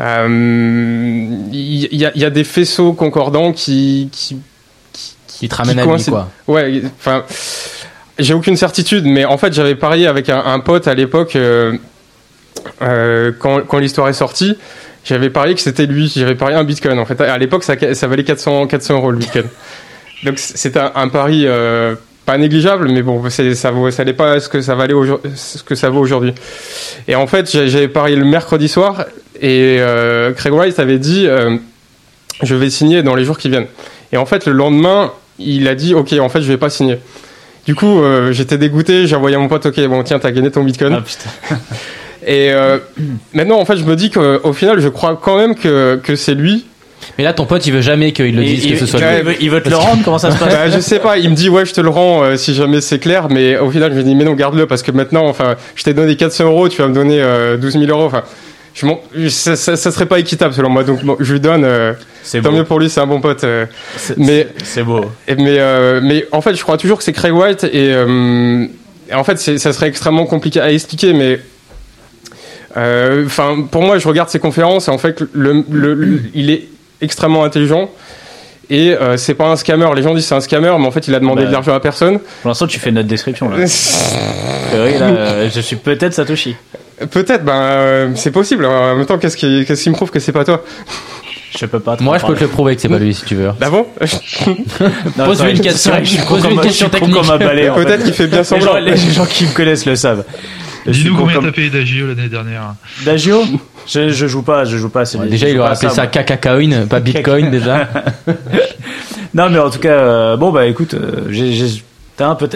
euh, 0.00 1.26
il 1.52 1.94
y, 1.94 2.06
a, 2.06 2.12
il 2.14 2.20
y 2.20 2.24
a 2.24 2.30
des 2.30 2.44
faisceaux 2.44 2.92
concordants 2.94 3.52
qui, 3.52 4.08
qui, 4.12 4.38
Il 5.42 5.48
te 5.48 5.54
ramène 5.54 5.78
à 5.78 5.84
lui, 5.84 6.04
quoi. 6.04 6.30
Ouais, 6.48 6.82
enfin, 6.98 7.24
j'ai 8.22 8.34
aucune 8.34 8.56
certitude, 8.56 9.04
mais 9.04 9.24
en 9.24 9.38
fait, 9.38 9.52
j'avais 9.52 9.74
parié 9.74 10.06
avec 10.06 10.28
un, 10.28 10.42
un 10.44 10.60
pote 10.60 10.88
à 10.88 10.94
l'époque 10.94 11.36
euh, 11.36 11.72
euh, 12.82 13.32
quand, 13.38 13.60
quand 13.66 13.78
l'histoire 13.78 14.08
est 14.08 14.12
sortie. 14.14 14.56
J'avais 15.04 15.30
parié 15.30 15.54
que 15.54 15.60
c'était 15.60 15.86
lui. 15.86 16.12
J'avais 16.14 16.34
parié 16.34 16.56
un 16.56 16.64
bitcoin. 16.64 16.98
En 16.98 17.04
fait, 17.04 17.20
à 17.20 17.36
l'époque, 17.38 17.64
ça, 17.64 17.74
ça 17.94 18.06
valait 18.06 18.24
400, 18.24 18.66
400 18.66 18.94
euros 18.94 19.10
le 19.10 19.18
bitcoin. 19.18 19.44
Donc 20.24 20.38
c'était 20.38 20.78
un, 20.78 20.92
un 20.94 21.08
pari 21.08 21.44
euh, 21.46 21.96
pas 22.24 22.38
négligeable, 22.38 22.88
mais 22.88 23.02
bon, 23.02 23.20
ça 23.28 23.70
vaut, 23.72 23.90
ça 23.90 24.04
n'est 24.04 24.12
pas 24.12 24.38
ce 24.38 24.48
que 24.48 24.60
ça 24.60 24.76
valait 24.76 24.94
aujourd- 24.94 25.20
ce 25.34 25.62
que 25.64 25.74
ça 25.74 25.90
vaut 25.90 25.98
aujourd'hui. 25.98 26.32
Et 27.08 27.16
en 27.16 27.26
fait, 27.26 27.50
j'avais 27.50 27.88
parié 27.88 28.14
le 28.14 28.24
mercredi 28.24 28.68
soir, 28.68 29.06
et 29.40 29.80
Craig 30.36 30.52
Wright 30.52 30.78
avait 30.78 31.00
dit, 31.00 31.26
je 32.44 32.54
vais 32.54 32.70
signer 32.70 33.02
dans 33.02 33.16
les 33.16 33.24
jours 33.24 33.38
qui 33.38 33.48
viennent. 33.48 33.66
Et 34.12 34.16
en 34.16 34.26
fait, 34.26 34.46
le 34.46 34.52
lendemain, 34.52 35.10
il 35.40 35.66
a 35.66 35.74
dit, 35.74 35.94
ok, 35.94 36.12
en 36.20 36.28
fait, 36.28 36.40
je 36.42 36.46
vais 36.46 36.58
pas 36.58 36.70
signer. 36.70 36.98
Du 37.66 37.74
coup, 37.74 38.00
euh, 38.02 38.32
j'étais 38.32 38.58
dégoûté. 38.58 39.06
J'ai 39.06 39.14
envoyé 39.16 39.36
à 39.36 39.38
mon 39.38 39.48
pote, 39.48 39.66
ok, 39.66 39.80
bon, 39.86 40.02
tiens, 40.02 40.18
t'as 40.18 40.30
gagné 40.32 40.50
ton 40.50 40.64
bitcoin. 40.64 40.94
Ah 40.98 41.00
putain. 41.02 41.56
Et 42.26 42.52
euh, 42.52 42.78
maintenant, 43.34 43.58
en 43.58 43.64
fait, 43.64 43.76
je 43.76 43.84
me 43.84 43.96
dis 43.96 44.10
qu'au 44.10 44.52
final, 44.52 44.80
je 44.80 44.88
crois 44.88 45.18
quand 45.20 45.36
même 45.36 45.54
que, 45.56 46.00
que 46.02 46.14
c'est 46.16 46.34
lui. 46.34 46.66
Mais 47.18 47.24
là, 47.24 47.32
ton 47.32 47.46
pote, 47.46 47.66
il 47.66 47.72
veut 47.72 47.80
jamais 47.80 48.12
qu'il 48.12 48.36
le 48.36 48.44
dise 48.44 48.64
il- 48.64 48.72
que 48.74 48.78
ce 48.78 48.86
soit 48.86 49.00
il 49.00 49.16
lui. 49.16 49.22
veut, 49.22 49.36
il 49.40 49.50
veut 49.50 49.60
te 49.60 49.68
le 49.68 49.74
rendre 49.76 50.02
Comment 50.04 50.18
ça 50.18 50.30
se 50.30 50.38
passe 50.38 50.52
Bah, 50.54 50.68
je 50.70 50.78
sais 50.78 51.00
pas, 51.00 51.18
il 51.18 51.28
me 51.30 51.34
dit 51.34 51.48
ouais 51.48 51.66
je 51.66 51.72
te 51.74 51.80
le 51.80 51.88
rends 51.88 52.22
euh, 52.22 52.36
si 52.36 52.54
jamais 52.54 52.80
c'est 52.80 53.00
clair, 53.00 53.26
mais 53.28 53.58
au 53.58 53.72
final 53.72 53.90
je 53.92 53.96
lui 53.96 54.04
dis 54.04 54.14
mais 54.14 54.22
non 54.22 54.34
garde-le 54.34 54.66
parce 54.68 54.82
que 54.84 54.92
maintenant 54.92 55.26
enfin 55.26 55.56
je 55.74 55.82
t'ai 55.82 55.94
donné 55.94 56.14
400 56.14 56.44
euros, 56.44 56.68
tu 56.68 56.80
vas 56.80 56.86
me 56.86 56.94
donner 56.94 57.20
euh, 57.20 57.56
12 57.56 57.72
000 57.72 57.84
euros, 57.86 58.04
enfin 58.04 58.22
je 58.74 58.86
m'en- 58.86 59.00
ça, 59.28 59.54
ça, 59.56 59.76
ça 59.76 59.90
serait 59.90 60.06
pas 60.06 60.18
équitable 60.18 60.54
selon 60.54 60.70
moi 60.70 60.82
donc 60.84 61.04
bon, 61.04 61.16
je 61.20 61.32
lui 61.32 61.40
donne, 61.40 61.64
euh, 61.64 61.92
C'est 62.22 62.40
tant 62.40 62.50
beau. 62.50 62.56
mieux 62.58 62.64
pour 62.64 62.78
lui 62.80 62.88
c'est 62.88 63.00
un 63.00 63.06
bon 63.06 63.20
pote, 63.20 63.44
euh, 63.44 63.66
C'est- 63.96 64.16
mais 64.16 64.48
C'est 64.64 64.82
beau. 64.82 65.04
mais 65.28 65.58
euh, 65.58 66.00
mais 66.02 66.26
en 66.32 66.40
fait 66.40 66.54
je 66.54 66.62
crois 66.62 66.78
toujours 66.78 66.98
que 66.98 67.04
c'est 67.04 67.12
Craig 67.12 67.32
White 67.34 67.64
et, 67.64 67.92
euh, 67.92 68.66
et 69.10 69.14
en 69.14 69.24
fait 69.24 69.38
c'est- 69.38 69.58
ça 69.58 69.72
serait 69.72 69.88
extrêmement 69.88 70.24
compliqué 70.26 70.60
à 70.60 70.72
expliquer 70.72 71.12
mais 71.12 71.40
enfin 72.74 73.66
pour 73.70 73.82
moi 73.82 73.98
je 73.98 74.08
regarde 74.08 74.28
ses 74.30 74.38
conférences 74.38 74.88
et 74.88 74.90
en 74.90 74.98
fait 74.98 75.22
le, 75.32 75.64
le- 75.70 75.94
le- 75.94 76.20
il 76.34 76.50
est 76.50 76.68
extrêmement 77.00 77.44
intelligent 77.44 77.90
et 78.70 78.94
c'est 79.16 79.34
pas 79.34 79.48
un 79.50 79.56
scammer 79.56 79.88
les 79.94 80.02
gens 80.02 80.14
disent 80.14 80.24
c'est 80.26 80.34
un 80.34 80.40
scammer 80.40 80.74
mais 80.78 80.86
en 80.86 80.90
fait 80.90 81.06
il 81.08 81.14
a 81.14 81.20
demandé 81.20 81.42
Bah. 81.42 81.48
de 81.48 81.52
l'argent 81.52 81.74
à 81.74 81.80
personne 81.80 82.18
Pour 82.40 82.48
l'instant, 82.48 82.66
tu 82.66 82.78
fais 82.78 82.90
notre 82.90 83.08
description 83.08 83.50
là. 83.50 83.56
oui, 84.74 84.98
là, 84.98 85.48
je 85.50 85.60
suis 85.60 85.76
peut-être 85.76 86.14
Satoshi. 86.14 86.56
Peut-être 87.10 87.44
ben 87.44 87.52
euh, 87.54 88.10
c'est 88.14 88.30
possible 88.30 88.64
en 88.64 88.96
même 88.96 89.06
temps 89.06 89.18
qu'est-ce 89.18 89.36
qui, 89.36 89.64
qu'est-ce 89.66 89.82
qui 89.82 89.90
me 89.90 89.94
prouve 89.94 90.10
que 90.10 90.20
c'est 90.20 90.32
pas 90.32 90.44
toi? 90.44 90.62
Je 91.58 91.66
peux 91.66 91.80
pas. 91.80 91.96
te 91.98 92.02
Moi, 92.02 92.16
je 92.16 92.24
peux 92.24 92.34
te 92.34 92.40
le 92.40 92.48
prouver 92.48 92.74
que 92.76 92.80
c'est 92.80 92.88
pas 92.88 92.98
lui 92.98 93.12
si 93.12 93.26
tu 93.26 93.34
veux. 93.34 93.50
d'avant 93.60 93.86
Non, 95.18 95.24
Pose-lui 95.26 95.50
une 95.52 95.60
question. 95.60 95.92
Pose-lui 96.26 96.52
une 96.54 96.58
un- 96.58 96.62
question 96.62 96.88
je 96.90 96.92
suis 96.92 96.98
con 97.00 97.06
technique. 97.06 97.14
comme 97.14 97.30
un 97.30 97.36
balai, 97.38 97.68
en 97.68 97.74
fait. 97.76 97.84
peut-être 97.84 98.04
qu'il 98.04 98.14
fait 98.14 98.26
bien 98.26 98.38
Les 98.38 98.44
gens, 98.44 98.48
semblant 98.58 98.78
les 98.78 98.96
gens 98.96 99.26
qui 99.26 99.44
me 99.44 99.52
connaissent 99.52 99.84
le 99.84 99.94
savent. 99.96 100.24
Je 100.86 100.92
suis 100.92 101.02
Dis-nous 101.04 101.16
combien 101.18 101.36
comme- 101.36 101.44
t'as 101.44 101.52
payé 101.52 101.68
d'Agio 101.68 102.06
l'année 102.06 102.28
dernière. 102.28 102.74
D'Agio? 103.04 103.42
Je, 103.86 104.08
je 104.08 104.26
joue 104.26 104.42
pas, 104.42 104.64
je 104.64 104.78
joue 104.78 104.88
pas. 104.88 105.04
c'est- 105.04 105.18
Ouais, 105.18 105.26
je 105.26 105.30
déjà, 105.30 105.46
joue 105.46 105.52
il 105.54 105.60
aurait 105.60 105.72
appelé 105.72 105.90
ça 105.90 106.02
moi. 106.02 106.06
cacacoin, 106.06 106.86
pas 106.88 107.00
bitcoin 107.00 107.50
déjà. 107.50 107.86
Non, 109.34 109.50
mais 109.50 109.58
en 109.58 109.68
tout 109.70 109.78
cas, 109.78 109.88
euh, 109.90 110.36
bon 110.38 110.50
bah 110.52 110.66
écoute, 110.66 110.94
euh, 110.94 111.26
j'ai, 111.30 111.52
j'ai- 111.52 111.82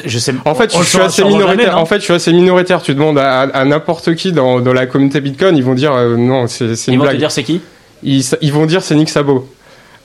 je 0.04 0.18
sais. 0.18 0.34
en 0.44 0.54
fait 0.54 0.72
on 0.74 0.82
je 0.82 0.88
suis 0.88 0.98
assez 0.98 1.24
minoritaire. 1.24 1.66
jamais, 1.66 1.80
en 1.80 1.86
fait 1.86 1.98
je 1.98 2.04
suis 2.04 2.12
assez 2.14 2.32
minoritaire. 2.32 2.82
Tu 2.82 2.94
demandes 2.94 3.18
à, 3.18 3.40
à- 3.42 3.48
à 3.60 3.64
n'importe 3.64 4.14
qui 4.14 4.32
dans, 4.32 4.60
dans 4.60 4.72
la 4.72 4.86
communauté 4.86 5.20
Bitcoin 5.20 5.56
ils 5.56 5.64
vont 5.64 5.74
dire 5.74 5.92
euh, 5.94 6.16
non 6.16 6.46
c'est 6.46 6.74
c'est 6.76 6.90
Ils 6.90 6.94
une 6.94 7.00
vont 7.00 7.06
te 7.10 7.16
dire 7.16 7.30
c'est 7.30 7.42
qui 7.44 7.60
ils, 8.02 8.22
ils 8.42 8.52
vont 8.52 8.66
dire 8.66 8.82
c'est 8.82 8.94
Nick 8.94 9.08
Sabo. 9.08 9.48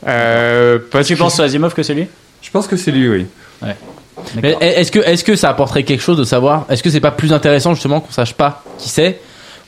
Euh, 0.08 0.80
parce 0.92 1.08
Tu 1.08 1.14
que- 1.16 1.20
penses 1.20 1.40
Asimov 1.40 1.74
que 1.74 1.84
c'est 1.84 1.94
lui 1.94 2.08
Je 2.42 2.50
pense 2.52 2.68
que 2.68 2.76
c'est 2.76 2.92
lui, 2.92 3.08
oui. 3.10 3.26
Mais 4.42 4.56
est-ce 4.62 4.92
que, 4.92 5.00
est-ce 5.00 5.24
que 5.24 5.36
ça 5.36 5.50
apporterait 5.50 5.84
quelque 5.84 6.02
chose 6.02 6.18
de 6.18 6.24
savoir? 6.24 6.66
Est-ce 6.70 6.84
que 6.84 6.90
c'est 6.90 7.00
pas 7.00 7.12
plus 7.12 7.34
intéressant 7.34 7.74
justement 7.74 8.00
qu'on 8.02 8.12
sache 8.12 8.34
pas 8.34 8.64
qui 8.78 8.90
c'est? 8.90 9.20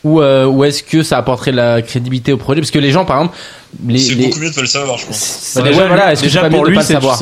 Ou, 0.04 0.22
euh, 0.22 0.46
ou 0.46 0.64
est-ce 0.66 0.84
que 0.84 1.02
ça 1.04 1.18
apporterait 1.18 1.52
de 1.52 1.58
la 1.58 1.82
crédibilité 1.82 2.34
au 2.34 2.38
projet? 2.38 2.60
Parce 2.62 2.72
que 2.72 2.80
les 2.80 2.92
gens, 2.92 3.06
par 3.06 3.18
exemple, 3.22 3.38
les, 3.88 4.00
C'est 4.00 4.16
les- 4.16 4.26
beaucoup 4.28 4.40
mieux 4.40 4.50
de 4.50 4.56
pas 4.56 4.62
le 4.62 4.68
savoir, 4.68 4.98
je 4.98 5.06
pense. 5.08 5.18
c'est- 5.18 5.60
Bah, 5.60 5.64
ouais, 5.66 5.72
déjà, 5.72 5.88
voilà, 5.88 6.06
lui- 6.08 6.12
est-ce 6.14 6.22
que 6.22 6.26
déjà 6.28 6.50
pour 6.50 6.66
lui, 6.66 6.78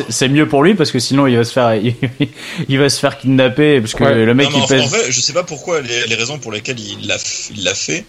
c'est, 0.10 0.28
mieux 0.30 0.48
pour 0.48 0.64
lui 0.64 0.74
parce 0.76 0.92
que 0.92 1.00
sinon 1.00 1.28
il 1.28 1.38
va 1.38 1.44
se 1.44 1.52
faire, 1.54 1.76
il, 1.76 1.96
il 2.70 2.80
va 2.80 2.90
se 2.90 3.00
faire 3.00 3.18
kidnapper 3.18 3.80
parce 3.82 3.94
que 3.94 4.04
Ouais. 4.04 4.26
le 4.26 4.34
mec 4.34 4.48
Non, 4.48 4.52
mais 4.54 4.58
il 4.60 4.64
en, 4.64 4.68
fait, 4.68 4.76
pèse. 4.78 4.86
en 4.86 4.90
fait, 4.90 5.12
je 5.12 5.22
sais 5.22 5.34
pas 5.34 5.44
pourquoi 5.44 5.82
les, 5.82 6.08
les 6.08 6.16
raisons 6.16 6.40
pour 6.40 6.52
lesquelles 6.52 6.80
il 6.80 7.08
l'a 7.08 7.18
f- 7.18 7.52
il 7.56 7.64
l'a 7.64 7.74
fait, 7.76 8.04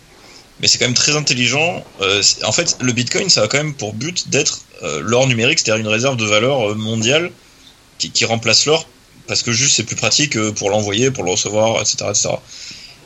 mais 0.61 0.69
c'est 0.69 0.79
quand 0.79 0.87
même 0.87 0.95
très 0.95 1.17
intelligent. 1.17 1.85
Euh, 2.01 2.23
en 2.45 2.53
fait, 2.53 2.77
le 2.81 2.93
Bitcoin, 2.93 3.29
ça 3.29 3.43
a 3.43 3.49
quand 3.49 3.59
même 3.59 3.75
pour 3.75 3.93
but 3.95 4.29
d'être 4.31 4.61
euh, 4.83 5.01
l'or 5.05 5.27
numérique, 5.29 5.59
c'est-à-dire 5.61 5.81
une 5.85 5.93
réserve 5.93 6.17
de 6.17 6.25
valeur 6.25 6.71
euh, 6.71 6.75
mondiale 6.75 7.31
qui, 7.99 8.11
qui 8.11 8.25
remplace 8.25 8.67
l'or 8.67 8.89
parce 9.29 9.43
que 9.45 9.53
juste 9.53 9.77
c'est 9.77 9.85
plus 9.85 9.95
pratique 9.97 10.37
pour 10.55 10.71
l'envoyer, 10.71 11.11
pour 11.13 11.23
le 11.25 11.31
recevoir, 11.31 11.81
etc., 11.81 12.07
etc. 12.11 12.29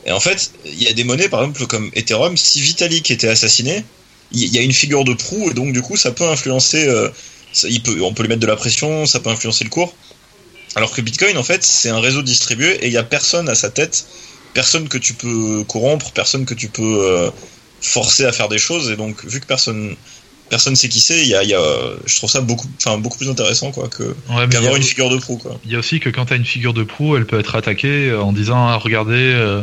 Et 0.07 0.11
en 0.11 0.19
fait, 0.19 0.51
il 0.65 0.81
y 0.81 0.87
a 0.87 0.93
des 0.93 1.03
monnaies, 1.03 1.29
par 1.29 1.41
exemple 1.41 1.67
comme 1.67 1.91
Ethereum. 1.93 2.37
Si 2.37 2.61
Vitalik 2.61 3.11
était 3.11 3.27
assassiné, 3.27 3.83
il 4.31 4.53
y, 4.53 4.57
a 4.57 4.61
une 4.61 4.73
figure 4.73 5.03
de 5.03 5.13
proue 5.13 5.51
et 5.51 5.53
donc 5.53 5.73
du 5.73 5.81
coup, 5.81 5.95
ça 5.95 6.11
peut 6.11 6.27
influencer. 6.27 6.87
euh, 6.87 7.09
on 8.01 8.13
peut 8.13 8.23
lui 8.23 8.29
mettre 8.29 8.41
de 8.41 8.47
la 8.47 8.55
pression, 8.55 9.05
ça 9.05 9.19
peut 9.19 9.29
influencer 9.29 9.63
le 9.63 9.69
cours. 9.69 9.93
Alors 10.75 10.91
que 10.91 11.01
Bitcoin, 11.01 11.37
en 11.37 11.43
fait, 11.43 11.63
c'est 11.63 11.89
un 11.89 11.99
réseau 11.99 12.21
distribué 12.21 12.75
et 12.81 12.87
il 12.87 12.93
y 12.93 12.97
a 12.97 13.03
personne 13.03 13.49
à 13.49 13.55
sa 13.55 13.69
tête, 13.69 14.05
personne 14.53 14.87
que 14.89 14.97
tu 14.97 15.13
peux 15.13 15.63
corrompre, 15.67 16.11
personne 16.11 16.45
que 16.45 16.53
tu 16.53 16.69
peux 16.69 16.83
euh, 16.83 17.31
forcer 17.81 18.25
à 18.25 18.31
faire 18.31 18.47
des 18.49 18.59
choses. 18.59 18.91
Et 18.91 18.95
donc, 18.95 19.25
vu 19.25 19.39
que 19.39 19.45
personne, 19.45 19.95
personne 20.49 20.75
sait 20.75 20.89
qui 20.89 20.99
c'est, 20.99 21.21
il 21.21 21.27
y 21.27 21.35
a, 21.35 21.43
il 21.43 21.49
y 21.49 21.53
a, 21.55 21.61
je 22.05 22.15
trouve 22.17 22.29
ça 22.29 22.41
beaucoup, 22.41 22.67
enfin, 22.77 22.97
beaucoup 22.97 23.17
plus 23.17 23.29
intéressant 23.29 23.71
quoi 23.71 23.87
que 23.87 24.03
Ouais, 24.03 24.47
qu'avoir 24.49 24.75
une 24.75 24.83
figure 24.83 25.09
de 25.09 25.17
proue 25.17 25.37
quoi. 25.37 25.59
il 25.65 25.71
y 25.71 25.75
a 25.75 25.79
aussi 25.79 25.99
que 25.99 26.09
quand 26.09 26.25
t'as 26.25 26.35
une 26.37 26.45
figure 26.45 26.73
de 26.73 26.83
proue, 26.83 27.17
elle 27.17 27.25
peut 27.25 27.39
être 27.39 27.55
attaquée 27.55 28.09
euh, 28.09 28.21
en 28.21 28.31
disant 28.33 28.67
ah, 28.67 28.77
regardez, 28.77 29.13
euh, 29.15 29.61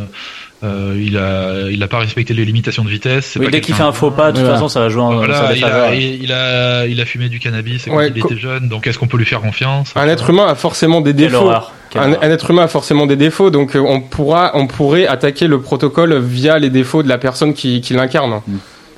euh, 0.62 0.98
il 1.04 1.16
a 1.18 1.70
il 1.70 1.82
a 1.82 1.88
pas 1.88 1.98
respecté 1.98 2.32
les 2.34 2.44
limitations 2.44 2.84
de 2.84 2.88
vitesse. 2.90 3.30
c'est 3.32 3.38
Oui, 3.38 3.46
pas 3.46 3.50
dès 3.52 3.60
qu'il 3.60 3.74
fait 3.74 3.82
un 3.82 3.92
faux 3.92 4.10
pas, 4.10 4.32
de 4.32 4.38
toute 4.40 4.46
façon, 4.48 4.68
ça 4.68 4.80
va 4.80 4.88
jouer 4.88 5.02
en 5.02 5.14
Voilà, 5.14 5.52
il 5.54 5.64
a, 5.64 5.94
il, 5.94 6.22
il 6.24 6.32
a, 6.32 6.86
il 6.86 7.00
a 7.00 7.04
fumé 7.04 7.28
du 7.28 7.38
cannabis 7.38 7.84
quand 7.84 7.96
Ouais, 7.96 8.08
il 8.14 8.18
était 8.18 8.38
jeune, 8.38 8.68
donc 8.68 8.86
est-ce 8.86 8.98
qu'on 8.98 9.06
peut 9.08 9.18
lui 9.18 9.26
faire 9.26 9.40
confiance? 9.40 9.92
Un 9.96 10.08
être 10.08 10.30
humain 10.30 10.46
a 10.46 10.54
forcément 10.54 11.00
des 11.00 11.12
Quelle 11.14 11.30
défauts 11.30 11.44
horreur. 11.44 11.72
Quelle 11.90 12.02
un, 12.02 12.12
horreur. 12.12 12.22
un 12.24 12.30
être 12.30 12.50
humain 12.50 12.62
a 12.62 12.68
forcément 12.68 13.06
des 13.06 13.16
défauts, 13.16 13.50
donc 13.50 13.74
on 13.74 14.00
pourra, 14.00 14.52
on 14.54 14.66
pourrait 14.66 15.06
attaquer 15.06 15.48
le 15.48 15.60
protocole 15.60 16.18
via 16.18 16.58
les 16.58 16.70
défauts 16.70 17.02
de 17.02 17.08
la 17.08 17.18
personne 17.18 17.52
qui, 17.52 17.80
qui 17.82 17.92
l'incarne. 17.92 18.40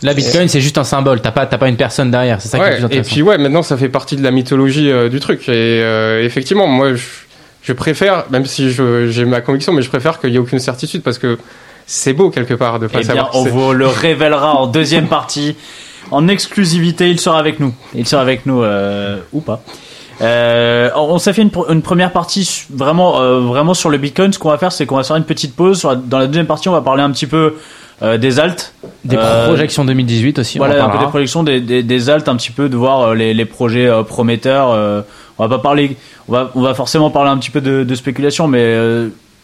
La 0.02 0.12
bitcoin, 0.14 0.48
c'est 0.48 0.60
juste 0.60 0.78
un 0.78 0.84
symbole. 0.84 1.20
T'as 1.20 1.30
pas, 1.32 1.46
t'as 1.46 1.58
pas 1.58 1.68
une 1.68 1.76
personne 1.76 2.10
derrière. 2.10 2.40
C'est 2.40 2.48
ça 2.48 2.58
qui 2.58 2.64
est 2.64 2.68
Ouais, 2.68 2.80
le 2.80 2.88
plus 2.88 2.96
et 2.98 3.02
puis 3.02 3.22
ouais, 3.22 3.38
maintenant 3.38 3.62
ça 3.62 3.76
fait 3.76 3.88
partie 3.88 4.16
de 4.16 4.22
la 4.22 4.30
mythologie 4.30 4.90
euh, 4.90 5.08
du 5.08 5.20
truc. 5.20 5.48
Et 5.48 5.52
euh, 5.82 6.22
effectivement, 6.22 6.66
moi, 6.66 6.94
je, 6.94 7.02
je 7.62 7.72
préfère, 7.72 8.24
même 8.30 8.44
si 8.46 8.70
j'ai 8.72 9.24
ma 9.24 9.40
conviction, 9.40 9.72
mais 9.72 9.82
je 9.82 9.88
préfère 9.88 10.20
qu'il 10.20 10.30
y 10.30 10.36
ait 10.36 10.38
aucune 10.38 10.58
certitude 10.58 11.02
parce 11.02 11.18
que 11.18 11.38
c'est 11.86 12.12
beau 12.12 12.30
quelque 12.30 12.54
part 12.54 12.78
de 12.78 12.88
pas 12.88 12.98
Eh 13.00 13.04
bien, 13.04 13.14
savoir. 13.14 13.30
on 13.36 13.44
vous 13.44 13.72
le 13.72 13.86
révélera 13.86 14.54
en 14.56 14.66
deuxième 14.66 15.06
partie. 15.06 15.56
En 16.10 16.28
exclusivité, 16.28 17.08
il 17.10 17.18
sera 17.18 17.38
avec 17.38 17.58
nous. 17.58 17.74
Il 17.94 18.06
sera 18.06 18.22
avec 18.22 18.44
nous, 18.46 18.62
euh, 18.62 19.16
ou 19.32 19.40
pas. 19.40 19.62
Euh, 20.22 20.88
on 20.94 21.18
s'est 21.18 21.32
fait 21.32 21.42
une, 21.42 21.48
pr- 21.50 21.70
une 21.70 21.82
première 21.82 22.12
partie 22.12 22.64
vraiment, 22.70 23.20
euh, 23.20 23.40
vraiment 23.40 23.74
sur 23.74 23.90
le 23.90 23.98
Bitcoin. 23.98 24.32
Ce 24.32 24.38
qu'on 24.38 24.48
va 24.50 24.58
faire, 24.58 24.72
c'est 24.72 24.86
qu'on 24.86 24.96
va 24.96 25.02
faire 25.04 25.16
une 25.16 25.24
petite 25.24 25.54
pause. 25.54 25.86
Dans 26.06 26.18
la 26.18 26.26
deuxième 26.26 26.46
partie, 26.46 26.68
on 26.68 26.72
va 26.72 26.80
parler 26.80 27.02
un 27.02 27.10
petit 27.10 27.26
peu 27.26 27.54
euh, 28.02 28.18
des 28.18 28.38
altes. 28.40 28.72
Des 29.04 29.16
Euh, 29.16 29.46
projections 29.46 29.84
2018 29.84 30.38
aussi. 30.38 30.58
on 30.60 30.64
Voilà, 30.64 30.84
un 30.84 30.88
peu 30.90 30.98
des 30.98 31.06
projections, 31.06 31.42
des, 31.42 31.60
des, 31.60 31.82
des 31.82 32.10
altes, 32.10 32.28
un 32.28 32.36
petit 32.36 32.50
peu 32.52 32.68
de 32.68 32.76
voir 32.76 33.00
euh, 33.08 33.14
les, 33.14 33.34
les 33.34 33.44
projets 33.44 33.90
prometteurs. 34.08 34.68
on 35.38 35.42
va 35.42 35.48
pas 35.48 35.62
parler, 35.62 35.96
on 36.28 36.32
va, 36.32 36.50
on 36.54 36.60
va 36.62 36.74
forcément 36.74 37.10
parler 37.10 37.30
un 37.30 37.36
petit 37.38 37.50
peu 37.50 37.60
de, 37.60 37.84
de 37.84 37.94
spéculation, 37.94 38.48
mais 38.48 38.76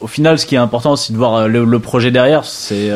au 0.00 0.06
final, 0.06 0.38
ce 0.38 0.46
qui 0.46 0.54
est 0.56 0.58
important, 0.58 0.96
c'est 0.96 1.12
de 1.12 1.18
voir 1.18 1.46
le, 1.48 1.64
le 1.64 1.78
projet 1.78 2.10
derrière. 2.10 2.44
C'est 2.44 2.90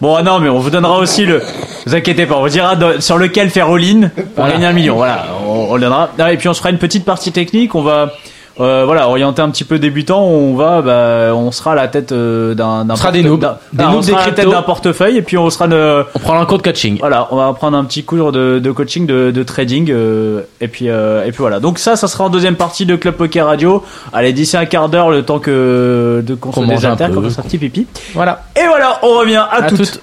bon, 0.00 0.14
ah 0.16 0.22
non, 0.22 0.38
mais 0.40 0.48
on 0.48 0.58
vous 0.58 0.70
donnera 0.70 0.98
aussi 0.98 1.24
le. 1.24 1.40
Vous 1.86 1.94
inquiétez 1.94 2.26
pas, 2.26 2.36
on 2.36 2.40
vous 2.42 2.48
dira 2.48 2.74
de- 2.76 3.00
sur 3.00 3.16
lequel 3.18 3.48
faire 3.50 3.68
all-in 3.70 4.08
pour 4.08 4.24
Voilà. 4.36 4.52
gagner 4.54 4.66
un 4.66 4.72
million. 4.72 4.96
Voilà, 4.96 5.26
on, 5.46 5.68
on 5.70 5.74
le 5.76 5.80
donnera. 5.82 6.10
Ah, 6.18 6.32
et 6.32 6.36
puis 6.36 6.48
on 6.48 6.54
se 6.54 6.58
fera 6.58 6.70
une 6.70 6.78
petite 6.78 7.04
partie 7.04 7.30
technique. 7.32 7.74
On 7.76 7.82
va. 7.82 8.12
Euh, 8.58 8.84
voilà, 8.86 9.08
orienter 9.08 9.42
un 9.42 9.50
petit 9.50 9.64
peu 9.64 9.78
débutant, 9.78 10.22
on 10.24 10.54
va, 10.54 10.80
bah, 10.80 11.34
on 11.34 11.50
sera 11.52 11.72
à 11.72 11.74
la 11.74 11.88
tête 11.88 12.12
euh, 12.12 12.54
d'un, 12.54 12.84
d'un 12.86 12.94
On 12.94 12.96
sera 12.96 13.12
des 13.12 13.22
noobs. 13.22 13.40
Des 13.72 13.84
on 13.84 13.90
noobs 13.92 14.00
des 14.00 14.06
sera 14.12 14.18
à 14.18 14.20
la 14.20 14.26
tête 14.26 14.34
cryptos. 14.36 14.52
d'un 14.52 14.62
portefeuille 14.62 15.16
et 15.18 15.22
puis 15.22 15.36
on 15.36 15.50
sera 15.50 15.68
de, 15.68 16.04
On 16.14 16.18
prend 16.18 16.40
un 16.40 16.46
cours 16.46 16.58
de 16.58 16.62
coaching. 16.62 16.96
voilà, 16.98 17.28
on 17.32 17.36
va 17.36 17.52
prendre 17.52 17.76
un 17.76 17.84
petit 17.84 18.04
cours 18.04 18.32
de, 18.32 18.58
de 18.58 18.70
coaching, 18.70 19.06
de, 19.06 19.30
de 19.30 19.42
trading, 19.42 19.90
euh, 19.90 20.40
et 20.60 20.68
puis 20.68 20.88
euh, 20.88 21.24
et 21.26 21.32
puis 21.32 21.38
voilà. 21.38 21.60
Donc 21.60 21.78
ça, 21.78 21.96
ça 21.96 22.08
sera 22.08 22.24
en 22.24 22.30
deuxième 22.30 22.56
partie 22.56 22.86
de 22.86 22.96
Club 22.96 23.14
Poker 23.16 23.46
Radio. 23.46 23.84
Allez, 24.12 24.32
d'ici 24.32 24.56
un 24.56 24.64
quart 24.64 24.88
d'heure, 24.88 25.10
le 25.10 25.22
temps 25.22 25.38
que 25.38 26.22
de 26.26 26.34
qu'on 26.34 26.52
se 26.52 26.60
désaltère, 26.66 27.10
qu'on 27.10 27.22
fasse 27.22 27.38
un 27.38 27.42
petit 27.42 27.58
pipi. 27.58 27.86
Voilà. 28.14 28.44
Et 28.56 28.66
voilà, 28.66 28.98
on 29.02 29.18
revient 29.18 29.36
à, 29.36 29.48
À 29.56 29.62
toutes. 29.68 29.78
toutes. 29.78 30.00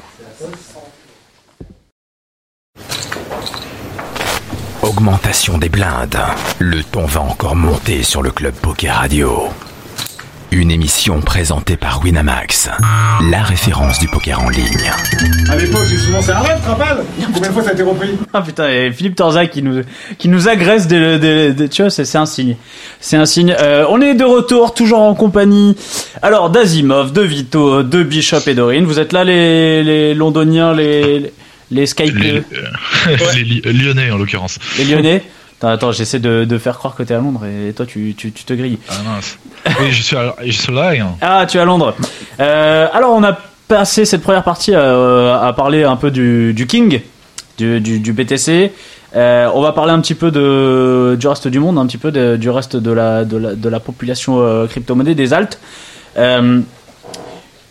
Augmentation 5.04 5.58
des 5.58 5.68
blindes. 5.68 6.16
Le 6.60 6.82
ton 6.82 7.06
va 7.06 7.20
encore 7.20 7.58
monter 7.58 8.04
sur 8.04 8.22
le 8.22 8.32
Club 8.32 8.54
Poker 8.54 8.96
Radio. 8.96 9.50
Une 10.52 10.72
émission 10.72 11.20
présentée 11.20 11.76
par 11.76 12.02
Winamax, 12.02 12.70
la 13.30 13.44
référence 13.44 14.00
du 14.00 14.08
poker 14.08 14.42
en 14.42 14.48
ligne. 14.48 14.64
À 15.50 15.58
l'époque, 15.58 15.82
j'ai 15.90 15.98
souvent 15.98 16.22
fait 16.22 16.32
arrête, 16.32 16.64
rappelles 16.66 17.04
Combien 17.34 17.50
de 17.50 17.54
fois 17.54 17.64
ça 17.64 17.72
a 17.72 17.74
été 17.74 17.84
repris 17.84 18.12
Ah 18.32 18.42
putain, 18.42 18.70
et 18.70 18.92
Philippe 18.94 19.18
Torzac 19.18 19.50
qui 19.52 19.62
nous 19.62 19.82
qui 20.20 20.30
nous 20.30 20.48
agresse 20.48 20.88
des, 20.88 21.20
des, 21.20 21.52
des- 21.52 21.68
tu 21.68 21.82
vois, 21.82 21.92
c'est 21.92 22.06
c'est 22.06 22.18
un 22.18 22.26
signe. 22.26 22.56
C'est 23.02 23.18
un 23.18 23.26
signe. 23.26 23.54
Euh, 23.60 23.86
on 23.90 24.00
est 24.00 24.14
de 24.14 24.24
retour, 24.24 24.74
toujours 24.74 25.02
en 25.02 25.16
compagnie. 25.16 25.76
Alors 26.22 26.50
d'Azimov, 26.50 27.12
de 27.12 27.22
Vito, 27.24 27.84
de 27.84 28.04
Bishop 28.04 28.48
et 28.48 28.54
Dorine. 28.56 28.86
Vous 28.86 29.00
êtes 29.00 29.12
là 29.12 29.26
les 29.26 29.84
les 29.84 30.14
londoniens, 30.14 30.74
les 30.74 31.20
les 31.20 31.34
Skype, 31.86 32.16
Les, 32.16 32.32
les, 32.32 32.38
euh, 32.40 33.18
les 33.36 33.44
Li- 33.44 33.62
Lyonnais 33.66 34.12
en 34.12 34.18
l'occurrence. 34.18 34.60
Lyonnais. 34.80 35.24
Attends, 35.60 35.70
attends, 35.70 35.92
j'essaie 35.92 36.20
de, 36.20 36.44
de 36.44 36.58
faire 36.58 36.78
croire 36.78 36.94
que 36.96 37.04
t'es 37.04 37.14
à 37.14 37.20
Londres 37.20 37.46
et 37.46 37.72
toi 37.74 37.86
tu, 37.86 38.14
tu, 38.18 38.32
tu 38.32 38.44
te 38.44 38.54
grilles. 38.54 38.80
Ah 38.90 38.94
mince. 39.06 39.38
Oui, 39.80 39.92
je 39.92 40.02
suis, 40.04 40.16
à, 40.18 40.36
je 40.46 40.52
suis 40.52 40.74
là. 40.74 40.92
hein. 40.92 41.16
Ah, 41.22 41.46
tu 41.48 41.58
es 41.58 41.62
à 41.62 41.66
Londres. 41.66 41.96
Euh, 42.40 42.88
alors, 42.94 43.14
on 43.14 43.24
a 43.24 43.38
passé 43.68 44.04
cette 44.06 44.22
première 44.24 44.44
partie 44.44 44.74
à, 44.76 45.40
à 45.46 45.54
parler 45.54 45.84
un 45.84 45.96
peu 45.96 46.12
du, 46.12 46.54
du 46.54 46.68
King. 46.68 47.00
du, 47.58 47.80
du, 47.80 48.00
du 48.00 48.14
BTC. 48.14 48.72
Euh, 49.16 49.48
on 49.54 49.62
va 49.62 49.72
parler 49.74 49.92
un 49.94 50.02
petit 50.02 50.16
peu 50.16 50.32
de, 50.32 51.16
du 51.20 51.28
reste 51.28 51.48
du 51.48 51.60
monde, 51.60 51.78
un 51.78 51.86
petit 51.86 52.00
peu 52.00 52.12
de- 52.12 52.36
du 52.36 52.50
reste 52.50 52.76
de 52.76 52.92
la, 52.92 53.24
de 53.26 53.38
la, 53.38 53.54
de 53.54 53.70
la 53.70 53.80
population 53.80 54.40
euh, 54.42 54.66
crypto-monnaie, 54.68 55.14
des 55.16 55.34
alts. 55.34 55.60
Euh, 56.18 56.60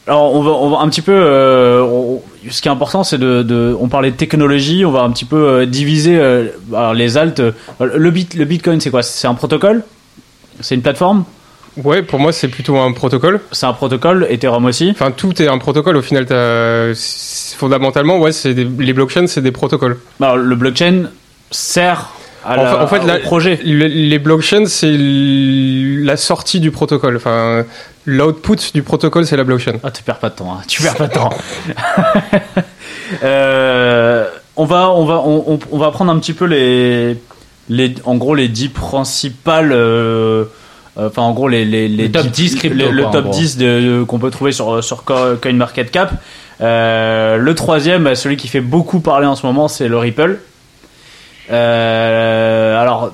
alors 0.06 0.34
on 0.34 0.42
va, 0.42 0.50
on 0.52 0.70
va 0.70 0.78
un 0.78 0.88
petit 0.88 1.02
peu. 1.02 1.12
euh, 1.12 1.82
on- 1.82 2.22
ce 2.50 2.60
qui 2.62 2.68
est 2.68 2.70
important, 2.70 3.04
c'est 3.04 3.18
de, 3.18 3.42
de. 3.42 3.76
On 3.80 3.88
parlait 3.88 4.10
de 4.10 4.16
technologie. 4.16 4.84
On 4.84 4.90
va 4.90 5.02
un 5.02 5.10
petit 5.10 5.24
peu 5.24 5.36
euh, 5.48 5.66
diviser 5.66 6.18
euh, 6.18 6.48
alors 6.72 6.94
les 6.94 7.16
alts. 7.16 7.40
euh, 7.40 7.52
le 7.80 8.10
bit, 8.10 8.34
le 8.34 8.44
Bitcoin, 8.44 8.80
c'est 8.80 8.90
quoi? 8.90 9.02
C'est 9.02 9.26
un 9.28 9.34
protocole? 9.34 9.82
C'est 10.60 10.74
une 10.74 10.82
plateforme? 10.82 11.24
Ouais, 11.82 12.02
pour 12.02 12.18
moi, 12.20 12.32
c'est 12.32 12.48
plutôt 12.48 12.76
un 12.78 12.92
protocole. 12.92 13.40
C'est 13.52 13.64
un 13.66 13.72
protocole. 13.72 14.26
Ethereum 14.28 14.64
aussi? 14.66 14.90
Enfin, 14.90 15.10
tout 15.10 15.40
est 15.40 15.48
un 15.48 15.58
protocole 15.58 15.96
au 15.96 16.02
final. 16.02 16.26
Fondamentalement, 17.56 18.18
ouais, 18.18 18.32
c'est 18.32 18.54
des- 18.54 18.64
les 18.64 18.92
blockchains, 18.92 19.26
c'est 19.26 19.40
des 19.40 19.52
protocoles. 19.52 19.98
Alors, 20.20 20.36
le 20.36 20.54
blockchain 20.56 21.04
sert 21.50 22.10
à 22.44 22.58
en, 22.58 22.62
la, 22.62 22.70
fait, 22.70 22.76
en 22.76 22.86
fait, 22.86 22.98
au 23.00 23.06
la- 23.06 23.18
projet. 23.18 23.58
le- 23.64 23.86
les 23.86 24.18
blockchains, 24.18 24.66
c'est 24.66 24.94
la 24.96 26.16
sortie 26.16 26.60
du 26.60 26.70
protocole. 26.70 27.16
Enfin, 27.16 27.64
l'output 28.06 28.72
du 28.74 28.82
protocole, 28.82 29.26
c'est 29.26 29.36
la 29.36 29.44
blockchain. 29.44 29.74
Ah, 29.84 29.90
tu 29.90 30.02
perds 30.02 30.18
pas 30.18 30.30
de 30.30 30.34
temps. 30.36 30.52
hein. 30.52 30.62
Tu 30.66 30.82
perds 30.82 30.96
pas 30.96 31.06
de 31.08 31.12
temps. 31.14 31.30
Euh, 33.24 34.26
on 34.56 34.64
va, 34.64 34.90
on 34.90 35.04
va, 35.04 35.20
on, 35.24 35.78
va 35.78 35.90
prendre 35.90 36.10
un 36.12 36.18
petit 36.18 36.32
peu 36.32 36.46
les, 36.46 37.16
les, 37.68 37.94
en 38.04 38.16
gros 38.16 38.34
les 38.34 38.48
10 38.48 38.68
principales. 38.68 39.72
euh, 39.72 40.44
euh, 40.98 41.08
Enfin, 41.08 41.22
en 41.22 41.32
gros, 41.32 41.48
les, 41.48 41.64
les, 41.64 41.88
les 41.88 42.06
Le 42.06 42.12
top 42.12 42.26
10 42.28 42.54
crypto, 42.56 42.90
le, 42.90 43.02
quoi, 43.02 43.12
top 43.12 43.24
gros. 43.24 43.32
10 43.34 43.56
de- 43.58 44.04
qu'on 44.06 44.18
peut 44.18 44.30
trouver 44.30 44.52
sur, 44.52 44.82
sur 44.82 45.04
Co- 45.04 45.36
CoinMarketCap. 45.40 46.12
Euh, 46.60 47.36
le 47.36 47.54
troisième, 47.54 48.04
bah, 48.04 48.14
celui 48.14 48.36
qui 48.36 48.48
fait 48.48 48.60
beaucoup 48.60 49.00
parler 49.00 49.26
en 49.26 49.34
ce 49.36 49.44
moment, 49.46 49.68
c'est 49.68 49.88
le 49.88 49.98
Ripple. 49.98 50.38
Euh, 51.52 52.80
alors, 52.80 53.12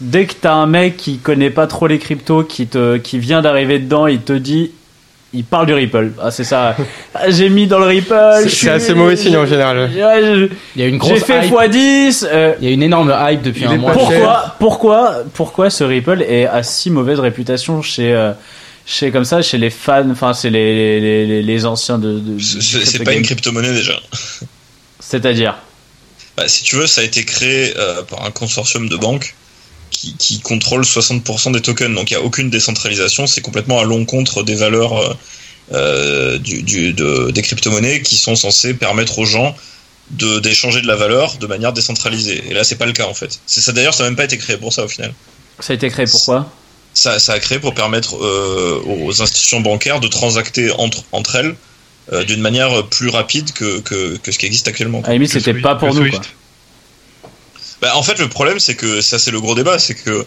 dès 0.00 0.26
que 0.26 0.34
t'as 0.40 0.52
un 0.54 0.66
mec 0.66 0.96
qui 0.96 1.18
connaît 1.18 1.50
pas 1.50 1.66
trop 1.66 1.86
les 1.86 1.98
cryptos, 1.98 2.44
qui 2.44 2.66
te, 2.66 2.96
qui 2.98 3.18
vient 3.18 3.40
d'arriver 3.42 3.78
dedans, 3.78 4.06
il 4.06 4.20
te 4.20 4.32
dit, 4.32 4.72
il 5.34 5.44
parle 5.44 5.66
du 5.66 5.74
Ripple. 5.74 6.12
Ah, 6.22 6.30
c'est 6.30 6.44
ça. 6.44 6.74
Ah, 7.14 7.30
J'ai 7.30 7.48
mis 7.50 7.66
dans 7.66 7.78
le 7.80 7.86
Ripple. 7.86 8.14
C'est- 8.42 8.48
suis- 8.48 8.68
assez 8.68 8.94
mauvais 8.94 9.16
signe 9.16 9.36
en 9.36 9.44
général. 9.46 9.90
Je- 9.92 9.98
Il 10.76 10.80
y 10.80 10.84
a 10.84 10.86
une 10.86 10.94
J'ai 10.94 10.98
grosse 10.98 11.24
fait 11.24 11.46
hype. 11.46 11.52
x10. 11.54 12.26
euh, 12.30 12.54
Il 12.60 12.66
y 12.68 12.70
a 12.70 12.74
une 12.74 12.82
énorme 12.82 13.14
hype 13.28 13.42
depuis 13.42 13.62
Il 13.64 13.68
un 13.72 13.76
mois. 13.78 13.92
cher. 13.94 14.02
pourquoi, 14.04 14.54
pourquoi, 14.58 15.14
pourquoi 15.34 15.70
ce 15.70 15.82
Ripple 15.84 16.22
est 16.22 16.46
à 16.46 16.62
si 16.62 16.90
mauvaise 16.90 17.18
réputation 17.20 17.82
chez, 17.82 18.12
euh, 18.14 18.32
chez 18.86 19.10
comme 19.10 19.24
ça, 19.24 19.42
chez 19.42 19.58
les 19.58 19.70
fans, 19.70 20.08
enfin, 20.10 20.32
c'est 20.32 20.50
les, 20.50 21.00
les, 21.00 21.26
les, 21.26 21.42
les 21.42 21.66
anciens 21.66 21.98
de. 21.98 22.18
de- 22.20 22.38
C'est- 22.40 22.98
pas 22.98 23.10
game. 23.10 23.18
une 23.20 23.24
crypto-monnaie 23.26 23.72
déjà. 23.72 23.94
C'est-à-dire? 25.00 25.56
Bah, 26.38 26.46
si 26.48 26.62
tu 26.62 26.76
veux, 26.76 26.86
ça 26.86 27.00
a 27.00 27.04
été 27.04 27.24
créé 27.24 27.74
euh, 27.76 28.02
par 28.04 28.24
un 28.24 28.30
consortium 28.30 28.88
de 28.88 28.96
banques 28.96 29.34
qui, 29.90 30.14
qui 30.16 30.38
contrôle 30.38 30.82
60% 30.82 31.50
des 31.50 31.60
tokens. 31.60 31.92
Donc 31.96 32.12
il 32.12 32.16
n'y 32.16 32.22
a 32.22 32.24
aucune 32.24 32.48
décentralisation. 32.48 33.26
C'est 33.26 33.40
complètement 33.40 33.80
à 33.80 33.84
l'encontre 33.84 34.44
des 34.44 34.54
valeurs 34.54 34.96
euh, 34.98 35.14
euh, 35.72 36.38
du, 36.38 36.62
du- 36.62 36.92
de- 36.92 37.32
des 37.32 37.42
crypto-monnaies 37.42 38.02
qui 38.02 38.16
sont 38.16 38.36
censées 38.36 38.74
permettre 38.74 39.18
aux 39.18 39.24
gens 39.24 39.56
de 40.12 40.38
d'échanger 40.38 40.80
de 40.80 40.86
la 40.86 40.94
valeur 40.94 41.38
de 41.38 41.46
manière 41.48 41.72
décentralisée. 41.72 42.44
Et 42.48 42.54
là, 42.54 42.62
c'est 42.62 42.76
pas 42.76 42.86
le 42.86 42.92
cas 42.92 43.06
en 43.06 43.14
fait. 43.14 43.40
C'est 43.46 43.60
ça 43.60 43.72
d'ailleurs, 43.72 43.94
ça 43.94 44.04
n'a 44.04 44.10
même 44.10 44.16
pas 44.16 44.24
été 44.24 44.38
créé 44.38 44.56
pour 44.56 44.72
ça 44.72 44.84
au 44.84 44.88
final. 44.88 45.12
Ça 45.58 45.72
a 45.72 45.76
été 45.76 45.90
créé 45.90 46.06
pourquoi 46.06 46.50
Ça, 46.94 47.18
ça 47.18 47.32
a 47.32 47.40
créé 47.40 47.58
pour 47.58 47.74
permettre 47.74 48.14
euh, 48.16 48.80
aux 48.86 49.20
institutions 49.22 49.60
bancaires 49.60 49.98
de 49.98 50.06
transacter 50.08 50.70
entre, 50.70 51.02
entre 51.10 51.34
elles 51.34 51.56
euh, 52.12 52.24
d'une 52.24 52.40
manière 52.40 52.86
plus 52.86 53.08
rapide 53.08 53.52
que, 53.52 53.80
que, 53.80 54.16
que 54.16 54.32
ce 54.32 54.38
qui 54.38 54.46
existe 54.46 54.68
actuellement. 54.68 55.02
À 55.04 55.08
la 55.08 55.12
limite, 55.14 55.32
Que 55.32 55.40
c'était 55.40 55.60
pas 55.60 55.74
pour 55.74 55.94
nous. 55.94 56.10
Quoi. 56.10 56.20
Bah, 57.80 57.96
en 57.96 58.02
fait, 58.02 58.18
le 58.18 58.28
problème, 58.28 58.58
c'est 58.58 58.74
que 58.74 59.00
ça, 59.00 59.18
c'est 59.18 59.30
le 59.30 59.40
gros 59.40 59.54
débat, 59.54 59.78
c'est 59.78 59.94
que 59.94 60.24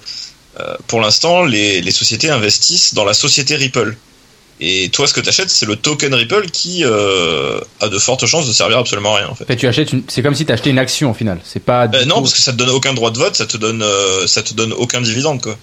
euh, 0.60 0.76
pour 0.88 1.02
l'instant, 1.02 1.44
les, 1.44 1.82
les 1.82 1.92
sociétés 1.92 2.30
investissent 2.30 2.94
dans 2.94 3.06
la 3.06 3.14
société 3.14 3.56
Ripple. 3.56 3.96
Et 4.64 4.90
toi, 4.90 5.08
ce 5.08 5.14
que 5.16 5.22
tu 5.22 5.30
achètes, 5.30 5.50
c'est 5.50 5.66
le 5.66 5.76
token 5.76 6.14
Ripple 6.14 6.46
qui 6.52 6.84
euh, 6.86 7.60
a 7.80 7.90
de 7.90 7.98
fortes 7.98 8.28
chances 8.28 8.48
de 8.48 8.54
servir 8.54 8.78
absolument 8.78 9.16
à 9.16 9.18
rien, 9.18 9.28
en 9.28 9.34
fait. 9.36 9.46
Fait, 9.46 9.56
tu 9.56 9.68
achètes 9.68 9.92
une... 9.92 10.04
c'est 10.08 10.22
comme 10.22 10.36
si 10.36 10.46
tu 10.46 10.52
achetais 10.52 10.70
une 10.70 10.78
action 10.78 11.10
au 11.10 11.14
final. 11.16 11.40
C'est 11.44 11.64
pas. 11.64 11.90
Euh, 11.94 12.06
non, 12.06 12.22
parce 12.22 12.34
que 12.34 12.40
ça 12.40 12.52
te 12.52 12.58
donne 12.58 12.70
aucun 12.70 12.94
droit 12.94 13.10
de 13.10 13.18
vote, 13.18 13.36
ça 13.36 13.48
te 13.48 13.58
donne, 13.58 13.82
euh, 13.82 14.28
ça 14.28 14.44
te 14.44 14.54
donne 14.54 14.72
aucun 14.74 15.02
dividende, 15.02 15.42
quoi. 15.42 15.58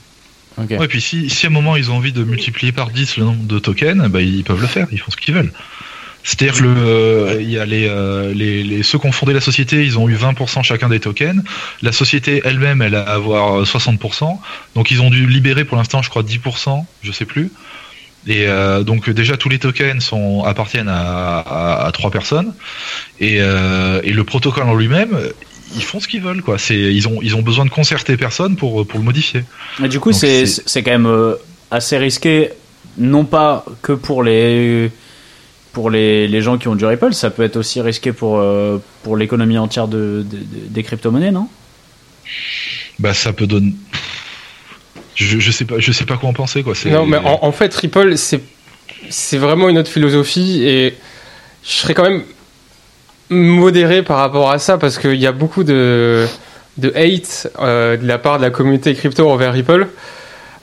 Ok. 0.60 0.70
Ouais, 0.80 0.88
puis 0.88 1.00
si, 1.00 1.30
si 1.30 1.46
à 1.46 1.48
un 1.48 1.52
moment 1.52 1.76
ils 1.76 1.92
ont 1.92 1.94
envie 1.94 2.10
de 2.10 2.24
multiplier 2.24 2.72
par 2.72 2.90
10 2.90 3.18
le 3.18 3.24
nombre 3.26 3.44
de 3.44 3.60
tokens, 3.60 4.08
bah, 4.08 4.20
ils 4.20 4.42
peuvent 4.42 4.60
le 4.60 4.66
faire, 4.66 4.88
ils 4.90 4.98
font 4.98 5.12
ce 5.12 5.16
qu'ils 5.16 5.32
veulent. 5.34 5.52
C'est-à-dire 6.30 6.58
que 6.58 6.62
le, 6.64 6.74
euh, 6.76 7.36
il 7.40 7.50
y 7.50 7.58
a 7.58 7.64
les, 7.64 7.86
euh, 7.88 8.34
les, 8.34 8.62
les- 8.62 8.82
ceux 8.82 8.98
qui 8.98 9.06
ont 9.06 9.12
fondé 9.12 9.32
la 9.32 9.40
société, 9.40 9.82
ils 9.82 9.98
ont 9.98 10.10
eu 10.10 10.14
20% 10.14 10.62
chacun 10.62 10.90
des 10.90 11.00
tokens. 11.00 11.42
La 11.80 11.90
société 11.90 12.42
elle-même, 12.44 12.82
elle 12.82 12.96
a 12.96 13.00
à 13.02 13.14
avoir 13.14 13.60
euh, 13.60 13.64
60%. 13.64 14.36
Donc 14.74 14.90
ils 14.90 15.00
ont 15.00 15.08
dû 15.08 15.26
libérer 15.26 15.64
pour 15.64 15.78
l'instant, 15.78 16.02
je 16.02 16.10
crois, 16.10 16.22
10%, 16.22 16.84
je 17.02 17.12
sais 17.12 17.24
plus. 17.24 17.50
Et 18.26 18.46
euh, 18.46 18.82
donc 18.82 19.08
déjà 19.08 19.38
tous 19.38 19.48
les 19.48 19.58
tokens 19.58 20.02
sont 20.04 20.44
appartiennent 20.44 20.90
à, 20.90 21.38
à, 21.38 21.86
à 21.86 21.92
trois 21.92 22.10
personnes. 22.10 22.52
Et, 23.20 23.38
euh, 23.40 24.00
et 24.04 24.12
le 24.12 24.22
protocole 24.24 24.64
en 24.64 24.74
lui-même, 24.74 25.16
ils 25.76 25.82
font 25.82 25.98
ce 25.98 26.08
qu'ils 26.08 26.20
veulent, 26.20 26.42
quoi. 26.42 26.58
C'est, 26.58 26.76
ils 26.78 27.08
ont, 27.08 27.20
ils 27.22 27.36
ont 27.36 27.42
besoin 27.42 27.64
de 27.64 27.70
concerter 27.70 28.18
personne 28.18 28.56
pour, 28.56 28.86
pour 28.86 28.98
le 28.98 29.04
modifier. 29.06 29.44
Mais 29.80 29.88
du 29.88 29.98
coup, 29.98 30.12
c'est 30.12 30.44
c'est- 30.44 30.82
quand 30.82 30.90
même 30.90 31.06
euh, 31.06 31.36
assez 31.70 31.96
risqué, 31.96 32.50
non 32.98 33.24
pas 33.24 33.64
que 33.80 33.92
pour 33.92 34.22
les 34.22 34.90
pour 35.78 35.90
les, 35.90 36.26
les 36.26 36.42
gens 36.42 36.58
qui 36.58 36.66
ont 36.66 36.74
du 36.74 36.84
Ripple, 36.84 37.14
ça 37.14 37.30
peut 37.30 37.44
être 37.44 37.54
aussi 37.56 37.80
risqué 37.80 38.10
pour 38.12 38.40
euh, 38.40 38.78
pour 39.04 39.16
l'économie 39.16 39.58
entière 39.58 39.86
de, 39.86 40.24
de- 40.28 40.38
de- 40.38 40.66
des 40.70 40.82
crypto-monnaies, 40.82 41.30
non? 41.30 41.46
Bah 42.98 43.14
ça 43.14 43.32
peut 43.32 43.46
donner. 43.46 43.74
Je, 45.14 45.38
je 45.38 45.50
sais 45.52 45.64
pas, 45.64 45.76
je 45.78 45.92
sais 45.92 46.04
pas 46.04 46.16
quoi 46.16 46.30
en 46.30 46.32
penser 46.32 46.64
quoi. 46.64 46.74
Non, 46.86 47.06
mais 47.06 47.18
en, 47.18 47.38
en 47.42 47.52
fait, 47.52 47.72
Ripple, 47.76 48.16
c'est 48.16 48.40
c'est 49.08 49.38
vraiment 49.38 49.68
une 49.68 49.78
autre 49.78 49.88
philosophie 49.90 50.64
et 50.64 50.96
je 51.64 51.70
serais 51.70 51.94
quand 51.94 52.02
même 52.10 52.24
modéré 53.30 54.02
par 54.02 54.16
rapport 54.18 54.50
à 54.50 54.58
ça 54.58 54.78
parce 54.78 54.98
qu'il 54.98 55.14
y 55.14 55.28
a 55.28 55.32
beaucoup 55.32 55.62
de, 55.62 56.26
de 56.78 56.92
hate 56.96 57.52
euh, 57.60 57.96
de 57.96 58.04
la 58.04 58.18
part 58.18 58.38
de 58.38 58.42
la 58.42 58.50
communauté 58.50 58.94
crypto 58.96 59.30
envers 59.30 59.52
Ripple. 59.52 59.86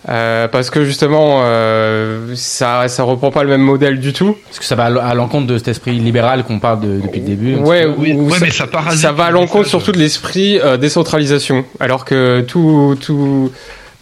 Euh, 0.08 0.48
parce 0.48 0.70
que 0.70 0.86
justement, 0.86 1.40
euh, 1.46 2.34
ça, 2.36 2.88
ça 2.88 3.02
reprend 3.04 3.32
pas 3.32 3.42
le 3.44 3.50
même 3.50 3.62
modèle 3.62 4.00
du 4.00 4.14
tout. 4.14 4.38
Parce 4.46 4.60
que 4.60 4.66
ça 4.66 4.76
va 4.76 4.86
à 4.86 5.16
l'encontre 5.16 5.48
de 5.48 5.58
cet 5.58 5.68
esprit 5.70 5.94
libéral 5.94 6.44
qu'on 6.44 6.60
parle 6.60 6.82
de- 6.82 7.00
depuis 7.02 7.22
le 7.22 7.26
début. 7.26 7.56
Ouais. 7.56 7.88
Oui, 7.98 8.14
ou 8.14 8.28
ouais, 8.30 8.38
ça, 8.38 8.46
mais 8.46 8.52
ça 8.52 8.68
parasite 8.68 9.02
ça 9.02 9.12
va 9.12 9.26
à 9.26 9.32
le 9.32 9.36
l'encontre 9.40 9.68
surtout 9.68 9.92
de 9.92 9.98
l'esprit 9.98 10.60
euh, 10.60 10.78
décentralisation. 10.78 11.66
Alors 11.80 12.06
que 12.06 12.42
tout, 12.42 12.96
tout, 13.02 13.52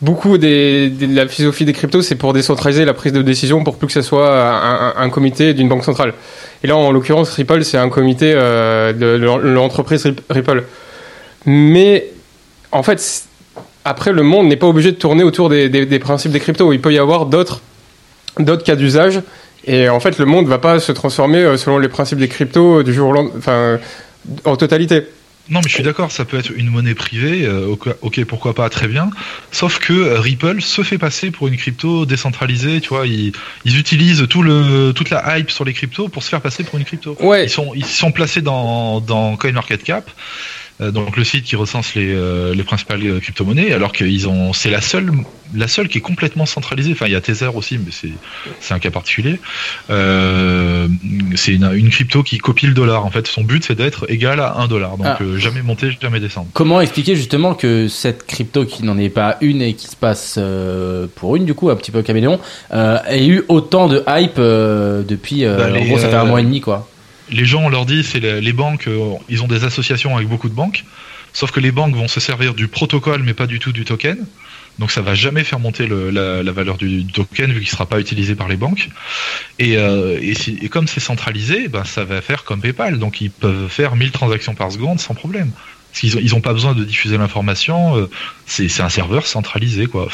beaucoup 0.01 0.37
des, 0.37 0.89
des- 0.89 1.07
de 1.07 1.15
la 1.15 1.25
philosophie 1.25 1.63
des 1.63 1.71
cryptos, 1.71 2.01
c'est 2.01 2.15
pour 2.15 2.33
décentraliser 2.33 2.83
la 2.83 2.93
prise 2.93 3.13
de 3.13 3.21
décision 3.21 3.63
pour 3.63 3.77
plus 3.77 3.87
que 3.87 3.93
ce 3.93 4.01
soit 4.01 4.29
un, 4.29 4.87
un- 4.89 4.93
un 4.97 5.09
comité 5.09 5.53
d'une 5.53 5.69
banque 5.69 5.85
centrale. 5.85 6.13
Et 6.65 6.67
là, 6.67 6.75
en 6.75 6.91
l'occurrence, 6.91 7.29
Ripple, 7.29 7.63
c'est 7.63 7.77
un 7.77 7.87
comité 7.87 8.33
euh, 8.35 8.91
de, 8.91 9.17
de 9.17 9.47
l'entreprise 9.47 10.05
Rip- 10.05 10.21
Ripple. 10.29 10.63
Mais 11.45 12.07
en 12.73 12.83
fait, 12.83 13.23
après, 13.85 14.11
le 14.13 14.23
monde 14.23 14.47
n'est 14.47 14.55
pas 14.57 14.67
obligé 14.67 14.91
de 14.91 14.97
tourner 14.97 15.23
autour 15.23 15.49
des, 15.49 15.69
des- 15.69 15.85
des 15.85 15.99
principes 15.99 16.31
des 16.31 16.39
cryptos. 16.39 16.71
Il 16.73 16.81
peut 16.81 16.93
y 16.93 16.99
avoir 16.99 17.25
d'autres 17.25 17.61
d'autres 18.39 18.63
cas 18.63 18.75
d'usage. 18.75 19.21
Et 19.65 19.87
en 19.89 19.99
fait, 19.99 20.17
le 20.17 20.25
monde 20.25 20.47
va 20.47 20.57
pas 20.57 20.79
se 20.79 20.91
transformer 20.91 21.37
euh, 21.39 21.55
selon 21.57 21.77
les 21.79 21.87
principes 21.87 22.19
des 22.19 22.27
cryptos 22.27 22.79
euh, 22.79 22.83
du 22.83 22.93
jour 22.93 23.09
au 23.09 23.13
lendemain, 23.13 23.33
enfin, 23.37 23.79
en 24.43 24.55
totalité. 24.57 25.03
Non, 25.49 25.59
mais 25.61 25.67
je 25.69 25.75
suis 25.75 25.83
d'accord, 25.83 26.09
ça 26.11 26.23
peut 26.23 26.37
être 26.37 26.51
une 26.55 26.69
monnaie 26.69 26.95
privée, 26.95 27.45
euh, 27.45 27.75
ok, 28.01 28.23
pourquoi 28.25 28.53
pas, 28.53 28.69
très 28.69 28.87
bien. 28.87 29.09
Sauf 29.51 29.79
que 29.79 30.17
Ripple 30.17 30.61
se 30.61 30.83
fait 30.83 30.97
passer 30.97 31.31
pour 31.31 31.49
une 31.49 31.57
crypto 31.57 32.05
décentralisée, 32.05 32.79
tu 32.79 32.89
vois, 32.89 33.05
ils, 33.07 33.33
ils 33.65 33.77
utilisent 33.77 34.25
tout 34.29 34.41
le, 34.41 34.93
toute 34.95 35.09
la 35.09 35.37
hype 35.37 35.51
sur 35.51 35.65
les 35.65 35.73
cryptos 35.73 36.07
pour 36.07 36.23
se 36.23 36.29
faire 36.29 36.39
passer 36.39 36.63
pour 36.63 36.79
une 36.79 36.85
crypto. 36.85 37.17
Ouais. 37.19 37.43
Ils 37.45 37.49
sont, 37.49 37.71
ils 37.75 37.85
sont 37.85 38.13
placés 38.13 38.41
dans, 38.41 39.01
dans 39.01 39.35
CoinMarketCap, 39.35 40.09
donc 40.79 41.17
le 41.17 41.23
site 41.23 41.43
qui 41.45 41.55
recense 41.55 41.95
les, 41.95 42.13
euh, 42.13 42.53
les 42.55 42.63
principales 42.63 43.01
euh, 43.05 43.19
crypto-monnaies, 43.19 43.73
alors 43.73 43.91
qu'ils 43.91 44.27
ont, 44.27 44.53
c'est 44.53 44.69
la 44.71 44.81
seule, 44.81 45.11
la 45.55 45.67
seule 45.67 45.87
qui 45.87 45.99
est 45.99 46.01
complètement 46.01 46.45
centralisée. 46.45 46.91
Enfin, 46.93 47.05
il 47.05 47.11
y 47.11 47.15
a 47.15 47.21
Tether 47.21 47.49
aussi, 47.53 47.77
mais 47.77 47.91
c'est, 47.91 48.09
c'est 48.59 48.73
un 48.73 48.79
cas 48.79 48.89
particulier. 48.91 49.39
Euh, 49.89 50.87
c'est 51.35 51.53
une, 51.53 51.71
une 51.73 51.89
crypto 51.89 52.23
qui 52.23 52.37
copie 52.37 52.65
le 52.67 52.73
dollar. 52.73 53.05
En 53.05 53.11
fait, 53.11 53.27
son 53.27 53.43
but 53.43 53.63
c'est 53.63 53.75
d'être 53.75 54.09
égal 54.09 54.39
à 54.39 54.55
un 54.57 54.67
dollar. 54.67 54.97
Donc 54.97 55.05
Ah. 55.07 55.17
euh, 55.21 55.37
jamais 55.37 55.61
monter, 55.61 55.91
jamais 56.01 56.19
descendre. 56.19 56.47
Comment 56.53 56.81
expliquer 56.81 57.15
justement 57.15 57.53
que 57.53 57.87
cette 57.87 58.25
crypto 58.25 58.65
qui 58.65 58.83
n'en 58.83 58.97
est 58.97 59.09
pas 59.09 59.37
une 59.41 59.61
et 59.61 59.73
qui 59.75 59.87
se 59.87 59.95
passe 59.95 60.35
euh, 60.37 61.07
pour 61.15 61.35
une 61.35 61.45
du 61.45 61.53
coup 61.53 61.69
un 61.69 61.75
petit 61.75 61.91
peu 61.91 62.01
caméléon 62.01 62.39
euh, 62.73 62.97
ait 63.07 63.25
eu 63.27 63.43
autant 63.47 63.87
de 63.87 64.03
hype 64.07 64.33
euh, 64.39 65.03
depuis 65.03 65.45
euh, 65.45 65.57
Bah, 65.57 65.79
en 65.79 65.85
gros 65.85 65.97
ça 65.99 66.09
fait 66.09 66.15
un 66.15 66.23
euh, 66.23 66.25
mois 66.25 66.39
et 66.41 66.43
demi 66.43 66.61
quoi? 66.61 66.87
Les 67.33 67.45
gens 67.45 67.63
on 67.63 67.69
leur 67.69 67.85
dit 67.85 68.03
c'est 68.03 68.19
les, 68.19 68.53
banques, 68.53 68.87
euh, 68.87 69.15
ils 69.27 69.43
ont 69.43 69.47
des 69.47 69.63
associations 69.63 70.15
avec 70.15 70.27
beaucoup 70.29 70.49
de 70.49 70.53
banques. 70.53 70.85
Sauf 71.33 71.51
que 71.51 71.59
les 71.59 71.71
banques 71.71 71.95
vont 71.95 72.07
se 72.07 72.19
servir 72.19 72.53
du 72.53 72.67
protocole 72.67 73.23
mais 73.23 73.33
pas 73.33 73.47
du 73.47 73.59
tout 73.59 73.71
du 73.71 73.85
token. 73.85 74.17
Donc 74.79 74.91
ça 74.91 75.01
va 75.01 75.13
jamais 75.13 75.43
faire 75.43 75.59
monter 75.59 75.87
la, 75.87 76.51
valeur 76.51 76.77
du 76.77 77.05
token 77.05 77.51
vu 77.51 77.59
qu'il 77.59 77.69
sera 77.69 77.85
pas 77.85 77.99
utilisé 77.99 78.35
par 78.35 78.47
les 78.47 78.55
banques. 78.55 78.89
Et, 79.59 79.77
euh, 79.77 80.19
et, 80.21 80.69
comme 80.69 80.87
c'est 80.87 80.99
centralisé, 80.99 81.67
ben 81.67 81.83
ça 81.83 82.03
va 82.03 82.21
faire 82.21 82.43
comme 82.43 82.61
PayPal. 82.61 82.97
Donc 82.99 83.21
ils 83.21 83.29
peuvent 83.31 83.67
faire 83.67 83.95
1000 83.95 84.11
transactions 84.11 84.55
par 84.55 84.71
seconde 84.71 84.99
sans 84.99 85.13
problème. 85.13 85.51
Parce 85.91 86.01
qu'ils 86.01 86.17
ont, 86.17 86.21
ils 86.21 86.35
ont 86.35 86.41
pas 86.41 86.53
besoin 86.53 86.73
de 86.73 86.83
diffuser 86.83 87.17
l'information. 87.17 87.97
euh, 87.97 88.09
c'est 88.45 88.81
un 88.81 88.89
serveur 88.89 89.27
centralisé 89.27 89.87
quoi. 89.87 90.07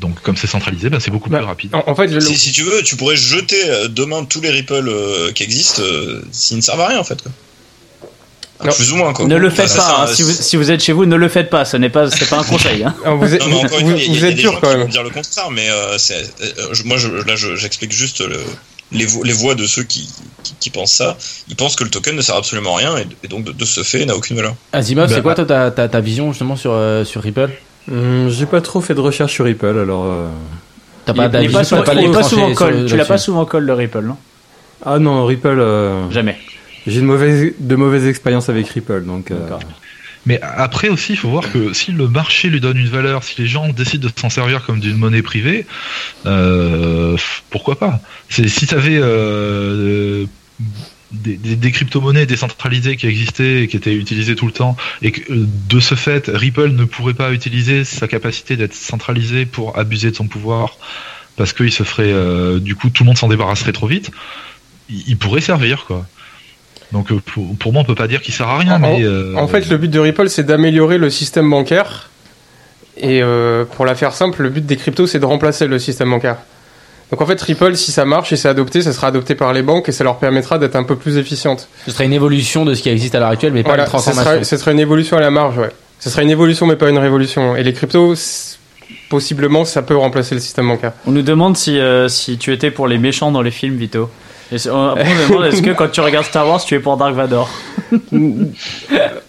Donc 0.00 0.20
comme 0.22 0.36
c'est 0.36 0.46
centralisé, 0.46 0.90
ben 0.90 1.00
c'est 1.00 1.10
beaucoup 1.10 1.28
plus 1.30 1.38
rapide. 1.38 1.74
En, 1.74 1.82
en 1.86 1.94
fait, 1.94 2.08
je- 2.12 2.20
Si, 2.20 2.36
si 2.36 2.52
tu 2.52 2.62
veux, 2.62 2.82
tu 2.82 2.96
pourrais 2.96 3.16
jeter 3.16 3.68
euh, 3.68 3.88
demain 3.88 4.24
tous 4.24 4.40
les 4.40 4.50
Ripple 4.50 4.88
euh, 4.88 5.32
qui 5.32 5.42
existent 5.42 5.82
euh, 5.82 6.22
s'ils 6.32 6.56
ne 6.56 6.62
servent 6.62 6.80
à 6.80 6.88
rien 6.88 6.98
en 6.98 7.04
fait. 7.04 7.20
Quoi. 7.22 7.32
Non. 8.64 8.72
Plus 8.72 8.90
ou 8.92 8.96
moins 8.96 9.12
quoi. 9.12 9.24
Ne 9.26 9.36
le 9.36 9.50
faites 9.50 9.68
pas. 9.68 9.82
ça, 9.82 10.02
hein. 10.02 10.06
Si, 10.12 10.22
vous, 10.22 10.32
si 10.32 10.56
vous 10.56 10.70
êtes 10.72 10.82
chez 10.82 10.92
vous, 10.92 11.04
ne 11.06 11.14
le 11.14 11.28
faites 11.28 11.48
pas. 11.48 11.64
Ce 11.64 11.76
n'est 11.76 11.90
pas, 11.90 12.10
c'est 12.10 12.28
pas 12.28 12.38
un 12.40 12.42
conseil. 12.44 12.82
Hein. 12.82 12.92
Alors, 13.04 13.16
vous 13.18 13.32
êtes, 13.32 13.40
Non, 13.42 13.48
mais 13.48 13.54
encore 13.66 13.78
une 13.78 13.92
vous- 13.94 14.14
vous 14.14 14.24
êtes 14.24 14.34
dur 14.34 14.58
quand 14.60 14.76
même. 14.76 14.88
dire 14.88 15.04
le 15.04 15.10
contraire, 15.10 15.50
mais 15.52 15.68
euh, 15.70 15.96
euh, 16.10 16.68
je- 16.72 16.82
moi, 16.82 16.96
je, 16.96 17.08
là, 17.08 17.36
je- 17.36 17.54
j'explique 17.54 17.92
juste 17.92 18.20
le- 18.20 18.40
les, 18.90 19.06
vo- 19.06 19.22
les 19.22 19.32
voix 19.32 19.54
de 19.54 19.64
ceux 19.64 19.84
qui, 19.84 20.08
qui, 20.42 20.54
qui 20.58 20.70
pensent 20.70 20.92
ça. 20.94 21.16
Ils 21.48 21.54
pensent 21.54 21.76
que 21.76 21.84
le 21.84 21.90
token 21.90 22.16
ne 22.16 22.20
sert 22.22 22.34
absolument 22.34 22.74
à 22.74 22.78
rien 22.78 22.96
et, 22.98 23.06
et 23.22 23.28
donc 23.28 23.44
de, 23.44 23.52
de 23.52 23.64
ce 23.64 23.84
fait 23.84 24.04
n'a 24.06 24.16
aucune 24.16 24.34
valeur. 24.34 24.56
Asimov, 24.72 25.08
Bah, 25.08 25.14
c'est 25.14 25.22
quoi 25.22 25.34
toi, 25.36 25.44
ta, 25.44 25.70
ta, 25.70 25.88
ta 25.88 26.00
vision 26.00 26.32
justement 26.32 26.56
sur, 26.56 26.72
euh, 26.72 27.04
sur 27.04 27.22
Ripple? 27.22 27.50
Hum, 27.90 28.28
J'ai 28.28 28.46
pas 28.46 28.60
trop 28.60 28.80
fait 28.80 28.94
de 28.94 29.00
recherche 29.00 29.32
sur 29.32 29.44
Ripple, 29.44 29.66
alors. 29.66 30.04
euh, 30.06 30.28
T'as 31.06 31.14
pas 31.14 31.28
d'avis 31.28 31.46
t'as 31.52 31.64
souvent, 31.64 32.46
pas 32.46 32.54
sur- 32.54 32.66
call. 32.66 32.74
Tu 32.74 32.90
l'as 32.90 32.96
là-dessus 32.96 33.08
pas 33.08 33.18
souvent 33.18 33.44
call 33.46 33.64
le 33.64 33.72
Ripple, 33.72 34.00
non? 34.02 34.16
Ah 34.84 34.98
non, 34.98 35.24
Ripple. 35.24 35.56
euh, 35.58 36.10
Jamais. 36.10 36.36
J'ai 36.86 37.00
de 37.00 37.76
mauvaises 37.76 38.06
expériences 38.06 38.48
avec 38.48 38.68
Ripple, 38.68 39.04
donc. 39.04 39.30
euh, 39.30 39.40
D'accord. 39.40 39.60
Mais 40.26 40.40
après 40.42 40.88
aussi, 40.90 41.12
il 41.12 41.16
faut 41.18 41.30
voir 41.30 41.50
que 41.50 41.72
si 41.72 41.90
le 41.92 42.06
marché 42.08 42.48
lui 42.50 42.60
donne 42.60 42.76
une 42.76 42.88
valeur, 42.88 43.24
si 43.24 43.40
les 43.40 43.46
gens 43.46 43.68
décident 43.70 44.08
de 44.08 44.12
s'en 44.20 44.28
servir 44.28 44.64
comme 44.66 44.80
d'une 44.80 44.96
monnaie 44.96 45.22
privée, 45.22 45.64
euh, 46.26 47.16
pourquoi 47.48 47.78
pas? 47.78 48.00
C'est 48.28 48.46
si 48.48 48.66
tu 48.66 48.74
avais 48.74 48.98
des, 51.12 51.36
des- 51.36 51.56
des 51.56 51.70
crypto-monnaies 51.72 52.26
décentralisées 52.26 52.96
qui 52.96 53.06
existaient 53.06 53.62
et 53.62 53.68
qui 53.68 53.76
étaient 53.76 53.94
utilisées 53.94 54.36
tout 54.36 54.46
le 54.46 54.52
temps, 54.52 54.76
et 55.02 55.10
que 55.12 55.32
euh, 55.32 55.46
de 55.68 55.80
ce 55.80 55.94
fait, 55.94 56.28
Ripple 56.32 56.68
ne 56.70 56.84
pourrait 56.84 57.14
pas 57.14 57.32
utiliser 57.32 57.84
sa 57.84 58.08
capacité 58.08 58.56
d'être 58.56 58.74
centralisé 58.74 59.46
pour 59.46 59.78
abuser 59.78 60.10
de 60.10 60.16
son 60.16 60.26
pouvoir, 60.26 60.76
parce 61.36 61.52
qu'il 61.52 61.72
se 61.72 61.82
ferait, 61.82 62.12
euh, 62.12 62.58
du 62.58 62.74
coup, 62.74 62.90
tout 62.90 63.04
le 63.04 63.06
monde 63.08 63.18
s'en 63.18 63.28
débarrasserait 63.28 63.72
trop 63.72 63.86
vite. 63.86 64.10
Il, 64.90 65.02
il 65.08 65.16
pourrait 65.16 65.40
servir, 65.40 65.84
quoi. 65.86 66.06
Donc 66.92 67.12
euh, 67.12 67.20
pour, 67.24 67.56
pour 67.56 67.72
moi, 67.72 67.82
on 67.82 67.84
peut 67.84 67.94
pas 67.94 68.08
dire 68.08 68.22
qu'il 68.22 68.32
sert 68.34 68.48
à 68.48 68.58
rien, 68.58 68.76
En- 68.76 68.78
mais 68.78 69.02
euh, 69.02 69.34
En 69.36 69.46
fait, 69.48 69.68
le 69.68 69.76
but 69.78 69.90
de 69.90 69.98
Ripple, 70.00 70.28
c'est 70.28 70.44
d'améliorer 70.44 70.98
le 70.98 71.10
système 71.10 71.48
bancaire. 71.48 72.08
Et 72.96 73.22
euh, 73.22 73.64
pour 73.64 73.84
la 73.86 73.94
faire 73.94 74.12
simple, 74.12 74.42
le 74.42 74.50
but 74.50 74.66
des 74.66 74.76
cryptos, 74.76 75.06
c'est 75.06 75.20
de 75.20 75.24
remplacer 75.26 75.66
le 75.66 75.78
système 75.78 76.10
bancaire. 76.10 76.38
Donc 77.10 77.20
en 77.22 77.26
fait, 77.26 77.40
Ripple, 77.40 77.74
si 77.76 77.90
ça 77.90 78.04
marche 78.04 78.32
et 78.32 78.36
c'est 78.36 78.48
adopté, 78.48 78.82
ça 78.82 78.92
sera 78.92 79.06
adopté 79.06 79.34
par 79.34 79.52
les 79.52 79.62
banques 79.62 79.88
et 79.88 79.92
ça 79.92 80.04
leur 80.04 80.18
permettra 80.18 80.58
d'être 80.58 80.76
un 80.76 80.82
peu 80.84 80.96
plus 80.96 81.16
efficientes. 81.16 81.68
Ce 81.86 81.90
serait 81.92 82.04
une 82.04 82.12
évolution 82.12 82.64
de 82.66 82.74
ce 82.74 82.82
qui 82.82 82.90
existe 82.90 83.14
à 83.14 83.20
l'heure 83.20 83.30
actuelle, 83.30 83.52
mais 83.54 83.62
pas 83.62 83.70
Voilà, 83.70 83.84
une 83.84 83.86
ce 83.86 83.90
transformation. 83.92 84.44
ce 84.44 84.56
sera 84.58 84.72
une 84.72 84.80
évolution 84.80 85.16
à 85.16 85.20
la 85.20 85.30
marge, 85.30 85.56
ouais. 85.58 85.70
Ce 86.00 86.10
sera 86.10 86.22
une 86.22 86.30
évolution, 86.30 86.66
mais 86.66 86.76
pas 86.76 86.88
une 86.90 86.98
révolution. 86.98 87.56
Et 87.56 87.62
les 87.62 87.72
cryptos, 87.72 88.14
possiblement, 89.08 89.64
ça 89.64 89.82
peut 89.82 89.96
remplacer 89.96 90.34
le 90.34 90.40
système 90.40 90.68
bancaire. 90.68 90.92
On 91.06 91.10
nous 91.12 91.22
demande 91.22 91.56
si, 91.56 91.78
euh, 91.78 92.08
si 92.08 92.36
tu 92.38 92.52
étais 92.52 92.70
pour 92.70 92.86
les 92.86 92.98
méchants 92.98 93.32
dans 93.32 93.42
les 93.42 93.50
films, 93.50 93.76
Vito. 93.76 94.10
Et 94.50 94.56
c'est- 94.58 94.70
on, 94.70 94.90
après, 94.90 95.04
on 95.04 95.22
nous 95.22 95.28
demande 95.38 95.52
est-ce 95.52 95.60
que 95.62 95.70
quand 95.70 95.88
tu 95.90 96.00
regardes 96.00 96.24
Star 96.24 96.48
Wars, 96.48 96.64
tu 96.64 96.74
es 96.74 96.78
pour 96.78 96.96
Dark 96.96 97.14
Vador 97.14 97.50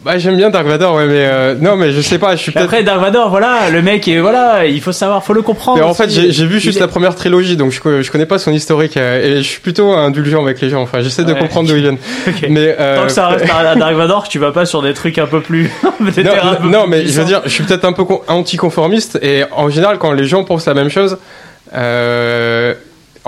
Bah, 0.04 0.18
j'aime 0.18 0.38
bien 0.38 0.50
Dark 0.50 0.66
Vador, 0.66 0.96
ouais, 0.96 1.06
mais 1.08 1.26
euh, 1.26 1.56
non, 1.60 1.76
mais 1.76 1.92
je 1.92 2.02
sais 2.02 2.18
pas, 2.20 2.36
je 2.36 2.42
suis 2.42 2.52
peut-être. 2.52 2.66
Après, 2.66 2.84
Dark 2.84 3.02
Vador, 3.02 3.30
voilà, 3.30 3.70
le 3.70 3.82
mec, 3.82 4.08
est, 4.08 4.20
voilà, 4.20 4.66
il 4.66 4.80
faut 4.82 4.92
savoir, 4.94 5.24
faut 5.24 5.34
le 5.34 5.42
comprendre. 5.42 5.80
Mais 5.80 5.84
en 5.86 5.94
fait, 5.94 6.10
j'ai 6.10 6.46
vu 6.46 6.60
juste 6.60 6.78
est- 6.78 6.82
la 6.82 6.88
première 6.88 7.16
trilogie, 7.16 7.58
donc 7.58 7.72
je, 7.72 8.02
je 8.02 8.12
connais 8.12 8.26
pas 8.26 8.40
son 8.40 8.52
historique 8.54 8.96
euh, 8.98 9.22
et 9.22 9.38
je 9.44 9.48
suis 9.48 9.60
plutôt 9.60 9.92
indulgent 9.94 10.42
avec 10.42 10.62
les 10.62 10.70
gens. 10.70 10.82
Enfin, 10.82 11.02
j'essaie 11.02 11.26
de 11.26 11.34
comprendre 11.34 11.68
d'où 11.70 11.76
ils 11.76 11.82
viennent. 11.82 11.98
Ok. 12.28 12.46
Mais 12.50 12.76
euh, 12.80 12.98
Tant 13.00 13.06
que 13.06 13.12
ça 13.12 13.28
reste 13.28 13.46
à 13.54 13.76
Dark 13.76 13.96
Vador, 13.96 14.28
tu 14.30 14.40
vas 14.40 14.52
pas 14.52 14.66
sur 14.66 14.82
des 14.82 14.94
trucs 14.94 15.18
un 15.18 15.28
peu 15.28 15.42
plus. 15.42 15.70
des 16.16 16.24
non, 16.24 16.32
un 16.42 16.56
peu 16.56 16.68
non, 16.70 16.82
plus 16.84 16.90
mais 16.92 17.06
je 17.06 17.20
veux 17.20 17.26
dire, 17.26 17.42
je 17.44 17.50
suis 17.50 17.64
peut-être 17.64 17.86
un 17.86 17.94
peu 17.94 18.06
con- 18.06 18.22
anticonformiste 18.28 19.20
et 19.22 19.44
en 19.52 19.70
général, 19.70 19.98
quand 19.98 20.14
les 20.14 20.26
gens 20.26 20.44
pensent 20.44 20.66
la 20.68 20.74
même 20.74 20.90
chose, 20.90 21.18
euh, 21.76 22.74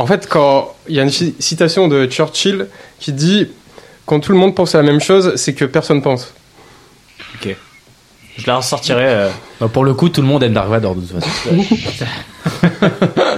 en 0.01 0.05
fait, 0.07 0.27
quand 0.27 0.73
il 0.87 0.95
y 0.95 0.99
a 0.99 1.03
une 1.03 1.09
ci- 1.09 1.35
citation 1.39 1.87
de 1.87 2.05
Churchill 2.07 2.67
qui 2.99 3.11
dit 3.13 3.47
quand 4.05 4.19
tout 4.19 4.31
le 4.31 4.37
monde 4.37 4.55
pense 4.55 4.75
à 4.75 4.79
la 4.79 4.83
même 4.83 4.99
chose, 5.01 5.33
c'est 5.35 5.53
que 5.53 5.65
personne 5.65 6.01
pense. 6.01 6.33
Je 8.37 8.47
la 8.47 8.55
ressortirai. 8.57 9.05
euh, 9.05 9.29
Bah, 9.59 9.67
pour 9.71 9.83
le 9.83 9.93
coup, 9.93 10.07
tout 10.09 10.21
le 10.21 10.27
monde 10.27 10.41
aime 10.43 10.53
Dark 10.53 10.69
Vador 10.69 10.95
de 10.95 11.01
toute 11.01 11.19
façon. 11.21 12.89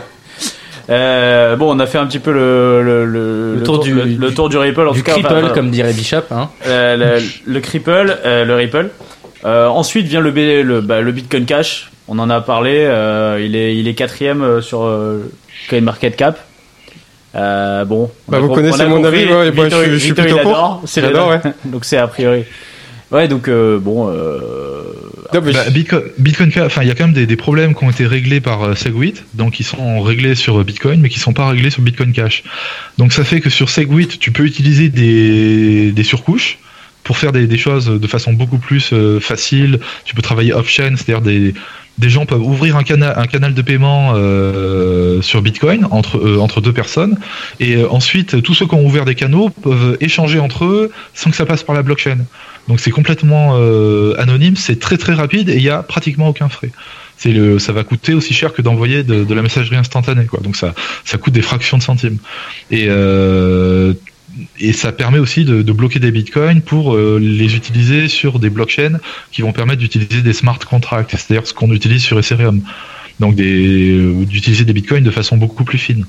Euh, 0.90 1.56
bon, 1.56 1.74
on 1.74 1.80
a 1.80 1.86
fait 1.88 1.98
un 1.98 2.06
petit 2.06 2.20
peu 2.20 2.34
le, 2.34 2.84
le, 2.84 3.06
le, 3.06 3.56
Le 3.56 3.64
tour 3.64 3.80
du- 3.80 3.94
le, 3.94 4.04
le 4.04 4.34
tour 4.34 4.50
du 4.50 4.58
Ripple, 4.58 4.86
en 4.86 4.92
du 4.92 5.00
tout 5.00 5.06
cas. 5.06 5.14
cripple, 5.14 5.30
enfin, 5.34 5.50
comme 5.54 5.70
dirait 5.72 5.94
Bishop. 5.94 6.24
Hein. 6.30 6.50
euh, 6.68 7.20
le, 7.20 7.26
le 7.46 7.60
Cripple, 7.62 8.20
euh, 8.26 8.44
le 8.44 8.56
Ripple. 8.56 8.90
Euh, 9.46 9.68
ensuite 9.68 10.08
vient 10.08 10.20
le, 10.20 10.32
B- 10.32 10.62
le, 10.62 10.82
bah, 10.82 11.00
le 11.00 11.12
Bitcoin 11.14 11.46
Cash. 11.46 11.90
On 12.10 12.20
en 12.20 12.30
a 12.30 12.42
parlé. 12.42 12.84
euh, 12.86 13.40
il 13.42 13.56
est 13.56 13.78
il 13.78 13.88
est 13.88 13.94
quatrième 13.94 14.42
euh, 14.44 14.62
sur 14.62 14.84
euh, 14.84 15.32
CoinMarketCap. 15.70 16.38
Euh, 17.36 17.84
bon. 17.86 18.12
on 18.28 18.32
Bah, 18.32 18.40
vous 18.40 18.50
connaissez 18.50 18.86
mon 18.86 19.04
avis, 19.04 19.26
ouais, 19.26 19.52
bah, 19.52 19.64
Victor- 19.64 19.84
je- 19.86 19.92
je 19.92 19.98
suis 19.98 20.14
plutôt 20.14 20.38
pour. 20.40 20.84
J'adore, 20.96 21.32
le- 21.32 21.52
donc 21.72 21.86
c'est 21.86 21.98
a 21.98 22.08
priori. 22.08 22.44
Ouais, 23.12 23.28
donc 23.28 23.48
euh, 23.48 23.80
bon. 23.80 24.10
Euh, 24.10 24.82
Non, 25.34 25.42
mais 25.44 25.52
Bah, 25.54 25.70
Bitcoin, 25.72 26.02
Bitcoin 26.20 26.52
Cash, 26.52 26.66
enfin, 26.68 26.82
il 26.84 26.88
y 26.88 26.92
a 26.92 26.96
quand 26.96 27.06
même 27.06 27.14
des, 27.14 27.26
des 27.26 27.36
problèmes 27.36 27.74
qui 27.76 27.84
ont 27.84 27.90
été 27.90 28.06
réglés 28.06 28.40
par 28.40 28.64
euh, 28.64 28.76
Segwit, 28.76 29.24
donc 29.34 29.60
ils 29.60 29.64
sont 29.66 30.02
réglés 30.02 30.36
sur 30.36 30.64
Bitcoin, 30.64 31.00
mais 31.02 31.10
qui 31.10 31.20
sont 31.20 31.34
pas 31.34 31.48
réglés 31.50 31.70
sur 31.72 31.82
Bitcoin 31.82 32.12
Cash. 32.12 32.44
Donc 33.00 33.14
ça 33.14 33.24
fait 33.24 33.40
que 33.40 33.50
sur 33.50 33.70
Segwit, 33.70 34.20
tu 34.20 34.32
peux 34.32 34.44
utiliser 34.44 34.90
des, 34.90 35.92
des 35.92 36.04
surcouches 36.04 36.60
pour 37.04 37.18
faire 37.18 37.32
des, 37.32 37.48
des 37.48 37.58
choses 37.58 37.88
de 37.88 38.08
façon 38.08 38.32
beaucoup 38.34 38.58
plus 38.60 38.94
facile. 39.20 39.80
Tu 40.06 40.16
peux 40.16 40.22
travailler 40.22 40.54
off-chain, 40.54 40.96
c'est-à-dire 40.96 41.22
des, 41.22 41.54
des 41.98 42.10
gens 42.10 42.26
peuvent 42.26 42.42
ouvrir 42.42 42.76
un 42.76 42.84
canal, 42.84 43.54
de 43.54 43.62
paiement 43.62 44.14
euh, 44.16 45.22
sur 45.22 45.42
Bitcoin 45.42 45.88
entre, 45.92 46.18
euh, 46.18 46.40
entre 46.40 46.60
deux 46.60 46.74
personnes, 46.74 47.18
et 47.60 47.76
euh, 47.76 47.90
ensuite 47.90 48.42
tous 48.42 48.54
ceux 48.54 48.66
qui 48.66 48.76
ont 48.76 48.86
ouvert 48.86 49.06
des 49.06 49.16
canaux 49.16 49.50
peuvent 49.50 49.98
échanger 50.02 50.40
entre 50.40 50.66
eux 50.66 50.92
sans 51.14 51.30
que 51.30 51.36
ça 51.36 51.46
passe 51.46 51.64
par 51.64 51.76
la 51.76 51.84
blockchain. 51.84 52.18
Donc 52.68 52.80
c'est 52.80 52.92
complètement 52.92 53.56
anonyme, 54.18 54.56
c'est 54.56 54.80
très 54.80 54.98
très 54.98 55.14
rapide 55.14 55.50
et 55.50 55.56
il 55.56 55.62
y 55.62 55.70
a 55.70 55.84
pratiquement 55.84 56.30
aucun 56.30 56.48
frais. 56.48 56.72
Ça 57.18 57.74
va 57.74 57.84
coûter 57.84 58.14
aussi 58.14 58.34
cher 58.34 58.54
que 58.54 58.62
d'envoyer 58.62 59.04
de, 59.04 59.34
la 59.34 59.42
messagerie 59.42 59.76
instantanée, 59.76 60.26
quoi. 60.26 60.40
Donc 60.42 60.56
ça, 60.56 60.74
ça 61.04 61.18
coûte 61.18 61.34
des 61.34 61.42
fractions 61.42 61.78
de 61.78 61.84
centimes. 61.84 62.20
Et 62.72 62.88
et 64.60 64.74
ça 64.74 64.92
permet 64.92 65.20
aussi 65.20 65.46
de, 65.46 65.72
bloquer 65.72 66.00
des 66.00 66.12
bitcoins 66.12 66.62
pour 66.62 66.96
euh, 66.96 67.20
les 67.22 67.56
utiliser 67.56 68.08
sur 68.08 68.40
des 68.40 68.50
blockchains 68.50 69.00
qui 69.32 69.42
vont 69.42 69.52
permettre 69.52 69.80
d'utiliser 69.80 70.22
des 70.22 70.34
smart 70.34 70.60
contracts, 70.60 71.12
c'est-à-dire 71.12 71.48
ce 71.48 71.54
qu'on 71.54 71.72
utilise 71.72 72.04
sur 72.04 72.18
Ethereum. 72.20 72.62
Donc 73.20 73.40
euh, 73.40 74.26
d'utiliser 74.26 74.66
des 74.66 74.74
bitcoins 74.74 75.04
de 75.04 75.12
façon 75.12 75.38
beaucoup 75.38 75.64
plus 75.64 75.78
fine. 75.78 76.06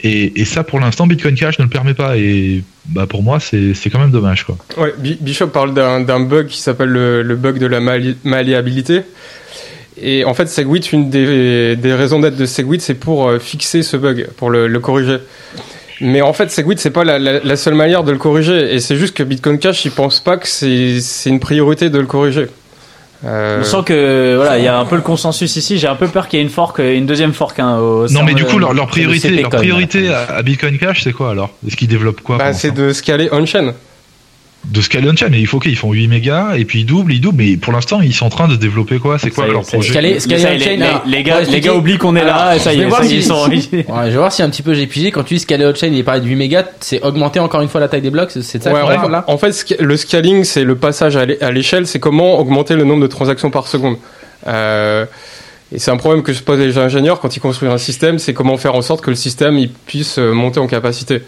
Et, 0.00 0.44
ça, 0.44 0.62
pour 0.62 0.78
l'instant, 0.78 1.08
Bitcoin 1.08 1.34
Cash 1.34 1.58
ne 1.58 1.64
le 1.64 1.70
permet 1.70 1.94
pas. 1.94 2.16
Et 2.16 2.62
bah, 2.86 3.06
pour 3.08 3.24
moi, 3.24 3.40
c'est, 3.40 3.74
quand 3.90 3.98
même 3.98 4.12
dommage, 4.12 4.44
quoi. 4.44 4.56
Ouais, 4.76 4.94
Bi- 4.96 5.18
Bishop 5.20 5.48
parle 5.48 5.74
d'un 5.74 6.20
bug 6.20 6.46
qui 6.46 6.60
s'appelle 6.60 6.90
le, 6.90 7.36
bug 7.36 7.58
de 7.58 7.66
la 7.66 7.80
malléabilité. 7.80 9.00
Et 10.00 10.24
en 10.24 10.34
fait, 10.34 10.46
Segwit, 10.46 10.92
une 10.92 11.10
des, 11.10 11.76
raisons 11.94 12.20
d'être 12.20 12.36
de 12.36 12.46
Segwit, 12.46 12.80
c'est 12.80 12.94
pour 12.94 13.28
euh, 13.28 13.40
fixer 13.40 13.82
ce 13.82 13.96
bug, 13.96 14.28
pour 14.36 14.50
le 14.50 14.78
corriger. 14.78 15.18
Mais 16.00 16.22
en 16.22 16.32
fait, 16.32 16.50
Segwit, 16.50 16.78
c'est 16.78 16.90
pas 16.90 17.04
la, 17.04 17.18
la- 17.18 17.40
la 17.40 17.56
seule 17.56 17.74
manière 17.74 18.04
de 18.04 18.12
le 18.12 18.18
corriger. 18.18 18.74
Et 18.74 18.78
c'est 18.80 18.96
juste 18.96 19.14
que 19.16 19.22
Bitcoin 19.22 19.58
Cash, 19.58 19.84
il 19.84 19.90
pense 19.90 20.20
pas 20.20 20.36
que 20.36 20.46
c'est 20.46 21.00
une 21.30 21.40
priorité 21.40 21.90
de 21.90 21.98
le 21.98 22.06
corriger. 22.06 22.46
Euh, 23.24 23.58
On 23.60 23.64
sent 23.64 23.82
que 23.86 24.36
voilà, 24.36 24.58
il 24.58 24.64
y 24.64 24.68
a 24.68 24.78
un 24.78 24.84
peu 24.84 24.94
le 24.94 25.02
consensus 25.02 25.56
ici. 25.56 25.76
J'ai 25.76 25.88
un 25.88 25.96
peu 25.96 26.06
peur 26.06 26.28
qu'il 26.28 26.38
y 26.38 26.40
ait 26.40 26.44
une 26.44 26.52
fork, 26.52 26.78
une 26.78 27.04
deuxième 27.06 27.32
fork. 27.32 27.58
Hein, 27.58 27.78
au 27.78 28.06
Non, 28.08 28.22
mais 28.22 28.34
du 28.34 28.44
coup, 28.44 28.58
leur, 28.60 28.72
leur 28.74 28.86
priorité, 28.86 29.30
leur 29.30 29.50
priorité 29.50 30.08
à, 30.08 30.36
à 30.36 30.42
Bitcoin 30.42 30.78
Cash, 30.78 31.02
c'est 31.02 31.12
quoi 31.12 31.30
alors? 31.32 31.50
Est-ce 31.66 31.76
qu'ils 31.76 31.88
développent 31.88 32.20
quoi 32.20 32.38
bah, 32.38 32.52
c'est 32.52 32.70
de 32.70 32.92
scaler 32.92 33.28
on-chain. 33.32 33.74
De 34.70 34.80
scaler 34.82 35.08
on-chain, 35.08 35.28
mais 35.30 35.40
il 35.40 35.46
faut 35.46 35.58
qu'ils 35.60 35.76
font 35.76 35.92
8 35.92 36.08
mégas 36.08 36.56
et 36.56 36.64
puis 36.66 36.80
ils 36.80 36.84
doublent, 36.84 37.12
ils 37.12 37.20
doublent. 37.20 37.42
Mais 37.42 37.56
pour 37.56 37.72
l'instant, 37.72 38.00
ils 38.02 38.12
sont 38.12 38.26
en 38.26 38.28
train 38.28 38.48
de 38.48 38.56
développer 38.56 38.98
quoi 38.98 39.18
C'est 39.18 39.30
quoi 39.30 39.46
leur 39.46 39.62
projet 39.62 39.90
Scaler, 39.92 40.20
scaler 40.20 40.40
Ça 40.42 40.52
y 40.52 40.52
est, 40.52 40.56
on-chain, 40.56 41.00
les- 41.06 41.10
les- 41.16 41.22
gars- 41.22 41.40
les 41.40 41.60
gars 41.60 41.74
oublient 41.74 41.96
qu'on 41.96 42.14
est 42.16 42.24
là, 42.24 42.54
et 42.54 42.58
ça 42.58 42.72
y 42.74 42.76
je 42.76 42.82
vais 42.82 42.88
est, 42.88 43.10
ils 43.14 43.22
sont- 43.24 43.48
Ouais, 43.48 43.82
je 44.06 44.10
vais 44.10 44.16
voir 44.16 44.30
si 44.30 44.42
un 44.42 44.50
petit 44.50 44.62
peu 44.62 44.74
j'ai 44.74 44.86
pigé. 44.86 45.10
Quand 45.10 45.22
tu 45.24 45.34
dis 45.34 45.40
scaler 45.40 45.64
on-chain, 45.64 45.86
il 45.92 46.04
parlait 46.04 46.20
de 46.20 46.26
8 46.26 46.34
mégas, 46.36 46.64
c'est 46.80 47.02
augmenter 47.02 47.40
encore 47.40 47.62
une 47.62 47.68
fois 47.68 47.80
la 47.80 47.88
taille 47.88 48.02
des 48.02 48.10
blocs, 48.10 48.30
c'est 48.30 48.42
ça 48.62 48.70
là 48.86 49.24
en 49.26 49.38
fait, 49.38 49.74
le 49.80 49.96
scaling, 49.96 50.44
c'est 50.44 50.64
le 50.64 50.74
passage 50.76 51.16
à 51.16 51.24
l'é- 51.24 51.42
à 51.42 51.50
l'échelle, 51.50 51.86
c'est 51.86 51.98
comment 51.98 52.38
augmenter 52.38 52.74
le 52.76 52.84
nombre 52.84 53.02
de 53.02 53.06
transactions 53.06 53.50
par 53.50 53.66
seconde. 53.68 53.96
Euh, 54.46 55.06
et 55.72 55.78
c'est 55.78 55.90
un 55.90 55.96
problème 55.96 56.22
que 56.22 56.32
se 56.32 56.42
posent 56.42 56.58
les 56.58 56.76
ingénieurs 56.78 57.20
quand 57.20 57.34
ils 57.36 57.40
construisent 57.40 57.70
un 57.72 57.78
système, 57.78 58.18
c'est 58.18 58.34
comment 58.34 58.56
faire 58.58 58.74
en 58.74 58.82
sorte 58.82 59.02
que 59.02 59.10
le 59.10 59.16
système 59.16 59.58
il 59.58 59.70
puisse 59.70 60.18
euh, 60.18 60.32
monter 60.32 60.60
en 60.60 60.66
capacité. 60.66 61.22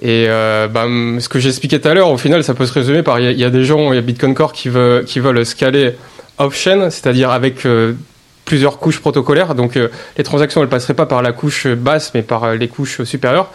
Et 0.00 0.26
euh, 0.28 0.68
bah, 0.68 0.86
ce 1.18 1.28
que 1.28 1.38
j'expliquais 1.38 1.78
tout 1.78 1.88
à 1.88 1.94
l'heure, 1.94 2.10
au 2.10 2.16
final, 2.16 2.42
ça 2.42 2.54
peut 2.54 2.66
se 2.66 2.72
résumer 2.72 3.02
par 3.02 3.20
il 3.20 3.38
y, 3.38 3.44
a- 3.44 3.50
des 3.50 3.64
gens, 3.64 3.92
il 3.92 3.96
y 3.96 3.98
a 3.98 4.02
Bitcoin 4.02 4.34
Core 4.34 4.52
qui 4.52 4.68
veulent, 4.68 5.46
scaler 5.46 5.92
off-chain, 6.38 6.90
c'est-à-dire 6.90 7.30
avec 7.30 7.66
euh, 7.66 7.92
plusieurs 8.44 8.78
couches 8.78 9.00
protocolaires. 9.00 9.54
Donc 9.54 9.76
euh, 9.76 9.88
les 10.16 10.24
transactions 10.24 10.62
elles 10.62 10.68
passeraient 10.68 10.94
pas 10.94 11.06
par 11.06 11.22
la 11.22 11.32
couche 11.32 11.66
basse 11.66 12.12
mais 12.14 12.22
par 12.22 12.54
les 12.54 12.68
couches 12.68 13.02
supérieures. 13.04 13.50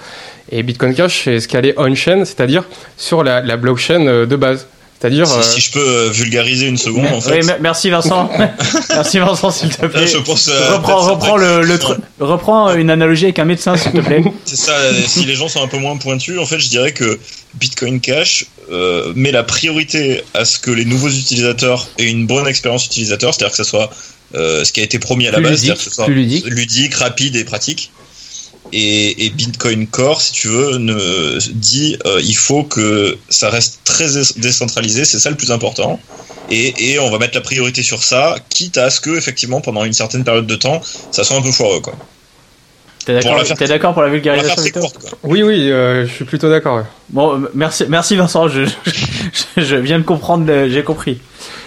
Et 0.52 0.64
Bitcoin 0.64 0.94
Cash 0.94 1.28
est 1.28 1.40
scalé 1.42 1.74
on-chain, 1.76 2.24
c'est-à-dire 2.24 2.64
sur 2.96 3.24
la, 3.24 3.42
blockchain 3.58 4.26
de 4.26 4.36
base. 4.36 4.68
C'est-à-dire 5.00 5.28
Si, 5.28 5.34
euh, 5.38 5.42
si 5.44 5.62
je 5.62 5.72
peux 5.72 5.80
euh, 5.88 6.10
vulgariser 6.10 6.66
une 6.68 6.78
seconde, 6.78 7.06
en 7.14 7.22
fait. 7.22 7.42
Oui, 7.42 7.52
merci 7.62 7.90
Vincent. 7.92 8.30
merci 8.90 9.20
Vincent, 9.20 9.52
s'il 9.52 9.70
te 9.70 9.86
plaît. 9.86 10.02
Là, 10.02 10.08
je 10.08 10.18
pense, 10.18 10.48
euh, 10.48 10.76
reprends, 10.76 10.96
peut-être 11.06 11.10
reprends 11.12 11.38
le, 11.38 11.62
le 11.62 11.78
tru- 11.78 11.98
reprends 12.20 12.74
une 12.74 12.90
analogie 12.90 13.26
avec 13.26 13.38
un 13.40 13.46
médecin, 13.46 13.78
s'il 13.78 13.92
te 13.92 14.00
plaît. 14.00 14.24
C'est 14.46 14.56
ça, 14.56 14.74
si 15.06 15.26
les 15.26 15.36
gens 15.36 15.50
sont 15.50 15.62
un 15.64 15.68
peu 15.68 15.78
moins 15.78 15.98
pointus, 15.98 16.40
en 16.40 16.46
fait, 16.46 16.60
je 16.60 16.70
dirais 16.70 16.94
que 16.94 17.20
Bitcoin 17.56 18.00
Cash 18.00 18.46
euh, 18.72 19.14
met 19.16 19.32
la 19.32 19.44
priorité 19.44 20.24
à 20.34 20.46
ce 20.46 20.58
que 20.58 20.72
les 20.72 20.86
nouveaux 20.86 21.10
utilisateurs 21.10 21.88
aient 22.00 22.06
une 22.10 22.26
bonne 22.26 22.48
expérience 22.48 22.86
utilisateur, 22.88 23.34
c'est-à-dire 23.34 23.52
que 23.52 23.64
ça 23.64 23.70
soit 23.70 23.90
ce 24.34 24.72
qui 24.72 24.82
a 24.82 24.84
été 24.84 25.00
promis 25.00 25.28
à 25.28 25.32
la 25.32 25.38
Plus 25.38 25.44
base, 25.44 25.62
ludique, 25.62 25.78
c'est-à-dire 25.78 25.84
que 25.86 25.90
ce 25.90 25.96
soit 26.44 26.50
ludique, 26.50 26.94
rapide 26.96 27.36
et 27.36 27.44
pratique. 27.46 27.92
Et, 28.74 29.26
et 29.26 29.30
Bitcoin 29.30 29.88
Core, 29.88 30.22
si 30.22 30.34
tu 30.34 30.48
veux, 30.50 30.78
ne, 30.78 31.40
dit 31.54 31.98
euh, 32.06 32.20
il 32.24 32.36
faut 32.36 32.64
que 32.64 33.18
ça 33.30 33.50
reste 33.50 33.80
très 33.86 34.08
dé- 34.08 34.34
décentralisé, 34.38 35.06
c'est 35.06 35.20
ça 35.20 35.30
le 35.30 35.38
plus 35.38 35.52
important. 35.52 36.00
Et, 36.50 36.92
et 36.94 37.00
on 37.00 37.10
va 37.10 37.18
mettre 37.18 37.36
la 37.36 37.42
priorité 37.42 37.84
sur 37.84 38.04
ça, 38.04 38.36
quitte 38.50 38.78
à 38.78 38.90
ce 38.90 39.00
que, 39.02 39.18
effectivement, 39.18 39.60
pendant 39.62 39.84
une 39.86 39.94
certaine 39.94 40.24
période 40.24 40.48
de 40.48 40.56
temps, 40.56 40.82
ça 41.12 41.24
soit 41.24 41.38
un 41.38 41.42
peu 41.42 41.52
foireux, 41.52 41.82
quoi. 41.82 41.96
T'es 43.06 43.14
Pour 43.14 43.22
d'accord 43.24 43.38
la 43.40 43.46
faire- 43.46 43.58
t'es 43.58 43.68
d'accord 43.68 43.94
pour 43.94 44.02
la 44.04 44.10
Pour 44.10 44.16
la 44.18 44.22
vulgarisation 44.22 44.64
faire 44.64 44.72
très 44.74 44.82
Victor 44.82 44.94
courte, 45.02 45.16
oui, 45.24 45.44
oui, 45.44 45.72
euh, 45.72 46.06
je 46.06 46.14
suis 46.14 46.26
plutôt 46.26 46.50
d'accord. 46.50 46.78
ouais. 46.78 46.84
Bon, 47.10 47.42
merci, 47.54 47.86
merci 47.88 48.16
Vincent, 48.18 48.50
je, 48.50 48.64
je, 48.66 49.62
je 49.62 49.76
viens 49.78 50.00
de 50.00 50.04
comprendre, 50.04 50.46
j'ai 50.68 50.84
compris. 50.84 51.20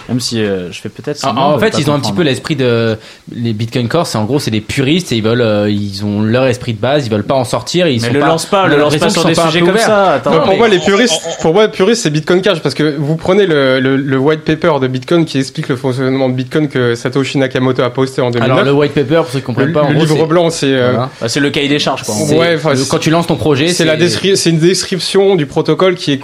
Même 0.09 0.19
si 0.19 0.41
euh, 0.41 0.71
je 0.71 0.79
fais 0.81 0.89
peut-être. 0.89 1.17
En, 1.23 1.29
semblant 1.29 1.43
en 1.51 1.55
de 1.55 1.59
fait, 1.59 1.77
ils 1.79 1.89
ont 1.89 1.93
un 1.93 1.99
petit 1.99 2.13
peu 2.13 2.23
l'esprit 2.23 2.55
de 2.55 2.97
les 3.33 3.53
Bitcoin 3.53 3.87
Core. 3.87 4.07
C'est 4.07 4.17
en 4.17 4.25
gros, 4.25 4.39
c'est 4.39 4.51
des 4.51 4.61
puristes 4.61 5.11
et 5.11 5.15
ils 5.17 5.23
veulent, 5.23 5.41
euh, 5.41 5.69
ils 5.69 6.03
ont 6.05 6.21
leur 6.21 6.45
esprit 6.47 6.73
de 6.73 6.79
base. 6.79 7.05
Ils 7.05 7.11
veulent 7.11 7.23
pas 7.23 7.35
en 7.35 7.43
sortir. 7.45 7.85
Et 7.85 7.93
ils 7.93 8.01
Mais 8.01 8.07
sont 8.07 8.13
le 8.13 8.19
pas, 8.19 8.27
lance 8.27 8.45
pas, 8.45 8.67
le 8.67 8.77
lance 8.77 8.95
pas 8.97 9.09
sur 9.09 9.25
des 9.25 9.35
sujets 9.35 9.61
comme 9.61 9.77
ça. 9.77 10.13
Attends, 10.13 10.31
Non, 10.31 10.39
pour 10.39 10.47
mais- 10.49 10.57
moi, 10.57 10.67
les 10.67 10.77
en- 10.79 10.85
puristes, 10.85 11.13
en- 11.25 11.29
en- 11.29 11.41
pour 11.41 11.53
moi, 11.53 11.67
puriste, 11.67 12.03
c'est 12.03 12.09
Bitcoin 12.09 12.41
Cash 12.41 12.59
parce 12.61 12.75
que 12.75 12.95
vous 12.97 13.15
prenez 13.15 13.45
le, 13.45 13.79
le, 13.79 13.95
le 13.97 14.17
white 14.17 14.41
paper 14.41 14.73
de 14.81 14.87
Bitcoin 14.87 15.25
qui 15.25 15.37
explique 15.39 15.67
le 15.69 15.75
fonctionnement 15.75 16.29
de 16.29 16.33
Bitcoin 16.33 16.67
que 16.67 16.95
Satoshi 16.95 17.37
Nakamoto 17.37 17.81
a 17.83 17.89
posté 17.89 18.21
en 18.21 18.31
2009. 18.31 18.51
Alors 18.51 18.65
le 18.65 18.73
white 18.73 18.93
paper, 18.93 19.15
pour 19.17 19.25
ceux 19.27 19.31
qui 19.33 19.37
le, 19.39 19.41
comprennent 19.45 19.73
pas, 19.73 19.83
en 19.83 19.89
le 19.89 19.95
gros, 19.95 20.05
livre 20.05 20.25
blanc, 20.27 20.49
c'est 20.49 20.73
euh, 20.73 20.91
voilà. 20.91 21.09
Bah, 21.21 21.29
c'est 21.29 21.39
le 21.39 21.49
cahier 21.49 21.69
des 21.69 21.79
charges, 21.79 22.03
quoi. 22.03 22.15
en 22.15 22.27
Ouais, 22.37 22.55
le- 22.55 22.89
quand 22.89 22.97
tu 22.99 23.09
lances 23.09 23.27
ton 23.27 23.35
projet, 23.35 23.67
c'est 23.69 23.85
la 23.85 23.95
c'est 24.35 24.49
une 24.49 24.59
description 24.59 25.35
du 25.35 25.45
protocole 25.45 25.95
qui 25.95 26.13
est 26.13 26.19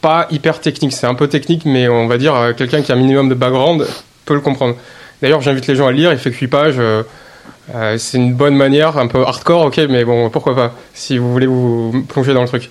pas 0.00 0.26
hyper 0.30 0.60
technique. 0.60 0.92
C'est 0.92 1.06
un 1.06 1.14
peu 1.14 1.28
technique, 1.28 1.64
mais 1.64 1.88
on 1.88 2.06
va 2.06 2.18
dire 2.18 2.34
euh, 2.34 2.52
quelqu'un 2.52 2.82
qui 2.82 2.92
a 2.92 2.94
un 2.94 2.98
minimum 2.98 3.28
de 3.28 3.34
background 3.34 3.86
peut 4.24 4.34
le 4.34 4.40
comprendre. 4.40 4.76
D'ailleurs, 5.22 5.40
j'invite 5.40 5.66
les 5.66 5.76
gens 5.76 5.86
à 5.86 5.92
lire. 5.92 6.12
Il 6.12 6.18
fait 6.18 6.30
que 6.30 6.36
8 6.36 6.48
pages. 6.48 6.74
euh, 6.78 7.02
euh, 7.74 7.98
c'est 7.98 8.16
une 8.16 8.32
bonne 8.32 8.54
manière, 8.54 8.96
un 8.96 9.08
peu 9.08 9.22
hardcore, 9.22 9.66
ok, 9.66 9.78
mais 9.90 10.02
bon, 10.02 10.30
pourquoi 10.30 10.56
pas, 10.56 10.74
si 10.94 11.18
vous 11.18 11.30
voulez 11.30 11.46
vous 11.46 12.02
plonger 12.08 12.32
dans 12.32 12.40
le 12.40 12.48
truc. 12.48 12.70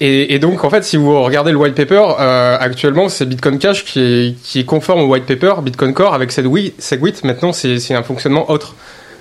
Et, 0.00 0.38
donc, 0.40 0.64
en 0.64 0.70
fait, 0.70 0.82
si 0.82 0.96
vous 0.96 1.22
regardez 1.22 1.52
le 1.52 1.58
white 1.58 1.76
paper, 1.76 2.14
actuellement, 2.58 3.08
c'est 3.08 3.26
Bitcoin 3.26 3.58
Cash 3.58 3.84
qui 3.84 4.00
est, 4.00 4.42
qui 4.42 4.60
est 4.60 4.64
conforme 4.64 5.02
au 5.02 5.06
white 5.06 5.26
paper, 5.26 5.62
Bitcoin 5.62 5.94
Core, 5.94 6.14
avec 6.14 6.32
Segwit. 6.32 6.74
Segwit 6.80 7.22
maintenant, 7.22 7.52
c'est 7.52 7.94
un 7.94 8.02
fonctionnement 8.02 8.50
autre. 8.50 8.74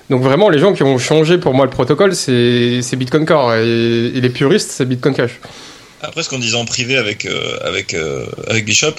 Donc 0.10 0.24
vraiment, 0.24 0.50
les 0.50 0.58
gens 0.58 0.74
qui 0.74 0.82
ont 0.82 0.98
changé 0.98 1.38
pour 1.38 1.54
moi 1.54 1.66
le 1.66 1.72
protocole, 1.72 2.16
c'est 2.16 2.96
Bitcoin 2.96 3.26
Core. 3.26 3.54
Et 3.56 4.12
les 4.12 4.30
puristes, 4.30 4.72
c'est 4.72 4.86
Bitcoin 4.86 5.14
Cash. 5.14 5.40
Après, 6.02 6.24
ce 6.24 6.30
qu'on 6.30 6.40
disait 6.40 6.58
en 6.58 6.66
privé 6.66 6.98
avec, 6.98 7.26
euh, 7.26 7.58
avec, 7.62 7.94
euh, 7.94 8.26
avec 8.48 8.66
Bishop, 8.66 8.94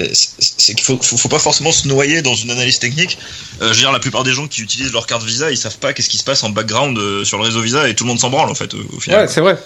euh, 0.00 0.06
c'est 0.12 0.74
qu'il 0.74 0.84
faut, 0.84 0.98
faut, 1.00 1.16
faut 1.16 1.28
pas 1.28 1.38
forcément 1.38 1.70
se 1.70 1.86
noyer 1.86 2.22
dans 2.22 2.34
une 2.34 2.50
analyse 2.50 2.78
technique. 2.80 3.18
Euh, 3.62 3.68
je 3.68 3.74
veux 3.74 3.80
dire, 3.80 3.92
la 3.92 4.00
plupart 4.00 4.24
des 4.24 4.32
gens 4.32 4.48
qui 4.48 4.60
utilisent 4.60 4.92
leur 4.92 5.06
carte 5.06 5.22
Visa, 5.22 5.50
ils 5.50 5.56
savent 5.56 5.78
pas 5.78 5.92
qu'est-ce 5.92 6.08
qui 6.08 6.18
se 6.18 6.24
passe 6.24 6.42
en 6.42 6.50
background 6.50 6.98
sur 7.24 7.38
le 7.38 7.44
réseau 7.44 7.60
Visa 7.60 7.88
et 7.88 7.94
tout 7.94 8.04
le 8.04 8.08
monde 8.08 8.18
s'en 8.18 8.30
branle 8.30 8.50
en 8.50 8.54
fait 8.54 8.74
au, 8.74 9.00
final. 9.00 9.20
Ouais, 9.20 9.28
c'est 9.28 9.40
vrai. 9.40 9.56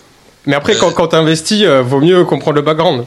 Mais 0.46 0.54
après, 0.54 0.76
quand, 0.76 0.92
quand 0.92 1.08
t'investis, 1.08 1.64
vaut 1.64 2.00
mieux 2.00 2.24
comprendre 2.24 2.56
le 2.56 2.62
background. 2.62 3.04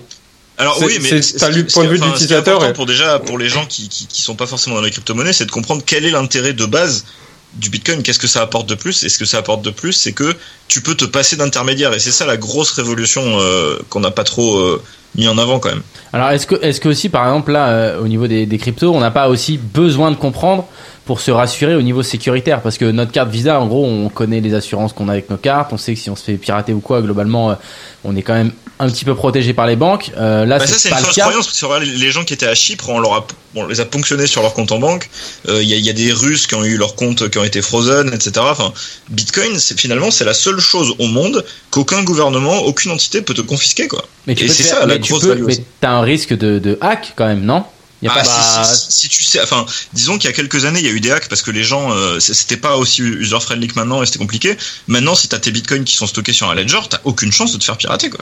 Alors 0.57 0.79
oui, 0.81 0.99
mais 1.01 1.21
c'est- 1.21 1.37
t'as 1.39 1.49
lu 1.49 1.65
point 1.65 1.85
de 1.85 1.89
vue 1.89 1.99
de 1.99 2.05
l'utilisateur 2.05 2.73
Pour 2.73 2.85
déjà, 2.85 3.19
pour 3.19 3.37
les 3.37 3.49
gens 3.49 3.65
qui, 3.65 3.89
qui, 3.89 4.05
qui 4.05 4.21
sont 4.21 4.35
pas 4.35 4.45
forcément 4.45 4.75
dans 4.75 4.81
les 4.81 4.91
crypto-monnaies, 4.91 5.33
c'est 5.33 5.45
de 5.45 5.51
comprendre 5.51 5.81
quel 5.85 6.05
est 6.05 6.11
l'intérêt 6.11 6.53
de 6.53 6.65
base 6.65 7.05
du 7.53 7.69
Bitcoin. 7.69 8.03
Qu'est-ce 8.03 8.19
que 8.19 8.27
ça 8.27 8.41
apporte 8.41 8.67
de 8.67 8.75
plus? 8.75 9.03
Et 9.03 9.09
ce 9.09 9.17
que 9.17 9.25
ça 9.25 9.39
apporte 9.39 9.61
de 9.61 9.69
plus, 9.69 9.93
c'est 9.93 10.13
que 10.13 10.35
tu 10.67 10.81
peux 10.81 10.95
te 10.95 11.05
passer 11.05 11.35
d'intermédiaire. 11.35 11.93
Et 11.93 11.99
c'est 11.99 12.11
ça 12.11 12.25
la 12.25 12.37
grosse 12.37 12.71
révolution 12.71 13.21
euh, 13.25 13.79
qu'on 13.89 13.99
n'a 13.99 14.11
pas 14.11 14.23
trop 14.23 14.57
euh, 14.57 14.81
mis 15.15 15.27
en 15.27 15.37
avant 15.37 15.59
quand 15.59 15.69
même. 15.69 15.81
Alors 16.13 16.29
est-ce 16.29 16.47
que 16.47 16.55
est-ce 16.61 16.79
que 16.79 16.89
aussi 16.89 17.09
par 17.09 17.25
exemple 17.25 17.51
là 17.51 17.69
euh, 17.69 18.01
au 18.01 18.07
niveau 18.07 18.27
des, 18.27 18.45
des 18.45 18.57
cryptos, 18.57 18.93
on 18.93 18.99
n'a 18.99 19.11
pas 19.11 19.29
aussi 19.29 19.57
besoin 19.57 20.11
de 20.11 20.15
comprendre 20.15 20.65
pour 21.05 21.19
se 21.19 21.31
rassurer 21.31 21.75
au 21.75 21.81
niveau 21.81 22.03
sécuritaire? 22.03 22.61
Parce 22.61 22.77
que 22.77 22.85
notre 22.85 23.11
carte 23.11 23.29
Visa 23.29 23.59
en 23.59 23.67
gros, 23.67 23.85
on 23.85 24.09
connaît 24.09 24.41
les 24.41 24.53
assurances 24.53 24.93
qu'on 24.93 25.09
a 25.09 25.13
avec 25.13 25.29
nos 25.29 25.37
cartes, 25.37 25.73
on 25.73 25.77
sait 25.77 25.93
que 25.93 25.99
si 25.99 26.09
on 26.09 26.15
se 26.15 26.23
fait 26.23 26.35
pirater 26.35 26.73
ou 26.73 26.79
quoi, 26.79 27.01
globalement 27.01 27.57
on 28.03 28.15
est 28.15 28.21
quand 28.21 28.33
même 28.33 28.51
un 28.83 28.89
petit 28.89 29.05
peu 29.05 29.13
protégé 29.15 29.53
par 29.53 29.67
les 29.67 29.75
banques. 29.75 30.11
Euh, 30.17 30.45
là 30.45 30.57
Bah, 30.57 30.65
ça, 30.67 30.77
c'est 30.77 30.89
pas 30.89 30.99
une 30.99 31.05
fausse 31.05 31.17
croyance 31.17 31.45
parce 31.47 31.59
que 31.59 31.85
les 31.85 32.11
gens 32.11 32.23
qui 32.25 32.33
étaient 32.33 32.47
à 32.47 32.55
Chypre, 32.55 32.89
on, 32.89 32.99
leur 32.99 33.13
a, 33.13 33.27
on 33.55 33.67
les 33.67 33.79
a 33.79 33.85
ponctionnés 33.85 34.25
sur 34.27 34.41
leur 34.41 34.53
compte 34.53 34.71
en 34.71 34.79
banque. 34.79 35.09
Euh, 35.47 35.61
Il 35.61 35.69
y, 35.69 35.73
a, 35.73 35.77
il 35.77 35.85
y 35.85 35.89
a 35.89 35.93
des 35.93 36.11
Russes 36.11 36.47
qui 36.47 36.55
ont 36.55 36.63
eu 36.63 36.77
leurs 36.77 36.95
comptes 36.95 37.29
qui 37.29 37.37
ont 37.37 37.43
été 37.43 37.61
frozen, 37.61 38.11
etc. 38.13 38.31
Enfin, 38.39 38.73
Bitcoin, 39.09 39.59
c'est 39.59 39.79
finalement 39.79 40.09
c'est 40.09 40.25
la 40.25 40.33
seule 40.33 40.59
chose 40.59 40.95
au 40.99 41.07
monde 41.07 41.45
qu'aucun 41.69 42.03
gouvernement, 42.03 42.59
aucune 42.63 42.91
entité 42.91 43.21
peut 43.21 43.33
te 43.35 43.41
confisquer, 43.41 43.87
quoi. 43.87 44.03
Mais 44.27 44.35
tu 44.35 44.45
Et 44.45 44.49
c'est 44.49 44.63
ça 44.63 44.85
la 44.85 44.97
tu 44.97 45.11
grosse 45.11 45.21
peux- 45.23 45.29
value 45.29 45.43
mais 45.45 45.57
t'as 45.79 45.91
un 45.91 46.01
risque 46.01 46.33
de, 46.35 46.57
de 46.59 46.77
hack 46.81 47.13
quand 47.15 47.27
même, 47.27 47.43
non? 47.45 47.63
Y 48.03 48.07
a 48.07 48.13
Ah, 48.15 48.23
pas- 48.23 48.23
si, 48.65 48.75
si, 48.75 48.91
si, 48.93 49.01
si 49.01 49.09
tu 49.09 49.23
sais, 49.23 49.41
enfin, 49.43 49.63
disons 49.93 50.17
qu'il 50.17 50.27
y 50.27 50.33
a 50.33 50.35
quelques 50.35 50.65
années, 50.65 50.79
il 50.79 50.85
y 50.87 50.89
a 50.89 50.91
eu 50.91 50.99
des 50.99 51.11
hacks 51.11 51.27
parce 51.29 51.43
que 51.43 51.51
les 51.51 51.63
gens, 51.63 51.93
euh, 51.93 52.19
c'était 52.19 52.57
pas 52.57 52.77
aussi 52.77 53.03
user-friendly 53.03 53.67
que 53.67 53.75
maintenant 53.75 54.01
et 54.01 54.07
c'était 54.07 54.17
compliqué. 54.17 54.57
Maintenant, 54.87 55.13
si 55.13 55.27
t'as 55.27 55.37
tes 55.37 55.51
bitcoins 55.51 55.83
qui 55.83 55.93
sont 55.95 56.07
stockés 56.07 56.33
sur 56.33 56.49
un 56.49 56.55
ledger, 56.55 56.79
t'as 56.89 56.97
aucune 57.03 57.31
chance 57.31 57.53
de 57.53 57.59
te 57.59 57.63
faire 57.63 57.77
pirater, 57.77 58.09
quoi. 58.09 58.21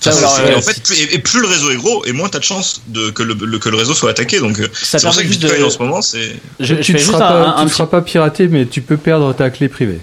Ça, 0.00 0.16
alors, 0.16 0.38
euh, 0.40 0.56
en 0.56 0.62
fait, 0.62 0.82
plus, 0.82 0.98
et, 0.98 1.14
et 1.14 1.18
plus 1.18 1.40
le 1.40 1.46
réseau 1.46 1.70
est 1.70 1.76
gros, 1.76 2.04
et 2.06 2.12
moins 2.12 2.28
t'as 2.30 2.38
de 2.38 2.44
chances 2.44 2.80
de, 2.88 3.10
que, 3.10 3.22
le, 3.22 3.34
le- 3.34 3.58
que 3.58 3.68
le 3.68 3.76
réseau 3.76 3.92
soit 3.92 4.10
attaqué. 4.10 4.38
Donc, 4.40 4.58
euh, 4.58 4.66
c'est 4.72 5.02
pour 5.02 5.12
ça 5.14 5.22
que 5.22 5.28
Bitcoin 5.28 5.60
de- 5.60 5.64
en 5.64 5.70
ce 5.70 5.78
moment, 5.78 6.00
c'est. 6.00 6.36
Je, 6.58 6.74
je 6.76 6.80
tu 6.80 6.92
ne 6.94 6.98
seras, 6.98 7.18
pas, 7.18 7.46
un 7.48 7.52
tu 7.56 7.60
ne 7.60 7.66
petit 7.66 7.74
seras 7.76 7.86
pas 7.86 8.00
piraté, 8.00 8.48
mais 8.48 8.64
tu 8.64 8.80
peux 8.80 8.96
perdre 8.96 9.32
ta 9.34 9.50
clé 9.50 9.68
privée. 9.68 10.00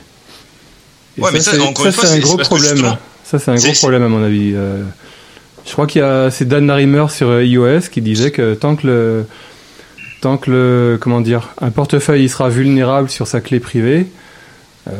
Et 1.17 1.21
Ouais, 1.21 1.31
mais 1.33 1.39
ça, 1.41 1.51
c'est- 1.51 1.59
encore 1.59 1.83
ça, 1.85 1.89
une 1.89 1.93
fois, 1.95 2.05
c'est 2.05 2.13
un 2.15 2.19
gros 2.19 2.37
problème. 2.37 2.95
Ça, 3.23 3.39
c'est 3.39 3.49
un 3.49 3.55
gros 3.55 3.73
problème 3.73 4.03
à 4.03 4.07
mon 4.07 4.23
avis. 4.23 4.53
Euh, 4.55 4.83
je 5.65 5.71
crois 5.71 5.87
qu'il 5.87 6.01
y 6.01 6.05
a, 6.05 6.29
c'est 6.29 6.47
Dan 6.47 6.67
Larimer 6.67 7.07
sur 7.09 7.41
iOS 7.41 7.81
qui 7.91 8.01
disait 8.01 8.29
que 8.31 8.53
tant 8.53 8.75
que 8.75 8.85
le, 8.85 9.25
tant 10.21 10.37
que 10.37 10.51
le, 10.51 10.97
comment 11.01 11.21
dire, 11.21 11.49
un 11.59 11.71
portefeuille 11.71 12.23
il 12.23 12.29
sera 12.29 12.49
vulnérable 12.49 13.09
sur 13.09 13.25
sa 13.27 13.41
clé 13.41 13.59
privée, 13.59 14.05
euh, 14.87 14.91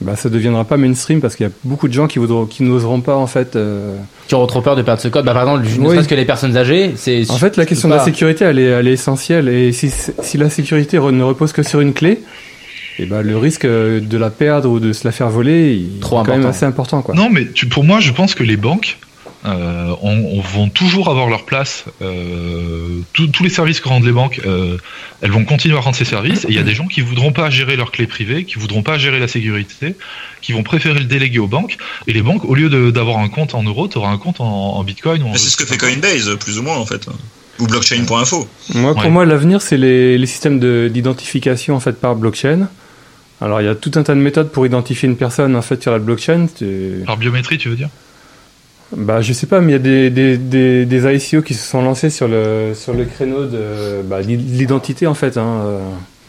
bah, 0.00 0.16
ça 0.16 0.28
deviendra 0.30 0.64
pas 0.64 0.76
mainstream 0.76 1.20
parce 1.20 1.36
qu'il 1.36 1.46
y 1.46 1.48
a 1.48 1.52
beaucoup 1.64 1.86
de 1.88 1.92
gens 1.92 2.06
qui 2.06 2.18
voudront, 2.18 2.46
qui 2.46 2.62
n'oseront 2.62 3.00
pas 3.00 3.16
en 3.16 3.26
fait. 3.26 3.56
euh, 3.56 3.96
qui 4.28 4.34
auront 4.34 4.46
trop 4.46 4.60
peur 4.62 4.76
de 4.76 4.82
perdre 4.82 5.00
ce 5.02 5.08
code. 5.08 5.24
Bah, 5.24 5.32
par 5.34 5.42
exemple, 5.42 5.66
ne 5.80 5.86
Oui. 5.88 5.94
serait-ce 5.94 6.08
que 6.08 6.14
les 6.14 6.24
personnes 6.24 6.56
âgées, 6.56 6.92
c'est 6.96 7.28
En 7.30 7.36
fait, 7.36 7.56
la 7.56 7.66
question 7.66 7.88
de 7.88 7.94
la 7.94 8.04
sécurité, 8.04 8.44
elle 8.44 8.58
est, 8.58 8.64
elle 8.64 8.86
est 8.88 8.92
essentielle. 8.92 9.48
Et 9.48 9.72
si, 9.72 9.90
si 10.22 10.38
la 10.38 10.48
sécurité 10.50 10.98
ne 10.98 11.22
repose 11.22 11.52
que 11.52 11.62
sur 11.62 11.80
une 11.80 11.92
clé, 11.92 12.20
et 12.98 13.06
ben 13.06 13.22
le 13.22 13.36
risque 13.38 13.64
euh, 13.64 14.00
de 14.00 14.18
la 14.18 14.30
perdre 14.30 14.68
ou 14.70 14.78
de 14.80 14.92
se 14.92 15.04
la 15.06 15.12
faire 15.12 15.30
voler 15.30 15.72
il 15.74 16.00
Trop 16.00 16.16
est 16.16 16.24
quand 16.24 16.30
même 16.32 16.40
important. 16.40 16.48
assez 16.50 16.66
important. 16.66 17.02
Quoi. 17.02 17.14
Non, 17.14 17.28
mais 17.30 17.46
tu, 17.52 17.66
pour 17.66 17.82
moi, 17.84 17.98
je 18.00 18.12
pense 18.12 18.34
que 18.34 18.42
les 18.42 18.56
banques 18.56 18.98
euh, 19.46 19.94
on, 20.02 20.38
on 20.38 20.40
vont 20.40 20.68
toujours 20.68 21.08
avoir 21.08 21.28
leur 21.28 21.44
place. 21.46 21.84
Euh, 22.02 22.98
tous- 23.12 23.28
tous 23.28 23.42
les 23.42 23.48
services 23.48 23.80
que 23.80 23.88
rendent 23.88 24.04
les 24.04 24.12
banques, 24.12 24.40
euh, 24.46 24.76
elles 25.22 25.30
vont 25.30 25.44
continuer 25.44 25.76
à 25.76 25.80
rendre 25.80 25.96
ces 25.96 26.04
services. 26.04 26.44
Et 26.44 26.48
il 26.50 26.54
y 26.54 26.58
a 26.58 26.62
des 26.62 26.74
gens 26.74 26.86
qui 26.86 27.00
voudront 27.00 27.32
pas 27.32 27.48
gérer 27.50 27.76
leurs 27.76 27.90
clés 27.90 28.06
privées, 28.06 28.44
qui 28.44 28.58
voudront 28.58 28.82
pas 28.82 28.98
gérer 28.98 29.18
la 29.18 29.28
sécurité, 29.28 29.94
qui 30.42 30.52
vont 30.52 30.62
préférer 30.62 30.98
le 30.98 31.06
déléguer 31.06 31.38
aux 31.38 31.46
banques. 31.46 31.78
Et 32.06 32.12
les 32.12 32.22
banques, 32.22 32.44
au 32.44 32.54
lieu 32.54 32.68
d'avoir 32.92 33.18
un 33.18 33.28
compte 33.28 33.54
en 33.54 33.62
euros, 33.62 33.88
tu 33.88 33.96
auras 33.98 34.10
un 34.10 34.18
compte 34.18 34.40
en, 34.40 34.76
en 34.76 34.84
bitcoin. 34.84 35.22
Ou 35.22 35.30
c'est 35.36 35.48
ce 35.50 35.56
que 35.56 35.64
fait 35.64 35.78
Coinbase, 35.78 36.36
plus 36.38 36.58
ou 36.58 36.62
moins, 36.62 36.76
en 36.76 36.84
fait. 36.86 37.06
Ou 37.58 37.66
blockchain.info. 37.66 38.48
Moi, 38.74 38.94
pour 38.94 39.02
Ouais. 39.04 39.10
moi, 39.10 39.24
l'avenir, 39.26 39.60
c'est 39.62 39.76
les, 39.76 40.16
les 40.18 40.26
systèmes 40.26 40.58
de- 40.58 40.90
d'identification 40.92 41.74
en 41.76 41.80
fait 41.80 41.92
par 42.00 42.14
blockchain. 42.16 42.68
Alors, 43.42 43.60
il 43.62 43.64
y 43.64 43.68
a 43.68 43.74
tout 43.74 43.92
un 43.96 44.02
tas 44.02 44.14
de 44.14 44.20
méthodes 44.20 44.50
pour 44.50 44.66
identifier 44.66 45.08
une 45.08 45.16
personne 45.16 45.56
en 45.56 45.62
fait 45.62 45.82
sur 45.82 45.92
la 45.92 45.98
blockchain. 45.98 46.46
Par 47.06 47.16
biométrie, 47.16 47.56
tu 47.58 47.68
veux 47.70 47.76
dire? 47.76 47.88
Bah, 48.96 49.20
je 49.22 49.32
sais 49.32 49.46
pas, 49.46 49.60
mais 49.60 49.68
il 49.68 49.72
y 49.72 49.76
a 49.76 49.78
des, 49.78 50.10
des, 50.10 50.36
des, 50.36 50.84
des 50.84 51.14
ICO 51.16 51.42
qui 51.42 51.54
se 51.54 51.64
sont 51.68 51.82
lancés 51.82 52.10
sur 52.10 52.26
le, 52.26 52.72
sur 52.74 52.92
le 52.92 53.04
créneau 53.04 53.46
de 53.46 54.02
bah, 54.04 54.20
l'i- 54.20 54.36
l'identité 54.36 55.06
en 55.06 55.14
fait. 55.14 55.36
Hein. 55.36 55.46
euh. 55.64 55.78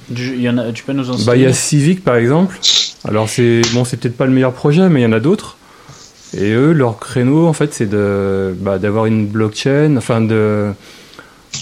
Du- 0.09 0.35
y 0.37 0.47
en 0.49 0.57
a- 0.59 0.71
tu 0.71 0.83
peux 0.83 0.93
nous 0.93 1.09
en 1.09 1.15
Bah, 1.25 1.35
il 1.35 1.41
y 1.41 1.45
a 1.45 1.53
citer 1.53 1.77
Civic 1.83 2.03
par 2.03 2.15
exemple. 2.17 2.59
Alors, 3.07 3.27
c'est 3.29 3.61
bon, 3.73 3.83
c'est 3.83 3.97
peut-être 3.97 4.15
pas 4.17 4.25
le 4.27 4.31
meilleur 4.31 4.53
projet, 4.53 4.87
mais 4.89 4.99
il 5.01 5.03
y 5.03 5.07
en 5.07 5.11
a 5.11 5.19
d'autres. 5.19 5.57
Et 6.37 6.51
eux, 6.51 6.71
leur 6.71 6.99
créneau 6.99 7.47
en 7.47 7.53
fait, 7.53 7.73
c'est 7.73 7.89
de 7.89 8.55
bah, 8.59 8.77
d'avoir 8.77 9.05
une 9.07 9.25
blockchain, 9.25 9.95
enfin 9.97 10.21
de 10.21 10.71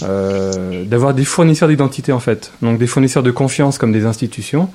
euh, 0.04 0.84
d'avoir 0.86 1.14
des 1.14 1.26
fournisseurs 1.26 1.68
d'identité 1.70 2.12
en 2.12 2.20
fait. 2.20 2.52
Donc 2.62 2.78
des 2.78 2.88
fournisseurs 2.88 3.24
de 3.24 3.32
confiance 3.32 3.78
comme 3.78 3.92
des 3.92 4.06
institutions 4.06 4.70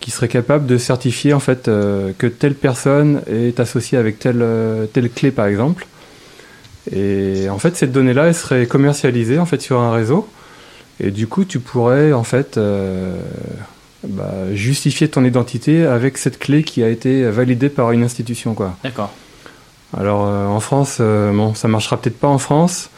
qui 0.00 0.10
seraient 0.10 0.28
capables 0.28 0.66
de 0.66 0.78
certifier 0.78 1.32
en 1.34 1.40
fait 1.40 1.68
euh, 1.68 2.12
que 2.16 2.26
telle 2.26 2.54
personne 2.54 3.22
est 3.26 3.60
associée 3.60 3.98
avec 3.98 4.18
telle 4.18 4.42
euh, 4.42 4.86
telle 4.86 5.10
clé 5.10 5.30
par 5.30 5.46
exemple. 5.46 5.86
Et 6.90 7.48
en 7.50 7.58
fait 7.58 7.76
cette 7.76 7.92
donnée-là, 7.92 8.28
elle 8.28 8.34
serait 8.34 8.66
commercialisée 8.66 9.38
en 9.38 9.46
fait 9.46 9.60
sur 9.60 9.78
un 9.78 9.92
réseau. 9.92 10.28
Et 11.02 11.10
du 11.10 11.26
coup, 11.26 11.44
tu 11.44 11.60
pourrais 11.60 12.12
en 12.12 12.24
fait 12.24 12.56
euh, 12.58 13.20
bah, 14.06 14.32
justifier 14.54 15.08
ton 15.08 15.24
identité 15.24 15.86
avec 15.86 16.18
cette 16.18 16.38
clé 16.38 16.62
qui 16.62 16.82
a 16.82 16.88
été 16.88 17.24
validée 17.30 17.68
par 17.68 17.92
une 17.92 18.02
institution, 18.02 18.54
quoi. 18.54 18.76
D'accord. 18.82 19.12
Alors 19.96 20.26
euh, 20.26 20.46
en 20.46 20.60
France, 20.60 21.00
bon, 21.00 21.54
ça 21.54 21.68
marchera 21.68 22.00
peut-être 22.00 22.18
pas 22.18 22.28
en 22.28 22.38
France 22.38 22.90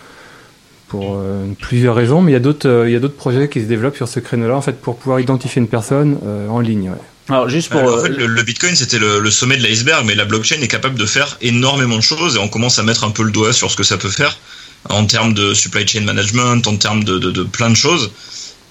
pour 0.93 1.17
euh, 1.17 1.47
plusieurs 1.59 1.95
raisons, 1.95 2.21
mais 2.21 2.33
il 2.33 2.35
y 2.35 2.37
a 2.37 2.41
d'autres, 2.41 2.69
euh, 2.69 2.87
il 2.89 2.93
y 2.93 2.97
a 2.97 3.01
d'autres 3.01 3.17
projets 3.17 3.49
qui 3.49 3.61
se 3.63 3.65
développent 3.65 3.97
sur 3.97 4.09
ce 4.09 4.21
créneau-là, 4.21 4.55
en 4.55 4.61
fait, 4.61 4.79
pour 4.79 4.99
pouvoir 4.99 5.21
identifier 5.21 5.61
une 5.63 5.69
personne 5.69 6.19
euh, 6.23 6.49
en 6.49 6.61
ligne. 6.61 6.91
ouais. 6.91 6.97
Alors 7.31 7.49
juste 7.49 7.71
pour. 7.71 7.81
En 7.81 8.03
fait, 8.03 8.11
le, 8.11 8.27
le 8.27 8.43
Bitcoin, 8.43 8.77
c'était 8.77 8.99
le, 8.99 9.19
le 9.19 9.31
sommet 9.31 9.57
de 9.57 9.63
l'iceberg, 9.63 10.05
mais 10.05 10.15
la 10.15 10.27
blockchain 10.27 10.61
est 10.61 10.69
capable 10.69 10.99
de 10.99 11.07
faire 11.07 11.39
énormément 11.41 11.97
de 11.97 12.03
choses 12.03 12.37
et 12.37 12.39
on 12.39 12.49
commence 12.49 12.79
à 12.79 12.83
mettre 12.83 13.05
un 13.05 13.11
peu 13.11 13.23
le 13.23 13.31
doigt 13.31 13.55
sur 13.55 13.71
ce 13.71 13.77
que 13.77 13.85
ça 13.85 13.97
peut 13.97 14.11
faire 14.11 14.37
en 14.91 15.07
termes 15.07 15.33
de 15.33 15.55
supply 15.55 15.89
chain 15.89 16.03
management, 16.03 16.67
en 16.67 16.77
termes 16.77 17.05
de, 17.05 17.19
de, 17.19 17.31
de 17.31 17.43
plein 17.43 17.71
de 17.71 17.77
choses. 17.87 18.11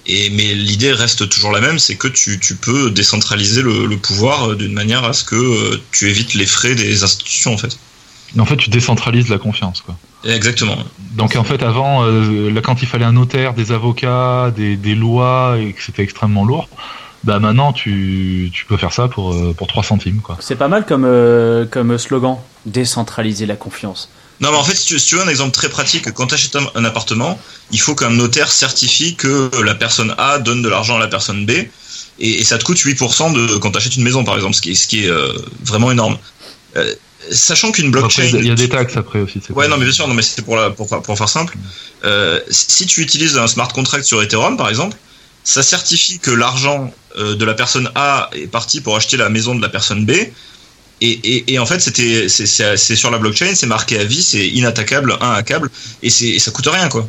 Et 0.06 0.30
mais 0.30 0.54
l'idée 0.54 0.92
reste 0.92 1.28
toujours 1.28 1.50
la 1.50 1.60
même, 1.60 1.80
c'est 1.80 1.96
que 1.96 2.08
tu, 2.08 2.38
tu 2.38 2.54
peux 2.54 2.90
décentraliser 2.90 3.62
le, 3.62 3.86
le 3.86 3.96
pouvoir 3.96 4.54
d'une 4.54 4.74
manière 4.74 5.02
à 5.04 5.12
ce 5.12 5.24
que 5.24 5.80
tu 5.90 6.08
évites 6.08 6.34
les 6.34 6.46
frais 6.46 6.76
des 6.76 7.02
institutions 7.02 7.52
en 7.54 7.58
fait. 7.58 7.76
En 8.38 8.46
fait, 8.46 8.56
tu 8.56 8.70
décentralises 8.70 9.28
la 9.28 9.38
confiance, 9.38 9.80
quoi. 9.80 9.96
Exactement. 10.24 10.76
Donc 11.12 11.36
en 11.36 11.44
fait, 11.44 11.62
avant, 11.62 12.04
euh, 12.04 12.50
là, 12.50 12.60
quand 12.60 12.82
il 12.82 12.88
fallait 12.88 13.04
un 13.04 13.12
notaire, 13.12 13.54
des 13.54 13.72
avocats, 13.72 14.52
des, 14.54 14.76
des 14.76 14.94
lois, 14.94 15.56
et 15.58 15.72
que 15.72 15.82
c'était 15.82 16.02
extrêmement 16.02 16.44
lourd, 16.44 16.68
bah 17.24 17.38
maintenant, 17.38 17.72
tu, 17.72 18.50
tu 18.52 18.64
peux 18.64 18.76
faire 18.76 18.92
ça 18.92 19.08
pour, 19.08 19.32
euh, 19.32 19.54
pour 19.56 19.66
3 19.66 19.82
centimes, 19.84 20.20
quoi. 20.20 20.36
C'est 20.40 20.56
pas 20.56 20.68
mal 20.68 20.84
comme, 20.86 21.04
euh, 21.04 21.66
comme 21.66 21.96
slogan. 21.98 22.36
Décentraliser 22.66 23.46
la 23.46 23.56
confiance. 23.56 24.08
Non, 24.40 24.50
mais 24.50 24.56
en 24.56 24.64
fait, 24.64 24.74
si 24.74 24.86
tu, 24.86 24.98
si 24.98 25.06
tu 25.06 25.14
veux 25.16 25.22
un 25.22 25.28
exemple 25.28 25.52
très 25.52 25.68
pratique, 25.68 26.10
quand 26.12 26.26
tu 26.26 26.34
achètes 26.34 26.56
un, 26.56 26.66
un 26.74 26.84
appartement, 26.84 27.38
il 27.70 27.80
faut 27.80 27.94
qu'un 27.94 28.10
notaire 28.10 28.50
certifie 28.50 29.14
que 29.14 29.50
la 29.62 29.74
personne 29.74 30.14
A 30.18 30.38
donne 30.38 30.62
de 30.62 30.68
l'argent 30.68 30.96
à 30.96 31.00
la 31.00 31.06
personne 31.06 31.46
B, 31.46 31.50
et, 31.50 32.40
et 32.40 32.44
ça 32.44 32.58
te 32.58 32.64
coûte 32.64 32.78
8% 32.78 33.32
de, 33.32 33.56
quand 33.56 33.70
tu 33.70 33.78
achètes 33.78 33.96
une 33.96 34.02
maison, 34.02 34.24
par 34.24 34.34
exemple, 34.34 34.54
ce 34.54 34.60
qui 34.60 34.72
est, 34.72 34.74
ce 34.74 34.88
qui 34.88 35.04
est 35.04 35.08
euh, 35.10 35.32
vraiment 35.64 35.90
énorme. 35.92 36.18
Euh, 36.76 36.94
sachant 37.30 37.72
qu'une 37.72 37.90
blockchain. 37.90 38.24
Après, 38.24 38.38
il 38.40 38.46
y 38.46 38.50
a 38.50 38.54
des 38.54 38.68
taxes 38.68 38.96
après 38.96 39.20
aussi. 39.20 39.40
c'est 39.46 39.52
Ouais, 39.52 39.68
non, 39.68 39.76
mais 39.76 39.84
bien 39.84 39.92
sûr, 39.92 40.08
non, 40.08 40.14
mais 40.14 40.22
c'est 40.22 40.42
pour, 40.42 40.56
la, 40.56 40.70
pour, 40.70 40.88
pour 40.88 41.16
faire 41.18 41.28
simple. 41.28 41.56
Euh, 42.04 42.40
si 42.50 42.86
tu 42.86 43.00
utilises 43.00 43.36
un 43.38 43.46
smart 43.46 43.68
contract 43.72 44.04
sur 44.04 44.22
Ethereum, 44.22 44.56
par 44.56 44.68
exemple, 44.68 44.96
ça 45.44 45.62
certifie 45.62 46.18
que 46.18 46.30
l'argent 46.30 46.92
euh, 47.18 47.34
de 47.34 47.44
la 47.44 47.54
personne 47.54 47.90
A 47.94 48.30
est 48.34 48.46
parti 48.46 48.80
pour 48.80 48.96
acheter 48.96 49.16
la 49.16 49.28
maison 49.28 49.54
de 49.54 49.62
la 49.62 49.68
personne 49.68 50.04
B. 50.04 50.10
Et, 50.12 50.30
et, 51.00 51.52
et 51.54 51.58
en 51.58 51.66
fait, 51.66 51.80
c'était, 51.80 52.28
c'est, 52.28 52.76
sur 52.96 53.10
la 53.10 53.18
blockchain, 53.18 53.54
c'est 53.54 53.66
marqué 53.66 53.98
à 53.98 54.04
vie, 54.04 54.22
c'est 54.22 54.46
inattaquable, 54.46 55.16
inhackable, 55.20 55.68
et, 56.02 56.10
c'est, 56.10 56.38
ça 56.38 56.52
coûte 56.52 56.68
rien, 56.68 56.88
quoi. 56.88 57.08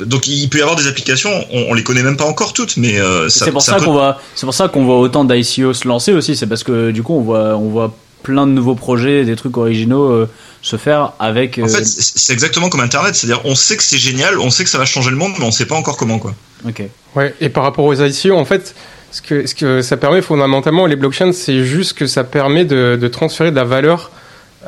Donc 0.00 0.26
il 0.28 0.48
peut 0.48 0.58
y 0.58 0.62
avoir 0.62 0.76
des 0.76 0.86
applications, 0.86 1.30
on, 1.52 1.66
on 1.70 1.74
les 1.74 1.82
connaît 1.82 2.02
même 2.02 2.16
pas 2.16 2.24
encore 2.24 2.52
toutes, 2.52 2.76
mais 2.76 2.98
euh, 2.98 3.28
ça, 3.28 3.44
C'est 3.44 3.52
pour 3.52 3.60
ça 3.60 3.74
peut- 3.76 3.84
qu'on 3.84 3.92
voit, 3.92 4.20
c'est 4.34 4.46
pour 4.46 4.54
ça 4.54 4.68
qu'on 4.68 4.84
voit 4.84 4.98
autant 4.98 5.24
d'ICO 5.24 5.74
se 5.74 5.86
lancer 5.86 6.12
aussi. 6.12 6.36
C'est 6.36 6.46
parce 6.46 6.62
que 6.64 6.90
du 6.90 7.02
coup 7.02 7.14
on 7.14 7.20
voit, 7.22 7.56
on 7.56 7.68
voit 7.68 7.94
plein 8.22 8.46
de 8.46 8.52
nouveaux 8.52 8.74
projets, 8.74 9.24
des 9.24 9.36
trucs 9.36 9.56
originaux 9.56 10.10
euh, 10.10 10.28
se 10.62 10.76
faire 10.76 11.12
avec. 11.18 11.58
En 11.58 11.64
euh, 11.64 11.68
fait, 11.68 11.84
c'est 11.84 12.32
exactement 12.32 12.68
comme 12.68 12.80
Internet, 12.80 13.14
c'est-à-dire 13.14 13.40
on 13.44 13.54
sait 13.54 13.76
que 13.76 13.82
c'est 13.82 13.98
génial, 13.98 14.38
on 14.38 14.50
sait 14.50 14.64
que 14.64 14.70
ça 14.70 14.78
va 14.78 14.84
changer 14.84 15.10
le 15.10 15.16
monde, 15.16 15.32
mais 15.38 15.44
on 15.44 15.50
sait 15.50 15.66
pas 15.66 15.76
encore 15.76 15.96
comment, 15.96 16.18
quoi. 16.18 16.34
ok. 16.66 16.82
Ouais, 17.16 17.34
et 17.40 17.48
par 17.48 17.64
rapport 17.64 17.84
aux 17.84 17.94
ICO, 17.94 18.36
en 18.36 18.44
fait, 18.44 18.74
ce 19.10 19.22
que, 19.22 19.46
ce 19.46 19.54
que 19.54 19.82
ça 19.82 19.96
permet 19.96 20.22
fondamentalement, 20.22 20.86
les 20.86 20.96
blockchains, 20.96 21.32
c'est 21.32 21.64
juste 21.64 21.94
que 21.94 22.06
ça 22.06 22.24
permet 22.24 22.64
de, 22.64 22.96
de 23.00 23.08
transférer 23.08 23.50
de 23.50 23.56
la 23.56 23.64
valeur 23.64 24.10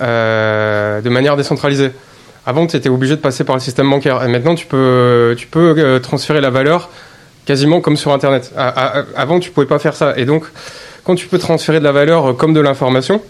euh, 0.01 1.01
de 1.01 1.11
manière 1.11 1.37
décentralisée. 1.37 1.91
Avant, 2.47 2.67
tu 2.67 2.77
étais 2.77 2.89
obligé 2.89 3.15
de 3.15 3.21
passer 3.21 3.45
par 3.45 3.55
le 3.55 3.61
système 3.61 3.89
bancaire. 3.89 4.23
Et 4.25 4.29
maintenant, 4.29 4.55
tu 4.55 4.67
peux, 4.67 5.35
tu 5.39 5.47
peux 5.47 5.75
euh, 5.79 5.99
transférer 6.01 6.41
la 6.41 6.51
valeur 6.51 6.91
quasiment 7.45 7.81
comme 7.81 7.97
sur 7.97 8.13
Internet. 8.13 8.53
Avant, 8.57 9.39
tu 9.39 9.51
pouvais 9.51 9.67
pas 9.67 9.79
faire 9.79 9.95
ça. 9.95 10.15
Et 10.17 10.25
donc, 10.25 10.45
quand 11.05 11.15
tu 11.15 11.27
peux 11.27 11.39
transférer 11.39 11.79
de 11.79 11.85
la 11.85 11.93
valeur 11.93 12.37
comme 12.37 12.55
de 12.55 12.61
l'information, 12.61 13.23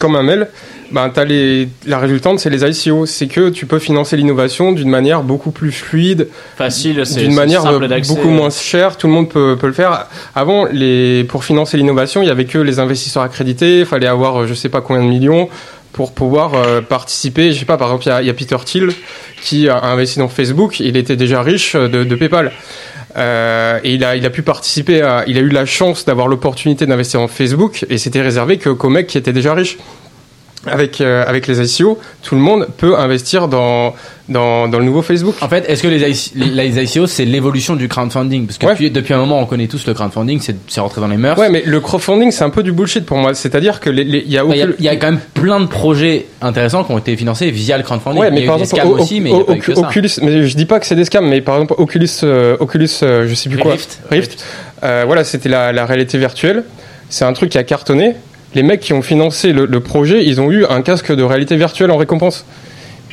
comme 0.00 0.16
un 0.16 0.22
mail, 0.22 0.48
ben, 0.92 1.10
t'as 1.10 1.24
les, 1.24 1.68
la 1.86 1.98
résultante, 1.98 2.40
c'est 2.40 2.50
les 2.50 2.64
ICO. 2.64 3.06
C'est 3.06 3.26
que 3.26 3.50
tu 3.50 3.66
peux 3.66 3.78
financer 3.78 4.16
l'innovation 4.16 4.72
d'une 4.72 4.88
manière 4.88 5.22
beaucoup 5.22 5.50
plus 5.50 5.70
fluide, 5.70 6.28
Facile, 6.56 7.02
d'une 7.16 7.34
manière 7.34 7.66
euh, 7.66 8.00
beaucoup 8.08 8.30
moins 8.30 8.50
chère, 8.50 8.96
tout 8.96 9.06
le 9.06 9.12
monde 9.12 9.28
peut, 9.28 9.56
peut 9.60 9.66
le 9.66 9.74
faire. 9.74 10.06
Avant, 10.34 10.64
les, 10.64 11.24
pour 11.24 11.44
financer 11.44 11.76
l'innovation, 11.76 12.22
il 12.22 12.28
y 12.28 12.30
avait 12.30 12.46
que 12.46 12.58
les 12.58 12.80
investisseurs 12.80 13.22
accrédités, 13.22 13.80
il 13.80 13.86
fallait 13.86 14.06
avoir 14.06 14.40
euh, 14.42 14.46
je 14.46 14.54
sais 14.54 14.70
pas 14.70 14.80
combien 14.80 15.02
de 15.02 15.08
millions 15.08 15.50
pour 15.92 16.12
pouvoir 16.12 16.54
euh, 16.54 16.80
participer. 16.80 17.52
Je 17.52 17.58
sais 17.58 17.66
pas, 17.66 17.76
par 17.76 17.88
exemple, 17.88 18.04
il 18.20 18.24
y 18.24 18.28
y 18.28 18.30
a 18.30 18.34
Peter 18.34 18.56
Thiel 18.64 18.88
qui 19.42 19.68
a 19.68 19.84
investi 19.84 20.18
dans 20.18 20.28
Facebook, 20.28 20.80
il 20.80 20.96
était 20.96 21.16
déjà 21.16 21.42
riche 21.42 21.76
de, 21.76 22.04
de 22.04 22.14
PayPal. 22.14 22.52
Euh, 23.16 23.80
et 23.82 23.94
il 23.94 24.04
a, 24.04 24.16
il 24.16 24.24
a 24.24 24.30
pu 24.30 24.42
participer 24.42 25.02
à, 25.02 25.24
il 25.26 25.36
a 25.36 25.40
eu 25.40 25.48
la 25.48 25.66
chance 25.66 26.04
d'avoir 26.04 26.28
l'opportunité 26.28 26.86
d'investir 26.86 27.20
en 27.20 27.28
Facebook 27.28 27.84
et 27.88 27.98
c'était 27.98 28.22
réservé 28.22 28.58
que, 28.58 28.70
qu'aux 28.70 28.90
qui 29.04 29.18
étaient 29.18 29.32
déjà 29.32 29.54
riches. 29.54 29.78
Avec, 30.66 31.00
euh, 31.00 31.24
avec 31.26 31.46
les 31.46 31.58
ICO, 31.80 31.98
tout 32.22 32.34
le 32.34 32.40
monde 32.42 32.68
peut 32.76 32.94
investir 32.98 33.48
dans, 33.48 33.94
dans, 34.28 34.68
dans 34.68 34.78
le 34.78 34.84
nouveau 34.84 35.00
Facebook. 35.00 35.34
En 35.40 35.48
fait, 35.48 35.64
est-ce 35.66 35.82
que 35.82 35.88
les, 35.88 36.06
IC 36.06 36.32
les 36.34 36.68
les 36.68 36.82
ICO, 36.84 37.06
c'est 37.06 37.24
l'évolution 37.24 37.76
du 37.76 37.88
crowdfunding? 37.88 38.44
Parce 38.44 38.58
que 38.58 38.66
Ouais. 38.66 38.72
depuis, 38.72 38.90
depuis 38.90 39.14
un 39.14 39.18
moment, 39.18 39.40
on 39.40 39.46
connaît 39.46 39.68
tous 39.68 39.86
le 39.86 39.94
crowdfunding, 39.94 40.38
c'est 40.42 40.56
c'est 40.68 40.82
rentré 40.82 41.00
dans 41.00 41.08
les 41.08 41.16
mœurs. 41.16 41.38
Ouais, 41.38 41.48
mais 41.48 41.62
le 41.64 41.80
crowdfunding, 41.80 42.30
c'est 42.30 42.44
un 42.44 42.50
peu 42.50 42.62
du 42.62 42.72
bullshit 42.72 43.06
pour 43.06 43.16
moi. 43.16 43.32
C'est-à-dire 43.32 43.80
que 43.80 43.88
les, 43.88 44.04
les- 44.04 44.18
il 44.26 44.30
y 44.30 44.36
a 44.36 44.44
Il 44.44 44.54
y, 44.56 44.62
a- 44.62 44.66
il 44.78 44.84
y 44.84 44.88
a 44.90 44.96
quand 44.96 45.10
même 45.12 45.20
plein 45.32 45.60
de 45.60 45.66
projets 45.66 46.26
intéressants 46.42 46.84
qui 46.84 46.92
ont 46.92 46.98
été 46.98 47.16
financés 47.16 47.50
via 47.50 47.78
le 47.78 47.82
crowdfunding. 47.82 48.20
Ouais, 48.20 48.28
il 48.28 48.32
y 48.32 48.34
mais 48.34 48.40
a 48.42 48.44
eu 48.44 48.46
par 48.48 48.56
des 48.58 48.62
exemple, 48.64 48.82
scams 48.82 48.92
O- 48.92 49.02
aussi, 49.02 49.20
mais 49.22 49.30
il 49.30 49.36
n'y 49.36 49.40
a 49.40 49.44
pas 49.44 49.74
ça. 49.74 49.80
Oculus, 49.80 50.10
mais 50.20 50.46
je 50.46 50.56
dis 50.56 50.66
pas 50.66 50.78
que 50.78 50.84
c'est 50.84 50.94
des 50.94 51.06
scams, 51.06 51.26
mais 51.26 51.40
par 51.40 51.54
exemple, 51.54 51.74
Oculus, 51.78 52.06
euh, 52.22 52.58
Oculus, 52.60 52.90
euh, 53.02 53.26
je 53.26 53.34
sais 53.34 53.48
plus 53.48 53.58
quoi, 53.58 53.72
Rift. 53.72 53.98
Rift, 54.10 54.44
euh, 54.84 55.04
voilà, 55.06 55.24
c'était 55.24 55.48
la, 55.48 55.72
la 55.72 55.86
réalité 55.86 56.18
virtuelle. 56.18 56.64
C'est 57.08 57.24
un 57.24 57.32
truc 57.32 57.48
qui 57.50 57.56
a 57.56 57.62
cartonné. 57.64 58.14
Les 58.54 58.62
mecs 58.62 58.80
qui 58.80 58.92
ont 58.92 59.02
financé 59.02 59.52
le, 59.52 59.64
le 59.66 59.80
projet, 59.80 60.24
ils 60.26 60.40
ont 60.40 60.50
eu 60.50 60.64
un 60.66 60.82
casque 60.82 61.14
de 61.14 61.22
réalité 61.22 61.56
virtuelle 61.56 61.90
en 61.90 61.96
récompense. 61.96 62.44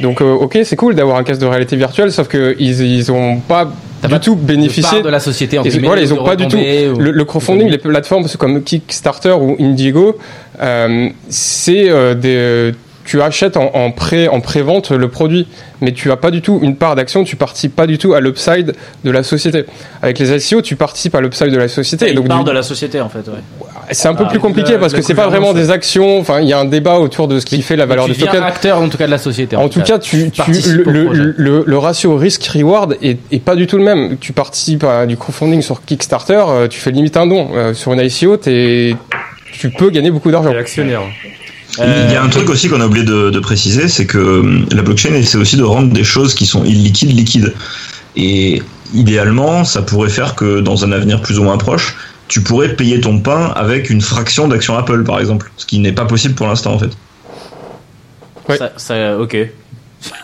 Donc, 0.01 0.21
euh, 0.21 0.25
ok, 0.31 0.59
c'est 0.63 0.75
cool 0.75 0.93
d'avoir 0.95 1.17
un 1.17 1.23
casque 1.23 1.41
de 1.41 1.45
réalité 1.47 1.75
virtuelle, 1.75 2.11
sauf 2.11 2.27
que 2.27 2.55
ils, 2.59 3.11
ont 3.11 3.37
pas 3.39 3.65
du 4.03 4.09
pas 4.09 4.19
tout 4.19 4.35
de 4.35 4.41
bénéficié 4.41 4.83
part 4.97 5.01
de 5.01 5.09
la 5.09 5.19
société, 5.19 5.57
Ils, 5.65 5.71
guillemets, 5.71 5.87
voilà, 5.87 6.01
ils 6.03 6.09
de 6.09 6.13
ont 6.13 6.23
pas 6.23 6.35
du 6.35 6.47
tout. 6.47 6.57
ou- 6.57 6.99
Le, 6.99 7.11
le 7.11 7.25
crowdfunding, 7.25 7.67
les 7.67 7.79
plateformes 7.79 8.27
comme 8.37 8.63
Kickstarter 8.63 9.31
ou 9.39 9.55
Indiego, 9.59 10.17
euh, 10.61 11.09
c'est 11.29 11.89
euh, 11.89 12.13
des. 12.13 12.73
Tu 13.05 13.21
achètes 13.21 13.55
en, 13.55 13.71
en 13.73 13.91
pré 13.91 14.27
en 14.27 14.41
prévente 14.41 14.91
le 14.91 15.07
produit, 15.07 15.47
mais 15.81 15.93
tu 15.93 16.11
as 16.11 16.17
pas 16.17 16.29
du 16.29 16.41
tout 16.41 16.59
une 16.61 16.75
part 16.75 16.95
d'action. 16.95 17.23
Tu 17.23 17.37
participes 17.37 17.73
pas 17.75 17.87
du 17.87 17.97
tout 17.97 18.13
à 18.13 18.19
l'upside 18.19 18.73
de 19.05 19.11
la 19.11 19.23
société. 19.23 19.63
Avec 20.01 20.19
les 20.19 20.29
ICO, 20.45 20.61
tu 20.61 20.75
participes 20.75 21.15
à 21.15 21.21
l'upside 21.21 21.47
de 21.51 21.57
la 21.57 21.69
société. 21.69 22.07
Et 22.07 22.11
Et 22.11 22.13
donc, 22.13 22.27
part 22.27 22.39
du- 22.43 22.49
de 22.49 22.51
la 22.51 22.63
société 22.63 22.99
en 22.99 23.07
fait. 23.09 23.19
Ouais. 23.19 23.67
C'est 23.91 24.07
un 24.07 24.13
peu 24.15 24.23
Ah, 24.25 24.29
plus 24.29 24.39
compliqué 24.39 24.77
parce 24.79 24.93
que 24.93 25.01
c'est 25.01 25.13
pas 25.13 25.27
vraiment 25.27 25.53
des 25.53 25.71
actions. 25.71 26.19
Enfin, 26.19 26.41
il 26.41 26.47
y 26.47 26.53
a 26.53 26.59
un 26.59 26.65
débat 26.65 26.99
autour 26.99 27.27
de 27.27 27.39
ce 27.39 27.45
qui 27.45 27.61
fait 27.61 27.75
la 27.75 27.85
valeur 27.85 28.05
tu 28.05 28.11
du 28.11 28.17
token. 28.19 28.43
acteur 28.43 28.79
en 28.79 28.89
tout 28.89 28.97
cas 28.97 29.05
de 29.05 29.11
la 29.11 29.17
société. 29.17 29.55
En 29.55 29.69
tout 29.69 29.81
cas, 29.81 29.97
tu, 29.99 30.17
le, 30.17 30.81
au 30.81 30.83
projet. 30.83 31.21
le, 31.21 31.33
le, 31.37 31.63
le 31.65 31.77
ratio 31.77 32.15
risk-reward 32.17 32.97
est, 33.01 33.17
est 33.31 33.39
pas 33.39 33.55
du 33.55 33.67
tout 33.67 33.77
le 33.77 33.83
même. 33.83 34.17
Tu 34.19 34.33
participes 34.33 34.83
à 34.83 35.05
du 35.05 35.15
crowdfunding 35.17 35.61
sur 35.61 35.83
Kickstarter, 35.83 36.43
euh, 36.47 36.67
tu 36.67 36.79
fais 36.79 36.91
limite 36.91 37.17
un 37.17 37.27
don. 37.27 37.49
Euh, 37.55 37.73
sur 37.73 37.93
une 37.93 38.01
ICO, 38.01 38.37
tu 38.37 39.69
peux 39.77 39.89
gagner 39.89 40.11
beaucoup 40.11 40.31
d'argent. 40.31 40.53
L'actionnaire. 40.53 41.01
Il 41.79 42.11
y 42.11 42.15
a 42.15 42.23
un 42.23 42.29
truc 42.29 42.49
aussi 42.49 42.69
qu'on 42.69 42.81
a 42.81 42.87
oublié 42.87 43.05
de, 43.05 43.29
de 43.29 43.39
préciser, 43.39 43.87
c'est 43.87 44.07
que 44.07 44.17
euh, 44.17 44.65
la 44.71 44.81
blockchain 44.81 45.13
essaie 45.13 45.37
aussi 45.37 45.57
de 45.57 45.63
rendre 45.63 45.93
des 45.93 46.03
choses 46.03 46.33
qui 46.33 46.47
sont 46.47 46.65
illiquides 46.65 47.15
liquides. 47.15 47.53
Et 48.15 48.63
idéalement, 48.95 49.63
ça 49.63 49.83
pourrait 49.83 50.09
faire 50.09 50.33
que 50.33 50.59
dans 50.59 50.85
un 50.85 50.91
avenir 50.91 51.21
plus 51.21 51.37
ou 51.37 51.43
moins 51.43 51.57
proche, 51.57 51.95
tu 52.27 52.41
pourrais 52.41 52.75
payer 52.75 52.99
ton 53.01 53.19
pain 53.19 53.51
avec 53.55 53.89
une 53.89 54.01
fraction 54.01 54.47
d'action 54.47 54.77
Apple, 54.77 55.03
par 55.03 55.19
exemple. 55.19 55.51
Ce 55.57 55.65
qui 55.65 55.79
n'est 55.79 55.91
pas 55.93 56.05
possible 56.05 56.35
pour 56.35 56.47
l'instant, 56.47 56.73
en 56.73 56.79
fait. 56.79 56.91
Ouais. 58.49 58.57
Ça, 58.57 58.71
ça- 58.77 59.17
ok. 59.17 59.33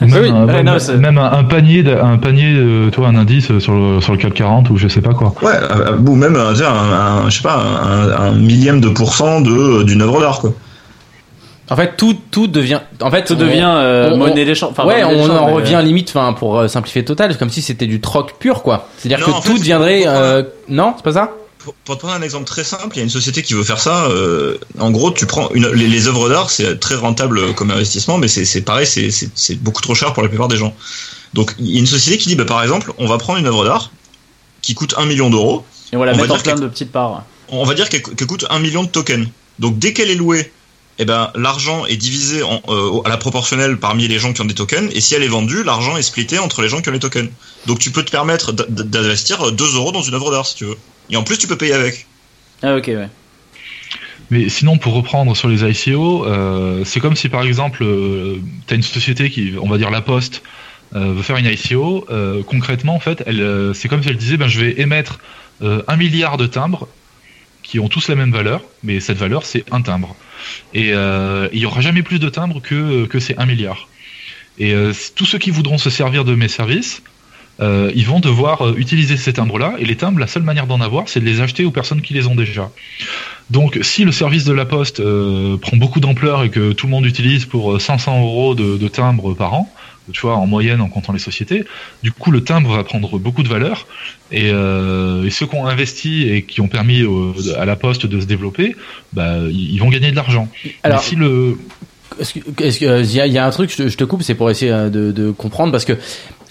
Même, 0.01 0.11
oui. 0.13 0.30
un, 0.30 0.45
Ouais, 0.45 0.53
même- 0.53 0.65
non, 0.67 0.80
c'est- 0.80 0.95
même 0.97 1.17
un, 1.17 1.31
un 1.31 1.43
panier, 1.43 1.84
un 1.99 2.17
panier, 2.17 2.53
de- 2.53 2.89
toi, 2.91 3.07
un 3.07 3.15
indice 3.15 3.57
sur 3.57 3.73
le, 3.73 4.01
sur 4.01 4.13
le 4.13 4.19
CAC 4.19 4.34
40 4.35 4.69
ou 4.69 4.77
je 4.77 4.88
sais 4.88 5.01
pas 5.01 5.13
quoi. 5.13 5.34
Ouais, 5.41 5.51
euh, 5.51 5.97
ou 5.97 6.15
même 6.15 6.35
euh, 6.35 6.53
un, 6.63 7.25
un- 7.25 7.30
je 7.30 7.38
sais 7.38 7.41
pas, 7.43 7.55
un, 7.57 8.11
un 8.11 8.31
millième 8.34 8.80
de 8.80 8.89
pourcent 8.89 9.41
de 9.41 9.84
d'une 9.84 10.01
œuvre 10.03 10.21
d'art, 10.21 10.39
quoi. 10.39 10.53
En 11.71 11.75
fait, 11.75 11.95
tout, 11.97 12.15
tout 12.30 12.45
devient. 12.47 12.81
En 13.01 13.09
fait, 13.09 13.23
Tout 13.23 13.34
on- 13.34 13.38
devient 13.39 13.65
euh, 13.65 14.11
on- 14.13 14.17
monnaie 14.17 14.45
d'échange. 14.45 14.73
Ouais, 14.85 15.03
on 15.03 15.30
en 15.30 15.47
mais- 15.47 15.53
revient 15.53 15.81
limite, 15.84 16.09
enfin, 16.13 16.34
pour 16.34 16.59
euh, 16.59 16.67
simplifier 16.67 17.03
total, 17.03 17.35
comme 17.38 17.49
si 17.49 17.61
c'était 17.63 17.88
du 17.88 17.99
troc 17.99 18.34
pur, 18.39 18.61
quoi. 18.61 18.88
C'est-à-dire 18.97 19.27
en 19.27 19.39
que 19.41 19.47
tout 19.47 19.53
fait, 19.53 19.59
deviendrait. 19.59 20.03
euh, 20.05 20.43
Non, 20.69 20.93
c'est 20.97 21.03
pas 21.03 21.13
ça? 21.13 21.31
Pour, 21.64 21.73
pour 21.85 21.95
te 21.95 21.99
prendre 22.02 22.15
un 22.15 22.22
exemple 22.22 22.45
très 22.45 22.64
simple, 22.64 22.90
il 22.95 22.98
y 22.98 22.99
a 22.99 23.03
une 23.03 23.10
société 23.10 23.41
qui 23.41 23.53
veut 23.53 23.64
faire 23.64 23.80
ça. 23.80 24.06
euh, 24.06 24.57
en 24.80 24.91
gros, 24.91 25.11
tu 25.11 25.26
prends 25.26 25.49
une, 25.53 25.68
les, 25.69 25.88
les 25.88 26.07
œuvres 26.07 26.27
d'art, 26.30 26.49
c'est 26.49 26.80
très 26.80 26.95
rentable 26.95 27.53
comme 27.56 27.72
investissement, 27.72 28.18
mais 28.18 28.27
c'est 28.27 28.61
pareil, 28.61 28.85
c'est- 28.85 29.56
beaucoup 29.61 29.81
trop 29.81 29.95
cher 29.95 30.14
pour 30.14 30.23
la 30.23 30.30
plupart 30.30 30.48
des 30.49 30.57
gens. 30.57 30.76
Donc, 31.34 31.56
il 31.60 31.72
y 31.72 31.77
a 31.77 31.80
une 31.80 31.88
société 31.88 32.18
qui 32.18 32.30
dit, 32.30 32.35
bah, 32.35 32.45
par 32.45 32.61
exemple, 32.61 32.91
on 32.98 33.07
va 33.07 33.18
prendre 33.18 33.40
une 33.40 33.48
œuvre 33.48 33.64
d'art 33.65 33.91
qui 34.61 34.73
coûte 34.76 34.94
un 34.98 35.06
million 35.06 35.30
d'euros. 35.30 35.65
Et 35.91 35.95
on 35.95 35.99
va 35.99 36.06
la 36.06 36.14
mettre 36.14 36.34
en 36.34 36.38
plein 36.44 36.56
de 36.61 36.68
petites 36.68 36.91
parts. 36.91 37.23
On 37.49 37.64
va 37.65 37.73
dire 37.76 37.90
qu'elle 37.90 38.02
coûte 38.02 38.45
un 38.49 38.60
million 38.60 38.84
de 38.84 38.90
tokens. 38.90 39.27
Donc, 39.60 39.80
dès 39.80 39.94
qu'elle 39.94 40.10
est 40.10 40.15
louée 40.15 40.52
eh 40.99 41.06
ben 41.06 41.31
l'argent 41.34 41.88
est 41.88 41.98
divisé 41.98 42.44
en, 42.44 42.61
euh, 42.69 43.02
à 43.03 43.10
la 43.10 43.18
proportionnelle 43.18 43.80
parmi 43.80 44.07
les 44.07 44.19
gens 44.19 44.31
qui 44.31 44.41
ont 44.41 44.45
des 44.45 44.53
tokens, 44.53 44.91
et 44.94 45.02
si 45.02 45.15
elle 45.15 45.23
est 45.23 45.27
vendue, 45.27 45.64
l'argent 45.64 45.98
est 45.98 46.03
splitté 46.03 46.38
entre 46.38 46.61
les 46.61 46.69
gens 46.69 46.81
qui 46.84 46.90
ont 46.90 46.91
les 46.91 46.99
tokens. 46.99 47.30
Donc 47.65 47.80
tu 47.80 47.90
peux 47.91 48.03
te 48.06 48.11
permettre 48.11 48.52
d'investir 48.52 49.52
2 49.52 49.76
euros 49.76 49.91
dans 49.91 50.03
une 50.03 50.14
œuvre 50.14 50.30
d'art 50.30 50.45
si 50.45 50.53
tu 50.53 50.65
veux. 50.65 50.77
Et 51.09 51.15
en 51.15 51.23
plus, 51.23 51.38
tu 51.38 51.47
peux 51.47 51.57
payer 51.57 51.73
avec. 51.73 52.05
Ah 52.61 52.75
ok 52.75 52.88
ouais. 52.88 53.09
Mais 54.30 54.49
sinon, 54.49 54.77
pour 54.77 54.93
reprendre 54.93 55.35
sur 55.35 55.49
les 55.49 55.63
ICO, 55.63 56.25
euh, 56.25 56.84
c'est 56.85 56.99
comme 56.99 57.15
si 57.15 57.30
par 57.30 57.43
exemple, 57.43 57.85
tu 58.67 58.73
as 58.73 58.75
une 58.75 58.84
société 58.84 59.30
qui, 59.30 59.53
on 59.61 59.67
va 59.69 59.77
dire 59.77 59.91
La 59.91 60.01
Poste, 60.01 60.43
euh, 60.95 61.13
veut 61.13 61.21
faire 61.21 61.38
une 61.38 61.45
ICO. 61.45 62.05
euh, 62.09 62.41
concrètement, 62.43 62.95
en 62.95 62.99
fait, 62.99 63.23
elle, 63.25 63.41
euh, 63.41 63.73
c'est 63.73 63.89
comme 63.89 64.01
si 64.01 64.09
elle 64.09 64.17
disait, 64.17 64.38
ben, 64.38 64.47
je 64.47 64.59
vais 64.59 64.80
émettre 64.81 65.19
euh, 65.61 65.81
un 65.88 65.97
milliard 65.97 66.38
de 66.38 66.47
timbres 66.47 66.88
qui 67.63 67.80
ont 67.80 67.88
tous 67.89 68.07
la 68.09 68.15
même 68.15 68.31
valeur, 68.31 68.61
mais 68.84 68.99
cette 68.99 69.17
valeur, 69.17 69.45
c'est 69.45 69.65
un 69.71 69.81
timbre. 69.81 70.15
Et 70.73 70.93
euh, 70.93 71.47
il 71.53 71.59
y 71.59 71.65
aura 71.65 71.81
jamais 71.81 72.03
plus 72.03 72.19
de 72.19 72.30
timbres 72.30 72.61
que, 72.61 73.05
que 73.05 73.19
c'est 73.19 73.38
un 73.39 73.45
milliard. 73.45 73.88
Et 74.59 74.73
euh, 74.73 74.93
tous 75.15 75.25
ceux 75.25 75.38
qui 75.39 75.49
voudront 75.51 75.77
se 75.77 75.89
servir 75.89 76.25
de 76.25 76.35
mes 76.35 76.47
services, 76.47 77.01
euh, 77.59 77.91
ils 77.95 78.05
vont 78.05 78.19
devoir 78.19 78.65
euh, 78.65 78.73
utiliser 78.77 79.15
ces 79.17 79.34
timbres-là. 79.34 79.75
Et 79.80 79.85
les 79.85 79.95
timbres, 79.95 80.19
la 80.19 80.27
seule 80.27 80.43
manière 80.43 80.67
d'en 80.67 80.81
avoir, 80.81 81.07
c'est 81.09 81.19
de 81.19 81.25
les 81.25 81.41
acheter 81.41 81.65
aux 81.65 81.71
personnes 81.71 82.01
qui 82.01 82.13
les 82.13 82.27
ont 82.27 82.35
déjà. 82.35 82.71
Donc, 83.49 83.77
si 83.81 84.03
le 84.05 84.11
service 84.11 84.45
de 84.45 84.53
la 84.53 84.65
Poste 84.65 84.99
euh, 84.99 85.57
prend 85.57 85.77
beaucoup 85.77 85.99
d'ampleur 85.99 86.43
et 86.43 86.49
que 86.49 86.71
tout 86.71 86.88
le 86.88 86.91
monde 86.91 87.05
utilise 87.05 87.45
pour 87.45 87.73
euh, 87.75 87.80
500 87.80 88.21
euros 88.21 88.55
de, 88.55 88.77
de 88.77 88.88
timbres 88.88 89.34
par 89.35 89.53
an, 89.53 89.71
tu 90.11 90.21
vois, 90.21 90.35
en 90.35 90.47
moyenne 90.47 90.81
en 90.81 90.89
comptant 90.89 91.13
les 91.13 91.19
sociétés, 91.19 91.63
du 92.01 92.11
coup, 92.11 92.31
le 92.31 92.43
timbre 92.43 92.75
va 92.75 92.84
prendre 92.84 93.17
beaucoup 93.19 93.43
de 93.43 93.47
valeur. 93.47 93.88
Et, 94.31 94.49
euh, 94.51 95.23
et 95.25 95.30
ceux 95.30 95.45
qui 95.45 95.55
ont 95.55 95.65
investi 95.67 96.27
et 96.30 96.43
qui 96.43 96.59
ont 96.59 96.67
permis 96.67 97.03
au- 97.03 97.34
à 97.57 97.65
la 97.65 97.75
Poste 97.77 98.05
de 98.05 98.19
se 98.19 98.25
développer, 98.25 98.75
bah, 99.13 99.35
ils 99.49 99.77
vont 99.80 99.89
gagner 99.89 100.11
de 100.11 100.15
l'argent. 100.15 100.49
Alors- 100.84 100.99
Mais 100.99 101.03
si 101.05 101.15
le 101.15 101.57
Est-ce 102.19 102.34
que- 102.34 102.63
est-ce 102.63 102.80
que, 102.80 103.01
il 103.03 103.31
y, 103.31 103.38
a- 103.38 103.45
un 103.45 103.49
truc, 103.51 103.71
je 103.75 103.95
te, 103.95 104.03
coupe, 104.03 104.23
c'est 104.23 104.35
pour 104.35 104.49
essayer 104.51 104.71
de, 104.71 105.11
de 105.11 105.31
comprendre 105.31 105.71
parce 105.71 105.85
que 105.85 105.93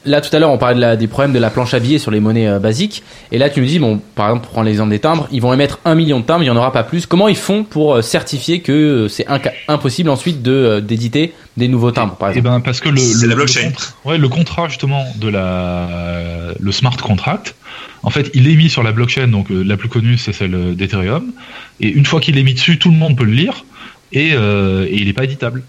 là 0.04 0.20
tout 0.20 0.34
à 0.34 0.38
l'heure 0.38 0.50
on 0.50 0.58
parlait 0.58 0.74
de 0.74 0.80
la- 0.80 0.96
des 0.96 1.06
problèmes 1.06 1.32
de 1.32 1.38
la 1.38 1.50
planche 1.50 1.74
à 1.74 1.78
billets 1.80 1.98
sur 1.98 2.10
les 2.10 2.20
monnaies 2.20 2.48
euh, 2.48 2.58
basiques. 2.58 3.02
Et 3.30 3.38
là 3.38 3.50
tu 3.50 3.60
me 3.60 3.66
dis 3.66 3.78
bon 3.78 4.00
par 4.14 4.26
exemple 4.26 4.44
pour 4.44 4.52
prendre 4.52 4.66
l'exemple 4.66 4.90
des 4.90 4.98
timbres 4.98 5.28
ils 5.32 5.40
vont 5.40 5.52
émettre 5.54 5.78
un 5.84 5.94
million 5.94 6.20
de 6.20 6.24
timbres 6.24 6.42
il 6.42 6.46
y 6.46 6.50
en 6.50 6.56
aura 6.56 6.72
pas 6.72 6.82
plus. 6.84 7.06
Comment 7.06 7.28
ils 7.28 7.36
font 7.36 7.64
pour 7.64 7.94
euh, 7.96 8.02
certifier 8.02 8.60
que 8.60 8.72
euh, 8.72 9.08
c'est 9.08 9.26
inca- 9.28 9.52
impossible 9.68 10.10
ensuite 10.10 10.42
de 10.42 10.52
euh, 10.52 10.80
d'éditer 10.80 11.32
des 11.56 11.68
nouveaux 11.68 11.90
timbres 11.92 12.16
par 12.16 12.30
Eh 12.30 12.38
exemple? 12.38 12.48
ben 12.56 12.60
parce 12.60 12.80
que 12.80 12.88
le, 12.88 12.98
C'est 12.98 13.22
le- 13.24 13.28
la 13.30 13.34
blockchain. 13.36 13.70
le 14.04 14.10
ouais, 14.10 14.18
le 14.18 14.28
contrat 14.28 14.68
justement 14.68 15.04
de 15.16 15.28
la 15.28 16.52
le 16.58 16.72
smart 16.72 16.96
contract, 16.96 17.54
en 18.02 18.10
fait, 18.10 18.30
il 18.34 18.48
est 18.50 18.56
mis 18.56 18.68
sur 18.70 18.82
la 18.82 18.92
blockchain, 18.92 19.28
donc 19.28 19.50
euh, 19.50 19.62
la 19.62 19.76
plus 19.76 19.88
connue 19.88 20.18
c'est 20.18 20.32
celle 20.32 20.74
d'Ethereum, 20.76 21.32
et 21.80 21.88
une 21.88 22.04
fois 22.06 22.20
qu'il 22.20 22.36
est 22.38 22.42
mis 22.42 22.54
dessus, 22.54 22.78
tout 22.78 22.90
le 22.90 22.96
monde 22.96 23.16
peut 23.16 23.24
le 23.24 23.32
lire 23.32 23.64
et, 24.12 24.32
euh, 24.34 24.84
et 24.88 24.96
il 24.96 25.06
n'est 25.06 25.12
pas 25.12 25.24
éditable. 25.24 25.62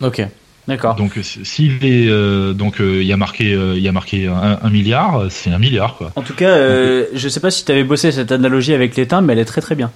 ok 0.00 0.26
D'accord. 0.68 0.94
Donc 0.96 1.18
s'il 1.22 1.82
est 1.84 2.06
euh, 2.08 2.52
donc 2.52 2.80
euh, 2.80 3.00
il 3.00 3.06
y 3.06 3.12
a 3.12 3.16
marqué 3.16 3.54
euh, 3.54 3.72
il 3.76 3.82
y 3.82 3.88
a 3.88 3.92
marqué 3.92 4.26
un, 4.28 4.58
un 4.62 4.70
milliard, 4.70 5.24
c'est 5.30 5.50
un 5.50 5.58
milliard 5.58 5.96
quoi. 5.96 6.12
En 6.14 6.22
tout 6.22 6.34
cas, 6.34 6.50
euh, 6.50 7.06
je 7.14 7.26
sais 7.28 7.40
pas 7.40 7.50
si 7.50 7.64
tu 7.64 7.72
avais 7.72 7.84
bossé 7.84 8.12
cette 8.12 8.30
analogie 8.32 8.74
avec 8.74 8.92
timbres, 9.08 9.26
mais 9.26 9.32
elle 9.32 9.38
est 9.38 9.44
très 9.46 9.62
très 9.62 9.74
bien. 9.74 9.90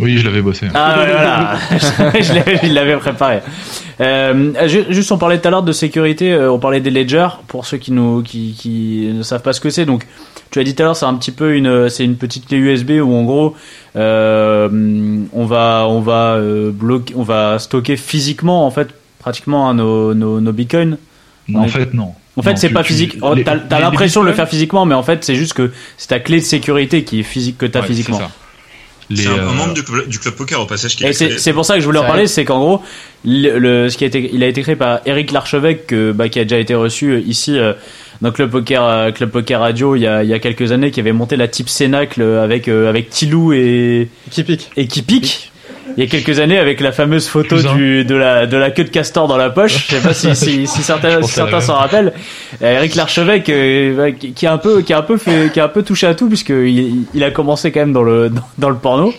Oui, 0.00 0.16
je 0.18 0.24
l'avais 0.24 0.40
bossé. 0.42 0.66
Ah 0.74 0.94
voilà, 0.96 1.58
je 2.20 2.72
l'avais- 2.74 2.96
préparé. 2.96 3.40
Ju- 4.66 4.86
juste, 4.88 5.12
on 5.12 5.18
parlait 5.18 5.38
tout 5.38 5.46
à 5.46 5.50
l'heure 5.50 5.62
de 5.62 5.72
sécurité, 5.72 6.34
on 6.36 6.58
parlait 6.58 6.80
des 6.80 6.90
ledgers 6.90 7.28
pour 7.48 7.66
ceux 7.66 7.76
qui 7.76 7.92
nous 7.92 8.22
qui, 8.22 8.54
qui 8.58 9.10
ne 9.14 9.22
savent 9.22 9.42
pas 9.42 9.52
ce 9.52 9.60
que 9.60 9.68
c'est. 9.70 9.84
Donc, 9.84 10.06
tu 10.50 10.58
as 10.58 10.64
dit 10.64 10.74
tout 10.74 10.82
à 10.82 10.86
l'heure, 10.86 10.96
c'est 10.96 11.04
un 11.06 11.14
petit 11.14 11.32
peu 11.32 11.54
une 11.54 11.88
c'est 11.90 12.04
une 12.04 12.16
petite 12.16 12.46
clé 12.48 12.56
USB 12.56 12.92
où 13.02 13.12
en 13.14 13.24
gros 13.24 13.54
euh, 13.96 14.68
on 15.32 15.44
va 15.44 15.84
on 15.88 16.00
va 16.00 16.34
euh, 16.36 16.70
bloquer, 16.72 17.14
on 17.16 17.22
va 17.22 17.58
stocker 17.58 17.96
physiquement 17.96 18.66
en 18.66 18.70
fait 18.70 18.88
pratiquement 19.20 19.70
hein, 19.70 19.74
nos, 19.74 20.14
nos 20.14 20.40
nos 20.40 20.52
bitcoins. 20.52 20.98
En 21.54 21.64
est- 21.64 21.68
fait 21.68 21.94
non. 21.94 22.14
En 22.36 22.42
fait, 22.42 22.56
c'est 22.58 22.68
tu- 22.68 22.74
pas 22.74 22.82
tu- 22.82 22.92
physique. 22.92 23.16
Oh, 23.22 23.34
t'as 23.44 23.54
les 23.54 23.82
l'impression 23.82 24.22
de 24.22 24.28
le 24.28 24.34
faire 24.34 24.48
physiquement, 24.48 24.86
mais 24.86 24.94
en 24.94 25.02
fait, 25.02 25.24
c'est 25.24 25.34
juste 25.34 25.52
que 25.52 25.70
c'est 25.98 26.08
ta 26.08 26.20
clé 26.20 26.38
de 26.40 26.44
sécurité 26.44 27.04
qui 27.04 27.20
est 27.20 27.24
physique 27.24 27.58
que 27.58 27.66
t'as 27.66 27.80
Ouais, 27.80 27.86
physiquement. 27.86 28.20
c'est 29.12 29.26
un, 29.26 29.32
euh, 29.32 29.50
membre 29.52 29.74
du 29.74 29.82
club, 29.82 30.08
du 30.08 30.18
club 30.20 30.34
poker 30.34 30.60
au 30.60 30.66
passage 30.66 30.94
qui 30.96 31.04
c'est 31.12 31.52
pour 31.52 31.64
ça 31.64 31.74
que 31.74 31.80
je 31.80 31.86
voulais 31.86 31.98
en 31.98 32.04
parler, 32.04 32.28
c'est 32.28 32.44
qu'en 32.44 32.60
gros, 32.60 32.82
le, 33.24 33.58
le- 33.58 33.88
ce 33.90 33.96
qui 33.98 34.04
a 34.04 34.06
été, 34.06 34.30
il 34.32 34.42
a 34.44 34.46
été 34.46 34.62
créé 34.62 34.76
par 34.76 35.00
Eric 35.06 35.32
Larchevêque, 35.32 35.88
que, 35.88 36.12
bah, 36.12 36.28
qui 36.28 36.38
a 36.38 36.44
déjà 36.44 36.58
été 36.58 36.74
reçu 36.76 37.10
euh, 37.10 37.20
ici 37.26 37.58
euh, 37.58 37.72
dans 38.22 38.30
Club 38.30 38.50
Poker, 38.50 38.84
euh, 38.84 39.10
Club 39.10 39.30
Poker 39.30 39.58
Radio 39.60 39.96
il 39.96 40.02
y, 40.02 40.06
a, 40.06 40.22
il 40.22 40.30
y 40.30 40.34
a 40.34 40.38
quelques 40.38 40.70
années, 40.70 40.92
qui 40.92 41.00
avait 41.00 41.12
monté 41.12 41.36
la 41.36 41.48
type 41.48 41.68
Cénacle 41.68 42.22
avec 42.22 42.68
euh, 42.68 42.88
avec 42.88 43.10
Tilou 43.10 43.52
et 43.52 44.08
Qui 44.30 44.44
pique. 44.44 44.70
et 44.76 44.86
qui 44.86 45.02
pique. 45.02 45.49
Il 45.96 46.04
y 46.04 46.06
a 46.06 46.10
quelques 46.10 46.38
années, 46.38 46.58
avec 46.58 46.80
la 46.80 46.92
fameuse 46.92 47.28
photo 47.28 47.56
du, 47.74 48.04
de, 48.04 48.14
la, 48.14 48.46
de 48.46 48.56
la 48.56 48.70
queue 48.70 48.84
de 48.84 48.90
castor 48.90 49.28
dans 49.28 49.36
la 49.36 49.50
poche, 49.50 49.86
je 49.88 49.96
sais 49.96 50.02
pas 50.02 50.14
si, 50.14 50.34
si, 50.34 50.66
si 50.66 50.82
certains, 50.82 51.22
si 51.22 51.30
certains 51.30 51.60
s'en 51.60 51.74
rappellent. 51.74 52.12
Euh, 52.62 52.76
Eric 52.76 52.94
Larchevêque, 52.94 53.48
euh, 53.48 54.12
qui, 54.12 54.32
qui 54.32 54.46
a 54.46 54.52
un 54.52 54.58
peu, 54.58 54.82
qui 54.82 54.92
a 54.92 54.98
un 54.98 55.02
peu 55.02 55.16
fait, 55.16 55.52
qui 55.52 55.60
a 55.60 55.64
un 55.64 55.68
peu 55.68 55.82
touché 55.82 56.06
à 56.06 56.14
tout, 56.14 56.28
puisque 56.28 56.50
il, 56.50 57.04
il 57.14 57.24
a 57.24 57.30
commencé 57.30 57.72
quand 57.72 57.80
même 57.80 57.92
dans 57.92 58.02
le, 58.02 58.30
dans, 58.30 58.42
dans 58.58 58.70
le 58.70 58.76
porno. 58.76 59.12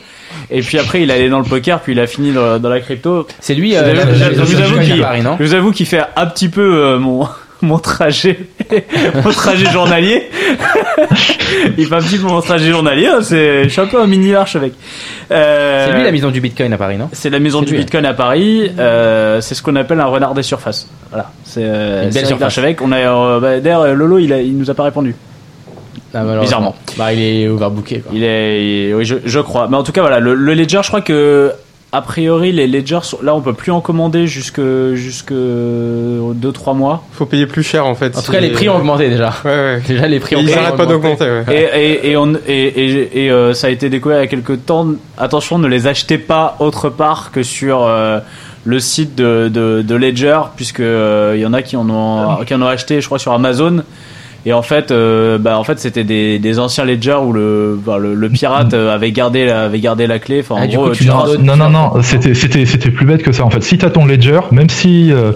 Et 0.49 0.61
puis 0.61 0.77
après, 0.77 1.01
il 1.01 1.09
est 1.09 1.13
allé 1.13 1.29
dans 1.29 1.39
le 1.39 1.45
poker, 1.45 1.79
puis 1.81 1.93
il 1.93 1.99
a 1.99 2.07
fini 2.07 2.31
dans, 2.31 2.59
dans 2.59 2.69
la 2.69 2.79
crypto. 2.79 3.27
c'est 3.39 3.53
lui 3.53 3.71
Je 3.71 3.77
euh, 3.77 4.33
Je 4.33 5.43
vous 5.43 5.53
avoue 5.53 5.71
qu'il 5.71 5.85
fait 5.85 6.03
un 6.15 6.25
petit 6.25 6.49
peu 6.49 6.61
euh, 6.61 6.99
mon, 6.99 7.27
mon 7.67 7.79
trajet, 7.79 8.39
mon 9.23 9.31
trajet 9.31 9.69
journalier. 9.71 10.29
il 11.77 11.85
fait 11.85 11.95
un 11.95 11.99
petit 12.01 12.17
peu 12.17 12.27
mon 12.27 12.41
trajet 12.41 12.71
journalier. 12.71 13.07
hein, 13.07 13.19
C'est, 13.21 13.63
je 13.65 13.69
suis 13.69 13.81
un 13.81 13.87
peu 13.87 14.01
un 14.01 14.07
mini 14.07 14.31
Larchevêque. 14.31 14.73
Euh, 15.31 15.87
c'est 15.87 15.95
lui 15.97 16.03
la 16.03 16.11
maison 16.11 16.29
du 16.31 16.41
bitcoin 16.41 16.73
à 16.73 16.77
Paris 16.77 16.97
non? 16.97 17.09
C'est 17.13 17.29
la 17.29 17.39
maison 17.39 17.61
du 17.61 17.71
lui, 17.71 17.77
hein. 17.77 17.81
Bitcoin 17.81 18.05
à 18.05 18.13
Paris. 18.13 18.71
Euh, 18.79 19.39
c'est 19.41 19.55
ce 19.55 19.61
qu'on 19.63 19.75
appelle 19.75 19.99
un 19.99 20.05
renard 20.05 20.33
des 20.33 20.43
surfaces. 20.43 20.87
Voilà. 21.09 21.31
C'est 21.43 21.61
euh, 21.63 22.03
Une 22.05 22.09
belle 22.09 22.25
surface. 22.25 22.59
On 22.81 22.91
a 22.91 22.97
euh, 22.97 23.39
bah, 23.39 23.59
d'ailleurs 23.59 23.81
euh, 23.81 23.93
Lolo, 23.93 24.17
il, 24.19 24.33
a, 24.33 24.41
il 24.41 24.57
nous 24.57 24.69
a 24.69 24.73
pas 24.73 24.83
répondu. 24.83 25.15
Ah, 26.13 26.19
malheureusement. 26.23 26.41
Bizarrement. 26.41 26.75
bah 26.97 27.13
il 27.13 27.21
est 27.21 27.47
overbooké 27.47 27.99
quoi. 27.99 28.11
Il 28.13 28.23
est, 28.25 28.89
il- 28.89 28.95
oui, 28.95 29.05
je, 29.05 29.15
je 29.23 29.39
crois. 29.39 29.67
Mais 29.69 29.77
en 29.77 29.83
tout 29.83 29.93
cas, 29.93 30.01
voilà, 30.01 30.19
le, 30.19 30.33
le 30.35 30.53
Ledger, 30.53 30.79
je 30.83 30.87
crois 30.89 30.99
que 31.01 31.53
a 31.93 32.01
priori 32.01 32.51
les 32.53 32.67
Ledgers, 32.67 32.99
sont- 33.03 33.19
là, 33.21 33.35
on 33.35 33.41
peut 33.41 33.53
plus 33.53 33.71
en 33.71 33.81
commander 33.81 34.25
jusque 34.27 34.61
jusque 34.93 35.33
2-3 35.33 36.73
mois. 36.73 37.03
Faut 37.11 37.25
payer 37.25 37.45
plus 37.47 37.63
cher 37.63 37.85
en 37.85 37.95
fait. 37.95 38.17
en 38.17 38.21
tout 38.21 38.31
cas 38.31 38.39
les 38.39 38.49
prix 38.51 38.69
ont 38.69 38.77
augmenté 38.77 39.09
déjà 39.09 39.33
Ouais, 39.43 39.51
ouais. 39.51 39.81
déjà 39.87 40.07
les 40.07 40.19
prix 40.19 40.35
Et 40.35 40.37
ont 40.37 40.41
ils 40.41 40.49
quand 40.49 40.55
même 40.55 40.63
arrêtent 40.65 40.77
pas 40.77 40.83
augmenté. 40.93 41.25
d'augmenter. 41.25 41.51
Et, 41.51 41.53
Ouais. 41.55 41.81
et, 41.83 42.11
et, 42.11 42.17
on, 42.17 42.33
et, 42.33 42.39
et, 42.47 43.25
et, 43.25 43.31
euh, 43.31 43.53
ça 43.53 43.67
a 43.67 43.69
été 43.69 43.89
découvert 43.89 44.19
il 44.19 44.21
y 44.21 44.23
a 44.23 44.27
quelques 44.27 44.65
temps. 44.65 44.87
Attention, 45.17 45.57
ne 45.59 45.67
les 45.67 45.87
achetez 45.87 46.17
pas 46.17 46.55
autre 46.59 46.89
part 46.89 47.31
que 47.31 47.43
sur 47.43 47.83
euh, 47.83 48.19
le 48.63 48.79
site 48.79 49.15
de, 49.15 49.49
de, 49.53 49.81
de 49.81 49.95
Ledger, 49.95 50.39
puisque 50.55 50.79
euh, 50.79 51.33
il 51.35 51.41
y 51.41 51.45
en 51.45 51.53
a 51.53 51.61
qui 51.61 51.75
en 51.75 51.89
ont 51.89 52.43
qui 52.45 52.53
en 52.53 52.61
ont 52.61 52.67
acheté, 52.67 53.01
je 53.01 53.05
crois, 53.07 53.19
sur 53.19 53.33
Amazon. 53.33 53.83
Et 54.45 54.53
en 54.53 54.63
fait, 54.63 54.89
euh, 54.89 55.37
bah 55.37 55.57
en 55.59 55.63
fait, 55.63 55.77
c'était 55.79 56.03
des, 56.03 56.39
des 56.39 56.57
anciens 56.57 56.83
Ledger 56.83 57.17
où 57.23 57.31
le, 57.31 57.79
bah, 57.85 57.99
le, 57.99 58.15
le 58.15 58.29
pirate 58.29 58.73
euh, 58.73 58.91
avait 58.93 59.11
gardé 59.11 59.45
la, 59.45 59.65
avait 59.65 59.79
gardé 59.79 60.07
la 60.07 60.17
clé. 60.17 60.39
Enfin, 60.39 60.55
en 60.55 60.63
Ah, 60.63 60.67
du 60.67 60.77
gros, 60.77 60.87
coup, 60.87 60.91
tu 60.93 61.03
tu 61.03 61.07
leur 61.07 61.25
traces- 61.25 61.37
donnes- 61.37 61.45
Non, 61.45 61.55
non, 61.55 61.69
non, 61.69 62.01
c'était, 62.01 62.33
c'était, 62.33 62.65
c'était 62.65 62.89
plus 62.89 63.05
bête 63.05 63.21
que 63.21 63.31
ça. 63.31 63.45
En 63.45 63.51
fait, 63.51 63.61
si 63.61 63.77
t'as 63.77 63.91
ton 63.91 64.05
ledger, 64.05 64.39
même 64.51 64.69
si 64.69 65.11
euh, 65.13 65.31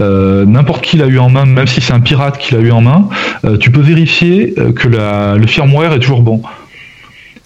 euh, 0.00 0.44
n'importe 0.44 0.82
qui 0.84 0.96
l'a 0.96 1.06
eu 1.06 1.18
en 1.20 1.30
main, 1.30 1.44
même 1.44 1.68
si 1.68 1.80
c'est 1.80 1.92
un 1.92 2.00
pirate 2.00 2.38
qui 2.38 2.54
l'a 2.54 2.60
eu 2.60 2.72
en 2.72 2.80
main, 2.80 3.08
euh, 3.44 3.56
tu 3.58 3.70
peux 3.70 3.80
vérifier 3.80 4.54
euh, 4.58 4.72
que 4.72 4.88
la, 4.88 5.36
le 5.36 5.46
firmware 5.46 5.92
est 5.92 6.00
toujours 6.00 6.22
bon. 6.22 6.42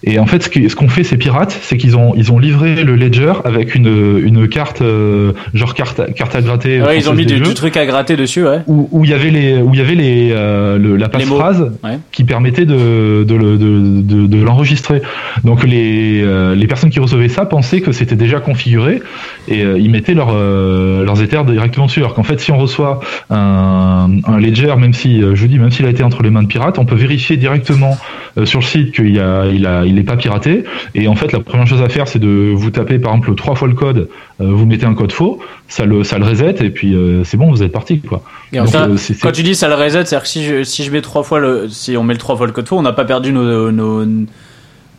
Et 0.05 0.19
en 0.19 0.25
fait, 0.25 0.43
ce 0.43 0.75
qu'ont 0.75 0.89
fait 0.89 1.03
ces 1.05 1.15
pirates, 1.15 1.57
c'est 1.61 1.77
qu'ils 1.77 1.95
ont, 1.95 2.13
ils 2.17 2.31
ont 2.31 2.37
livré 2.37 2.83
le 2.83 2.95
ledger 2.95 3.31
avec 3.45 3.73
une, 3.73 4.19
une 4.21 4.49
carte, 4.49 4.81
euh, 4.81 5.31
genre 5.53 5.73
carte, 5.73 6.01
carte 6.13 6.35
à 6.35 6.41
gratter. 6.41 6.81
Ouais, 6.81 6.97
ils 6.97 7.09
ont 7.09 7.13
mis 7.13 7.25
des 7.25 7.35
du, 7.35 7.39
jeux, 7.39 7.49
du 7.51 7.53
truc 7.53 7.77
à 7.77 7.85
gratter 7.85 8.17
dessus, 8.17 8.43
ouais. 8.43 8.59
Où, 8.67 8.89
où 8.91 9.05
il 9.05 9.11
y 9.11 9.13
avait 9.13 9.29
les, 9.29 9.61
où 9.61 9.69
il 9.73 9.77
y 9.79 9.81
avait 9.81 9.95
les, 9.95 10.29
euh, 10.33 10.77
le- 10.77 10.97
la 10.97 11.07
passe-phrase 11.07 11.71
Ouais. 11.83 11.99
qui 12.11 12.25
permettait 12.25 12.65
de, 12.65 13.23
de, 13.23 13.35
le- 13.35 13.57
de, 13.57 14.01
de, 14.01 14.27
de 14.27 14.43
l'enregistrer. 14.43 15.01
Donc 15.45 15.63
les, 15.63 16.21
euh, 16.21 16.53
les 16.53 16.67
personnes 16.67 16.89
qui 16.89 16.99
recevaient 16.99 17.29
ça 17.29 17.45
pensaient 17.45 17.79
que 17.79 17.93
c'était 17.93 18.17
déjà 18.17 18.41
configuré 18.41 19.01
et 19.47 19.61
ils 19.61 19.89
mettaient 19.89 20.13
leur, 20.15 20.33
leurs 20.33 21.21
Ethers 21.21 21.45
directement 21.45 21.85
dessus. 21.85 21.99
Alors 21.99 22.13
qu'en 22.13 22.23
fait, 22.23 22.39
si 22.41 22.51
on 22.51 22.57
reçoit 22.57 22.99
un, 23.29 24.09
un 24.25 24.37
ledger, 24.39 24.73
même 24.77 24.93
si, 24.93 25.21
je 25.21 25.41
vous 25.41 25.47
dis, 25.47 25.59
même 25.59 25.71
s'il 25.71 25.85
a 25.85 25.89
été 25.89 26.03
entre 26.03 26.23
les 26.23 26.29
mains 26.29 26.43
de 26.43 26.47
pirates, 26.47 26.77
on 26.77 26.85
peut 26.85 26.95
vérifier 26.95 27.37
directement 27.37 27.97
sur 28.45 28.59
le 28.59 28.65
site 28.65 28.93
qu'il 28.93 29.19
a, 29.19 29.45
il 29.47 29.65
a, 29.65 29.85
il 29.85 29.92
est 29.99 30.03
pas 30.03 30.15
piraté. 30.17 30.63
Et 30.95 31.07
en 31.07 31.15
fait, 31.15 31.31
la 31.31 31.39
première 31.39 31.67
chose 31.67 31.81
à 31.81 31.89
faire, 31.89 32.07
c'est 32.07 32.19
de 32.19 32.51
vous 32.55 32.69
taper 32.71 32.99
par 32.99 33.13
exemple 33.13 33.35
trois 33.35 33.55
fois 33.55 33.67
le 33.67 33.73
code, 33.73 34.09
euh, 34.41 34.45
vous 34.51 34.65
mettez 34.65 34.85
un 34.85 34.93
code 34.93 35.11
faux, 35.11 35.39
ça 35.67 35.85
le, 35.85 36.03
ça 36.03 36.17
le 36.17 36.25
reset 36.25 36.55
et 36.63 36.69
puis 36.69 36.93
euh, 36.95 37.23
c'est 37.23 37.37
bon, 37.37 37.49
vous 37.51 37.63
êtes 37.63 37.71
parti 37.71 37.99
quoi. 38.01 38.21
Donc, 38.53 38.67
Ça, 38.69 38.83
euh, 38.85 38.97
c'est- 38.97 39.13
c'est- 39.13 39.21
Quand 39.21 39.31
tu 39.31 39.43
dis 39.43 39.55
ça 39.55 39.67
le 39.67 39.75
reset, 39.75 40.05
c'est-à-dire 40.05 40.21
que 40.21 40.27
si 40.27 40.43
je, 40.43 40.63
si 40.63 40.83
je 40.83 40.91
mets 40.91 41.01
trois 41.01 41.23
fois 41.23 41.39
le, 41.39 41.67
si 41.69 41.95
on 41.97 42.03
met 42.03 42.13
le 42.13 42.19
trois 42.19 42.35
fois 42.37 42.45
le 42.47 42.53
code 42.53 42.67
faux, 42.67 42.77
on 42.77 42.81
n'a 42.83 42.93
pas 42.93 43.05
perdu 43.05 43.31
nos, 43.31 43.71
nos, 43.71 44.05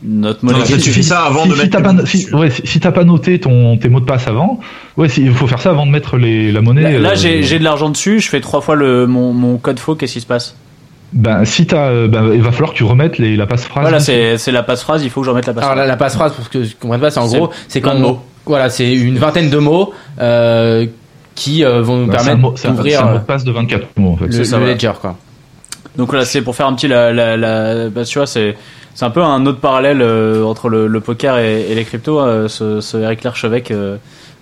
notre 0.06 0.44
monnaie. 0.44 0.58
Non, 0.58 0.64
ça, 0.66 0.76
tu 0.76 0.90
fais 0.90 1.02
ça 1.02 1.20
avant 1.22 1.44
si, 1.44 1.48
de 1.48 1.54
si 1.54 1.60
mettre 1.62 1.70
t'as 1.78 1.82
pas, 1.82 2.06
si, 2.06 2.34
ouais, 2.34 2.50
si, 2.50 2.62
si 2.66 2.80
t'as 2.80 2.92
pas 2.92 3.04
noté 3.04 3.38
ton, 3.40 3.76
tes 3.78 3.88
mots 3.88 4.00
de 4.00 4.04
passe 4.04 4.28
avant, 4.28 4.60
ouais, 4.98 5.08
si- 5.08 5.22
il 5.22 5.32
faut 5.32 5.46
faire 5.46 5.60
ça 5.60 5.70
avant 5.70 5.86
de 5.86 5.90
mettre 5.92 6.16
les, 6.18 6.52
la 6.52 6.60
monnaie. 6.60 6.82
Là, 6.82 6.98
là, 6.98 7.10
euh, 7.10 7.14
j'ai 7.16 7.42
j'ai 7.42 7.58
de 7.58 7.64
l'argent 7.64 7.88
dessus, 7.88 8.20
je 8.20 8.28
fais 8.28 8.40
trois 8.40 8.60
fois 8.60 8.74
le, 8.74 9.06
mon, 9.06 9.32
mon 9.32 9.56
code 9.56 9.78
faux, 9.78 9.94
qu'est-ce 9.94 10.12
qui 10.14 10.20
se 10.20 10.26
passe? 10.26 10.56
Ben, 11.14 11.44
si 11.44 11.66
t'as, 11.66 11.88
euh, 11.90 12.08
ben, 12.08 12.32
il 12.34 12.42
va 12.42 12.50
falloir 12.50 12.72
que 12.72 12.76
tu 12.76 12.84
remettes 12.84 13.18
les, 13.18 13.36
la 13.36 13.46
passe-phrase. 13.46 13.82
Voilà, 13.82 14.00
c'est 14.00 14.36
c'est 14.36 14.50
la 14.52 14.62
passe-phrase, 14.64 15.04
il 15.04 15.10
faut 15.10 15.20
que 15.20 15.24
je 15.26 15.30
remette 15.30 15.46
la 15.46 15.52
Alors 15.52 15.60
passe-phrase. 15.62 15.78
la, 15.78 15.86
la 15.86 15.96
passe-phrase, 15.96 16.32
pour 16.32 16.50
que 16.50 16.64
je 16.64 16.74
comprenne 16.74 17.00
pas, 17.00 17.10
c'est 17.10 17.20
en 17.20 17.28
gros, 17.28 17.50
c'est 17.68 17.80
quand 17.80 17.94
mots. 17.96 18.20
Voilà, 18.46 18.68
c'est 18.68 18.92
une 18.92 19.16
vingtaine 19.18 19.48
de 19.48 19.58
mots 19.58 19.94
euh, 20.20 20.86
qui 21.36 21.64
euh, 21.64 21.80
vont 21.82 21.96
nous 21.98 22.10
un 22.10 22.14
permettre 22.14 22.38
mot- 22.38 22.54
c'est 22.56 22.68
un- 22.68 22.72
d'ouvrir 22.72 22.98
c'est 22.98 23.04
un 23.06 23.12
mot 23.12 23.18
de 23.18 23.24
passe 23.24 23.44
de 23.44 23.52
24 23.52 23.86
mots 23.96 24.10
en 24.12 24.16
fait. 24.16 24.26
le, 24.26 24.32
C'est 24.32 24.44
ça, 24.44 24.58
le 24.58 24.66
ledger, 24.66 24.92
quoi. 25.00 25.16
Donc 25.96 26.12
là, 26.12 26.24
c'est 26.24 26.42
pour 26.42 26.56
faire 26.56 26.66
un 26.66 26.74
petit 26.74 26.88
la, 26.88 27.12
la, 27.12 27.36
la 27.36 27.88
bah, 27.88 28.04
tu 28.04 28.18
vois, 28.18 28.26
c'est 28.26 28.56
c'est 28.94 29.04
un 29.04 29.10
peu 29.10 29.22
un 29.22 29.46
autre 29.46 29.60
parallèle 29.60 30.02
euh, 30.02 30.44
entre 30.44 30.68
le, 30.68 30.88
le 30.88 31.00
poker 31.00 31.38
et, 31.38 31.62
et 31.70 31.74
les 31.76 31.84
cryptos. 31.84 32.18
euh, 32.20 32.48
ce, 32.48 32.80
ce 32.80 32.96
Eric 32.96 33.22
Lerchevêque, 33.24 33.72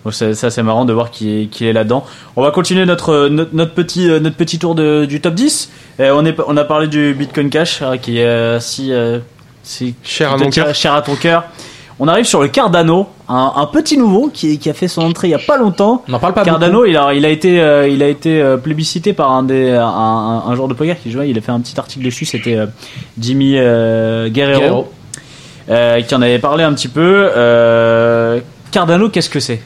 euh, 0.06 0.34
bon, 0.34 0.50
c'est 0.50 0.62
marrant 0.62 0.84
de 0.84 0.92
voir 0.92 1.10
qu'il 1.10 1.48
est, 1.60 1.72
là-dedans. 1.72 2.04
On 2.36 2.42
va 2.42 2.50
continuer 2.50 2.84
notre 2.86 3.28
notre, 3.28 3.50
notre 3.54 3.72
petit 3.74 4.10
euh, 4.10 4.20
notre 4.20 4.36
petit 4.36 4.58
tour 4.58 4.74
de, 4.74 5.04
du 5.04 5.20
top 5.20 5.34
10. 5.34 5.70
Et 6.00 6.10
on 6.10 6.24
est 6.24 6.36
on 6.46 6.56
a 6.56 6.64
parlé 6.64 6.88
du 6.88 7.14
Bitcoin 7.14 7.50
Cash 7.50 7.80
euh, 7.82 7.96
qui 7.96 8.18
est 8.18 8.24
euh, 8.24 8.60
si 8.60 8.92
euh, 8.92 9.18
si 9.62 9.94
Cher 10.02 10.30
à 10.30 10.34
qui 10.34 10.40
te 10.40 10.44
mon 10.44 10.50
tient 10.50 10.64
cœur. 10.64 10.74
cher 10.74 10.94
à 10.94 11.02
ton 11.02 11.14
cœur. 11.16 11.44
On 11.98 12.08
arrive 12.08 12.24
sur 12.24 12.40
le 12.42 12.48
Cardano, 12.48 13.06
un, 13.28 13.52
un 13.54 13.66
petit 13.66 13.96
nouveau 13.96 14.28
qui, 14.32 14.58
qui 14.58 14.68
a 14.68 14.74
fait 14.74 14.88
son 14.88 15.02
entrée 15.02 15.28
il 15.28 15.32
y 15.32 15.34
a 15.34 15.38
pas 15.38 15.56
longtemps. 15.56 16.02
On 16.08 16.12
n'en 16.12 16.18
parle 16.18 16.32
pas 16.32 16.42
Cardano, 16.42 16.84
il 16.84 16.96
a, 16.96 17.14
il 17.14 17.24
a 17.24 17.28
été, 17.28 17.60
euh, 17.60 17.86
il 17.86 18.02
a 18.02 18.08
été 18.08 18.40
euh, 18.42 18.56
plébiscité 18.56 19.12
par 19.12 19.30
un 19.30 19.44
des, 19.44 19.70
un, 19.70 19.84
un, 19.86 20.42
un 20.48 20.54
joueur 20.56 20.66
de 20.66 20.74
poker 20.74 20.96
qui 21.00 21.12
jouait. 21.12 21.30
Il 21.30 21.38
a 21.38 21.40
fait 21.42 21.52
un 21.52 21.60
petit 21.60 21.78
article 21.78 22.04
dessus. 22.04 22.24
C'était 22.24 22.56
euh, 22.56 22.66
Jimmy 23.20 23.54
euh, 23.56 24.28
Guerrero, 24.30 24.60
Guerrero. 24.60 24.92
euh, 25.68 26.00
qui 26.00 26.14
en 26.16 26.22
avait 26.22 26.40
parlé 26.40 26.64
un 26.64 26.72
petit 26.72 26.88
peu. 26.88 27.30
Euh, 27.36 28.40
Cardano, 28.72 29.08
qu'est-ce 29.08 29.30
que 29.30 29.38
c'est? 29.38 29.60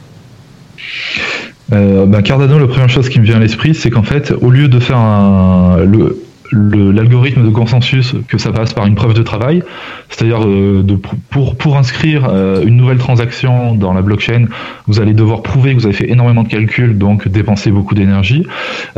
Euh, 1.73 2.05
bah, 2.05 2.21
Cardano, 2.21 2.59
la 2.59 2.67
première 2.67 2.89
chose 2.89 3.09
qui 3.09 3.19
me 3.19 3.25
vient 3.25 3.35
à 3.35 3.39
l'esprit, 3.39 3.75
c'est 3.75 3.89
qu'en 3.89 4.03
fait, 4.03 4.31
au 4.31 4.49
lieu 4.49 4.67
de 4.67 4.79
faire 4.79 4.97
un, 4.97 5.77
le, 5.83 6.17
l'algorithme 6.51 7.43
de 7.43 7.49
consensus, 7.49 8.13
que 8.27 8.37
ça 8.37 8.51
passe 8.51 8.73
par 8.73 8.85
une 8.85 8.95
preuve 8.95 9.13
de 9.13 9.23
travail, 9.23 9.63
c'est-à-dire 10.09 10.43
euh, 10.43 10.83
pour 11.29 11.77
inscrire 11.77 12.27
euh, 12.29 12.63
une 12.63 12.77
nouvelle 12.77 12.97
transaction 12.97 13.75
dans 13.75 13.93
la 13.93 14.01
blockchain, 14.01 14.45
vous 14.87 14.99
allez 14.99 15.13
devoir 15.13 15.41
prouver 15.41 15.75
que 15.75 15.79
vous 15.79 15.85
avez 15.85 15.95
fait 15.95 16.09
énormément 16.09 16.43
de 16.43 16.49
calculs, 16.49 16.97
donc 16.97 17.27
dépenser 17.27 17.71
beaucoup 17.71 17.95
d'énergie. 17.95 18.45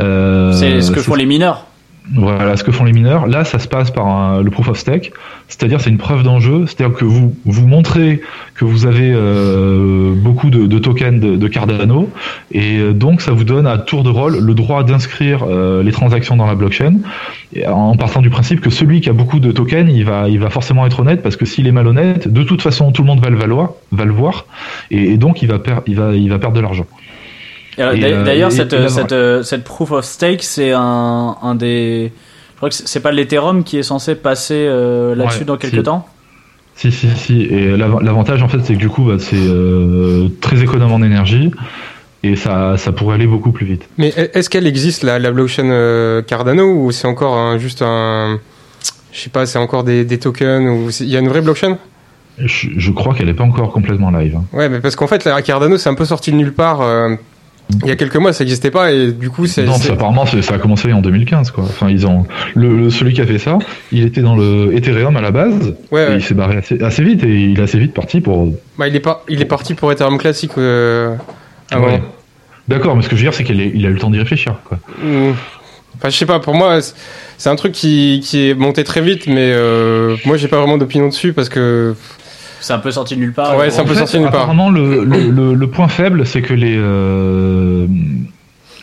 Euh, 0.00 0.52
C'est 0.52 0.80
ce 0.80 0.90
que 0.90 1.00
font 1.00 1.14
les 1.14 1.26
mineurs. 1.26 1.66
Voilà 2.14 2.56
ce 2.56 2.64
que 2.64 2.72
font 2.72 2.84
les 2.84 2.92
mineurs. 2.92 3.26
Là, 3.28 3.44
ça 3.44 3.58
se 3.60 3.68
passe 3.68 3.90
par 3.92 4.42
le 4.42 4.50
proof 4.50 4.68
of 4.68 4.78
stake, 4.78 5.12
c'est-à-dire 5.46 5.80
c'est 5.80 5.90
une 5.90 5.98
preuve 5.98 6.22
d'enjeu, 6.24 6.66
c'est-à-dire 6.66 6.96
que 6.96 7.04
vous 7.04 7.36
vous 7.44 7.66
montrez 7.68 8.20
que 8.54 8.64
vous 8.64 8.84
avez 8.86 9.12
euh, 9.14 10.12
beaucoup 10.14 10.50
de, 10.50 10.78
tokens 10.78 11.20
de, 11.20 11.48
Cardano, 11.48 12.10
et 12.50 12.78
euh, 12.78 12.92
donc 12.92 13.20
ça 13.20 13.30
vous 13.32 13.44
donne 13.44 13.66
à 13.66 13.78
tour 13.78 14.02
de 14.02 14.10
rôle 14.10 14.38
le 14.38 14.54
droit 14.54 14.82
d'inscrire 14.82 15.44
euh, 15.48 15.82
les 15.84 15.92
transactions 15.92 16.36
dans 16.36 16.46
la 16.46 16.56
blockchain, 16.56 16.94
en 17.68 17.94
partant 17.96 18.22
du 18.22 18.30
principe 18.30 18.60
que 18.60 18.70
celui 18.70 19.00
qui 19.00 19.08
a 19.08 19.12
beaucoup 19.12 19.38
de 19.38 19.52
tokens, 19.52 19.88
il 19.92 20.04
va 20.04 20.50
forcément 20.50 20.86
être 20.86 21.00
honnête 21.00 21.22
parce 21.22 21.36
que 21.36 21.44
s'il 21.44 21.66
est 21.68 21.72
malhonnête, 21.72 22.26
de 22.26 22.42
toute 22.42 22.62
façon 22.62 22.90
tout 22.90 23.02
le 23.02 23.06
monde 23.08 23.20
va 23.20 23.30
le 23.30 23.36
valoir, 23.38 23.70
va 23.92 24.04
le 24.04 24.12
voir, 24.12 24.46
et, 24.90 25.12
et 25.12 25.16
donc 25.16 25.42
il 25.42 25.48
va 25.48 25.58
perdre 25.60 25.82
il 25.86 25.94
va 25.96 26.12
il 26.14 26.28
va 26.28 26.38
perdre 26.38 26.56
de 26.56 26.60
l'argent. 26.60 26.86
Euh, 26.86 26.90
Et, 26.90 26.90
d'a- 26.90 26.90
euh, 26.90 26.98
D'ailleurs, 27.80 28.50
et- 28.50 28.54
cette, 28.54 28.72
et 28.72 28.78
là, 28.78 28.88
cette, 28.88 29.12
euh, 29.12 29.42
cette 29.42 29.64
proof 29.64 29.90
of 29.92 30.04
stake, 30.04 30.42
c'est 30.42 30.72
un, 30.72 31.36
un 31.42 31.54
des. 31.54 32.12
Je 32.52 32.56
crois 32.56 32.68
que 32.68 32.74
c'est 32.74 33.00
pas 33.00 33.10
l'Ethereum 33.12 33.64
qui 33.64 33.78
est 33.78 33.82
censé 33.82 34.14
passer 34.14 34.66
euh, 34.68 35.14
là-dessus 35.14 35.40
Ouais, 35.40 35.44
dans 35.46 35.56
quelques 35.56 35.76
si. 35.76 35.82
temps? 35.82 36.06
Si, 36.76 36.92
si, 36.92 37.08
si. 37.16 37.42
Et 37.42 37.76
l'av- 37.76 38.00
l'avantage, 38.02 38.42
en 38.42 38.48
fait, 38.48 38.58
c'est 38.64 38.74
que 38.74 38.78
du 38.78 38.88
coup, 38.88 39.04
bah, 39.04 39.14
c'est 39.18 39.36
euh, 39.36 40.28
très 40.40 40.62
économe 40.62 40.92
en 40.92 41.02
énergie 41.02 41.50
et 42.22 42.36
ça, 42.36 42.76
ça 42.76 42.92
pourrait 42.92 43.14
aller 43.14 43.26
beaucoup 43.26 43.50
plus 43.52 43.64
vite. 43.66 43.88
Mais 43.98 44.08
est-ce 44.34 44.50
qu'elle 44.50 44.66
existe 44.66 45.02
la, 45.04 45.18
la 45.18 45.30
blockchain 45.30 45.70
euh, 45.70 46.20
Cardano 46.22 46.64
ou 46.84 46.92
c'est 46.92 47.06
encore 47.08 47.34
un- 47.36 47.56
juste 47.58 47.80
un, 47.82 48.38
je 49.12 49.20
sais 49.20 49.30
pas, 49.30 49.46
c'est 49.46 49.58
encore 49.58 49.84
des, 49.84 50.04
des 50.04 50.18
tokens 50.18 51.00
il 51.00 51.08
y 51.08 51.16
a 51.16 51.20
une 51.20 51.28
vraie 51.28 51.40
blockchain? 51.40 51.78
Je, 52.38 52.68
je 52.76 52.90
crois 52.92 53.14
qu'elle 53.14 53.26
n'est 53.26 53.34
pas 53.34 53.44
encore 53.44 53.72
complètement 53.72 54.10
live. 54.10 54.36
hein. 54.36 54.44
Ouais, 54.54 54.68
mais 54.70 54.80
parce 54.80 54.96
qu'en 54.96 55.06
fait 55.06 55.24
la 55.24 55.40
Cardano 55.42 55.76
c'est 55.78 55.88
un 55.90 55.94
peu 55.94 56.04
sorti 56.06 56.30
de 56.30 56.36
nulle 56.36 56.52
part. 56.54 56.80
euh, 56.82 57.14
il 57.82 57.88
y 57.88 57.90
a 57.92 57.96
quelques 57.96 58.16
mois 58.16 58.32
ça 58.32 58.44
n'existait 58.44 58.70
pas 58.70 58.92
et 58.92 59.12
du 59.12 59.30
coup 59.30 59.46
c'est. 59.46 59.64
Non, 59.64 59.74
ça, 59.74 59.92
apparemment, 59.92 60.26
c'est- 60.26 60.42
ça 60.42 60.54
a 60.54 60.58
commencé 60.58 60.92
en 60.92 61.00
2015, 61.00 61.50
quoi. 61.50 61.64
Enfin, 61.64 61.88
ils 61.90 62.06
ont 62.06 62.26
le, 62.54 62.76
le- 62.76 62.90
celui 62.90 63.12
qui 63.14 63.20
a 63.20 63.26
fait 63.26 63.38
ça, 63.38 63.58
il 63.92 64.04
était 64.04 64.20
dans 64.22 64.36
le 64.36 64.74
Ethereum 64.76 65.16
à 65.16 65.20
la 65.20 65.30
base. 65.30 65.74
Ouais, 65.90 66.02
et 66.04 66.08
ouais. 66.08 66.16
il 66.16 66.22
s'est 66.22 66.34
barré 66.34 66.56
assez, 66.58 66.82
assez 66.82 67.02
vite 67.02 67.22
et 67.24 67.28
il 67.44 67.58
est 67.58 67.62
assez 67.62 67.78
vite 67.78 67.94
parti 67.94 68.20
pour. 68.20 68.52
Bah, 68.78 68.88
il 68.88 68.96
est 68.96 69.00
pas, 69.00 69.24
il 69.28 69.40
est 69.40 69.46
parti 69.46 69.74
pour 69.74 69.90
Ethereum 69.92 70.18
classique. 70.18 70.52
Euh, 70.58 71.14
avant. 71.70 71.86
Ouais. 71.86 72.02
D'accord, 72.68 72.94
mais 72.96 73.02
ce 73.02 73.08
que 73.08 73.16
je 73.16 73.20
veux 73.22 73.26
dire, 73.30 73.34
c'est 73.34 73.44
qu'il 73.44 73.60
est- 73.60 73.64
a 73.86 73.88
eu 73.88 73.92
le 73.92 73.98
temps 73.98 74.10
d'y 74.10 74.18
réfléchir, 74.18 74.56
quoi. 74.64 74.78
Ou- 75.04 75.32
Enfin, 75.96 76.08
je 76.08 76.16
sais 76.16 76.24
pas, 76.26 76.38
pour 76.40 76.54
moi, 76.54 76.80
c'est- 76.80 76.94
c'est 77.36 77.48
un 77.50 77.56
truc 77.56 77.72
qui, 77.72 78.20
qui 78.24 78.48
est 78.48 78.54
monté 78.54 78.84
très 78.84 79.00
vite, 79.02 79.26
mais 79.26 79.50
euh, 79.52 80.16
moi, 80.24 80.36
j'ai 80.36 80.48
pas 80.48 80.56
vraiment 80.58 80.78
d'opinion 80.78 81.08
dessus 81.08 81.32
parce 81.32 81.48
que. 81.48 81.94
C'est 82.60 82.72
un 82.72 82.78
peu 82.78 82.90
sorti 82.90 83.14
de 83.16 83.20
nulle 83.20 83.32
part. 83.32 83.56
Ouais, 83.56 83.70
c'est 83.70 83.80
un 83.80 83.82
En 83.82 83.86
peu 83.86 83.94
fait, 83.94 84.00
sorti 84.00 84.16
de 84.16 84.22
nulle 84.22 84.30
part. 84.30 84.40
Apparemment, 84.42 84.70
le, 84.70 85.04
le, 85.04 85.30
le- 85.30 85.54
le 85.54 85.66
point 85.66 85.88
faible, 85.88 86.26
c'est 86.26 86.42
que 86.42 86.54
les 86.54 86.76
euh, 86.78 87.86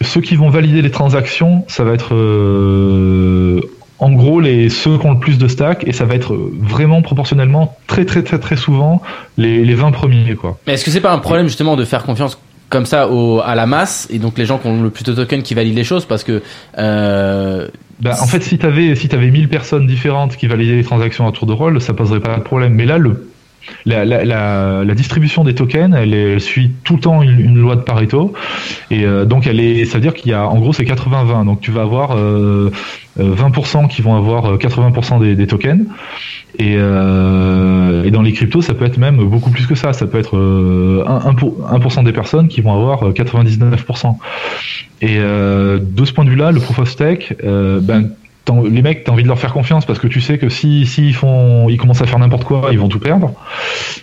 ceux 0.02 0.22
qui 0.22 0.36
vont 0.36 0.49
valider 0.49 0.82
les 0.82 0.91
transactions, 0.91 1.64
ça 1.68 1.84
va 1.84 1.94
être 1.94 2.14
euh, 2.16 3.62
en 3.99 4.12
gros 4.12 4.40
les 4.40 4.70
ceux 4.70 4.98
qui 4.98 5.06
ont 5.06 5.14
le 5.14 5.20
plus 5.20 5.38
de 5.38 5.48
stack 5.48 5.84
et 5.88 5.94
ça 5.94 6.06
va 6.06 6.16
être 6.16 6.36
vraiment 6.60 7.02
proportionnellement 7.02 7.78
très 7.88 8.06
très 8.06 8.22
très 8.24 8.40
très 8.40 8.56
souvent 8.56 9.02
les, 9.38 9.64
les 9.66 9.74
20 9.76 9.91
premiers 9.91 10.36
quoi. 10.36 10.58
Mais 10.68 10.74
est-ce 10.74 10.86
que 10.86 10.91
c'est 10.91 11.02
pas 11.02 11.12
un 11.14 11.18
problème 11.20 11.48
justement 11.48 11.76
de 11.76 11.84
faire 11.84 12.04
confiance 12.04 12.40
comme 12.70 12.86
ça 12.86 13.10
au, 13.10 13.40
à 13.40 13.56
la 13.56 13.66
masse 13.66 14.08
et 14.12 14.20
donc 14.20 14.38
les 14.38 14.45
gens 14.45 14.58
qui 14.60 14.68
ont 14.68 14.84
le 14.84 14.90
plus 14.90 15.04
de 15.04 15.14
tokens 15.14 15.41
qui 15.44 15.54
valident 15.56 15.76
les 15.78 15.84
choses 15.84 16.06
parce 16.06 16.24
que 16.24 16.44
euh, 16.78 17.68
Bah, 18.02 18.16
en 18.22 18.28
fait, 18.28 18.41
si 18.44 18.58
t'avais 18.58 18.94
si 18.95 19.08
t'avais 19.08 19.32
1000 19.32 19.48
personnes 19.49 19.88
différentes 19.88 20.36
qui 20.36 20.48
validaient 20.48 20.76
les 20.76 20.84
transactions 20.84 21.28
à 21.28 21.32
tour 21.32 21.48
de 21.48 21.54
rôle, 21.54 21.80
ça 21.82 21.94
poserait 21.94 22.20
pas 22.20 22.36
de 22.38 22.41
problème. 22.44 22.74
Mais 22.74 22.86
là, 22.86 22.98
le 22.98 23.30
la, 23.85 24.95
distribution 24.95 25.44
des 25.44 25.56
tokens, 25.56 25.95
elle, 25.95 26.39
suit 26.39 26.72
tout 26.84 26.95
le 26.95 26.99
temps 27.02 27.22
une, 27.22 27.57
loi 27.57 27.76
de 27.76 27.81
Pareto, 27.81 28.34
et 28.91 29.06
euh, 29.06 29.26
donc 29.26 29.45
ça 29.45 29.52
veut 29.52 30.02
dire 30.02 30.14
qu'il 30.14 30.31
y 30.31 30.34
a, 30.34 30.48
en 30.48 30.60
gros, 30.60 30.73
c'est 30.73 30.84
80-20. 30.84 31.45
Donc 31.45 31.61
tu 31.61 31.72
vas 31.72 31.81
avoir 31.81 32.18
euh, 32.18 32.72
euh, 33.19 33.35
20% 33.35 33.88
qui 33.88 34.02
vont 34.02 34.15
avoir 34.15 34.45
euh, 34.45 34.57
80% 34.57 35.35
des, 35.35 35.48
tokens, 35.48 35.85
et, 36.60 36.76
euh, 36.77 38.10
dans 38.10 38.22
les 38.22 38.34
cryptos, 38.34 38.61
ça 38.61 38.73
peut 38.73 38.85
être 38.85 38.98
même 38.98 39.18
beaucoup 39.18 39.52
plus 39.52 39.68
que 39.68 39.76
ça. 39.76 39.94
Ça 39.94 40.07
peut 40.07 40.18
être 40.18 40.38
euh, 40.38 41.03
1%, 41.06 41.27
1 41.27 41.34
pour- 41.34 41.69
1% 41.72 42.03
des 42.03 42.14
personnes 42.14 42.48
qui 42.48 42.61
vont 42.61 42.73
avoir 42.73 43.03
euh, 43.03 43.11
99%. 43.11 44.18
Et 45.02 45.18
euh, 45.19 45.80
de 45.81 46.06
ce 46.06 46.14
point 46.14 46.26
de 46.26 46.30
vue-là, 46.30 46.52
le 46.52 46.60
proof 46.60 46.80
of 46.80 46.89
stake, 46.89 47.35
euh, 47.44 47.80
ben, 47.81 48.10
les 48.69 48.82
mecs, 48.82 49.03
t'as 49.03 49.11
envie 49.11 49.24
de 49.24 49.28
leur 49.28 49.40
faire 49.40 49.53
confiance 49.53 49.86
parce 49.86 49.99
que 49.99 50.07
tu 50.07 50.22
sais 50.22 50.38
que 50.38 50.49
si, 50.49 50.86
si 50.86 51.07
ils 51.07 51.14
font, 51.14 51.69
ils 51.69 51.78
commencent 51.78 52.02
à 52.02 52.06
faire 52.06 52.19
n'importe 52.19 52.44
quoi, 52.44 52.69
ils 52.72 52.80
vont 52.80 52.88
tout 52.88 52.99
perdre. 52.99 53.34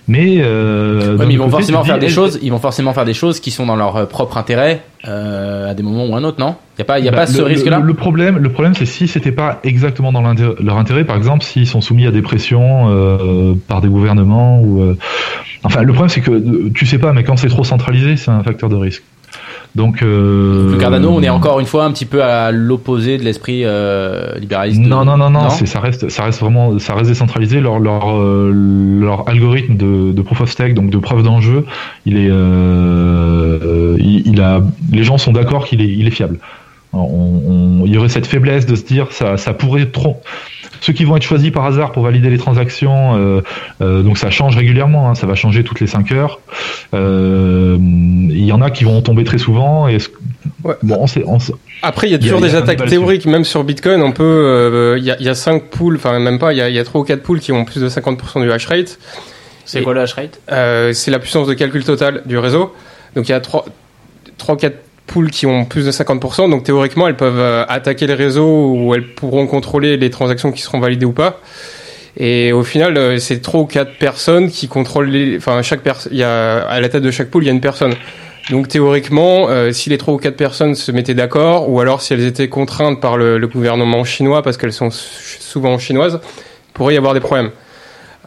Mais, 0.09 0.39
euh, 0.41 1.17
ouais, 1.17 1.27
mais 1.27 1.35
ils 1.35 1.39
vont 1.39 1.45
côté, 1.45 1.57
forcément 1.59 1.85
faire 1.85 1.99
des 1.99 2.09
choses, 2.09 2.39
ils 2.43 2.51
vont 2.51 2.59
forcément 2.59 2.93
faire 2.93 3.05
des 3.05 3.15
choses 3.15 3.41
qui 3.41 3.51
sont 3.51 3.67
dans 3.67 3.77
leur 3.77 3.97
euh, 3.97 4.07
propre 4.07 4.37
intérêt 4.37 4.83
euh, 5.07 5.71
à 5.71 5.75
des 5.75 5.83
moments 5.83 6.07
ou 6.07 6.17
un 6.17 6.25
autre, 6.25 6.41
non? 6.41 6.57
Il 6.77 6.81
y 6.81 6.83
a 6.83 6.85
pas, 6.85 6.99
y 6.99 7.09
a 7.09 7.11
bah, 7.11 7.19
pas 7.19 7.27
ce 7.27 7.43
risque-là? 7.43 7.79
Le, 7.79 7.87
le 7.87 7.95
problème, 7.95 8.39
le 8.39 8.49
problème, 8.51 8.75
c'est 8.75 8.87
si 8.87 9.09
c'était 9.09 9.33
pas 9.33 9.61
exactement 9.65 10.13
dans 10.13 10.23
leur 10.23 10.77
intérêt, 10.79 11.05
par 11.05 11.17
exemple, 11.17 11.45
s'ils 11.45 11.67
sont 11.67 11.81
soumis 11.81 12.07
à 12.07 12.11
des 12.11 12.23
pressions 12.23 12.89
euh, 12.89 13.55
par 13.69 13.81
des 13.81 13.89
gouvernements 13.89 14.61
ou, 14.61 14.83
euh, 14.83 14.97
enfin, 15.63 15.83
le 15.83 15.93
problème, 15.93 16.09
c'est 16.09 16.21
que 16.21 16.31
euh, 16.31 16.71
tu 16.75 16.87
sais 16.87 16.99
pas, 16.99 17.13
mais 17.13 17.25
quand 17.25 17.37
c'est 17.37 17.49
trop 17.49 17.65
centralisé, 17.65 18.17
c'est 18.17 18.31
un 18.31 18.43
facteur 18.43 18.69
de 18.69 18.77
risque. 18.77 19.03
Donc, 19.75 20.03
euh, 20.03 20.71
Le 20.71 20.79
Cardano, 20.79 21.09
on 21.11 21.21
est 21.21 21.29
encore 21.29 21.59
une 21.59 21.67
fois 21.67 21.85
un 21.85 21.91
petit 21.91 22.05
peu 22.05 22.23
à 22.23 22.53
l'opposé 22.53 23.19
de 23.19 23.25
l'esprit 23.25 23.63
euh, 23.65 24.39
libéraliste. 24.39 24.81
de- 24.81 24.87
Non, 24.87 25.05
non, 25.05 25.17
non, 25.17 25.31
non, 25.31 25.41
ça 25.67 25.81
reste, 25.81 26.09
ça 26.11 26.23
reste 26.23 26.39
vraiment, 26.41 26.79
ça 26.79 26.95
reste 26.95 27.09
décentralisé. 27.11 27.61
Leur, 27.61 27.81
leur, 27.81 28.17
euh, 28.17 28.53
leur 29.01 29.29
algorithme 29.29 29.77
de, 29.77 30.13
de 30.13 30.23
proof 30.23 30.43
of 30.43 30.51
stake, 30.51 30.75
donc 30.75 30.91
de 30.91 30.99
preuve 30.99 31.25
d'enjeu, 31.25 31.67
il 32.07 32.17
est, 32.19 32.29
euh, 32.31 33.59
euh, 33.65 33.97
il, 33.99 34.27
il 34.29 34.41
a, 34.41 34.61
les 34.93 35.03
gens 35.03 35.19
sont 35.19 35.33
d'accord 35.33 35.65
qu'il 35.67 35.81
est, 35.81 35.89
il 35.93 36.07
est 36.07 36.11
fiable. 36.13 36.39
Alors, 36.93 37.13
on- 37.13 37.43
on- 37.83 37.87
il 37.87 37.93
y 37.93 37.99
aurait 37.99 38.09
cette 38.09 38.27
faiblesse 38.29 38.67
de 38.67 38.77
se 38.77 38.85
dire, 38.85 39.09
ça, 39.11 39.37
ça 39.37 39.53
pourrait 39.55 39.87
trop. 39.87 40.21
Ceux 40.85 40.93
qui 40.93 41.05
vont 41.07 41.17
être 41.17 41.23
choisis 41.23 41.51
par 41.51 41.65
hasard 41.65 41.93
pour 41.93 42.03
valider 42.03 42.29
les 42.29 42.37
transactions, 42.37 43.17
euh, 43.17 43.41
euh, 43.81 44.03
donc 44.03 44.19
ça 44.19 44.29
change 44.31 44.55
régulièrement, 44.55 45.09
hein, 45.09 45.15
ça 45.15 45.27
va 45.27 45.35
changer 45.35 45.65
toutes 45.65 45.81
les 45.81 45.87
5 45.87 46.13
heures. 46.13 46.41
Euh, 46.93 47.79
il 47.81 48.45
y 48.45 48.53
en 48.53 48.61
a 48.61 48.71
qui 48.71 48.85
vont 48.85 49.01
tomber 49.01 49.25
très 49.25 49.39
souvent. 49.39 49.89
Et 49.89 49.99
ce- 49.99 50.11
bon, 50.83 50.99
on 51.01 51.07
sait, 51.07 51.23
on 51.27 51.39
sait- 51.39 51.55
Après, 51.81 52.07
il 52.09 52.11
y 52.11 52.15
a 52.15 52.19
Il 52.19 52.25
y 52.25 52.29
a- 52.29 52.33
toujours 52.33 52.41
il 52.41 52.43
y 52.43 52.45
a 52.45 52.49
des 52.51 52.57
attaques 52.71 52.87
théoriques, 52.91 53.25
même 53.25 53.45
sur 53.45 53.65
Bitcoin, 53.65 54.03
on 54.03 54.13
peut, 54.13 54.23
euh, 54.25 54.97
il 54.99 55.05
y 55.05 55.11
a, 55.11 55.17
il 55.21 55.25
y 55.25 55.29
a 55.31 55.35
5 55.35 55.71
pools, 55.71 55.97
enfin 55.97 56.19
même 56.19 56.39
pas, 56.39 56.53
il 56.53 56.59
y 56.59 56.61
a, 56.61 56.69
il 56.69 56.75
y 56.75 56.79
a 56.79 56.85
3 56.85 57.01
ou 57.01 57.05
4 57.05 57.23
pools 57.23 57.41
qui 57.41 57.53
ont 57.53 57.65
plus 57.65 57.81
de 57.81 57.89
50% 57.89 58.41
du 58.43 58.53
hash 58.53 58.67
rate. 58.67 58.99
C'est 59.65 59.81
quoi 59.83 59.95
le 59.95 60.03
hash 60.03 60.13
rate? 60.13 60.39
Euh, 60.53 60.93
c'est 60.93 61.11
la 61.11 61.19
puissance 61.19 61.47
de 61.49 61.55
calcul 61.55 61.83
totale 61.83 62.21
du 62.27 62.37
réseau. 62.37 62.75
Donc 63.17 63.27
il 63.27 63.33
y 63.33 63.35
a 63.35 63.41
3, 63.41 63.65
3 64.37 64.59
4 64.59 64.77
pools 65.07 65.31
qui 65.31 65.47
ont 65.47 65.65
plus 65.65 65.87
de 65.87 65.91
50%. 65.91 66.51
Donc 66.51 66.65
théoriquement, 66.65 67.09
elles 67.09 67.17
peuvent 67.17 67.39
euh, 67.39 67.65
attaquer 67.69 68.07
le 68.07 68.15
réseau 68.15 68.73
ou 68.75 68.95
elles 68.95 69.15
pourront 69.15 69.47
contrôler 69.47 69.97
les 69.97 70.11
transactions 70.11 70.53
qui 70.53 70.63
seront 70.63 70.81
validées 70.81 71.07
ou 71.07 71.13
pas. 71.13 71.41
Et 72.17 72.53
au 72.53 72.63
final, 72.63 72.97
euh, 72.97 73.19
c'est 73.19 73.41
3 73.41 73.61
ou 73.61 73.67
4 73.67 73.99
personnes 73.99 74.51
qui 74.51 74.69
contrôlent 74.69 75.11
les. 75.11 75.37
Enfin, 75.37 75.63
chaque 75.63 75.87
à 75.87 76.81
la 76.81 76.89
tête 76.89 77.03
de 77.03 77.11
chaque 77.11 77.31
pool, 77.31 77.45
il 77.45 77.47
y 77.47 77.51
a 77.51 77.53
une 77.53 77.61
personne. 77.61 77.95
Donc 78.51 78.69
théoriquement, 78.69 79.49
euh, 79.49 79.73
si 79.73 79.89
les 79.89 79.97
trois 79.97 80.15
ou 80.15 80.19
quatre 80.19 80.37
personnes 80.37 80.75
se 80.75 80.93
mettaient 80.93 81.15
d'accord, 81.15 81.71
ou 81.71 81.81
alors 81.81 82.03
si 82.03 82.13
elles 82.13 82.25
étaient 82.25 82.49
contraintes 82.49 83.01
par 83.01 83.17
le, 83.17 83.39
gouvernement 83.47 84.05
chinois, 84.05 84.43
parce 84.43 84.59
qu'elles 84.59 84.75
sont 84.75 84.91
souvent 84.91 85.79
chinoises, 85.79 86.21
pourrait 86.75 86.95
y 86.95 86.99
avoir 86.99 87.15
des 87.15 87.21
problèmes. 87.21 87.51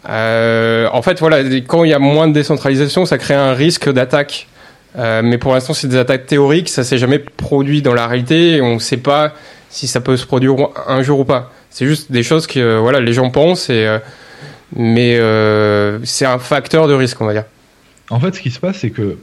Euh, 0.10 0.88
en 0.92 1.02
fait, 1.02 1.20
voilà, 1.20 1.44
quand 1.68 1.84
il 1.84 1.92
y 1.92 1.94
a 1.94 2.00
moins 2.00 2.28
de 2.28 2.34
décentralisation, 2.34 3.06
ça 3.06 3.18
crée 3.18 3.36
un 3.36 3.54
risque 3.54 3.92
d'attaque. 3.92 4.48
Euh, 4.98 5.22
mais 5.24 5.38
pour 5.38 5.54
l'instant, 5.54 5.74
c'est 5.74 5.88
des 5.88 5.98
attaques 5.98 6.26
théoriques, 6.26 6.70
ça 6.70 6.84
s'est 6.84 6.98
jamais 6.98 7.20
produit 7.20 7.82
dans 7.82 7.94
la 7.94 8.08
réalité, 8.08 8.62
on 8.62 8.76
ne 8.76 8.80
sait 8.80 8.98
pas 8.98 9.34
si 9.70 9.88
ça 9.88 10.02
peut 10.02 10.18
se 10.18 10.26
produire 10.26 10.56
un 10.88 11.04
jour 11.04 11.20
ou 11.20 11.26
pas. 11.26 11.52
C'est 11.70 11.86
juste 11.86 12.12
des 12.12 12.24
choses 12.24 12.48
que 12.48 12.60
euh, 12.60 12.80
voilà, 12.80 13.00
les 13.00 13.14
gens 13.14 13.30
pensent, 13.30 13.68
euh, 13.70 14.00
mais 14.76 15.18
c'est 16.06 16.26
un 16.26 16.40
facteur 16.40 16.88
de 16.88 16.94
risque, 16.94 17.22
on 17.22 17.26
va 17.26 17.34
dire. 17.34 17.46
En 18.10 18.20
fait, 18.20 18.34
ce 18.34 18.42
qui 18.42 18.52
se 18.52 18.60
passe, 18.60 18.80
c'est 18.80 18.90
que 18.90 19.18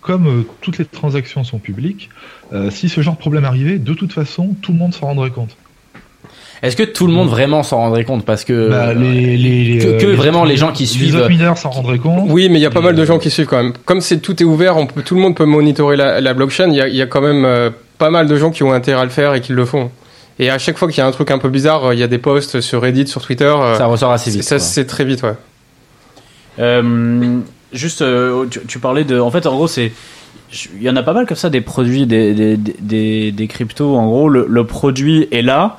comme 0.00 0.44
toutes 0.60 0.78
les 0.78 0.84
transactions 0.84 1.44
sont 1.44 1.58
publiques, 1.58 2.08
si 2.70 2.88
ce 2.88 3.02
genre 3.02 3.14
de 3.14 3.18
problème 3.18 3.44
arrivait, 3.44 3.78
de 3.78 3.92
toute 3.92 4.12
façon, 4.12 4.54
tout 4.62 4.72
le 4.72 4.78
monde 4.78 4.94
s'en 4.94 5.06
rendrait 5.06 5.30
compte. 5.30 5.56
Est-ce 6.62 6.74
que 6.76 6.82
tout 6.82 7.06
le 7.06 7.12
monde 7.12 7.28
vraiment 7.28 7.62
s'en 7.62 7.76
rendrait 7.78 8.04
compte 8.04 8.24
Parce 8.24 8.44
que, 8.44 8.68
Bah, 8.70 8.92
les, 8.94 9.36
les, 9.36 9.64
les, 9.64 9.78
que, 9.78 9.86
euh, 9.88 9.98
que 10.00 10.06
les- 10.06 10.14
vraiment 10.16 10.44
les 10.44 10.56
gens 10.56 10.72
qui 10.72 10.82
les 10.84 10.88
suivent. 10.88 11.16
autres 11.16 11.28
mineurs 11.28 11.56
s'en 11.56 11.70
rendraient 11.70 11.98
compte. 11.98 12.26
Oui, 12.30 12.48
mais 12.48 12.58
il 12.58 12.62
y 12.62 12.66
a 12.66 12.70
pas 12.70 12.80
mal 12.80 12.94
de 12.96 13.04
gens 13.04 13.18
qui 13.18 13.30
suivent 13.30 13.46
quand 13.46 13.62
même. 13.62 13.72
Comme 13.84 14.00
c'est 14.00 14.18
tout 14.18 14.40
est 14.42 14.46
ouvert, 14.46 14.76
on 14.76 14.86
peut, 14.86 15.02
tout 15.02 15.14
le 15.14 15.20
monde 15.20 15.36
peut 15.36 15.44
monitorer 15.44 15.96
la, 15.96 16.20
la 16.20 16.34
blockchain. 16.34 16.68
Il 16.70 16.74
y 16.76 16.80
a, 16.80 16.88
il 16.88 16.96
y 16.96 17.02
a 17.02 17.06
quand 17.06 17.20
même 17.20 17.44
euh, 17.44 17.70
pas 17.98 18.10
mal 18.10 18.26
de 18.26 18.36
gens 18.36 18.50
qui 18.50 18.62
ont 18.64 18.72
intérêt 18.72 19.00
à 19.00 19.04
le 19.04 19.10
faire 19.10 19.34
et 19.34 19.40
qui 19.40 19.52
le 19.52 19.64
font. 19.64 19.90
Et 20.40 20.50
à 20.50 20.58
chaque 20.58 20.78
fois 20.78 20.88
qu'il 20.88 20.98
y 20.98 21.00
a 21.00 21.06
un 21.06 21.10
truc 21.12 21.30
un 21.30 21.38
peu 21.38 21.48
bizarre, 21.48 21.84
euh, 21.86 21.94
il 21.94 22.00
y 22.00 22.02
a 22.02 22.06
des 22.08 22.18
posts 22.18 22.60
sur 22.60 22.82
Reddit, 22.82 23.06
sur 23.08 23.20
Twitter. 23.24 23.44
euh, 23.44 23.76
Ça 23.76 23.86
ressort 23.86 24.12
assez 24.12 24.30
vite. 24.30 24.42
Ça, 24.42 24.58
c'est 24.58 24.84
très 24.86 25.04
vite, 25.04 25.22
ouais. 25.22 25.34
Euh, 26.58 27.38
juste, 27.72 28.02
euh, 28.02 28.46
tu, 28.50 28.60
tu 28.66 28.78
parlais 28.78 29.04
de. 29.04 29.18
En 29.20 29.30
fait, 29.30 29.46
en 29.46 29.54
gros, 29.54 29.68
c'est. 29.68 29.92
Il 30.76 30.82
y 30.82 30.88
en 30.88 30.96
a 30.96 31.02
pas 31.02 31.12
mal 31.12 31.26
comme 31.26 31.36
ça 31.36 31.50
des 31.50 31.60
produits, 31.60 32.06
des, 32.06 32.32
des, 32.32 32.56
des, 32.56 33.32
des 33.32 33.46
cryptos. 33.48 33.96
En 33.96 34.06
gros, 34.06 34.28
le, 34.30 34.46
le 34.48 34.64
produit 34.64 35.28
est 35.30 35.42
là, 35.42 35.78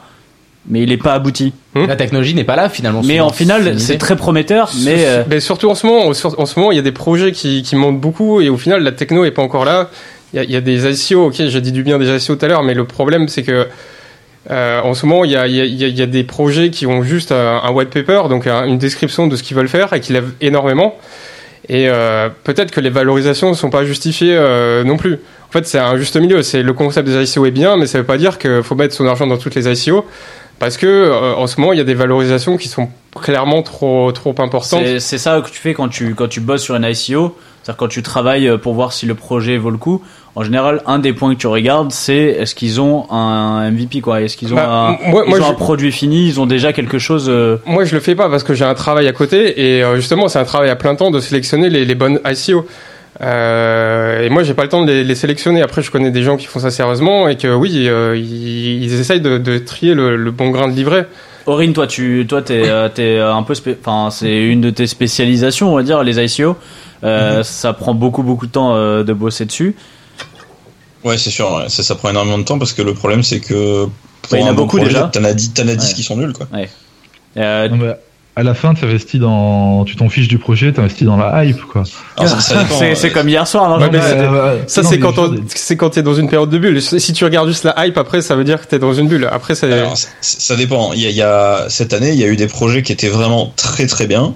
mais 0.69 0.81
il 0.83 0.89
n'est 0.89 0.97
pas 0.97 1.13
abouti. 1.13 1.53
La 1.75 1.95
technologie 1.95 2.33
n'est 2.35 2.43
pas 2.43 2.55
là 2.55 2.69
finalement. 2.69 3.01
Mais 3.03 3.19
en 3.19 3.29
final, 3.29 3.79
c'est 3.79 3.97
très 3.97 4.15
prometteur. 4.15 4.71
Mais 4.85 5.05
euh, 5.05 5.23
Mais 5.29 5.39
surtout 5.39 5.69
en 5.69 5.75
ce 5.75 5.85
moment, 5.87 6.05
en 6.07 6.13
ce 6.13 6.59
moment, 6.59 6.71
il 6.71 6.75
y 6.75 6.79
a 6.79 6.83
des 6.83 6.91
projets 6.91 7.31
qui, 7.31 7.63
qui 7.63 7.75
montent 7.75 7.99
beaucoup 7.99 8.41
et 8.41 8.49
au 8.49 8.57
final, 8.57 8.83
la 8.83 8.91
techno 8.91 9.25
est 9.25 9.31
pas 9.31 9.41
encore 9.41 9.65
là. 9.65 9.89
Il 10.33 10.37
y 10.37 10.39
a, 10.39 10.43
il 10.43 10.51
y 10.51 10.55
a 10.55 10.61
des 10.61 10.85
ICO, 11.09 11.27
ok, 11.27 11.33
j'ai 11.37 11.61
dit 11.61 11.71
du 11.71 11.81
bien 11.83 11.97
des 11.97 12.07
ICO 12.23 12.35
tout 12.35 12.45
à 12.45 12.47
l'heure, 12.47 12.61
mais 12.63 12.73
le 12.75 12.85
problème, 12.85 13.27
c'est 13.27 13.41
que 13.43 13.67
euh, 14.51 14.81
en 14.81 14.93
ce 14.93 15.05
moment, 15.05 15.25
il 15.25 15.31
y 15.31 15.35
a, 15.35 15.47
il 15.47 15.55
y, 15.55 15.61
a, 15.61 15.65
il 15.65 15.75
y 15.75 15.83
a- 15.83 15.87
il 15.87 15.97
y 15.97 16.01
a 16.01 16.05
des 16.05 16.23
projets 16.23 16.69
qui 16.69 16.85
ont 16.87 17.03
juste 17.03 17.31
un, 17.31 17.61
un 17.63 17.71
white 17.71 17.89
paper, 17.89 18.23
donc 18.29 18.47
un- 18.47 18.65
une 18.65 18.77
description 18.77 19.27
de 19.27 19.35
ce 19.35 19.43
qu'ils 19.43 19.55
veulent 19.57 19.67
faire 19.67 19.91
et 19.93 19.99
qui 19.99 20.13
lèvent 20.13 20.31
énormément. 20.41 20.95
Et 21.67 21.87
euh, 21.87 22.29
peut-être 22.45 22.71
que 22.71 22.79
les 22.79 22.89
valorisations 22.89 23.49
ne 23.49 23.55
sont 23.55 23.69
pas 23.69 23.83
justifiées 23.85 24.35
euh, 24.35 24.83
non 24.83 24.97
plus. 24.97 25.15
En 25.49 25.51
fait, 25.51 25.67
c'est 25.67 25.77
un 25.77 25.97
juste 25.97 26.15
milieu. 26.15 26.41
C'est 26.41 26.63
le 26.63 26.73
concept 26.73 27.07
des 27.07 27.23
ICO 27.31 27.45
est 27.45 27.51
bien, 27.51 27.75
mais 27.77 27.85
ça 27.85 27.97
veut 27.99 28.03
pas 28.05 28.17
dire 28.17 28.39
qu'il 28.39 28.63
faut 28.63 28.75
mettre 28.75 28.95
son 28.95 29.05
argent 29.07 29.27
dans 29.27 29.37
toutes 29.37 29.55
les 29.55 29.67
ICO. 29.67 30.05
Parce 30.59 30.77
que 30.77 30.85
euh, 30.87 31.33
en 31.35 31.47
ce 31.47 31.59
moment, 31.59 31.73
il 31.73 31.77
y 31.77 31.81
a 31.81 31.85
des 31.85 31.93
valorisations 31.93 32.57
qui 32.57 32.67
sont 32.67 32.89
clairement 33.19 33.63
trop 33.63 34.11
trop 34.11 34.35
importantes. 34.39 34.83
c'est 34.99 35.17
ça 35.17 35.41
que 35.41 35.49
tu 35.49 35.59
fais 35.59 35.73
quand 35.73 35.87
tu, 35.89 36.13
quand 36.15 36.27
tu 36.27 36.41
bosses 36.41 36.61
sur 36.63 36.75
une 36.75 36.83
ICO. 36.83 37.35
C'est-à-dire 37.63 37.77
quand 37.77 37.87
tu 37.87 38.01
travailles 38.03 38.57
pour 38.61 38.73
voir 38.73 38.93
si 38.93 39.05
le 39.05 39.15
projet 39.15 39.57
vaut 39.57 39.69
le 39.69 39.77
coup. 39.77 40.01
En 40.35 40.43
général, 40.43 40.81
un 40.85 40.99
des 40.99 41.11
points 41.11 41.33
que 41.33 41.39
tu 41.39 41.47
regardes, 41.47 41.91
c'est 41.91 42.13
est-ce 42.17 42.55
qu'ils 42.55 42.79
ont 42.79 43.11
un 43.11 43.69
MVP, 43.71 43.99
quoi. 43.99 44.21
Est-ce 44.21 44.37
qu'ils 44.37 44.53
ont, 44.53 44.55
Bah, 44.55 44.97
un, 45.03 45.09
moi- 45.09 45.23
ils 45.25 45.29
moi, 45.29 45.39
ont 45.39 45.43
je- 45.43 45.49
un 45.49 45.53
produit 45.53 45.91
fini, 45.91 46.27
ils 46.27 46.39
ont 46.39 46.45
déjà 46.45 46.71
quelque 46.71 46.99
chose. 46.99 47.25
euh, 47.27 47.57
Moi, 47.65 47.83
je 47.83 47.93
le 47.95 47.99
fais 47.99 48.15
pas 48.15 48.29
parce 48.29 48.43
que 48.43 48.53
j'ai 48.53 48.63
un 48.63 48.75
travail 48.75 49.07
à 49.07 49.11
côté 49.11 49.77
et 49.77 49.83
euh, 49.83 49.95
justement, 49.97 50.27
c'est 50.29 50.39
un 50.39 50.45
travail 50.45 50.69
à 50.69 50.75
plein 50.77 50.95
temps 50.95 51.11
de 51.11 51.19
sélectionner 51.19 51.69
les, 51.69 51.83
les 51.83 51.95
bonnes 51.95 52.19
ICO. 52.25 52.65
Euh, 53.21 54.21
et 54.23 54.29
moi, 54.29 54.43
j'ai 54.43 54.53
pas 54.53 54.63
le 54.63 54.69
temps 54.69 54.83
de 54.83 54.91
les, 54.91 55.03
les 55.03 55.15
sélectionner. 55.15 55.61
Après, 55.61 55.81
je 55.81 55.91
connais 55.91 56.11
des 56.11 56.23
gens 56.23 56.37
qui 56.37 56.45
font 56.45 56.59
ça 56.59 56.71
sérieusement 56.71 57.27
et 57.27 57.35
que 57.37 57.53
oui, 57.53 57.87
euh, 57.87 58.15
ils, 58.17 58.83
ils 58.83 58.93
essayent 58.99 59.21
de, 59.21 59.37
de 59.37 59.57
trier 59.57 59.93
le, 59.93 60.15
le 60.15 60.31
bon 60.31 60.49
grain 60.49 60.67
de 60.67 60.73
livret. 60.73 61.07
Aurine, 61.45 61.73
toi, 61.73 61.87
tu, 61.87 62.25
toi, 62.29 62.41
t'es, 62.41 62.69
euh, 62.69 62.89
t'es 62.89 63.19
un 63.19 63.43
peu, 63.43 63.53
enfin, 63.81 64.09
c'est 64.11 64.43
une 64.45 64.61
de 64.61 64.69
tes 64.69 64.87
spécialisations, 64.87 65.71
on 65.73 65.75
va 65.75 65.83
dire, 65.83 66.03
les 66.03 66.19
ICO. 66.23 66.55
Euh, 67.03 67.43
Ça 67.43 67.73
prend 67.73 67.93
beaucoup, 67.93 68.23
beaucoup 68.23 68.45
de 68.45 68.51
temps 68.51 68.75
euh, 68.75 69.03
de 69.03 69.13
bosser 69.13 69.45
dessus. 69.45 69.75
Ouais, 71.03 71.17
c'est 71.17 71.29
sûr, 71.29 71.51
ouais. 71.53 71.69
ça, 71.69 71.81
ça 71.81 71.95
prend 71.95 72.09
énormément 72.09 72.37
de 72.37 72.43
temps 72.43 72.59
parce 72.59 72.73
que 72.73 72.81
le 72.81 72.93
problème 72.93 73.23
c'est 73.23 73.39
que 73.39 73.85
pour 73.85 74.31
Bah, 74.31 74.37
il 74.37 74.41
y 74.41 74.43
en 74.43 74.47
a 74.47 74.51
bon 74.51 74.63
beaucoup, 74.63 74.77
projet, 74.77 74.91
déjà. 74.93 75.09
T'en 75.11 75.23
as 75.23 75.33
10, 75.33 75.53
t'en 75.53 75.67
as 75.69 75.75
10 75.75 75.87
Ouais. 75.87 75.93
qui 75.93 76.03
sont 76.03 76.17
nuls 76.17 76.33
quoi. 76.33 76.45
Euh, 77.37 77.69
Non, 77.69 77.77
mais 77.77 77.95
à 78.39 78.43
la 78.43 78.53
fin, 78.53 78.73
tu 78.73 78.85
investis 78.85 79.19
dans, 79.19 79.83
tu 79.85 79.95
t'en 79.95 80.09
fiches 80.09 80.27
du 80.27 80.37
projet, 80.37 80.71
tu 80.71 80.79
investis 80.79 81.05
dans 81.05 81.17
la 81.17 81.43
hype, 81.43 81.61
quoi. 81.65 81.83
Dépend, 82.17 82.35
c'est, 82.37 83.05
euh, 83.07 83.09
comme 83.13 83.27
hier 83.29 83.45
soir, 83.47 83.69
non 83.69 83.77
Ouais, 83.83 83.89
mais 83.91 83.97
Ouais, 83.99 84.03
c'est- 84.07 84.19
ouais, 84.27 84.39
ouais. 84.41 84.63
Ça, 84.67 84.83
c'est 84.83 84.97
quand, 84.99 85.17
on- 85.17 85.27
dire, 85.27 85.43
c'est 85.53 85.75
quand 85.75 85.89
t'es 85.91 86.01
dans 86.03 86.13
une 86.13 86.29
période 86.29 86.49
de 86.49 86.57
bulle. 86.57 86.81
Si 86.81 87.13
tu 87.13 87.23
regardes 87.25 87.47
juste 87.49 87.63
la 87.65 87.85
hype, 87.85 87.97
après, 87.97 88.21
ça 88.21 88.35
veut 88.35 88.43
dire 88.43 88.61
que 88.61 88.67
t'es 88.67 88.79
dans 88.79 88.93
une 88.93 89.07
bulle. 89.07 89.27
Après. 89.31 89.53
Alors, 89.63 89.97
ça 90.21 90.55
dépend. 90.55 90.93
Il 90.93 91.01
y, 91.01 91.05
a, 91.07 91.09
il 91.09 91.15
y 91.15 91.21
a 91.21 91.65
cette 91.69 91.93
année, 91.93 92.11
il 92.11 92.19
y 92.19 92.23
a 92.23 92.27
eu 92.27 92.35
des 92.37 92.47
projets 92.47 92.81
qui 92.83 92.91
étaient 92.91 93.09
vraiment 93.09 93.51
très 93.55 93.85
très 93.87 94.07
bien. 94.07 94.33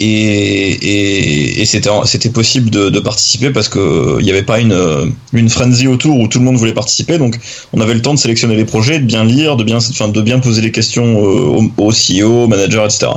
Et, 0.00 0.06
et, 0.06 1.60
et 1.60 1.66
c'était 1.66 1.90
c'était 2.04 2.30
possible 2.30 2.70
de, 2.70 2.88
de 2.88 3.00
participer 3.00 3.50
parce 3.50 3.68
que 3.68 3.80
euh, 3.80 4.16
il 4.20 4.24
n'y 4.24 4.30
avait 4.30 4.44
pas 4.44 4.60
une 4.60 4.72
euh, 4.72 5.06
une 5.32 5.48
frenzy 5.48 5.88
autour 5.88 6.20
où 6.20 6.28
tout 6.28 6.38
le 6.38 6.44
monde 6.44 6.56
voulait 6.56 6.72
participer. 6.72 7.18
Donc 7.18 7.36
on 7.72 7.80
avait 7.80 7.94
le 7.94 8.02
temps 8.02 8.14
de 8.14 8.18
sélectionner 8.18 8.54
les 8.54 8.64
projets 8.64 9.00
de 9.00 9.04
bien 9.04 9.24
lire 9.24 9.56
de 9.56 9.64
bien 9.64 9.78
enfin 9.78 10.06
de 10.06 10.20
bien 10.22 10.38
poser 10.38 10.62
les 10.62 10.70
questions 10.70 11.04
euh, 11.04 11.68
au, 11.76 11.88
au 11.88 11.90
CEO 11.90 12.44
au 12.44 12.46
manager 12.46 12.84
etc 12.84 13.08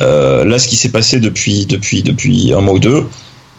euh, 0.00 0.44
là 0.44 0.60
ce 0.60 0.68
qui 0.68 0.76
s'est 0.76 0.90
passé 0.90 1.18
depuis 1.18 1.66
depuis 1.66 2.04
depuis 2.04 2.52
un 2.52 2.60
mois 2.60 2.74
ou 2.74 2.78
deux 2.78 3.04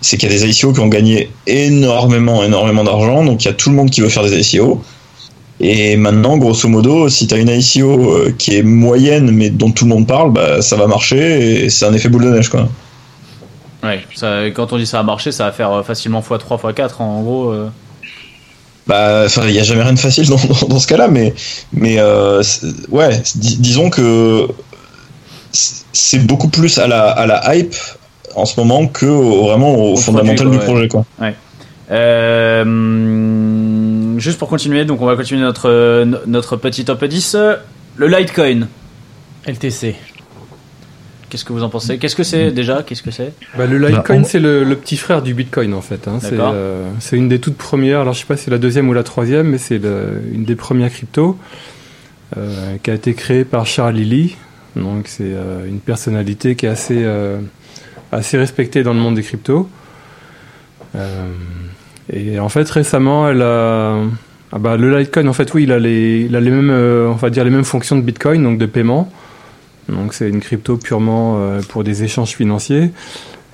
c'est 0.03 0.17
qu'il 0.17 0.31
y 0.31 0.35
a 0.35 0.37
des 0.37 0.49
ICO 0.49 0.73
qui 0.73 0.79
ont 0.79 0.87
gagné 0.87 1.29
énormément 1.47 2.43
énormément 2.43 2.83
d'argent. 2.83 3.23
Donc 3.23 3.43
il 3.43 3.47
y 3.47 3.51
a 3.51 3.53
tout 3.53 3.69
le 3.69 3.75
monde 3.75 3.89
qui 3.89 4.01
veut 4.01 4.09
faire 4.09 4.23
des 4.23 4.55
ICO 4.55 4.81
et 5.65 5.97
maintenant, 5.97 6.37
grosso 6.37 6.67
modo, 6.67 7.07
si 7.09 7.25
tu 7.27 7.33
as 7.35 7.37
une 7.37 7.49
ICO 7.49 8.11
euh, 8.13 8.35
qui 8.37 8.57
est 8.57 8.63
moyenne 8.63 9.31
mais 9.31 9.49
dont 9.49 9.71
tout 9.71 9.85
le 9.85 9.89
monde 9.89 10.05
parle, 10.07 10.31
bah, 10.31 10.61
ça 10.61 10.75
va 10.75 10.87
marcher 10.87 11.63
et 11.65 11.69
c'est 11.69 11.85
un 11.85 11.93
effet 11.93 12.09
boule 12.09 12.23
de 12.25 12.29
neige 12.29 12.49
quoi. 12.49 12.67
ouais, 13.83 14.01
ça, 14.15 14.45
quand 14.53 14.73
on 14.73 14.77
dit 14.77 14.85
ça 14.85 14.99
a 14.99 15.03
marché, 15.03 15.31
ça 15.31 15.45
va 15.45 15.51
faire 15.51 15.71
euh, 15.71 15.83
facilement 15.83 16.21
x3, 16.21 16.59
x4, 16.73 17.01
en 17.01 17.21
gros. 17.21 17.49
euh. 17.51 17.69
Bah, 18.85 19.27
il 19.45 19.51
y 19.51 19.59
a 19.59 19.63
jamais 19.63 19.83
rien 19.83 19.93
de 19.93 19.99
facile 19.99 20.27
dans, 20.27 20.35
dans, 20.35 20.67
dans 20.67 20.79
ce 20.79 20.87
cas-là, 20.87 21.07
mais 21.07 21.33
mais 21.71 21.95
euh, 21.99 22.43
ouais, 22.91 23.21
dis- 23.35 23.55
disons 23.57 23.89
que 23.89 24.47
c'est- 25.53 26.19
beaucoup 26.27 26.49
plus 26.49 26.77
à 26.77 26.87
la 26.87 27.09
à 27.09 27.25
la 27.25 27.55
hype 27.55 27.75
en 28.35 28.45
ce 28.45 28.59
moment 28.59 28.87
que 28.87 29.05
vraiment 29.05 29.75
au, 29.75 29.93
Au 29.93 29.95
fondamental 29.97 30.47
produit, 30.47 30.59
du 30.59 30.65
projet 30.65 30.87
quoi. 30.87 31.05
Euh, 31.93 32.63
juste 34.19 34.39
pour 34.39 34.49
continuer, 34.49 34.85
donc 34.85 35.01
on 35.01 35.05
va 35.05 35.15
continuer 35.15 35.41
notre, 35.41 36.03
notre 36.25 36.55
petit 36.57 36.85
top 36.85 37.03
10. 37.05 37.37
Le 37.95 38.07
Litecoin, 38.07 38.67
LTC. 39.45 39.95
qu'est-ce 41.29 41.45
que 41.45 41.53
vous 41.53 41.63
en 41.63 41.69
pensez? 41.69 41.97
Qu'est-ce 41.99 42.15
que 42.15 42.23
c'est 42.23 42.51
déjà? 42.51 42.81
Qu'est-ce 42.83 43.03
que 43.03 43.11
c'est? 43.11 43.33
Bah, 43.57 43.65
le 43.67 43.77
Litecoin, 43.77 44.15
Bah, 44.17 44.21
on- 44.21 44.27
c'est 44.27 44.39
le, 44.39 44.63
le 44.63 44.75
petit 44.75 44.97
frère 44.97 45.21
du 45.21 45.33
Bitcoin 45.33 45.73
en 45.73 45.81
fait. 45.81 46.07
hein. 46.07 46.17
C'est 46.21 46.39
euh, 46.39 46.89
c'est 46.99 47.17
une 47.17 47.29
des 47.29 47.39
toutes 47.39 47.57
premières. 47.57 48.01
Alors 48.01 48.13
je 48.13 48.19
sais 48.19 48.25
pas 48.25 48.37
si 48.37 48.45
c'est 48.45 48.51
la 48.51 48.57
deuxième 48.57 48.89
ou 48.89 48.93
la 48.93 49.03
troisième, 49.03 49.47
mais 49.49 49.57
c'est 49.59 49.77
le- 49.77 50.21
une 50.33 50.45
des 50.45 50.55
premières 50.55 50.89
cryptos 50.91 51.37
euh, 52.37 52.77
qui 52.81 52.89
a 52.89 52.93
été 52.95 53.13
créée 53.13 53.45
par 53.45 53.65
Charles 53.67 53.95
Lilly. 53.95 54.35
Donc 54.75 55.07
c'est 55.07 55.23
euh, 55.25 55.67
une 55.67 55.79
personnalité 55.79 56.55
qui 56.55 56.65
est 56.65 56.69
assez 56.69 57.03
euh, 57.03 57.37
assez 58.11 58.37
respectée 58.37 58.81
dans 58.83 58.93
le 58.93 58.99
monde 58.99 59.15
des 59.15 59.23
cryptos. 59.23 59.69
Et 62.11 62.39
en 62.39 62.49
fait 62.49 62.69
récemment, 62.69 63.29
elle 63.29 63.41
a 63.41 64.01
ah 64.55 64.59
bah, 64.59 64.77
le 64.77 64.95
Litecoin 64.95 65.27
en 65.27 65.33
fait 65.33 65.51
oui, 65.55 65.63
il 65.63 65.71
a 65.71 65.79
les 65.79 66.21
il 66.29 66.35
a 66.35 66.39
les 66.39 66.51
mêmes 66.51 66.69
euh, 66.69 67.07
on 67.07 67.15
va 67.15 67.31
dire 67.31 67.43
les 67.43 67.49
mêmes 67.49 67.63
fonctions 67.63 67.95
de 67.95 68.03
Bitcoin 68.03 68.43
donc 68.43 68.59
de 68.59 68.67
paiement. 68.67 69.11
Donc 69.89 70.13
c'est 70.13 70.29
une 70.29 70.41
crypto 70.41 70.77
purement 70.77 71.37
euh, 71.39 71.61
pour 71.67 71.83
des 71.83 72.03
échanges 72.03 72.35
financiers. 72.35 72.91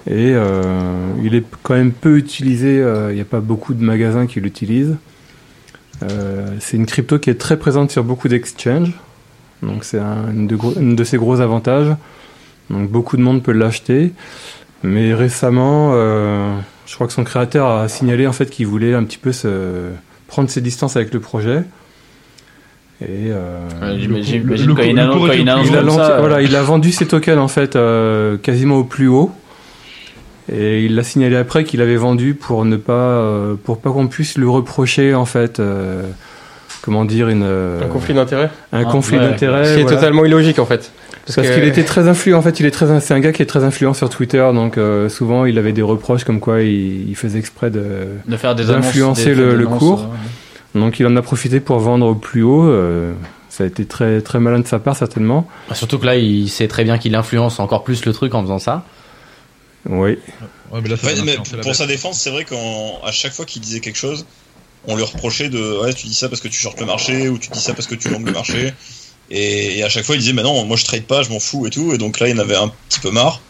Et 0.07 0.33
euh, 0.33 1.13
il 1.23 1.35
est 1.35 1.45
quand 1.63 1.75
même 1.75 1.91
peu 1.91 2.17
utilisé, 2.17 2.83
il 3.09 3.15
n'y 3.15 3.21
a 3.21 3.25
pas 3.25 3.39
beaucoup 3.39 3.73
de 3.73 3.83
magasins 3.83 4.27
qui 4.27 4.41
l'utilisent. 4.41 4.97
C'est 6.59 6.77
une 6.77 6.85
crypto 6.85 7.19
qui 7.19 7.29
est 7.29 7.39
très 7.39 7.57
présente 7.57 7.91
sur 7.91 8.03
beaucoup 8.03 8.27
d'exchanges. 8.27 8.93
Donc 9.61 9.83
c'est 9.83 9.99
un 9.99 10.33
de, 10.33 10.57
une 10.79 10.95
de 10.95 11.03
ses 11.03 11.17
gros 11.17 11.41
avantages. 11.41 11.93
Donc 12.69 12.89
beaucoup 12.89 13.17
de 13.17 13.21
monde 13.21 13.43
peut 13.43 13.51
l'acheter. 13.51 14.13
Mais 14.83 15.13
récemment, 15.13 15.93
je 16.89 16.95
crois 16.95 17.05
que 17.05 17.13
son 17.13 17.23
créateur 17.23 17.67
a 17.69 17.87
signalé 17.87 18.25
en 18.25 18.33
fait 18.33 18.49
qu'il 18.49 18.65
voulait 18.65 18.95
un 18.95 19.03
petit 19.03 19.19
peu 19.19 19.31
se 19.31 19.89
prendre 20.27 20.49
ses 20.49 20.59
distances 20.61 20.95
avec 20.95 21.13
le 21.13 21.19
projet. 21.19 21.61
Et 23.01 23.29
euh, 23.31 23.59
J'imagine 23.97 24.47
quand 24.75 24.81
il 24.83 24.99
a, 24.99 25.61
ça, 25.63 26.11
euh, 26.11 26.19
voilà, 26.19 26.41
il 26.41 26.55
a 26.55 26.63
vendu 26.63 26.91
ses 26.91 27.05
tokens 27.07 27.37
en 27.37 27.47
fait 27.47 27.75
euh, 27.75 28.37
quasiment 28.37 28.77
au 28.77 28.83
plus 28.83 29.07
haut. 29.07 29.31
Et 30.51 30.83
il 30.83 30.95
l'a 30.95 31.03
signalé 31.03 31.35
après 31.35 31.63
qu'il 31.63 31.79
avait 31.81 31.95
vendu 31.95 32.33
pour 32.33 32.65
ne 32.65 32.75
pas 32.75 32.93
euh, 32.93 33.53
pour 33.63 33.79
pas 33.79 33.91
qu'on 33.91 34.07
puisse 34.07 34.35
lui 34.37 34.47
reprocher 34.47 35.13
en 35.13 35.25
fait 35.25 35.59
euh, 35.59 36.01
comment 36.81 37.05
dire 37.05 37.29
une 37.29 37.43
euh, 37.43 37.83
Un 37.83 37.87
conflit 37.87 38.15
d'intérêts. 38.15 38.49
un 38.73 38.81
Ah, 38.81 38.85
conflit 38.85 39.19
ouais. 39.19 39.31
Ce 39.31 39.37
qui 39.37 39.45
est 39.45 39.47
voilà. 39.47 39.85
totalement 39.85 40.25
illogique 40.25 40.57
en 40.57 40.65
fait. 40.65 40.91
Parce 41.35 41.49
qu'il 41.49 41.63
était 41.63 41.83
très 41.83 42.07
influent 42.07 42.37
en 42.37 42.41
fait 42.41 42.59
il 42.59 42.65
est 42.65 42.71
très 42.71 42.99
c'est 43.01 43.13
un 43.13 43.19
gars 43.19 43.31
qui 43.31 43.41
est 43.41 43.45
très 43.45 43.63
influent 43.63 43.93
sur 43.93 44.09
Twitter 44.09 44.47
donc 44.53 44.77
euh, 44.77 45.09
souvent 45.09 45.45
il 45.45 45.57
avait 45.57 45.73
des 45.73 45.81
reproches 45.81 46.23
comme 46.23 46.39
quoi 46.39 46.61
il, 46.61 47.09
il 47.09 47.15
faisait 47.15 47.39
exprès 47.39 47.69
de 47.71 48.07
de 48.27 48.37
faire 48.37 48.55
des 48.55 48.69
annonces, 48.69 48.85
d'influencer 48.85 49.25
des- 49.25 49.35
le- 49.35 49.51
des 49.51 49.55
le 49.57 49.67
annonces, 49.67 49.79
cours. 49.79 50.01
euh, 50.75 50.79
donc 50.79 50.99
il 50.99 51.07
en 51.07 51.15
a 51.15 51.21
profité 51.21 51.59
pour 51.59 51.79
vendre 51.79 52.05
au 52.07 52.15
plus 52.15 52.43
haut 52.43 52.67
euh, 52.69 53.13
ça 53.49 53.63
a 53.63 53.67
été 53.67 53.85
très 53.85 54.21
très 54.21 54.39
malin 54.39 54.59
de 54.59 54.67
sa 54.67 54.79
part 54.79 54.95
certainement 54.95 55.47
Bah, 55.67 55.75
Surtout 55.75 55.99
que 55.99 56.05
là, 56.05 56.15
il 56.15 56.47
sait 56.49 56.67
très 56.67 56.83
bien 56.83 56.97
qu'il 56.97 57.13
influence 57.15 57.59
encore 57.59 57.83
plus 57.83 58.05
le 58.05 58.13
truc 58.13 58.33
en 58.35 58.41
faisant 58.43 58.59
ça. 58.59 58.85
Oui. 59.85 60.17
Ouais, 60.71 60.79
mais 60.83 60.89
là, 60.89 60.97
ça 60.97 61.07
Ouais, 61.07 61.13
va 61.15 61.23
mais 61.23 61.31
influencer 61.31 61.55
la 61.57 61.61
pour 61.63 61.75
sa 61.75 61.87
défense, 61.87 62.19
c'est 62.19 62.29
vrai 62.29 62.45
qu'à 62.45 63.11
chaque 63.11 63.33
fois 63.33 63.45
qu'il 63.45 63.61
disait 63.61 63.79
quelque 63.79 63.97
chose, 63.97 64.25
on 64.87 64.95
lui 64.95 65.03
reprochait 65.03 65.49
de 65.49 65.81
ouais, 65.83 65.93
tu 65.93 66.07
dis 66.07 66.13
ça 66.13 66.29
parce 66.29 66.41
que 66.41 66.47
tu 66.47 66.59
shortes 66.59 66.79
le 66.79 66.85
marché 66.85 67.27
ou 67.27 67.37
tu 67.37 67.49
dis 67.49 67.59
ça 67.59 67.73
parce 67.73 67.87
que 67.87 67.95
tu 67.95 68.09
longues 68.09 68.27
le 68.27 68.33
marché. 68.33 68.73
Et, 69.31 69.79
et 69.79 69.83
à 69.83 69.89
chaque 69.89 70.05
fois, 70.05 70.15
il 70.15 70.19
disait 70.19 70.33
mais 70.33 70.43
non, 70.43 70.65
moi 70.65 70.77
je 70.77 70.85
trade 70.85 71.03
pas, 71.03 71.23
je 71.23 71.29
m'en 71.29 71.39
fous 71.39 71.67
et 71.67 71.69
tout. 71.69 71.93
Et 71.93 71.97
donc 71.97 72.19
là, 72.19 72.27
il 72.27 72.35
en 72.35 72.39
avait 72.39 72.55
un 72.55 72.71
petit 72.89 72.99
peu 72.99 73.11
marre. 73.11 73.41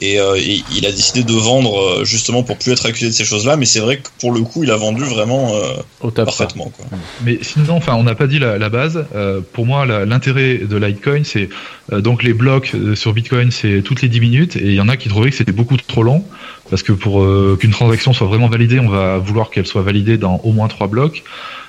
Et, 0.00 0.20
euh, 0.20 0.36
et 0.36 0.62
il 0.76 0.86
a 0.86 0.92
décidé 0.92 1.24
de 1.24 1.32
vendre 1.32 1.76
euh, 1.76 2.04
justement 2.04 2.44
pour 2.44 2.56
plus 2.56 2.70
être 2.70 2.86
accusé 2.86 3.06
de 3.06 3.12
ces 3.12 3.24
choses-là. 3.24 3.56
Mais 3.56 3.64
c'est 3.64 3.80
vrai 3.80 3.98
que 3.98 4.08
pour 4.20 4.30
le 4.30 4.42
coup, 4.42 4.62
il 4.62 4.70
a 4.70 4.76
vendu 4.76 5.02
vraiment 5.02 5.54
euh, 5.56 5.74
Au 6.00 6.12
top. 6.12 6.26
parfaitement. 6.26 6.72
Quoi. 6.76 6.86
Mais 7.24 7.40
sinon, 7.42 7.74
enfin, 7.74 7.94
on 7.96 8.04
n'a 8.04 8.14
pas 8.14 8.28
dit 8.28 8.38
la, 8.38 8.58
la 8.58 8.68
base. 8.68 9.04
Euh, 9.16 9.40
pour 9.52 9.66
moi, 9.66 9.86
l'intérêt 9.86 10.58
de 10.58 10.76
Litecoin, 10.76 11.24
c'est 11.24 11.48
euh, 11.92 12.00
donc 12.00 12.22
les 12.22 12.32
blocs 12.32 12.72
sur 12.94 13.12
Bitcoin, 13.12 13.50
c'est 13.50 13.82
toutes 13.82 14.02
les 14.02 14.08
10 14.08 14.20
minutes, 14.20 14.56
et 14.56 14.66
il 14.66 14.74
y 14.74 14.80
en 14.80 14.88
a 14.88 14.96
qui 14.96 15.08
trouvaient 15.08 15.30
que 15.30 15.36
c'était 15.36 15.50
beaucoup 15.50 15.76
trop 15.76 16.04
long, 16.04 16.24
parce 16.70 16.84
que 16.84 16.92
pour 16.92 17.22
euh, 17.22 17.56
qu'une 17.58 17.72
transaction 17.72 18.12
soit 18.12 18.28
vraiment 18.28 18.48
validée, 18.48 18.78
on 18.78 18.88
va 18.88 19.18
vouloir 19.18 19.50
qu'elle 19.50 19.66
soit 19.66 19.82
validée 19.82 20.16
dans 20.16 20.36
au 20.44 20.52
moins 20.52 20.68
trois 20.68 20.86
blocs. 20.86 21.24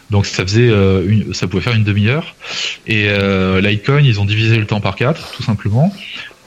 Donc 0.09 0.25
ça 0.25 0.43
faisait, 0.43 0.69
euh, 0.69 1.03
une, 1.07 1.33
ça 1.33 1.47
pouvait 1.47 1.61
faire 1.61 1.75
une 1.75 1.83
demi-heure. 1.83 2.35
Et 2.87 3.05
euh, 3.09 3.61
Litecoin, 3.61 4.01
ils 4.01 4.19
ont 4.19 4.25
divisé 4.25 4.57
le 4.57 4.65
temps 4.65 4.81
par 4.81 4.95
quatre, 4.95 5.31
tout 5.33 5.43
simplement. 5.43 5.93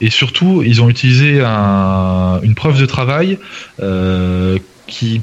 Et 0.01 0.09
surtout, 0.09 0.63
ils 0.65 0.81
ont 0.81 0.89
utilisé 0.89 1.41
un- 1.41 2.39
une 2.43 2.55
preuve 2.55 2.79
de 2.79 2.85
travail 2.85 3.37
euh, 3.81 4.57
qui 4.87 5.21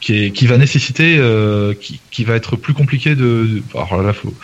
qui, 0.00 0.46
va 0.46 0.58
nécessiter, 0.58 1.14
euh, 1.16 1.74
qui, 1.74 2.00
qui 2.10 2.24
va 2.24 2.34
être 2.34 2.56
plus 2.56 2.74
compliqué 2.74 3.14
de. 3.14 3.62
alors 3.72 4.02
là, 4.02 4.12
faut, 4.12 4.34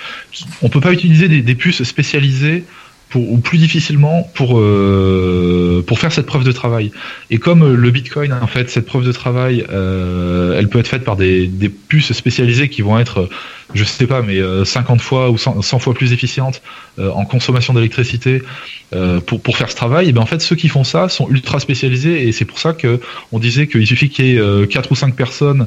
on 0.63 0.69
peut 0.69 0.81
pas 0.81 0.93
utiliser 0.93 1.27
des 1.27 1.55
puces 1.57 1.83
spécialisées 1.83 2.63
pour, 3.09 3.31
ou 3.33 3.39
plus 3.39 3.59
difficilement 3.59 4.29
pour 4.35 4.59
euh, 4.59 5.83
pour 5.87 5.99
faire 5.99 6.13
cette 6.13 6.27
preuve 6.27 6.45
de 6.45 6.53
travail. 6.53 6.93
Et 7.31 7.39
comme 7.39 7.63
euh, 7.63 7.75
le 7.75 7.91
Bitcoin, 7.91 8.33
en 8.33 8.47
fait, 8.47 8.71
cette 8.71 8.87
preuve 8.87 9.05
de 9.05 9.13
travail, 9.13 9.65
euh, 9.71 10.59
elle 10.59 10.69
peut 10.69 10.79
être 10.79 10.89
faite 10.89 11.05
par 11.05 11.17
des, 11.17 11.47
des 11.47 11.69
puces 11.69 12.13
spécialisées 12.13 12.69
qui 12.69 12.83
vont 12.83 12.99
être, 12.99 13.21
euh, 13.21 13.29
je 13.75 13.85
sais 13.85 14.07
pas, 14.07 14.23
mais 14.23 14.39
euh, 14.39 14.65
50 14.65 15.01
fois 15.01 15.31
ou 15.31 15.39
100, 15.39 15.63
100 15.63 15.79
fois 15.79 15.95
plus 15.95 16.13
efficientes 16.13 16.61
euh, 16.99 17.11
en 17.11 17.25
consommation 17.25 17.73
d'électricité 17.73 18.43
euh, 18.95 19.21
pour 19.21 19.41
pour 19.41 19.57
faire 19.57 19.71
ce 19.71 19.77
travail. 19.77 20.09
Et 20.11 20.13
ben 20.13 20.23
en 20.23 20.27
fait, 20.27 20.43
ceux 20.43 20.57
qui 20.57 20.69
font 20.69 20.85
ça 20.85 21.09
sont 21.09 21.29
ultra 21.31 21.61
spécialisés 21.61 22.29
et 22.29 22.33
c'est 22.33 22.45
pour 22.45 22.59
ça 22.59 22.75
que 22.75 23.01
on 23.33 23.39
disait 23.39 23.69
qu'il 23.69 23.87
suffit 23.87 24.11
qu'il 24.11 24.27
y 24.27 24.35
ait 24.35 24.39
euh, 24.39 24.67
quatre 24.67 24.93
ou 24.93 24.95
cinq 24.95 25.15
personnes 25.17 25.67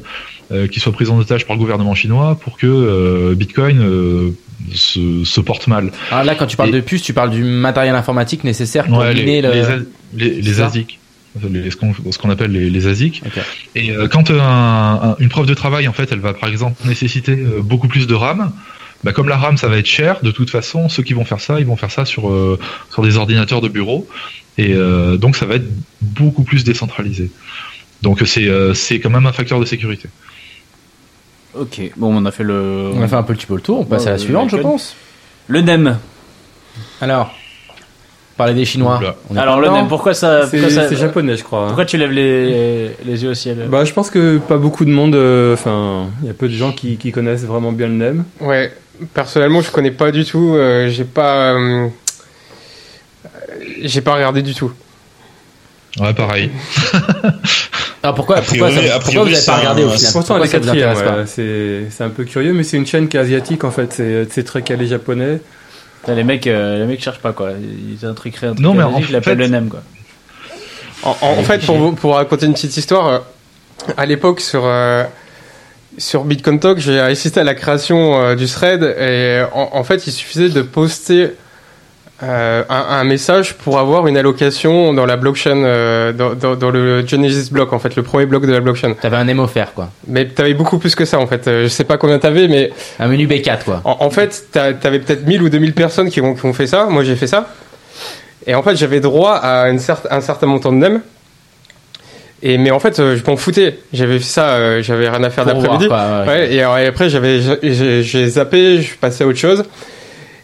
euh, 0.52 0.68
qui 0.68 0.80
soient 0.80 0.92
prises 0.92 1.10
en 1.10 1.18
otage 1.18 1.48
par 1.48 1.56
le 1.56 1.60
gouvernement 1.60 1.96
chinois 1.96 2.38
pour 2.40 2.58
que 2.58 2.68
euh, 2.68 3.34
Bitcoin 3.36 3.82
euh, 3.82 4.32
se, 4.74 5.24
se 5.24 5.42
porte 5.42 5.68
mal. 5.68 5.92
Ah, 6.12 6.24
là, 6.24 6.36
quand 6.36 6.48
tu 6.48 6.58
parles 6.58 6.70
Et- 6.70 6.74
de 6.74 6.80
puces, 6.82 7.02
tu 7.02 7.14
parles 7.14 7.30
du 7.32 7.44
matériel 7.44 7.96
informatique 7.96 8.44
nécessaire 8.44 8.86
pour 8.88 9.00
Ouais, 9.00 9.14
miner 9.14 9.42
les, 9.42 9.50
le. 9.50 9.88
les, 10.14 10.62
ASIC, 10.62 11.00
les- 11.50 11.70
ce 11.72 12.18
qu'on 12.18 12.30
appelle 12.30 12.52
les, 12.52 12.70
les 12.70 12.88
ASIC. 12.88 13.22
Et 13.76 13.92
euh, 13.92 14.08
quand 14.08 14.30
un- 14.32 14.40
un- 14.40 15.16
une 15.20 15.30
preuve 15.30 15.46
de 15.46 15.54
travail, 15.54 15.88
en 15.88 15.94
fait, 15.94 16.12
elle 16.12 16.20
va 16.20 16.34
par 16.34 16.50
exemple 16.50 16.76
nécessiter 16.86 17.34
euh, 17.34 17.62
beaucoup 17.62 17.88
plus 17.88 18.08
de 18.08 18.14
RAM. 18.14 18.52
Bah, 19.04 19.14
comme 19.14 19.28
la 19.30 19.38
RAM, 19.38 19.58
ça 19.58 19.68
va 19.68 19.78
être 19.78 19.88
cher. 19.88 20.20
De 20.22 20.30
toute 20.30 20.52
façon, 20.52 20.88
ceux 20.88 21.02
qui 21.02 21.14
vont 21.14 21.26
faire 21.26 21.40
ça, 21.40 21.60
ils 21.60 21.66
vont 21.66 21.76
faire 21.76 21.90
ça 21.90 22.06
sur 22.06 22.30
euh, 22.30 22.60
sur 22.92 23.02
des 23.02 23.18
ordinateurs 23.18 23.60
de 23.62 23.68
bureau, 23.68 24.08
et 24.60 24.76
donc 25.18 25.36
ça 25.38 25.46
va 25.48 25.56
être 25.56 25.66
beaucoup 26.02 26.44
plus 26.44 26.64
décentralisé. 26.64 27.32
Donc 28.04 28.22
c'est 28.26 28.48
c'est 28.76 29.00
quand 29.00 29.10
même 29.10 29.26
un 29.26 29.32
facteur 29.32 29.60
de 29.60 29.66
sécurité. 29.66 30.08
Ok, 31.58 31.82
bon, 31.98 32.16
on 32.16 32.26
a 32.26 32.32
fait 32.32 32.44
le. 32.44 32.92
On 32.96 33.02
a 33.02 33.08
fait 33.08 33.16
un 33.16 33.24
peu 33.24 33.34
le 33.34 33.38
petit 33.38 33.46
peu 33.48 33.56
le 33.56 33.62
tour. 33.62 33.80
On 33.82 33.86
passe 33.86 34.04
Ouais, 34.04 34.10
à 34.10 34.12
la 34.14 34.18
suivante, 34.18 34.50
je 34.50 34.58
pense. 34.58 34.96
Le 35.48 35.62
NEM. 35.62 35.98
Alors, 37.02 37.34
parler 38.38 38.54
des 38.54 38.64
Chinois. 38.64 38.98
Oula. 39.00 39.16
On 39.30 39.36
est 39.36 39.40
Alors, 39.40 39.56
pas 39.56 39.62
le 39.62 39.68
dedans 39.68 39.78
NEM, 39.80 39.88
pourquoi 39.90 40.14
ça. 40.14 40.48
C'est 40.48 40.58
pourquoi 40.60 40.70
ça- 40.84 40.88
c'est 40.88 40.96
japonais, 40.96 41.36
je 41.36 41.44
crois. 41.44 41.64
hein. 41.64 41.68
Pourquoi 41.68 41.86
tu 41.86 41.98
lèves 41.98 42.12
les, 42.12 42.92
les 43.04 43.24
yeux 43.24 43.32
au 43.32 43.34
ciel? 43.34 43.68
Bah, 43.70 43.84
je 43.84 43.92
pense 43.92 44.10
que 44.10 44.38
pas 44.38 44.58
beaucoup 44.58 44.86
de 44.86 44.92
monde. 44.92 45.14
euh, 45.16 45.54
Enfin, 45.54 46.06
il 46.22 46.28
y 46.28 46.30
a 46.30 46.34
peu 46.34 46.48
de 46.48 46.54
gens 46.54 46.72
qui, 46.72 46.96
qui 46.98 47.12
connaissent 47.12 47.44
vraiment 47.44 47.74
bien 47.74 47.88
le 47.88 47.96
NEM. 47.96 48.24
Ouais, 48.40 48.72
personnellement, 49.14 49.62
je 49.62 49.72
connais 49.72 49.92
pas 49.92 50.12
du 50.12 50.24
tout. 50.24 50.54
euh, 50.56 50.88
j'ai 50.90 51.04
pas. 51.04 51.54
euh, 51.54 51.88
j'ai 53.82 54.02
pas 54.02 54.14
regardé 54.16 54.42
du 54.42 54.54
tout. 54.54 54.72
Ouais, 56.00 56.14
pareil. 56.14 56.50
Alors 58.04 58.16
pourquoi, 58.16 58.38
A 58.38 58.42
pourquoi, 58.42 58.70
priori- 58.70 58.88
ça- 58.88 58.96
a 58.96 59.00
pourquoi 59.00 59.00
priori, 59.00 59.30
vous 59.30 59.34
n'avez 59.36 59.46
pas 59.46 59.58
regardé 59.58 59.84
un- 59.84 59.86
au 59.86 59.90
final 59.92 60.12
Pourtant, 60.14 60.40
ouais, 60.40 60.48
C'est 61.28 61.86
c'est 61.92 62.04
un 62.04 62.10
peu 62.10 62.24
curieux, 62.24 62.54
mais 62.54 62.64
c'est 62.64 62.78
une 62.78 62.88
chaîne 62.88 63.08
qui 63.08 63.18
est 63.18 63.20
asiatique 63.20 63.64
en 63.64 63.72
fait. 63.72 64.02
C'est 64.32 64.44
très 64.44 64.62
calé 64.64 64.88
japonais. 64.88 65.40
Les 66.08 66.24
mecs, 66.24 66.48
euh, 66.48 66.80
les 66.80 66.86
mecs 66.86 67.02
cherchent 67.04 67.20
pas 67.20 67.32
quoi. 67.34 67.52
Ils 67.62 68.04
ont 68.08 68.10
un 68.10 68.14
truc 68.16 68.36
un 68.44 68.54
truc 68.54 68.60
Non, 68.60 68.74
mais 68.74 68.82
en 68.84 68.98
ils 68.98 69.12
l'appellent 69.12 69.38
fait- 69.38 69.44
le 69.44 69.48
NEM 69.50 69.70
quoi. 69.70 69.82
En, 71.04 71.16
en- 71.22 71.38
en 71.40 71.44
fait, 71.44 71.64
pour, 71.66 71.78
vous- 71.78 71.92
pour 71.94 72.16
raconter 72.16 72.48
une 72.48 72.54
petite 72.54 72.76
histoire, 72.76 73.08
euh, 73.08 73.20
à 73.98 74.06
l'époque 74.08 74.40
sur 74.40 74.64
euh, 74.66 75.04
sur 76.00 76.24
Bitcoin 76.24 76.60
Talk, 76.60 76.80
j'ai 76.80 77.00
assisté 77.00 77.40
à 77.40 77.44
la 77.44 77.54
création 77.54 78.20
euh, 78.20 78.36
du 78.36 78.48
thread 78.48 78.82
et 79.00 79.44
en, 79.54 79.70
en 79.74 79.84
fait, 79.84 80.08
il 80.08 80.12
suffisait 80.12 80.50
de 80.50 80.62
poster 80.64 81.34
euh, 82.24 82.64
un, 82.70 82.76
un 83.00 83.04
message 83.04 83.56
pour 83.56 83.80
avoir 83.80 84.08
une 84.08 84.16
allocation 84.18 84.94
dans 84.94 85.06
la 85.06 85.18
blockchain, 85.18 85.64
euh, 85.64 86.12
dans, 86.14 86.34
dans, 86.36 86.56
dans 86.56 86.70
le 86.70 87.06
Genesis 87.06 87.50
block, 87.52 87.74
en 87.74 87.80
fait, 87.80 87.96
le 87.96 88.04
premier 88.04 88.26
bloc 88.26 88.46
de 88.46 88.52
la 88.52 88.60
blockchain. 88.60 88.94
T'avais 88.94 89.18
un 89.18 89.24
name 89.26 89.40
offert 89.40 89.74
quoi. 89.74 89.90
Mais 90.08 90.26
t'avais 90.28 90.54
beaucoup 90.54 90.78
plus 90.78 90.94
que 90.96 91.06
ça, 91.06 91.18
en 91.20 91.26
fait. 91.28 91.48
Euh, 91.48 91.64
Je 91.64 91.68
sais 91.70 91.84
pas 91.84 91.98
combien 91.98 92.20
t'avais, 92.20 92.48
mais 92.48 92.72
Un 93.00 93.08
menu 93.08 93.26
B4 93.28 93.64
quoi. 93.66 93.82
en, 93.86 93.98
en 94.02 94.10
fait, 94.12 94.46
t'avais 94.52 95.00
peut-être 95.00 95.26
1000 95.26 95.42
ou 95.42 95.50
2000 95.50 95.74
personnes 95.74 96.10
qui 96.10 96.22
ont, 96.22 96.36
qui 96.36 96.46
ont 96.46 96.54
fait 96.54 96.68
ça. 96.68 96.86
Moi, 96.90 97.04
j'ai 97.04 97.16
fait 97.16 97.28
ça. 97.28 97.48
Et 98.48 98.56
en 98.56 98.64
fait, 98.64 98.76
j'avais 98.76 99.00
droit 99.00 99.34
à 99.36 99.70
une 99.70 99.78
cer- 99.78 100.08
un 100.10 100.22
certain 100.22 100.48
montant 100.48 100.72
de 100.72 100.78
NEM. 100.78 101.02
Et, 102.44 102.58
mais 102.58 102.72
en 102.72 102.80
fait, 102.80 102.98
je 102.98 103.24
m'en 103.30 103.38
foutais. 103.38 103.78
J'avais 103.94 104.18
fait 104.18 104.26
ça, 104.26 104.82
j'avais 104.82 105.08
rien 105.10 105.24
à 105.24 105.30
faire 105.30 105.46
d'après-midi. 105.46 105.88
ouais. 105.88 106.28
Ouais, 106.28 106.54
et, 106.54 106.58
et 106.58 106.64
après, 106.88 107.08
j'avais, 107.10 107.40
j'ai 107.62 108.28
zappé, 108.30 108.82
je 108.82 108.96
passais 108.98 109.24
à 109.24 109.28
autre 109.28 109.38
chose. 109.38 109.64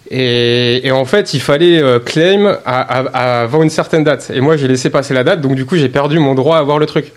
Et, 0.09 0.89
en 0.91 1.05
fait, 1.05 1.33
il 1.33 1.41
fallait 1.41 1.81
euh, 1.81 1.99
claim 1.99 2.57
avant 2.65 3.63
une 3.63 3.69
certaine 3.69 4.03
date. 4.03 4.31
Et 4.33 4.41
moi, 4.41 4.57
j'ai 4.57 4.67
laissé 4.67 4.89
passer 4.89 5.13
la 5.13 5.23
date, 5.23 5.41
donc 5.41 5.55
du 5.55 5.65
coup, 5.65 5.75
j'ai 5.75 5.89
perdu 5.89 6.19
mon 6.19 6.35
droit 6.35 6.57
à 6.57 6.59
avoir 6.59 6.79
le 6.79 6.85
truc. 6.85 7.11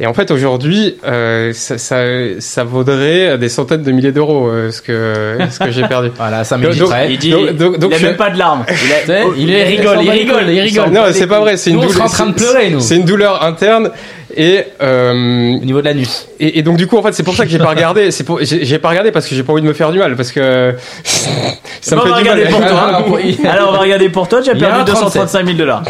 Et 0.00 0.06
en 0.06 0.14
fait, 0.14 0.30
aujourd'hui, 0.30 0.94
euh, 1.04 1.52
ça, 1.52 1.76
ça, 1.76 1.96
ça 2.38 2.62
vaudrait 2.62 3.36
des 3.36 3.48
centaines 3.48 3.82
de 3.82 3.90
milliers 3.90 4.12
d'euros, 4.12 4.46
euh, 4.48 4.70
ce 4.70 4.80
que, 4.80 5.36
ce 5.50 5.58
que 5.58 5.72
j'ai 5.72 5.82
perdu. 5.88 6.10
Voilà, 6.16 6.44
5 6.44 6.56
Donc- 6.58 6.64
minutes 6.66 6.78
donc- 6.80 6.90
près. 6.90 7.12
Il 7.12 7.18
dit, 7.18 7.30
donc- 7.32 7.56
donc- 7.56 7.78
donc 7.78 7.90
il 7.90 7.94
a 7.94 7.98
je- 7.98 8.06
même 8.06 8.16
pas 8.16 8.30
de 8.30 8.38
larmes. 8.38 8.64
Il, 8.68 8.72
a- 8.92 9.00
Tu 9.00 9.06
sais, 9.06 9.22
il, 9.38 9.50
est, 9.52 9.64
rigole, 9.64 9.98
il 10.02 10.10
rigole, 10.10 10.44
il 10.50 10.60
rigole. 10.60 10.90
Non, 10.90 11.02
c'est 11.10 11.26
pas 11.26 11.40
vrai, 11.40 11.56
c'est 11.56 11.70
une 11.70 11.80
douleur. 11.80 12.02
en 12.02 12.08
train 12.08 12.26
de 12.26 12.34
pleurer, 12.34 12.70
nous. 12.70 12.78
C'est 12.80 12.94
une 12.94 13.04
douleur 13.04 13.42
interne 13.42 13.90
et 14.36 14.62
euh, 14.80 15.10
Au 15.56 15.64
niveau 15.64 15.80
de 15.80 15.86
l'anus. 15.86 16.28
et, 16.38 16.58
et 16.58 16.62
donc 16.62 16.76
du 16.76 16.86
coup 16.86 16.96
en 16.98 17.02
fait 17.02 17.12
c'est 17.12 17.22
pour 17.22 17.34
ça 17.34 17.44
que 17.44 17.50
j'ai 17.50 17.58
pas 17.58 17.70
regardé. 17.70 18.10
C'est 18.12 18.22
pour 18.24 18.38
j'ai 18.42 18.78
pas 18.78 18.90
regardé 18.90 19.10
parce 19.10 19.26
que 19.26 19.34
j'ai 19.34 19.42
pas 19.42 19.52
envie 19.52 19.62
de 19.62 19.66
me 19.66 19.72
faire 19.72 19.90
du 19.90 19.98
mal 19.98 20.14
parce 20.16 20.30
que 20.30 20.74
ça 21.80 21.96
me 21.96 22.00
on 22.02 22.04
va 22.04 22.16
fait 22.16 22.22
du 22.22 22.28
mal. 22.28 22.38
regarder 22.38 22.44
pour 22.52 22.60
toi. 22.60 23.02
Alors, 23.50 23.68
on 23.70 23.72
va 23.72 23.78
regarder 23.78 24.08
pour 24.10 24.28
toi, 24.28 24.42
tu 24.42 24.50
as 24.50 24.54
perdu 24.54 24.80
un 24.80 24.84
235 24.84 25.44
000 25.46 25.58
dollars. 25.58 25.82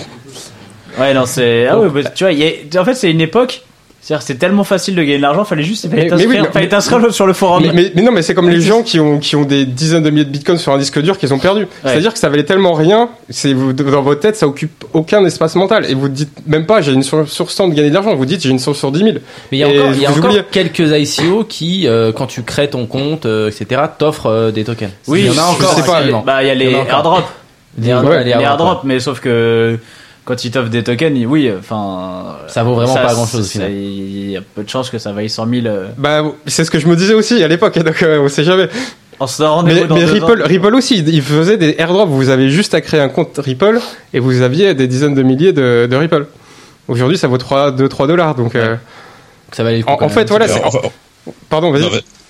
Ouais, 0.98 1.12
non, 1.14 1.26
c'est. 1.26 1.66
Ah 1.66 1.76
bah, 1.76 2.00
tu 2.14 2.24
vois, 2.24 2.32
il 2.32 2.38
y 2.38 2.44
a- 2.76 2.80
en 2.80 2.84
fait, 2.84 2.94
c'est 2.94 3.10
une 3.10 3.20
époque. 3.20 3.62
C'est-à-dire, 4.00 4.22
c'est 4.26 4.36
tellement 4.36 4.64
facile 4.64 4.94
de 4.94 5.02
gagner 5.02 5.16
de 5.18 5.22
l'argent, 5.22 5.44
fallait 5.44 5.62
juste 5.64 5.88
fallait 5.90 6.04
Mais- 6.04 6.08
mais 6.08 6.14
oui, 6.14 6.18
t'inscrire 6.22 6.42
mais- 6.44 6.52
fallait 6.52 6.68
t'inscrire 6.68 7.12
sur 7.12 7.26
le 7.26 7.32
forum. 7.32 7.62
Mais, 7.66 7.72
mais- 7.74 7.92
mais 7.94 8.02
non 8.02 8.12
mais 8.12 8.22
c'est 8.22 8.32
comme 8.32 8.48
les 8.48 8.60
gens 8.60 8.82
qui 8.82 9.00
ont 9.00 9.18
qui 9.18 9.36
ont 9.36 9.44
des 9.44 9.66
dizaines 9.66 10.02
de 10.02 10.10
milliers 10.10 10.24
de 10.24 10.30
bitcoins 10.30 10.56
sur 10.56 10.72
un 10.72 10.78
disque 10.78 11.00
dur 11.02 11.18
qu'ils 11.18 11.34
ont 11.34 11.38
perdu. 11.38 11.66
C'est-à-dire 11.82 12.12
que 12.12 12.18
ça 12.18 12.28
valait 12.28 12.44
tellement 12.44 12.72
rien, 12.72 13.10
c'est 13.28 13.52
vous 13.52 13.72
dans 13.72 14.00
votre 14.02 14.20
tête 14.20 14.36
ça 14.36 14.46
occupe 14.46 14.84
aucun 14.94 15.24
espace 15.26 15.56
mental 15.56 15.84
et 15.90 15.94
vous 15.94 16.08
dites 16.08 16.30
même 16.46 16.64
pas 16.64 16.80
j'ai 16.80 16.92
une 16.92 17.02
source 17.02 17.30
sur 17.30 17.50
100 17.50 17.68
de 17.68 17.74
gagner 17.74 17.90
de 17.90 17.94
l'argent, 17.94 18.14
vous 18.14 18.24
dites 18.24 18.40
j'ai 18.42 18.50
une 18.50 18.58
source 18.60 18.78
sur 18.78 18.92
10 18.92 19.00
000. 19.00 19.10
Mais 19.50 19.58
il 19.58 19.58
y 19.58 19.64
a 19.64 19.68
encore, 19.68 20.30
y 20.32 20.38
a 20.38 20.42
quelques 20.42 20.78
ICO 20.78 21.44
qui, 21.44 21.86
euh, 21.86 22.12
quand 22.12 22.26
tu 22.26 22.42
crées 22.42 22.70
ton 22.70 22.86
compte, 22.86 23.26
euh, 23.26 23.50
etc., 23.50 23.82
t'offrent 23.98 24.26
euh, 24.26 24.50
des 24.50 24.64
tokens. 24.64 24.90
Oui, 25.08 25.20
il 25.20 25.26
y 25.26 25.30
en 25.30 25.32
a 25.32 25.36
je 25.58 25.62
encore. 25.64 25.74
sais 25.74 25.82
pas. 25.82 26.02
Bah, 26.24 26.42
il 26.42 26.46
y 26.46 26.50
a 26.50 26.54
Il 26.54 26.58
les 26.60 26.72
airdrops. 26.72 27.24
Les, 27.80 27.90
airdrops, 27.90 28.84
mais 28.84 29.00
sauf 29.00 29.20
que 29.20 29.78
quand 30.28 30.44
ils 30.44 30.50
t'offrent 30.50 30.68
des 30.68 30.84
tokens, 30.84 31.24
oui, 31.26 31.50
enfin. 31.58 32.36
Ça 32.48 32.62
vaut 32.62 32.74
vraiment 32.74 32.94
pas 32.94 33.08
ça- 33.14 33.42
final. 33.42 33.72
Il 33.72 34.30
y 34.30 34.36
a 34.36 34.42
peu 34.42 34.62
de 34.62 34.68
chances 34.68 34.90
que 34.90 34.98
ça 34.98 35.12
vaille 35.12 35.30
100 35.30 35.48
000. 35.48 35.66
euh, 35.66 35.88
Bah 35.96 36.22
c'est 36.46 36.64
ce 36.64 36.70
que 36.70 36.78
je 36.78 36.86
me 36.86 36.94
disais 36.96 37.14
aussi 37.14 37.42
à 37.42 37.48
l'époque 37.48 37.78
donc 37.78 38.02
euh, 38.02 38.20
on 38.20 38.28
sait 38.28 38.44
jamais. 38.44 38.68
On 39.20 39.26
se 39.26 39.42
Mais, 39.64 39.72
Ripple, 40.04 40.42
ans. 40.42 40.46
Ripple 40.46 40.74
aussi, 40.74 40.98
il 40.98 41.22
faisait 41.22 41.56
des 41.56 41.74
airdrops. 41.78 42.08
Vous 42.10 42.28
avez 42.28 42.50
juste 42.50 42.74
à 42.74 42.80
créer 42.82 43.00
un 43.00 43.08
compte 43.08 43.38
Ripple 43.42 43.80
et 44.12 44.20
vous 44.20 44.42
aviez 44.42 44.74
des 44.74 44.86
dizaines 44.86 45.14
de 45.14 45.22
milliers 45.22 45.52
de, 45.54 45.88
de 45.90 45.96
Ripple. 45.96 46.26
Aujourd'hui, 46.88 47.16
ça 47.18 47.26
vaut 47.26 47.38
3, 47.38 47.72
2, 47.72 47.88
3 47.88 48.06
dollars. 48.06 48.34
Donc, 48.34 48.54
euh, 48.54 48.76
Ça 49.52 49.64
valait 49.64 49.78
le 49.78 49.84
coup, 49.84 49.90
en, 49.90 50.02
en 50.02 50.08
fait, 50.08 50.28
voilà. 50.28 50.46
Enfin, 50.62 50.78
Pardon, 51.48 51.70
vas-y. 51.72 51.82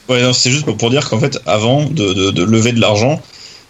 Ouais, 0.08 0.22
c'est 0.32 0.50
juste 0.50 0.64
pour 0.64 0.88
dire 0.90 1.08
qu'en 1.10 1.18
fait, 1.18 1.38
avant 1.46 1.84
de, 1.84 2.14
de- 2.14 2.30
de 2.30 2.44
lever 2.44 2.72
de 2.72 2.80
l'argent, 2.80 3.20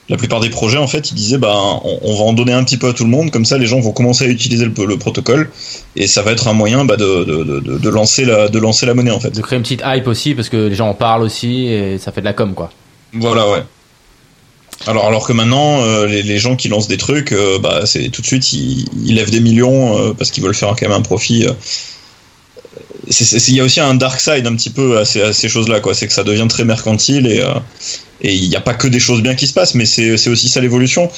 la 0.09 0.17
plupart 0.17 0.41
des 0.41 0.49
projets, 0.51 0.79
en 0.79 0.87
fait, 0.87 1.11
ils 1.11 1.15
disaient, 1.15 1.39
ben, 1.39 1.81
on, 1.85 1.99
on 2.03 2.15
va 2.17 2.23
en 2.25 2.33
donner 2.33 2.53
un 2.53 2.65
petit 2.65 2.77
peu 2.79 2.89
à 2.89 2.93
tout 2.95 3.05
le 3.05 3.11
monde, 3.11 3.31
comme 3.31 3.45
ça, 3.45 3.59
les 3.59 3.67
gens 3.67 3.79
vont 3.81 3.93
commencer 3.93 4.25
à 4.25 4.29
utiliser 4.29 4.65
le, 4.65 4.73
le 4.87 4.97
protocole, 4.99 5.51
et 5.97 6.07
ça 6.07 6.23
va 6.23 6.33
être 6.33 6.49
un 6.49 6.55
moyen 6.55 6.85
bah, 6.85 6.97
de, 6.97 7.25
de, 7.25 7.45
de, 7.45 7.61
de- 7.61 7.79
de 7.79 7.89
lancer 7.91 8.25
la, 8.25 8.49
de 8.49 8.59
lancer 8.59 8.87
la 8.87 8.95
monnaie, 8.95 9.11
en 9.11 9.21
fait. 9.21 9.31
De 9.31 9.43
créer 9.43 9.57
une 9.59 9.63
petite 9.63 9.83
hype 9.85 10.07
aussi, 10.07 10.35
parce 10.35 10.49
que 10.49 10.57
les 10.69 10.75
gens 10.75 10.89
en 10.89 10.95
parlent 10.95 11.23
aussi, 11.23 11.67
et 11.67 11.99
ça 11.99 12.11
fait 12.13 12.21
de 12.21 12.27
la 12.27 12.33
com, 12.33 12.55
quoi. 12.55 12.71
Voilà, 13.13 13.51
ouais. 13.51 13.63
Alors, 14.87 15.07
alors 15.07 15.27
que 15.27 15.33
maintenant, 15.33 15.83
euh, 15.83 16.07
les, 16.07 16.23
les 16.23 16.39
gens 16.39 16.55
qui 16.55 16.69
lancent 16.69 16.87
des 16.89 16.99
trucs, 16.99 17.33
euh, 17.33 17.59
bah, 17.59 17.83
c'est 17.85 18.09
tout 18.11 18.23
de 18.23 18.27
suite, 18.27 18.53
ils, 18.53 18.87
ils 19.05 19.15
lèvent 19.17 19.31
des 19.31 19.41
millions 19.41 19.99
euh, 19.99 20.13
parce 20.17 20.31
qu'ils 20.31 20.43
veulent 20.45 20.55
faire 20.55 20.69
quand 20.69 20.83
même 20.89 20.93
un 20.93 21.03
profit. 21.03 21.47
Il 23.07 23.55
y 23.55 23.61
a 23.61 23.65
aussi 23.65 23.81
un 23.81 23.95
dark 23.95 24.21
side 24.21 24.47
un 24.47 24.55
petit 24.57 24.71
peu 24.71 24.99
à 24.99 25.05
ces, 25.05 25.23
à 25.23 25.33
ces 25.33 25.49
choses-là, 25.49 25.81
quoi. 25.81 25.95
C'est 25.95 26.07
que 26.07 26.13
ça 26.13 26.25
devient 26.25 26.47
très 26.49 26.65
mercantile 26.65 27.27
et 27.27 27.41
euh, 27.41 27.55
et 28.21 28.35
il 28.35 28.49
n'y 28.49 28.57
a 28.57 28.61
pas 28.61 28.75
que 28.75 28.89
des 28.89 28.99
choses 28.99 29.23
bien 29.23 29.35
qui 29.37 29.47
se 29.47 29.53
passent, 29.53 29.75
mais 29.77 29.85
c'est 29.87 30.13
aussi 30.29 30.49
ça 30.49 30.61
l'évolution. 30.61 31.09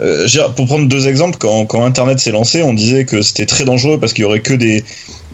Euh, 0.00 0.26
pour 0.56 0.66
prendre 0.66 0.88
deux 0.88 1.06
exemples, 1.08 1.36
quand, 1.38 1.66
quand 1.66 1.84
Internet 1.84 2.18
s'est 2.18 2.30
lancé, 2.32 2.62
on 2.62 2.72
disait 2.74 3.04
que 3.04 3.22
c'était 3.22 3.46
très 3.46 3.64
dangereux 3.64 3.98
parce 4.00 4.12
qu'il 4.12 4.22
y 4.22 4.24
aurait 4.24 4.40
que 4.40 4.54
des, 4.54 4.82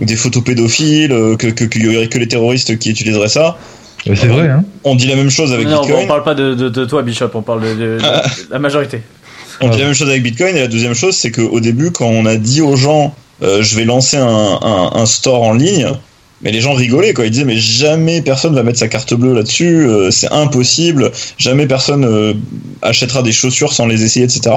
des 0.00 0.16
photos 0.16 0.42
pédophiles, 0.44 1.12
euh, 1.12 1.36
que 1.36 1.46
que- 1.48 1.64
qu'il 1.64 1.84
y 1.90 1.96
aurait 1.96 2.08
que 2.08 2.18
les 2.18 2.28
terroristes 2.28 2.78
qui 2.78 2.90
utiliseraient 2.90 3.28
ça. 3.28 3.56
C'est 4.04 4.26
vrai, 4.28 4.48
hein 4.48 4.64
On 4.84 4.94
dit 4.94 5.06
la 5.06 5.16
même 5.16 5.30
chose 5.30 5.52
avec 5.52 5.66
Non, 5.66 5.80
Bitcoin. 5.82 6.04
on 6.04 6.06
parle 6.06 6.22
pas 6.24 6.34
de, 6.34 6.54
de, 6.54 6.68
de 6.68 6.84
toi, 6.84 7.02
Bishop, 7.02 7.30
on 7.34 7.42
parle 7.42 7.62
de, 7.62 7.74
de- 7.74 7.98
de 7.98 8.00
la 8.50 8.58
majorité. 8.58 9.00
On 9.60 9.68
dit 9.68 9.78
la 9.78 9.86
même 9.86 9.94
chose 9.94 10.08
avec 10.10 10.22
Bitcoin 10.22 10.54
et 10.56 10.60
la 10.60 10.68
deuxième 10.68 10.94
chose 10.94 11.16
c'est 11.16 11.30
qu'au 11.30 11.60
début 11.60 11.90
quand 11.90 12.06
on 12.08 12.26
a 12.26 12.36
dit 12.36 12.60
aux 12.60 12.76
gens 12.76 13.14
euh, 13.42 13.62
je 13.62 13.76
vais 13.76 13.84
lancer 13.84 14.16
un, 14.16 14.58
un, 14.94 15.06
store 15.06 15.42
en 15.42 15.52
ligne. 15.52 15.88
Mais 16.42 16.52
les 16.52 16.60
gens 16.60 16.74
rigolaient 16.74 17.14
quoi. 17.14 17.24
Ils 17.24 17.30
disaient 17.30 17.44
mais 17.46 17.56
jamais 17.56 18.20
personne 18.20 18.54
va 18.54 18.62
mettre 18.62 18.78
sa 18.78 18.88
carte 18.88 19.14
bleue 19.14 19.32
là-dessus 19.32 19.86
euh, 19.86 20.10
c'est 20.10 20.30
impossible. 20.30 21.10
Jamais 21.38 21.66
personne 21.66 22.04
euh, 22.04 22.34
achètera 22.82 23.22
des 23.22 23.32
chaussures 23.32 23.72
sans 23.72 23.86
les 23.86 24.04
essayer 24.04 24.26
etc 24.26 24.54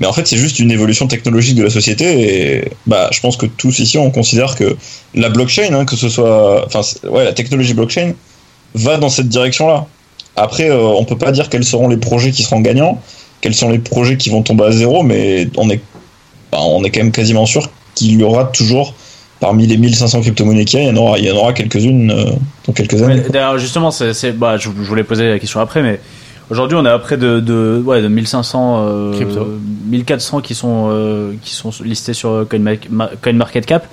mais 0.00 0.06
en 0.06 0.14
fait 0.14 0.26
c'est 0.26 0.38
juste 0.38 0.60
une 0.60 0.70
évolution 0.70 1.08
technologique 1.08 1.56
de 1.56 1.62
la 1.62 1.68
société 1.68 2.06
et 2.06 2.64
bah 2.86 3.10
je 3.12 3.20
pense 3.20 3.36
que 3.36 3.44
tous 3.44 3.80
ici 3.80 3.98
on 3.98 4.10
considère 4.10 4.54
que 4.54 4.76
la 5.14 5.28
blockchain 5.28 5.74
hein, 5.74 5.84
que 5.84 5.94
ce 5.94 6.08
soit 6.08 6.64
enfin 6.64 6.80
ouais 7.06 7.24
la 7.24 7.34
technologie 7.34 7.74
blockchain 7.74 8.14
va 8.74 8.96
dans 8.96 9.10
cette 9.10 9.28
direction 9.28 9.68
là 9.68 9.86
après 10.36 10.70
on 10.70 11.04
peut 11.04 11.18
pas 11.18 11.32
dire 11.32 11.50
quels 11.50 11.64
seront 11.64 11.88
les 11.88 11.98
projets 11.98 12.30
qui 12.30 12.44
seront 12.44 12.60
gagnants 12.60 12.98
quels 13.40 13.54
sont 13.54 13.70
les 13.70 13.78
projets 13.78 14.16
qui 14.16 14.30
vont 14.30 14.42
tomber 14.42 14.64
à 14.64 14.72
zéro, 14.72 15.02
mais 15.02 15.48
on 15.56 15.70
est, 15.70 15.80
bah, 16.52 16.58
on 16.60 16.84
est 16.84 16.90
quand 16.90 17.00
même 17.00 17.12
quasiment 17.12 17.46
sûr 17.46 17.70
qu'il 18.08 18.18
y 18.20 18.22
aura 18.22 18.44
toujours, 18.44 18.94
parmi 19.40 19.66
les 19.66 19.76
1500 19.76 20.20
crypto-monnaies 20.22 20.64
qu'il 20.64 20.80
y 20.80 20.82
a, 20.82 20.86
il 20.90 20.94
y 20.94 20.98
en 20.98 21.00
aura, 21.02 21.18
il 21.18 21.24
y 21.24 21.30
en 21.30 21.36
aura 21.36 21.52
quelques-unes 21.52 22.10
euh, 22.10 22.24
dans 22.66 22.72
quelques 22.72 23.00
années. 23.02 23.20
Ouais, 23.20 23.28
D'ailleurs, 23.30 23.58
justement, 23.58 23.90
c'est, 23.90 24.12
c'est- 24.14 24.32
bah, 24.32 24.56
je, 24.56 24.64
je 24.64 24.88
voulais 24.88 25.04
poser 25.04 25.28
la 25.28 25.38
question 25.38 25.60
après, 25.60 25.82
mais 25.82 26.00
aujourd'hui, 26.50 26.76
on 26.80 26.84
est 26.84 26.90
à 26.90 26.98
près 26.98 27.16
de, 27.16 27.40
de, 27.40 27.82
ouais, 27.84 28.02
de 28.02 28.08
1500, 28.08 28.84
euh, 28.88 29.12
Crypto. 29.14 29.46
1400 29.86 30.40
qui 30.40 30.54
sont, 30.54 30.88
euh, 30.90 31.32
qui 31.42 31.54
sont 31.54 31.70
listés 31.84 32.12
sur 32.14 32.44
CoinMark- 32.48 32.88
Ma- 32.90 33.10
CoinMarketCap. 33.22 33.86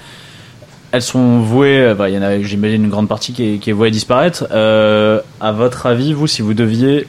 Elles 0.92 1.02
sont 1.02 1.40
vouées, 1.40 1.94
bah, 1.98 2.10
il 2.10 2.16
y 2.16 2.18
en 2.18 2.22
a, 2.22 2.42
j'imagine, 2.42 2.84
une 2.86 2.90
grande 2.90 3.10
partie 3.10 3.34
qui 3.34 3.56
est, 3.56 3.58
qui 3.58 3.70
est 3.70 3.74
vouée 3.74 3.90
à 3.90 3.92
disparaître. 3.92 4.48
Euh, 4.52 5.20
à 5.42 5.52
votre 5.52 5.86
avis, 5.86 6.14
vous, 6.14 6.28
si 6.28 6.42
vous 6.42 6.54
deviez, 6.54 7.06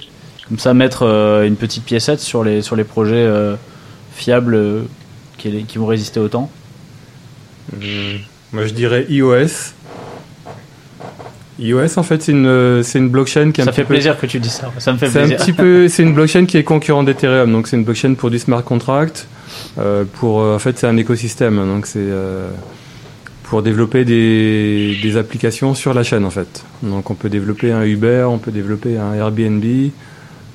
comme 0.49 0.59
ça, 0.59 0.75
mettre 0.75 1.05
euh, 1.07 1.47
une 1.47 1.55
petite 1.57 1.85
piécette 1.85 2.21
sur 2.21 2.43
les, 2.45 2.61
sur 2.63 2.75
les 2.77 2.83
projets 2.85 3.15
euh, 3.17 3.55
fiables 4.15 4.55
euh, 4.57 4.81
qui, 5.39 5.65
qui 5.65 5.79
vont 5.79 5.87
résister 5.87 6.19
au 6.19 6.29
temps? 6.29 6.51
Moi, 8.53 8.67
je 8.67 8.73
dirais 8.73 9.07
iOS. 9.09 9.73
iOS, 11.61 11.99
en 11.99 12.03
fait, 12.03 12.23
c'est 12.23 12.33
une, 12.33 12.83
c'est 12.85 12.99
une 12.99 13.09
blockchain 13.09 13.51
qui 13.51 13.61
est 13.61 13.65
un 13.65 13.67
Ça 13.67 13.73
petit 13.73 13.77
fait 13.81 13.83
peu- 13.87 13.95
plaisir 13.95 14.19
que 14.19 14.27
tu 14.27 14.39
dis 14.39 14.49
ça. 14.49 14.71
Ça 14.79 14.93
me 14.93 14.99
fait 14.99 15.09
C'est 15.11 15.19
un 15.19 15.27
plaisir. 15.27 15.39
petit 15.39 15.53
peu, 15.53 15.89
c'est 15.89 16.03
une 16.05 16.15
blockchain 16.15 16.47
qui 16.47 16.57
est 16.57 16.63
concurrent 16.65 17.03
d'Ethereum. 17.03 17.51
Donc 17.51 17.67
c'est 17.67 17.77
une 17.77 17.85
blockchain 17.85 18.15
pour 18.15 18.31
du 18.31 18.39
smart 18.39 18.63
contract. 18.63 19.27
Euh, 19.79 20.05
pour, 20.21 20.41
euh, 20.41 20.55
en 20.55 20.59
fait, 20.59 20.79
c'est 20.79 20.87
un 20.87 20.97
écosystème. 20.97 21.57
Donc 21.57 21.87
c'est 21.87 21.99
euh, 21.99 22.49
pour 23.45 23.63
développer 23.63 24.05
des, 24.05 24.97
des 25.03 25.17
applications 25.17 25.75
sur 25.75 25.95
la 25.95 26.05
chaîne 26.05 26.25
en 26.25 26.31
fait. 26.31 26.63
Donc 26.83 27.11
on 27.11 27.15
peut 27.15 27.29
développer 27.31 27.73
un 27.73 27.83
Uber, 27.83 28.27
on 28.29 28.39
peut 28.39 28.53
développer 28.53 28.97
un 28.99 29.15
Airbnb, 29.15 29.65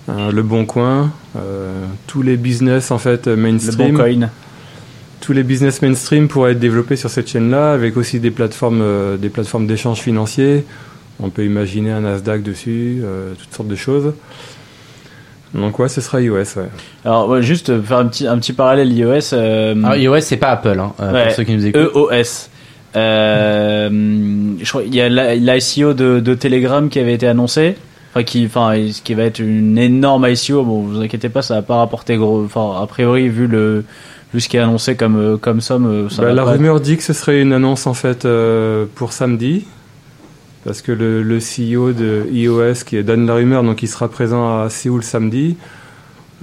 un 0.07 0.31
Le 0.31 0.41
Bon 0.43 0.65
Coin, 0.65 1.11
euh, 1.35 1.83
tous 2.07 2.21
les 2.21 2.37
business 2.37 2.91
en 2.91 2.97
fait 2.97 3.27
Le 3.27 3.35
mainstream. 3.35 3.97
bon 3.97 4.03
coin. 4.03 4.29
Tous 5.23 5.31
les 5.31 5.43
business 5.43 5.81
mainstream 5.81 6.27
pourraient 6.27 6.51
être 6.51 6.59
développés 6.59 6.97
sur 6.97 7.09
cette 7.09 7.29
chaîne-là, 7.29 7.71
avec 7.71 7.95
aussi 7.95 8.19
des 8.19 8.29
plateformes, 8.29 8.81
euh, 8.81 9.15
des 9.15 9.29
plateformes 9.29 9.67
d'échange 9.67 9.99
financier. 10.01 10.65
On 11.21 11.29
peut 11.29 11.45
imaginer 11.45 11.91
un 11.91 12.01
Nasdaq 12.01 12.43
dessus, 12.43 12.99
euh, 13.05 13.31
toutes 13.39 13.53
sortes 13.53 13.69
de 13.69 13.75
choses. 13.77 14.13
Donc 15.53 15.79
ouais, 15.79 15.87
ce 15.87 16.01
sera 16.01 16.19
iOS, 16.19 16.35
ouais. 16.35 16.67
Alors, 17.05 17.29
ouais, 17.29 17.41
juste 17.41 17.69
euh, 17.69 17.81
faire 17.81 17.99
un 17.99 18.07
petit, 18.07 18.27
un 18.27 18.37
petit 18.37 18.51
parallèle 18.51 18.91
iOS. 18.91 19.33
Euh, 19.33 19.75
Alors, 19.81 19.95
iOS, 19.95 20.19
c'est 20.19 20.35
pas 20.35 20.49
Apple, 20.49 20.77
hein, 20.77 20.91
euh, 20.99 21.13
ouais, 21.13 21.27
pour 21.27 21.35
ceux 21.35 21.43
qui 21.45 21.55
nous 21.55 21.65
écoutent. 21.67 21.95
EOS. 21.95 22.49
Euh, 22.97 23.89
je 24.61 24.69
crois 24.69 24.83
il 24.83 24.93
y 24.93 24.99
a 24.99 25.07
l'ICO 25.07 25.93
de, 25.93 26.19
de 26.19 26.33
Telegram 26.33 26.89
qui 26.89 26.99
avait 26.99 27.13
été 27.13 27.27
annoncé. 27.27 27.75
Enfin, 28.11 28.23
qui, 28.23 28.45
enfin, 28.45 28.75
ce 28.91 29.01
qui 29.01 29.13
va 29.13 29.23
être 29.23 29.39
une 29.39 29.77
énorme 29.77 30.27
ICO. 30.27 30.63
Bon, 30.63 30.81
vous 30.81 31.01
inquiétez 31.01 31.29
pas, 31.29 31.41
ça 31.41 31.55
va 31.55 31.61
pas 31.61 31.77
rapporter 31.77 32.17
gros. 32.17 32.43
Enfin, 32.43 32.81
a 32.83 32.85
priori, 32.87 33.29
vu 33.29 33.47
le, 33.47 33.85
vu 34.33 34.39
ce 34.41 34.49
qui 34.49 34.57
est 34.57 34.61
annoncé 34.61 34.95
comme, 34.95 35.17
euh, 35.17 35.37
comme 35.37 35.61
somme, 35.61 35.85
euh, 35.85 36.09
ça 36.09 36.23
Bah, 36.23 36.33
la 36.33 36.43
rumeur 36.43 36.79
dit 36.79 36.97
que 36.97 37.03
ce 37.03 37.13
serait 37.13 37.41
une 37.41 37.53
annonce 37.53 37.85
en 37.87 37.93
fait 37.93 38.25
euh, 38.25 38.85
pour 38.95 39.13
samedi, 39.13 39.65
parce 40.65 40.81
que 40.81 40.91
le, 40.91 41.21
le 41.23 41.37
CEO 41.39 41.91
de 41.93 42.25
iOS 42.31 42.83
qui 42.85 42.97
est 42.97 43.03
Dan 43.03 43.25
la 43.27 43.35
rumeur, 43.35 43.63
donc 43.63 43.83
il 43.83 43.87
sera 43.87 44.07
présent 44.09 44.61
à 44.61 44.69
Séoul 44.69 45.03
samedi. 45.03 45.57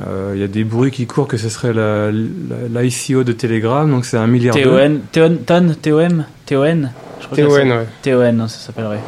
Euh, 0.06 0.32
Il 0.34 0.40
y 0.40 0.44
a 0.44 0.48
des 0.48 0.64
bruits 0.64 0.90
qui 0.90 1.06
courent 1.06 1.28
que 1.28 1.36
ce 1.36 1.48
serait 1.48 1.72
la, 1.74 2.10
la- 2.10 2.82
l'ICO 2.82 3.22
de 3.24 3.32
Telegram, 3.32 3.90
donc 3.90 4.04
c'est 4.06 4.16
un 4.16 4.26
milliard. 4.26 4.54
TON, 4.56 5.00
TON, 5.12 5.36
TON, 5.46 5.74
TOM, 5.82 6.24
TON. 6.46 6.88
Je 7.20 7.26
crois 7.26 7.36
que 7.36 7.42
TON, 7.42 7.70
ouais. 7.70 7.86
TON, 8.02 8.48
ça 8.48 8.58
s'appellerait. 8.58 9.00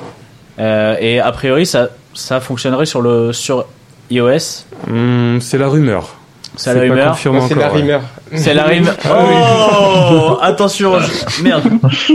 Euh, 0.58 0.96
et 1.00 1.18
a 1.20 1.32
priori, 1.32 1.64
ça, 1.64 1.88
ça 2.14 2.40
fonctionnerait 2.40 2.84
sur 2.84 3.00
le, 3.00 3.32
sur 3.32 3.64
iOS. 4.10 4.64
Hmm, 4.86 5.40
c'est 5.40 5.56
la 5.56 5.68
rumeur. 5.68 6.16
C'est 6.56 6.74
la 6.74 6.80
rumeur. 6.80 7.16
C'est 7.48 7.54
la 7.54 7.68
rumeur. 7.68 8.00
C'est 8.34 8.54
la 8.54 8.64
rime. 8.64 8.90
Oh 9.10 10.38
Attention, 10.42 10.98
je- 11.00 11.42
merde. 11.42 11.64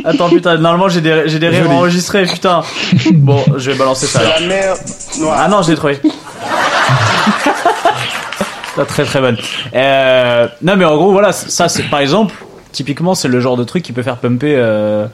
Attends, 0.05 0.29
putain, 0.29 0.57
normalement 0.57 0.89
j'ai 0.89 1.01
des, 1.01 1.23
j'ai 1.27 1.39
des 1.39 1.49
rimes 1.49 1.63
Joli. 1.65 1.75
enregistrées, 1.75 2.25
putain. 2.25 2.61
Bon, 3.13 3.43
je 3.55 3.71
vais 3.71 3.77
balancer 3.77 4.05
ça. 4.07 4.19
alors. 4.19 4.77
Ah 5.35 5.47
non, 5.47 5.61
je 5.63 5.71
l'ai 5.71 5.75
trouvé. 5.75 5.99
Ah, 8.79 8.85
très 8.85 9.05
très 9.05 9.19
bonne. 9.19 9.37
Euh, 9.73 10.47
non, 10.61 10.75
mais 10.75 10.85
en 10.85 10.95
gros, 10.97 11.11
voilà, 11.11 11.31
ça 11.31 11.67
c'est 11.67 11.83
par 11.89 11.99
exemple, 11.99 12.35
typiquement, 12.71 13.15
c'est 13.15 13.27
le 13.27 13.39
genre 13.39 13.57
de 13.57 13.63
truc 13.63 13.81
qui 13.83 13.91
peut 13.91 14.03
faire 14.03 14.17
pumper 14.17 14.53
euh, 14.55 15.07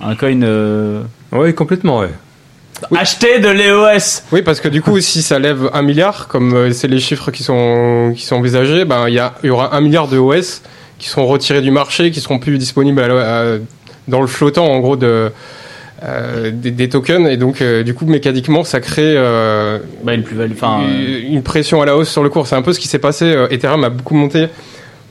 un 0.00 0.16
coin. 0.16 0.42
Euh... 0.42 1.02
Oui, 1.30 1.54
complètement, 1.54 2.00
ouais. 2.00 2.10
Acheter 2.94 3.38
de 3.38 3.48
l'EOS 3.48 4.22
Oui, 4.32 4.42
parce 4.42 4.60
que 4.60 4.68
du 4.68 4.82
coup, 4.82 4.98
si 5.00 5.22
ça 5.22 5.38
lève 5.38 5.70
un 5.72 5.82
milliard, 5.82 6.28
comme 6.28 6.54
euh, 6.54 6.72
c'est 6.72 6.88
les 6.88 6.98
chiffres 7.00 7.30
qui 7.30 7.42
sont, 7.42 8.12
qui 8.16 8.22
sont 8.24 8.36
envisagés, 8.36 8.84
ben, 8.84 9.08
il 9.08 9.14
y, 9.14 9.18
a- 9.18 9.34
il 9.42 9.46
y 9.46 9.50
aura 9.50 9.74
un 9.76 9.80
milliard 9.80 10.08
de 10.08 10.18
OS 10.18 10.60
qui 10.98 11.08
seront 11.08 11.26
retirés 11.26 11.60
du 11.62 11.70
marché, 11.70 12.10
qui 12.10 12.20
seront 12.20 12.38
plus 12.38 12.58
disponibles 12.58 13.00
à 13.00 13.08
la- 13.08 13.40
à- 13.54 13.58
dans 14.08 14.20
le 14.20 14.26
flottant, 14.26 14.66
en 14.66 14.80
gros, 14.80 14.96
de, 14.96 15.30
euh, 16.02 16.50
des, 16.52 16.72
des 16.72 16.88
tokens. 16.88 17.26
Et 17.28 17.36
donc, 17.36 17.62
euh, 17.62 17.82
du 17.84 17.94
coup, 17.94 18.04
mécaniquement, 18.06 18.64
ça 18.64 18.80
crée 18.80 19.14
euh, 19.16 19.78
Bah, 20.02 20.12
une 20.14 20.24
une 21.30 21.42
pression 21.42 21.80
à 21.80 21.86
la 21.86 21.96
hausse 21.96 22.10
sur 22.10 22.22
le 22.22 22.28
cours. 22.28 22.46
C'est 22.46 22.56
un 22.56 22.62
peu 22.62 22.72
ce 22.72 22.80
qui 22.80 22.88
s'est 22.88 22.98
passé. 22.98 23.34
Ethereum 23.50 23.84
a 23.84 23.88
beaucoup 23.90 24.14
monté 24.14 24.48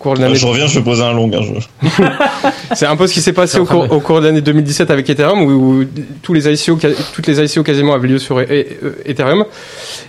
cours 0.04 0.14
de 0.16 0.22
l'année. 0.22 0.36
je 0.36 0.46
reviens, 0.46 0.68
je 0.68 0.78
vais 0.78 0.84
poser 0.86 1.02
un 1.04 1.14
long. 1.14 1.30
hein, 1.34 1.42
je- 1.82 1.90
C'est 2.76 2.86
un 2.86 2.96
peu 2.96 3.08
ce 3.08 3.14
qui 3.14 3.22
s'est 3.22 3.34
passé 3.34 3.58
au 3.60 3.66
cours, 3.66 3.92
au 3.92 4.00
cours 4.00 4.20
de 4.22 4.26
l'année 4.28 4.42
2017 4.42 4.90
avec 4.92 5.10
Ethereum, 5.10 5.42
où, 5.42 5.50
où 5.82 5.86
tous 6.22 6.34
les 6.34 6.48
ICO, 6.48 6.78
toutes 7.14 7.28
les 7.28 7.40
ICO 7.40 7.64
quasiment 7.64 7.94
avaient 7.94 8.08
lieu 8.08 8.20
sur 8.20 8.40
E- 8.40 8.46
E- 8.50 8.96
Ethereum. 9.06 9.46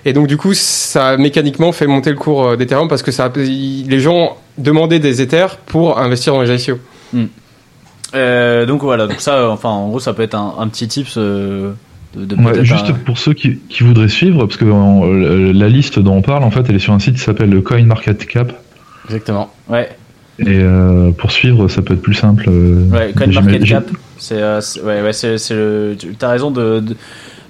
Et 0.04 0.12
donc, 0.12 0.26
du 0.26 0.36
coup, 0.36 0.52
ça 0.54 1.08
a 1.10 1.16
mécaniquement 1.16 1.72
fait 1.72 1.86
monter 1.86 2.10
le 2.10 2.16
cours 2.16 2.48
euh, 2.48 2.56
d'Ethereum 2.56 2.88
parce 2.88 3.02
que 3.02 3.12
ça, 3.12 3.30
les 3.36 4.00
gens 4.00 4.36
demandaient 4.58 4.98
des 4.98 5.22
Ethers 5.22 5.56
pour 5.66 5.98
investir 5.98 6.32
dans 6.34 6.42
les 6.42 6.54
ICO. 6.62 6.78
euh, 8.14 8.66
donc 8.66 8.82
voilà, 8.82 9.06
donc 9.06 9.20
ça, 9.20 9.34
euh, 9.36 9.48
enfin, 9.50 9.70
en 9.70 9.88
gros, 9.88 10.00
ça 10.00 10.12
peut 10.12 10.22
être 10.22 10.34
un, 10.36 10.54
un 10.58 10.68
petit 10.68 10.86
tips 10.86 11.14
euh, 11.18 11.72
de, 12.16 12.24
de 12.24 12.36
Ouais, 12.36 12.64
juste 12.64 12.86
un- 12.90 12.92
pour 12.92 13.18
ceux 13.18 13.32
qui, 13.34 13.58
qui 13.68 13.82
voudraient 13.82 14.08
suivre, 14.08 14.46
parce 14.46 14.56
que 14.56 14.64
la 15.52 15.68
liste 15.68 15.98
dont 15.98 16.14
on 16.16 16.22
parle, 16.22 16.44
en 16.44 16.50
fait, 16.50 16.64
elle 16.68 16.76
est 16.76 16.80
sur 16.80 16.92
un 16.92 17.00
site 17.00 17.14
qui 17.16 17.20
s'appelle 17.22 17.60
CoinMarketCap. 17.60 18.52
Exactement. 19.06 19.50
Ouais, 19.68 19.90
Et 20.38 20.44
euh, 20.48 21.10
pour 21.12 21.30
suivre, 21.30 21.68
ça 21.68 21.82
peut 21.82 21.94
être 21.94 22.02
plus 22.02 22.14
simple. 22.14 22.44
euh, 22.48 22.88
ouais, 22.90 23.12
j'imagine- 23.16 23.32
CoinMarketCap. 23.42 23.84
C'est, 24.18 24.34
euh, 24.42 24.60
c'est- 24.60 24.80
ouais, 24.80 25.02
ouais, 25.02 25.12
c'est, 25.12 25.38
c'est 25.38 25.54
le. 25.54 25.94
tu- 25.98 26.14
T'as 26.16 26.28
raison 26.30 26.50
de, 26.50 26.80
de, 26.80 26.96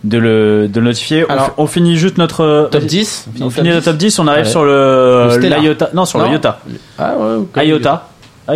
de 0.04 0.18
le, 0.18 0.68
de 0.68 0.80
le 0.80 0.86
notifier. 0.86 1.24
On 1.28 1.32
Alors, 1.32 1.54
on, 1.56 1.66
finit 1.66 1.96
juste 1.96 2.18
notre 2.18 2.68
Top 2.70 2.80
vas-y. 2.82 2.88
10 2.88 3.28
On 3.40 3.50
finit 3.50 3.70
le 3.70 3.80
top 3.80 3.96
10, 3.96 4.18
on 4.18 4.26
arrive 4.26 4.44
Ouais. 4.44 4.50
sur 4.50 4.64
le, 4.64 5.28
Le 5.40 5.60
l'IOTA. 5.60 5.90
Non, 5.94 6.04
sur 6.04 6.18
Non. 6.18 6.26
le 6.26 6.32
IOTA. 6.32 6.60
Ah 6.98 7.14
ouais, 7.16 7.34
ok. 7.36 7.62
IOTA. 7.64 8.08
Ah, 8.46 8.52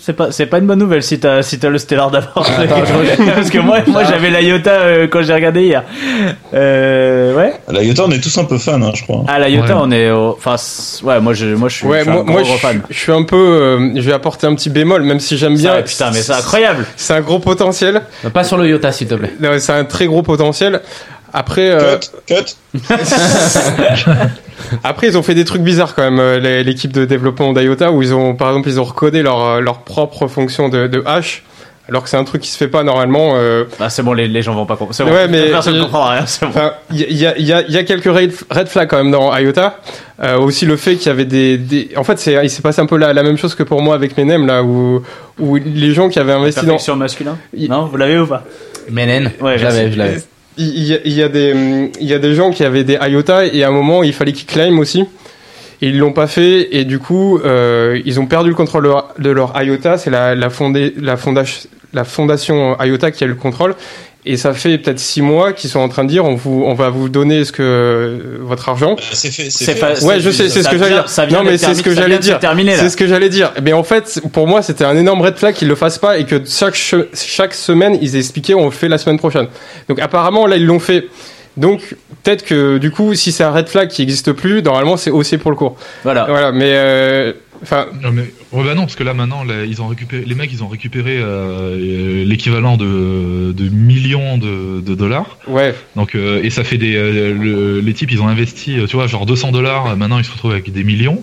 c'est 0.00 0.12
pas, 0.12 0.30
c'est 0.30 0.46
pas 0.46 0.58
une 0.58 0.66
bonne 0.66 0.78
nouvelle 0.78 1.02
si 1.02 1.18
t'as, 1.18 1.42
si 1.42 1.58
t'as 1.58 1.68
le 1.68 1.78
Stellar 1.78 2.08
d'abord. 2.10 2.44
Je- 2.46 3.24
Parce 3.34 3.50
que 3.50 3.58
moi, 3.58 3.78
moi 3.88 4.04
j'avais 4.04 4.30
l'IOTA 4.30 4.70
euh, 4.70 5.06
quand 5.08 5.22
j'ai 5.22 5.34
regardé 5.34 5.62
hier. 5.64 5.82
Euh, 6.52 7.34
ouais. 7.34 7.54
La 7.68 7.82
Iota, 7.82 8.04
on 8.06 8.10
est 8.10 8.20
tous 8.22 8.36
un 8.38 8.44
peu 8.44 8.58
fans, 8.58 8.80
hein, 8.80 8.92
je 8.94 9.02
crois. 9.02 9.24
Ah, 9.26 9.40
l'IOTA, 9.40 9.74
Ouais. 9.74 9.80
on 9.82 9.90
est, 9.90 10.10
enfin, 10.10 10.54
ouais, 11.02 11.20
moi 11.20 11.34
je, 11.34 11.46
moi 11.46 11.68
je 11.68 11.74
suis, 11.76 11.88
je 11.88 12.00
suis 12.00 12.08
un 12.08 12.12
moi, 12.12 12.22
gros, 12.22 12.32
moi, 12.32 12.42
gros 12.42 12.52
je, 12.54 12.58
fan. 12.58 12.80
je 12.88 12.98
suis 12.98 13.12
un 13.12 13.22
peu, 13.24 13.36
euh, 13.36 13.90
je 13.96 14.00
vais 14.02 14.12
apporter 14.12 14.46
un 14.46 14.54
petit 14.54 14.70
bémol, 14.70 15.02
même 15.02 15.20
si 15.20 15.36
j'aime 15.36 15.56
bien. 15.56 15.82
Putain, 15.82 16.10
mais 16.12 16.20
c'est 16.22 16.32
incroyable. 16.32 16.86
C'est 16.96 17.14
un 17.14 17.20
gros 17.20 17.38
potentiel. 17.40 18.02
Pas 18.32 18.44
sur 18.44 18.56
le 18.56 18.68
Iota, 18.68 18.92
s'il 18.92 19.08
te 19.08 19.14
plaît. 19.14 19.32
Non, 19.40 19.50
C'est 19.58 19.72
un 19.72 19.84
très 19.84 20.06
gros 20.06 20.22
potentiel. 20.22 20.80
Après, 21.34 21.68
euh, 21.70 21.96
après, 24.84 25.08
ils 25.08 25.18
ont 25.18 25.22
fait 25.22 25.34
des 25.34 25.44
trucs 25.44 25.62
bizarres 25.62 25.94
quand 25.94 26.02
même. 26.02 26.18
euh, 26.20 26.62
L'équipe 26.62 26.92
de 26.92 27.04
développement 27.04 27.52
d'IOTA 27.52 27.90
où 27.92 28.02
ils 28.02 28.14
ont, 28.14 28.34
par 28.34 28.48
exemple, 28.48 28.68
ils 28.68 28.80
ont 28.80 28.84
recodé 28.84 29.22
leur 29.22 29.44
euh, 29.44 29.60
leur 29.60 29.78
propre 29.80 30.26
fonction 30.28 30.68
de, 30.68 30.86
de 30.86 31.02
hash, 31.06 31.42
alors 31.88 32.02
que 32.04 32.08
c'est 32.08 32.16
un 32.16 32.24
truc 32.24 32.42
qui 32.42 32.48
se 32.50 32.56
fait 32.56 32.68
pas 32.68 32.82
normalement. 32.84 33.32
euh, 33.36 33.64
Ah, 33.80 33.90
c'est 33.90 34.02
bon, 34.02 34.12
les, 34.12 34.28
les 34.28 34.42
gens 34.42 34.54
vont 34.54 34.64
pas 34.66 34.76
comprendre. 34.76 35.10
Bon. 35.10 35.16
Ouais, 35.16 35.28
mais 35.28 35.50
personne 35.50 35.76
ne 35.76 35.82
comprend 35.82 36.08
rien. 36.10 36.24
Bon. 36.42 36.70
Il 36.92 37.00
y, 37.00 37.26
a- 37.26 37.36
il 37.36 37.44
y 37.44 37.52
a, 37.52 37.62
il 37.62 37.72
y 37.72 37.76
a- 37.76 37.80
y 37.80 37.84
quelques 37.84 38.04
red, 38.04 38.32
red 38.50 38.68
flags 38.68 38.88
quand 38.88 38.98
même 38.98 39.10
dans 39.10 39.36
IOTA. 39.36 39.78
Euh, 40.22 40.38
aussi 40.38 40.64
le 40.64 40.76
fait 40.76 40.94
qu'il 40.94 41.08
y 41.08 41.10
avait 41.10 41.24
des, 41.24 41.58
des... 41.58 41.90
en 41.96 42.04
fait, 42.04 42.20
c'est, 42.20 42.38
il 42.44 42.48
s'est 42.50 42.62
passé 42.62 42.80
un 42.80 42.86
peu 42.86 42.96
la, 42.96 43.12
la 43.12 43.24
même 43.24 43.36
chose 43.36 43.56
que 43.56 43.64
pour 43.64 43.82
moi 43.82 43.96
avec 43.96 44.16
Menem 44.16 44.46
là, 44.46 44.62
où, 44.62 45.02
où 45.40 45.56
les 45.56 45.92
gens 45.92 46.08
qui 46.08 46.20
avaient 46.20 46.32
investi 46.32 46.60
dans, 46.60 46.66
Perfection 46.66 46.94
masculin 46.94 47.36
Non, 47.68 47.86
vous 47.86 47.96
l'avez 47.96 48.20
ou 48.20 48.26
pas? 48.28 48.44
Menen, 48.88 49.32
Ouais, 49.40 49.58
je 49.58 49.64
l'avais, 49.64 49.90
je 49.90 49.98
l'avais. 49.98 50.22
Il 50.56 50.84
y, 50.84 51.22
a, 51.22 51.28
des, 51.28 51.90
il 52.00 52.06
y 52.06 52.14
a 52.14 52.18
des 52.18 52.34
gens 52.34 52.50
qui 52.50 52.64
avaient 52.64 52.84
des 52.84 52.98
IOTA 53.00 53.46
et 53.46 53.64
à 53.64 53.68
un 53.68 53.72
moment 53.72 54.02
il 54.02 54.12
fallait 54.12 54.32
qu'ils 54.32 54.46
claiment 54.46 54.78
aussi. 54.78 55.04
Et 55.82 55.88
ils 55.88 55.98
l'ont 55.98 56.12
pas 56.12 56.26
fait 56.26 56.76
et 56.76 56.84
du 56.84 56.98
coup 56.98 57.38
euh, 57.38 58.00
ils 58.04 58.20
ont 58.20 58.26
perdu 58.26 58.50
le 58.50 58.54
contrôle 58.54 58.88
de 59.18 59.30
leur, 59.30 59.52
IOTA. 59.60 59.98
C'est 59.98 60.10
la, 60.10 60.34
la, 60.34 60.48
la, 60.96 61.16
fondation, 61.16 61.68
la 61.92 62.04
fondation 62.04 62.76
IOTA 62.80 63.10
qui 63.10 63.24
a 63.24 63.26
le 63.26 63.34
contrôle. 63.34 63.74
Et 64.26 64.38
ça 64.38 64.54
fait 64.54 64.78
peut-être 64.78 64.98
six 64.98 65.20
mois 65.20 65.52
qu'ils 65.52 65.68
sont 65.68 65.80
en 65.80 65.88
train 65.90 66.02
de 66.04 66.08
dire 66.08 66.24
on, 66.24 66.34
vous, 66.34 66.62
on 66.64 66.72
va 66.72 66.88
vous 66.88 67.10
donner 67.10 67.44
ce 67.44 67.52
que 67.52 68.38
votre 68.40 68.68
argent. 68.70 68.96
C'est 69.12 69.30
fait, 69.30 69.50
c'est 69.50 69.74
fait. 69.74 69.74
fa- 69.74 70.04
Ouais, 70.06 70.18
je 70.18 70.30
sais, 70.30 70.48
c'est 70.48 70.62
ce 70.62 70.68
que 70.70 70.78
j'allais 70.78 70.94
dire. 70.94 71.08
ça 71.10 71.26
vient 71.26 71.38
Non, 71.42 71.44
mais 71.44 71.58
c'est 71.58 71.74
ce 71.74 71.82
que 71.82 71.94
j'allais 71.94 72.18
dire. 72.18 72.38
C'est 72.78 72.88
ce 72.88 72.96
que 72.96 73.06
j'allais 73.06 73.28
dire. 73.28 73.52
Mais 73.62 73.74
en 73.74 73.82
fait, 73.82 74.20
pour 74.32 74.46
moi, 74.46 74.62
c'était 74.62 74.84
un 74.84 74.96
énorme 74.96 75.20
red 75.20 75.36
flag 75.36 75.54
qu'ils 75.54 75.68
le 75.68 75.74
fassent 75.74 75.98
pas 75.98 76.16
et 76.18 76.24
que 76.24 76.40
chaque 76.46 76.74
chaque 77.14 77.52
semaine, 77.54 77.98
ils 78.00 78.16
expliquaient 78.16 78.54
on 78.54 78.64
le 78.64 78.70
fait 78.70 78.88
la 78.88 78.96
semaine 78.98 79.18
prochaine. 79.18 79.46
Donc 79.88 79.98
apparemment, 80.00 80.46
là, 80.46 80.56
ils 80.56 80.64
l'ont 80.64 80.80
fait. 80.80 81.04
Donc 81.58 81.94
peut-être 82.22 82.44
que 82.44 82.78
du 82.78 82.90
coup, 82.90 83.14
si 83.14 83.30
c'est 83.30 83.44
un 83.44 83.52
red 83.52 83.68
flag 83.68 83.88
qui 83.88 84.02
existe 84.02 84.32
plus, 84.32 84.62
normalement, 84.62 84.96
c'est 84.96 85.10
aussi 85.10 85.36
pour 85.36 85.50
le 85.50 85.56
cours. 85.56 85.76
Voilà. 86.02 86.24
Voilà, 86.28 86.50
mais 86.50 86.70
euh, 86.72 87.32
enfin, 87.64 87.86
Non 88.02 88.12
mais 88.12 88.22
ouais, 88.52 88.64
bah 88.64 88.74
non 88.74 88.82
parce 88.82 88.94
que 88.94 89.02
là 89.02 89.12
maintenant 89.14 89.42
là, 89.42 89.64
ils 89.64 89.82
ont 89.82 89.88
récupéré 89.88 90.22
les 90.24 90.34
mecs 90.34 90.52
ils 90.52 90.62
ont 90.62 90.68
récupéré 90.68 91.16
euh, 91.18 92.24
l'équivalent 92.24 92.76
de, 92.76 93.52
de 93.52 93.68
millions 93.68 94.38
de, 94.38 94.80
de 94.80 94.94
dollars 94.94 95.38
ouais. 95.48 95.74
donc 95.96 96.14
euh, 96.14 96.40
et 96.42 96.50
ça 96.50 96.62
fait 96.62 96.78
des 96.78 96.94
euh, 96.94 97.34
le- 97.34 97.80
les 97.80 97.92
types 97.94 98.12
ils 98.12 98.20
ont 98.22 98.28
investi 98.28 98.78
euh, 98.78 98.86
tu 98.86 98.96
vois 98.96 99.06
genre 99.06 99.26
200 99.26 99.50
dollars 99.52 99.86
euh, 99.90 99.96
maintenant 99.96 100.18
ils 100.18 100.24
se 100.24 100.30
retrouvent 100.30 100.52
avec 100.52 100.70
des 100.72 100.84
millions 100.84 101.22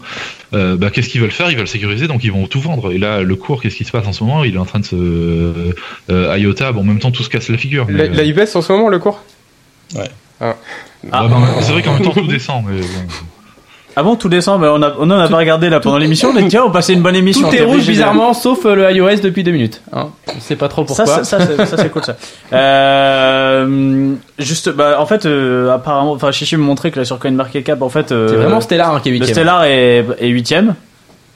euh, 0.53 0.75
bah 0.75 0.89
qu'est-ce 0.89 1.07
qu'ils 1.07 1.21
veulent 1.21 1.31
faire? 1.31 1.49
Ils 1.49 1.55
veulent 1.57 1.67
sécuriser 1.67 2.07
donc 2.07 2.23
ils 2.25 2.31
vont 2.31 2.45
tout 2.47 2.59
vendre 2.59 2.91
et 2.91 2.97
là 2.97 3.21
le 3.21 3.35
cours 3.37 3.61
qu'est-ce 3.61 3.77
qui 3.77 3.85
se 3.85 3.91
passe 3.91 4.05
en 4.07 4.11
ce 4.11 4.21
moment? 4.23 4.43
Il 4.43 4.55
est 4.55 4.57
en 4.57 4.65
train 4.65 4.79
de 4.79 4.85
se 4.85 4.95
euh, 6.09 6.37
IOTA 6.37 6.73
bon 6.73 6.81
en 6.81 6.83
même 6.83 6.99
temps 6.99 7.11
tout 7.11 7.23
se 7.23 7.29
casse 7.29 7.47
la 7.49 7.57
figure 7.57 7.85
mais, 7.87 7.93
La, 7.93 8.03
euh, 8.03 8.23
la 8.25 8.33
baisse 8.33 8.55
en 8.55 8.61
ce 8.61 8.73
moment 8.73 8.89
le 8.89 8.99
cours? 8.99 9.23
Ouais. 9.95 10.09
Ah. 10.41 10.55
ouais, 11.03 11.09
bah, 11.11 11.47
c'est 11.61 11.71
vrai 11.71 11.81
qu'en 11.83 11.93
même 11.93 12.03
temps 12.03 12.11
tout 12.11 12.27
descend 12.27 12.65
mais 12.67 12.81
bon. 12.81 12.87
Ah 13.95 14.03
bon, 14.03 14.15
tout 14.15 14.29
descend, 14.29 14.61
mais 14.61 14.67
on 14.67 14.81
a, 14.81 14.93
on 14.99 15.09
en 15.11 15.19
a 15.19 15.27
pas 15.27 15.37
regardé 15.37 15.69
là 15.69 15.79
pendant 15.81 15.97
l'émission. 15.97 16.29
On 16.29 16.33
dit, 16.39 16.47
tiens, 16.47 16.63
on 16.65 16.71
passait 16.71 16.93
une 16.93 17.01
bonne 17.01 17.15
émission. 17.15 17.49
Tout 17.49 17.55
est 17.55 17.59
T'es 17.59 17.63
rouge 17.65 17.85
bizarrement, 17.85 18.33
sauf 18.33 18.65
euh, 18.65 18.75
le 18.75 18.91
iOS 18.91 19.19
depuis 19.21 19.43
deux 19.43 19.51
minutes. 19.51 19.81
Hein. 19.91 20.09
Je 20.33 20.39
sais 20.39 20.55
pas 20.55 20.69
trop 20.69 20.85
pourquoi. 20.85 21.05
Ça, 21.05 21.23
ça, 21.23 21.39
ça, 21.39 21.45
c'est- 21.47 21.65
ça, 21.65 21.77
c'est 21.77 21.89
cool 21.89 22.03
ça. 22.03 22.15
Euh, 22.53 24.13
juste, 24.39 24.69
bah, 24.69 24.97
en 24.99 25.05
fait, 25.05 25.25
euh, 25.25 25.73
apparemment, 25.73 26.11
enfin, 26.13 26.31
Chichi 26.31 26.55
me 26.57 26.63
montrait 26.63 26.91
que 26.91 26.99
là 26.99 27.05
sur 27.05 27.19
CoinMarketCap, 27.19 27.81
en 27.81 27.89
fait, 27.89 28.11
euh, 28.11 28.27
c'est 28.29 28.35
vraiment 28.35 28.61
Stellar 28.61 28.93
hein, 28.95 28.99
qui 29.01 29.09
est 29.09 29.11
le 29.11 29.17
huitième. 29.17 29.35
Stellar 29.35 29.63
est, 29.65 30.05
est 30.19 30.27
huitième. 30.29 30.75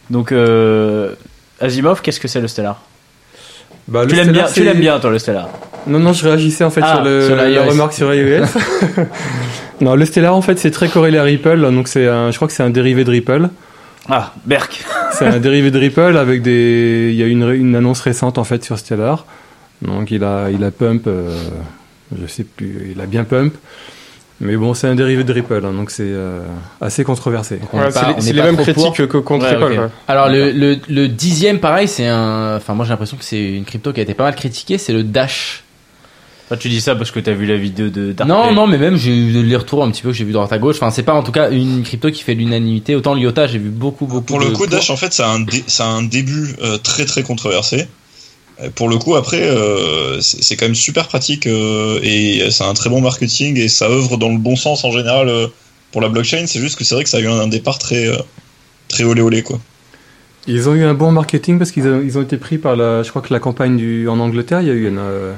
Donc, 0.09 0.31
euh, 0.31 1.11
Asimov, 1.59 2.01
qu'est-ce 2.01 2.19
que 2.19 2.27
c'est 2.27 2.41
le 2.41 2.47
Stellar? 2.47 2.77
Bah, 3.87 4.03
le 4.03 4.07
Tu 4.09 4.15
l'aimes 4.15 4.31
bien, 4.31 4.73
bien 4.75 4.99
toi 4.99 5.09
le 5.09 5.19
Stellar? 5.19 5.47
Non, 5.87 5.99
non, 5.99 6.13
je 6.13 6.27
réagissais 6.27 6.63
en 6.63 6.69
fait 6.69 6.81
Ah, 6.83 6.95
sur, 6.95 7.03
le, 7.03 7.25
sur 7.25 7.35
la 7.35 7.63
remarque 7.63 7.93
sur 7.93 8.13
iOS. 8.13 8.45
non, 9.81 9.95
le 9.95 10.05
Stellar 10.05 10.35
en 10.35 10.41
fait 10.41 10.57
c'est 10.59 10.71
très 10.71 10.87
corrélé 10.89 11.17
à 11.17 11.23
Ripple, 11.23 11.61
donc 11.71 11.87
c'est 11.87 12.07
un, 12.07 12.31
je 12.31 12.35
crois 12.35 12.47
que 12.47 12.53
c'est 12.53 12.63
un 12.63 12.69
dérivé 12.69 13.03
de 13.03 13.11
Ripple. 13.11 13.49
Ah, 14.09 14.33
Berk. 14.45 14.85
C'est 15.13 15.25
un 15.25 15.39
dérivé 15.39 15.71
de 15.71 15.79
Ripple 15.79 16.17
avec 16.17 16.41
des, 16.41 17.09
il 17.11 17.15
y 17.15 17.23
a 17.23 17.25
une, 17.25 17.49
une 17.49 17.75
annonce 17.75 18.01
récente 18.01 18.37
en 18.37 18.43
fait 18.43 18.63
sur 18.63 18.77
Stellar. 18.77 19.25
Donc 19.81 20.11
il 20.11 20.23
a, 20.23 20.49
il 20.51 20.63
a 20.63 20.71
pump, 20.71 21.07
euh, 21.07 21.35
je 22.15 22.27
sais 22.27 22.43
plus, 22.43 22.91
il 22.93 23.01
a 23.01 23.05
bien 23.05 23.23
pump. 23.23 23.55
Mais 24.41 24.57
bon, 24.57 24.73
c'est 24.73 24.87
un 24.87 24.95
dérivé 24.95 25.23
de 25.23 25.31
Ripple, 25.31 25.61
hein, 25.65 25.71
donc 25.71 25.91
c'est 25.91 26.03
euh, 26.05 26.41
assez 26.81 27.05
controversé. 27.05 27.59
C'est 28.19 28.33
les, 28.33 28.41
mêmes 28.41 28.57
critiques 28.57 28.83
pour. 28.83 28.93
que 28.93 29.17
contre 29.17 29.45
Ouais, 29.45 29.55
Ripple. 29.55 29.89
Alors 30.09 30.27
le, 30.27 30.51
le, 30.51 30.77
le 30.89 31.07
dixième, 31.07 31.59
pareil, 31.59 31.87
c'est 31.87 32.07
un. 32.07 32.57
Enfin, 32.57 32.73
moi 32.73 32.83
j'ai 32.85 32.91
l'impression 32.91 33.15
que 33.15 33.23
c'est 33.23 33.41
une 33.41 33.63
crypto 33.63 33.93
qui 33.93 34.01
a 34.01 34.03
été 34.03 34.13
pas 34.13 34.25
mal 34.25 34.35
critiquée, 34.35 34.77
c'est 34.77 34.91
le 34.93 35.03
Dash. 35.03 35.63
Enfin, 36.45 36.57
tu 36.57 36.69
dis 36.69 36.79
ça 36.79 36.95
parce 36.95 37.09
que 37.09 37.19
t'as 37.19 37.33
vu 37.33 37.47
la 37.47 37.57
vidéo 37.57 37.89
de 37.89 38.11
Dark 38.11 38.29
non, 38.29 38.43
Play. 38.45 38.53
non, 38.55 38.67
mais 38.67 38.77
même 38.77 38.97
j'ai 38.97 39.15
eu 39.15 39.41
les 39.43 39.55
retours 39.55 39.83
un 39.83 39.89
petit 39.89 40.03
peu 40.03 40.09
que 40.09 40.15
j'ai 40.15 40.25
vu 40.25 40.31
droite 40.31 40.53
à 40.53 40.59
gauche. 40.59 40.75
Enfin, 40.75 40.91
c'est 40.91 41.01
pas 41.03 41.13
en 41.15 41.23
tout 41.23 41.31
cas 41.31 41.49
une 41.49 41.81
crypto 41.81 42.11
qui 42.11 42.21
fait 42.21 42.35
l'unanimité. 42.35 42.95
Autant 42.95 43.15
l'IOTA, 43.15 43.47
j'ai 43.47 43.57
vu 43.57 43.69
beaucoup, 43.69 44.05
beaucoup. 44.05 44.21
Pour 44.25 44.39
le 44.39 44.49
de 44.49 44.53
coup. 44.53 44.67
Dash, 44.67 44.91
en 44.91 44.95
fait, 44.97 45.11
ça 45.11 45.27
a 45.27 45.33
un, 45.33 45.39
dé- 45.39 45.63
ça 45.65 45.85
a 45.85 45.89
un 45.89 46.03
début 46.03 46.55
euh, 46.61 46.77
très 46.77 47.05
très 47.05 47.23
controversé. 47.23 47.87
Euh, 48.61 48.69
Pour 48.75 48.89
le 48.89 48.97
coup, 48.97 49.15
après, 49.15 49.41
euh, 49.41 50.21
c'est 50.21 50.55
quand 50.55 50.65
même 50.65 50.75
super 50.75 51.07
pratique 51.07 51.47
euh, 51.47 51.99
et 52.03 52.47
c'est 52.51 52.63
un 52.63 52.73
très 52.75 52.91
bon 52.91 53.01
marketing 53.01 53.57
et 53.59 53.67
ça 53.67 53.89
œuvre 53.89 54.17
dans 54.17 54.29
le 54.29 54.37
bon 54.37 54.55
sens 54.55 54.83
en 54.85 54.91
général 54.91 55.27
euh, 55.29 55.47
pour 55.91 55.99
la 56.01 56.09
blockchain. 56.09 56.45
C'est 56.45 56.59
juste 56.59 56.77
que 56.77 56.83
c'est 56.83 56.93
vrai 56.93 57.03
que 57.03 57.09
ça 57.09 57.17
a 57.17 57.21
eu 57.21 57.27
un, 57.27 57.39
un 57.39 57.47
départ 57.47 57.79
très 57.79 58.07
euh, 58.07 58.17
très 58.87 59.03
olé 59.03 59.21
olé 59.23 59.41
quoi. 59.41 59.59
Ils 60.47 60.69
ont 60.69 60.75
eu 60.75 60.83
un 60.83 60.93
bon 60.93 61.11
marketing 61.11 61.57
parce 61.57 61.71
qu'ils 61.71 61.87
ont, 61.87 62.01
ils 62.05 62.19
ont 62.19 62.21
été 62.21 62.37
pris 62.37 62.59
par 62.59 62.75
la, 62.75 63.01
je 63.01 63.09
crois 63.09 63.23
que 63.23 63.33
la 63.33 63.39
campagne 63.39 63.77
du, 63.77 64.07
en 64.07 64.19
Angleterre, 64.19 64.61
il 64.61 64.67
y 64.67 64.69
a 64.71 64.73
eu 64.73 64.87
une, 64.87 64.99
euh, 64.99 65.33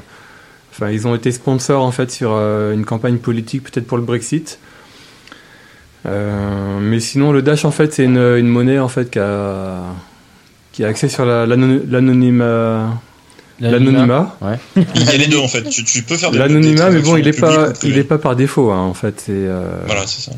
enfin, 0.80 0.90
ils 0.90 1.06
ont 1.08 1.14
été 1.14 1.30
sponsors 1.32 1.82
en 1.84 1.90
fait 1.90 2.10
sur 2.10 2.30
euh, 2.32 2.72
une 2.72 2.84
campagne 2.84 3.18
politique 3.18 3.64
peut-être 3.64 3.86
pour 3.86 3.98
le 3.98 4.04
Brexit. 4.04 4.58
Euh, 6.06 6.78
mais 6.80 7.00
sinon, 7.00 7.32
le 7.32 7.42
Dash 7.42 7.64
en 7.64 7.70
fait, 7.70 7.92
c'est 7.92 8.04
une, 8.04 8.18
une 8.18 8.46
monnaie 8.46 8.78
en 8.78 8.88
fait 8.88 9.10
qui 9.10 9.18
a, 9.18 9.80
qui 10.72 10.84
a 10.84 10.88
accès 10.88 11.08
sur 11.08 11.24
la- 11.26 11.44
l'ano- 11.44 11.80
l'anonymat, 11.90 12.94
l'anonymat, 13.60 14.36
Il 14.94 15.04
y 15.04 15.08
a 15.10 15.16
les 15.16 15.26
deux 15.26 15.38
en 15.38 15.48
fait. 15.48 15.64
Tu, 15.68 15.84
tu 15.84 16.02
peux 16.02 16.16
faire 16.16 16.30
des 16.30 16.38
l'anonymat, 16.38 16.90
mais 16.90 17.00
bon, 17.00 17.16
il 17.16 17.26
est 17.26 17.38
pas, 17.38 17.72
il 17.82 17.98
est 17.98 18.04
pas 18.04 18.18
par 18.18 18.36
défaut 18.36 18.70
hein, 18.70 18.80
en 18.80 18.94
fait. 18.94 19.20
C'est, 19.26 19.32
euh, 19.34 19.80
Voilà, 19.86 20.06
c'est 20.06 20.30
ça. 20.30 20.36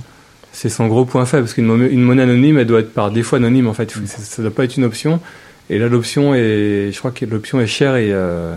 c'est 0.52 0.70
son 0.70 0.86
gros 0.88 1.04
point 1.04 1.26
faible 1.26 1.42
parce 1.44 1.54
qu'une 1.54 1.66
monnaie, 1.66 1.88
une 1.88 2.02
monnaie 2.02 2.22
anonyme 2.22 2.58
elle 2.58 2.66
doit 2.66 2.80
être 2.80 2.94
par 2.94 3.10
défaut 3.10 3.36
anonyme 3.36 3.68
en 3.68 3.74
fait 3.74 3.90
ça, 4.06 4.16
ça 4.18 4.42
doit 4.42 4.50
pas 4.50 4.64
être 4.64 4.76
une 4.78 4.84
option 4.84 5.20
et 5.68 5.78
là 5.78 5.88
l'option 5.88 6.34
est 6.34 6.90
je 6.92 6.98
crois 6.98 7.10
que 7.12 7.24
l'option 7.26 7.60
est 7.60 7.66
chère 7.68 7.96
et, 7.96 8.08
euh, 8.12 8.54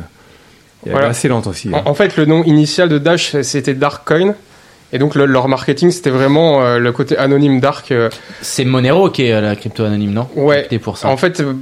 Voilà. 0.92 1.08
assez 1.08 1.28
lente 1.28 1.48
aussi 1.48 1.70
hein. 1.74 1.82
En, 1.86 1.92
en 1.92 1.94
fait, 1.94 2.18
le 2.18 2.26
nom 2.26 2.44
initial 2.44 2.90
de 2.90 2.98
Dash, 2.98 3.36
c'était 3.42 3.74
Darkcoin. 3.74 4.36
Et 4.96 5.00
donc, 5.00 5.16
le- 5.16 5.26
leur 5.26 5.48
marketing, 5.48 5.90
c'était 5.90 6.12
vraiment 6.12 6.62
euh, 6.64 6.78
le 6.78 6.92
côté 6.92 7.18
anonyme 7.18 7.60
Dark. 7.60 7.92
euh, 7.92 8.10
C'est 8.42 8.64
Monero 8.64 9.10
qui 9.10 9.24
est 9.26 9.42
la 9.42 9.56
crypto 9.56 9.84
anonyme, 9.84 10.12
non? 10.14 10.28
Ouais. 10.36 10.62
C'était 10.64 10.78
pour 10.78 10.98
ça. 11.00 11.08
En 11.08 11.18
fait, 11.18 11.40
euh, 11.40 11.54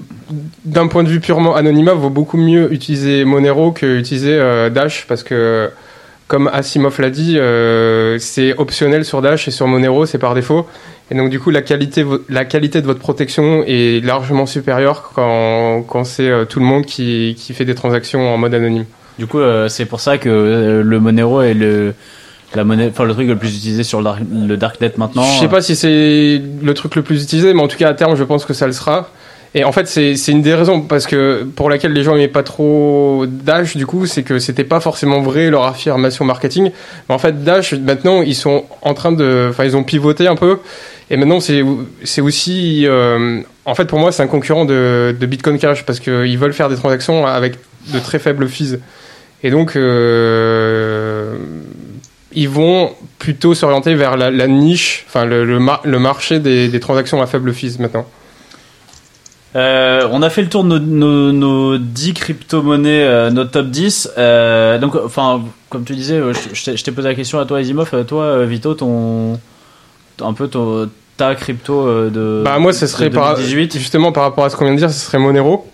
d'un 0.66 0.88
point 0.88 1.04
de 1.04 1.08
vue 1.08 1.22
purement 1.22 1.56
anonymat, 1.56 1.94
vaut 1.94 2.10
beaucoup 2.10 2.36
mieux 2.36 2.74
utiliser 2.74 3.24
Monero 3.24 3.72
que 3.72 3.86
utiliser 3.98 4.34
euh, 4.34 4.70
Dash 4.70 5.06
parce 5.08 5.24
que, 5.24 5.70
comme 6.28 6.50
Asimov 6.52 7.00
l'a 7.00 7.10
dit, 7.10 7.38
euh, 7.38 8.18
c'est 8.20 8.54
optionnel 8.58 9.06
sur 9.06 9.22
Dash 9.22 9.48
et 9.48 9.52
sur 9.52 9.66
Monero, 9.66 10.06
c'est 10.06 10.18
par 10.18 10.34
défaut. 10.36 10.66
Et 11.10 11.16
donc, 11.16 11.30
du 11.30 11.40
coup, 11.40 11.52
la 11.52 11.62
qualité, 11.62 12.06
la 12.28 12.44
qualité 12.44 12.82
de 12.82 12.86
votre 12.86 13.00
protection 13.00 13.64
est 13.66 14.04
largement 14.04 14.46
supérieure 14.46 15.12
quand, 15.16 15.84
quand 15.88 16.04
c'est 16.04 16.28
euh, 16.28 16.44
tout 16.44 16.60
le 16.60 16.66
monde 16.66 16.86
qui, 16.86 17.36
qui 17.38 17.54
fait 17.54 17.64
des 17.66 17.76
transactions 17.76 18.34
en 18.34 18.38
mode 18.38 18.54
anonyme. 18.54 18.86
Du 19.20 19.28
coup, 19.28 19.40
euh, 19.40 19.68
c'est 19.68 19.86
pour 19.86 20.00
ça 20.00 20.18
que 20.18 20.30
euh, 20.30 20.84
le 20.84 21.00
Monero 21.00 21.42
est 21.42 21.54
le 21.54 21.94
la 22.56 22.64
monnaie, 22.66 22.90
enfin 22.90 23.06
le 23.06 23.14
truc 23.14 23.28
le 23.28 23.38
plus 23.38 23.56
utilisé 23.56 23.84
sur 23.84 24.00
le, 24.00 24.04
dark, 24.04 24.20
le 24.30 24.58
darknet 24.58 24.92
maintenant. 24.98 25.24
Je 25.24 25.40
sais 25.40 25.48
pas 25.48 25.62
si 25.62 25.76
c'est 25.76 26.42
le 26.62 26.74
truc 26.74 26.96
le 26.96 27.02
plus 27.02 27.24
utilisé, 27.24 27.54
mais 27.54 27.62
en 27.62 27.68
tout 27.68 27.78
cas 27.78 27.90
à 27.90 27.94
terme, 27.94 28.16
je 28.16 28.24
pense 28.24 28.46
que 28.46 28.54
ça 28.54 28.68
le 28.68 28.74
sera. 28.74 29.10
Et 29.54 29.66
en 29.66 29.74
fait, 29.74 29.86
c'est 29.88 30.16
une 30.30 30.42
des 30.42 30.54
raisons 30.54 30.82
parce 30.82 31.06
que 31.06 31.44
pour 31.44 31.70
laquelle 31.70 31.92
les 31.92 32.04
gens 32.04 32.14
n'aimaient 32.14 32.30
pas 32.30 32.44
trop 32.44 33.26
Dash, 33.28 33.76
du 33.76 33.86
coup, 33.86 34.06
c'est 34.06 34.24
que 34.24 34.40
c'était 34.40 34.64
pas 34.64 34.80
forcément 34.80 35.20
vrai 35.20 35.50
leur 35.50 35.66
affirmation 35.66 36.24
marketing. 36.24 36.72
Mais 37.10 37.16
en 37.16 37.18
fait, 37.18 37.44
Dash, 37.44 37.74
maintenant, 37.74 38.22
ils 38.22 38.36
sont 38.36 38.64
en 38.82 38.94
train 38.94 39.12
de, 39.12 39.48
enfin, 39.50 39.66
ils 39.66 39.76
ont 39.76 39.84
pivoté 39.84 40.28
un 40.28 40.38
peu. 40.38 40.60
Et 41.10 41.18
maintenant, 41.18 41.42
c'est 41.42 41.66
c'est 42.06 42.22
aussi, 42.22 42.88
euh, 42.88 43.42
en 43.66 43.76
fait, 43.76 43.86
pour 43.86 44.00
moi, 44.00 44.14
c'est 44.14 44.24
un 44.24 44.28
concurrent 44.28 44.64
de, 44.64 45.14
de 45.20 45.26
Bitcoin 45.26 45.60
Cash 45.60 45.86
parce 45.86 46.00
qu'ils 46.00 46.38
veulent 46.38 46.54
faire 46.54 46.70
des 46.70 46.78
transactions 46.78 47.28
avec 47.28 47.56
de 47.94 48.00
très 48.00 48.20
faibles 48.20 48.48
fees. 48.48 48.78
Et 49.44 49.50
donc, 49.50 49.76
euh, 49.76 51.36
ils 52.34 52.50
vont 52.50 52.92
plutôt 53.20 53.54
s'orienter 53.54 53.96
vers 53.96 54.16
la, 54.18 54.30
la 54.32 54.48
niche, 54.48 55.04
enfin 55.08 55.26
le, 55.26 55.46
le, 55.46 55.60
mar- 55.60 55.82
le 55.84 56.00
marché 56.00 56.40
des, 56.40 56.68
des 56.70 56.80
transactions 56.80 57.22
à 57.22 57.28
faible 57.28 57.54
fees 57.54 57.78
maintenant. 57.80 58.06
Euh, 59.56 60.08
on 60.12 60.22
a 60.22 60.30
fait 60.30 60.42
le 60.44 60.48
tour 60.48 60.64
de 60.64 60.70
nos, 60.70 60.80
nos, 60.80 61.32
nos 61.34 61.78
10 61.78 62.14
crypto-monnaies, 62.14 63.04
euh, 63.04 63.32
nos 63.32 63.44
top 63.44 63.68
10. 63.68 64.12
Euh, 64.18 64.78
donc, 64.78 64.96
enfin, 64.96 65.42
comme 65.70 65.84
tu 65.84 65.94
disais, 65.94 66.22
je, 66.54 66.74
je 66.76 66.84
t'ai- 66.84 66.92
posé 66.94 67.10
la 67.10 67.16
question 67.16 67.38
à 67.38 67.46
toi, 67.46 67.58
Asimov. 67.60 67.90
Euh, 67.94 68.04
Toi, 68.04 68.46
Vito, 68.46 68.74
ton, 68.76 69.38
un 70.22 70.34
peu 70.34 70.48
ton, 70.48 70.90
ta 71.18 71.36
crypto 71.36 72.10
de. 72.10 72.44
Bah 72.46 72.60
moi, 72.60 72.72
ce 72.72 72.88
serait 72.88 73.10
de 73.10 73.16
par, 73.16 73.34
2018. 73.36 73.78
justement 73.78 74.14
par 74.14 74.24
rapport 74.24 74.46
à 74.46 74.50
ce 74.50 74.56
qu'on 74.56 74.64
vient 74.66 74.74
de 74.74 74.80
dire, 74.80 74.90
ce 74.90 75.06
serait 75.06 75.18
Monero, 75.20 75.70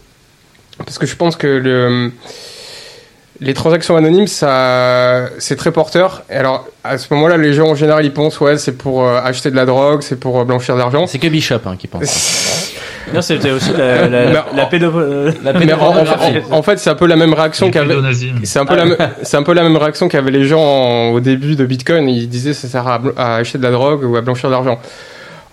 parce 0.80 0.98
que 0.98 1.06
je 1.06 1.16
pense 1.16 1.36
que 1.36 1.46
le 1.46 2.12
les 3.40 3.54
transactions 3.54 3.96
anonymes, 3.98 4.28
ça, 4.28 5.26
c'est 5.38 5.56
très 5.56 5.72
porteur. 5.72 6.24
Et 6.30 6.36
alors, 6.36 6.66
à 6.84 6.98
ce 6.98 7.14
moment-là, 7.14 7.38
les 7.38 7.54
gens 7.54 7.68
en 7.70 7.76
général, 7.76 8.04
ils 8.06 8.14
pensent, 8.14 8.40
ouais, 8.40 8.58
c'est 8.58 8.72
pour 8.78 9.04
euh, 9.06 9.20
acheter 9.24 9.52
de 9.52 9.56
la 9.56 9.66
drogue, 9.66 10.02
c'est 10.02 10.20
pour 10.20 10.40
euh, 10.40 10.44
blanchir 10.44 10.74
de 10.76 10.80
l'argent. 10.80 11.06
C'est 11.08 11.20
que 11.20 11.28
Bishop 11.28 11.60
hein, 11.66 11.76
qui 11.78 11.88
pense. 11.88 12.74
Non, 13.14 13.22
c'était 13.22 13.52
aussi 13.52 13.72
la, 13.78 14.10
la, 14.10 14.26
Mais 14.26 14.34
la 14.58 14.66
pédo... 14.66 14.92
euh, 15.00 15.32
La 15.42 15.54
en, 16.52 16.62
fait, 16.62 16.78
c'est 16.78 16.90
un 16.90 16.96
peu 16.96 17.08
la 17.08 17.16
même 17.16 17.34
réaction 17.34 17.72
pédonazis. 17.72 18.34
C'est 18.44 18.60
un 18.60 18.66
peu 18.66 18.76
la, 18.76 18.84
me- 18.86 18.98
c'est 19.24 19.38
un 19.38 19.44
peu 19.44 19.54
la 19.54 19.64
même 19.64 19.78
réaction 19.78 20.10
qu'avaient 20.10 20.30
les 20.30 20.46
gens 20.46 20.60
en- 20.62 21.12
au 21.14 21.22
début 21.22 21.56
de 21.56 21.66
Bitcoin. 21.66 22.10
Ils 22.10 22.28
disaient 22.28 22.54
ça 22.54 22.68
sert 22.68 22.86
à, 22.86 23.36
acheter 23.38 23.60
de 23.60 23.64
la 23.64 23.72
drogue 23.72 24.04
ou 24.04 24.18
à 24.18 24.22
blanchir 24.22 24.50
de 24.50 24.56
l'argent. 24.56 24.78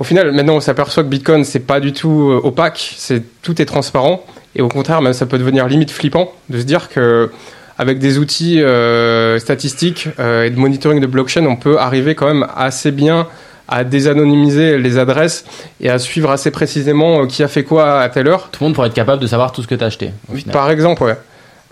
Au 0.00 0.04
final, 0.04 0.32
maintenant, 0.32 0.56
on 0.56 0.60
s'aperçoit 0.60 1.04
que 1.04 1.08
Bitcoin 1.08 1.44
c'est 1.44 1.60
pas 1.60 1.78
du 1.78 1.92
tout 1.92 2.32
euh, 2.32 2.40
opaque. 2.42 2.92
C'est 2.96 3.22
tout 3.42 3.62
est 3.62 3.66
transparent. 3.66 4.24
Et 4.56 4.60
au 4.62 4.68
contraire, 4.68 5.00
même 5.00 5.12
ça 5.12 5.26
peut 5.26 5.38
devenir 5.38 5.68
limite 5.68 5.92
flippant 5.92 6.32
de 6.48 6.58
se 6.58 6.64
dire 6.64 6.88
que 6.88 7.30
avec 7.78 7.98
des 7.98 8.18
outils 8.18 8.62
euh, 8.62 9.38
statistiques 9.38 10.08
euh, 10.18 10.44
et 10.44 10.50
de 10.50 10.58
monitoring 10.58 11.00
de 11.00 11.06
blockchain, 11.06 11.44
on 11.46 11.56
peut 11.56 11.78
arriver 11.78 12.14
quand 12.14 12.26
même 12.26 12.46
assez 12.56 12.90
bien 12.90 13.26
à 13.68 13.84
désanonymiser 13.84 14.78
les 14.78 14.98
adresses 14.98 15.44
et 15.80 15.88
à 15.90 15.98
suivre 15.98 16.30
assez 16.30 16.50
précisément 16.50 17.22
euh, 17.22 17.26
qui 17.26 17.42
a 17.42 17.48
fait 17.48 17.64
quoi 17.64 18.00
à 18.00 18.08
telle 18.08 18.28
heure. 18.28 18.50
Tout 18.50 18.62
le 18.62 18.66
monde 18.66 18.74
pourrait 18.74 18.88
être 18.88 18.94
capable 18.94 19.22
de 19.22 19.26
savoir 19.26 19.52
tout 19.52 19.62
ce 19.62 19.66
que 19.66 19.74
t'as 19.74 19.86
acheté. 19.86 20.10
Au 20.32 20.36
final. 20.36 20.52
Par 20.52 20.70
exemple, 20.70 21.02
ouais. 21.02 21.16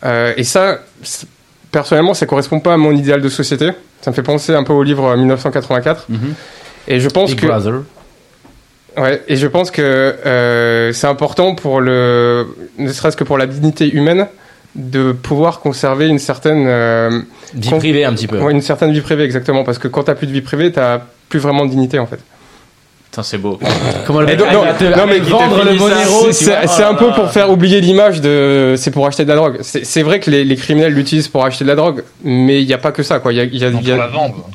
Euh, 0.05 0.33
et 0.37 0.45
ça, 0.45 0.81
personnellement, 1.71 2.15
ça 2.15 2.27
correspond 2.27 2.61
pas 2.61 2.75
à 2.75 2.77
mon 2.77 2.93
idéal 2.93 3.21
de 3.21 3.29
société. 3.29 3.71
Ça 4.01 4.11
me 4.11 4.15
fait 4.15 4.23
penser 4.23 4.55
un 4.55 4.65
peu 4.65 4.73
au 4.73 4.83
livre 4.83 5.05
euh, 5.05 5.17
1984. 5.17 6.07
Mhm. 6.09 6.35
Et 6.89 6.99
je 6.99 7.09
pense 7.09 7.31
Big 7.31 7.41
que, 7.41 7.47
Brother. 7.47 7.83
ouais, 8.97 9.23
et 9.29 9.37
je 9.37 9.47
pense 9.47 9.71
que 9.71 10.91
c'est 10.93 11.07
important 11.07 11.55
pour 11.55 11.81
le, 11.81 12.47
ne 12.79 12.91
serait-ce 12.91 13.17
que 13.17 13.23
pour 13.23 13.39
la 13.39 13.47
dignité 13.47 13.89
humaine, 13.89 14.27
de 14.75 15.13
pouvoir 15.13 15.61
conserver 15.61 16.09
une 16.09 16.19
certaine, 16.19 16.65
euh, 16.67 17.21
Vie 17.55 17.71
privée 17.71 18.05
un 18.05 18.13
petit 18.15 18.27
peu. 18.27 18.39
ouais, 18.41 18.53
une 18.53 18.63
certaine 18.63 18.93
vie 18.93 19.01
privée, 19.03 19.25
exactement. 19.25 19.65
Parce 19.65 19.79
que 19.79 19.89
quand 19.89 20.05
t'as 20.05 20.15
plus 20.15 20.27
de 20.27 20.33
vie 20.33 20.41
privée, 20.41 20.73
t'as 20.73 21.01
plus 21.29 21.39
vraiment 21.41 21.65
de 21.67 21.71
dignité, 21.71 21.99
en 21.99 22.07
fait. 22.07 22.19
Putain, 23.11 23.23
c'est 23.23 23.37
beau. 23.37 23.59
Comment 24.07 24.21
le 24.21 24.27
donc, 24.35 24.51
non, 24.51 24.63
te- 24.79 24.85
non, 24.99 25.07
mais 25.07 25.19
vendre 25.19 25.63
le 25.65 25.75
Monero, 25.75 26.33
C'est 26.33 26.55
un 26.83 26.93
Oh 26.93 26.97
peu 26.99 27.13
pour 27.13 27.31
faire 27.31 27.51
oublier 27.51 27.83
l'image 27.83 28.23
de 28.23 28.75
c'est 28.79 28.91
pour 28.91 29.07
acheter 29.07 29.25
de 29.25 29.29
la 29.29 29.37
drogue. 29.37 29.59
C'est 29.61 30.03
vrai 30.03 30.19
que 30.21 30.31
les, 30.31 30.45
les 30.45 30.57
criminels 30.57 30.95
l'utilisent 30.95 31.29
pour 31.29 31.45
acheter 31.45 31.65
de 31.65 31.69
la 31.69 31.77
drogue, 31.77 32.05
mais 32.25 32.63
il 32.63 32.67
n'y 32.67 32.73
a 32.73 32.79
pas 32.79 32.93
que 32.93 33.03
ça. 33.03 33.19
Quoi. 33.19 33.35
Il 33.35 33.37
y 33.37 33.41
a, 33.41 33.45
y 33.45 33.65
a- 33.65 33.71
Non, 33.71 33.81
il 33.83 33.89
y 33.89 33.93
a- 33.93 33.97
pour 33.97 34.05
la 34.05 34.11
vendre. 34.11 34.49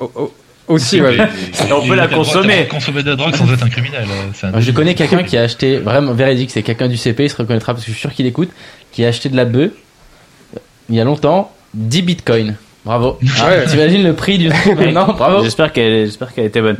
oh, 0.00 0.10
oh, 0.14 0.32
aussi, 0.68 1.00
ouais. 1.00 1.16
Et 1.68 1.72
on 1.72 1.86
peut 1.86 1.94
la 1.94 2.08
consommer. 2.08 2.66
Consommer 2.68 3.02
de 3.02 3.10
la 3.10 3.16
drogue 3.16 3.34
sans 3.34 3.52
être 3.52 3.62
un 3.64 3.68
criminel. 3.68 4.04
euh, 4.44 4.48
un 4.56 4.60
Je 4.60 4.70
connais 4.70 4.94
quelqu'un 4.94 5.22
qui 5.22 5.36
a 5.36 5.42
acheté, 5.42 5.78
vraiment 5.78 6.12
véridique, 6.12 6.50
c'est 6.50 6.62
quelqu'un 6.62 6.88
du 6.88 6.96
CP, 6.96 7.24
il 7.24 7.30
se 7.30 7.36
reconnaîtra 7.36 7.72
parce 7.74 7.84
que 7.84 7.90
je 7.90 7.96
suis 7.96 8.00
sûr 8.00 8.12
qu'il 8.12 8.26
écoute, 8.26 8.50
qui 8.92 9.04
a 9.04 9.08
acheté 9.08 9.28
de 9.28 9.36
la 9.36 9.44
bœuf 9.44 9.70
il 10.90 10.96
y 10.96 11.00
a 11.00 11.04
longtemps, 11.04 11.50
10 11.74 12.02
bitcoins. 12.02 12.54
Bravo. 12.84 13.18
Ah, 13.40 13.48
Ouais. 13.48 13.64
T'imagines 13.70 14.02
le 14.04 14.12
prix 14.12 14.36
du 14.36 14.48
Non, 14.92 15.06
bravo. 15.16 15.42
J'espère 15.42 15.72
qu'elle, 15.72 16.04
j'espère 16.04 16.34
qu'elle 16.34 16.44
était 16.44 16.60
bonne. 16.60 16.76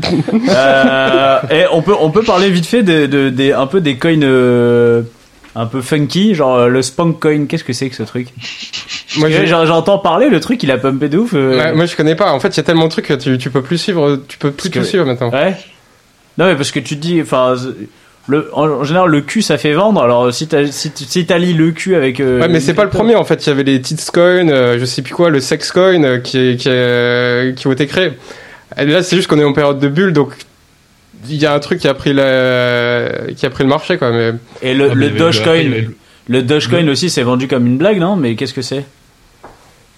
euh, 0.50 1.38
et 1.50 1.64
on 1.72 1.80
peut, 1.80 1.94
on 1.98 2.10
peut 2.10 2.22
parler 2.22 2.50
vite 2.50 2.66
fait 2.66 2.82
de, 2.82 3.06
de, 3.06 3.30
des, 3.30 3.52
un 3.52 3.66
peu 3.66 3.80
des 3.80 3.96
coins 3.96 4.20
euh, 4.22 5.00
un 5.56 5.66
peu 5.66 5.80
funky, 5.82 6.34
genre 6.34 6.56
euh, 6.56 6.68
le 6.68 6.82
Spank 6.82 7.20
Coin. 7.20 7.46
Qu'est-ce 7.46 7.64
que 7.64 7.72
c'est 7.72 7.88
que 7.88 7.96
ce 7.96 8.02
truc? 8.02 8.28
Moi, 9.18 9.28
J'entends 9.44 9.98
parler, 9.98 10.28
le 10.28 10.40
truc 10.40 10.62
il 10.62 10.70
a 10.72 10.78
pumpé 10.78 11.08
de 11.08 11.18
ouf. 11.18 11.34
euh. 11.34 11.56
Ouais, 11.56 11.72
moi 11.72 11.86
je 11.86 11.94
connais 11.94 12.16
pas. 12.16 12.32
En 12.32 12.40
fait, 12.40 12.48
il 12.48 12.56
y 12.56 12.60
a 12.60 12.64
tellement 12.64 12.86
de 12.86 12.90
trucs 12.90 13.06
que 13.06 13.14
tu, 13.14 13.38
tu 13.38 13.48
peux 13.50 13.62
plus 13.62 13.78
suivre, 13.78 14.18
tu 14.26 14.38
peux 14.38 14.50
plus 14.50 14.70
que- 14.70 14.80
tout 14.80 14.84
suivre 14.84 15.04
maintenant. 15.06 15.30
Ouais. 15.30 15.54
Non 16.36 16.46
mais 16.46 16.56
parce 16.56 16.72
que 16.72 16.80
tu 16.80 16.96
te 16.96 17.00
dis, 17.00 17.20
enfin, 17.22 17.54
le, 18.26 18.48
en, 18.52 18.82
général 18.82 19.08
le 19.10 19.20
cul 19.20 19.40
ça 19.42 19.56
fait 19.56 19.72
vendre. 19.72 20.02
Alors 20.02 20.34
si 20.34 20.48
t'as 20.48 20.66
si, 20.66 21.26
t'allies 21.26 21.52
le 21.54 21.70
cul 21.70 21.94
avec. 21.94 22.18
euh, 22.18 22.40
Ouais, 22.40 22.48
mais 22.48 22.58
c'est 22.58 22.74
pas 22.74 22.82
le 22.82 22.90
premier 22.90 23.14
en 23.14 23.22
fait. 23.24 23.46
Il 23.46 23.50
y 23.50 23.52
avait 23.52 23.62
les 23.62 23.80
Tits 23.80 23.94
Coin, 24.12 24.48
euh, 24.48 24.78
je 24.80 24.84
sais 24.84 25.02
plus 25.02 25.14
quoi, 25.14 25.30
le 25.30 25.38
Sex 25.38 25.70
Coin 25.70 26.18
qui, 26.18 26.56
qui, 26.56 26.68
qui 27.56 27.66
ont 27.68 27.72
été 27.72 27.86
créés. 27.86 28.14
Et 28.76 28.86
là, 28.86 29.04
c'est 29.04 29.14
juste 29.14 29.28
qu'on 29.28 29.38
est 29.38 29.44
en 29.44 29.52
période 29.52 29.78
de 29.78 29.86
bulle, 29.86 30.12
donc 30.12 30.32
il 31.28 31.36
y 31.36 31.46
a 31.46 31.54
un 31.54 31.58
truc 31.60 31.78
qui 31.80 31.88
a 31.88 31.94
pris, 31.94 32.12
la... 32.12 33.32
qui 33.36 33.46
a 33.46 33.50
pris 33.50 33.64
le 33.64 33.68
marché 33.70 33.98
quoi. 33.98 34.10
Mais 34.10 34.32
Et 34.62 34.74
le, 34.74 34.90
Ah, 34.90 34.94
le 34.94 35.06
il 35.06 35.14
Dogecoin, 35.16 35.56
il 35.56 35.70
le- 35.70 35.96
le 36.28 36.42
Dogecoin 36.42 36.88
aussi 36.88 37.10
c'est 37.10 37.22
vendu 37.22 37.48
comme 37.48 37.66
une 37.66 37.78
blague, 37.78 37.98
non? 37.98 38.16
Mais 38.16 38.34
qu'est-ce 38.34 38.54
que 38.54 38.62
c'est? 38.62 38.84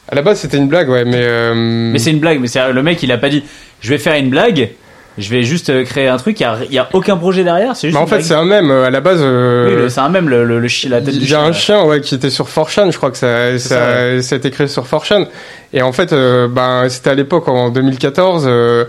À 0.09 0.15
la 0.15 0.23
base, 0.23 0.39
c'était 0.39 0.57
une 0.59 0.69
blague, 0.69 0.89
ouais. 0.89 1.05
Mais, 1.05 1.20
euh, 1.20 1.53
Mais 1.55 1.98
c'est 1.98 2.11
une 2.12 2.20
blague. 2.20 2.39
Mais 2.40 2.47
c'est 2.47 2.73
le 2.73 2.82
mec 2.82 3.03
il 3.03 3.11
a 3.11 3.19
pas 3.19 3.28
dit, 3.28 3.43
je 3.81 3.90
vais 3.90 3.98
faire 3.98 4.15
une 4.15 4.31
blague. 4.31 4.70
Je 5.19 5.31
vais 5.31 5.43
juste 5.44 5.70
euh, 5.70 5.82
créer 5.82 6.09
un 6.09 6.19
truc. 6.19 6.39
Il 6.39 6.43
y 6.43 6.47
a, 6.47 6.59
il 6.69 6.74
y 6.74 6.78
a 6.78 6.89
aucun 6.93 7.16
projet 7.16 7.43
derrière. 7.43 7.74
C'est 7.74 7.89
juste. 7.89 7.94
mais 7.98 8.01
en 8.03 8.05
une 8.05 8.11
fait, 8.11 8.23
c'est 8.23 8.35
un 8.35 8.44
même. 8.44 8.70
À 8.70 8.90
la 8.90 9.01
base, 9.01 9.19
euh, 9.23 9.66
Oui, 9.69 9.74
le- 9.82 9.89
c'est 9.89 10.01
un 10.01 10.11
même 10.11 10.28
le, 10.28 10.44
le, 10.44 10.61
le 10.61 10.69
chi- 10.69 10.89
la 10.90 11.01
tête 11.01 11.15
du 11.15 11.20
Il 11.20 11.23
y 11.23 11.24
a 11.24 11.28
chien, 11.28 11.40
un 11.40 11.47
là. 11.47 11.53
chien 11.55 11.85
ouais, 11.85 12.01
qui 12.03 12.15
était 12.15 12.28
sur 12.31 12.47
4chan, 12.47 12.93
je 12.93 12.97
crois 12.98 13.11
que 13.11 13.16
ça, 13.16 13.59
ça, 13.59 13.69
ça, 13.69 14.23
ça 14.23 14.35
a 14.35 14.39
été 14.39 14.51
créé 14.51 14.69
sur 14.69 14.85
4chan. 14.85 15.27
Et 15.73 15.81
en 15.82 15.93
fait, 15.93 16.12
euh, 16.12 16.48
ben, 16.48 16.86
c'était 16.90 17.11
à 17.11 17.15
l'époque, 17.15 17.48
en 17.48 17.70
2014, 17.70 18.44
euh, 18.47 18.85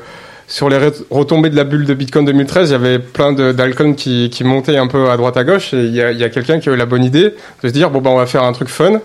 sur 0.48 0.70
les 0.70 0.78
retombées 1.10 1.50
de 1.50 1.56
la 1.56 1.64
bulle 1.66 1.86
de 1.86 1.94
Bitcoin 1.94 2.26
2013, 2.26 2.70
il 2.70 2.72
y 2.72 2.76
avait 2.76 3.00
plein 3.00 3.34
de- 3.34 3.52
d'alcool 3.52 3.96
qui, 3.96 4.30
qui 4.30 4.44
montaient 4.44 4.78
un 4.78 4.88
peu 4.88 5.10
à 5.10 5.18
droite 5.18 5.38
à 5.38 5.44
gauche. 5.44 5.74
Et 5.74 5.84
il 5.84 5.94
y 5.94 6.02
a, 6.02 6.30
quelqu'un 6.30 6.60
qui 6.60 6.70
a 6.70 6.74
eu 6.74 6.78
la 6.78 6.86
bonne 6.86 7.04
idée 7.04 7.34
de 7.64 7.68
se 7.68 7.74
dire, 7.74 7.90
bon, 7.90 8.00
ben, 8.02 8.12
on 8.12 8.18
va 8.18 8.26
faire 8.26 8.44
un 8.44 8.54
truc 8.54 8.70
fun. 8.70 9.02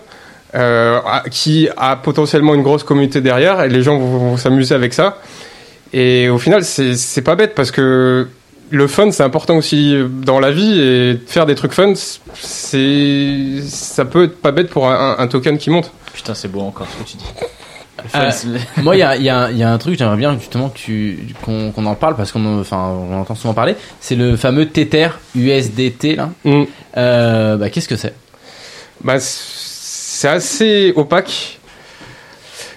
Euh, 0.55 0.99
qui 1.31 1.67
a 1.77 1.95
potentiellement 1.95 2.53
une 2.53 2.61
grosse 2.61 2.83
communauté 2.83 3.21
derrière 3.21 3.63
et 3.63 3.69
les 3.69 3.81
gens 3.81 3.97
vont, 3.97 4.37
s'amuser 4.37 4.75
avec 4.75 4.93
ça 4.93 5.17
et 5.93 6.29
au 6.29 6.37
final 6.37 6.63
c'est 6.63 7.23
pas 7.23 7.35
bête 7.35 7.55
parce 7.55 7.71
que 7.71 8.27
le 8.69 8.87
fun 8.87 9.09
c'est 9.09 9.23
important 9.23 9.57
aussi 9.57 9.97
dans 10.21 10.39
la 10.39 10.51
vie 10.51 10.79
et 10.79 11.19
faire 11.25 11.47
des 11.47 11.55
trucs 11.55 11.73
fun 11.73 11.93
ça 11.95 14.05
peut 14.05 14.25
être 14.25 14.39
pas 14.39 14.51
bête 14.51 14.69
pour 14.69 14.87
un, 14.91 15.15
un 15.17 15.25
token 15.27 15.57
qui 15.57 15.71
monte 15.71 15.91
Putain, 16.13 16.35
c'est 16.35 16.47
beau 16.47 16.61
encore 16.61 16.85
ce 16.87 17.03
que 17.03 17.09
tu 17.09 17.17
dis. 17.17 17.25
Euh, 18.15 18.31
Moi, 18.77 18.95
il 18.95 18.99
y 18.99 19.03
a, 19.03 19.15
il 19.15 19.23
y, 19.23 19.29
a, 19.29 19.51
il 19.51 19.57
y 19.57 19.63
a 19.63 19.71
un 19.71 19.77
truc, 19.77 19.97
j'aimerais 19.97 20.17
bien 20.17 20.37
justement 20.39 20.73
qu'on, 21.43 21.85
en 21.85 21.95
parle 21.95 22.15
parce 22.15 22.31
qu'on, 22.31 22.43
en- 22.45 22.59
enfin, 22.59 22.77
on 22.77 23.15
en 23.15 23.19
entend 23.21 23.35
souvent 23.35 23.53
parler. 23.53 23.75
C'est 23.99 24.15
le 24.15 24.35
fameux 24.35 24.67
Tether 24.67 25.09
USDT 25.35 26.15
là. 26.15 26.29
Mm. 26.43 26.63
Euh, 26.97 27.57
bah, 27.57 27.69
qu'est-ce 27.69 27.87
que 27.87 27.95
c'est? 27.95 28.13
Bah, 29.03 29.15
c'est 29.19 30.27
assez 30.27 30.93
opaque 30.95 31.59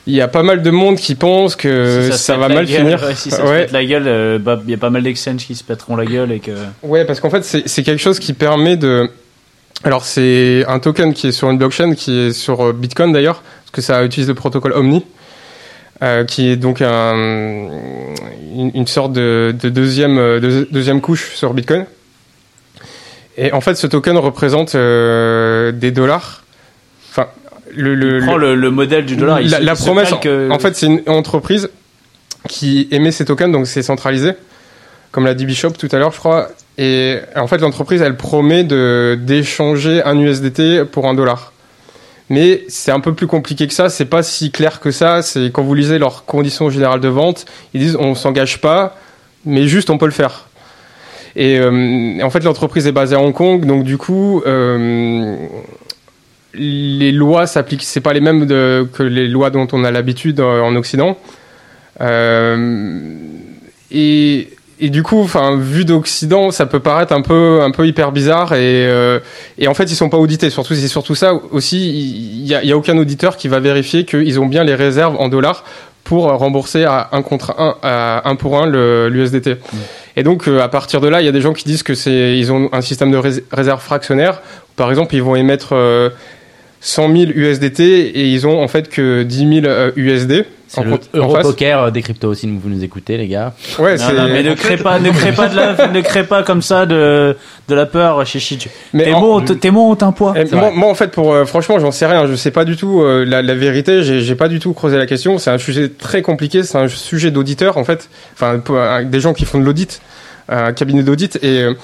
il 0.09 0.15
y 0.15 0.21
a 0.21 0.29
pas 0.29 0.45
mal 0.45 0.63
de 0.63 0.71
monde 0.71 0.97
qui 0.97 1.17
pense 1.17 1.57
que 1.57 2.11
si 2.13 2.17
ça, 2.19 2.35
se 2.35 2.39
va 2.39 2.49
mal 2.49 2.65
gueule, 2.65 2.67
finir 2.83 3.03
ouais, 3.03 3.15
si 3.17 3.29
ça 3.29 3.39
se 3.39 3.43
Ouais. 3.43 3.63
pète 3.63 3.73
la 3.73 3.85
gueule, 3.85 4.07
euh, 4.07 4.39
bah, 4.39 4.61
il 4.65 4.71
y 4.71 4.75
a 4.75 4.79
pas 4.79 4.91
mal 4.91 5.03
d'exchanges 5.03 5.45
qui 5.45 5.57
se 5.57 5.65
pèteront 5.65 5.97
la 5.97 6.05
gueule 6.05 6.31
et 6.31 6.39
que. 6.39 6.53
Ouais, 6.85 7.05
parce 7.05 7.19
qu'en 7.19 7.29
fait, 7.31 7.43
c'est 7.43 7.83
quelque 7.83 7.99
chose 8.01 8.21
qui 8.21 8.33
permet 8.33 8.77
de. 8.77 9.11
Alors, 9.83 10.05
c'est 10.05 10.65
un 10.69 10.79
token 10.79 11.13
qui 11.13 11.27
est 11.27 11.33
sur 11.33 11.51
une 11.51 11.59
blockchain, 11.59 11.95
qui 11.95 12.17
est 12.29 12.33
sur 12.33 12.73
Bitcoin 12.73 13.13
d'ailleurs, 13.13 13.43
que 13.77 13.83
ça 13.83 14.03
utilise 14.05 14.29
le 14.29 14.35
protocole 14.35 14.73
Omni, 14.73 15.05
euh, 16.03 16.25
qui 16.25 16.49
est 16.49 16.57
donc 16.57 16.81
un, 16.83 17.15
une, 18.55 18.71
une 18.75 18.87
sorte 18.87 19.13
de, 19.13 19.55
de 19.61 19.69
deuxième, 19.69 20.19
euh, 20.19 20.41
de- 20.41 20.67
deuxième 20.71 21.01
couche 21.01 21.35
sur 21.35 21.55
Bitcoin. 21.55 21.87
Et 23.37 23.53
en 23.53 23.61
fait, 23.61 23.75
ce 23.75 23.87
token 23.87 24.17
représente 24.17 24.75
euh, 24.75 25.71
des 25.73 25.91
dollars. 25.91 26.43
Enfin, 27.11 27.27
le, 27.75 27.95
le, 27.95 28.21
Prends 28.25 28.37
le, 28.39 28.55
le 28.55 28.71
modèle 28.71 29.05
du 29.05 29.17
dollar. 29.17 29.41
il 29.41 29.51
la, 29.51 29.75
se- 29.75 29.83
promesse, 29.85 30.13
en 30.13 30.59
fait, 30.59 30.75
c'est 30.75 30.87
une 30.87 31.03
entreprise 31.07 31.69
qui 32.49 32.89
émet 32.91 33.11
ces 33.11 33.25
tokens, 33.25 33.53
donc 33.53 33.67
c'est 33.67 33.83
centralisé, 33.83 34.33
comme 35.11 35.25
l'a 35.27 35.35
dit 35.35 35.45
Bishop 35.47 35.73
tout 35.73 35.89
à 35.93 35.99
l'heure, 35.99 36.13
je 36.13 36.19
crois. 36.19 36.49
Et 36.79 37.19
en 37.35 37.47
fait, 37.47 37.59
l'entreprise, 37.59 38.01
elle 38.03 38.17
promet 38.17 38.65
de 38.65 39.19
d'échanger 39.21 40.03
un 40.05 40.19
USDT 40.19 40.85
pour 40.85 41.07
un 41.09 41.15
dollar. 41.15 41.53
Mais 42.29 42.65
c'est 42.69 42.91
un 42.91 43.01
peu 43.01 43.15
plus 43.15 43.27
compliqué 43.27 43.67
que 43.67 43.75
ça. 43.75 43.89
C'est 43.89 44.07
pas 44.07 44.23
si 44.23 44.51
clair 44.51 44.81
que 44.81 44.91
ça. 44.91 45.23
C'est 45.23 45.51
quand 45.53 45.63
vous 45.63 45.75
lisez 45.75 45.99
leurs 45.99 46.25
conditions 46.25 46.71
générales 46.71 47.01
de 47.01 47.09
vente, 47.09 47.47
ils 47.73 47.81
disent 47.81 47.97
on 47.99 48.15
s'engage 48.15 48.61
pas, 48.61 48.97
mais 49.45 49.69
juste 49.69 49.91
on 49.91 49.99
peut 49.99 50.07
le 50.07 50.13
faire. 50.13 50.49
Et 51.37 51.59
euh, 51.59 52.19
en 52.23 52.31
fait, 52.31 52.43
l'entreprise 52.43 52.87
est 52.87 52.93
basée 52.93 53.15
à 53.15 53.21
Hong 53.21 53.35
Kong, 53.35 53.67
donc 53.67 53.85
du 53.85 53.99
coup, 53.99 54.43
euh, 54.47 55.37
les 56.55 57.13
lois 57.13 57.47
s'appliquent. 57.47 57.85
C'est 57.85 58.01
pas 58.01 58.15
les 58.15 58.21
mêmes 58.21 58.47
que 58.47 59.03
les 59.03 59.29
lois 59.29 59.51
dont 59.51 59.69
on 59.73 59.85
a 59.85 59.91
l'habitude 59.91 60.41
euh, 60.41 60.63
en 60.63 60.75
Occident. 60.77 61.19
Et, 63.91 64.49
et 64.81 64.91
du 64.91 65.03
coup, 65.03 65.21
enfin, 65.23 65.57
vu 65.57 65.85
d'Occident, 65.85 66.51
ça 66.51 66.67
peut 66.67 66.81
paraître 66.81 67.13
un 67.13 67.23
peu, 67.23 67.61
un 67.63 67.71
peu 67.71 67.87
hyper 67.87 68.13
bizarre. 68.13 68.53
Et, 68.55 68.87
euh, 68.87 69.19
et 69.59 69.69
en 69.69 69.75
fait, 69.75 69.85
ils 69.85 69.95
sont 69.97 70.09
pas 70.11 70.19
audités. 70.19 70.51
Surtout, 70.51 70.75
c'est 70.75 70.89
surtout 70.89 71.15
ça 71.15 71.33
aussi. 71.51 71.79
Il 71.89 72.45
y 72.47 72.67
y 72.69 72.73
a 72.73 72.77
aucun 72.77 72.97
auditeur 72.99 73.37
qui 73.37 73.49
va 73.49 73.59
vérifier 73.61 74.05
qu'ils 74.05 74.39
ont 74.41 74.47
bien 74.47 74.65
les 74.65 74.75
réserves 74.75 75.17
en 75.19 75.29
dollars 75.29 75.65
pour 76.05 76.25
rembourser 76.27 76.85
à 76.85 77.09
un 77.13 77.23
contre 77.23 77.55
un, 77.59 77.75
à 77.83 78.29
un 78.29 78.37
pour 78.37 78.57
un 78.61 78.67
le- 78.67 79.09
l'USDT. 79.09 79.57
Et 80.17 80.23
donc, 80.23 80.47
euh, 80.49 80.61
à 80.63 80.69
partir 80.69 81.01
de 81.01 81.09
là, 81.09 81.21
il 81.21 81.25
y 81.25 81.29
a 81.29 81.33
des 81.33 81.41
gens 81.41 81.53
qui 81.53 81.65
disent 81.65 81.83
que 81.83 81.95
c'est, 81.95 82.39
ils 82.39 82.53
ont 82.53 82.69
un 82.73 82.81
système 82.81 83.11
de 83.11 83.17
rés- 83.17 83.45
réserve 83.51 83.81
fractionnaire. 83.83 84.41
Par 84.77 84.91
exemple, 84.91 85.15
ils 85.15 85.23
vont 85.23 85.35
émettre 85.37 85.71
euh, 85.73 86.11
100 86.81 87.11
000 87.13 87.31
USDT 87.35 87.81
et 87.81 88.29
ils 88.29 88.47
ont 88.47 88.63
en 88.63 88.69
fait 88.69 88.89
que 88.89 89.23
10 89.25 89.39
000 89.63 89.67
euh, 89.67 89.91
USD. 89.97 90.45
C'est 90.69 90.83
le. 90.83 90.99
Europoker 91.15 91.79
euh, 91.85 91.91
des 91.91 92.03
cryptos 92.03 92.35
si 92.35 92.47
vous 92.47 92.69
nous 92.69 92.83
écoutez 92.83 93.17
les 93.17 93.29
gars. 93.29 93.55
Ouais, 93.79 93.97
Non, 93.97 94.05
c'est. 94.09 94.15
non, 94.15 94.27
mais 94.29 94.43
ne 94.43 94.55
crée 94.55 94.77
pas, 94.77 94.99
ne 94.99 95.11
crée 95.11 95.33
pas 95.33 95.49
de 95.49 95.55
la, 95.57 95.89
ne 95.93 96.01
crée 96.01 96.25
pas 96.25 96.43
comme 96.43 96.61
ça 96.61 96.87
de, 96.87 97.37
de 97.69 97.75
la 97.75 97.87
peur, 97.87 98.25
Mais 98.93 99.05
Tes 99.05 99.15
en- 99.15 99.21
mots, 99.21 99.35
ont- 99.41 99.41
tes 99.45 99.71
mots 99.71 99.91
ont 99.93 99.99
un 100.05 100.11
poids. 100.13 100.35
Eh, 100.37 100.53
moi, 100.55 100.73
moi, 100.75 100.91
en 100.91 100.95
fait, 100.95 101.13
pour 101.13 101.33
euh, 101.33 101.45
franchement, 101.45 101.79
j'en 101.79 101.93
sais 101.93 102.07
rien. 102.07 102.27
Je 102.27 102.35
sais 102.35 102.51
pas 102.51 102.65
du 102.65 102.77
tout 102.77 103.01
euh, 103.03 103.25
la, 103.25 103.43
la 103.43 103.55
vérité. 103.55 104.03
J'ai 104.03 104.35
pas 104.35 104.49
du 104.49 104.59
tout 104.59 104.73
creusé 104.73 104.97
la 104.99 105.07
question. 105.07 105.39
C'est 105.39 105.51
un 105.51 105.59
sujet 105.59 105.89
très 105.89 106.21
compliqué. 106.23 106.65
C'est 106.65 106.79
un 106.79 106.89
sujet 106.89 107.31
d'auditeur, 107.31 107.77
en 107.79 107.85
fait. 107.85 108.09
Enfin, 108.35 108.59
pour, 108.59 108.77
euh, 108.77 109.05
des 109.05 109.21
gens 109.21 109.35
qui 109.35 109.45
font 109.45 109.61
de 109.61 109.65
l'audit, 109.65 110.01
un 110.49 110.73
cabinet 110.73 111.05
d'audit. 111.05 111.39
Et, 111.43 111.63
euh, 111.63 111.75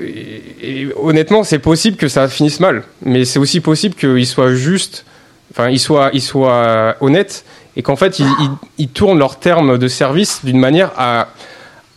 et, 0.00 0.80
et 0.82 0.88
honnêtement, 0.96 1.44
c'est 1.44 1.58
possible 1.58 1.96
que 1.96 2.08
ça 2.08 2.28
finisse 2.28 2.60
mal. 2.60 2.82
Mais 3.04 3.24
c'est 3.24 3.38
aussi 3.38 3.60
possible 3.60 3.94
qu'ils 3.94 4.26
soient 4.26 4.52
juste, 4.54 5.04
enfin, 5.52 5.68
ils 5.68 5.78
soient, 5.78 6.10
ils 6.12 6.22
soient 6.22 6.96
honnêtes 7.00 7.44
et 7.78 7.82
qu'en 7.82 7.96
fait, 7.96 8.18
ils, 8.18 8.26
ils, 8.26 8.50
ils 8.76 8.88
tournent 8.88 9.18
leurs 9.18 9.38
termes 9.38 9.78
de 9.78 9.88
service 9.88 10.40
d'une 10.44 10.58
manière 10.60 10.90
à 10.98 11.28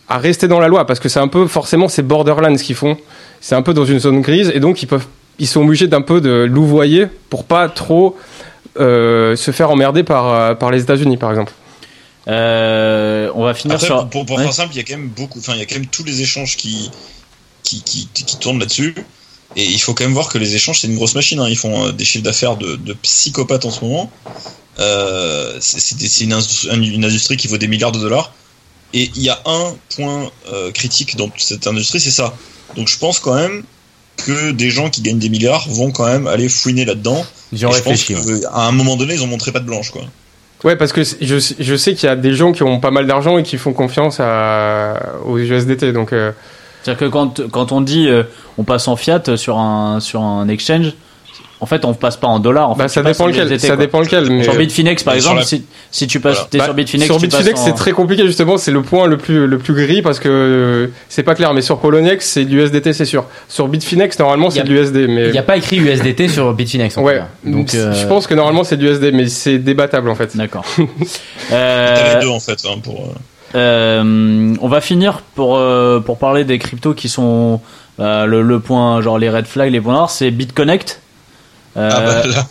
à 0.08 0.18
rester 0.18 0.46
dans 0.48 0.60
la 0.60 0.68
loi 0.68 0.86
parce 0.86 1.00
que 1.00 1.08
c'est 1.08 1.20
un 1.20 1.28
peu 1.28 1.46
forcément 1.46 1.88
ces 1.88 2.02
borderlands 2.02 2.56
qu'ils 2.56 2.74
font 2.76 2.96
c'est 3.40 3.54
un 3.54 3.62
peu 3.62 3.72
dans 3.74 3.84
une 3.86 3.98
zone 3.98 4.20
grise 4.20 4.50
et 4.54 4.60
donc 4.60 4.82
ils 4.82 4.86
peuvent 4.86 5.06
ils 5.38 5.46
sont 5.46 5.62
obligés 5.62 5.86
d'un 5.88 6.02
peu 6.02 6.20
de 6.20 6.44
louvoyer 6.44 7.06
pour 7.30 7.44
pas 7.44 7.68
trop 7.70 8.16
euh, 8.78 9.36
se 9.36 9.50
faire 9.52 9.70
emmerder 9.70 10.02
par 10.02 10.24
euh, 10.32 10.54
par 10.54 10.70
les 10.70 10.82
États-Unis 10.82 11.16
par 11.18 11.30
exemple 11.30 11.52
Euh, 12.28 13.30
on 13.34 13.44
va 13.44 13.54
finir 13.54 13.76
Après, 13.76 13.86
sur. 13.86 13.96
pour, 14.00 14.10
pour, 14.10 14.26
pour 14.26 14.36
Ouais. 14.36 14.44
faire 14.44 14.52
simple, 14.52 14.72
il 14.74 14.76
y 14.76 14.80
a 14.80 14.84
quand 14.84 14.96
même 14.96 15.08
beaucoup, 15.08 15.38
enfin, 15.38 15.54
il 15.54 15.58
y 15.58 15.62
a 15.62 15.66
quand 15.66 15.74
même 15.74 15.86
tous 15.86 16.04
les 16.04 16.20
échanges 16.22 16.56
qui, 16.56 16.90
qui, 17.64 17.82
qui, 17.82 18.08
qui 18.12 18.38
tournent 18.38 18.60
là-dessus. 18.60 18.94
Et 19.56 19.64
il 19.64 19.78
faut 19.80 19.92
quand 19.94 20.04
même 20.04 20.14
voir 20.14 20.28
que 20.28 20.38
les 20.38 20.54
échanges, 20.54 20.80
c'est 20.80 20.86
une 20.86 20.94
grosse 20.96 21.14
machine. 21.14 21.40
hein. 21.40 21.48
Ils 21.48 21.56
font 21.58 21.90
des 21.90 22.04
chiffres 22.04 22.24
d'affaires 22.24 22.56
de, 22.56 22.76
de 22.76 22.92
psychopathes 22.94 23.64
en 23.64 23.70
ce 23.70 23.84
moment. 23.84 24.10
Euh, 24.78 25.56
c'est 25.60 26.20
une, 26.24 26.32
indus- 26.32 26.68
une 26.72 27.04
industrie 27.04 27.36
qui 27.36 27.48
vaut 27.48 27.58
des 27.58 27.68
milliards 27.68 27.92
de 27.92 27.98
dollars. 28.00 28.32
Et 28.94 29.10
il 29.16 29.22
y 29.22 29.30
a 29.30 29.40
un 29.46 29.74
point 29.96 30.30
euh, 30.52 30.70
critique 30.70 31.16
dans 31.16 31.28
toute 31.28 31.40
cette 31.42 31.66
industrie, 31.66 32.00
c'est 32.00 32.10
ça. 32.10 32.34
Donc 32.76 32.88
je 32.88 32.98
pense 32.98 33.18
quand 33.20 33.34
même 33.34 33.62
que 34.18 34.50
des 34.50 34.70
gens 34.70 34.90
qui 34.90 35.00
gagnent 35.00 35.18
des 35.18 35.30
milliards 35.30 35.66
vont 35.68 35.90
quand 35.90 36.06
même 36.06 36.26
aller 36.26 36.48
fouiner 36.48 36.84
là-dedans. 36.84 37.24
Ils 37.52 37.66
ont 37.66 37.72
je 37.72 37.80
pense 37.80 37.86
réfléchi. 38.06 38.14
ouais. 38.16 38.40
qu'à 38.40 38.54
un 38.54 38.72
moment 38.72 38.96
donné, 38.96 39.14
ils 39.14 39.22
ont 39.22 39.26
montré 39.26 39.50
pas 39.52 39.60
de 39.60 39.64
blanche, 39.66 39.90
quoi. 39.90 40.02
ouais 40.64 40.76
parce 40.76 40.92
que 40.92 41.02
je, 41.04 41.54
je 41.58 41.76
sais 41.76 41.94
qu'il 41.94 42.06
y 42.06 42.12
a 42.12 42.16
des 42.16 42.34
gens 42.34 42.52
qui 42.52 42.62
ont 42.62 42.80
pas 42.80 42.90
mal 42.90 43.06
d'argent 43.06 43.38
et 43.38 43.42
qui 43.42 43.56
font 43.58 43.72
confiance 43.72 44.18
à, 44.20 45.00
aux 45.24 45.38
USDT 45.38 45.92
donc 45.92 46.12
euh, 46.12 46.32
C'est-à-dire 46.82 47.00
que 47.08 47.10
quand, 47.12 47.48
quand 47.50 47.72
on 47.72 47.80
dit 47.80 48.08
euh, 48.08 48.22
on 48.58 48.64
passe 48.64 48.88
en 48.88 48.96
fiat 48.96 49.22
sur 49.36 49.58
un, 49.58 50.00
sur 50.00 50.20
un 50.22 50.48
exchange, 50.48 50.92
en 51.62 51.66
fait 51.66 51.84
on 51.86 51.94
passe 51.94 52.16
pas 52.18 52.26
en 52.26 52.38
dollars. 52.40 52.68
En 52.70 52.74
bah, 52.76 52.84
fait, 52.88 52.88
ça 52.94 53.02
dépend 53.02 53.24
en 53.24 53.26
lequel 53.28 53.44
USDT, 53.50 53.66
ça 53.68 53.76
dépend 53.76 54.00
lequel 54.00 54.28
mais 54.28 54.42
Sur 54.42 54.54
Bitfinex 54.56 55.02
par 55.04 55.14
exemple, 55.14 55.38
la- 55.38 55.44
si, 55.44 55.64
si 55.90 56.06
tu 56.06 56.20
passes 56.20 56.34
Voilà. 56.34 56.48
t'es 56.50 56.58
Bah, 56.58 56.64
sur 56.64 56.74
Bitfinex, 56.74 57.06
sur 57.06 57.18
Bitfinex, 57.20 57.60
en- 57.60 57.64
c'est 57.64 57.72
très 57.74 57.92
compliqué 57.92 58.26
justement, 58.26 58.58
c'est 58.58 58.72
le 58.72 58.82
point 58.82 59.06
le 59.06 59.16
plus 59.16 59.46
le 59.46 59.58
plus 59.58 59.72
gris 59.74 60.02
parce 60.02 60.18
que 60.20 60.28
euh, 60.28 60.86
c'est 61.08 61.22
pas 61.22 61.34
clair. 61.34 61.54
Mais 61.54 61.62
sur 61.62 61.78
Poloniex, 61.78 62.26
c'est 62.26 62.44
de 62.44 62.50
l'USDT, 62.54 62.92
c'est 62.92 63.04
sûr. 63.04 63.24
Sur 63.48 63.68
Bitfinex, 63.68 64.18
normalement, 64.18 64.48
a- 64.48 64.50
c'est 64.50 64.64
de 64.64 64.68
l'USD, 64.68 65.06
mais 65.08 65.26
Il 65.26 65.32
n'y 65.32 65.38
a 65.38 65.42
pas 65.42 65.56
écrit 65.56 65.76
USDT 65.78 66.28
sur 66.28 66.52
Bitfinex. 66.52 66.98
En 66.98 67.02
ouais. 67.02 67.18
cas. 67.18 67.28
Donc 67.44 67.74
euh, 67.74 67.92
je 67.94 68.06
pense 68.06 68.26
que 68.26 68.34
normalement 68.34 68.64
c'est 68.64 68.76
de 68.76 68.84
l'USD, 68.86 69.12
mais 69.14 69.28
c'est 69.28 69.58
débattable 69.58 70.10
en 70.10 70.14
fait. 70.14 70.36
D'accord. 70.36 70.64
Euh, 71.52 72.14
les 72.14 72.20
deux 72.20 72.28
en 72.30 72.40
fait, 72.40 72.58
hein, 72.64 72.78
pour. 72.82 73.00
euh, 73.00 73.14
Euh, 73.54 74.54
on 74.62 74.68
va 74.68 74.80
finir 74.80 75.20
pour 75.34 75.56
euh, 75.58 76.00
pour 76.00 76.16
parler 76.18 76.44
des 76.44 76.58
cryptos 76.58 76.94
qui 76.94 77.10
sont 77.10 77.60
euh, 78.00 78.24
le, 78.24 78.40
le 78.40 78.60
point 78.60 79.02
genre 79.02 79.18
les 79.18 79.28
red 79.28 79.46
flags, 79.46 79.70
les 79.70 79.80
points 79.80 79.92
noirs, 79.92 80.10
c'est 80.10 80.30
BitConnect. 80.30 81.01
Euh, 81.76 81.90
Ah 81.92 82.00
bah 82.00 82.26
là. 82.26 82.46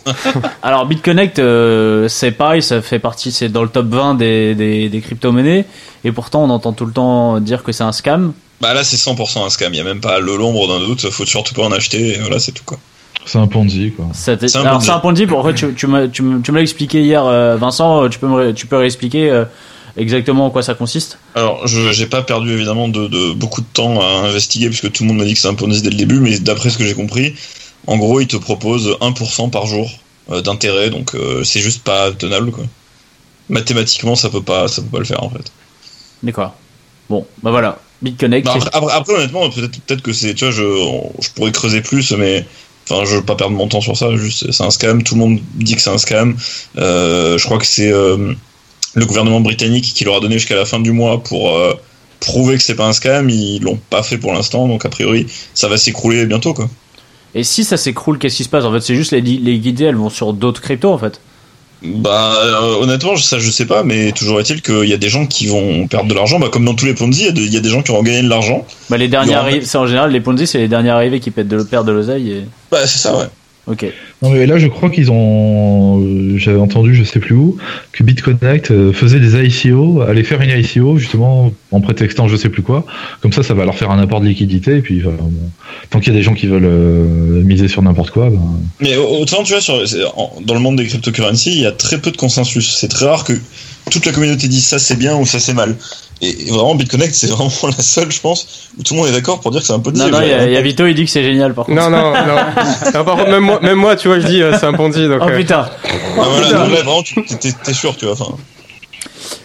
alors 0.62 0.86
BitConnect, 0.86 1.38
euh, 1.38 2.08
c'est 2.08 2.32
pareil, 2.32 2.62
ça 2.62 2.82
fait 2.82 2.98
partie, 2.98 3.30
c'est 3.30 3.48
dans 3.48 3.62
le 3.62 3.68
top 3.68 3.86
20 3.86 4.14
des, 4.16 4.54
des, 4.56 4.88
des 4.88 5.00
crypto-monnaies, 5.00 5.64
et 6.04 6.10
pourtant 6.12 6.42
on 6.42 6.50
entend 6.50 6.72
tout 6.72 6.86
le 6.86 6.92
temps 6.92 7.38
dire 7.40 7.62
que 7.62 7.70
c'est 7.72 7.84
un 7.84 7.92
scam. 7.92 8.32
Bah 8.60 8.74
là 8.74 8.82
c'est 8.82 8.96
100% 8.96 9.44
un 9.46 9.50
scam, 9.50 9.72
il 9.72 9.76
y 9.76 9.80
a 9.80 9.84
même 9.84 10.00
pas 10.00 10.18
le 10.18 10.36
l'ombre 10.36 10.66
d'un 10.66 10.80
doute, 10.84 11.08
faut 11.10 11.24
surtout 11.26 11.54
pas 11.54 11.62
en 11.62 11.72
acheter, 11.72 12.14
et 12.14 12.18
voilà 12.18 12.38
c'est 12.40 12.52
tout 12.52 12.64
quoi. 12.64 12.78
C'est 13.24 13.38
un 13.38 13.46
Ponzi, 13.46 13.92
quoi. 13.92 14.06
C'est 14.12 14.42
un 14.56 14.60
alors 14.64 14.90
un 14.90 14.98
Ponzi, 14.98 15.26
pourquoi 15.26 15.52
tu, 15.52 15.72
tu, 15.74 15.86
m'as- 15.86 16.08
tu, 16.08 16.22
me 16.22 16.40
tu 16.42 16.50
me 16.50 16.56
l'as 16.56 16.62
expliqué 16.62 17.02
hier, 17.02 17.24
euh, 17.24 17.54
Vincent, 17.56 18.08
tu 18.08 18.18
peux, 18.18 18.26
me, 18.26 18.52
tu 18.52 18.66
peux 18.66 18.76
réexpliquer 18.76 19.44
exactement 19.96 20.46
en 20.46 20.50
quoi 20.50 20.62
ça 20.64 20.74
consiste? 20.74 21.18
Alors 21.36 21.66
je 21.68 21.92
j'ai 21.92 22.06
pas 22.06 22.22
perdu 22.22 22.50
évidemment 22.52 22.88
de, 22.88 23.06
de 23.06 23.32
beaucoup 23.34 23.60
de 23.60 23.66
temps 23.72 24.00
à 24.00 24.26
investiguer 24.26 24.68
puisque 24.68 24.90
tout 24.90 25.04
le 25.04 25.08
monde 25.10 25.18
m'a 25.18 25.24
dit 25.24 25.34
que 25.34 25.38
c'est 25.40 25.46
un 25.48 25.54
Ponzi 25.54 25.82
dès 25.82 25.90
le 25.90 25.96
début, 25.96 26.18
mais 26.18 26.38
d'après 26.40 26.70
ce 26.70 26.78
que 26.78 26.84
j'ai 26.84 26.94
compris, 26.94 27.34
en 27.86 27.96
gros 27.96 28.20
il 28.20 28.26
te 28.26 28.36
propose 28.36 28.96
1% 29.00 29.50
par 29.50 29.66
jour 29.66 29.90
euh, 30.30 30.40
d'intérêt, 30.40 30.90
donc 30.90 31.14
euh, 31.14 31.44
c'est 31.44 31.60
juste 31.60 31.82
pas 31.82 32.12
tenable 32.12 32.50
quoi. 32.52 32.64
Mathématiquement 33.48 34.14
ça 34.14 34.30
peut 34.30 34.42
pas 34.42 34.68
ça 34.68 34.82
peut 34.82 34.88
pas 34.88 34.98
le 34.98 35.04
faire 35.04 35.22
en 35.22 35.30
fait. 35.30 35.52
D'accord. 36.22 36.54
Bon, 37.10 37.26
bah 37.42 37.50
voilà, 37.50 37.78
BitConnect. 38.00 38.46
Bah, 38.46 38.58
après, 38.92 39.14
honnêtement 39.14 39.50
peut-être 39.50 40.02
que 40.02 40.12
c'est 40.12 40.34
tu 40.34 40.44
vois 40.44 40.52
je 40.52 40.62
je 41.20 41.30
pourrais 41.30 41.52
creuser 41.52 41.82
plus 41.82 42.12
mais 42.12 42.44
enfin 42.88 43.04
je 43.04 43.16
veux 43.16 43.22
pas 43.22 43.36
perdre 43.36 43.56
mon 43.56 43.68
temps 43.68 43.80
sur 43.80 43.96
ça 43.96 44.14
juste 44.16 44.50
c'est 44.50 44.64
un 44.64 44.70
scam 44.70 45.02
tout 45.02 45.14
le 45.14 45.20
monde 45.20 45.40
dit 45.54 45.76
que 45.76 45.82
c'est 45.82 45.90
un 45.90 45.98
scam 45.98 46.36
Euh, 46.76 47.38
je 47.38 47.44
crois 47.44 47.58
que 47.58 47.66
c'est 47.66 47.92
euh, 47.92 48.34
le 48.94 49.06
gouvernement 49.06 49.40
britannique 49.40 49.92
qui 49.94 50.04
leur 50.04 50.16
a 50.16 50.20
donné 50.20 50.34
jusqu'à 50.34 50.56
la 50.56 50.64
fin 50.64 50.80
du 50.80 50.92
mois 50.92 51.22
pour 51.22 51.56
euh, 51.56 51.74
prouver 52.20 52.56
que 52.56 52.62
c'est 52.62 52.74
pas 52.74 52.86
un 52.86 52.92
scam 52.92 53.28
ils 53.30 53.60
l'ont 53.60 53.78
pas 53.90 54.02
fait 54.02 54.18
pour 54.18 54.32
l'instant 54.32 54.68
donc 54.68 54.84
a 54.84 54.88
priori 54.88 55.26
ça 55.54 55.68
va 55.68 55.76
s'écrouler 55.76 56.26
bientôt 56.26 56.54
quoi 56.54 56.68
Et 57.34 57.44
si 57.44 57.64
ça 57.64 57.76
s'écroule, 57.76 58.18
qu'est-ce 58.18 58.36
qui 58.36 58.44
se 58.44 58.48
passe? 58.48 58.64
En 58.64 58.72
fait, 58.72 58.80
c'est 58.80 58.94
juste 58.94 59.12
les, 59.12 59.20
les 59.20 59.58
guidées, 59.58 59.84
elles 59.84 59.96
vont 59.96 60.10
sur 60.10 60.32
d'autres 60.32 60.60
cryptos 60.60 60.92
en 60.92 60.98
fait. 60.98 61.20
bah 61.82 62.34
euh, 62.44 62.76
honnêtement 62.82 63.16
ça 63.16 63.40
je 63.40 63.50
sais 63.50 63.66
pas 63.66 63.82
mais 63.82 64.12
toujours 64.12 64.38
est-il 64.38 64.62
qu'il 64.62 64.84
y 64.84 64.92
a 64.92 64.96
des 64.96 65.08
gens 65.08 65.26
qui 65.26 65.46
vont 65.48 65.88
perdre 65.88 66.08
de 66.08 66.14
l'argent 66.14 66.38
bah 66.38 66.48
comme 66.52 66.64
dans 66.64 66.74
tous 66.76 66.86
les 66.86 66.94
Ponzi 66.94 67.26
il 67.28 67.52
y 67.52 67.56
a 67.56 67.58
y, 67.58 67.60
des 67.60 67.68
gens 67.68 67.82
qui 67.82 67.90
vont 67.90 68.04
gagner 68.04 68.22
de 68.22 68.28
l'argent 68.28 68.64
Bah, 68.88 68.96
les 68.98 69.08
derniers 69.08 69.34
arrivés, 69.34 69.64
c'est 69.64 69.78
en 69.78 69.86
général 69.88 70.12
les 70.12 70.20
Ponzi, 70.20 70.46
c'est 70.46 70.58
les 70.58 70.68
derniers 70.68 70.90
arrivés 70.90 71.18
qui 71.18 71.32
perdent 71.32 71.48
de, 71.48 71.62
perdent 71.64 71.88
de 71.88 71.92
l'oseille. 71.92 72.30
Et... 72.30 72.44
bah 72.70 72.86
c'est 72.86 72.98
ça 72.98 73.16
ouais 73.16 73.26
Ok. 73.66 73.86
Non 74.22 74.30
mais 74.30 74.46
là 74.46 74.56
je 74.58 74.68
crois 74.68 74.88
qu'ils 74.88 75.10
ont, 75.10 76.00
euh, 76.00 76.38
j'avais 76.38 76.58
entendu 76.60 76.94
je 76.94 77.02
sais 77.02 77.18
plus 77.18 77.34
où, 77.34 77.56
que 77.92 78.02
BitConnect 78.04 78.70
euh, 78.70 78.92
faisait 78.92 79.18
des 79.18 79.34
ICO, 79.46 80.00
allait 80.02 80.22
faire 80.22 80.40
une 80.40 80.50
ICO 80.50 80.96
justement 80.98 81.52
en 81.72 81.80
prétextant 81.80 82.28
je 82.28 82.36
sais 82.36 82.48
plus 82.48 82.62
quoi. 82.62 82.84
Comme 83.20 83.32
ça 83.32 83.42
ça 83.42 83.54
va 83.54 83.64
leur 83.64 83.74
faire 83.74 83.90
un 83.90 83.98
apport 83.98 84.20
de 84.20 84.26
liquidité 84.26 84.76
et 84.76 84.80
puis 84.80 85.00
euh, 85.00 85.10
bon, 85.18 85.32
tant 85.90 85.98
qu'il 85.98 86.12
y 86.12 86.16
a 86.16 86.18
des 86.18 86.22
gens 86.22 86.34
qui 86.34 86.46
veulent 86.46 86.62
euh, 86.64 87.42
miser 87.42 87.66
sur 87.68 87.82
n'importe 87.82 88.10
quoi, 88.12 88.30
ben, 88.30 88.40
Mais 88.80 88.96
au- 88.96 89.08
autant, 89.20 89.42
tu 89.42 89.52
vois, 89.54 89.60
sur, 89.60 89.74
dans 90.44 90.54
le 90.54 90.60
monde 90.60 90.76
des 90.76 90.86
cryptocurrencies, 90.86 91.50
il 91.52 91.60
y 91.60 91.66
a 91.66 91.72
très 91.72 91.98
peu 91.98 92.10
de 92.12 92.16
consensus. 92.16 92.76
C'est 92.78 92.88
très 92.88 93.06
rare 93.06 93.24
que 93.24 93.32
toute 93.90 94.06
la 94.06 94.12
communauté 94.12 94.46
dise 94.46 94.64
ça 94.66 94.78
c'est 94.78 94.96
bien 94.96 95.16
ou 95.16 95.26
ça 95.26 95.40
c'est 95.40 95.54
mal. 95.54 95.74
Et, 96.24 96.50
vraiment, 96.50 96.76
BitConnect, 96.76 97.12
c'est 97.12 97.26
vraiment 97.30 97.50
la 97.64 97.72
seule, 97.82 98.12
je 98.12 98.20
pense, 98.20 98.68
où 98.78 98.84
tout 98.84 98.94
le 98.94 99.00
monde 99.00 99.08
est 99.08 99.12
d'accord 99.12 99.40
pour 99.40 99.50
dire 99.50 99.60
que 99.60 99.66
c'est 99.66 99.72
un 99.72 99.80
peu 99.80 99.90
Non, 99.90 100.08
non, 100.08 100.20
il 100.22 100.28
y, 100.28 100.32
a- 100.32 100.46
il 100.46 100.52
y 100.52 100.56
a 100.56 100.62
Vito, 100.62 100.86
il 100.86 100.94
dit 100.94 101.04
que 101.04 101.10
c'est 101.10 101.24
génial 101.24 101.52
par 101.52 101.64
contre. 101.66 101.80
Non, 101.80 101.90
non, 101.90 102.12
non. 102.12 102.36
Non, 102.94 103.04
par 103.04 103.16
contre, 103.16 103.30
même 103.30 103.42
moi, 103.42 103.58
même 103.60 103.78
moi, 103.78 103.96
tu 103.96 104.06
vois, 104.06 104.11
je 104.20 104.26
dis 104.26 104.42
euh, 104.42 104.56
c'est 104.58 104.66
un 104.66 104.72
Ponzi. 104.72 105.08
Donc, 105.08 105.20
Oh 105.22 105.28
euh, 105.28 105.36
putain. 105.36 105.66
Ah, 105.84 105.88
voilà, 106.16 106.48
donc 106.48 106.52
là, 106.52 106.64
vraiment, 106.82 107.02
tu- 107.02 107.22
t'es- 107.24 107.72
sûr, 107.74 107.96
tu 107.96 108.04
vois. 108.06 108.14
Enfin, 108.14 108.34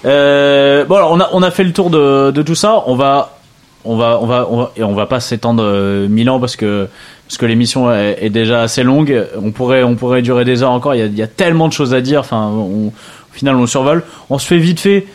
Euh, 0.06 0.86
bon 0.86 0.96
alors 0.96 1.12
on 1.12 1.20
a 1.20 1.30
on 1.34 1.42
a 1.42 1.52
fait 1.52 1.64
le 1.64 1.74
tour 1.74 1.90
de, 1.90 2.32
de 2.32 2.42
tout 2.42 2.56
ça. 2.56 2.84
On 2.88 2.96
va 2.96 3.38
on 3.86 3.96
va 3.98 4.20
on 4.22 4.26
va 4.26 4.48
on 4.50 4.58
va 4.58 4.72
et 4.76 4.84
on 4.84 4.94
va 4.94 5.06
pas 5.06 5.20
s'étendre 5.20 5.64
euh, 5.64 6.08
mille 6.08 6.30
ans 6.30 6.40
parce 6.40 6.56
que 6.56 6.88
parce 7.28 7.38
que 7.38 7.46
l'émission 7.46 7.92
est, 7.92 8.18
est 8.22 8.30
déjà 8.30 8.62
assez 8.62 8.84
longue. 8.84 9.26
On 9.42 9.52
pourrait 9.52 9.84
on 9.84 9.96
pourrait 9.96 10.22
durer 10.22 10.46
des 10.46 10.64
heures 10.64 10.72
encore. 10.72 10.96
Il 10.96 11.00
y 11.00 11.04
a, 11.04 11.06
il 11.08 11.18
y 11.18 11.22
a 11.24 11.28
tellement 11.28 11.68
de 11.68 11.74
choses 11.74 11.94
à 11.94 12.02
dire. 12.02 12.20
Enfin 12.22 12.48
on- 12.54 12.88
au 12.88 13.34
final 13.34 13.56
on 13.56 13.66
survole. 13.68 14.04
On 14.30 14.38
se 14.40 14.48
fait 14.48 14.58
vite 14.58 14.80
fait. 14.80 15.08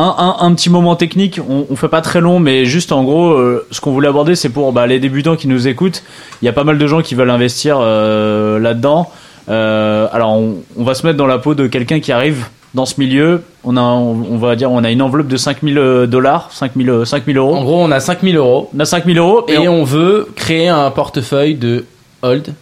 Un, 0.00 0.14
un, 0.16 0.46
un 0.46 0.54
petit 0.54 0.70
moment 0.70 0.94
technique, 0.94 1.40
on, 1.48 1.66
on 1.68 1.74
fait 1.76 1.88
pas 1.88 2.00
très 2.02 2.20
long, 2.20 2.38
mais 2.38 2.64
juste 2.64 2.92
en 2.92 3.02
gros, 3.02 3.32
euh, 3.32 3.66
ce 3.72 3.80
qu'on 3.80 3.90
voulait 3.90 4.06
aborder, 4.08 4.36
c'est 4.36 4.48
pour 4.48 4.72
bah, 4.72 4.86
les 4.86 5.00
débutants 5.00 5.34
qui 5.34 5.48
nous 5.48 5.66
écoutent. 5.66 6.04
Il 6.40 6.44
y 6.44 6.48
a 6.48 6.52
pas 6.52 6.62
mal 6.64 6.78
de 6.78 6.86
gens 6.86 7.02
qui 7.02 7.16
veulent 7.16 7.30
investir 7.30 7.78
euh, 7.80 8.60
là-dedans. 8.60 9.10
Euh, 9.48 10.06
alors, 10.12 10.30
on, 10.34 10.56
on 10.76 10.84
va 10.84 10.94
se 10.94 11.04
mettre 11.06 11.18
dans 11.18 11.26
la 11.26 11.38
peau 11.38 11.54
de 11.54 11.66
quelqu'un 11.66 11.98
qui 12.00 12.12
arrive 12.12 12.46
dans 12.74 12.86
ce 12.86 13.00
milieu. 13.00 13.42
On 13.64 13.76
a, 13.76 13.80
on, 13.80 14.10
on 14.30 14.36
va 14.36 14.54
dire, 14.54 14.70
on 14.70 14.84
a 14.84 14.90
une 14.92 15.02
enveloppe 15.02 15.26
de 15.28 15.36
5000 15.36 16.06
dollars, 16.08 16.48
5000 16.52 16.90
euh, 16.90 17.04
5000 17.04 17.36
euros. 17.36 17.56
En 17.56 17.64
gros, 17.64 17.82
on 17.82 17.90
a 17.90 17.98
5000 17.98 18.36
euros 18.36 18.70
On 18.76 18.80
a 18.80 18.84
5000 18.84 19.18
euros 19.18 19.46
et 19.48 19.54
et 19.54 19.68
on- 19.68 19.82
veut 19.84 20.28
créer 20.36 20.68
un 20.68 20.90
portefeuille 20.92 21.54
de 21.56 21.86
hold 22.22 22.54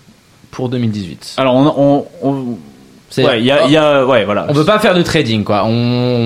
pour 0.52 0.68
2018. 0.70 1.34
alors 1.36 1.54
on, 1.54 1.66
on, 1.76 2.04
on- 2.22 2.44
C'est- 2.44 2.56
ouais, 3.18 3.38
il 3.40 3.46
y 3.46 3.50
a, 3.50 3.66
y 3.68 3.76
a, 3.76 4.04
ouais, 4.04 4.24
voilà. 4.24 4.46
On 4.48 4.52
veut 4.52 4.64
pas 4.64 4.78
faire 4.78 4.94
de 4.94 5.02
trading 5.02 5.44
quoi. 5.44 5.64
On, 5.64 5.70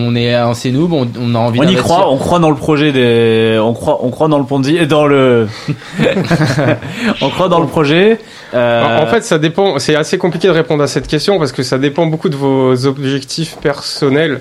on 0.09 0.15
est 0.15 0.35
un 0.35 0.55
c'est 0.55 0.70
noob, 0.70 0.93
on, 0.93 1.07
on 1.20 1.35
a 1.35 1.39
envie 1.39 1.61
On 1.61 1.69
y 1.69 1.74
croit, 1.77 2.11
on 2.11 2.16
croit 2.16 2.39
dans 2.39 2.51
le 2.51 2.57
projet 2.57 2.90
des, 2.93 3.59
on 3.62 3.73
croit, 3.74 4.01
on 4.02 4.11
croit 4.11 4.28
dans 4.28 4.39
le 4.39 4.44
Ponzi 4.44 4.77
et 4.77 4.86
dans 4.86 5.07
le, 5.07 5.47
on 7.20 7.28
croit 7.31 7.48
dans 7.48 7.61
le 7.61 7.66
projet. 7.66 8.19
Euh, 8.55 8.98
En 8.98 9.02
en 9.02 9.07
fait, 9.07 9.23
ça 9.23 9.39
dépend. 9.39 9.78
C'est 9.78 9.94
assez 9.94 10.19
compliqué 10.19 10.48
de 10.48 10.52
répondre 10.52 10.82
à 10.82 10.86
cette 10.86 11.07
question 11.07 11.39
parce 11.39 11.52
que 11.52 11.62
ça 11.62 11.78
dépend 11.78 12.07
beaucoup 12.07 12.28
de 12.28 12.36
vos 12.36 12.86
objectifs 12.86 13.57
personnels. 13.61 14.40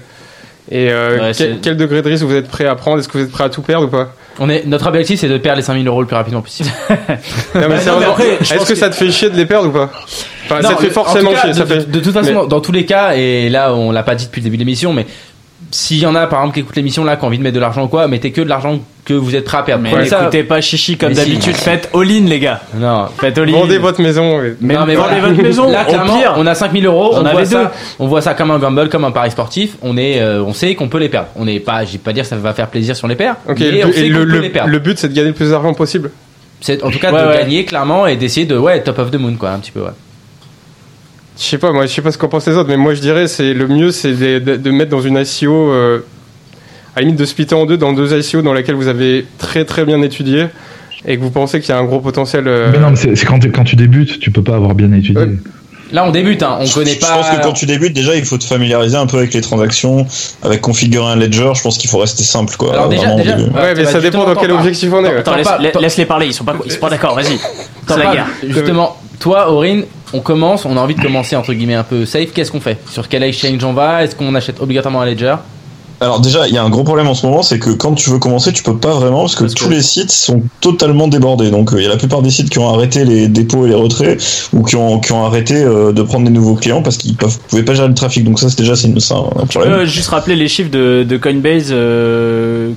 Et 0.72 0.92
euh, 0.92 1.20
Ouais, 1.20 1.32
quel, 1.36 1.60
quel 1.62 1.78
degré 1.78 2.02
de 2.02 2.10
risque 2.10 2.24
vous 2.24 2.36
êtes 2.36 2.48
prêt 2.48 2.66
à 2.66 2.76
prendre? 2.76 3.00
Est-ce 3.00 3.08
que 3.08 3.18
vous 3.18 3.24
êtes 3.24 3.32
prêt 3.32 3.44
à 3.44 3.50
tout 3.50 3.62
perdre 3.62 3.88
ou 3.88 3.90
pas? 3.90 4.14
On 4.40 4.50
est, 4.50 4.66
notre 4.66 4.88
objectif, 4.88 5.20
c'est 5.20 5.28
de 5.28 5.38
perdre 5.38 5.58
les 5.58 5.64
5000 5.64 5.86
euros 5.88 6.02
le 6.02 6.08
plus 6.08 6.16
rapidement 6.16 6.42
possible. 6.42 6.70
Non, 7.56 7.68
mais 7.70 7.80
sérieusement, 7.80 8.16
Est-ce 8.18 8.66
que, 8.66 8.76
ça 8.76 8.90
te 8.90 8.96
fait 8.96 9.12
chier 9.12 9.30
de 9.30 9.36
les 9.36 9.46
perdre 9.46 9.68
ou 9.68 9.72
pas 9.72 9.90
Enfin, 10.46 10.62
ça 10.62 10.76
te 10.76 10.82
fait 10.82 10.90
en 10.90 11.04
forcément 11.04 11.32
cas, 11.32 11.42
chier. 11.42 11.54
Ça 11.54 11.66
de, 11.66 11.66
fait... 11.66 11.92
de 11.92 12.00
toute 12.00 12.14
façon, 12.14 12.30
mais- 12.30 12.34
dans, 12.34 12.46
dans 12.48 12.62
tous 12.62 12.72
les 12.72 12.86
cas, 12.86 13.14
et 13.16 13.50
là, 13.50 13.74
on 13.74 13.92
l'a 13.92 14.04
pas 14.04 14.16
dit 14.16 14.26
depuis 14.26 14.40
le 14.40 14.46
début 14.46 14.58
de 14.58 14.62
l'émission, 14.62 14.94
mais 14.94 15.06
s'il 15.72 16.00
y 16.00 16.06
en 16.06 16.16
a, 16.16 16.26
par 16.28 16.40
exemple, 16.40 16.56
qui 16.56 16.60
écoutent 16.62 16.76
l'émission 16.76 17.04
là, 17.04 17.16
qui 17.16 17.24
ont 17.24 17.28
envie 17.28 17.38
de 17.38 17.44
mettre 17.44 17.56
de 17.56 17.60
l'argent 17.60 17.84
ou 17.84 17.88
quoi, 17.88 18.08
mettez 18.08 18.32
que 18.32 18.42
de 18.42 18.50
l'argent 18.50 18.80
que 19.06 19.14
vous 19.14 19.36
êtes 19.36 19.46
prêt 19.46 19.58
à 19.58 19.64
perdre. 19.64 19.84
Mais 19.84 19.92
Prenez 19.92 20.06
ça- 20.06 20.20
n'écoutez 20.20 20.44
pas 20.44 20.62
Chichi 20.62 20.98
comme 20.98 21.10
Mais 21.10 21.16
si. 21.16 21.22
d'habitude. 21.30 21.56
Faites 21.56 21.90
all-in, 21.96 22.26
les 22.26 22.40
gars. 22.40 22.62
Non. 22.76 23.06
Faites 23.20 23.38
all-in. 23.38 23.52
Vendez 23.54 23.78
votre 23.78 24.02
maison. 24.02 24.40
Mais, 24.62 24.74
Non, 24.76 24.86
mais 24.86 24.96
vendez 24.96 25.16
voilà. 25.16 25.28
votre 25.30 25.42
maison. 25.44 25.70
Là, 25.72 25.84
au 25.88 25.90
clairement, 25.90 26.18
pire. 26.20 26.34
on 26.38 26.46
a 26.48 26.54
5000 26.56 26.86
euros. 26.86 27.12
J'en 27.14 27.20
On 27.20 27.22
voit, 27.22 27.32
avais 27.32 27.46
ça, 27.46 27.64
deux. 27.66 27.70
on 28.00 28.08
voit 28.08 28.22
ça 28.22 28.34
comme 28.36 28.52
un 28.52 28.60
gamble, 28.60 28.90
comme 28.90 29.06
un 29.06 29.12
pari 29.12 29.32
sportif. 29.32 29.76
On 29.82 29.98
est, 29.98 30.20
euh, 30.22 30.44
on 30.44 30.54
sait 30.54 30.76
qu'on 30.76 30.90
peut 30.90 31.00
les 31.00 31.10
perdre. 31.10 31.28
On 31.36 31.46
n'est 31.46 31.60
pas, 31.60 31.86
je 31.86 31.94
vais 31.94 31.98
pas 31.98 32.14
dire 32.14 32.24
que 32.24 32.30
ça 32.30 32.36
va 32.36 32.54
faire 32.54 32.68
plaisir 32.68 32.96
si 32.96 33.04
on 33.06 33.08
les 33.08 33.16
perd. 33.16 33.38
Ok, 33.48 33.58
mais 33.60 33.72
le, 33.72 33.84
on 33.84 33.88
but- 33.88 33.94
sait 33.94 34.08
et 34.08 34.12
qu'on 34.12 34.18
le, 34.20 34.26
peut 34.26 34.32
le- 34.32 34.40
les 34.40 34.50
perdre. 34.50 34.70
le 34.72 34.80
but 34.80 34.98
c'est 35.00 35.10
de 35.10 35.14
gagner 35.16 35.30
le 35.30 35.34
plus 35.34 35.50
d'argent 35.52 35.74
possible. 35.74 36.12
C'est 36.62 36.84
en 36.84 36.92
tout 36.92 37.00
cas 37.00 37.12
Ouais, 37.12 37.22
de 37.24 37.28
ouais. 37.28 37.38
gagner 37.38 37.66
clairement 37.66 38.06
et 38.06 38.16
d'essayer 38.18 38.46
de 38.46 38.58
ouais 38.58 38.82
top 38.84 39.00
of 39.00 39.12
the 39.12 39.16
moon 39.16 39.36
quoi 39.40 39.52
un 39.52 39.60
petit 39.60 39.72
peu 39.72 39.80
ouais. 39.82 39.90
Je 41.40 41.46
sais 41.46 41.58
pas, 41.58 41.72
moi 41.72 41.86
je 41.86 41.92
sais 41.94 42.02
pas 42.02 42.12
ce 42.12 42.18
qu'en 42.18 42.28
pensent 42.28 42.48
les 42.48 42.56
autres, 42.56 42.68
mais 42.70 42.76
moi 42.78 42.94
je 42.94 43.00
dirais 43.00 43.28
c'est 43.28 43.54
le 43.54 43.68
mieux 43.68 43.92
c'est 43.92 44.12
de, 44.12 44.40
de- 44.40 44.56
de 44.58 44.72
mettre 44.72 44.92
dans 44.92 45.02
une 45.02 45.18
ICO, 45.18 45.72
euh, 45.72 46.00
à 46.96 47.00
la 47.00 47.04
limite 47.06 47.20
de 47.20 47.26
splitter 47.26 47.56
en 47.56 47.66
deux 47.66 47.78
dans 47.78 47.94
deux 47.94 48.14
ICO 48.18 48.42
dans 48.42 48.54
lesquelles 48.54 48.76
vous 48.76 48.88
avez 48.90 49.26
très 49.38 49.64
très 49.64 49.86
bien 49.86 50.02
étudié 50.02 50.48
et 51.06 51.16
que 51.18 51.22
vous 51.22 51.32
pensez 51.32 51.62
qu'il 51.62 51.70
y 51.70 51.72
a 51.72 51.80
un 51.80 51.86
gros 51.86 52.02
potentiel. 52.02 52.46
euh, 52.48 52.70
Mais 52.74 52.80
non, 52.80 52.90
mais 52.92 53.16
c'est 53.16 53.26
quand, 53.26 53.40
tu- 53.40 53.52
quand 53.52 53.64
tu 53.64 53.78
débutes, 53.78 54.20
tu 54.20 54.32
peux 54.32 54.44
pas 54.44 54.56
avoir 54.56 54.76
bien 54.76 54.92
étudié. 54.92 55.18
Ouais. 55.18 55.30
Là 55.94 56.04
on 56.06 56.12
débute 56.12 56.44
hein, 56.44 56.58
on 56.60 56.66
Je- 56.66 56.74
connaît 56.74 56.92
je 56.96 57.00
pas. 57.00 57.16
pense 57.16 57.30
que 57.30 57.42
quand 57.42 57.54
tu 57.54 57.66
débutes, 57.66 57.94
déjà, 57.94 58.16
il 58.16 58.24
faut 58.26 58.38
te 58.38 58.44
familiariser 58.44 58.98
un 58.98 59.08
peu 59.08 59.18
avec 59.18 59.34
les 59.34 59.42
transactions, 59.42 60.06
avec 60.44 60.60
configurer 60.62 61.08
un 61.14 61.16
ledger. 61.16 61.52
Je 61.56 61.62
pense 61.62 61.78
qu'il 61.80 61.90
faut 61.90 61.98
rester 62.00 62.22
simple, 62.24 62.54
quoi. 62.58 62.74
Alors 62.74 62.90
déjà- 62.90 63.04
vraiment, 63.04 63.16
au 63.16 63.20
déjà- 63.24 63.36
début. 63.38 63.50
Ouais, 63.58 63.74
mais 63.76 63.86
ça 63.86 64.00
dépend 64.02 64.26
dans 64.26 64.36
quel 64.36 64.52
objectif 64.52 64.92
on 64.94 65.04
est. 65.06 65.08
ouais. 65.10 65.18
Attends, 65.20 65.36
laisse-les 65.80 66.06
parler. 66.06 66.28
Ils 66.28 66.34
sont 66.34 66.44
pas, 66.44 66.56
ils 66.66 66.72
sont 66.72 66.80
pas 66.80 66.90
d'accord. 66.90 67.16
Vas-y. 67.16 67.40
C'est 67.88 67.98
la 67.98 68.12
guerre. 68.14 68.28
Justement, 68.46 68.98
toi 69.22 69.50
Aurine, 69.52 69.86
on 70.14 70.20
commence, 70.22 70.66
on 70.66 70.76
a 70.78 70.80
envie 70.80 70.96
de 70.96 71.02
commencer 71.02 71.36
entre 71.36 71.54
guillemets 71.54 71.76
un 71.76 71.84
peu 71.84 72.06
safe. 72.06 72.32
Qu'est-ce 72.34 72.52
qu'on 72.52 72.60
fait? 72.62 72.78
Sur 72.90 73.08
quel 73.08 73.24
exchange 73.24 73.64
on 73.64 73.74
va? 73.74 74.04
Est-ce 74.04 74.16
qu'on 74.16 74.34
achète 74.36 74.60
obligatoirement 74.62 75.02
un 75.02 75.06
ledger? 75.06 75.36
Alors 76.02 76.22
déjà, 76.22 76.48
il 76.48 76.54
y 76.54 76.58
a 76.58 76.64
un 76.64 76.70
gros 76.70 76.86
problème 76.86 77.08
en 77.08 77.14
ce 77.14 77.26
moment, 77.26 77.42
c'est 77.44 77.60
que 77.60 77.72
quand 77.72 77.94
tu 77.94 78.10
veux 78.10 78.20
commencer, 78.20 78.54
tu 78.54 78.64
peux 78.64 78.78
pas 78.78 78.94
vraiment 78.94 79.24
parce 79.24 79.36
que 79.36 79.42
Parce 79.42 79.54
que- 79.54 79.64
tous 79.66 79.70
les 79.70 79.82
sites 79.82 80.12
sont 80.12 80.42
totalement 80.62 81.10
débordés. 81.10 81.52
Donc 81.52 81.74
euh, 81.74 81.78
il 81.80 81.84
y 81.84 81.86
a 81.88 81.90
la 81.90 81.98
plupart 81.98 82.22
des 82.22 82.30
sites 82.30 82.50
qui 82.50 82.58
ont 82.58 82.70
arrêté 82.74 83.04
les 83.04 83.28
dépôts 83.28 83.66
et 83.66 83.70
les 83.70 83.76
retraits 83.76 84.18
ou 84.54 84.64
qui 84.64 84.78
ont, 84.78 85.00
qui 85.02 85.12
ont 85.12 85.26
arrêté 85.26 85.56
euh, 85.56 85.92
de 85.92 86.02
prendre 86.02 86.24
des 86.24 86.32
nouveaux 86.32 86.56
clients 86.56 86.82
parce 86.82 86.96
qu'ils 86.96 87.16
peuvent 87.18 87.38
pouvaient 87.50 87.64
pas 87.64 87.74
gérer 87.74 87.90
le 87.90 87.96
trafic. 87.96 88.24
Donc 88.24 88.40
ça, 88.40 88.48
c'est 88.50 88.60
déjà 88.60 88.78
c'est 88.78 88.88
un, 88.88 88.94
Tu 88.94 89.58
problème. 89.58 89.74
peux 89.80 89.86
juste 89.86 90.08
rappeler 90.08 90.38
les 90.38 90.48
chiffres 90.48 90.72
de, 90.72 91.04
de 91.04 91.18
Coinbase. 91.18 91.68
euh, 91.72 92.72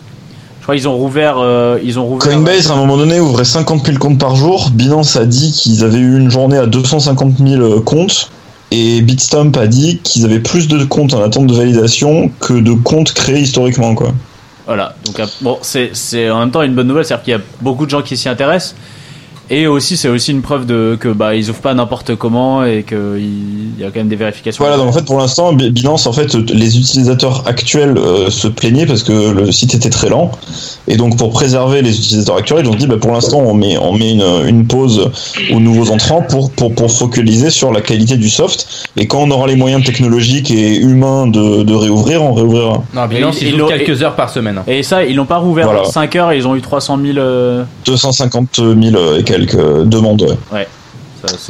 je 0.63 0.67
crois 0.67 0.77
qu'ils 0.77 0.87
ont 0.89 0.95
rouvert. 0.97 1.39
euh, 1.39 1.77
ils 1.83 1.99
ont 1.99 2.05
rouvert. 2.07 2.31
Coinbase, 2.31 2.71
à 2.71 2.75
un 2.75 2.77
moment 2.77 2.97
donné, 2.97 3.19
ouvrait 3.19 3.45
50 3.45 3.85
000 3.85 3.99
comptes 3.99 4.21
par 4.21 4.37
jour. 4.37 4.71
Binance 4.73 5.17
a 5.17 5.27
dit 5.27 5.51
qu'ils 5.51 5.83
avaient 5.83 5.99
eu 5.99 6.17
une 6.21 6.31
journée 6.31 6.57
à 6.57 6.67
250 6.67 7.39
000 7.45 7.81
comptes. 7.81 8.31
Et 8.71 9.01
Bitstamp 9.03 9.51
a 9.59 9.67
dit 9.67 9.99
qu'ils 10.05 10.25
avaient 10.25 10.39
plus 10.39 10.69
de 10.69 10.85
comptes 10.85 11.15
en 11.15 11.23
attente 11.23 11.49
de 11.49 11.55
validation 11.55 12.31
que 12.39 12.55
de 12.55 12.73
comptes 12.75 13.13
créés 13.13 13.41
historiquement, 13.41 13.97
quoi. 13.97 14.13
Voilà. 14.67 14.95
Donc 15.05 15.19
euh, 15.19 15.27
bon, 15.41 15.59
c'est 15.63 16.31
en 16.31 16.39
même 16.39 16.53
temps 16.53 16.63
une 16.63 16.77
bonne 16.77 16.87
nouvelle, 16.87 17.05
c'est-à-dire 17.05 17.25
qu'il 17.25 17.33
y 17.33 17.37
a 17.37 17.41
beaucoup 17.61 17.85
de 17.85 17.91
gens 17.91 18.03
qui 18.03 18.17
s'y 18.17 18.29
intéressent. 18.29 18.77
Et 19.55 19.67
aussi, 19.67 19.99
c'est 19.99 20.09
aussi 20.09 20.31
une 20.31 20.41
preuve 20.41 20.65
de 20.65 20.97
que 20.99 21.09
bah 21.09 21.35
ils 21.35 21.51
ouvrent 21.51 21.61
pas 21.61 21.75
n'importe 21.75 22.15
comment 22.17 22.65
et 22.65 22.85
qu'il 22.89 23.79
y 23.79 23.85
a 23.85 23.89
quand 23.91 23.97
même 24.01 24.09
des 24.09 24.17
vérifications. 24.17 24.65
Voilà, 24.65 24.79
donc 24.79 24.89
en 24.89 24.93
fait, 24.93 25.05
pour 25.05 25.19
l'instant, 25.19 25.53
Bi- 25.53 25.69
Binance, 25.71 26.07
en 26.07 26.13
fait, 26.15 26.35
les 26.35 26.79
utilisateurs 26.79 27.43
actuels 27.47 27.99
euh, 27.99 28.31
se 28.31 28.49
plaignaient 28.49 28.87
parce 28.87 29.03
que 29.03 29.13
le 29.33 29.53
site 29.53 29.75
était 29.75 29.91
très 29.91 30.09
lent. 30.09 30.31
Et 30.89 30.97
donc, 30.97 31.19
pour 31.19 31.31
préserver 31.31 31.83
les 31.83 31.91
utilisateurs 31.95 32.37
actuels, 32.37 32.65
ils 32.65 32.71
ont 32.71 32.75
dit, 32.75 32.87
bah, 32.87 32.97
pour 32.99 33.13
l'instant, 33.13 33.41
on 33.41 33.53
met, 33.53 33.77
on 33.77 33.93
met 33.93 34.13
une, 34.13 34.25
une 34.49 34.67
pause 34.67 35.11
aux 35.53 35.61
nouveaux 35.61 35.91
entrants 35.91 36.23
pour, 36.23 36.51
pour, 36.51 36.75
pour 36.75 36.91
focaliser 36.91 37.51
sur 37.51 37.73
la 37.73 37.83
qualité 37.83 38.17
du 38.17 38.31
soft. 38.31 38.89
Et 38.97 39.07
quand 39.07 39.19
on 39.19 39.31
aura 39.33 39.47
les 39.49 39.57
moyens 39.57 39.85
technologiques 39.85 40.51
et 40.51 40.79
humains 40.79 41.27
de, 41.27 41.63
de 41.63 41.75
réouvrir, 41.75 42.23
on 42.23 42.33
réouvrira. 42.33 42.83
Non, 42.95 43.07
Binance 43.07 43.43
ils- 43.43 43.49
ils 43.49 43.63
quelques 43.67 44.03
heures 44.03 44.17
par 44.17 44.31
semaine. 44.31 44.63
Et 44.67 44.83
ça, 44.83 45.05
ils 45.05 45.15
l'ont 45.15 45.27
pas 45.27 45.37
rouvert 45.37 45.67
Voilà. 45.67 45.83
en 45.83 45.85
5 45.85 46.17
heures. 46.17 46.33
et 46.33 46.39
Ils 46.39 46.47
ont 46.49 46.57
eu 46.57 46.63
300 46.63 46.99
000. 47.05 47.19
euh, 47.19 47.65
250 47.85 48.57
000 48.57 48.77
et 49.19 49.23
quelques 49.25 49.42
demandes, 49.47 50.23
ouais. 50.53 50.67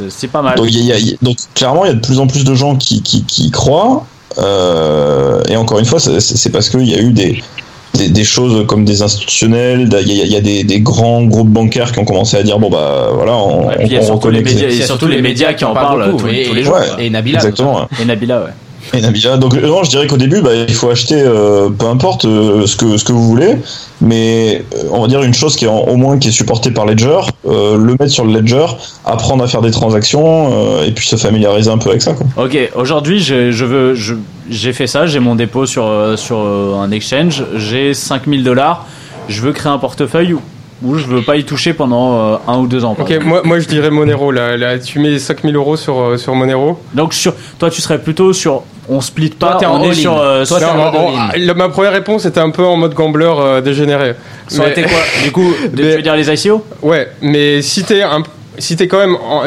c'est- 0.09 0.27
pas 0.27 0.41
mal. 0.41 0.55
Donc, 0.57 0.67
il 0.69 0.83
y 0.85 0.91
a- 0.91 0.97
il 0.97 1.09
y 1.09 1.13
a- 1.13 1.17
donc 1.21 1.37
clairement, 1.55 1.85
il 1.85 1.87
y 1.87 1.91
a 1.91 1.95
de 1.95 1.99
plus 2.05 2.19
en 2.19 2.27
plus 2.27 2.43
de 2.43 2.53
gens 2.55 2.75
qui, 2.75 3.01
qui, 3.01 3.23
qui 3.23 3.45
y 3.47 3.51
croient. 3.51 4.05
Euh, 4.39 5.41
et 5.49 5.55
encore 5.55 5.79
une 5.79 5.85
fois, 5.85 5.99
c'est 5.99 6.49
parce 6.51 6.69
qu'il 6.69 6.87
y 6.89 6.95
a 6.95 6.99
eu 6.99 7.11
des, 7.11 7.41
des, 7.95 8.09
des 8.09 8.23
choses 8.23 8.65
comme 8.67 8.85
des 8.85 9.01
institutionnels, 9.01 9.89
il 10.01 10.11
y 10.13 10.21
a, 10.21 10.25
il 10.25 10.31
y 10.31 10.35
a 10.35 10.41
des, 10.41 10.63
des 10.63 10.79
grands 10.79 11.23
groupes 11.23 11.49
bancaires 11.49 11.91
qui 11.91 11.99
ont 11.99 12.05
commencé 12.05 12.37
à 12.37 12.43
dire 12.43 12.57
bon 12.59 12.69
bah 12.69 13.09
voilà, 13.13 13.35
on, 13.35 13.67
Ouais, 13.67 13.75
on 13.79 13.87
les 13.87 13.99
reconnaît 13.99 14.41
médias, 14.41 14.67
et 14.67 14.73
Il 14.73 14.79
y 14.79 14.83
a 14.83 14.85
surtout 14.87 15.07
les 15.07 15.21
médias 15.21 15.53
qui 15.53 15.65
en 15.65 15.73
parlent 15.73 16.05
beaucoup, 16.11 16.23
tous, 16.27 16.33
et- 16.33 16.45
tous 16.47 16.53
les 16.55 16.63
jours. 16.63 16.73
Ouais. 16.75 17.05
Et 17.05 17.09
Nabila. 17.09 17.37
Exactement. 17.37 17.81
ouais. 17.81 17.85
Et 18.01 18.05
Nabila, 18.05 18.39
ouais. 18.41 18.49
Donc 19.37 19.55
non, 19.55 19.83
je 19.83 19.89
dirais 19.89 20.07
qu'au 20.07 20.17
début, 20.17 20.41
bah, 20.41 20.53
il 20.53 20.73
faut 20.73 20.89
acheter 20.89 21.15
euh, 21.19 21.69
peu 21.69 21.87
importe 21.87 22.25
euh, 22.25 22.65
ce 22.65 22.75
que 22.75 22.97
ce 22.97 23.03
que 23.03 23.11
vous 23.11 23.23
voulez, 23.23 23.55
mais 24.01 24.63
euh, 24.75 24.83
on 24.91 25.01
va 25.01 25.07
dire 25.07 25.23
une 25.23 25.33
chose 25.33 25.55
qui 25.55 25.65
est 25.65 25.67
au 25.67 25.95
moins 25.95 26.19
qui 26.19 26.29
est 26.29 26.31
supportée 26.31 26.71
par 26.71 26.85
Ledger, 26.85 27.19
le 27.45 27.95
mettre 27.99 28.09
sur 28.09 28.25
le 28.25 28.33
Ledger, 28.33 28.65
apprendre 29.05 29.43
à 29.43 29.47
faire 29.47 29.61
des 29.61 29.71
transactions 29.71 30.81
et 30.83 30.91
puis 30.91 31.07
se 31.07 31.15
familiariser 31.15 31.71
un 31.71 31.77
peu 31.77 31.89
avec 31.89 32.01
ça. 32.01 32.13
Quoi. 32.13 32.27
Ok, 32.45 32.57
aujourd'hui, 32.75 33.19
j'ai 33.19 34.73
fait 34.73 34.87
ça, 34.87 35.05
j'ai 35.07 35.19
mon 35.19 35.35
dépôt 35.35 35.65
sur, 35.65 35.89
sur 36.15 36.37
un 36.37 36.91
exchange, 36.91 37.43
j'ai 37.55 37.93
5000 37.93 38.43
dollars, 38.43 38.85
je 39.27 39.41
veux 39.41 39.53
créer 39.53 39.71
un 39.71 39.79
portefeuille 39.79 40.35
où, 40.83 40.97
je 40.97 41.05
veux 41.07 41.21
pas 41.21 41.35
y 41.37 41.43
toucher 41.45 41.73
pendant 41.73 42.33
euh, 42.33 42.37
un 42.47 42.57
ou 42.59 42.67
deux 42.67 42.83
ans. 42.85 42.95
Ok, 42.99 43.11
moi, 43.23 43.41
moi 43.43 43.59
je 43.59 43.67
dirais 43.67 43.89
Monero. 43.89 44.31
Là, 44.31 44.57
là, 44.57 44.77
tu 44.79 44.99
mets 44.99 45.17
5000 45.19 45.55
euros 45.55 45.77
sur, 45.77 45.99
euh, 45.99 46.17
sur 46.17 46.35
Monero. 46.35 46.79
Donc 46.93 47.13
sur, 47.13 47.33
toi, 47.57 47.69
tu 47.69 47.81
serais 47.81 47.99
plutôt 47.99 48.33
sur, 48.33 48.63
on 48.89 48.99
split 49.01 49.29
Toi, 49.31 49.51
pas, 49.51 49.57
t'es 49.57 49.65
en 49.65 49.79
on 49.79 49.83
est 49.83 49.87
all-in. 49.87 49.93
sur, 49.93 50.19
euh, 50.19 50.45
Toi, 50.45 50.59
en 50.67 50.75
mode 50.77 50.95
en- 50.95 51.11
la- 51.37 51.53
ma 51.53 51.69
première 51.69 51.93
réponse 51.93 52.25
était 52.25 52.39
un 52.41 52.49
peu 52.49 52.63
en 52.65 52.75
mode 52.75 52.93
gambler 52.93 53.31
euh, 53.35 53.61
dégénéré. 53.61 54.15
ça 54.47 54.59
aurait 54.59 54.73
Mais- 54.75 54.81
été 54.81 54.89
quoi 54.89 54.99
Du 55.23 55.31
coup, 55.31 55.53
de- 55.71 55.81
Mais- 55.83 55.89
tu 55.91 55.95
veux 55.97 56.01
dire 56.01 56.15
les 56.15 56.29
ICO 56.45 56.63
Ouais, 56.81 57.07
mais 57.21 57.61
si 57.61 57.83
t'es 57.83 58.01
un, 58.01 58.21
si 58.57 58.75
t'es 58.75 58.87
quand 58.87 58.99
même 58.99 59.15
en- 59.15 59.43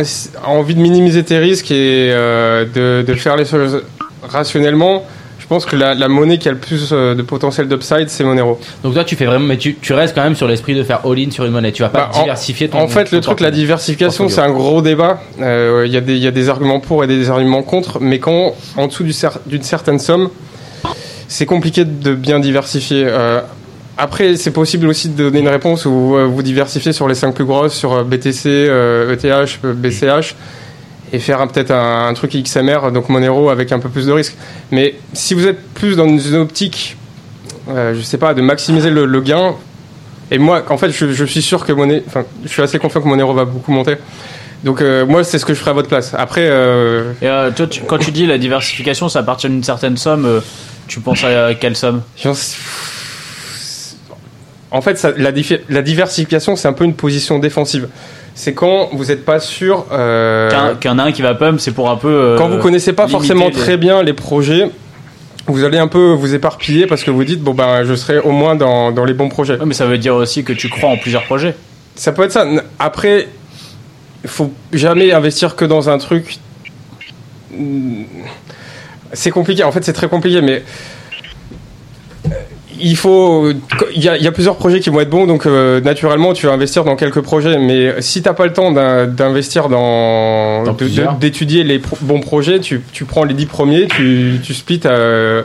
envie 0.46 0.74
de 0.74 0.80
minimiser 0.80 1.22
tes 1.22 1.38
risques 1.38 1.70
et 1.70 2.10
euh, 2.12 2.64
de, 2.74 3.04
de 3.06 3.14
faire 3.14 3.36
les 3.36 3.44
choses 3.44 3.82
rationnellement, 4.26 5.04
je 5.46 5.54
pense 5.54 5.64
que 5.64 5.76
la, 5.76 5.94
la 5.94 6.08
monnaie 6.08 6.38
qui 6.38 6.48
a 6.48 6.52
le 6.52 6.58
plus 6.58 6.88
euh, 6.90 7.14
de 7.14 7.22
potentiel 7.22 7.68
d'upside, 7.68 8.08
c'est 8.08 8.24
Monero. 8.24 8.58
Donc 8.82 8.94
toi 8.94 9.04
tu 9.04 9.14
fais 9.14 9.26
vraiment, 9.26 9.46
mais 9.46 9.56
tu, 9.58 9.76
tu 9.80 9.92
restes 9.92 10.12
quand 10.12 10.24
même 10.24 10.34
sur 10.34 10.48
l'esprit 10.48 10.74
de 10.74 10.82
faire 10.82 11.06
all-in 11.06 11.30
sur 11.30 11.44
une 11.44 11.52
monnaie. 11.52 11.70
Tu 11.70 11.82
vas 11.82 11.88
pas 11.88 12.10
Bah, 12.12 12.18
diversifier 12.20 12.68
ton. 12.68 12.78
En 12.80 12.88
fait, 12.88 13.12
le 13.12 13.20
truc, 13.20 13.38
la 13.38 13.52
diversification, 13.52 14.28
c'est 14.28 14.40
un 14.40 14.50
gros 14.50 14.82
débat. 14.82 15.20
Euh, 15.40 15.84
Il 15.86 15.92
y, 15.92 15.96
a 15.96 16.00
des- 16.00 16.16
il 16.16 16.22
y 16.22 16.26
a 16.26 16.32
des 16.32 16.48
arguments 16.48 16.80
pour 16.80 17.04
et 17.04 17.06
des 17.06 17.30
arguments 17.30 17.62
contre, 17.62 18.00
mais 18.00 18.18
quand 18.18 18.54
en 18.76 18.88
dessous 18.88 19.04
du 19.04 19.12
cer- 19.12 19.38
d'une 19.46 19.62
certaine 19.62 20.00
somme, 20.00 20.30
c'est 21.28 21.46
compliqué 21.46 21.84
de 21.84 22.14
bien 22.14 22.40
diversifier. 22.40 23.04
Euh, 23.06 23.40
après, 23.98 24.34
c'est 24.36 24.50
possible 24.50 24.88
aussi 24.88 25.08
de 25.10 25.16
donner 25.16 25.38
une 25.40 25.48
réponse 25.48 25.86
où 25.86 26.16
vous 26.28 26.42
diversifiez 26.42 26.92
sur 26.92 27.06
les 27.08 27.14
cinq 27.14 27.34
plus 27.36 27.44
grosses, 27.44 27.74
sur 27.74 28.04
BTC, 28.04 28.48
euh, 28.48 29.12
ETH, 29.14 29.24
euh, 29.64 29.72
BCH, 29.74 30.34
et 31.16 31.18
faire 31.18 31.46
peut-être 31.48 31.70
un, 31.70 32.08
un 32.08 32.14
truc 32.14 32.32
XMR, 32.32 32.92
donc 32.92 33.08
Monero, 33.08 33.48
avec 33.48 33.72
un 33.72 33.78
peu 33.78 33.88
plus 33.88 34.06
de 34.06 34.12
risque. 34.12 34.34
Mais 34.70 34.94
si 35.14 35.32
vous 35.32 35.46
êtes 35.46 35.60
plus 35.72 35.96
dans 35.96 36.06
une 36.06 36.36
optique, 36.36 36.96
euh, 37.70 37.94
je 37.96 38.02
sais 38.02 38.18
pas, 38.18 38.34
de 38.34 38.42
maximiser 38.42 38.90
le, 38.90 39.06
le 39.06 39.20
gain, 39.22 39.54
et 40.30 40.38
moi, 40.38 40.62
en 40.68 40.76
fait, 40.76 40.90
je, 40.90 41.12
je 41.12 41.24
suis 41.24 41.40
sûr 41.42 41.64
que 41.64 41.72
Monero, 41.72 42.02
enfin, 42.06 42.24
je 42.44 42.48
suis 42.48 42.60
assez 42.62 42.78
confiant 42.78 43.00
que 43.00 43.08
Monero 43.08 43.32
va 43.32 43.46
beaucoup 43.46 43.72
monter. 43.72 43.96
Donc 44.64 44.80
euh, 44.82 45.06
moi, 45.06 45.22
c'est 45.24 45.38
ce 45.38 45.46
que 45.46 45.54
je 45.54 45.58
ferai 45.58 45.70
à 45.70 45.74
votre 45.74 45.88
place. 45.88 46.12
Après, 46.14 46.46
euh, 46.50 47.12
Et 47.22 47.28
euh, 47.28 47.50
toi, 47.50 47.66
tu- 47.66 47.82
quand 47.82 47.98
tu 47.98 48.10
dis 48.10 48.26
la 48.26 48.36
diversification, 48.38 49.08
ça 49.08 49.20
appartient 49.20 49.48
d'une 49.48 49.64
certaine 49.64 49.96
somme, 49.96 50.42
tu 50.88 51.00
penses 51.00 51.24
à 51.24 51.54
quelle 51.54 51.76
somme? 51.76 52.02
En 54.70 54.80
fait, 54.82 54.98
ça- 54.98 55.12
la, 55.16 55.30
diffi- 55.32 55.60
la 55.68 55.80
diversification, 55.82 56.56
c'est 56.56 56.68
un 56.68 56.72
peu 56.72 56.84
une 56.84 56.94
position 56.94 57.38
défensive. 57.38 57.88
C'est 58.38 58.52
quand 58.52 58.90
vous 58.92 59.06
n'êtes 59.06 59.24
pas 59.24 59.40
sûr. 59.40 59.86
euh, 59.92 60.50
Qu'un 60.50 60.74
qu'un 60.74 60.98
un 60.98 61.10
qui 61.10 61.22
va 61.22 61.34
pump, 61.34 61.58
c'est 61.58 61.72
pour 61.72 61.88
un 61.90 61.96
peu. 61.96 62.08
euh, 62.08 62.38
quand 62.38 62.48
vous 62.48 62.58
connaissez 62.58 62.92
pas 62.92 63.08
forcément 63.08 63.46
les- 63.46 63.52
très 63.52 63.76
bien 63.78 64.02
les 64.02 64.12
projets, 64.12 64.70
vous 65.46 65.64
allez 65.64 65.78
un 65.78 65.88
peu 65.88 66.12
vous 66.12 66.34
éparpiller 66.34 66.86
parce 66.86 67.02
que 67.02 67.10
vous 67.10 67.24
dites 67.24 67.40
bon 67.40 67.54
ben 67.54 67.82
je 67.84 67.94
serai 67.94 68.18
au 68.18 68.32
moins 68.32 68.54
dans, 68.54 68.92
dans 68.92 69.04
les 69.06 69.14
bons 69.14 69.30
projets. 69.30 69.56
Mais 69.64 69.72
ça 69.74 69.86
veut 69.86 69.96
dire 69.98 70.14
aussi 70.14 70.44
que 70.44 70.52
tu 70.52 70.68
crois 70.68 70.90
en 70.90 70.98
plusieurs 70.98 71.24
projets. 71.24 71.56
Ça 71.94 72.12
peut 72.12 72.24
être 72.24 72.32
ça. 72.32 72.44
Après, 72.78 73.26
il 74.22 74.28
faut 74.28 74.52
jamais 74.72 75.12
investir 75.12 75.56
que 75.56 75.64
dans 75.64 75.88
un 75.88 75.96
truc. 75.96 76.38
C'est 79.12 79.30
compliqué. 79.30 79.64
En 79.64 79.72
fait, 79.72 79.82
c'est 79.84 79.92
très 79.94 80.08
compliqué, 80.08 80.42
mais 80.42 80.62
il 82.80 82.96
faut. 82.96 83.50
Il 83.94 84.02
y, 84.02 84.08
a, 84.08 84.16
il 84.16 84.22
y 84.22 84.26
a 84.26 84.32
plusieurs 84.32 84.56
projets 84.56 84.80
qui 84.80 84.90
vont 84.90 85.00
être 85.00 85.10
bons, 85.10 85.26
donc 85.26 85.46
euh, 85.46 85.80
naturellement, 85.80 86.32
tu 86.32 86.46
vas 86.46 86.52
investir 86.52 86.84
dans 86.84 86.96
quelques 86.96 87.20
projets. 87.20 87.58
Mais 87.58 88.00
si 88.00 88.22
t'as 88.22 88.32
pas 88.34 88.46
le 88.46 88.52
temps 88.52 88.72
d'in- 88.72 89.06
d'investir 89.06 89.68
dans, 89.68 90.62
d'étudier 91.18 91.64
les 91.64 91.78
pro- 91.78 91.96
bons 92.00 92.20
projets, 92.20 92.60
tu, 92.60 92.82
tu 92.92 93.04
prends 93.04 93.24
les 93.24 93.34
10 93.34 93.46
premiers, 93.46 93.86
tu, 93.88 94.40
tu 94.42 94.54
splits 94.54 94.80
euh, 94.86 95.42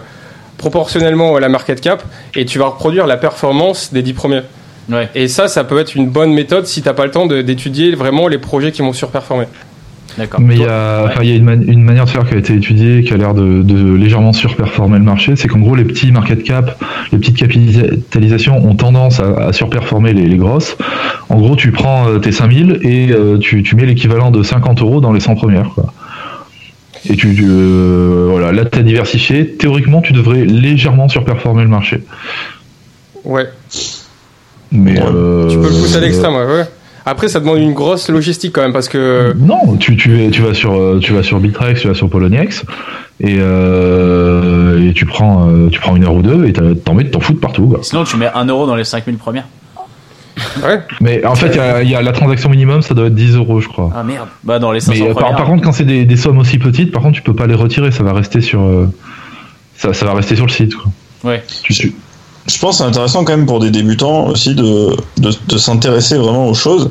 proportionnellement 0.57 1.35
à 1.35 1.39
la 1.39 1.49
market 1.49 1.81
cap, 1.81 2.03
et 2.35 2.45
tu 2.45 2.59
vas 2.59 2.65
reproduire 2.67 3.07
la 3.07 3.17
performance 3.17 3.91
des 3.93 4.01
10 4.01 4.13
premiers. 4.13 4.41
Ouais. 4.89 5.09
Et 5.15 5.27
ça, 5.27 5.47
ça 5.47 5.63
peut 5.63 5.79
être 5.79 5.95
une 5.95 6.09
bonne 6.09 6.33
méthode 6.33 6.65
si 6.67 6.81
t'as 6.81 6.93
pas 6.93 7.05
le 7.05 7.11
temps 7.11 7.25
d'étudier 7.25 7.95
vraiment 7.95 8.27
les 8.27 8.37
projets 8.37 8.71
qui 8.71 8.81
vont 8.81 8.93
surperformer. 8.93 9.45
D'accord. 10.17 10.41
Mais 10.41 10.55
il 10.55 10.61
y 10.61 10.65
a, 10.65 11.05
enfin, 11.05 11.21
il 11.23 11.29
y 11.29 11.33
a 11.33 11.35
une, 11.35 11.45
man- 11.45 11.63
une 11.67 11.83
manière 11.83 12.05
de 12.05 12.09
faire 12.09 12.27
qui 12.27 12.33
a 12.33 12.37
été 12.37 12.53
étudiée, 12.53 13.03
qui 13.03 13.13
a 13.13 13.17
l'air 13.17 13.33
de, 13.33 13.61
de 13.63 13.93
légèrement 13.95 14.33
surperformer 14.33 14.97
le 14.97 15.05
marché, 15.05 15.35
c'est 15.37 15.47
qu'en 15.47 15.59
gros 15.59 15.73
les 15.75 15.85
petits 15.85 16.11
market 16.11 16.43
cap, 16.43 16.81
les 17.11 17.17
petites 17.17 17.37
capitalisations 17.37 18.57
ont 18.57 18.75
tendance 18.75 19.19
à, 19.19 19.47
à 19.47 19.53
surperformer 19.53 20.13
les, 20.13 20.27
les 20.27 20.37
grosses. 20.37 20.75
En 21.29 21.37
gros, 21.39 21.55
tu 21.55 21.71
prends 21.71 22.07
euh, 22.09 22.19
tes 22.19 22.31
5000 22.33 22.79
et 22.83 23.11
euh, 23.11 23.37
tu, 23.37 23.63
tu 23.63 23.75
mets 23.75 23.85
l'équivalent 23.85 24.31
de 24.31 24.43
50 24.43 24.81
euros 24.81 24.99
dans 24.99 25.13
les 25.13 25.21
100 25.21 25.35
premières. 25.35 25.69
Quoi. 25.73 25.93
Et 27.09 27.15
tu, 27.15 27.33
tu, 27.33 27.45
euh, 27.47 28.27
voilà, 28.29 28.51
là 28.51 28.65
t'as 28.65 28.81
diversifié. 28.83 29.47
Théoriquement, 29.47 30.01
tu 30.01 30.11
devrais 30.13 30.43
légèrement 30.45 31.07
surperformer 31.09 31.63
le 31.63 31.69
marché. 31.69 32.03
Ouais. 33.23 33.45
Mais 34.73 34.99
Ouais. 35.01 35.07
euh, 35.13 35.47
Tu 35.49 35.55
peux 35.57 35.63
le 35.63 35.69
pousser 35.81 35.97
à 35.97 35.99
l'extrême, 36.01 36.33
ouais, 36.33 36.45
ouais. 36.45 36.65
Après, 37.05 37.27
ça 37.27 37.39
demande 37.39 37.57
une 37.59 37.73
grosse 37.73 38.09
logistique 38.09 38.53
quand 38.53 38.61
même 38.61 38.73
parce 38.73 38.87
que. 38.89 39.33
Non, 39.37 39.75
tu, 39.79 39.95
tu, 39.97 40.29
tu 40.31 40.41
vas 40.41 40.53
sur 40.53 40.73
euh, 40.73 40.99
tu 41.01 41.13
vas 41.13 41.23
sur 41.23 41.39
Bitrex, 41.39 41.81
tu 41.81 41.87
vas 41.87 41.93
sur 41.93 42.09
Poloniex 42.09 42.63
et, 43.19 43.37
euh, 43.39 44.89
et 44.89 44.93
tu 44.93 45.05
prends 45.05 45.47
euh, 45.49 45.69
tu 45.69 45.79
prends 45.79 45.95
une 45.95 46.03
heure 46.03 46.13
ou 46.15 46.21
deux 46.21 46.45
et 46.45 46.53
t'as- 46.53 46.75
t'en 46.75 46.93
mets 46.93 47.05
t'en 47.09 47.19
fous 47.19 47.33
de 47.33 47.39
partout. 47.39 47.67
Quoi. 47.67 47.79
Sinon, 47.81 48.03
tu 48.03 48.17
mets 48.17 48.29
1 48.33 48.45
euro 48.45 48.65
dans 48.67 48.75
les 48.75 48.83
5000 48.83 49.17
premières. 49.17 49.45
Ouais. 50.63 50.79
Mais 51.01 51.25
en 51.25 51.35
fait, 51.35 51.49
il 51.49 51.55
y 51.57 51.59
a, 51.59 51.83
il 51.83 51.89
y 51.89 51.95
a 51.95 52.01
la 52.01 52.11
transaction 52.13 52.49
minimum, 52.49 52.81
ça 52.81 52.93
doit 52.93 53.07
être 53.07 53.15
10 53.15 53.35
euros, 53.35 53.59
je 53.61 53.67
crois. 53.67 53.91
Ah 53.95 54.03
merde. 54.03 54.27
Bah, 54.43 54.59
dans 54.59 54.71
les 54.71 54.79
500 54.79 54.93
Mais 55.03 55.09
euh, 55.09 55.13
par, 55.13 55.23
premières. 55.23 55.35
par 55.37 55.45
contre, 55.47 55.63
quand 55.63 55.71
c'est 55.71 55.83
des, 55.83 56.05
des 56.05 56.15
sommes 56.17 56.37
aussi 56.39 56.57
petites, 56.57 56.91
par 56.91 57.01
contre, 57.03 57.15
tu 57.15 57.21
peux 57.21 57.35
pas 57.35 57.47
les 57.47 57.53
retirer, 57.55 57.91
ça 57.91 58.03
va 58.03 58.13
rester 58.13 58.41
sur 58.41 58.61
euh, 58.61 58.87
ça, 59.75 59.93
ça 59.93 60.05
va 60.05 60.13
rester 60.13 60.35
sur 60.35 60.45
le 60.45 60.51
site. 60.51 60.73
Quoi. 60.75 60.91
Ouais. 61.31 61.43
Tu, 61.63 61.73
tu- 61.73 61.95
Je 62.47 62.57
pense 62.59 62.77
que 62.77 62.83
c'est 62.83 62.89
intéressant 62.89 63.23
quand 63.23 63.35
même 63.35 63.45
pour 63.45 63.59
des 63.59 63.69
débutants 63.71 64.27
aussi 64.27 64.55
de, 64.55 64.95
de, 65.17 65.31
de 65.47 65.57
s'intéresser 65.57 66.17
vraiment 66.17 66.47
aux 66.47 66.53
choses, 66.53 66.89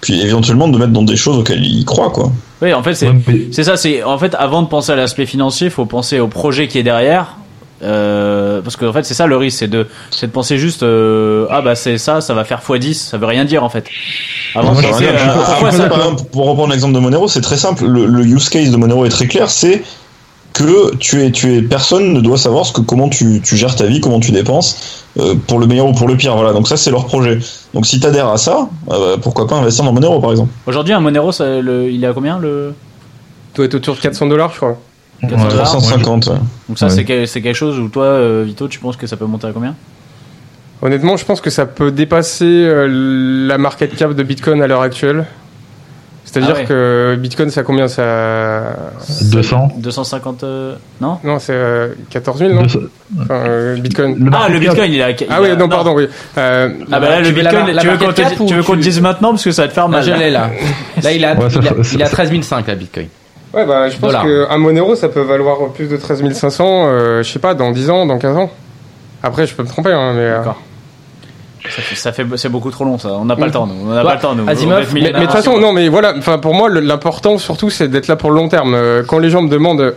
puis 0.00 0.20
éventuellement 0.22 0.68
de 0.68 0.78
mettre 0.78 0.92
dans 0.92 1.02
des 1.02 1.16
choses 1.16 1.38
auxquelles 1.38 1.64
ils 1.64 1.84
croient, 1.84 2.10
quoi. 2.10 2.30
Oui, 2.60 2.72
en 2.72 2.82
fait, 2.82 2.94
c'est 2.94 3.08
Ouais, 3.08 3.16
mais- 3.26 3.40
c'est 3.50 3.64
ça. 3.64 3.76
C'est 3.76 4.04
en 4.04 4.16
fait, 4.18 4.34
avant 4.38 4.62
de 4.62 4.68
penser 4.68 4.92
à 4.92 4.96
l'aspect 4.96 5.26
financier, 5.26 5.66
il 5.66 5.72
faut 5.72 5.86
penser 5.86 6.20
au 6.20 6.28
projet 6.28 6.68
qui 6.68 6.78
est 6.78 6.82
derrière. 6.84 7.36
Euh, 7.82 8.60
parce 8.62 8.76
que 8.76 8.84
en 8.84 8.92
fait, 8.92 9.02
c'est 9.02 9.14
ça 9.14 9.26
le 9.26 9.36
risque, 9.36 9.58
c'est 9.58 9.66
de, 9.66 9.88
c'est 10.12 10.28
de 10.28 10.32
penser 10.32 10.56
juste, 10.56 10.84
euh, 10.84 11.46
ah 11.50 11.62
bah 11.62 11.74
c'est 11.74 11.98
ça, 11.98 12.20
ça 12.20 12.32
va 12.32 12.44
faire 12.44 12.60
x10, 12.60 12.94
ça 12.94 13.18
veut 13.18 13.26
rien 13.26 13.44
dire 13.44 13.64
en 13.64 13.68
fait. 13.68 13.86
Avant, 14.54 14.76
euh, 14.76 14.82
ça 15.72 15.88
par 15.88 15.98
exemple, 15.98 16.22
pour 16.30 16.46
reprendre 16.46 16.70
l'exemple 16.70 16.94
de 16.94 17.00
Monero, 17.00 17.26
c'est 17.26 17.40
très 17.40 17.56
simple. 17.56 17.84
Le, 17.86 18.06
le 18.06 18.24
use 18.24 18.48
case 18.50 18.70
de 18.70 18.76
Monero 18.76 19.04
est 19.04 19.08
très 19.08 19.26
clair. 19.26 19.50
C'est 19.50 19.82
que 20.52 20.94
tu 20.96 21.22
es, 21.22 21.30
tu 21.30 21.54
es, 21.56 21.62
personne 21.62 22.12
ne 22.12 22.20
doit 22.20 22.36
savoir 22.38 22.66
ce 22.66 22.72
que, 22.72 22.80
comment 22.80 23.08
tu, 23.08 23.40
tu 23.42 23.56
gères 23.56 23.74
ta 23.74 23.86
vie, 23.86 24.00
comment 24.00 24.20
tu 24.20 24.32
dépenses, 24.32 25.04
euh, 25.18 25.34
pour 25.46 25.58
le 25.58 25.66
meilleur 25.66 25.86
ou 25.86 25.92
pour 25.92 26.06
le 26.08 26.16
pire. 26.16 26.34
Voilà. 26.36 26.52
Donc 26.52 26.68
ça, 26.68 26.76
c'est 26.76 26.90
leur 26.90 27.06
projet. 27.06 27.38
Donc 27.74 27.86
si 27.86 28.00
t'adhères 28.00 28.28
à 28.28 28.36
ça, 28.36 28.68
euh, 28.90 29.16
pourquoi 29.16 29.46
pas 29.46 29.56
investir 29.56 29.84
dans 29.84 29.92
Monero, 29.92 30.20
par 30.20 30.30
exemple. 30.32 30.50
Aujourd'hui, 30.66 30.92
un 30.94 31.00
Monero, 31.00 31.32
ça, 31.32 31.60
le, 31.60 31.90
il 31.90 32.02
est 32.04 32.06
à 32.06 32.12
combien 32.12 32.38
le? 32.38 32.74
Doit 33.54 33.64
être 33.66 33.74
autour 33.74 33.96
de 33.96 34.00
400 34.00 34.26
dollars, 34.28 34.50
je 34.52 34.56
crois. 34.56 34.78
Ouais, 35.22 35.28
350. 35.48 36.26
ouais. 36.26 36.32
Donc 36.68 36.78
ça, 36.78 36.86
Ouais. 36.86 36.92
c'est 36.92 37.04
que- 37.04 37.26
c'est 37.26 37.42
quelque 37.42 37.54
chose 37.56 37.78
où 37.78 37.88
toi, 37.88 38.04
euh, 38.04 38.42
Vito, 38.46 38.66
tu 38.68 38.78
penses 38.78 38.96
que 38.96 39.06
ça 39.06 39.16
peut 39.16 39.26
monter 39.26 39.46
à 39.46 39.52
combien? 39.52 39.74
Honnêtement, 40.80 41.16
je 41.16 41.24
pense 41.24 41.40
que 41.40 41.50
ça 41.50 41.64
peut 41.64 41.92
dépasser 41.92 42.44
euh, 42.44 43.46
la 43.46 43.56
market 43.56 43.94
cap 43.94 44.14
de 44.14 44.22
Bitcoin 44.24 44.60
à 44.62 44.66
l'heure 44.66 44.80
actuelle. 44.82 45.26
C'est-à-dire 46.32 46.54
Ah 46.56 46.60
ouais. 46.60 46.64
que 46.64 47.16
Bitcoin, 47.20 47.50
ça 47.50 47.62
combien 47.62 47.88
ça 47.88 48.74
200. 49.20 49.68
250 49.76 50.44
euh, 50.44 50.74
Non 51.00 51.18
Non, 51.24 51.38
c'est 51.38 51.52
euh, 51.52 51.88
14 52.08 52.38
000, 52.38 52.54
non 52.54 52.62
200. 52.62 52.78
Enfin, 53.20 53.34
euh, 53.34 53.76
Bitcoin. 53.76 54.16
Le 54.18 54.30
Ah, 54.34 54.48
le 54.48 54.58
Bitcoin, 54.58 54.90
il 54.92 54.98
est 54.98 55.02
à. 55.02 55.10
il 55.10 55.16
Ah 55.28 55.42
oui, 55.42 55.48
non, 55.58 55.68
pardon, 55.68 55.92
oui. 55.94 56.08
Euh, 56.38 56.70
Ah 56.90 57.00
bah 57.00 57.10
là, 57.10 57.20
le 57.20 57.26
la 57.26 57.32
Bitcoin, 57.32 57.66
la 57.74 57.82
tu 57.82 57.88
veux 57.88 57.98
qu'on 57.98 58.12
te, 58.12 58.20
cap 58.22 58.40
ou 58.40 58.46
tu 58.46 58.54
veux 58.54 58.62
qu'on 58.62 58.72
te 58.72 58.76
tu- 58.78 58.84
dise 58.84 59.00
maintenant 59.02 59.30
parce 59.32 59.44
que 59.44 59.50
ça 59.50 59.62
va 59.62 59.68
te 59.68 59.74
faire 59.74 59.84
Ah, 59.84 59.88
mal. 59.88 60.02
je 60.02 60.10
l'ai 60.12 60.30
là. 60.30 60.50
Là, 61.02 61.12
il 61.12 61.22
a, 61.24 61.34
Ouais, 61.34 61.50
ça 61.50 61.58
il 61.60 61.68
a, 61.68 61.74
fait- 61.74 61.94
il 61.96 62.02
a 62.02 62.06
ça- 62.06 62.12
13 62.12 62.30
500 62.42 62.64
la 62.66 62.74
Bitcoin. 62.76 63.08
ouais, 63.52 63.66
bah, 63.66 63.90
je 63.90 63.98
pense 63.98 64.12
qu'un 64.14 64.56
Monero, 64.58 64.94
ça 64.94 65.10
peut 65.10 65.20
valoir 65.20 65.58
plus 65.74 65.86
de 65.86 65.98
13 65.98 66.22
500, 66.32 66.86
euh, 66.86 67.22
je 67.22 67.30
sais 67.30 67.38
pas, 67.40 67.52
dans 67.52 67.72
10 67.72 67.90
ans, 67.90 68.06
dans 68.06 68.18
15 68.18 68.38
ans. 68.38 68.50
Après, 69.22 69.46
je 69.46 69.54
peux 69.54 69.62
me 69.64 69.68
tromper, 69.68 69.92
hein, 69.92 70.12
mais. 70.14 70.20
euh, 70.22 70.38
D'accord. 70.38 70.62
Ça 71.94 72.12
fait, 72.12 72.24
c'est 72.36 72.48
beaucoup 72.48 72.70
trop 72.70 72.84
long, 72.84 72.98
ça. 72.98 73.10
On 73.10 73.24
n'a 73.24 73.36
pas 73.36 73.46
le 73.46 73.52
temps, 73.52 73.66
nous. 73.66 73.74
On 73.90 73.94
n'a 73.94 74.02
pas 74.02 74.14
le 74.14 74.20
temps, 74.20 74.34
nous. 74.34 74.44
Mais, 74.44 75.12
de 75.12 75.20
toute 75.20 75.30
façon, 75.30 75.58
non, 75.58 75.72
mais 75.72 75.88
voilà, 75.88 76.14
enfin, 76.18 76.38
pour 76.38 76.54
moi, 76.54 76.68
l'important 76.68 77.38
surtout, 77.38 77.70
c'est 77.70 77.88
d'être 77.88 78.08
là 78.08 78.16
pour 78.16 78.30
le 78.30 78.36
long 78.36 78.48
terme. 78.48 78.74
Euh, 78.74 79.02
Quand 79.06 79.18
les 79.18 79.30
gens 79.30 79.42
me 79.42 79.48
demandent, 79.48 79.94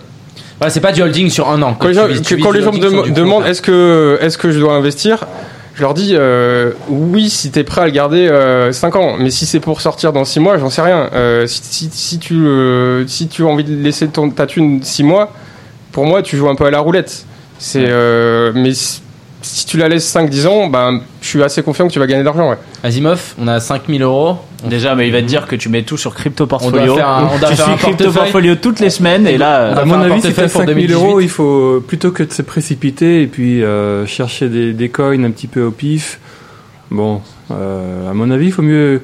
Voilà, 0.60 0.72
c'est 0.72 0.80
pas 0.82 0.92
du 0.92 1.02
holding 1.02 1.30
sur 1.30 1.50
un 1.50 1.62
an. 1.64 1.76
quand 1.78 1.88
les 1.88 1.94
gens, 1.96 2.04
quand 2.42 2.52
les 2.52 2.62
me 2.62 2.80
dem- 2.80 3.14
demandent 3.14 3.46
est-ce 3.48 3.62
que, 3.62 4.18
est-ce 4.22 4.38
que 4.38 4.52
je 4.52 4.60
dois 4.60 4.74
investir, 4.74 5.26
je 5.74 5.82
leur 5.82 5.94
dis 5.94 6.14
euh, 6.16 6.72
oui 6.88 7.30
si 7.30 7.52
t'es 7.52 7.64
prêt 7.64 7.82
à 7.82 7.86
le 7.86 7.92
garder 7.92 8.28
euh, 8.30 8.72
5 8.72 8.96
ans. 8.96 9.16
Mais 9.20 9.30
si 9.32 9.46
c'est 9.46 9.60
pour 9.60 9.82
sortir 9.82 10.14
dans 10.14 10.24
6 10.24 10.40
mois, 10.40 10.58
j'en 10.58 10.70
sais 10.70 10.82
rien. 10.84 11.10
Euh, 11.14 11.48
si, 11.48 11.62
si, 11.64 11.90
si 11.92 12.20
tu, 12.20 12.36
euh, 12.46 13.06
si 13.08 13.28
tu 13.28 13.44
as 13.44 13.48
envie 13.48 13.64
de 13.66 13.76
laisser 13.76 14.08
ton, 14.08 14.30
ta 14.30 14.46
thune 14.46 14.82
6 14.84 15.04
mois, 15.04 15.32
pour 15.92 16.06
moi, 16.06 16.22
tu 16.22 16.38
joues 16.38 16.48
un 16.48 16.56
peu 16.56 16.66
à 16.66 16.72
la 16.72 16.80
roulette. 16.80 17.26
C'est, 17.58 17.86
euh, 17.88 18.52
mais 18.56 18.72
si, 19.46 19.66
tu 19.66 19.78
la 19.78 19.88
laisses 19.88 20.14
5-10 20.14 20.48
ans, 20.48 20.68
ben, 20.68 21.02
je 21.22 21.28
suis 21.28 21.44
assez 21.44 21.62
confiant 21.64 21.88
que 21.88 21.94
tu 21.94 22.00
vas 22.00 22.08
gagner 22.08 22.22
de 22.22 22.26
l'argent. 22.26 22.50
Ouais. 22.50 22.58
Asimov, 22.84 23.36
on 23.40 23.48
a 23.48 23.60
5000 23.60 24.02
euros. 24.02 24.38
Déjà, 24.64 24.96
mais 24.96 25.08
il 25.08 25.14
va 25.14 25.22
te 25.22 25.28
dire 25.28 25.46
que 25.48 25.56
tu 25.56 25.70
mets 25.70 25.84
tout 25.84 25.98
sur 25.98 26.16
Crypto 26.16 26.46
On 26.46 26.48
Portfolio. 26.48 26.86
doit 26.88 26.96
faire 26.96 27.10
un, 27.10 27.30
on 27.34 27.38
doit 27.40 27.50
tu 27.50 27.56
faire 27.56 27.66
suis 27.66 27.74
un 27.74 27.78
Crypto 27.78 28.04
portefeuille. 28.06 28.14
Portfolio 28.14 28.56
toutes 28.56 28.80
les 28.80 28.90
semaines 28.90 29.28
et 29.28 29.38
là, 29.38 29.72
On 29.74 29.78
euh, 29.78 29.82
À 29.82 29.86
mon 29.86 30.00
avis, 30.02 30.22
si 30.22 30.34
t'as 30.34 30.48
pour 30.50 30.62
5000 30.62 30.92
euros, 30.92 31.06
2018. 31.06 31.24
il 31.26 31.30
faut 31.30 31.84
plutôt 31.88 32.12
que 32.12 32.24
de 32.24 32.34
se 32.34 32.42
précipiter 32.42 33.22
et 33.22 33.28
puis 33.28 33.64
euh, 33.64 34.06
chercher 34.08 34.50
des, 34.50 34.74
des 34.74 34.90
coins 34.90 35.24
un 35.24 35.32
petit 35.32 35.48
peu 35.48 35.62
au 35.64 35.72
pif. 35.72 36.20
Bon, 36.92 37.22
euh, 37.52 38.10
à 38.10 38.14
mon 38.14 38.32
avis, 38.32 38.48
il 38.48 38.52
faut 38.52 38.62
mieux 38.62 39.02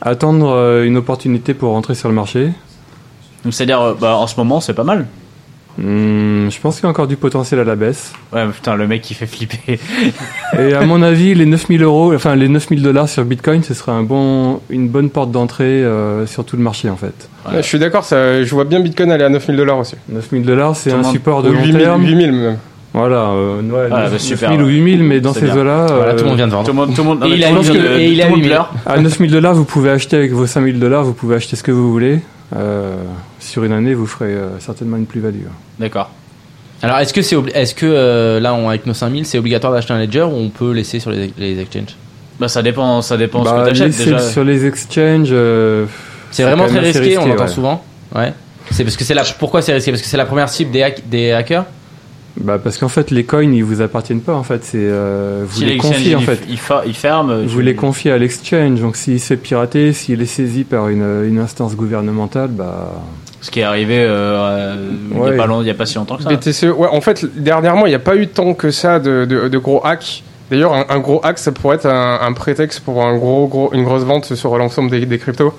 attendre 0.00 0.50
euh, 0.50 0.84
une 0.84 0.96
opportunité 0.96 1.54
pour 1.54 1.72
rentrer 1.72 1.94
sur 1.94 2.08
le 2.08 2.14
marché. 2.14 2.52
donc 3.44 3.54
c'est-à-dire, 3.54 3.80
euh, 3.80 3.94
bah, 3.98 4.16
en 4.16 4.26
ce 4.26 4.36
moment, 4.36 4.60
c'est 4.60 4.74
pas 4.74 4.84
mal. 4.84 5.06
Hmm, 5.80 6.50
je 6.50 6.60
pense 6.60 6.76
qu'il 6.76 6.84
y 6.84 6.86
a 6.86 6.90
encore 6.90 7.06
du 7.06 7.16
potentiel 7.16 7.60
à 7.60 7.64
la 7.64 7.76
baisse. 7.76 8.12
Ouais, 8.32 8.44
mais 8.44 8.50
putain, 8.52 8.74
le 8.74 8.88
mec 8.88 9.00
qui 9.00 9.14
fait 9.14 9.26
flipper. 9.26 9.78
Et 10.58 10.74
à 10.74 10.84
mon 10.84 11.02
avis, 11.02 11.34
les 11.36 11.46
9000 11.46 11.82
euros, 11.84 12.12
enfin 12.12 12.34
les 12.34 12.48
9000 12.48 12.82
dollars 12.82 13.08
sur 13.08 13.24
Bitcoin, 13.24 13.62
ce 13.62 13.74
serait 13.74 13.92
un 13.92 14.02
bon, 14.02 14.60
une 14.70 14.88
bonne 14.88 15.08
porte 15.08 15.30
d'entrée 15.30 15.64
euh, 15.64 16.26
sur 16.26 16.44
tout 16.44 16.56
le 16.56 16.62
marché 16.64 16.90
en 16.90 16.96
fait. 16.96 17.28
Ouais. 17.46 17.62
Je 17.62 17.66
suis 17.66 17.78
d'accord, 17.78 18.04
je 18.10 18.50
vois 18.50 18.64
bien 18.64 18.80
Bitcoin 18.80 19.12
aller 19.12 19.22
à 19.22 19.28
9000 19.28 19.56
dollars 19.56 19.78
aussi. 19.78 19.94
9000 20.08 20.42
dollars, 20.42 20.74
c'est 20.74 20.90
un 20.92 21.04
support 21.04 21.44
de 21.44 21.50
long 21.50 21.60
8000 21.60 21.78
terme. 21.78 22.02
8000 22.04 22.32
même. 22.32 22.56
Voilà, 22.94 23.28
euh, 23.30 23.60
ouais, 23.62 23.88
Ah, 23.92 24.02
9 24.04 24.12
bah, 24.12 24.18
super, 24.18 24.50
9000 24.50 24.62
ou 24.62 24.66
ouais. 24.66 24.72
8000, 24.72 25.02
mais 25.04 25.20
dans 25.20 25.32
ces 25.34 25.48
eaux-là, 25.50 25.86
Voilà, 25.86 26.12
euh, 26.12 26.16
tout 26.16 26.24
le 26.24 26.30
monde 26.30 26.36
vient 26.38 26.46
de 26.48 26.52
vendre. 26.52 26.64
Tout 26.64 26.72
le 26.72 26.76
monde, 26.76 26.94
tout 26.94 27.02
le 27.02 27.08
monde, 27.08 27.20
non, 27.20 27.26
Et 27.26 27.30
il 27.30 27.38
il 27.38 27.44
a 27.44 27.50
le 28.24 28.30
monde 28.30 28.40
huit. 28.40 28.46
pleure. 28.48 28.72
à 28.86 28.98
9000 28.98 29.30
dollars, 29.30 29.54
vous 29.54 29.64
pouvez 29.64 29.90
acheter 29.90 30.16
avec 30.16 30.32
vos 30.32 30.46
5000 30.46 30.80
dollars, 30.80 31.04
vous 31.04 31.12
pouvez 31.12 31.36
acheter 31.36 31.54
ce 31.54 31.62
que 31.62 31.70
vous 31.70 31.92
voulez. 31.92 32.20
Euh, 32.56 32.96
sur 33.40 33.64
une 33.64 33.72
année, 33.72 33.94
vous 33.94 34.06
ferez 34.06 34.32
euh, 34.32 34.58
certainement 34.58 34.96
une 34.96 35.06
plus-value. 35.06 35.44
D'accord. 35.78 36.10
Alors, 36.82 36.98
est-ce 36.98 37.12
que 37.12 37.22
c'est 37.22 37.36
obli- 37.36 37.52
est-ce 37.54 37.74
que 37.74 37.86
euh, 37.86 38.40
là, 38.40 38.54
on, 38.54 38.68
avec 38.68 38.86
nos 38.86 38.94
5000, 38.94 39.26
c'est 39.26 39.38
obligatoire 39.38 39.72
d'acheter 39.72 39.92
un 39.92 39.98
ledger 39.98 40.22
ou 40.22 40.34
on 40.36 40.48
peut 40.48 40.70
laisser 40.72 41.00
sur 41.00 41.10
les, 41.10 41.32
les 41.36 41.60
exchanges? 41.60 41.96
Bah, 42.40 42.48
ça 42.48 42.62
dépend, 42.62 43.02
ça 43.02 43.16
dépend 43.16 43.44
ce 43.44 43.50
Bah, 43.50 43.62
que 43.64 43.68
t'achètes 43.70 43.86
laisser 43.88 44.04
déjà. 44.04 44.18
sur 44.20 44.44
les 44.44 44.64
exchanges, 44.64 45.28
euh, 45.32 45.86
C'est 46.30 46.44
vraiment 46.44 46.66
très 46.68 46.78
risqué, 46.78 47.18
on 47.18 47.26
l'entend 47.26 47.42
ouais. 47.42 47.48
souvent. 47.48 47.84
Ouais. 48.14 48.32
C'est 48.70 48.84
parce 48.84 48.96
que 48.96 49.04
c'est 49.04 49.14
la. 49.14 49.24
Pourquoi 49.38 49.60
c'est 49.60 49.72
risqué? 49.72 49.90
Parce 49.90 50.02
que 50.02 50.08
c'est 50.08 50.16
la 50.16 50.26
première 50.26 50.48
cible 50.48 50.70
des, 50.70 50.82
hack- 50.82 51.02
des 51.08 51.32
hackers? 51.32 51.64
Bah, 52.40 52.58
parce 52.62 52.78
qu'en 52.78 52.88
fait, 52.88 53.10
les 53.10 53.24
coins, 53.24 53.42
ils 53.42 53.62
vous 53.64 53.80
appartiennent 53.80 54.20
pas. 54.20 54.34
En 54.34 54.42
fait, 54.42 54.64
c'est 54.64 54.78
euh, 54.80 55.44
vous 55.46 55.58
Si 55.58 55.64
les 55.64 55.76
confiez 55.78 56.14
en 56.14 56.20
fait. 56.20 56.40
il, 56.48 56.58
il 56.86 56.94
ferme. 56.94 57.44
Vous 57.44 57.58
tu- 57.58 57.62
les 57.62 57.74
confiez 57.74 58.12
à 58.12 58.18
l'exchange, 58.18 58.80
donc 58.80 58.96
s'il 58.96 59.20
se 59.20 59.26
fait 59.28 59.36
pirater, 59.36 59.92
s'il 59.92 60.20
est 60.22 60.26
saisi 60.26 60.64
par 60.64 60.88
une, 60.88 61.24
une 61.26 61.38
instance 61.38 61.74
gouvernementale, 61.76 62.48
bah 62.50 62.92
Ce 63.40 63.50
qui 63.50 63.60
est 63.60 63.64
arrivé 63.64 63.98
euh, 64.00 64.06
euh, 64.08 64.90
il 65.10 65.16
y 65.16 65.20
a 65.20 65.22
Ouais. 65.24 65.36
pas 65.36 65.46
long- 65.46 65.62
il 65.62 65.66
y 65.68 65.70
a 65.70 65.74
pas 65.74 65.86
si 65.86 65.96
longtemps 65.96 66.16
que 66.16 66.22
ça. 66.24 66.30
Ouais, 66.72 66.88
en 66.90 67.00
fait, 67.00 67.24
dernièrement, 67.36 67.86
il 67.86 67.90
n'y 67.90 67.94
a 67.94 67.98
pas 68.00 68.16
eu 68.16 68.26
tant 68.28 68.54
que 68.54 68.70
ça 68.70 68.98
de, 68.98 69.24
de, 69.24 69.48
de 69.48 69.58
gros 69.58 69.80
hacks. 69.84 70.22
D'ailleurs, 70.50 70.72
un, 70.72 70.86
un 70.88 70.98
gros 70.98 71.20
hack, 71.22 71.38
ça 71.38 71.52
pourrait 71.52 71.76
être 71.76 71.86
un, 71.86 72.20
un 72.22 72.32
prétexte 72.32 72.80
pour 72.80 73.04
un 73.04 73.16
gros, 73.18 73.46
gros, 73.48 73.70
une 73.74 73.84
grosse 73.84 74.04
vente 74.04 74.34
sur 74.34 74.56
l'ensemble 74.56 74.90
des, 74.90 75.04
des 75.04 75.18
cryptos. 75.18 75.52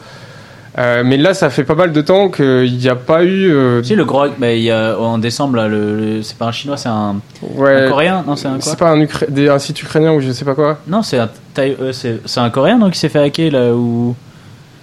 Euh, 0.78 1.02
mais 1.04 1.18
là, 1.18 1.34
ça 1.34 1.50
fait 1.50 1.64
pas 1.64 1.74
mal 1.76 1.92
de 1.92 2.02
temps 2.02 2.30
qu'il 2.30 2.78
n'y 2.78 2.88
a 2.90 2.96
pas 2.96 3.24
eu. 3.24 3.52
euh, 3.52 3.82
Si 3.84 3.96
le 3.96 4.06
gros, 4.06 4.26
bah, 4.38 4.54
il 4.54 4.62
y 4.62 4.72
a 4.72 4.98
en 5.00 5.18
décembre 5.18 5.56
là, 5.56 5.68
le, 5.68 5.96
le- 6.18 6.24
c'est 6.24 6.38
pas 6.38 6.46
un 6.46 6.52
chinois, 6.52 6.78
c'est 6.78 6.90
un, 6.90 7.16
ouais, 7.56 7.86
un 7.86 7.90
coréen, 7.90 8.24
non 8.28 8.36
c'est 8.36 8.48
un 8.48 8.52
quoi 8.60 8.62
c'est 8.62 8.78
pas 8.78 8.92
un, 8.92 9.00
Ukra- 9.02 9.30
des- 9.30 9.50
un 9.50 9.58
site 9.60 9.82
ukrainien 9.82 10.14
ou 10.14 10.22
je 10.22 10.32
sais 10.32 10.46
pas 10.46 10.54
quoi. 10.54 10.78
Non 10.88 11.02
c'est 11.02 11.18
un, 11.18 11.30
Thaï- 11.56 11.76
euh, 11.82 11.92
c'est 11.92 12.22
c'est 12.26 12.40
un 12.40 12.50
coréen 12.52 12.78
donc 12.78 12.92
qui 12.94 13.00
s'est 13.00 13.10
fait 13.10 13.20
hacker 13.20 13.52
là 13.52 13.74
où. 13.74 14.16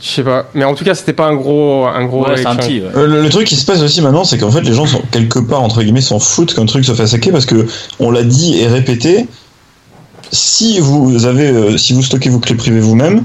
Je 0.02 0.08
sais 0.08 0.22
pas. 0.24 0.46
Mais 0.54 0.64
en 0.64 0.74
tout 0.74 0.84
cas, 0.84 0.94
c'était 0.94 1.14
pas 1.14 1.26
un 1.28 1.34
gros, 1.36 1.86
un 1.86 2.04
gros. 2.04 2.26
Ouais, 2.26 2.36
c'est 2.36 2.46
un 2.46 2.52
exchange. 2.54 2.66
petit. 2.66 2.80
ouais. 2.80 2.90
Euh, 2.96 3.06
le, 3.06 3.22
le 3.22 3.28
truc 3.30 3.46
qui 3.46 3.56
se 3.56 3.64
passe 3.64 3.80
aussi 3.80 4.02
maintenant, 4.02 4.24
c'est 4.24 4.36
qu'en 4.36 4.50
fait, 4.50 4.60
les 4.62 4.74
gens 4.74 4.84
sont 4.86 5.00
quelque 5.10 5.38
part 5.38 5.62
entre 5.62 5.82
guillemets 5.82 6.02
s'en 6.02 6.18
foutent 6.18 6.52
qu'un 6.54 6.66
truc 6.66 6.84
se 6.84 6.92
fasse 6.92 7.14
hacker 7.14 7.32
parce 7.32 7.46
que 7.46 7.64
on 8.00 8.10
l'a 8.10 8.24
dit 8.24 8.58
et 8.60 8.66
répété. 8.66 9.26
Si 10.32 10.80
vous 10.80 11.24
avez, 11.26 11.48
euh, 11.50 11.76
si 11.78 11.92
vous 11.94 12.02
stockez 12.02 12.28
vos 12.30 12.40
clés 12.40 12.56
privées 12.56 12.80
vous-même, 12.80 13.22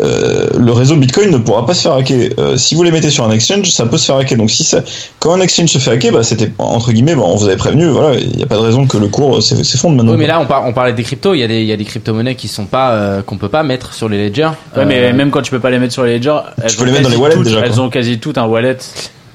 euh, 0.00 0.46
le 0.58 0.72
réseau 0.72 0.96
Bitcoin 0.96 1.30
ne 1.30 1.38
pourra 1.38 1.66
pas 1.66 1.74
se 1.74 1.82
faire 1.82 1.92
hacker. 1.94 2.30
Euh, 2.38 2.56
si 2.56 2.74
vous 2.74 2.82
les 2.82 2.90
mettez 2.90 3.10
sur 3.10 3.24
un 3.24 3.30
exchange, 3.30 3.70
ça 3.70 3.86
peut 3.86 3.98
se 3.98 4.06
faire 4.06 4.16
hacker. 4.16 4.38
Donc 4.38 4.50
si 4.50 4.64
ça, 4.64 4.80
quand 5.18 5.32
un 5.32 5.40
exchange 5.40 5.68
se 5.70 5.78
fait 5.78 5.90
hacker, 5.90 6.12
bah, 6.12 6.22
c'était 6.22 6.50
entre 6.58 6.92
guillemets, 6.92 7.14
bah, 7.14 7.22
on 7.24 7.36
vous 7.36 7.46
avait 7.46 7.56
prévenu. 7.56 7.86
Voilà, 7.86 8.18
il 8.18 8.36
n'y 8.36 8.42
a 8.42 8.46
pas 8.46 8.56
de 8.56 8.60
raison 8.60 8.86
que 8.86 8.96
le 8.96 9.08
cours 9.08 9.38
s'eff- 9.40 9.62
s'effondre 9.64 9.96
maintenant. 9.96 10.12
Oui, 10.12 10.18
mais 10.18 10.26
là, 10.26 10.40
on, 10.40 10.46
par- 10.46 10.66
on 10.66 10.72
parlait 10.72 10.92
des 10.92 11.02
cryptos. 11.02 11.34
Il 11.34 11.40
y 11.40 11.42
a 11.42 11.48
des, 11.48 11.60
il 11.60 11.66
y 11.66 11.72
a 11.72 11.76
des 11.76 11.84
crypto-monnaies 11.84 12.34
qui 12.36 12.48
sont 12.48 12.66
pas, 12.66 12.92
euh, 12.92 13.22
qu'on 13.22 13.36
peut 13.38 13.48
pas 13.48 13.62
mettre 13.62 13.92
sur 13.94 14.08
les 14.08 14.28
ledgers. 14.28 14.50
Ouais, 14.76 14.84
mais 14.84 15.12
même 15.12 15.30
quand 15.30 15.42
tu 15.42 15.50
peux 15.50 15.60
pas 15.60 15.70
les 15.70 15.78
mettre 15.78 15.92
sur 15.94 16.04
les 16.04 16.14
ledgers, 16.18 16.38
elles 16.62 16.74
peux 16.76 16.82
ont 16.82 16.86
les 16.86 16.92
mettre 16.92 17.02
dans 17.04 17.08
quasi 17.08 17.16
les 17.16 17.22
wallets 17.22 17.34
toutes- 17.36 17.44
déjà, 17.44 17.58
quoi. 17.58 17.66
Elles 17.66 17.80
ont 17.80 17.90
quasi 17.90 18.18
toutes 18.18 18.38
un 18.38 18.46
wallet. 18.46 18.76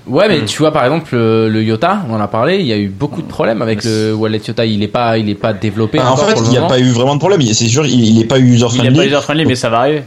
Ouais, 0.06 0.28
mais 0.28 0.44
tu 0.44 0.58
vois, 0.58 0.74
par 0.74 0.84
exemple, 0.84 1.16
le, 1.16 1.48
le 1.48 1.64
Yota, 1.64 2.00
on 2.10 2.14
en 2.16 2.20
a 2.20 2.28
parlé, 2.28 2.58
il 2.58 2.66
y 2.66 2.74
a 2.74 2.78
eu 2.78 2.90
beaucoup 2.90 3.22
de 3.22 3.28
problèmes 3.28 3.62
avec 3.62 3.86
le 3.86 4.14
wallet 4.14 4.42
Yota. 4.46 4.66
Il 4.66 4.84
est 4.84 4.90
pas, 4.90 5.18
il 5.18 5.30
est 5.30 5.34
pas 5.36 5.54
développé. 5.54 5.98
Bah, 5.98 6.12
en 6.12 6.18
fait, 6.18 6.36
il 6.44 6.50
n'y 6.50 6.58
a 6.58 6.64
pas 6.64 6.78
eu 6.80 6.90
vraiment 6.90 7.14
de 7.16 7.20
problème. 7.20 7.40
Il- 7.40 7.56
C'est 7.56 7.68
sûr, 7.70 7.86
il 7.86 8.18
n'est 8.18 8.26
pas 8.26 8.38
user 8.38 8.66
Il 8.74 8.76
est 8.76 8.80
friendly. 8.80 8.98
pas 8.98 9.06
user 9.06 9.22
friendly, 9.22 9.46
mais 9.46 9.56
ça 9.56 9.70
va 9.70 9.80
arriver. 9.80 10.04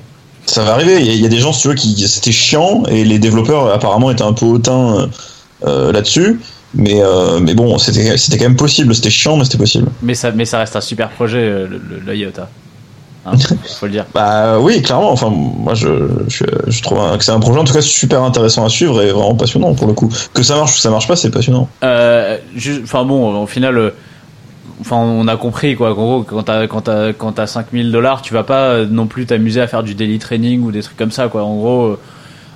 Ça 0.47 0.63
va 0.65 0.73
arriver. 0.73 1.01
Il 1.01 1.07
y 1.07 1.11
a- 1.11 1.15
il 1.15 1.21
y, 1.21 1.27
a 1.27 1.29
des 1.29 1.39
gens, 1.39 1.53
si 1.53 1.63
tu 1.63 1.69
veux, 1.69 1.75
qui 1.75 2.07
c'était 2.09 2.33
chiant 2.33 2.85
et 2.89 3.05
les 3.05 3.19
développeurs 3.19 3.73
apparemment 3.73 4.11
étaient 4.11 4.23
un 4.23 4.33
peu 4.33 4.47
hautains 4.47 5.09
euh, 5.67 5.93
là-dessus. 5.93 6.41
Mais 6.75 7.01
euh, 7.03 7.39
mais 7.41 7.55
bon, 7.55 7.79
c'était 7.79 8.17
c'était 8.19 8.37
quand 8.39 8.45
même 8.45 8.57
possible. 8.57 8.95
C'était 8.95 9.11
chiant, 9.11 9.37
mais 9.37 9.45
c'était 9.45 9.59
possible. 9.59 9.89
Mais 10.03 10.15
ça, 10.15 10.31
mais 10.33 10.45
ça 10.45 10.59
reste 10.59 10.77
un 10.77 10.81
super 10.81 11.09
projet, 11.11 11.39
euh, 11.39 11.67
le, 11.69 11.79
le, 11.79 12.01
le 12.05 12.17
IOTA. 12.17 12.49
Hein, 13.25 13.33
faut 13.81 13.87
le 13.87 13.93
dire. 13.93 14.05
Bah 14.15 14.59
oui, 14.61 14.83
clairement. 14.83 15.11
Enfin, 15.11 15.31
moi, 15.31 15.75
je, 15.75 15.89
je, 16.29 16.45
je 16.69 16.83
trouve 16.83 17.01
un- 17.01 17.17
que 17.19 17.25
c'est 17.25 17.33
un 17.33 17.41
projet 17.41 17.59
en 17.59 17.65
tout 17.65 17.73
cas 17.73 17.81
super 17.81 18.23
intéressant 18.23 18.65
à 18.65 18.69
suivre 18.69 19.01
et 19.03 19.11
vraiment 19.11 19.35
passionnant 19.35 19.75
pour 19.75 19.87
le 19.89 19.95
coup. 19.95 20.09
Que 20.35 20.43
ça 20.43 20.55
marche 20.57 20.73
ou 20.73 20.75
que 20.75 20.81
ça 20.81 20.91
marche 20.91 21.09
pas, 21.09 21.17
c'est 21.17 21.31
passionnant. 21.31 21.69
Euh, 21.83 22.37
enfin 22.85 23.05
bon, 23.05 23.43
au 23.43 23.47
final, 23.47 23.79
euh, 23.79 23.91
enfin 24.81 24.97
on 24.97 25.27
a 25.29 25.37
compris 25.37 25.75
quoi. 25.77 25.95
qu'en 25.95 26.05
gros, 26.05 26.23
quand 26.23 26.43
t'as 26.43 26.67
quand 26.67 26.83
t'as 26.83 27.13
quand 27.13 27.33
t'as 27.33 27.47
5000 27.47 27.91
dollars, 27.93 28.23
tu 28.23 28.35
vas 28.35 28.43
pas 28.45 28.69
euh, 28.71 28.87
non 28.91 29.07
plus 29.07 29.27
t'amuser 29.27 29.61
à 29.61 29.67
faire 29.67 29.83
du 29.83 29.95
daily 29.95 30.19
training 30.19 30.63
ou 30.63 30.73
des 30.73 30.83
trucs 30.83 30.97
comme 30.97 31.11
ça 31.11 31.29
quoi. 31.29 31.43
En 31.45 31.57
gros. 31.57 31.99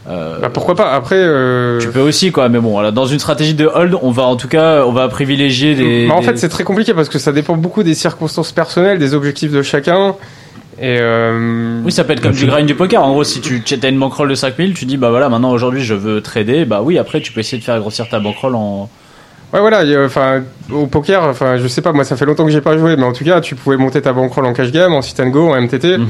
euh, 0.08 0.38
Bah, 0.40 0.48
pourquoi 0.52 0.74
pas 0.74 0.92
Après, 0.92 1.16
euh, 1.18 1.78
Tu 1.80 1.88
peux 1.88 2.00
aussi 2.00 2.32
quoi, 2.32 2.48
mais 2.48 2.58
bon, 2.58 2.70
voilà, 2.70 2.90
dans 2.90 3.06
une 3.06 3.18
stratégie 3.18 3.54
de 3.54 3.66
hold, 3.66 3.96
on 4.02 4.10
va 4.10 4.22
en 4.24 4.36
tout 4.36 4.48
cas, 4.48 4.84
on 4.86 4.92
va 4.92 5.08
privilégier 5.08 5.74
des. 5.74 6.08
bah, 6.08 6.14
en 6.14 6.20
des- 6.20 6.26
fait, 6.26 6.36
c'est 6.38 6.48
très 6.48 6.64
compliqué 6.64 6.94
parce 6.94 7.08
que 7.08 7.18
ça 7.18 7.32
dépend 7.32 7.56
beaucoup 7.56 7.82
des 7.82 7.94
circonstances 7.94 8.52
personnelles, 8.52 8.98
des 8.98 9.14
objectifs 9.14 9.52
de 9.52 9.62
chacun. 9.62 10.14
Et 10.82 10.96
euh, 10.98 11.82
Oui, 11.84 11.92
ça 11.92 12.04
peut 12.04 12.14
être 12.14 12.22
comme 12.22 12.32
du 12.32 12.46
grind 12.46 12.66
du 12.66 12.74
poker. 12.74 13.02
En 13.04 13.10
gros, 13.12 13.22
si 13.24 13.40
tu 13.42 13.62
as 13.82 13.88
une 13.88 13.98
bankroll 13.98 14.30
de 14.30 14.34
5000, 14.34 14.72
tu 14.72 14.86
dis 14.86 14.96
bah 14.96 15.10
voilà, 15.10 15.28
maintenant 15.28 15.50
aujourd'hui 15.52 15.82
je 15.82 15.92
veux 15.94 16.22
trader, 16.22 16.64
bah 16.64 16.80
oui, 16.82 16.96
après 16.96 17.20
tu 17.20 17.32
peux 17.32 17.40
essayer 17.40 17.58
de 17.58 17.64
faire 17.64 17.78
grossir 17.80 18.08
ta 18.08 18.18
bankroll 18.20 18.54
en. 18.54 18.88
Ouais, 19.52 19.60
voilà, 19.60 19.82
il 19.82 19.98
enfin, 19.98 20.42
au 20.72 20.86
poker, 20.86 21.24
enfin, 21.24 21.56
je 21.56 21.66
sais 21.66 21.82
pas, 21.82 21.92
moi, 21.92 22.04
ça 22.04 22.16
fait 22.16 22.24
longtemps 22.24 22.44
que 22.44 22.52
j'ai 22.52 22.60
pas 22.60 22.78
joué, 22.78 22.94
mais 22.96 23.02
en 23.02 23.12
tout 23.12 23.24
cas, 23.24 23.40
tu 23.40 23.56
pouvais 23.56 23.76
monter 23.76 24.00
ta 24.00 24.12
bankroll 24.12 24.46
en 24.46 24.52
cash 24.52 24.70
game, 24.70 24.92
en 24.92 25.02
sit 25.02 25.18
and 25.18 25.30
go, 25.30 25.50
en 25.52 25.60
MTT. 25.60 25.98
Mhm. 25.98 26.06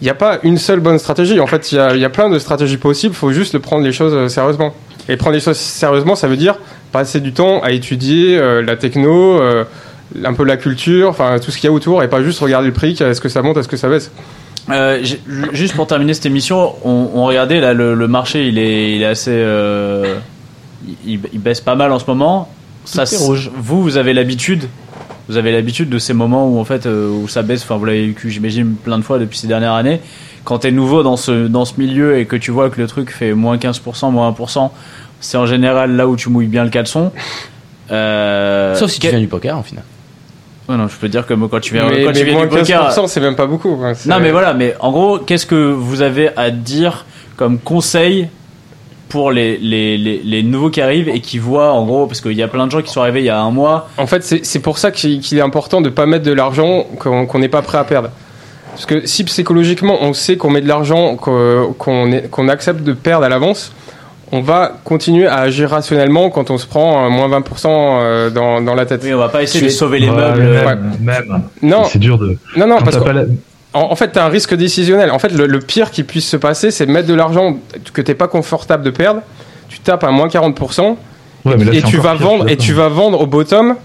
Il 0.00 0.04
n'y 0.04 0.10
a 0.10 0.14
pas 0.14 0.38
une 0.44 0.58
seule 0.58 0.78
bonne 0.78 1.00
stratégie. 1.00 1.40
En 1.40 1.48
fait, 1.48 1.72
il 1.72 1.74
y 1.74 1.78
a, 1.80 1.94
il 1.96 2.00
y 2.00 2.04
a 2.04 2.08
plein 2.08 2.30
de 2.30 2.38
stratégies 2.38 2.76
possibles, 2.76 3.16
faut 3.16 3.32
juste 3.32 3.52
le 3.52 3.58
prendre 3.58 3.84
les 3.84 3.90
choses 3.90 4.14
euh, 4.14 4.28
sérieusement. 4.28 4.72
Et 5.08 5.16
prendre 5.16 5.34
les 5.34 5.40
choses 5.40 5.56
sérieusement, 5.56 6.14
ça 6.14 6.28
veut 6.28 6.36
dire 6.36 6.54
passer 6.92 7.18
du 7.20 7.32
temps 7.32 7.60
à 7.62 7.72
étudier 7.72 8.38
euh, 8.38 8.62
la 8.62 8.76
techno, 8.76 9.40
euh, 9.40 9.64
un 10.24 10.34
peu 10.34 10.44
la 10.44 10.56
culture, 10.56 11.08
enfin, 11.08 11.38
tout 11.44 11.50
ce 11.50 11.56
qu'il 11.58 11.68
y 11.68 11.72
a 11.72 11.74
autour, 11.74 12.04
et 12.04 12.08
pas 12.08 12.22
juste 12.22 12.38
regarder 12.38 12.68
le 12.68 12.72
prix, 12.72 12.96
est-ce 13.00 13.20
que 13.20 13.28
ça 13.28 13.42
monte, 13.42 13.56
est-ce 13.56 13.68
que 13.68 13.76
ça 13.76 13.88
baisse. 13.88 14.12
Euh, 14.70 15.02
juste 15.52 15.74
pour 15.74 15.86
terminer 15.88 16.14
cette 16.14 16.26
émission, 16.26 16.74
on, 16.84 17.10
on 17.14 17.24
regardait 17.24 17.58
là 17.60 17.72
le, 17.72 17.94
le 17.94 18.08
marché, 18.08 18.46
il 18.46 18.58
est, 18.58 18.94
il 18.94 19.02
est 19.02 19.06
assez, 19.06 19.32
il, 21.06 21.20
il 21.32 21.40
baisse 21.40 21.60
pas 21.60 21.74
mal 21.74 21.90
en 21.90 21.98
ce 21.98 22.04
moment. 22.06 22.48
Ça, 22.88 23.02
est 23.04 23.16
rouge. 23.16 23.50
Vous, 23.56 23.82
vous 23.82 23.96
avez 23.96 24.14
l'habitude, 24.14 24.68
vous 25.28 25.36
avez 25.36 25.52
l'habitude 25.52 25.88
de 25.88 25.98
ces 25.98 26.14
moments 26.14 26.48
où 26.48 26.58
en 26.58 26.64
fait 26.64 26.86
euh, 26.86 27.10
où 27.10 27.28
ça 27.28 27.42
baisse. 27.42 27.62
Enfin, 27.62 27.76
vous 27.76 27.84
l'avez 27.84 28.06
vécu, 28.08 28.30
j'imagine, 28.30 28.74
plein 28.74 28.98
de 28.98 29.04
fois 29.04 29.18
depuis 29.18 29.38
ces 29.38 29.46
dernières 29.46 29.74
années. 29.74 30.00
Quand 30.44 30.60
t'es 30.60 30.70
nouveau 30.70 31.02
dans 31.02 31.16
ce 31.16 31.46
dans 31.46 31.64
ce 31.64 31.74
milieu 31.78 32.18
et 32.18 32.24
que 32.26 32.36
tu 32.36 32.50
vois 32.50 32.70
que 32.70 32.80
le 32.80 32.86
truc 32.86 33.10
fait 33.10 33.34
moins 33.34 33.56
15%, 33.58 34.10
moins 34.10 34.30
1%, 34.30 34.70
c'est 35.20 35.36
en 35.36 35.46
général 35.46 35.96
là 35.96 36.08
où 36.08 36.16
tu 36.16 36.30
mouilles 36.30 36.46
bien 36.46 36.64
le 36.64 36.70
caleçon. 36.70 37.12
Euh, 37.90 38.74
Sauf 38.74 38.90
si 38.90 39.00
tu 39.00 39.08
viens 39.08 39.20
du 39.20 39.28
poker, 39.28 39.56
en 39.56 39.62
final. 39.62 39.84
Ouais, 40.68 40.76
non, 40.76 40.88
je 40.88 40.96
peux 40.96 41.08
dire 41.08 41.26
que 41.26 41.32
moi, 41.32 41.48
quand 41.50 41.60
tu 41.60 41.72
viens, 41.74 41.88
mais 41.88 42.04
quand 42.04 42.12
tu 42.12 42.24
viens 42.24 42.34
moins 42.34 42.46
du 42.46 42.56
poker, 42.56 42.90
15%, 42.90 43.06
c'est 43.08 43.20
même 43.20 43.36
pas 43.36 43.46
beaucoup. 43.46 43.76
quoi. 43.76 43.92
Non, 44.06 44.20
mais 44.20 44.30
voilà, 44.30 44.52
mais 44.52 44.74
en 44.80 44.92
gros, 44.92 45.18
qu'est-ce 45.18 45.46
que 45.46 45.70
vous 45.72 46.02
avez 46.02 46.30
à 46.36 46.50
dire 46.50 47.06
comme 47.36 47.58
conseil 47.58 48.28
pour 49.08 49.30
les, 49.32 49.56
les, 49.58 49.96
les, 49.98 50.20
les 50.24 50.42
nouveaux 50.42 50.70
qui 50.70 50.80
arrivent 50.80 51.08
et 51.08 51.20
qui 51.20 51.38
voient, 51.38 51.72
en 51.72 51.84
gros, 51.86 52.06
parce 52.06 52.20
qu'il 52.20 52.32
y 52.32 52.42
a 52.42 52.48
plein 52.48 52.66
de 52.66 52.70
gens 52.72 52.82
qui 52.82 52.92
sont 52.92 53.00
arrivés 53.00 53.20
il 53.20 53.26
y 53.26 53.30
a 53.30 53.40
un 53.40 53.50
mois. 53.50 53.88
En 53.98 54.06
fait, 54.06 54.22
c'est 54.22 54.44
c'est 54.44 54.60
pour 54.60 54.78
ça 54.78 54.90
qu'il 54.90 55.22
est 55.38 55.40
important 55.40 55.80
de 55.80 55.88
pas 55.88 56.06
mettre 56.06 56.24
de 56.24 56.32
l'argent 56.32 56.84
qu'on 56.98 57.38
n'est 57.38 57.48
pas 57.48 57.62
prêt 57.62 57.78
à 57.78 57.84
perdre. 57.84 58.10
Parce 58.72 58.86
que 58.86 59.06
si 59.06 59.24
psychologiquement 59.24 59.96
on 60.02 60.12
sait 60.12 60.36
qu'on 60.36 60.50
met 60.50 60.60
de 60.60 60.68
l'argent 60.68 61.16
qu'on 61.16 61.70
qu'on 62.30 62.48
accepte 62.48 62.82
de 62.84 62.92
perdre 62.92 63.24
à 63.24 63.28
l'avance, 63.28 63.72
on 64.30 64.40
va 64.40 64.72
continuer 64.84 65.26
à 65.26 65.38
agir 65.38 65.70
rationnellement 65.70 66.28
quand 66.30 66.50
on 66.50 66.58
se 66.58 66.66
prend 66.66 67.06
euh, 67.06 67.08
moins 67.08 67.28
20% 67.28 67.40
euh, 67.66 68.30
dans, 68.30 68.60
dans 68.60 68.74
la 68.74 68.84
tête. 68.84 69.00
Oui, 69.04 69.14
on 69.14 69.18
va 69.18 69.30
pas 69.30 69.42
essayer 69.42 69.60
Tu 69.60 69.66
de 69.66 69.70
sauver 69.70 69.98
les 70.00 70.08
Ouais, 70.10 70.16
meubles. 70.16 70.42
même, 70.42 70.66
Ouais. 70.66 70.76
même. 71.00 71.42
Non, 71.62 71.84
C'est 71.84 71.98
dur 71.98 72.18
de. 72.18 72.36
non, 72.56 72.66
non, 72.66 72.76
quand 72.78 72.84
parce 72.84 72.98
que 72.98 73.08
la- 73.08 73.24
en, 73.74 73.80
en 73.80 73.96
fait, 73.96 74.12
tu 74.12 74.18
as 74.18 74.24
un 74.24 74.28
risque 74.28 74.54
décisionnel. 74.54 75.10
En 75.10 75.18
fait, 75.18 75.30
le, 75.30 75.46
le 75.46 75.58
pire 75.60 75.90
qui 75.90 76.02
puisse 76.02 76.26
se 76.28 76.36
passer, 76.36 76.70
c'est 76.70 76.86
mettre 76.86 77.08
de 77.08 77.14
l'argent 77.14 77.56
que 77.92 78.00
t'es 78.02 78.14
pas 78.14 78.28
confortable 78.28 78.84
de 78.84 78.90
perdre. 78.90 79.20
Tu 79.68 79.80
tapes 79.80 80.04
à 80.04 80.10
moins 80.10 80.28
40%. 80.28 80.96
Ouais, 81.44 81.56
mais 81.56 81.64
là, 81.64 81.72
et 81.74 81.82
tu 81.82 81.98
vas 81.98 82.14
pire, 82.14 82.26
vendre 82.26 82.48
et 82.48 82.56
tu 82.56 82.72
vas 82.72 82.88
vendre 82.88 83.20
au 83.20 83.26
bottom 83.26 83.76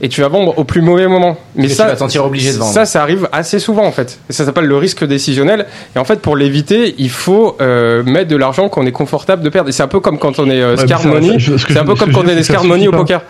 et 0.00 0.08
tu 0.08 0.20
vas 0.20 0.28
vendre 0.28 0.58
au 0.58 0.64
plus 0.64 0.82
mauvais 0.82 1.06
moment. 1.06 1.36
Mais 1.54 1.66
Et 1.66 1.68
ça, 1.68 1.84
tu 1.84 1.88
vas 1.90 1.94
te 1.94 1.98
sentir 2.00 2.24
obligé 2.24 2.52
de 2.52 2.58
vendre. 2.58 2.72
Ça, 2.72 2.84
ça 2.84 3.02
arrive 3.02 3.28
assez 3.32 3.58
souvent 3.58 3.84
en 3.84 3.92
fait. 3.92 4.18
Et 4.28 4.32
ça 4.32 4.44
s'appelle 4.44 4.66
le 4.66 4.76
risque 4.76 5.04
décisionnel. 5.04 5.66
Et 5.94 5.98
en 5.98 6.04
fait, 6.04 6.20
pour 6.20 6.36
l'éviter, 6.36 6.94
il 6.98 7.10
faut 7.10 7.56
euh, 7.60 8.02
mettre 8.02 8.28
de 8.28 8.36
l'argent 8.36 8.68
qu'on 8.68 8.86
est 8.86 8.92
confortable 8.92 9.42
de 9.42 9.48
perdre. 9.48 9.68
Et 9.68 9.72
c'est 9.72 9.82
un 9.82 9.88
peu 9.88 10.00
comme 10.00 10.18
quand 10.18 10.38
on 10.38 10.50
est 10.50 10.60
euh, 10.60 10.76
scar 10.76 11.04
money. 11.06 11.38
C'est 11.38 11.78
un 11.78 11.84
peu 11.84 11.94
comme 11.94 12.12
quand 12.12 12.24
on 12.24 12.28
est 12.28 12.42
scar 12.42 12.64
money 12.64 12.88
au 12.88 12.92
poker. 12.92 13.22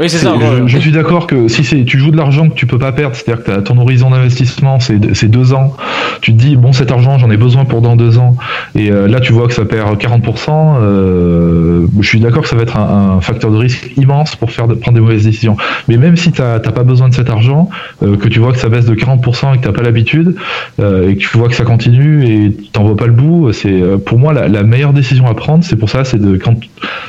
Oui, 0.00 0.08
c'est 0.08 0.18
ça. 0.18 0.34
je, 0.62 0.66
je 0.66 0.78
suis 0.78 0.90
d'accord 0.90 1.26
que 1.26 1.48
si 1.48 1.64
c'est 1.64 1.84
tu 1.84 1.98
joues 1.98 2.10
de 2.10 2.16
l'argent 2.16 2.48
que 2.48 2.54
tu 2.54 2.66
peux 2.66 2.78
pas 2.78 2.92
perdre, 2.92 3.14
c'est-à-dire 3.14 3.44
que 3.44 3.50
t'as- 3.50 3.62
ton 3.62 3.76
horizon 3.78 4.10
d'investissement 4.10 4.80
c'est 4.80 5.14
c'est 5.14 5.28
deux 5.28 5.52
ans, 5.52 5.76
tu 6.22 6.32
te 6.32 6.38
dis 6.38 6.56
bon 6.56 6.72
cet 6.72 6.90
argent 6.90 7.18
j'en 7.18 7.30
ai 7.30 7.36
besoin 7.36 7.66
pour 7.66 7.82
dans 7.82 7.94
deux 7.94 8.16
ans 8.18 8.36
et 8.74 8.90
euh, 8.90 9.06
là 9.06 9.20
tu 9.20 9.32
vois 9.34 9.48
que 9.48 9.54
ça 9.54 9.64
perd 9.66 10.00
40%, 10.00 10.76
euh, 10.80 11.86
je 12.00 12.08
suis 12.08 12.20
d'accord 12.20 12.42
que 12.42 12.48
ça 12.48 12.56
va 12.56 12.62
être 12.62 12.76
un, 12.78 13.16
un 13.16 13.20
facteur 13.20 13.50
de 13.50 13.56
risque 13.58 13.90
immense 13.98 14.34
pour 14.34 14.50
faire 14.50 14.66
de, 14.66 14.74
prendre 14.74 14.94
des 14.96 15.02
mauvaises 15.02 15.24
décisions. 15.24 15.56
Mais 15.88 15.98
même 15.98 16.16
si 16.16 16.32
t'as 16.32 16.58
t'as 16.58 16.72
pas 16.72 16.84
besoin 16.84 17.08
de 17.10 17.14
cet 17.14 17.28
argent, 17.28 17.68
euh, 18.02 18.16
que 18.16 18.28
tu 18.28 18.38
vois 18.40 18.52
que 18.52 18.58
ça 18.58 18.70
baisse 18.70 18.86
de 18.86 18.94
40% 18.94 19.54
et 19.54 19.58
que 19.58 19.64
t'as 19.64 19.72
pas 19.72 19.82
l'habitude 19.82 20.36
euh, 20.80 21.10
et 21.10 21.16
que 21.16 21.20
tu 21.20 21.36
vois 21.36 21.48
que 21.48 21.54
ça 21.54 21.64
continue 21.64 22.24
et 22.24 22.56
t'en 22.72 22.84
vois 22.84 22.96
pas 22.96 23.06
le 23.06 23.12
bout, 23.12 23.52
c'est 23.52 23.82
pour 24.06 24.18
moi 24.18 24.32
la, 24.32 24.48
la 24.48 24.62
meilleure 24.62 24.94
décision 24.94 25.26
à 25.26 25.34
prendre. 25.34 25.62
C'est 25.64 25.76
pour 25.76 25.90
ça 25.90 26.04
c'est 26.04 26.18
de 26.20 26.38
quand 26.38 26.56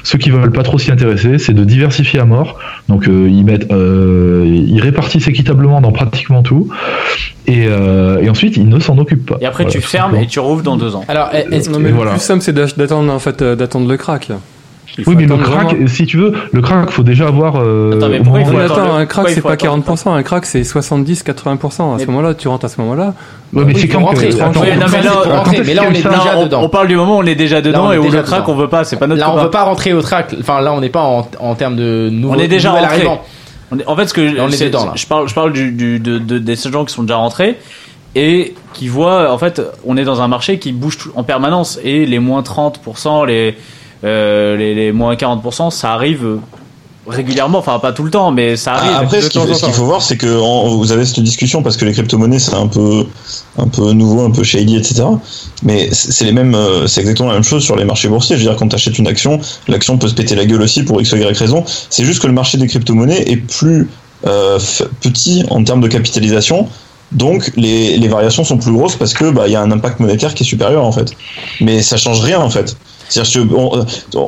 ceux 0.03 0.17
qui 0.17 0.29
veulent 0.31 0.51
pas 0.51 0.63
trop 0.63 0.77
s'y 0.77 0.91
intéresser, 0.91 1.37
c'est 1.37 1.53
de 1.53 1.63
diversifier 1.63 2.19
à 2.19 2.25
mort. 2.25 2.59
Donc 2.89 3.07
euh, 3.07 3.29
ils 3.29 3.45
mettent, 3.45 3.71
euh, 3.71 4.43
ils 4.45 4.81
répartissent 4.81 5.27
équitablement 5.27 5.79
dans 5.79 5.91
pratiquement 5.91 6.43
tout, 6.43 6.67
et, 7.47 7.65
euh, 7.67 8.21
et 8.21 8.29
ensuite 8.29 8.57
ils 8.57 8.67
ne 8.67 8.79
s'en 8.79 8.97
occupent 8.97 9.25
pas. 9.25 9.37
Et 9.39 9.45
après, 9.45 9.63
Voilà, 9.63 9.79
tu 9.79 9.81
fermes 9.81 10.15
et 10.15 10.27
tu 10.27 10.39
rouvres 10.39 10.63
dans 10.63 10.75
deux 10.75 10.95
ans. 10.95 11.05
Alors, 11.07 11.29
est-ce 11.33 11.69
que. 11.69 11.75
voilà. 11.75 12.11
le 12.11 12.17
plus 12.17 12.25
simple, 12.25 12.41
c'est 12.41 12.53
d'attendre 12.53 13.11
en 13.11 13.19
fait, 13.19 13.41
d'attendre 13.41 13.87
le 13.87 13.97
crack. 13.97 14.31
Oui, 15.07 15.15
mais 15.17 15.25
le 15.25 15.37
crack, 15.37 15.63
vraiment- 15.71 15.87
si 15.87 16.05
tu 16.05 16.17
veux, 16.17 16.33
le 16.51 16.61
crack, 16.61 16.89
faut 16.91 17.01
déjà 17.03 17.27
avoir. 17.27 17.55
Euh, 17.57 17.93
Attends, 17.97 18.09
mais 18.09 18.19
pourquoi 18.19 18.41
il 18.41 18.45
faut 18.45 18.57
attendre 18.57 18.93
un 18.93 19.05
crack 19.05 19.29
c'est 19.29 19.41
pas 19.41 19.53
attendre 19.53 19.83
40%, 19.83 20.13
un 20.13 20.21
crack 20.23 20.45
c'est 20.45 20.63
70-80%. 20.63 21.95
À 21.95 21.99
ce 21.99 22.05
moment-là, 22.07 22.33
tu 22.33 22.47
rentres 22.47 22.65
à 22.65 22.69
ce 22.69 22.79
moment-là. 22.81 23.13
Ouais, 23.53 23.63
mais 23.65 23.73
Oui, 23.73 23.79
c'est 23.81 23.87
quand 23.87 24.01
rentrer. 24.03 24.27
attends, 24.39 24.61
Oui, 24.61 24.67
non, 24.79 24.85
mais 24.91 25.01
là, 25.01 25.11
on- 25.15 25.29
rentrer, 25.37 25.57
quand 25.57 25.63
mais 25.65 25.73
là, 25.73 25.83
on 25.87 25.91
est-ce 25.91 26.07
est 26.07 26.09
déjà 26.09 26.43
dedans. 26.43 26.61
on 26.63 26.69
parle 26.69 26.87
du 26.87 26.95
moment 26.95 27.17
où 27.17 27.21
on 27.21 27.25
est 27.25 27.35
déjà 27.35 27.61
dedans 27.61 27.87
on 27.87 27.91
est 27.91 27.95
et 27.95 27.97
où 27.99 28.03
le 28.03 28.21
crack, 28.21 28.41
dedans. 28.43 28.53
on 28.53 28.55
veut 28.55 28.67
pas. 28.69 28.83
C'est 28.83 28.97
pas 28.97 29.07
notre 29.07 29.19
Là, 29.21 29.33
on 29.33 29.41
veut 29.43 29.49
pas 29.49 29.63
rentrer 29.63 29.93
au 29.93 30.01
track. 30.01 30.35
Enfin, 30.39 30.61
là, 30.61 30.73
on 30.73 30.81
n'est 30.81 30.89
pas 30.89 31.01
en, 31.03 31.27
en 31.39 31.55
termes 31.55 31.75
de 31.75 32.09
nouveau. 32.11 32.35
On 32.35 32.39
est 32.39 32.47
déjà 32.47 32.71
rentré. 32.71 32.85
arrivant. 32.85 33.21
On 33.71 33.79
est- 33.79 33.87
en 33.87 33.95
fait, 33.95 34.07
ce 34.07 34.13
que 34.13 34.21
Là, 34.21 34.43
on 34.45 34.47
est 34.49 34.51
c'est- 34.51 34.65
dedans, 34.65 34.85
là. 34.85 34.91
je 34.95 35.05
parle, 35.07 35.27
je 35.27 35.33
parle 35.33 35.51
du, 35.53 35.71
des 35.99 36.55
gens 36.55 36.85
qui 36.85 36.93
sont 36.93 37.03
déjà 37.03 37.15
rentrés 37.15 37.57
et 38.15 38.53
qui 38.73 38.87
voient, 38.87 39.31
en 39.33 39.37
fait, 39.39 39.61
on 39.85 39.97
est 39.97 40.03
dans 40.03 40.21
un 40.21 40.27
marché 40.27 40.59
qui 40.59 40.71
bouge 40.71 40.97
en 41.15 41.23
permanence 41.23 41.79
et 41.83 42.05
les 42.05 42.19
moins 42.19 42.43
30%, 42.43 43.25
les, 43.25 43.55
euh, 44.03 44.55
les, 44.57 44.73
les 44.75 44.91
moins 44.91 45.15
40%, 45.15 45.71
ça 45.71 45.93
arrive 45.93 46.37
régulièrement, 47.05 47.57
enfin 47.59 47.79
pas 47.79 47.91
tout 47.91 48.03
le 48.03 48.11
temps, 48.11 48.31
mais 48.31 48.55
ça 48.55 48.75
arrive. 48.75 48.91
Ah, 48.95 48.99
Après, 48.99 49.19
ce 49.21 49.29
qu'il 49.65 49.73
faut 49.73 49.83
voir, 49.85 50.01
c'est 50.01 50.15
que 50.15 50.39
en- 50.39 50.69
vous 50.77 50.91
avez 50.93 51.05
cette 51.05 51.19
discussion 51.19 51.61
parce 51.61 51.75
que 51.75 51.83
les 51.83 51.91
crypto-monnaies, 51.91 52.39
c'est 52.39 52.53
un 52.55 52.67
peu, 52.67 53.05
un 53.57 53.67
peu 53.67 53.91
nouveau, 53.91 54.21
un 54.23 54.31
peu 54.31 54.43
shady, 54.43 54.77
etc. 54.77 55.03
Mais 55.63 55.89
c'est 55.91 56.23
les 56.23 56.31
mêmes, 56.31 56.55
euh, 56.55 56.87
c'est 56.87 57.01
exactement 57.01 57.27
la 57.29 57.35
même 57.35 57.43
chose 57.43 57.61
sur 57.61 57.75
les 57.75 57.83
marchés 57.83 58.07
boursiers. 58.07 58.37
Je 58.37 58.43
veux 58.43 58.49
dire, 58.49 58.57
quand 58.57 58.69
tu 58.69 58.75
achètes 58.75 58.97
une 58.99 59.07
action, 59.07 59.39
l'action 59.67 59.97
peut 59.97 60.07
se 60.07 60.13
péter 60.13 60.33
la 60.35 60.45
gueule 60.45 60.61
aussi 60.61 60.83
pour 60.83 61.01
x 61.01 61.11
ou 61.11 61.17
y 61.17 61.25
raison. 61.25 61.65
C'est 61.89 62.05
juste 62.05 62.21
que 62.21 62.27
le 62.27 62.33
marché 62.33 62.57
des 62.57 62.67
crypto-monnaies 62.67 63.23
est 63.29 63.35
plus 63.37 63.89
euh, 64.25 64.57
petit 65.01 65.43
en 65.49 65.61
termes 65.65 65.81
de 65.81 65.89
capitalisation. 65.89 66.69
Donc 67.11 67.51
les, 67.57 67.97
les 67.97 68.07
variations 68.07 68.45
sont 68.45 68.57
plus 68.57 68.71
grosses 68.71 68.95
parce 68.95 69.13
que 69.13 69.29
bah 69.29 69.43
il 69.47 69.51
y 69.51 69.55
a 69.57 69.61
un 69.61 69.71
impact 69.71 69.99
monétaire 69.99 70.33
qui 70.33 70.43
est 70.43 70.47
supérieur 70.47 70.83
en 70.85 70.91
fait. 70.93 71.11
Mais 71.59 71.81
ça 71.81 71.97
change 71.97 72.21
rien 72.21 72.39
en 72.39 72.49
fait. 72.49 72.75
C'est-à-dire 73.21 73.49
que 73.49 73.55
on- 73.55 73.85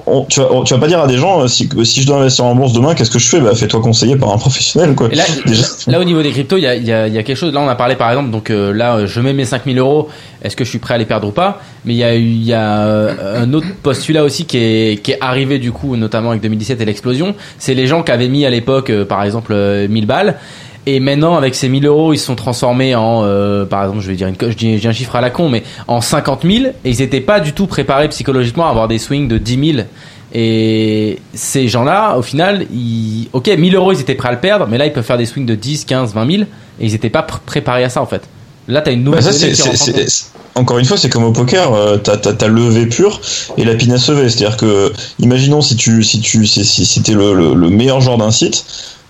on- 0.07 0.25
tu, 0.25 0.39
vas, 0.39 0.47
tu 0.65 0.73
vas 0.73 0.79
pas 0.79 0.87
dire 0.87 0.99
à 1.01 1.07
des 1.07 1.17
gens 1.17 1.41
euh, 1.41 1.47
si, 1.47 1.67
si 1.83 2.01
je 2.01 2.07
dois 2.07 2.17
investir 2.17 2.45
en 2.45 2.55
bourse 2.55 2.73
demain, 2.73 2.93
qu'est-ce 2.95 3.09
que 3.11 3.19
je 3.19 3.27
fais? 3.27 3.39
Bah 3.39 3.55
fais-toi 3.55 3.81
conseiller 3.81 4.15
par 4.15 4.31
un 4.31 4.37
professionnel 4.45 4.95
quoi. 4.95 5.09
Et 5.11 5.15
là, 5.15 5.23
Déjà. 5.45 5.63
là, 5.87 5.99
au 5.99 6.03
niveau 6.03 6.21
des 6.21 6.31
cryptos, 6.31 6.57
il 6.57 6.63
y 6.63 6.67
a, 6.67 6.75
il 6.75 6.85
y 6.85 6.91
a- 6.93 7.07
il 7.07 7.13
y 7.13 7.17
a 7.17 7.23
quelque 7.23 7.37
chose. 7.37 7.53
Là, 7.53 7.61
on 7.61 7.67
a 7.67 7.75
parlé 7.75 7.95
par 7.95 8.09
exemple, 8.09 8.29
donc 8.31 8.49
euh, 8.49 8.71
là, 8.73 8.95
euh, 8.97 9.07
je 9.07 9.19
mets 9.21 9.33
mes 9.33 9.45
5000 9.45 9.77
euros. 9.79 10.09
Est-ce 10.41 10.55
que 10.55 10.63
je 10.63 10.69
suis 10.69 10.79
prêt 10.79 10.93
à 10.93 10.97
les 10.97 11.05
perdre 11.05 11.27
ou 11.27 11.31
pas? 11.31 11.59
Mais 11.85 11.93
il 11.93 11.97
y 11.97 12.03
a, 12.03 12.15
y 12.15 12.53
a 12.53 12.85
euh, 12.85 13.43
un 13.43 13.53
autre 13.53 13.67
postulat 13.81 14.23
aussi 14.23 14.45
qui 14.45 14.57
est, 14.57 15.01
qui 15.01 15.11
est 15.11 15.17
arrivé 15.21 15.57
du 15.59 15.71
coup, 15.71 15.95
notamment 15.95 16.29
avec 16.29 16.41
2017 16.43 16.79
et 16.81 16.85
l'explosion. 16.85 17.33
C'est 17.57 17.73
les 17.73 17.87
gens 17.87 18.03
qui 18.03 18.11
avaient 18.11 18.27
mis 18.27 18.45
à 18.45 18.49
l'époque, 18.51 18.89
euh, 18.91 19.05
par 19.05 19.23
exemple, 19.23 19.53
euh, 19.53 19.87
1000 19.87 20.05
balles. 20.05 20.35
Et 20.87 20.99
maintenant, 20.99 21.35
avec 21.35 21.55
ces 21.55 21.67
1000 21.67 21.85
euros, 21.87 22.13
ils 22.13 22.19
se 22.19 22.25
sont 22.25 22.35
transformés 22.35 22.93
en, 22.95 23.23
euh, 23.23 23.65
par 23.65 23.83
exemple, 23.83 24.01
je 24.01 24.07
vais 24.07 24.15
dire 24.15 24.27
une, 24.27 24.35
je 24.39 24.55
dis, 24.55 24.75
je 24.75 24.81
dis 24.81 24.87
un 24.87 24.91
chiffre 24.93 25.15
à 25.15 25.21
la 25.21 25.31
con, 25.31 25.49
mais 25.49 25.63
en 25.87 25.99
50 26.01 26.41
000. 26.43 26.65
Et 26.83 26.91
ils 26.91 26.99
n'étaient 26.99 27.21
pas 27.21 27.39
du 27.39 27.53
tout 27.53 27.65
préparés 27.67 28.07
psychologiquement 28.09 28.67
à 28.67 28.69
avoir 28.69 28.87
des 28.87 28.99
swings 28.99 29.27
de 29.27 29.37
10 29.37 29.71
000. 29.73 29.87
Et 30.33 31.19
ces 31.33 31.67
gens-là, 31.67 32.17
au 32.17 32.21
final, 32.21 32.65
ils, 32.73 33.29
ok, 33.33 33.47
1000 33.47 33.75
euros, 33.75 33.93
ils 33.93 34.01
étaient 34.01 34.15
prêts 34.15 34.29
à 34.29 34.33
le 34.33 34.39
perdre, 34.39 34.67
mais 34.69 34.77
là, 34.77 34.85
ils 34.85 34.93
peuvent 34.93 35.03
faire 35.05 35.17
des 35.17 35.25
swings 35.25 35.45
de 35.45 35.55
10, 35.55 35.85
15, 35.85 36.13
20 36.13 36.31
000, 36.31 36.43
et 36.43 36.47
ils 36.85 36.91
n'étaient 36.91 37.09
pas 37.09 37.21
pr- 37.21 37.39
préparés 37.45 37.83
à 37.83 37.89
ça, 37.89 38.01
en 38.01 38.05
fait. 38.05 38.21
Là, 38.67 38.81
t'as 38.81 38.91
une 38.91 38.99
Bah, 39.03 39.17
nouvelle 39.17 39.23
ça, 39.23 39.31
donnée 39.31 39.53
c'est, 39.55 39.93
qui 39.93 40.25
encore 40.55 40.79
une 40.79 40.85
fois, 40.85 40.97
c'est 40.97 41.09
comme 41.09 41.25
au 41.25 41.31
poker, 41.33 41.73
euh, 41.73 41.97
t'as, 41.97 42.15
t'as, 42.17 42.31
t'as 42.33 42.47
levé 42.47 42.85
pur 42.85 43.19
et 43.57 43.65
la 43.65 43.75
pinasse 43.75 44.09
levée. 44.09 44.29
C'est-à-dire 44.29 44.55
que, 44.57 44.91
imaginons 45.19 45.61
si 45.61 45.75
tu, 45.75 46.01
si 46.01 46.21
tu, 46.21 46.45
si, 46.47 46.63
si, 46.63 46.85
si 46.85 47.01
t'es 47.03 47.13
le, 47.13 47.33
le, 47.33 47.53
le 47.53 47.69
meilleur 47.69 47.99
joueur 47.99 48.17
d'un 48.17 48.31
site, 48.31 48.65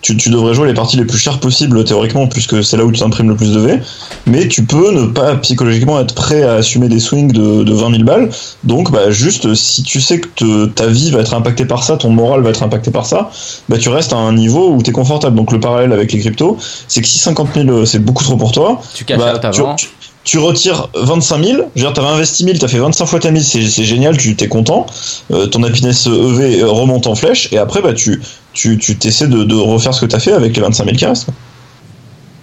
tu, 0.06 0.16
tu 0.16 0.30
devrais 0.30 0.53
jouer 0.53 0.67
les 0.67 0.75
parties 0.75 0.98
les 0.98 1.06
plus 1.06 1.17
chères 1.17 1.40
possibles 1.40 1.84
théoriquement, 1.84 2.27
puisque 2.27 2.64
c'est 2.64 2.77
là 2.77 2.85
où 2.85 2.92
tu 2.92 3.00
t'imprimes 3.00 3.27
le 3.30 3.35
plus 3.35 3.51
de 3.53 3.59
V. 3.59 3.80
Mais 4.27 4.48
tu 4.48 4.64
peux 4.64 4.92
ne 4.92 5.08
pas 5.08 5.35
psychologiquement 5.38 6.00
être 6.00 6.14
prêt 6.14 6.43
à 6.43 6.53
assumer 6.53 6.90
des 6.90 7.00
swings 7.00 7.32
de, 7.32 7.64
de 7.64 7.74
20 7.74 7.90
000 7.92 8.03
balles. 8.03 8.30
Donc, 8.64 8.92
bah, 8.92 9.09
juste, 9.09 9.56
si 9.56 9.82
tu 9.82 10.00
sais 10.01 10.19
que 10.19 10.27
te- 10.35 10.66
ta 10.67 10.85
vie 10.85 11.09
va 11.09 11.22
être 11.22 11.34
impactée 11.34 11.66
par 11.66 11.84
ça, 11.84 11.98
ton 11.98 12.11
moral 12.11 12.42
va 12.42 12.51
être 12.51 12.61
impacté 12.61 12.92
par 12.92 13.08
ça, 13.08 13.32
bah, 13.67 13.80
tu 13.80 13.90
restes 13.90 14.14
à 14.14 14.17
un 14.17 14.34
niveau 14.34 14.69
où 14.72 14.84
t'es 14.84 14.92
confortable. 14.92 15.35
Donc, 15.35 15.51
le 15.51 15.59
parallèle 15.59 15.92
avec 15.92 16.11
les 16.14 16.19
cryptos, 16.19 16.58
c'est 16.88 17.01
que 17.01 17.08
si 17.08 17.17
50 17.17 17.50
000 17.56 17.85
c'est 17.88 17.98
beaucoup 18.00 18.24
trop 18.24 18.38
pour 18.38 18.51
toi, 18.51 18.82
Tu 18.93 19.06
caches 19.06 19.17
bah, 19.17 19.34
tu- 19.75 19.85
tu- 19.85 19.88
tu 20.25 20.39
retires 20.39 20.89
25 20.95 21.43
000, 21.43 21.53
je 21.53 21.57
veux 21.57 21.69
dire, 21.75 21.93
t'avais 21.93 22.07
investi 22.07 22.43
1000, 22.43 22.57
t'as 22.59 22.67
fait 22.67 22.79
25 22.79 23.05
fois 23.05 23.19
ta 23.19 23.31
mise, 23.31 23.47
c'est 23.47 23.61
c'est 23.69 23.83
génial, 23.83 24.17
tu 24.17 24.35
t'es 24.35 24.47
content, 24.47 24.87
euh, 25.31 25.45
ton 25.45 25.63
happiness 25.63 26.07
EV 26.07 26.63
remonte 26.63 27.05
en 27.07 27.13
flèche, 27.15 27.53
et 27.53 27.59
après, 27.59 27.81
bah, 27.81 27.93
tu 27.93 28.21
tu 28.51 28.77
tu 28.79 28.97
t'essaies 28.97 29.27
de, 29.27 29.43
de 29.43 29.55
refaire 29.55 29.93
ce 29.93 30.01
que 30.01 30.07
t'as 30.07 30.19
fait 30.19 30.33
avec 30.33 30.55
les 30.55 30.61
25 30.61 30.83
000 30.83 30.97
qui 30.97 31.05
restent. 31.05 31.29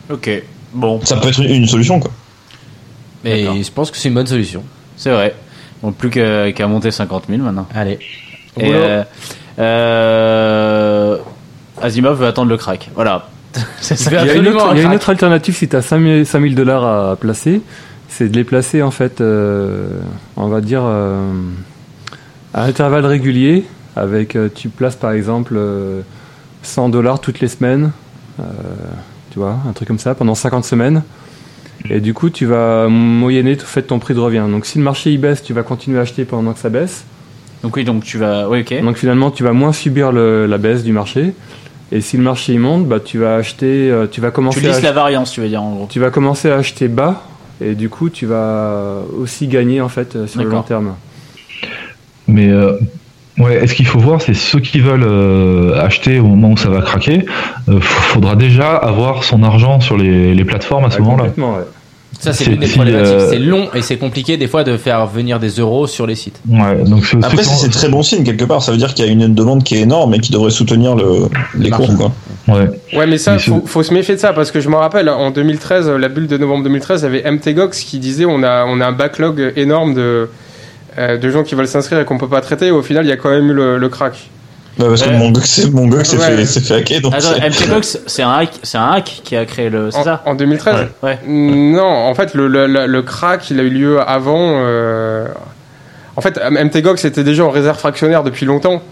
Ok, 0.08 0.30
bon, 0.72 1.00
Ça 1.04 1.16
peut 1.16 1.28
être 1.28 1.40
une, 1.40 1.66
solution, 1.66 1.98
quoi. 1.98 2.12
Mais 3.24 3.42
D'accord. 3.42 3.62
je 3.62 3.70
pense 3.70 3.90
que 3.90 3.96
c'est 3.98 4.08
une 4.08 4.14
bonne 4.14 4.26
solution. 4.26 4.62
c'est 4.96 5.10
vrai. 5.10 5.34
Bon, 5.82 5.90
plus 5.90 6.10
qu'à 6.10 6.52
qu'à 6.52 6.68
monter 6.68 6.92
50 6.92 7.24
000 7.28 7.42
maintenant. 7.42 7.66
Allez. 7.74 7.98
Et, 8.60 8.72
euh, 8.72 9.02
euh, 9.58 11.18
Asimov 11.80 12.20
veut 12.20 12.26
attendre 12.26 12.48
le 12.48 12.56
crack. 12.56 12.90
Voilà. 12.94 13.28
ça. 13.80 14.10
Il 14.10 14.26
y 14.26 14.30
a, 14.30 14.34
une 14.34 14.48
autre, 14.48 14.66
un 14.68 14.72
il 14.74 14.78
y 14.78 14.80
a 14.80 14.82
une 14.82 14.88
crack. 14.88 14.96
autre 14.96 15.10
alternative 15.10 15.56
si 15.56 15.68
tu 15.68 15.76
as 15.76 15.82
5000 15.82 16.54
dollars 16.54 16.84
à 17.10 17.16
placer, 17.16 17.60
c'est 18.08 18.28
de 18.28 18.36
les 18.36 18.44
placer 18.44 18.82
en 18.82 18.90
fait, 18.90 19.20
euh, 19.20 19.86
on 20.36 20.48
va 20.48 20.60
dire, 20.60 20.82
euh, 20.84 21.32
à 22.54 22.64
intervalles 22.64 23.06
réguliers. 23.06 23.64
Avec, 23.94 24.36
euh, 24.36 24.48
tu 24.54 24.70
places 24.70 24.96
par 24.96 25.12
exemple 25.12 25.52
euh, 25.56 26.00
100 26.62 26.88
dollars 26.88 27.20
toutes 27.20 27.40
les 27.40 27.48
semaines, 27.48 27.92
euh, 28.40 28.44
tu 29.30 29.38
vois, 29.38 29.58
un 29.68 29.72
truc 29.72 29.86
comme 29.86 29.98
ça, 29.98 30.14
pendant 30.14 30.34
50 30.34 30.64
semaines. 30.64 31.02
Et 31.90 32.00
du 32.00 32.14
coup, 32.14 32.30
tu 32.30 32.46
vas 32.46 32.88
moyenner 32.88 33.56
tout 33.56 33.66
fait 33.66 33.82
ton 33.82 33.98
prix 33.98 34.14
de 34.14 34.20
revient. 34.20 34.44
Donc 34.48 34.64
si 34.64 34.78
le 34.78 34.84
marché 34.84 35.12
il 35.12 35.20
baisse, 35.20 35.42
tu 35.42 35.52
vas 35.52 35.62
continuer 35.62 35.98
à 35.98 36.02
acheter 36.02 36.24
pendant 36.24 36.52
que 36.54 36.58
ça 36.60 36.70
baisse. 36.70 37.04
Donc 37.62 37.76
oui, 37.76 37.84
donc 37.84 38.02
tu 38.04 38.16
vas. 38.18 38.48
Oui, 38.48 38.60
ok. 38.60 38.82
Donc 38.82 38.96
finalement, 38.96 39.30
tu 39.30 39.42
vas 39.44 39.52
moins 39.52 39.72
subir 39.72 40.10
le- 40.10 40.46
la 40.46 40.58
baisse 40.58 40.84
du 40.84 40.92
marché. 40.92 41.34
Et 41.94 42.00
si 42.00 42.16
le 42.16 42.22
marché 42.22 42.54
il 42.54 42.58
monte, 42.60 42.86
bah, 42.86 43.00
tu 43.00 43.18
vas 43.18 43.36
acheter, 43.36 43.90
euh, 43.90 44.06
tu 44.10 44.20
vas 44.22 44.30
commencer 44.30 44.60
Tu 44.60 44.66
à 44.66 44.70
lisses 44.70 44.82
la 44.82 44.92
variance, 44.92 45.30
tu 45.32 45.40
veux 45.42 45.48
dire 45.48 45.62
en 45.62 45.72
gros. 45.74 45.88
tu 45.90 46.00
vas 46.00 46.10
commencer 46.10 46.50
à 46.50 46.56
acheter 46.56 46.88
bas 46.88 47.22
et 47.60 47.74
du 47.74 47.88
coup 47.90 48.08
tu 48.08 48.24
vas 48.26 49.00
aussi 49.18 49.46
gagner 49.46 49.80
en 49.82 49.88
fait 49.90 50.16
euh, 50.16 50.26
sur 50.26 50.42
le 50.42 50.48
long 50.48 50.62
terme. 50.62 50.94
Mais 52.28 52.48
euh, 52.48 52.78
ouais, 53.38 53.56
est-ce 53.62 53.74
qu'il 53.74 53.86
faut 53.86 53.98
voir, 53.98 54.22
c'est 54.22 54.32
ceux 54.34 54.60
qui 54.60 54.80
veulent 54.80 55.04
euh, 55.04 55.78
acheter 55.84 56.18
au 56.18 56.24
moment 56.26 56.50
où 56.52 56.56
ça 56.56 56.70
va 56.70 56.80
craquer, 56.80 57.26
euh, 57.68 57.78
f- 57.78 57.80
faudra 57.82 58.36
déjà 58.36 58.74
avoir 58.76 59.22
son 59.24 59.42
argent 59.42 59.80
sur 59.80 59.96
les, 59.98 60.34
les 60.34 60.44
plateformes 60.44 60.84
à 60.86 60.90
ce 60.90 60.96
Ah, 60.96 61.00
moment-là. 61.00 61.18
complètement, 61.24 61.54
ouais. 61.56 61.64
Ça, 62.22 62.32
c'est 62.32 62.44
l'une 62.44 62.60
des 62.60 62.68
problématiques. 62.68 63.14
euh, 63.14 63.28
C'est 63.30 63.38
long 63.40 63.68
et 63.74 63.82
c'est 63.82 63.96
compliqué 63.96 64.36
des 64.36 64.46
fois 64.46 64.62
de 64.62 64.76
faire 64.76 65.06
venir 65.06 65.40
des 65.40 65.48
euros 65.50 65.88
sur 65.88 66.06
les 66.06 66.14
sites. 66.14 66.40
Ouais, 66.48 66.84
donc 66.84 67.04
Après, 67.22 67.42
c'est 67.42 67.68
très 67.70 67.88
bon 67.88 68.02
signe 68.04 68.22
quelque 68.22 68.44
part, 68.44 68.62
ça 68.62 68.70
veut 68.70 68.78
dire 68.78 68.94
qu'il 68.94 69.04
y 69.04 69.08
a 69.08 69.10
une 69.10 69.34
demande 69.34 69.64
qui 69.64 69.74
est 69.74 69.80
énorme 69.80 70.14
et 70.14 70.20
qui 70.20 70.30
devrait 70.30 70.52
soutenir 70.52 70.94
le, 70.94 71.28
les 71.58 71.70
cours, 71.70 71.92
quoi. 71.96 72.12
Ouais. 72.48 72.68
Ouais, 72.96 73.06
mais 73.06 73.18
ça, 73.18 73.36
Mais 73.36 73.60
faut 73.66 73.82
se 73.82 73.92
méfier 73.92 74.14
de 74.14 74.20
ça 74.20 74.32
parce 74.32 74.50
que 74.52 74.60
je 74.60 74.68
me 74.68 74.76
rappelle 74.76 75.08
en 75.08 75.30
2013, 75.32 75.88
la 75.90 76.08
bulle 76.08 76.28
de 76.28 76.36
novembre 76.38 76.62
2013, 76.64 77.00
il 77.00 77.04
y 77.04 77.06
avait 77.20 77.30
MTGOX 77.30 77.80
qui 77.84 77.98
disait 77.98 78.24
on 78.24 78.42
a, 78.44 78.64
on 78.66 78.80
a 78.80 78.86
un 78.86 78.92
backlog 78.92 79.52
énorme 79.56 79.94
de, 79.94 80.28
euh, 80.98 81.18
de 81.18 81.30
gens 81.30 81.42
qui 81.42 81.54
veulent 81.56 81.66
s'inscrire 81.68 81.98
et 82.00 82.04
qu'on 82.04 82.18
peut 82.18 82.28
pas 82.28 82.40
traiter. 82.40 82.66
Et 82.66 82.70
au 82.70 82.82
final, 82.82 83.04
il 83.04 83.08
y 83.08 83.12
a 83.12 83.16
quand 83.16 83.30
même 83.30 83.48
eu 83.50 83.54
le, 83.54 83.78
le 83.78 83.88
crack. 83.88 84.30
Bah, 84.78 84.86
parce 84.88 85.02
que 85.02 85.10
Ouais. 85.10 85.18
mon 85.18 85.30
gars 85.30 85.42
s'est 85.42 86.16
Ouais. 86.16 86.44
fait, 86.44 86.60
fait 86.60 86.74
hacker, 86.74 87.00
donc 87.02 87.14
Attends, 87.14 87.28
c'est- 87.34 87.66
MTGox, 87.66 87.98
c'est 88.06 88.22
un 88.22 88.32
hack, 88.32 88.50
c'est 88.62 88.78
un 88.78 88.90
hack 88.92 89.20
qui 89.22 89.36
a 89.36 89.44
créé 89.44 89.68
le. 89.68 89.90
C'est 89.90 89.98
En, 89.98 90.04
ça 90.04 90.22
en 90.24 90.34
2013 90.34 90.86
Ouais. 91.02 91.18
Non, 91.26 91.82
en 91.84 92.14
fait, 92.14 92.32
le, 92.34 92.48
le, 92.48 92.66
le- 92.66 92.86
le 92.86 93.02
crack, 93.02 93.50
il 93.50 93.60
a 93.60 93.62
eu 93.64 93.68
lieu 93.70 94.00
avant. 94.00 94.54
euh, 94.64 95.26
En 96.16 96.20
fait, 96.20 96.38
MTGOX 96.50 97.04
était 97.06 97.24
déjà 97.24 97.44
en 97.44 97.50
réserve 97.50 97.78
fractionnaire 97.78 98.22
depuis 98.22 98.44
longtemps. 98.46 98.82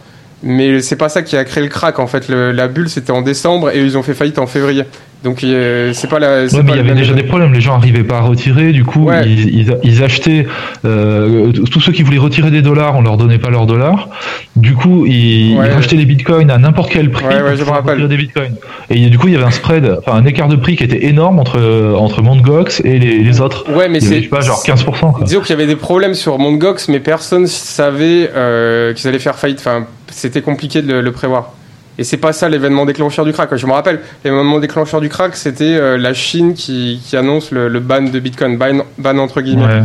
Mais 0.42 0.80
c'est 0.80 0.96
pas 0.96 1.10
ça 1.10 1.20
qui 1.20 1.36
a 1.36 1.44
créé 1.44 1.62
le 1.62 1.68
crack. 1.68 1.98
En 1.98 2.06
fait, 2.06 2.28
Le- 2.28 2.50
la 2.50 2.66
bulle, 2.66 2.88
c'était 2.88 3.10
en 3.12 3.20
décembre 3.20 3.70
et 3.70 3.80
ils 3.82 3.98
ont 3.98 4.02
fait 4.02 4.14
faillite 4.14 4.38
en 4.38 4.46
février. 4.46 4.84
Donc, 5.22 5.44
euh, 5.44 5.92
c'est 5.92 6.08
pas 6.08 6.18
la. 6.18 6.44
Ouais, 6.44 6.48
mais 6.64 6.70
il 6.72 6.76
y 6.76 6.80
avait 6.80 6.94
déjà 6.94 7.12
des 7.12 7.22
problèmes, 7.24 7.52
les 7.52 7.60
gens 7.60 7.74
arrivaient 7.74 8.04
pas 8.04 8.18
à 8.18 8.20
retirer, 8.22 8.72
du 8.72 8.84
coup 8.84 9.08
Ouais. 9.08 9.22
ils, 9.26 9.54
ils, 9.60 9.76
ils 9.84 10.02
achetaient 10.02 10.46
euh, 10.86 11.52
tous 11.52 11.80
ceux 11.80 11.92
qui 11.92 12.02
voulaient 12.02 12.16
retirer 12.18 12.50
des 12.50 12.62
dollars, 12.62 12.96
on 12.96 13.02
leur 13.02 13.18
donnait 13.18 13.38
pas 13.38 13.50
leurs 13.50 13.66
dollars. 13.66 14.08
Du 14.56 14.74
coup, 14.74 15.04
ils, 15.06 15.56
Ouais. 15.58 15.66
ils 15.68 15.72
rachetaient 15.72 15.96
des 15.96 16.06
bitcoins 16.06 16.50
à 16.50 16.56
n'importe 16.56 16.90
quel 16.90 17.10
prix 17.10 17.26
Ouais, 17.26 17.34
ouais, 17.34 17.54
pour 17.56 17.56
je 17.56 17.64
me 17.64 17.70
retirer 17.90 18.08
des 18.08 18.16
bitcoins. 18.16 18.54
Et 18.88 19.10
du 19.10 19.18
coup, 19.18 19.28
il 19.28 19.34
y 19.34 19.36
avait 19.36 19.44
un 19.44 19.50
spread, 19.50 19.94
enfin 19.98 20.16
un 20.16 20.24
écart 20.24 20.48
de 20.48 20.56
prix 20.56 20.76
qui 20.76 20.84
était 20.84 21.04
énorme 21.06 21.38
entre 21.38 21.60
entre 21.98 22.22
Mt. 22.22 22.40
Gox 22.42 22.80
et 22.84 22.98
les, 22.98 23.18
les 23.18 23.40
autres. 23.42 23.70
Ouais, 23.74 23.88
mais 23.90 24.00
c'est. 24.00 24.16
je 24.16 24.22
sais 24.22 24.28
pas, 24.28 24.40
genre 24.40 24.62
15%. 24.64 25.12
Quoi. 25.12 25.24
Disons 25.24 25.40
qu'il 25.40 25.50
y 25.50 25.52
avait 25.52 25.66
des 25.66 25.76
problèmes 25.76 26.14
sur 26.14 26.38
Mondgox, 26.38 26.88
mais 26.88 26.98
personne 27.00 27.46
savait 27.46 28.30
euh, 28.34 28.94
qu'ils 28.94 29.06
allaient 29.08 29.18
faire 29.18 29.36
faillite. 29.36 29.58
Enfin, 29.60 29.84
c'était 30.08 30.40
compliqué 30.42 30.80
de 30.82 30.90
le, 30.92 31.00
le 31.02 31.12
prévoir. 31.12 31.52
Et 32.00 32.04
c'est 32.04 32.16
pas 32.16 32.32
ça 32.32 32.48
l'événement 32.48 32.86
déclencheur 32.86 33.24
du 33.26 33.32
crack. 33.32 33.54
Je 33.54 33.66
me 33.66 33.72
rappelle, 33.72 34.00
l'événement 34.24 34.58
déclencheur 34.58 35.00
du 35.02 35.08
crack, 35.10 35.36
c'était 35.36 35.64
euh, 35.74 35.98
la 35.98 36.14
Chine 36.14 36.54
qui, 36.54 36.98
qui 37.04 37.14
annonce 37.16 37.50
le, 37.50 37.68
le 37.68 37.78
ban 37.78 38.00
de 38.00 38.18
Bitcoin, 38.18 38.56
ban, 38.56 38.80
ban 38.98 39.18
entre 39.18 39.42
guillemets. 39.42 39.66
Ouais, 39.66 39.82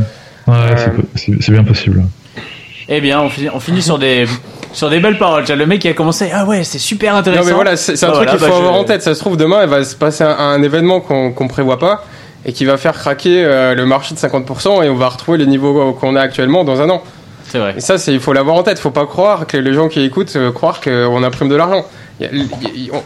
ouais 0.47 0.55
Euh, 0.75 1.01
c'est 1.15 1.51
bien 1.51 1.63
possible. 1.63 2.03
Eh 2.87 3.01
bien, 3.01 3.19
on 3.21 3.29
finit, 3.29 3.49
on 3.53 3.59
finit 3.59 3.81
sur 3.81 3.97
des 3.99 4.25
sur 4.71 4.89
des 4.89 4.99
belles 4.99 5.17
paroles. 5.17 5.43
Le 5.47 5.65
mec 5.65 5.81
qui 5.81 5.87
a 5.89 5.93
commencé. 5.93 6.29
Ah 6.33 6.45
ouais, 6.45 6.63
c'est 6.63 6.77
super 6.79 7.15
intéressant. 7.15 7.43
Non 7.43 7.47
mais 7.49 7.53
voilà, 7.53 7.75
c'est 7.75 8.01
un 8.03 8.07
Bah 8.07 8.13
truc 8.13 8.29
voilà, 8.29 8.31
qu'il 8.31 8.39
faut 8.39 8.45
bah, 8.45 8.51
je- 8.53 8.59
avoir 8.61 8.75
en 8.79 8.83
tête. 8.85 9.01
Ça 9.01 9.13
se 9.13 9.19
trouve 9.19 9.35
demain, 9.37 9.63
il 9.63 9.69
va 9.69 9.83
se 9.83 9.95
passer 9.95 10.23
un, 10.23 10.29
un 10.37 10.61
événement 10.63 11.01
qu'on 11.01 11.31
qu'on 11.31 11.47
prévoit 11.47 11.79
pas 11.79 12.05
et 12.45 12.53
qui 12.53 12.63
va 12.63 12.77
faire 12.77 12.93
craquer 12.93 13.43
euh, 13.43 13.73
le 13.75 13.85
marché 13.85 14.13
de 14.15 14.19
50% 14.19 14.83
et 14.85 14.89
on 14.89 14.95
va 14.95 15.09
retrouver 15.09 15.37
les 15.39 15.47
niveaux 15.47 15.93
qu'on 15.93 16.15
a 16.15 16.21
actuellement 16.21 16.63
dans 16.63 16.79
un 16.79 16.89
an. 16.91 17.03
C'est 17.47 17.59
vrai. 17.59 17.73
Et 17.77 17.81
ça, 17.81 17.95
il 18.07 18.19
faut 18.19 18.33
l'avoir 18.33 18.55
en 18.55 18.63
tête. 18.63 18.79
Faut 18.79 18.91
pas 18.91 19.05
croire 19.05 19.47
que 19.47 19.57
les 19.57 19.73
gens 19.73 19.87
qui 19.87 20.01
écoutent 20.01 20.35
euh, 20.35 20.51
croire 20.51 20.79
qu'on 20.81 21.23
imprime 21.23 21.49
de 21.49 21.55
l'argent. 21.55 21.85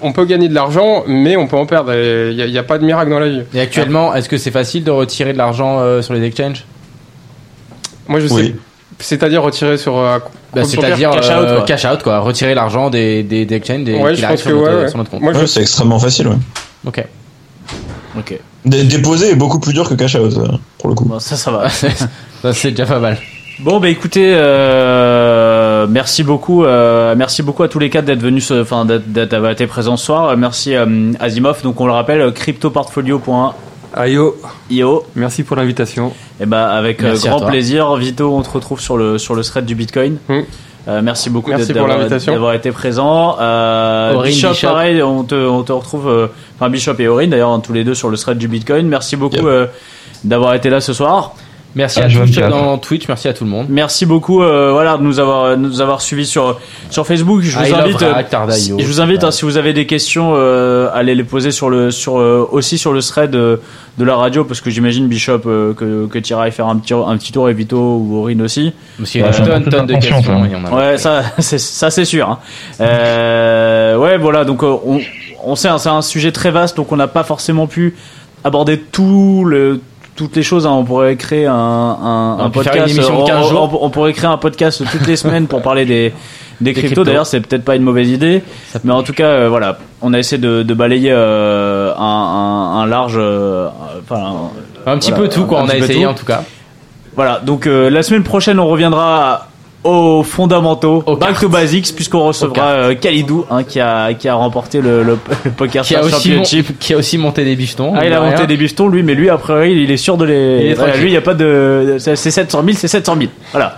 On 0.02 0.12
peut 0.14 0.26
gagner 0.26 0.50
de 0.50 0.54
l'argent, 0.54 1.04
mais 1.08 1.36
on 1.36 1.48
peut 1.48 1.58
en 1.58 1.66
perdre. 1.66 1.94
Il 1.94 2.36
n'y 2.36 2.42
a, 2.42 2.46
il 2.46 2.52
y 2.52 2.58
a 2.58 2.64
pas 2.64 2.78
de 2.78 2.86
miracle 2.86 3.10
dans 3.10 3.20
la 3.20 3.30
vie. 3.30 3.42
Et 3.54 3.60
actuellement, 3.60 4.14
est-ce 4.14 4.30
que 4.30 4.38
c'est 4.38 4.52
facile 4.52 4.84
de 4.84 4.92
retirer 4.92 5.34
de 5.34 5.38
l'argent 5.38 5.80
euh, 5.80 6.02
sur 6.02 6.14
les 6.14 6.24
exchanges? 6.24 6.66
Moi, 8.08 8.20
je 8.20 8.28
sais. 8.28 8.34
Oui. 8.34 8.56
C'est-à-dire 9.00 9.42
retirer 9.42 9.78
sur. 9.78 9.98
euh, 9.98 10.20
bah, 10.54 10.64
C'est-à-dire 10.66 11.12
cash 11.12 11.26
out, 11.30 11.32
euh, 11.46 11.56
quoi. 11.58 11.66
cash 11.66 11.86
out, 11.86 12.04
quoi. 12.04 12.20
Retirer 12.20 12.54
l'argent 12.54 12.90
des, 12.90 13.24
des, 13.24 13.46
des 13.46 13.56
exchanges 13.56 13.84
des, 13.84 13.96
Ouais, 13.96 14.14
je 14.16 14.26
pense 14.26 14.42
sur, 14.42 14.50
que 14.52 14.56
notre, 14.56 14.70
ouais, 14.76 14.82
ouais. 14.84 14.88
sur 14.90 14.98
notre 14.98 15.10
compte. 15.12 15.22
Moi, 15.22 15.34
je 15.34 15.40
Ouais, 15.40 15.48
c'est 15.48 15.62
extrêmement 15.62 16.00
facile, 16.00 16.28
ouais. 16.28 16.36
Ok. 16.86 17.04
Ok. 18.18 18.40
Dé- 18.66 18.84
Déposer 18.84 19.32
est 19.32 19.36
beaucoup 19.36 19.60
plus 19.60 19.72
dur 19.74 19.88
que 19.88 19.94
cash 19.94 20.16
out, 20.16 20.34
pour 20.78 20.90
le 20.90 20.96
coup. 20.96 21.06
Bon, 21.06 21.20
ça, 21.20 21.36
ça 21.38 21.50
va. 21.52 21.70
Ça, 22.42 22.54
c'est 22.54 22.72
déjà 22.72 22.86
pas 22.86 23.00
mal. 23.00 23.18
Bon 23.60 23.82
bah 23.82 23.90
écoutez, 23.90 24.32
euh, 24.34 25.19
merci 25.90 26.24
beaucoup, 26.24 26.64
euh, 26.64 27.16
merci 27.18 27.44
beaucoup 27.44 27.64
à 27.64 27.68
tous 27.68 27.80
les 27.80 27.90
quatre 27.90 28.06
d'être 28.06 28.22
venus, 28.22 28.52
enfin 28.52 28.86
d'avoir 28.86 29.52
été 29.52 29.68
présents 29.68 29.98
ce 29.98 30.06
soir. 30.06 30.30
Euh, 30.30 30.36
Merci 30.38 30.76
euh, 30.76 31.12
Asimov. 31.20 31.62
Donc 31.64 31.80
on 31.82 31.86
le 31.86 31.92
rappelle, 31.94 32.22
euh, 32.22 32.32
cryptoportfolio.io. 32.32 33.54
Ayo, 34.70 35.04
merci 35.16 35.44
pour 35.44 35.56
l'invitation. 35.56 36.14
Et 36.40 36.46
ben 36.46 36.64
avec 36.66 37.02
euh, 37.02 37.08
Merci 37.08 37.28
à 37.28 37.32
grand 37.32 37.46
plaisir, 37.48 37.96
Vito, 37.96 38.32
on 38.36 38.42
te 38.44 38.50
retrouve 38.52 38.80
sur 38.80 38.98
le 38.98 39.18
sur 39.18 39.34
le 39.36 39.44
thread 39.44 39.66
du 39.66 39.74
Bitcoin. 39.76 40.18
Euh, 40.88 41.02
merci 41.04 41.30
beaucoup 41.30 41.52
d'avoir 41.52 42.54
été 42.54 42.72
présent. 42.72 43.36
Euh, 43.40 44.14
Aurine, 44.14 44.32
Bishop, 44.32 44.50
Bishop. 44.52 44.68
pareil, 44.68 45.04
on 45.04 45.24
te, 45.24 45.36
on 45.36 45.62
te 45.64 45.72
retrouve, 45.72 46.08
euh, 46.08 46.28
enfin 46.56 46.70
Bishop 46.70 46.94
et 47.00 47.08
Aurine 47.08 47.30
d'ailleurs, 47.32 47.50
hein, 47.50 47.60
tous 47.60 47.74
les 47.74 47.84
deux 47.84 47.94
sur 47.96 48.10
le 48.10 48.18
thread 48.18 48.38
du 48.38 48.48
Bitcoin. 48.48 48.88
Merci 48.88 49.16
beaucoup 49.18 49.36
Yep. 49.36 49.46
euh, 49.46 49.66
d'avoir 50.24 50.54
été 50.54 50.70
là 50.70 50.82
ce 50.82 50.94
soir. 50.94 51.34
Merci 51.76 52.00
Ah, 52.02 52.06
à 52.06 52.10
tous 52.10 52.36
dans 52.50 52.78
Twitch, 52.80 53.08
merci 53.08 53.28
à 53.28 53.34
tout 53.34 53.44
le 53.44 53.50
monde. 53.52 53.68
Merci 53.70 54.08
beaucoup, 54.08 54.42
euh, 54.42 54.72
voilà, 54.72 54.98
de 54.98 55.04
nous 55.04 55.20
avoir, 55.20 55.52
de 55.52 55.62
nous 55.62 55.82
avoir 55.82 56.02
suivis 56.02 56.26
sur 56.26 56.60
sur 56.90 57.06
Facebook. 57.06 57.42
Je 57.44 57.56
vous 57.58 57.64
I 57.64 57.70
love 57.70 57.80
invite, 57.82 58.02
euh, 58.02 58.12
Rack, 58.12 58.30
Tardaio. 58.30 58.78
si- 58.78 58.84
je 58.84 58.88
vous 58.88 59.02
invite, 59.02 59.24
hein, 59.24 59.30
si 59.30 59.46
vous 59.46 59.56
avez 59.58 59.72
des 59.74 59.86
questions, 59.86 60.34
euh, 60.36 60.90
allez 60.94 61.14
les 61.14 61.24
poser 61.24 61.52
sur 61.52 61.70
le 61.70 61.92
sur 61.92 62.18
euh, 62.20 62.48
aussi 62.52 62.80
sur 62.80 62.92
le 62.92 63.02
thread 63.04 63.30
de, 63.30 63.62
de 64.00 64.04
la 64.04 64.16
radio, 64.16 64.44
parce 64.46 64.62
que 64.62 64.72
j'imagine 64.72 65.08
Bishop 65.08 65.42
euh, 65.46 65.74
que 65.76 66.08
que 66.08 66.18
tu 66.18 66.34
iras 66.34 66.48
y 66.48 66.52
faire 66.52 66.66
un 66.68 66.76
petit 66.78 66.94
un 66.96 67.16
petit 67.18 67.32
tour, 67.32 67.48
et 67.50 67.54
Vito 67.54 67.78
ou 67.78 68.18
Aurine 68.18 68.42
aussi. 68.42 68.74
Parce 68.98 69.12
qu'il 69.12 69.22
y 69.22 69.24
a 69.24 69.28
une 69.58 69.66
tonne, 69.66 69.86
de 69.86 69.94
questions. 69.94 70.24
ça. 70.24 70.34
il 70.46 70.52
y 70.52 70.56
en 70.56 70.66
a. 70.66 70.72
Ouais, 70.76 70.98
ça, 70.98 71.22
c'est 71.38 71.60
ça, 71.60 71.92
c'est 71.92 72.06
sûr. 72.06 72.28
Hein. 72.30 72.40
Euh, 72.82 73.96
ouais, 73.98 74.18
voilà. 74.18 74.44
Donc, 74.44 74.64
euh, 74.64 74.76
on, 74.86 75.00
on 75.44 75.56
sait, 75.56 75.68
hein, 75.68 75.78
c'est 75.78 75.90
un 75.90 76.02
sujet 76.02 76.32
très 76.32 76.50
vaste, 76.52 76.78
donc 76.78 76.92
on 76.92 76.96
n'a 76.96 77.08
pas 77.08 77.24
forcément 77.24 77.68
pu 77.68 77.96
aborder 78.44 78.78
tout 78.80 79.44
le 79.46 79.82
toutes 80.20 80.36
les 80.36 80.44
choses. 80.44 80.68
hein. 80.68 80.72
On 80.72 80.84
pourrait 80.84 81.16
créer 81.16 81.46
un, 81.48 81.54
un, 81.54 82.36
On 82.38 82.44
un 82.44 82.50
peut 82.50 82.62
faire 82.62 82.74
podcast. 82.74 82.92
une 82.94 82.98
émission 83.00 83.22
de 83.22 83.28
15 83.28 83.46
on, 83.46 83.50
jours. 83.50 83.80
on- 83.82 83.86
on 83.86 83.90
pourrait 83.90 84.14
créer 84.14 84.30
un 84.30 84.38
podcast 84.38 84.84
toutes 84.92 85.08
les 85.08 85.16
semaines 85.24 85.48
pour 85.48 85.62
parler 85.62 85.86
des 85.86 86.14
des 86.62 86.74
cryptos. 86.74 86.88
cryptos. 86.88 87.04
D'ailleurs, 87.06 87.26
c'est 87.26 87.40
peut-être 87.40 87.64
pas 87.64 87.76
une 87.78 87.84
mauvaise 87.84 88.10
idée, 88.10 88.44
Ça 88.74 88.80
mais 88.84 88.92
en 88.92 89.02
tout 89.02 89.14
cas, 89.14 89.28
euh, 89.28 89.48
voilà, 89.50 89.78
on 90.02 90.14
a 90.14 90.20
essayé 90.20 90.42
de, 90.42 90.62
de 90.64 90.74
balayer 90.74 91.12
euh, 91.14 91.94
un, 91.98 92.86
large, 92.86 93.16
euh, 93.18 93.70
enfin, 94.04 94.50
Un 94.86 94.98
petit 94.98 95.12
Voilà, 95.12 95.24
peu 95.28 95.30
tout, 95.34 95.46
quoi. 95.46 95.62
On 95.64 95.70
a 95.70 95.76
essayé 95.78 96.04
tout. 96.04 96.10
en 96.10 96.14
tout 96.14 96.26
cas. 96.26 96.44
voilà, 97.16 97.40
donc 97.40 97.66
la 97.66 98.04
semaine 98.04 98.24
prochaine, 98.24 98.60
on 98.60 98.68
reviendra 98.68 99.48
aux 99.84 100.24
fondamentaux, 100.24 101.04
Aux 101.06 101.16
back 101.16 101.30
cartes. 101.30 101.42
to 101.42 101.50
basics, 101.50 101.96
puisqu'on 101.96 102.20
recevra 102.26 102.64
euh, 102.72 102.96
Khalidou, 102.96 103.46
hein, 103.50 103.64
qui 103.64 103.80
a 103.80 104.14
qui 104.14 104.28
a 104.28 104.34
remporté 104.36 104.82
le, 104.82 105.04
le, 105.04 105.18
le 105.46 105.52
Poker 105.52 105.84
Qui 105.84 105.96
a, 105.96 106.04
Stars 106.04 106.06
aussi 106.20 106.30
mon- 106.32 106.44
Championship. 106.44 106.78
qui 106.80 106.94
a 106.94 106.98
aussi 106.98 107.18
monté 107.18 107.46
des 107.46 107.56
bichetons. 107.56 107.94
Ah, 107.96 108.06
il 108.06 108.12
a 108.14 108.20
monté 108.20 108.46
des 108.46 108.58
bifetons, 108.58 108.90
lui, 108.90 109.04
mais 109.04 109.14
lui, 109.16 109.30
après, 109.30 109.72
il 109.72 109.90
est 109.90 109.98
sûr 109.98 110.18
de 110.18 110.26
Il 110.26 110.32
les. 110.32 110.36
est 110.72 110.74
Voilà, 110.74 110.92
tranquille. 110.92 111.02
lui, 111.04 111.10
il 111.10 111.12
n'y 111.12 111.18
a 111.18 111.22
pas 111.22 111.34
de. 111.34 111.96
C'est 112.00 112.16
c'est 112.18 112.32
700 112.32 112.64
000, 112.66 112.78
c'est 112.78 112.88
700 112.90 113.16
000. 113.18 113.30
Voilà. 113.52 113.78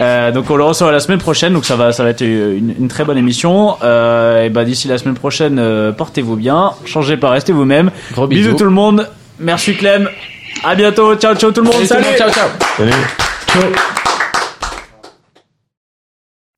Euh, 0.00 0.32
donc, 0.32 0.50
on 0.50 0.56
le 0.56 0.64
reçoit 0.64 0.92
la 0.92 1.00
semaine 1.00 1.18
prochaine, 1.18 1.52
donc 1.54 1.64
ça 1.64 1.76
va, 1.76 1.92
ça 1.92 2.04
va 2.04 2.10
être 2.10 2.20
une, 2.20 2.74
une 2.78 2.88
très 2.88 3.04
bonne 3.04 3.18
émission. 3.18 3.76
Euh, 3.82 4.44
et 4.44 4.50
bah, 4.50 4.64
d'ici 4.64 4.86
la 4.88 4.98
semaine 4.98 5.14
prochaine, 5.14 5.58
euh, 5.58 5.92
portez-vous 5.92 6.36
bien, 6.36 6.72
changez 6.84 7.16
pas, 7.16 7.30
restez 7.30 7.52
vous-même. 7.52 7.90
Gros 8.12 8.26
Bisous 8.26 8.44
bisous. 8.50 8.56
tout 8.58 8.64
le 8.64 8.70
monde. 8.70 9.08
Merci 9.40 9.74
Clem. 9.76 10.08
À 10.64 10.74
bientôt. 10.74 11.14
Ciao, 11.16 11.34
ciao 11.36 11.52
tout 11.52 11.60
le 11.62 11.66
monde. 11.70 11.84
Salut, 11.84 12.04
Salut. 12.04 12.04
monde, 12.04 12.16
ciao, 12.18 12.30
ciao. 12.30 13.97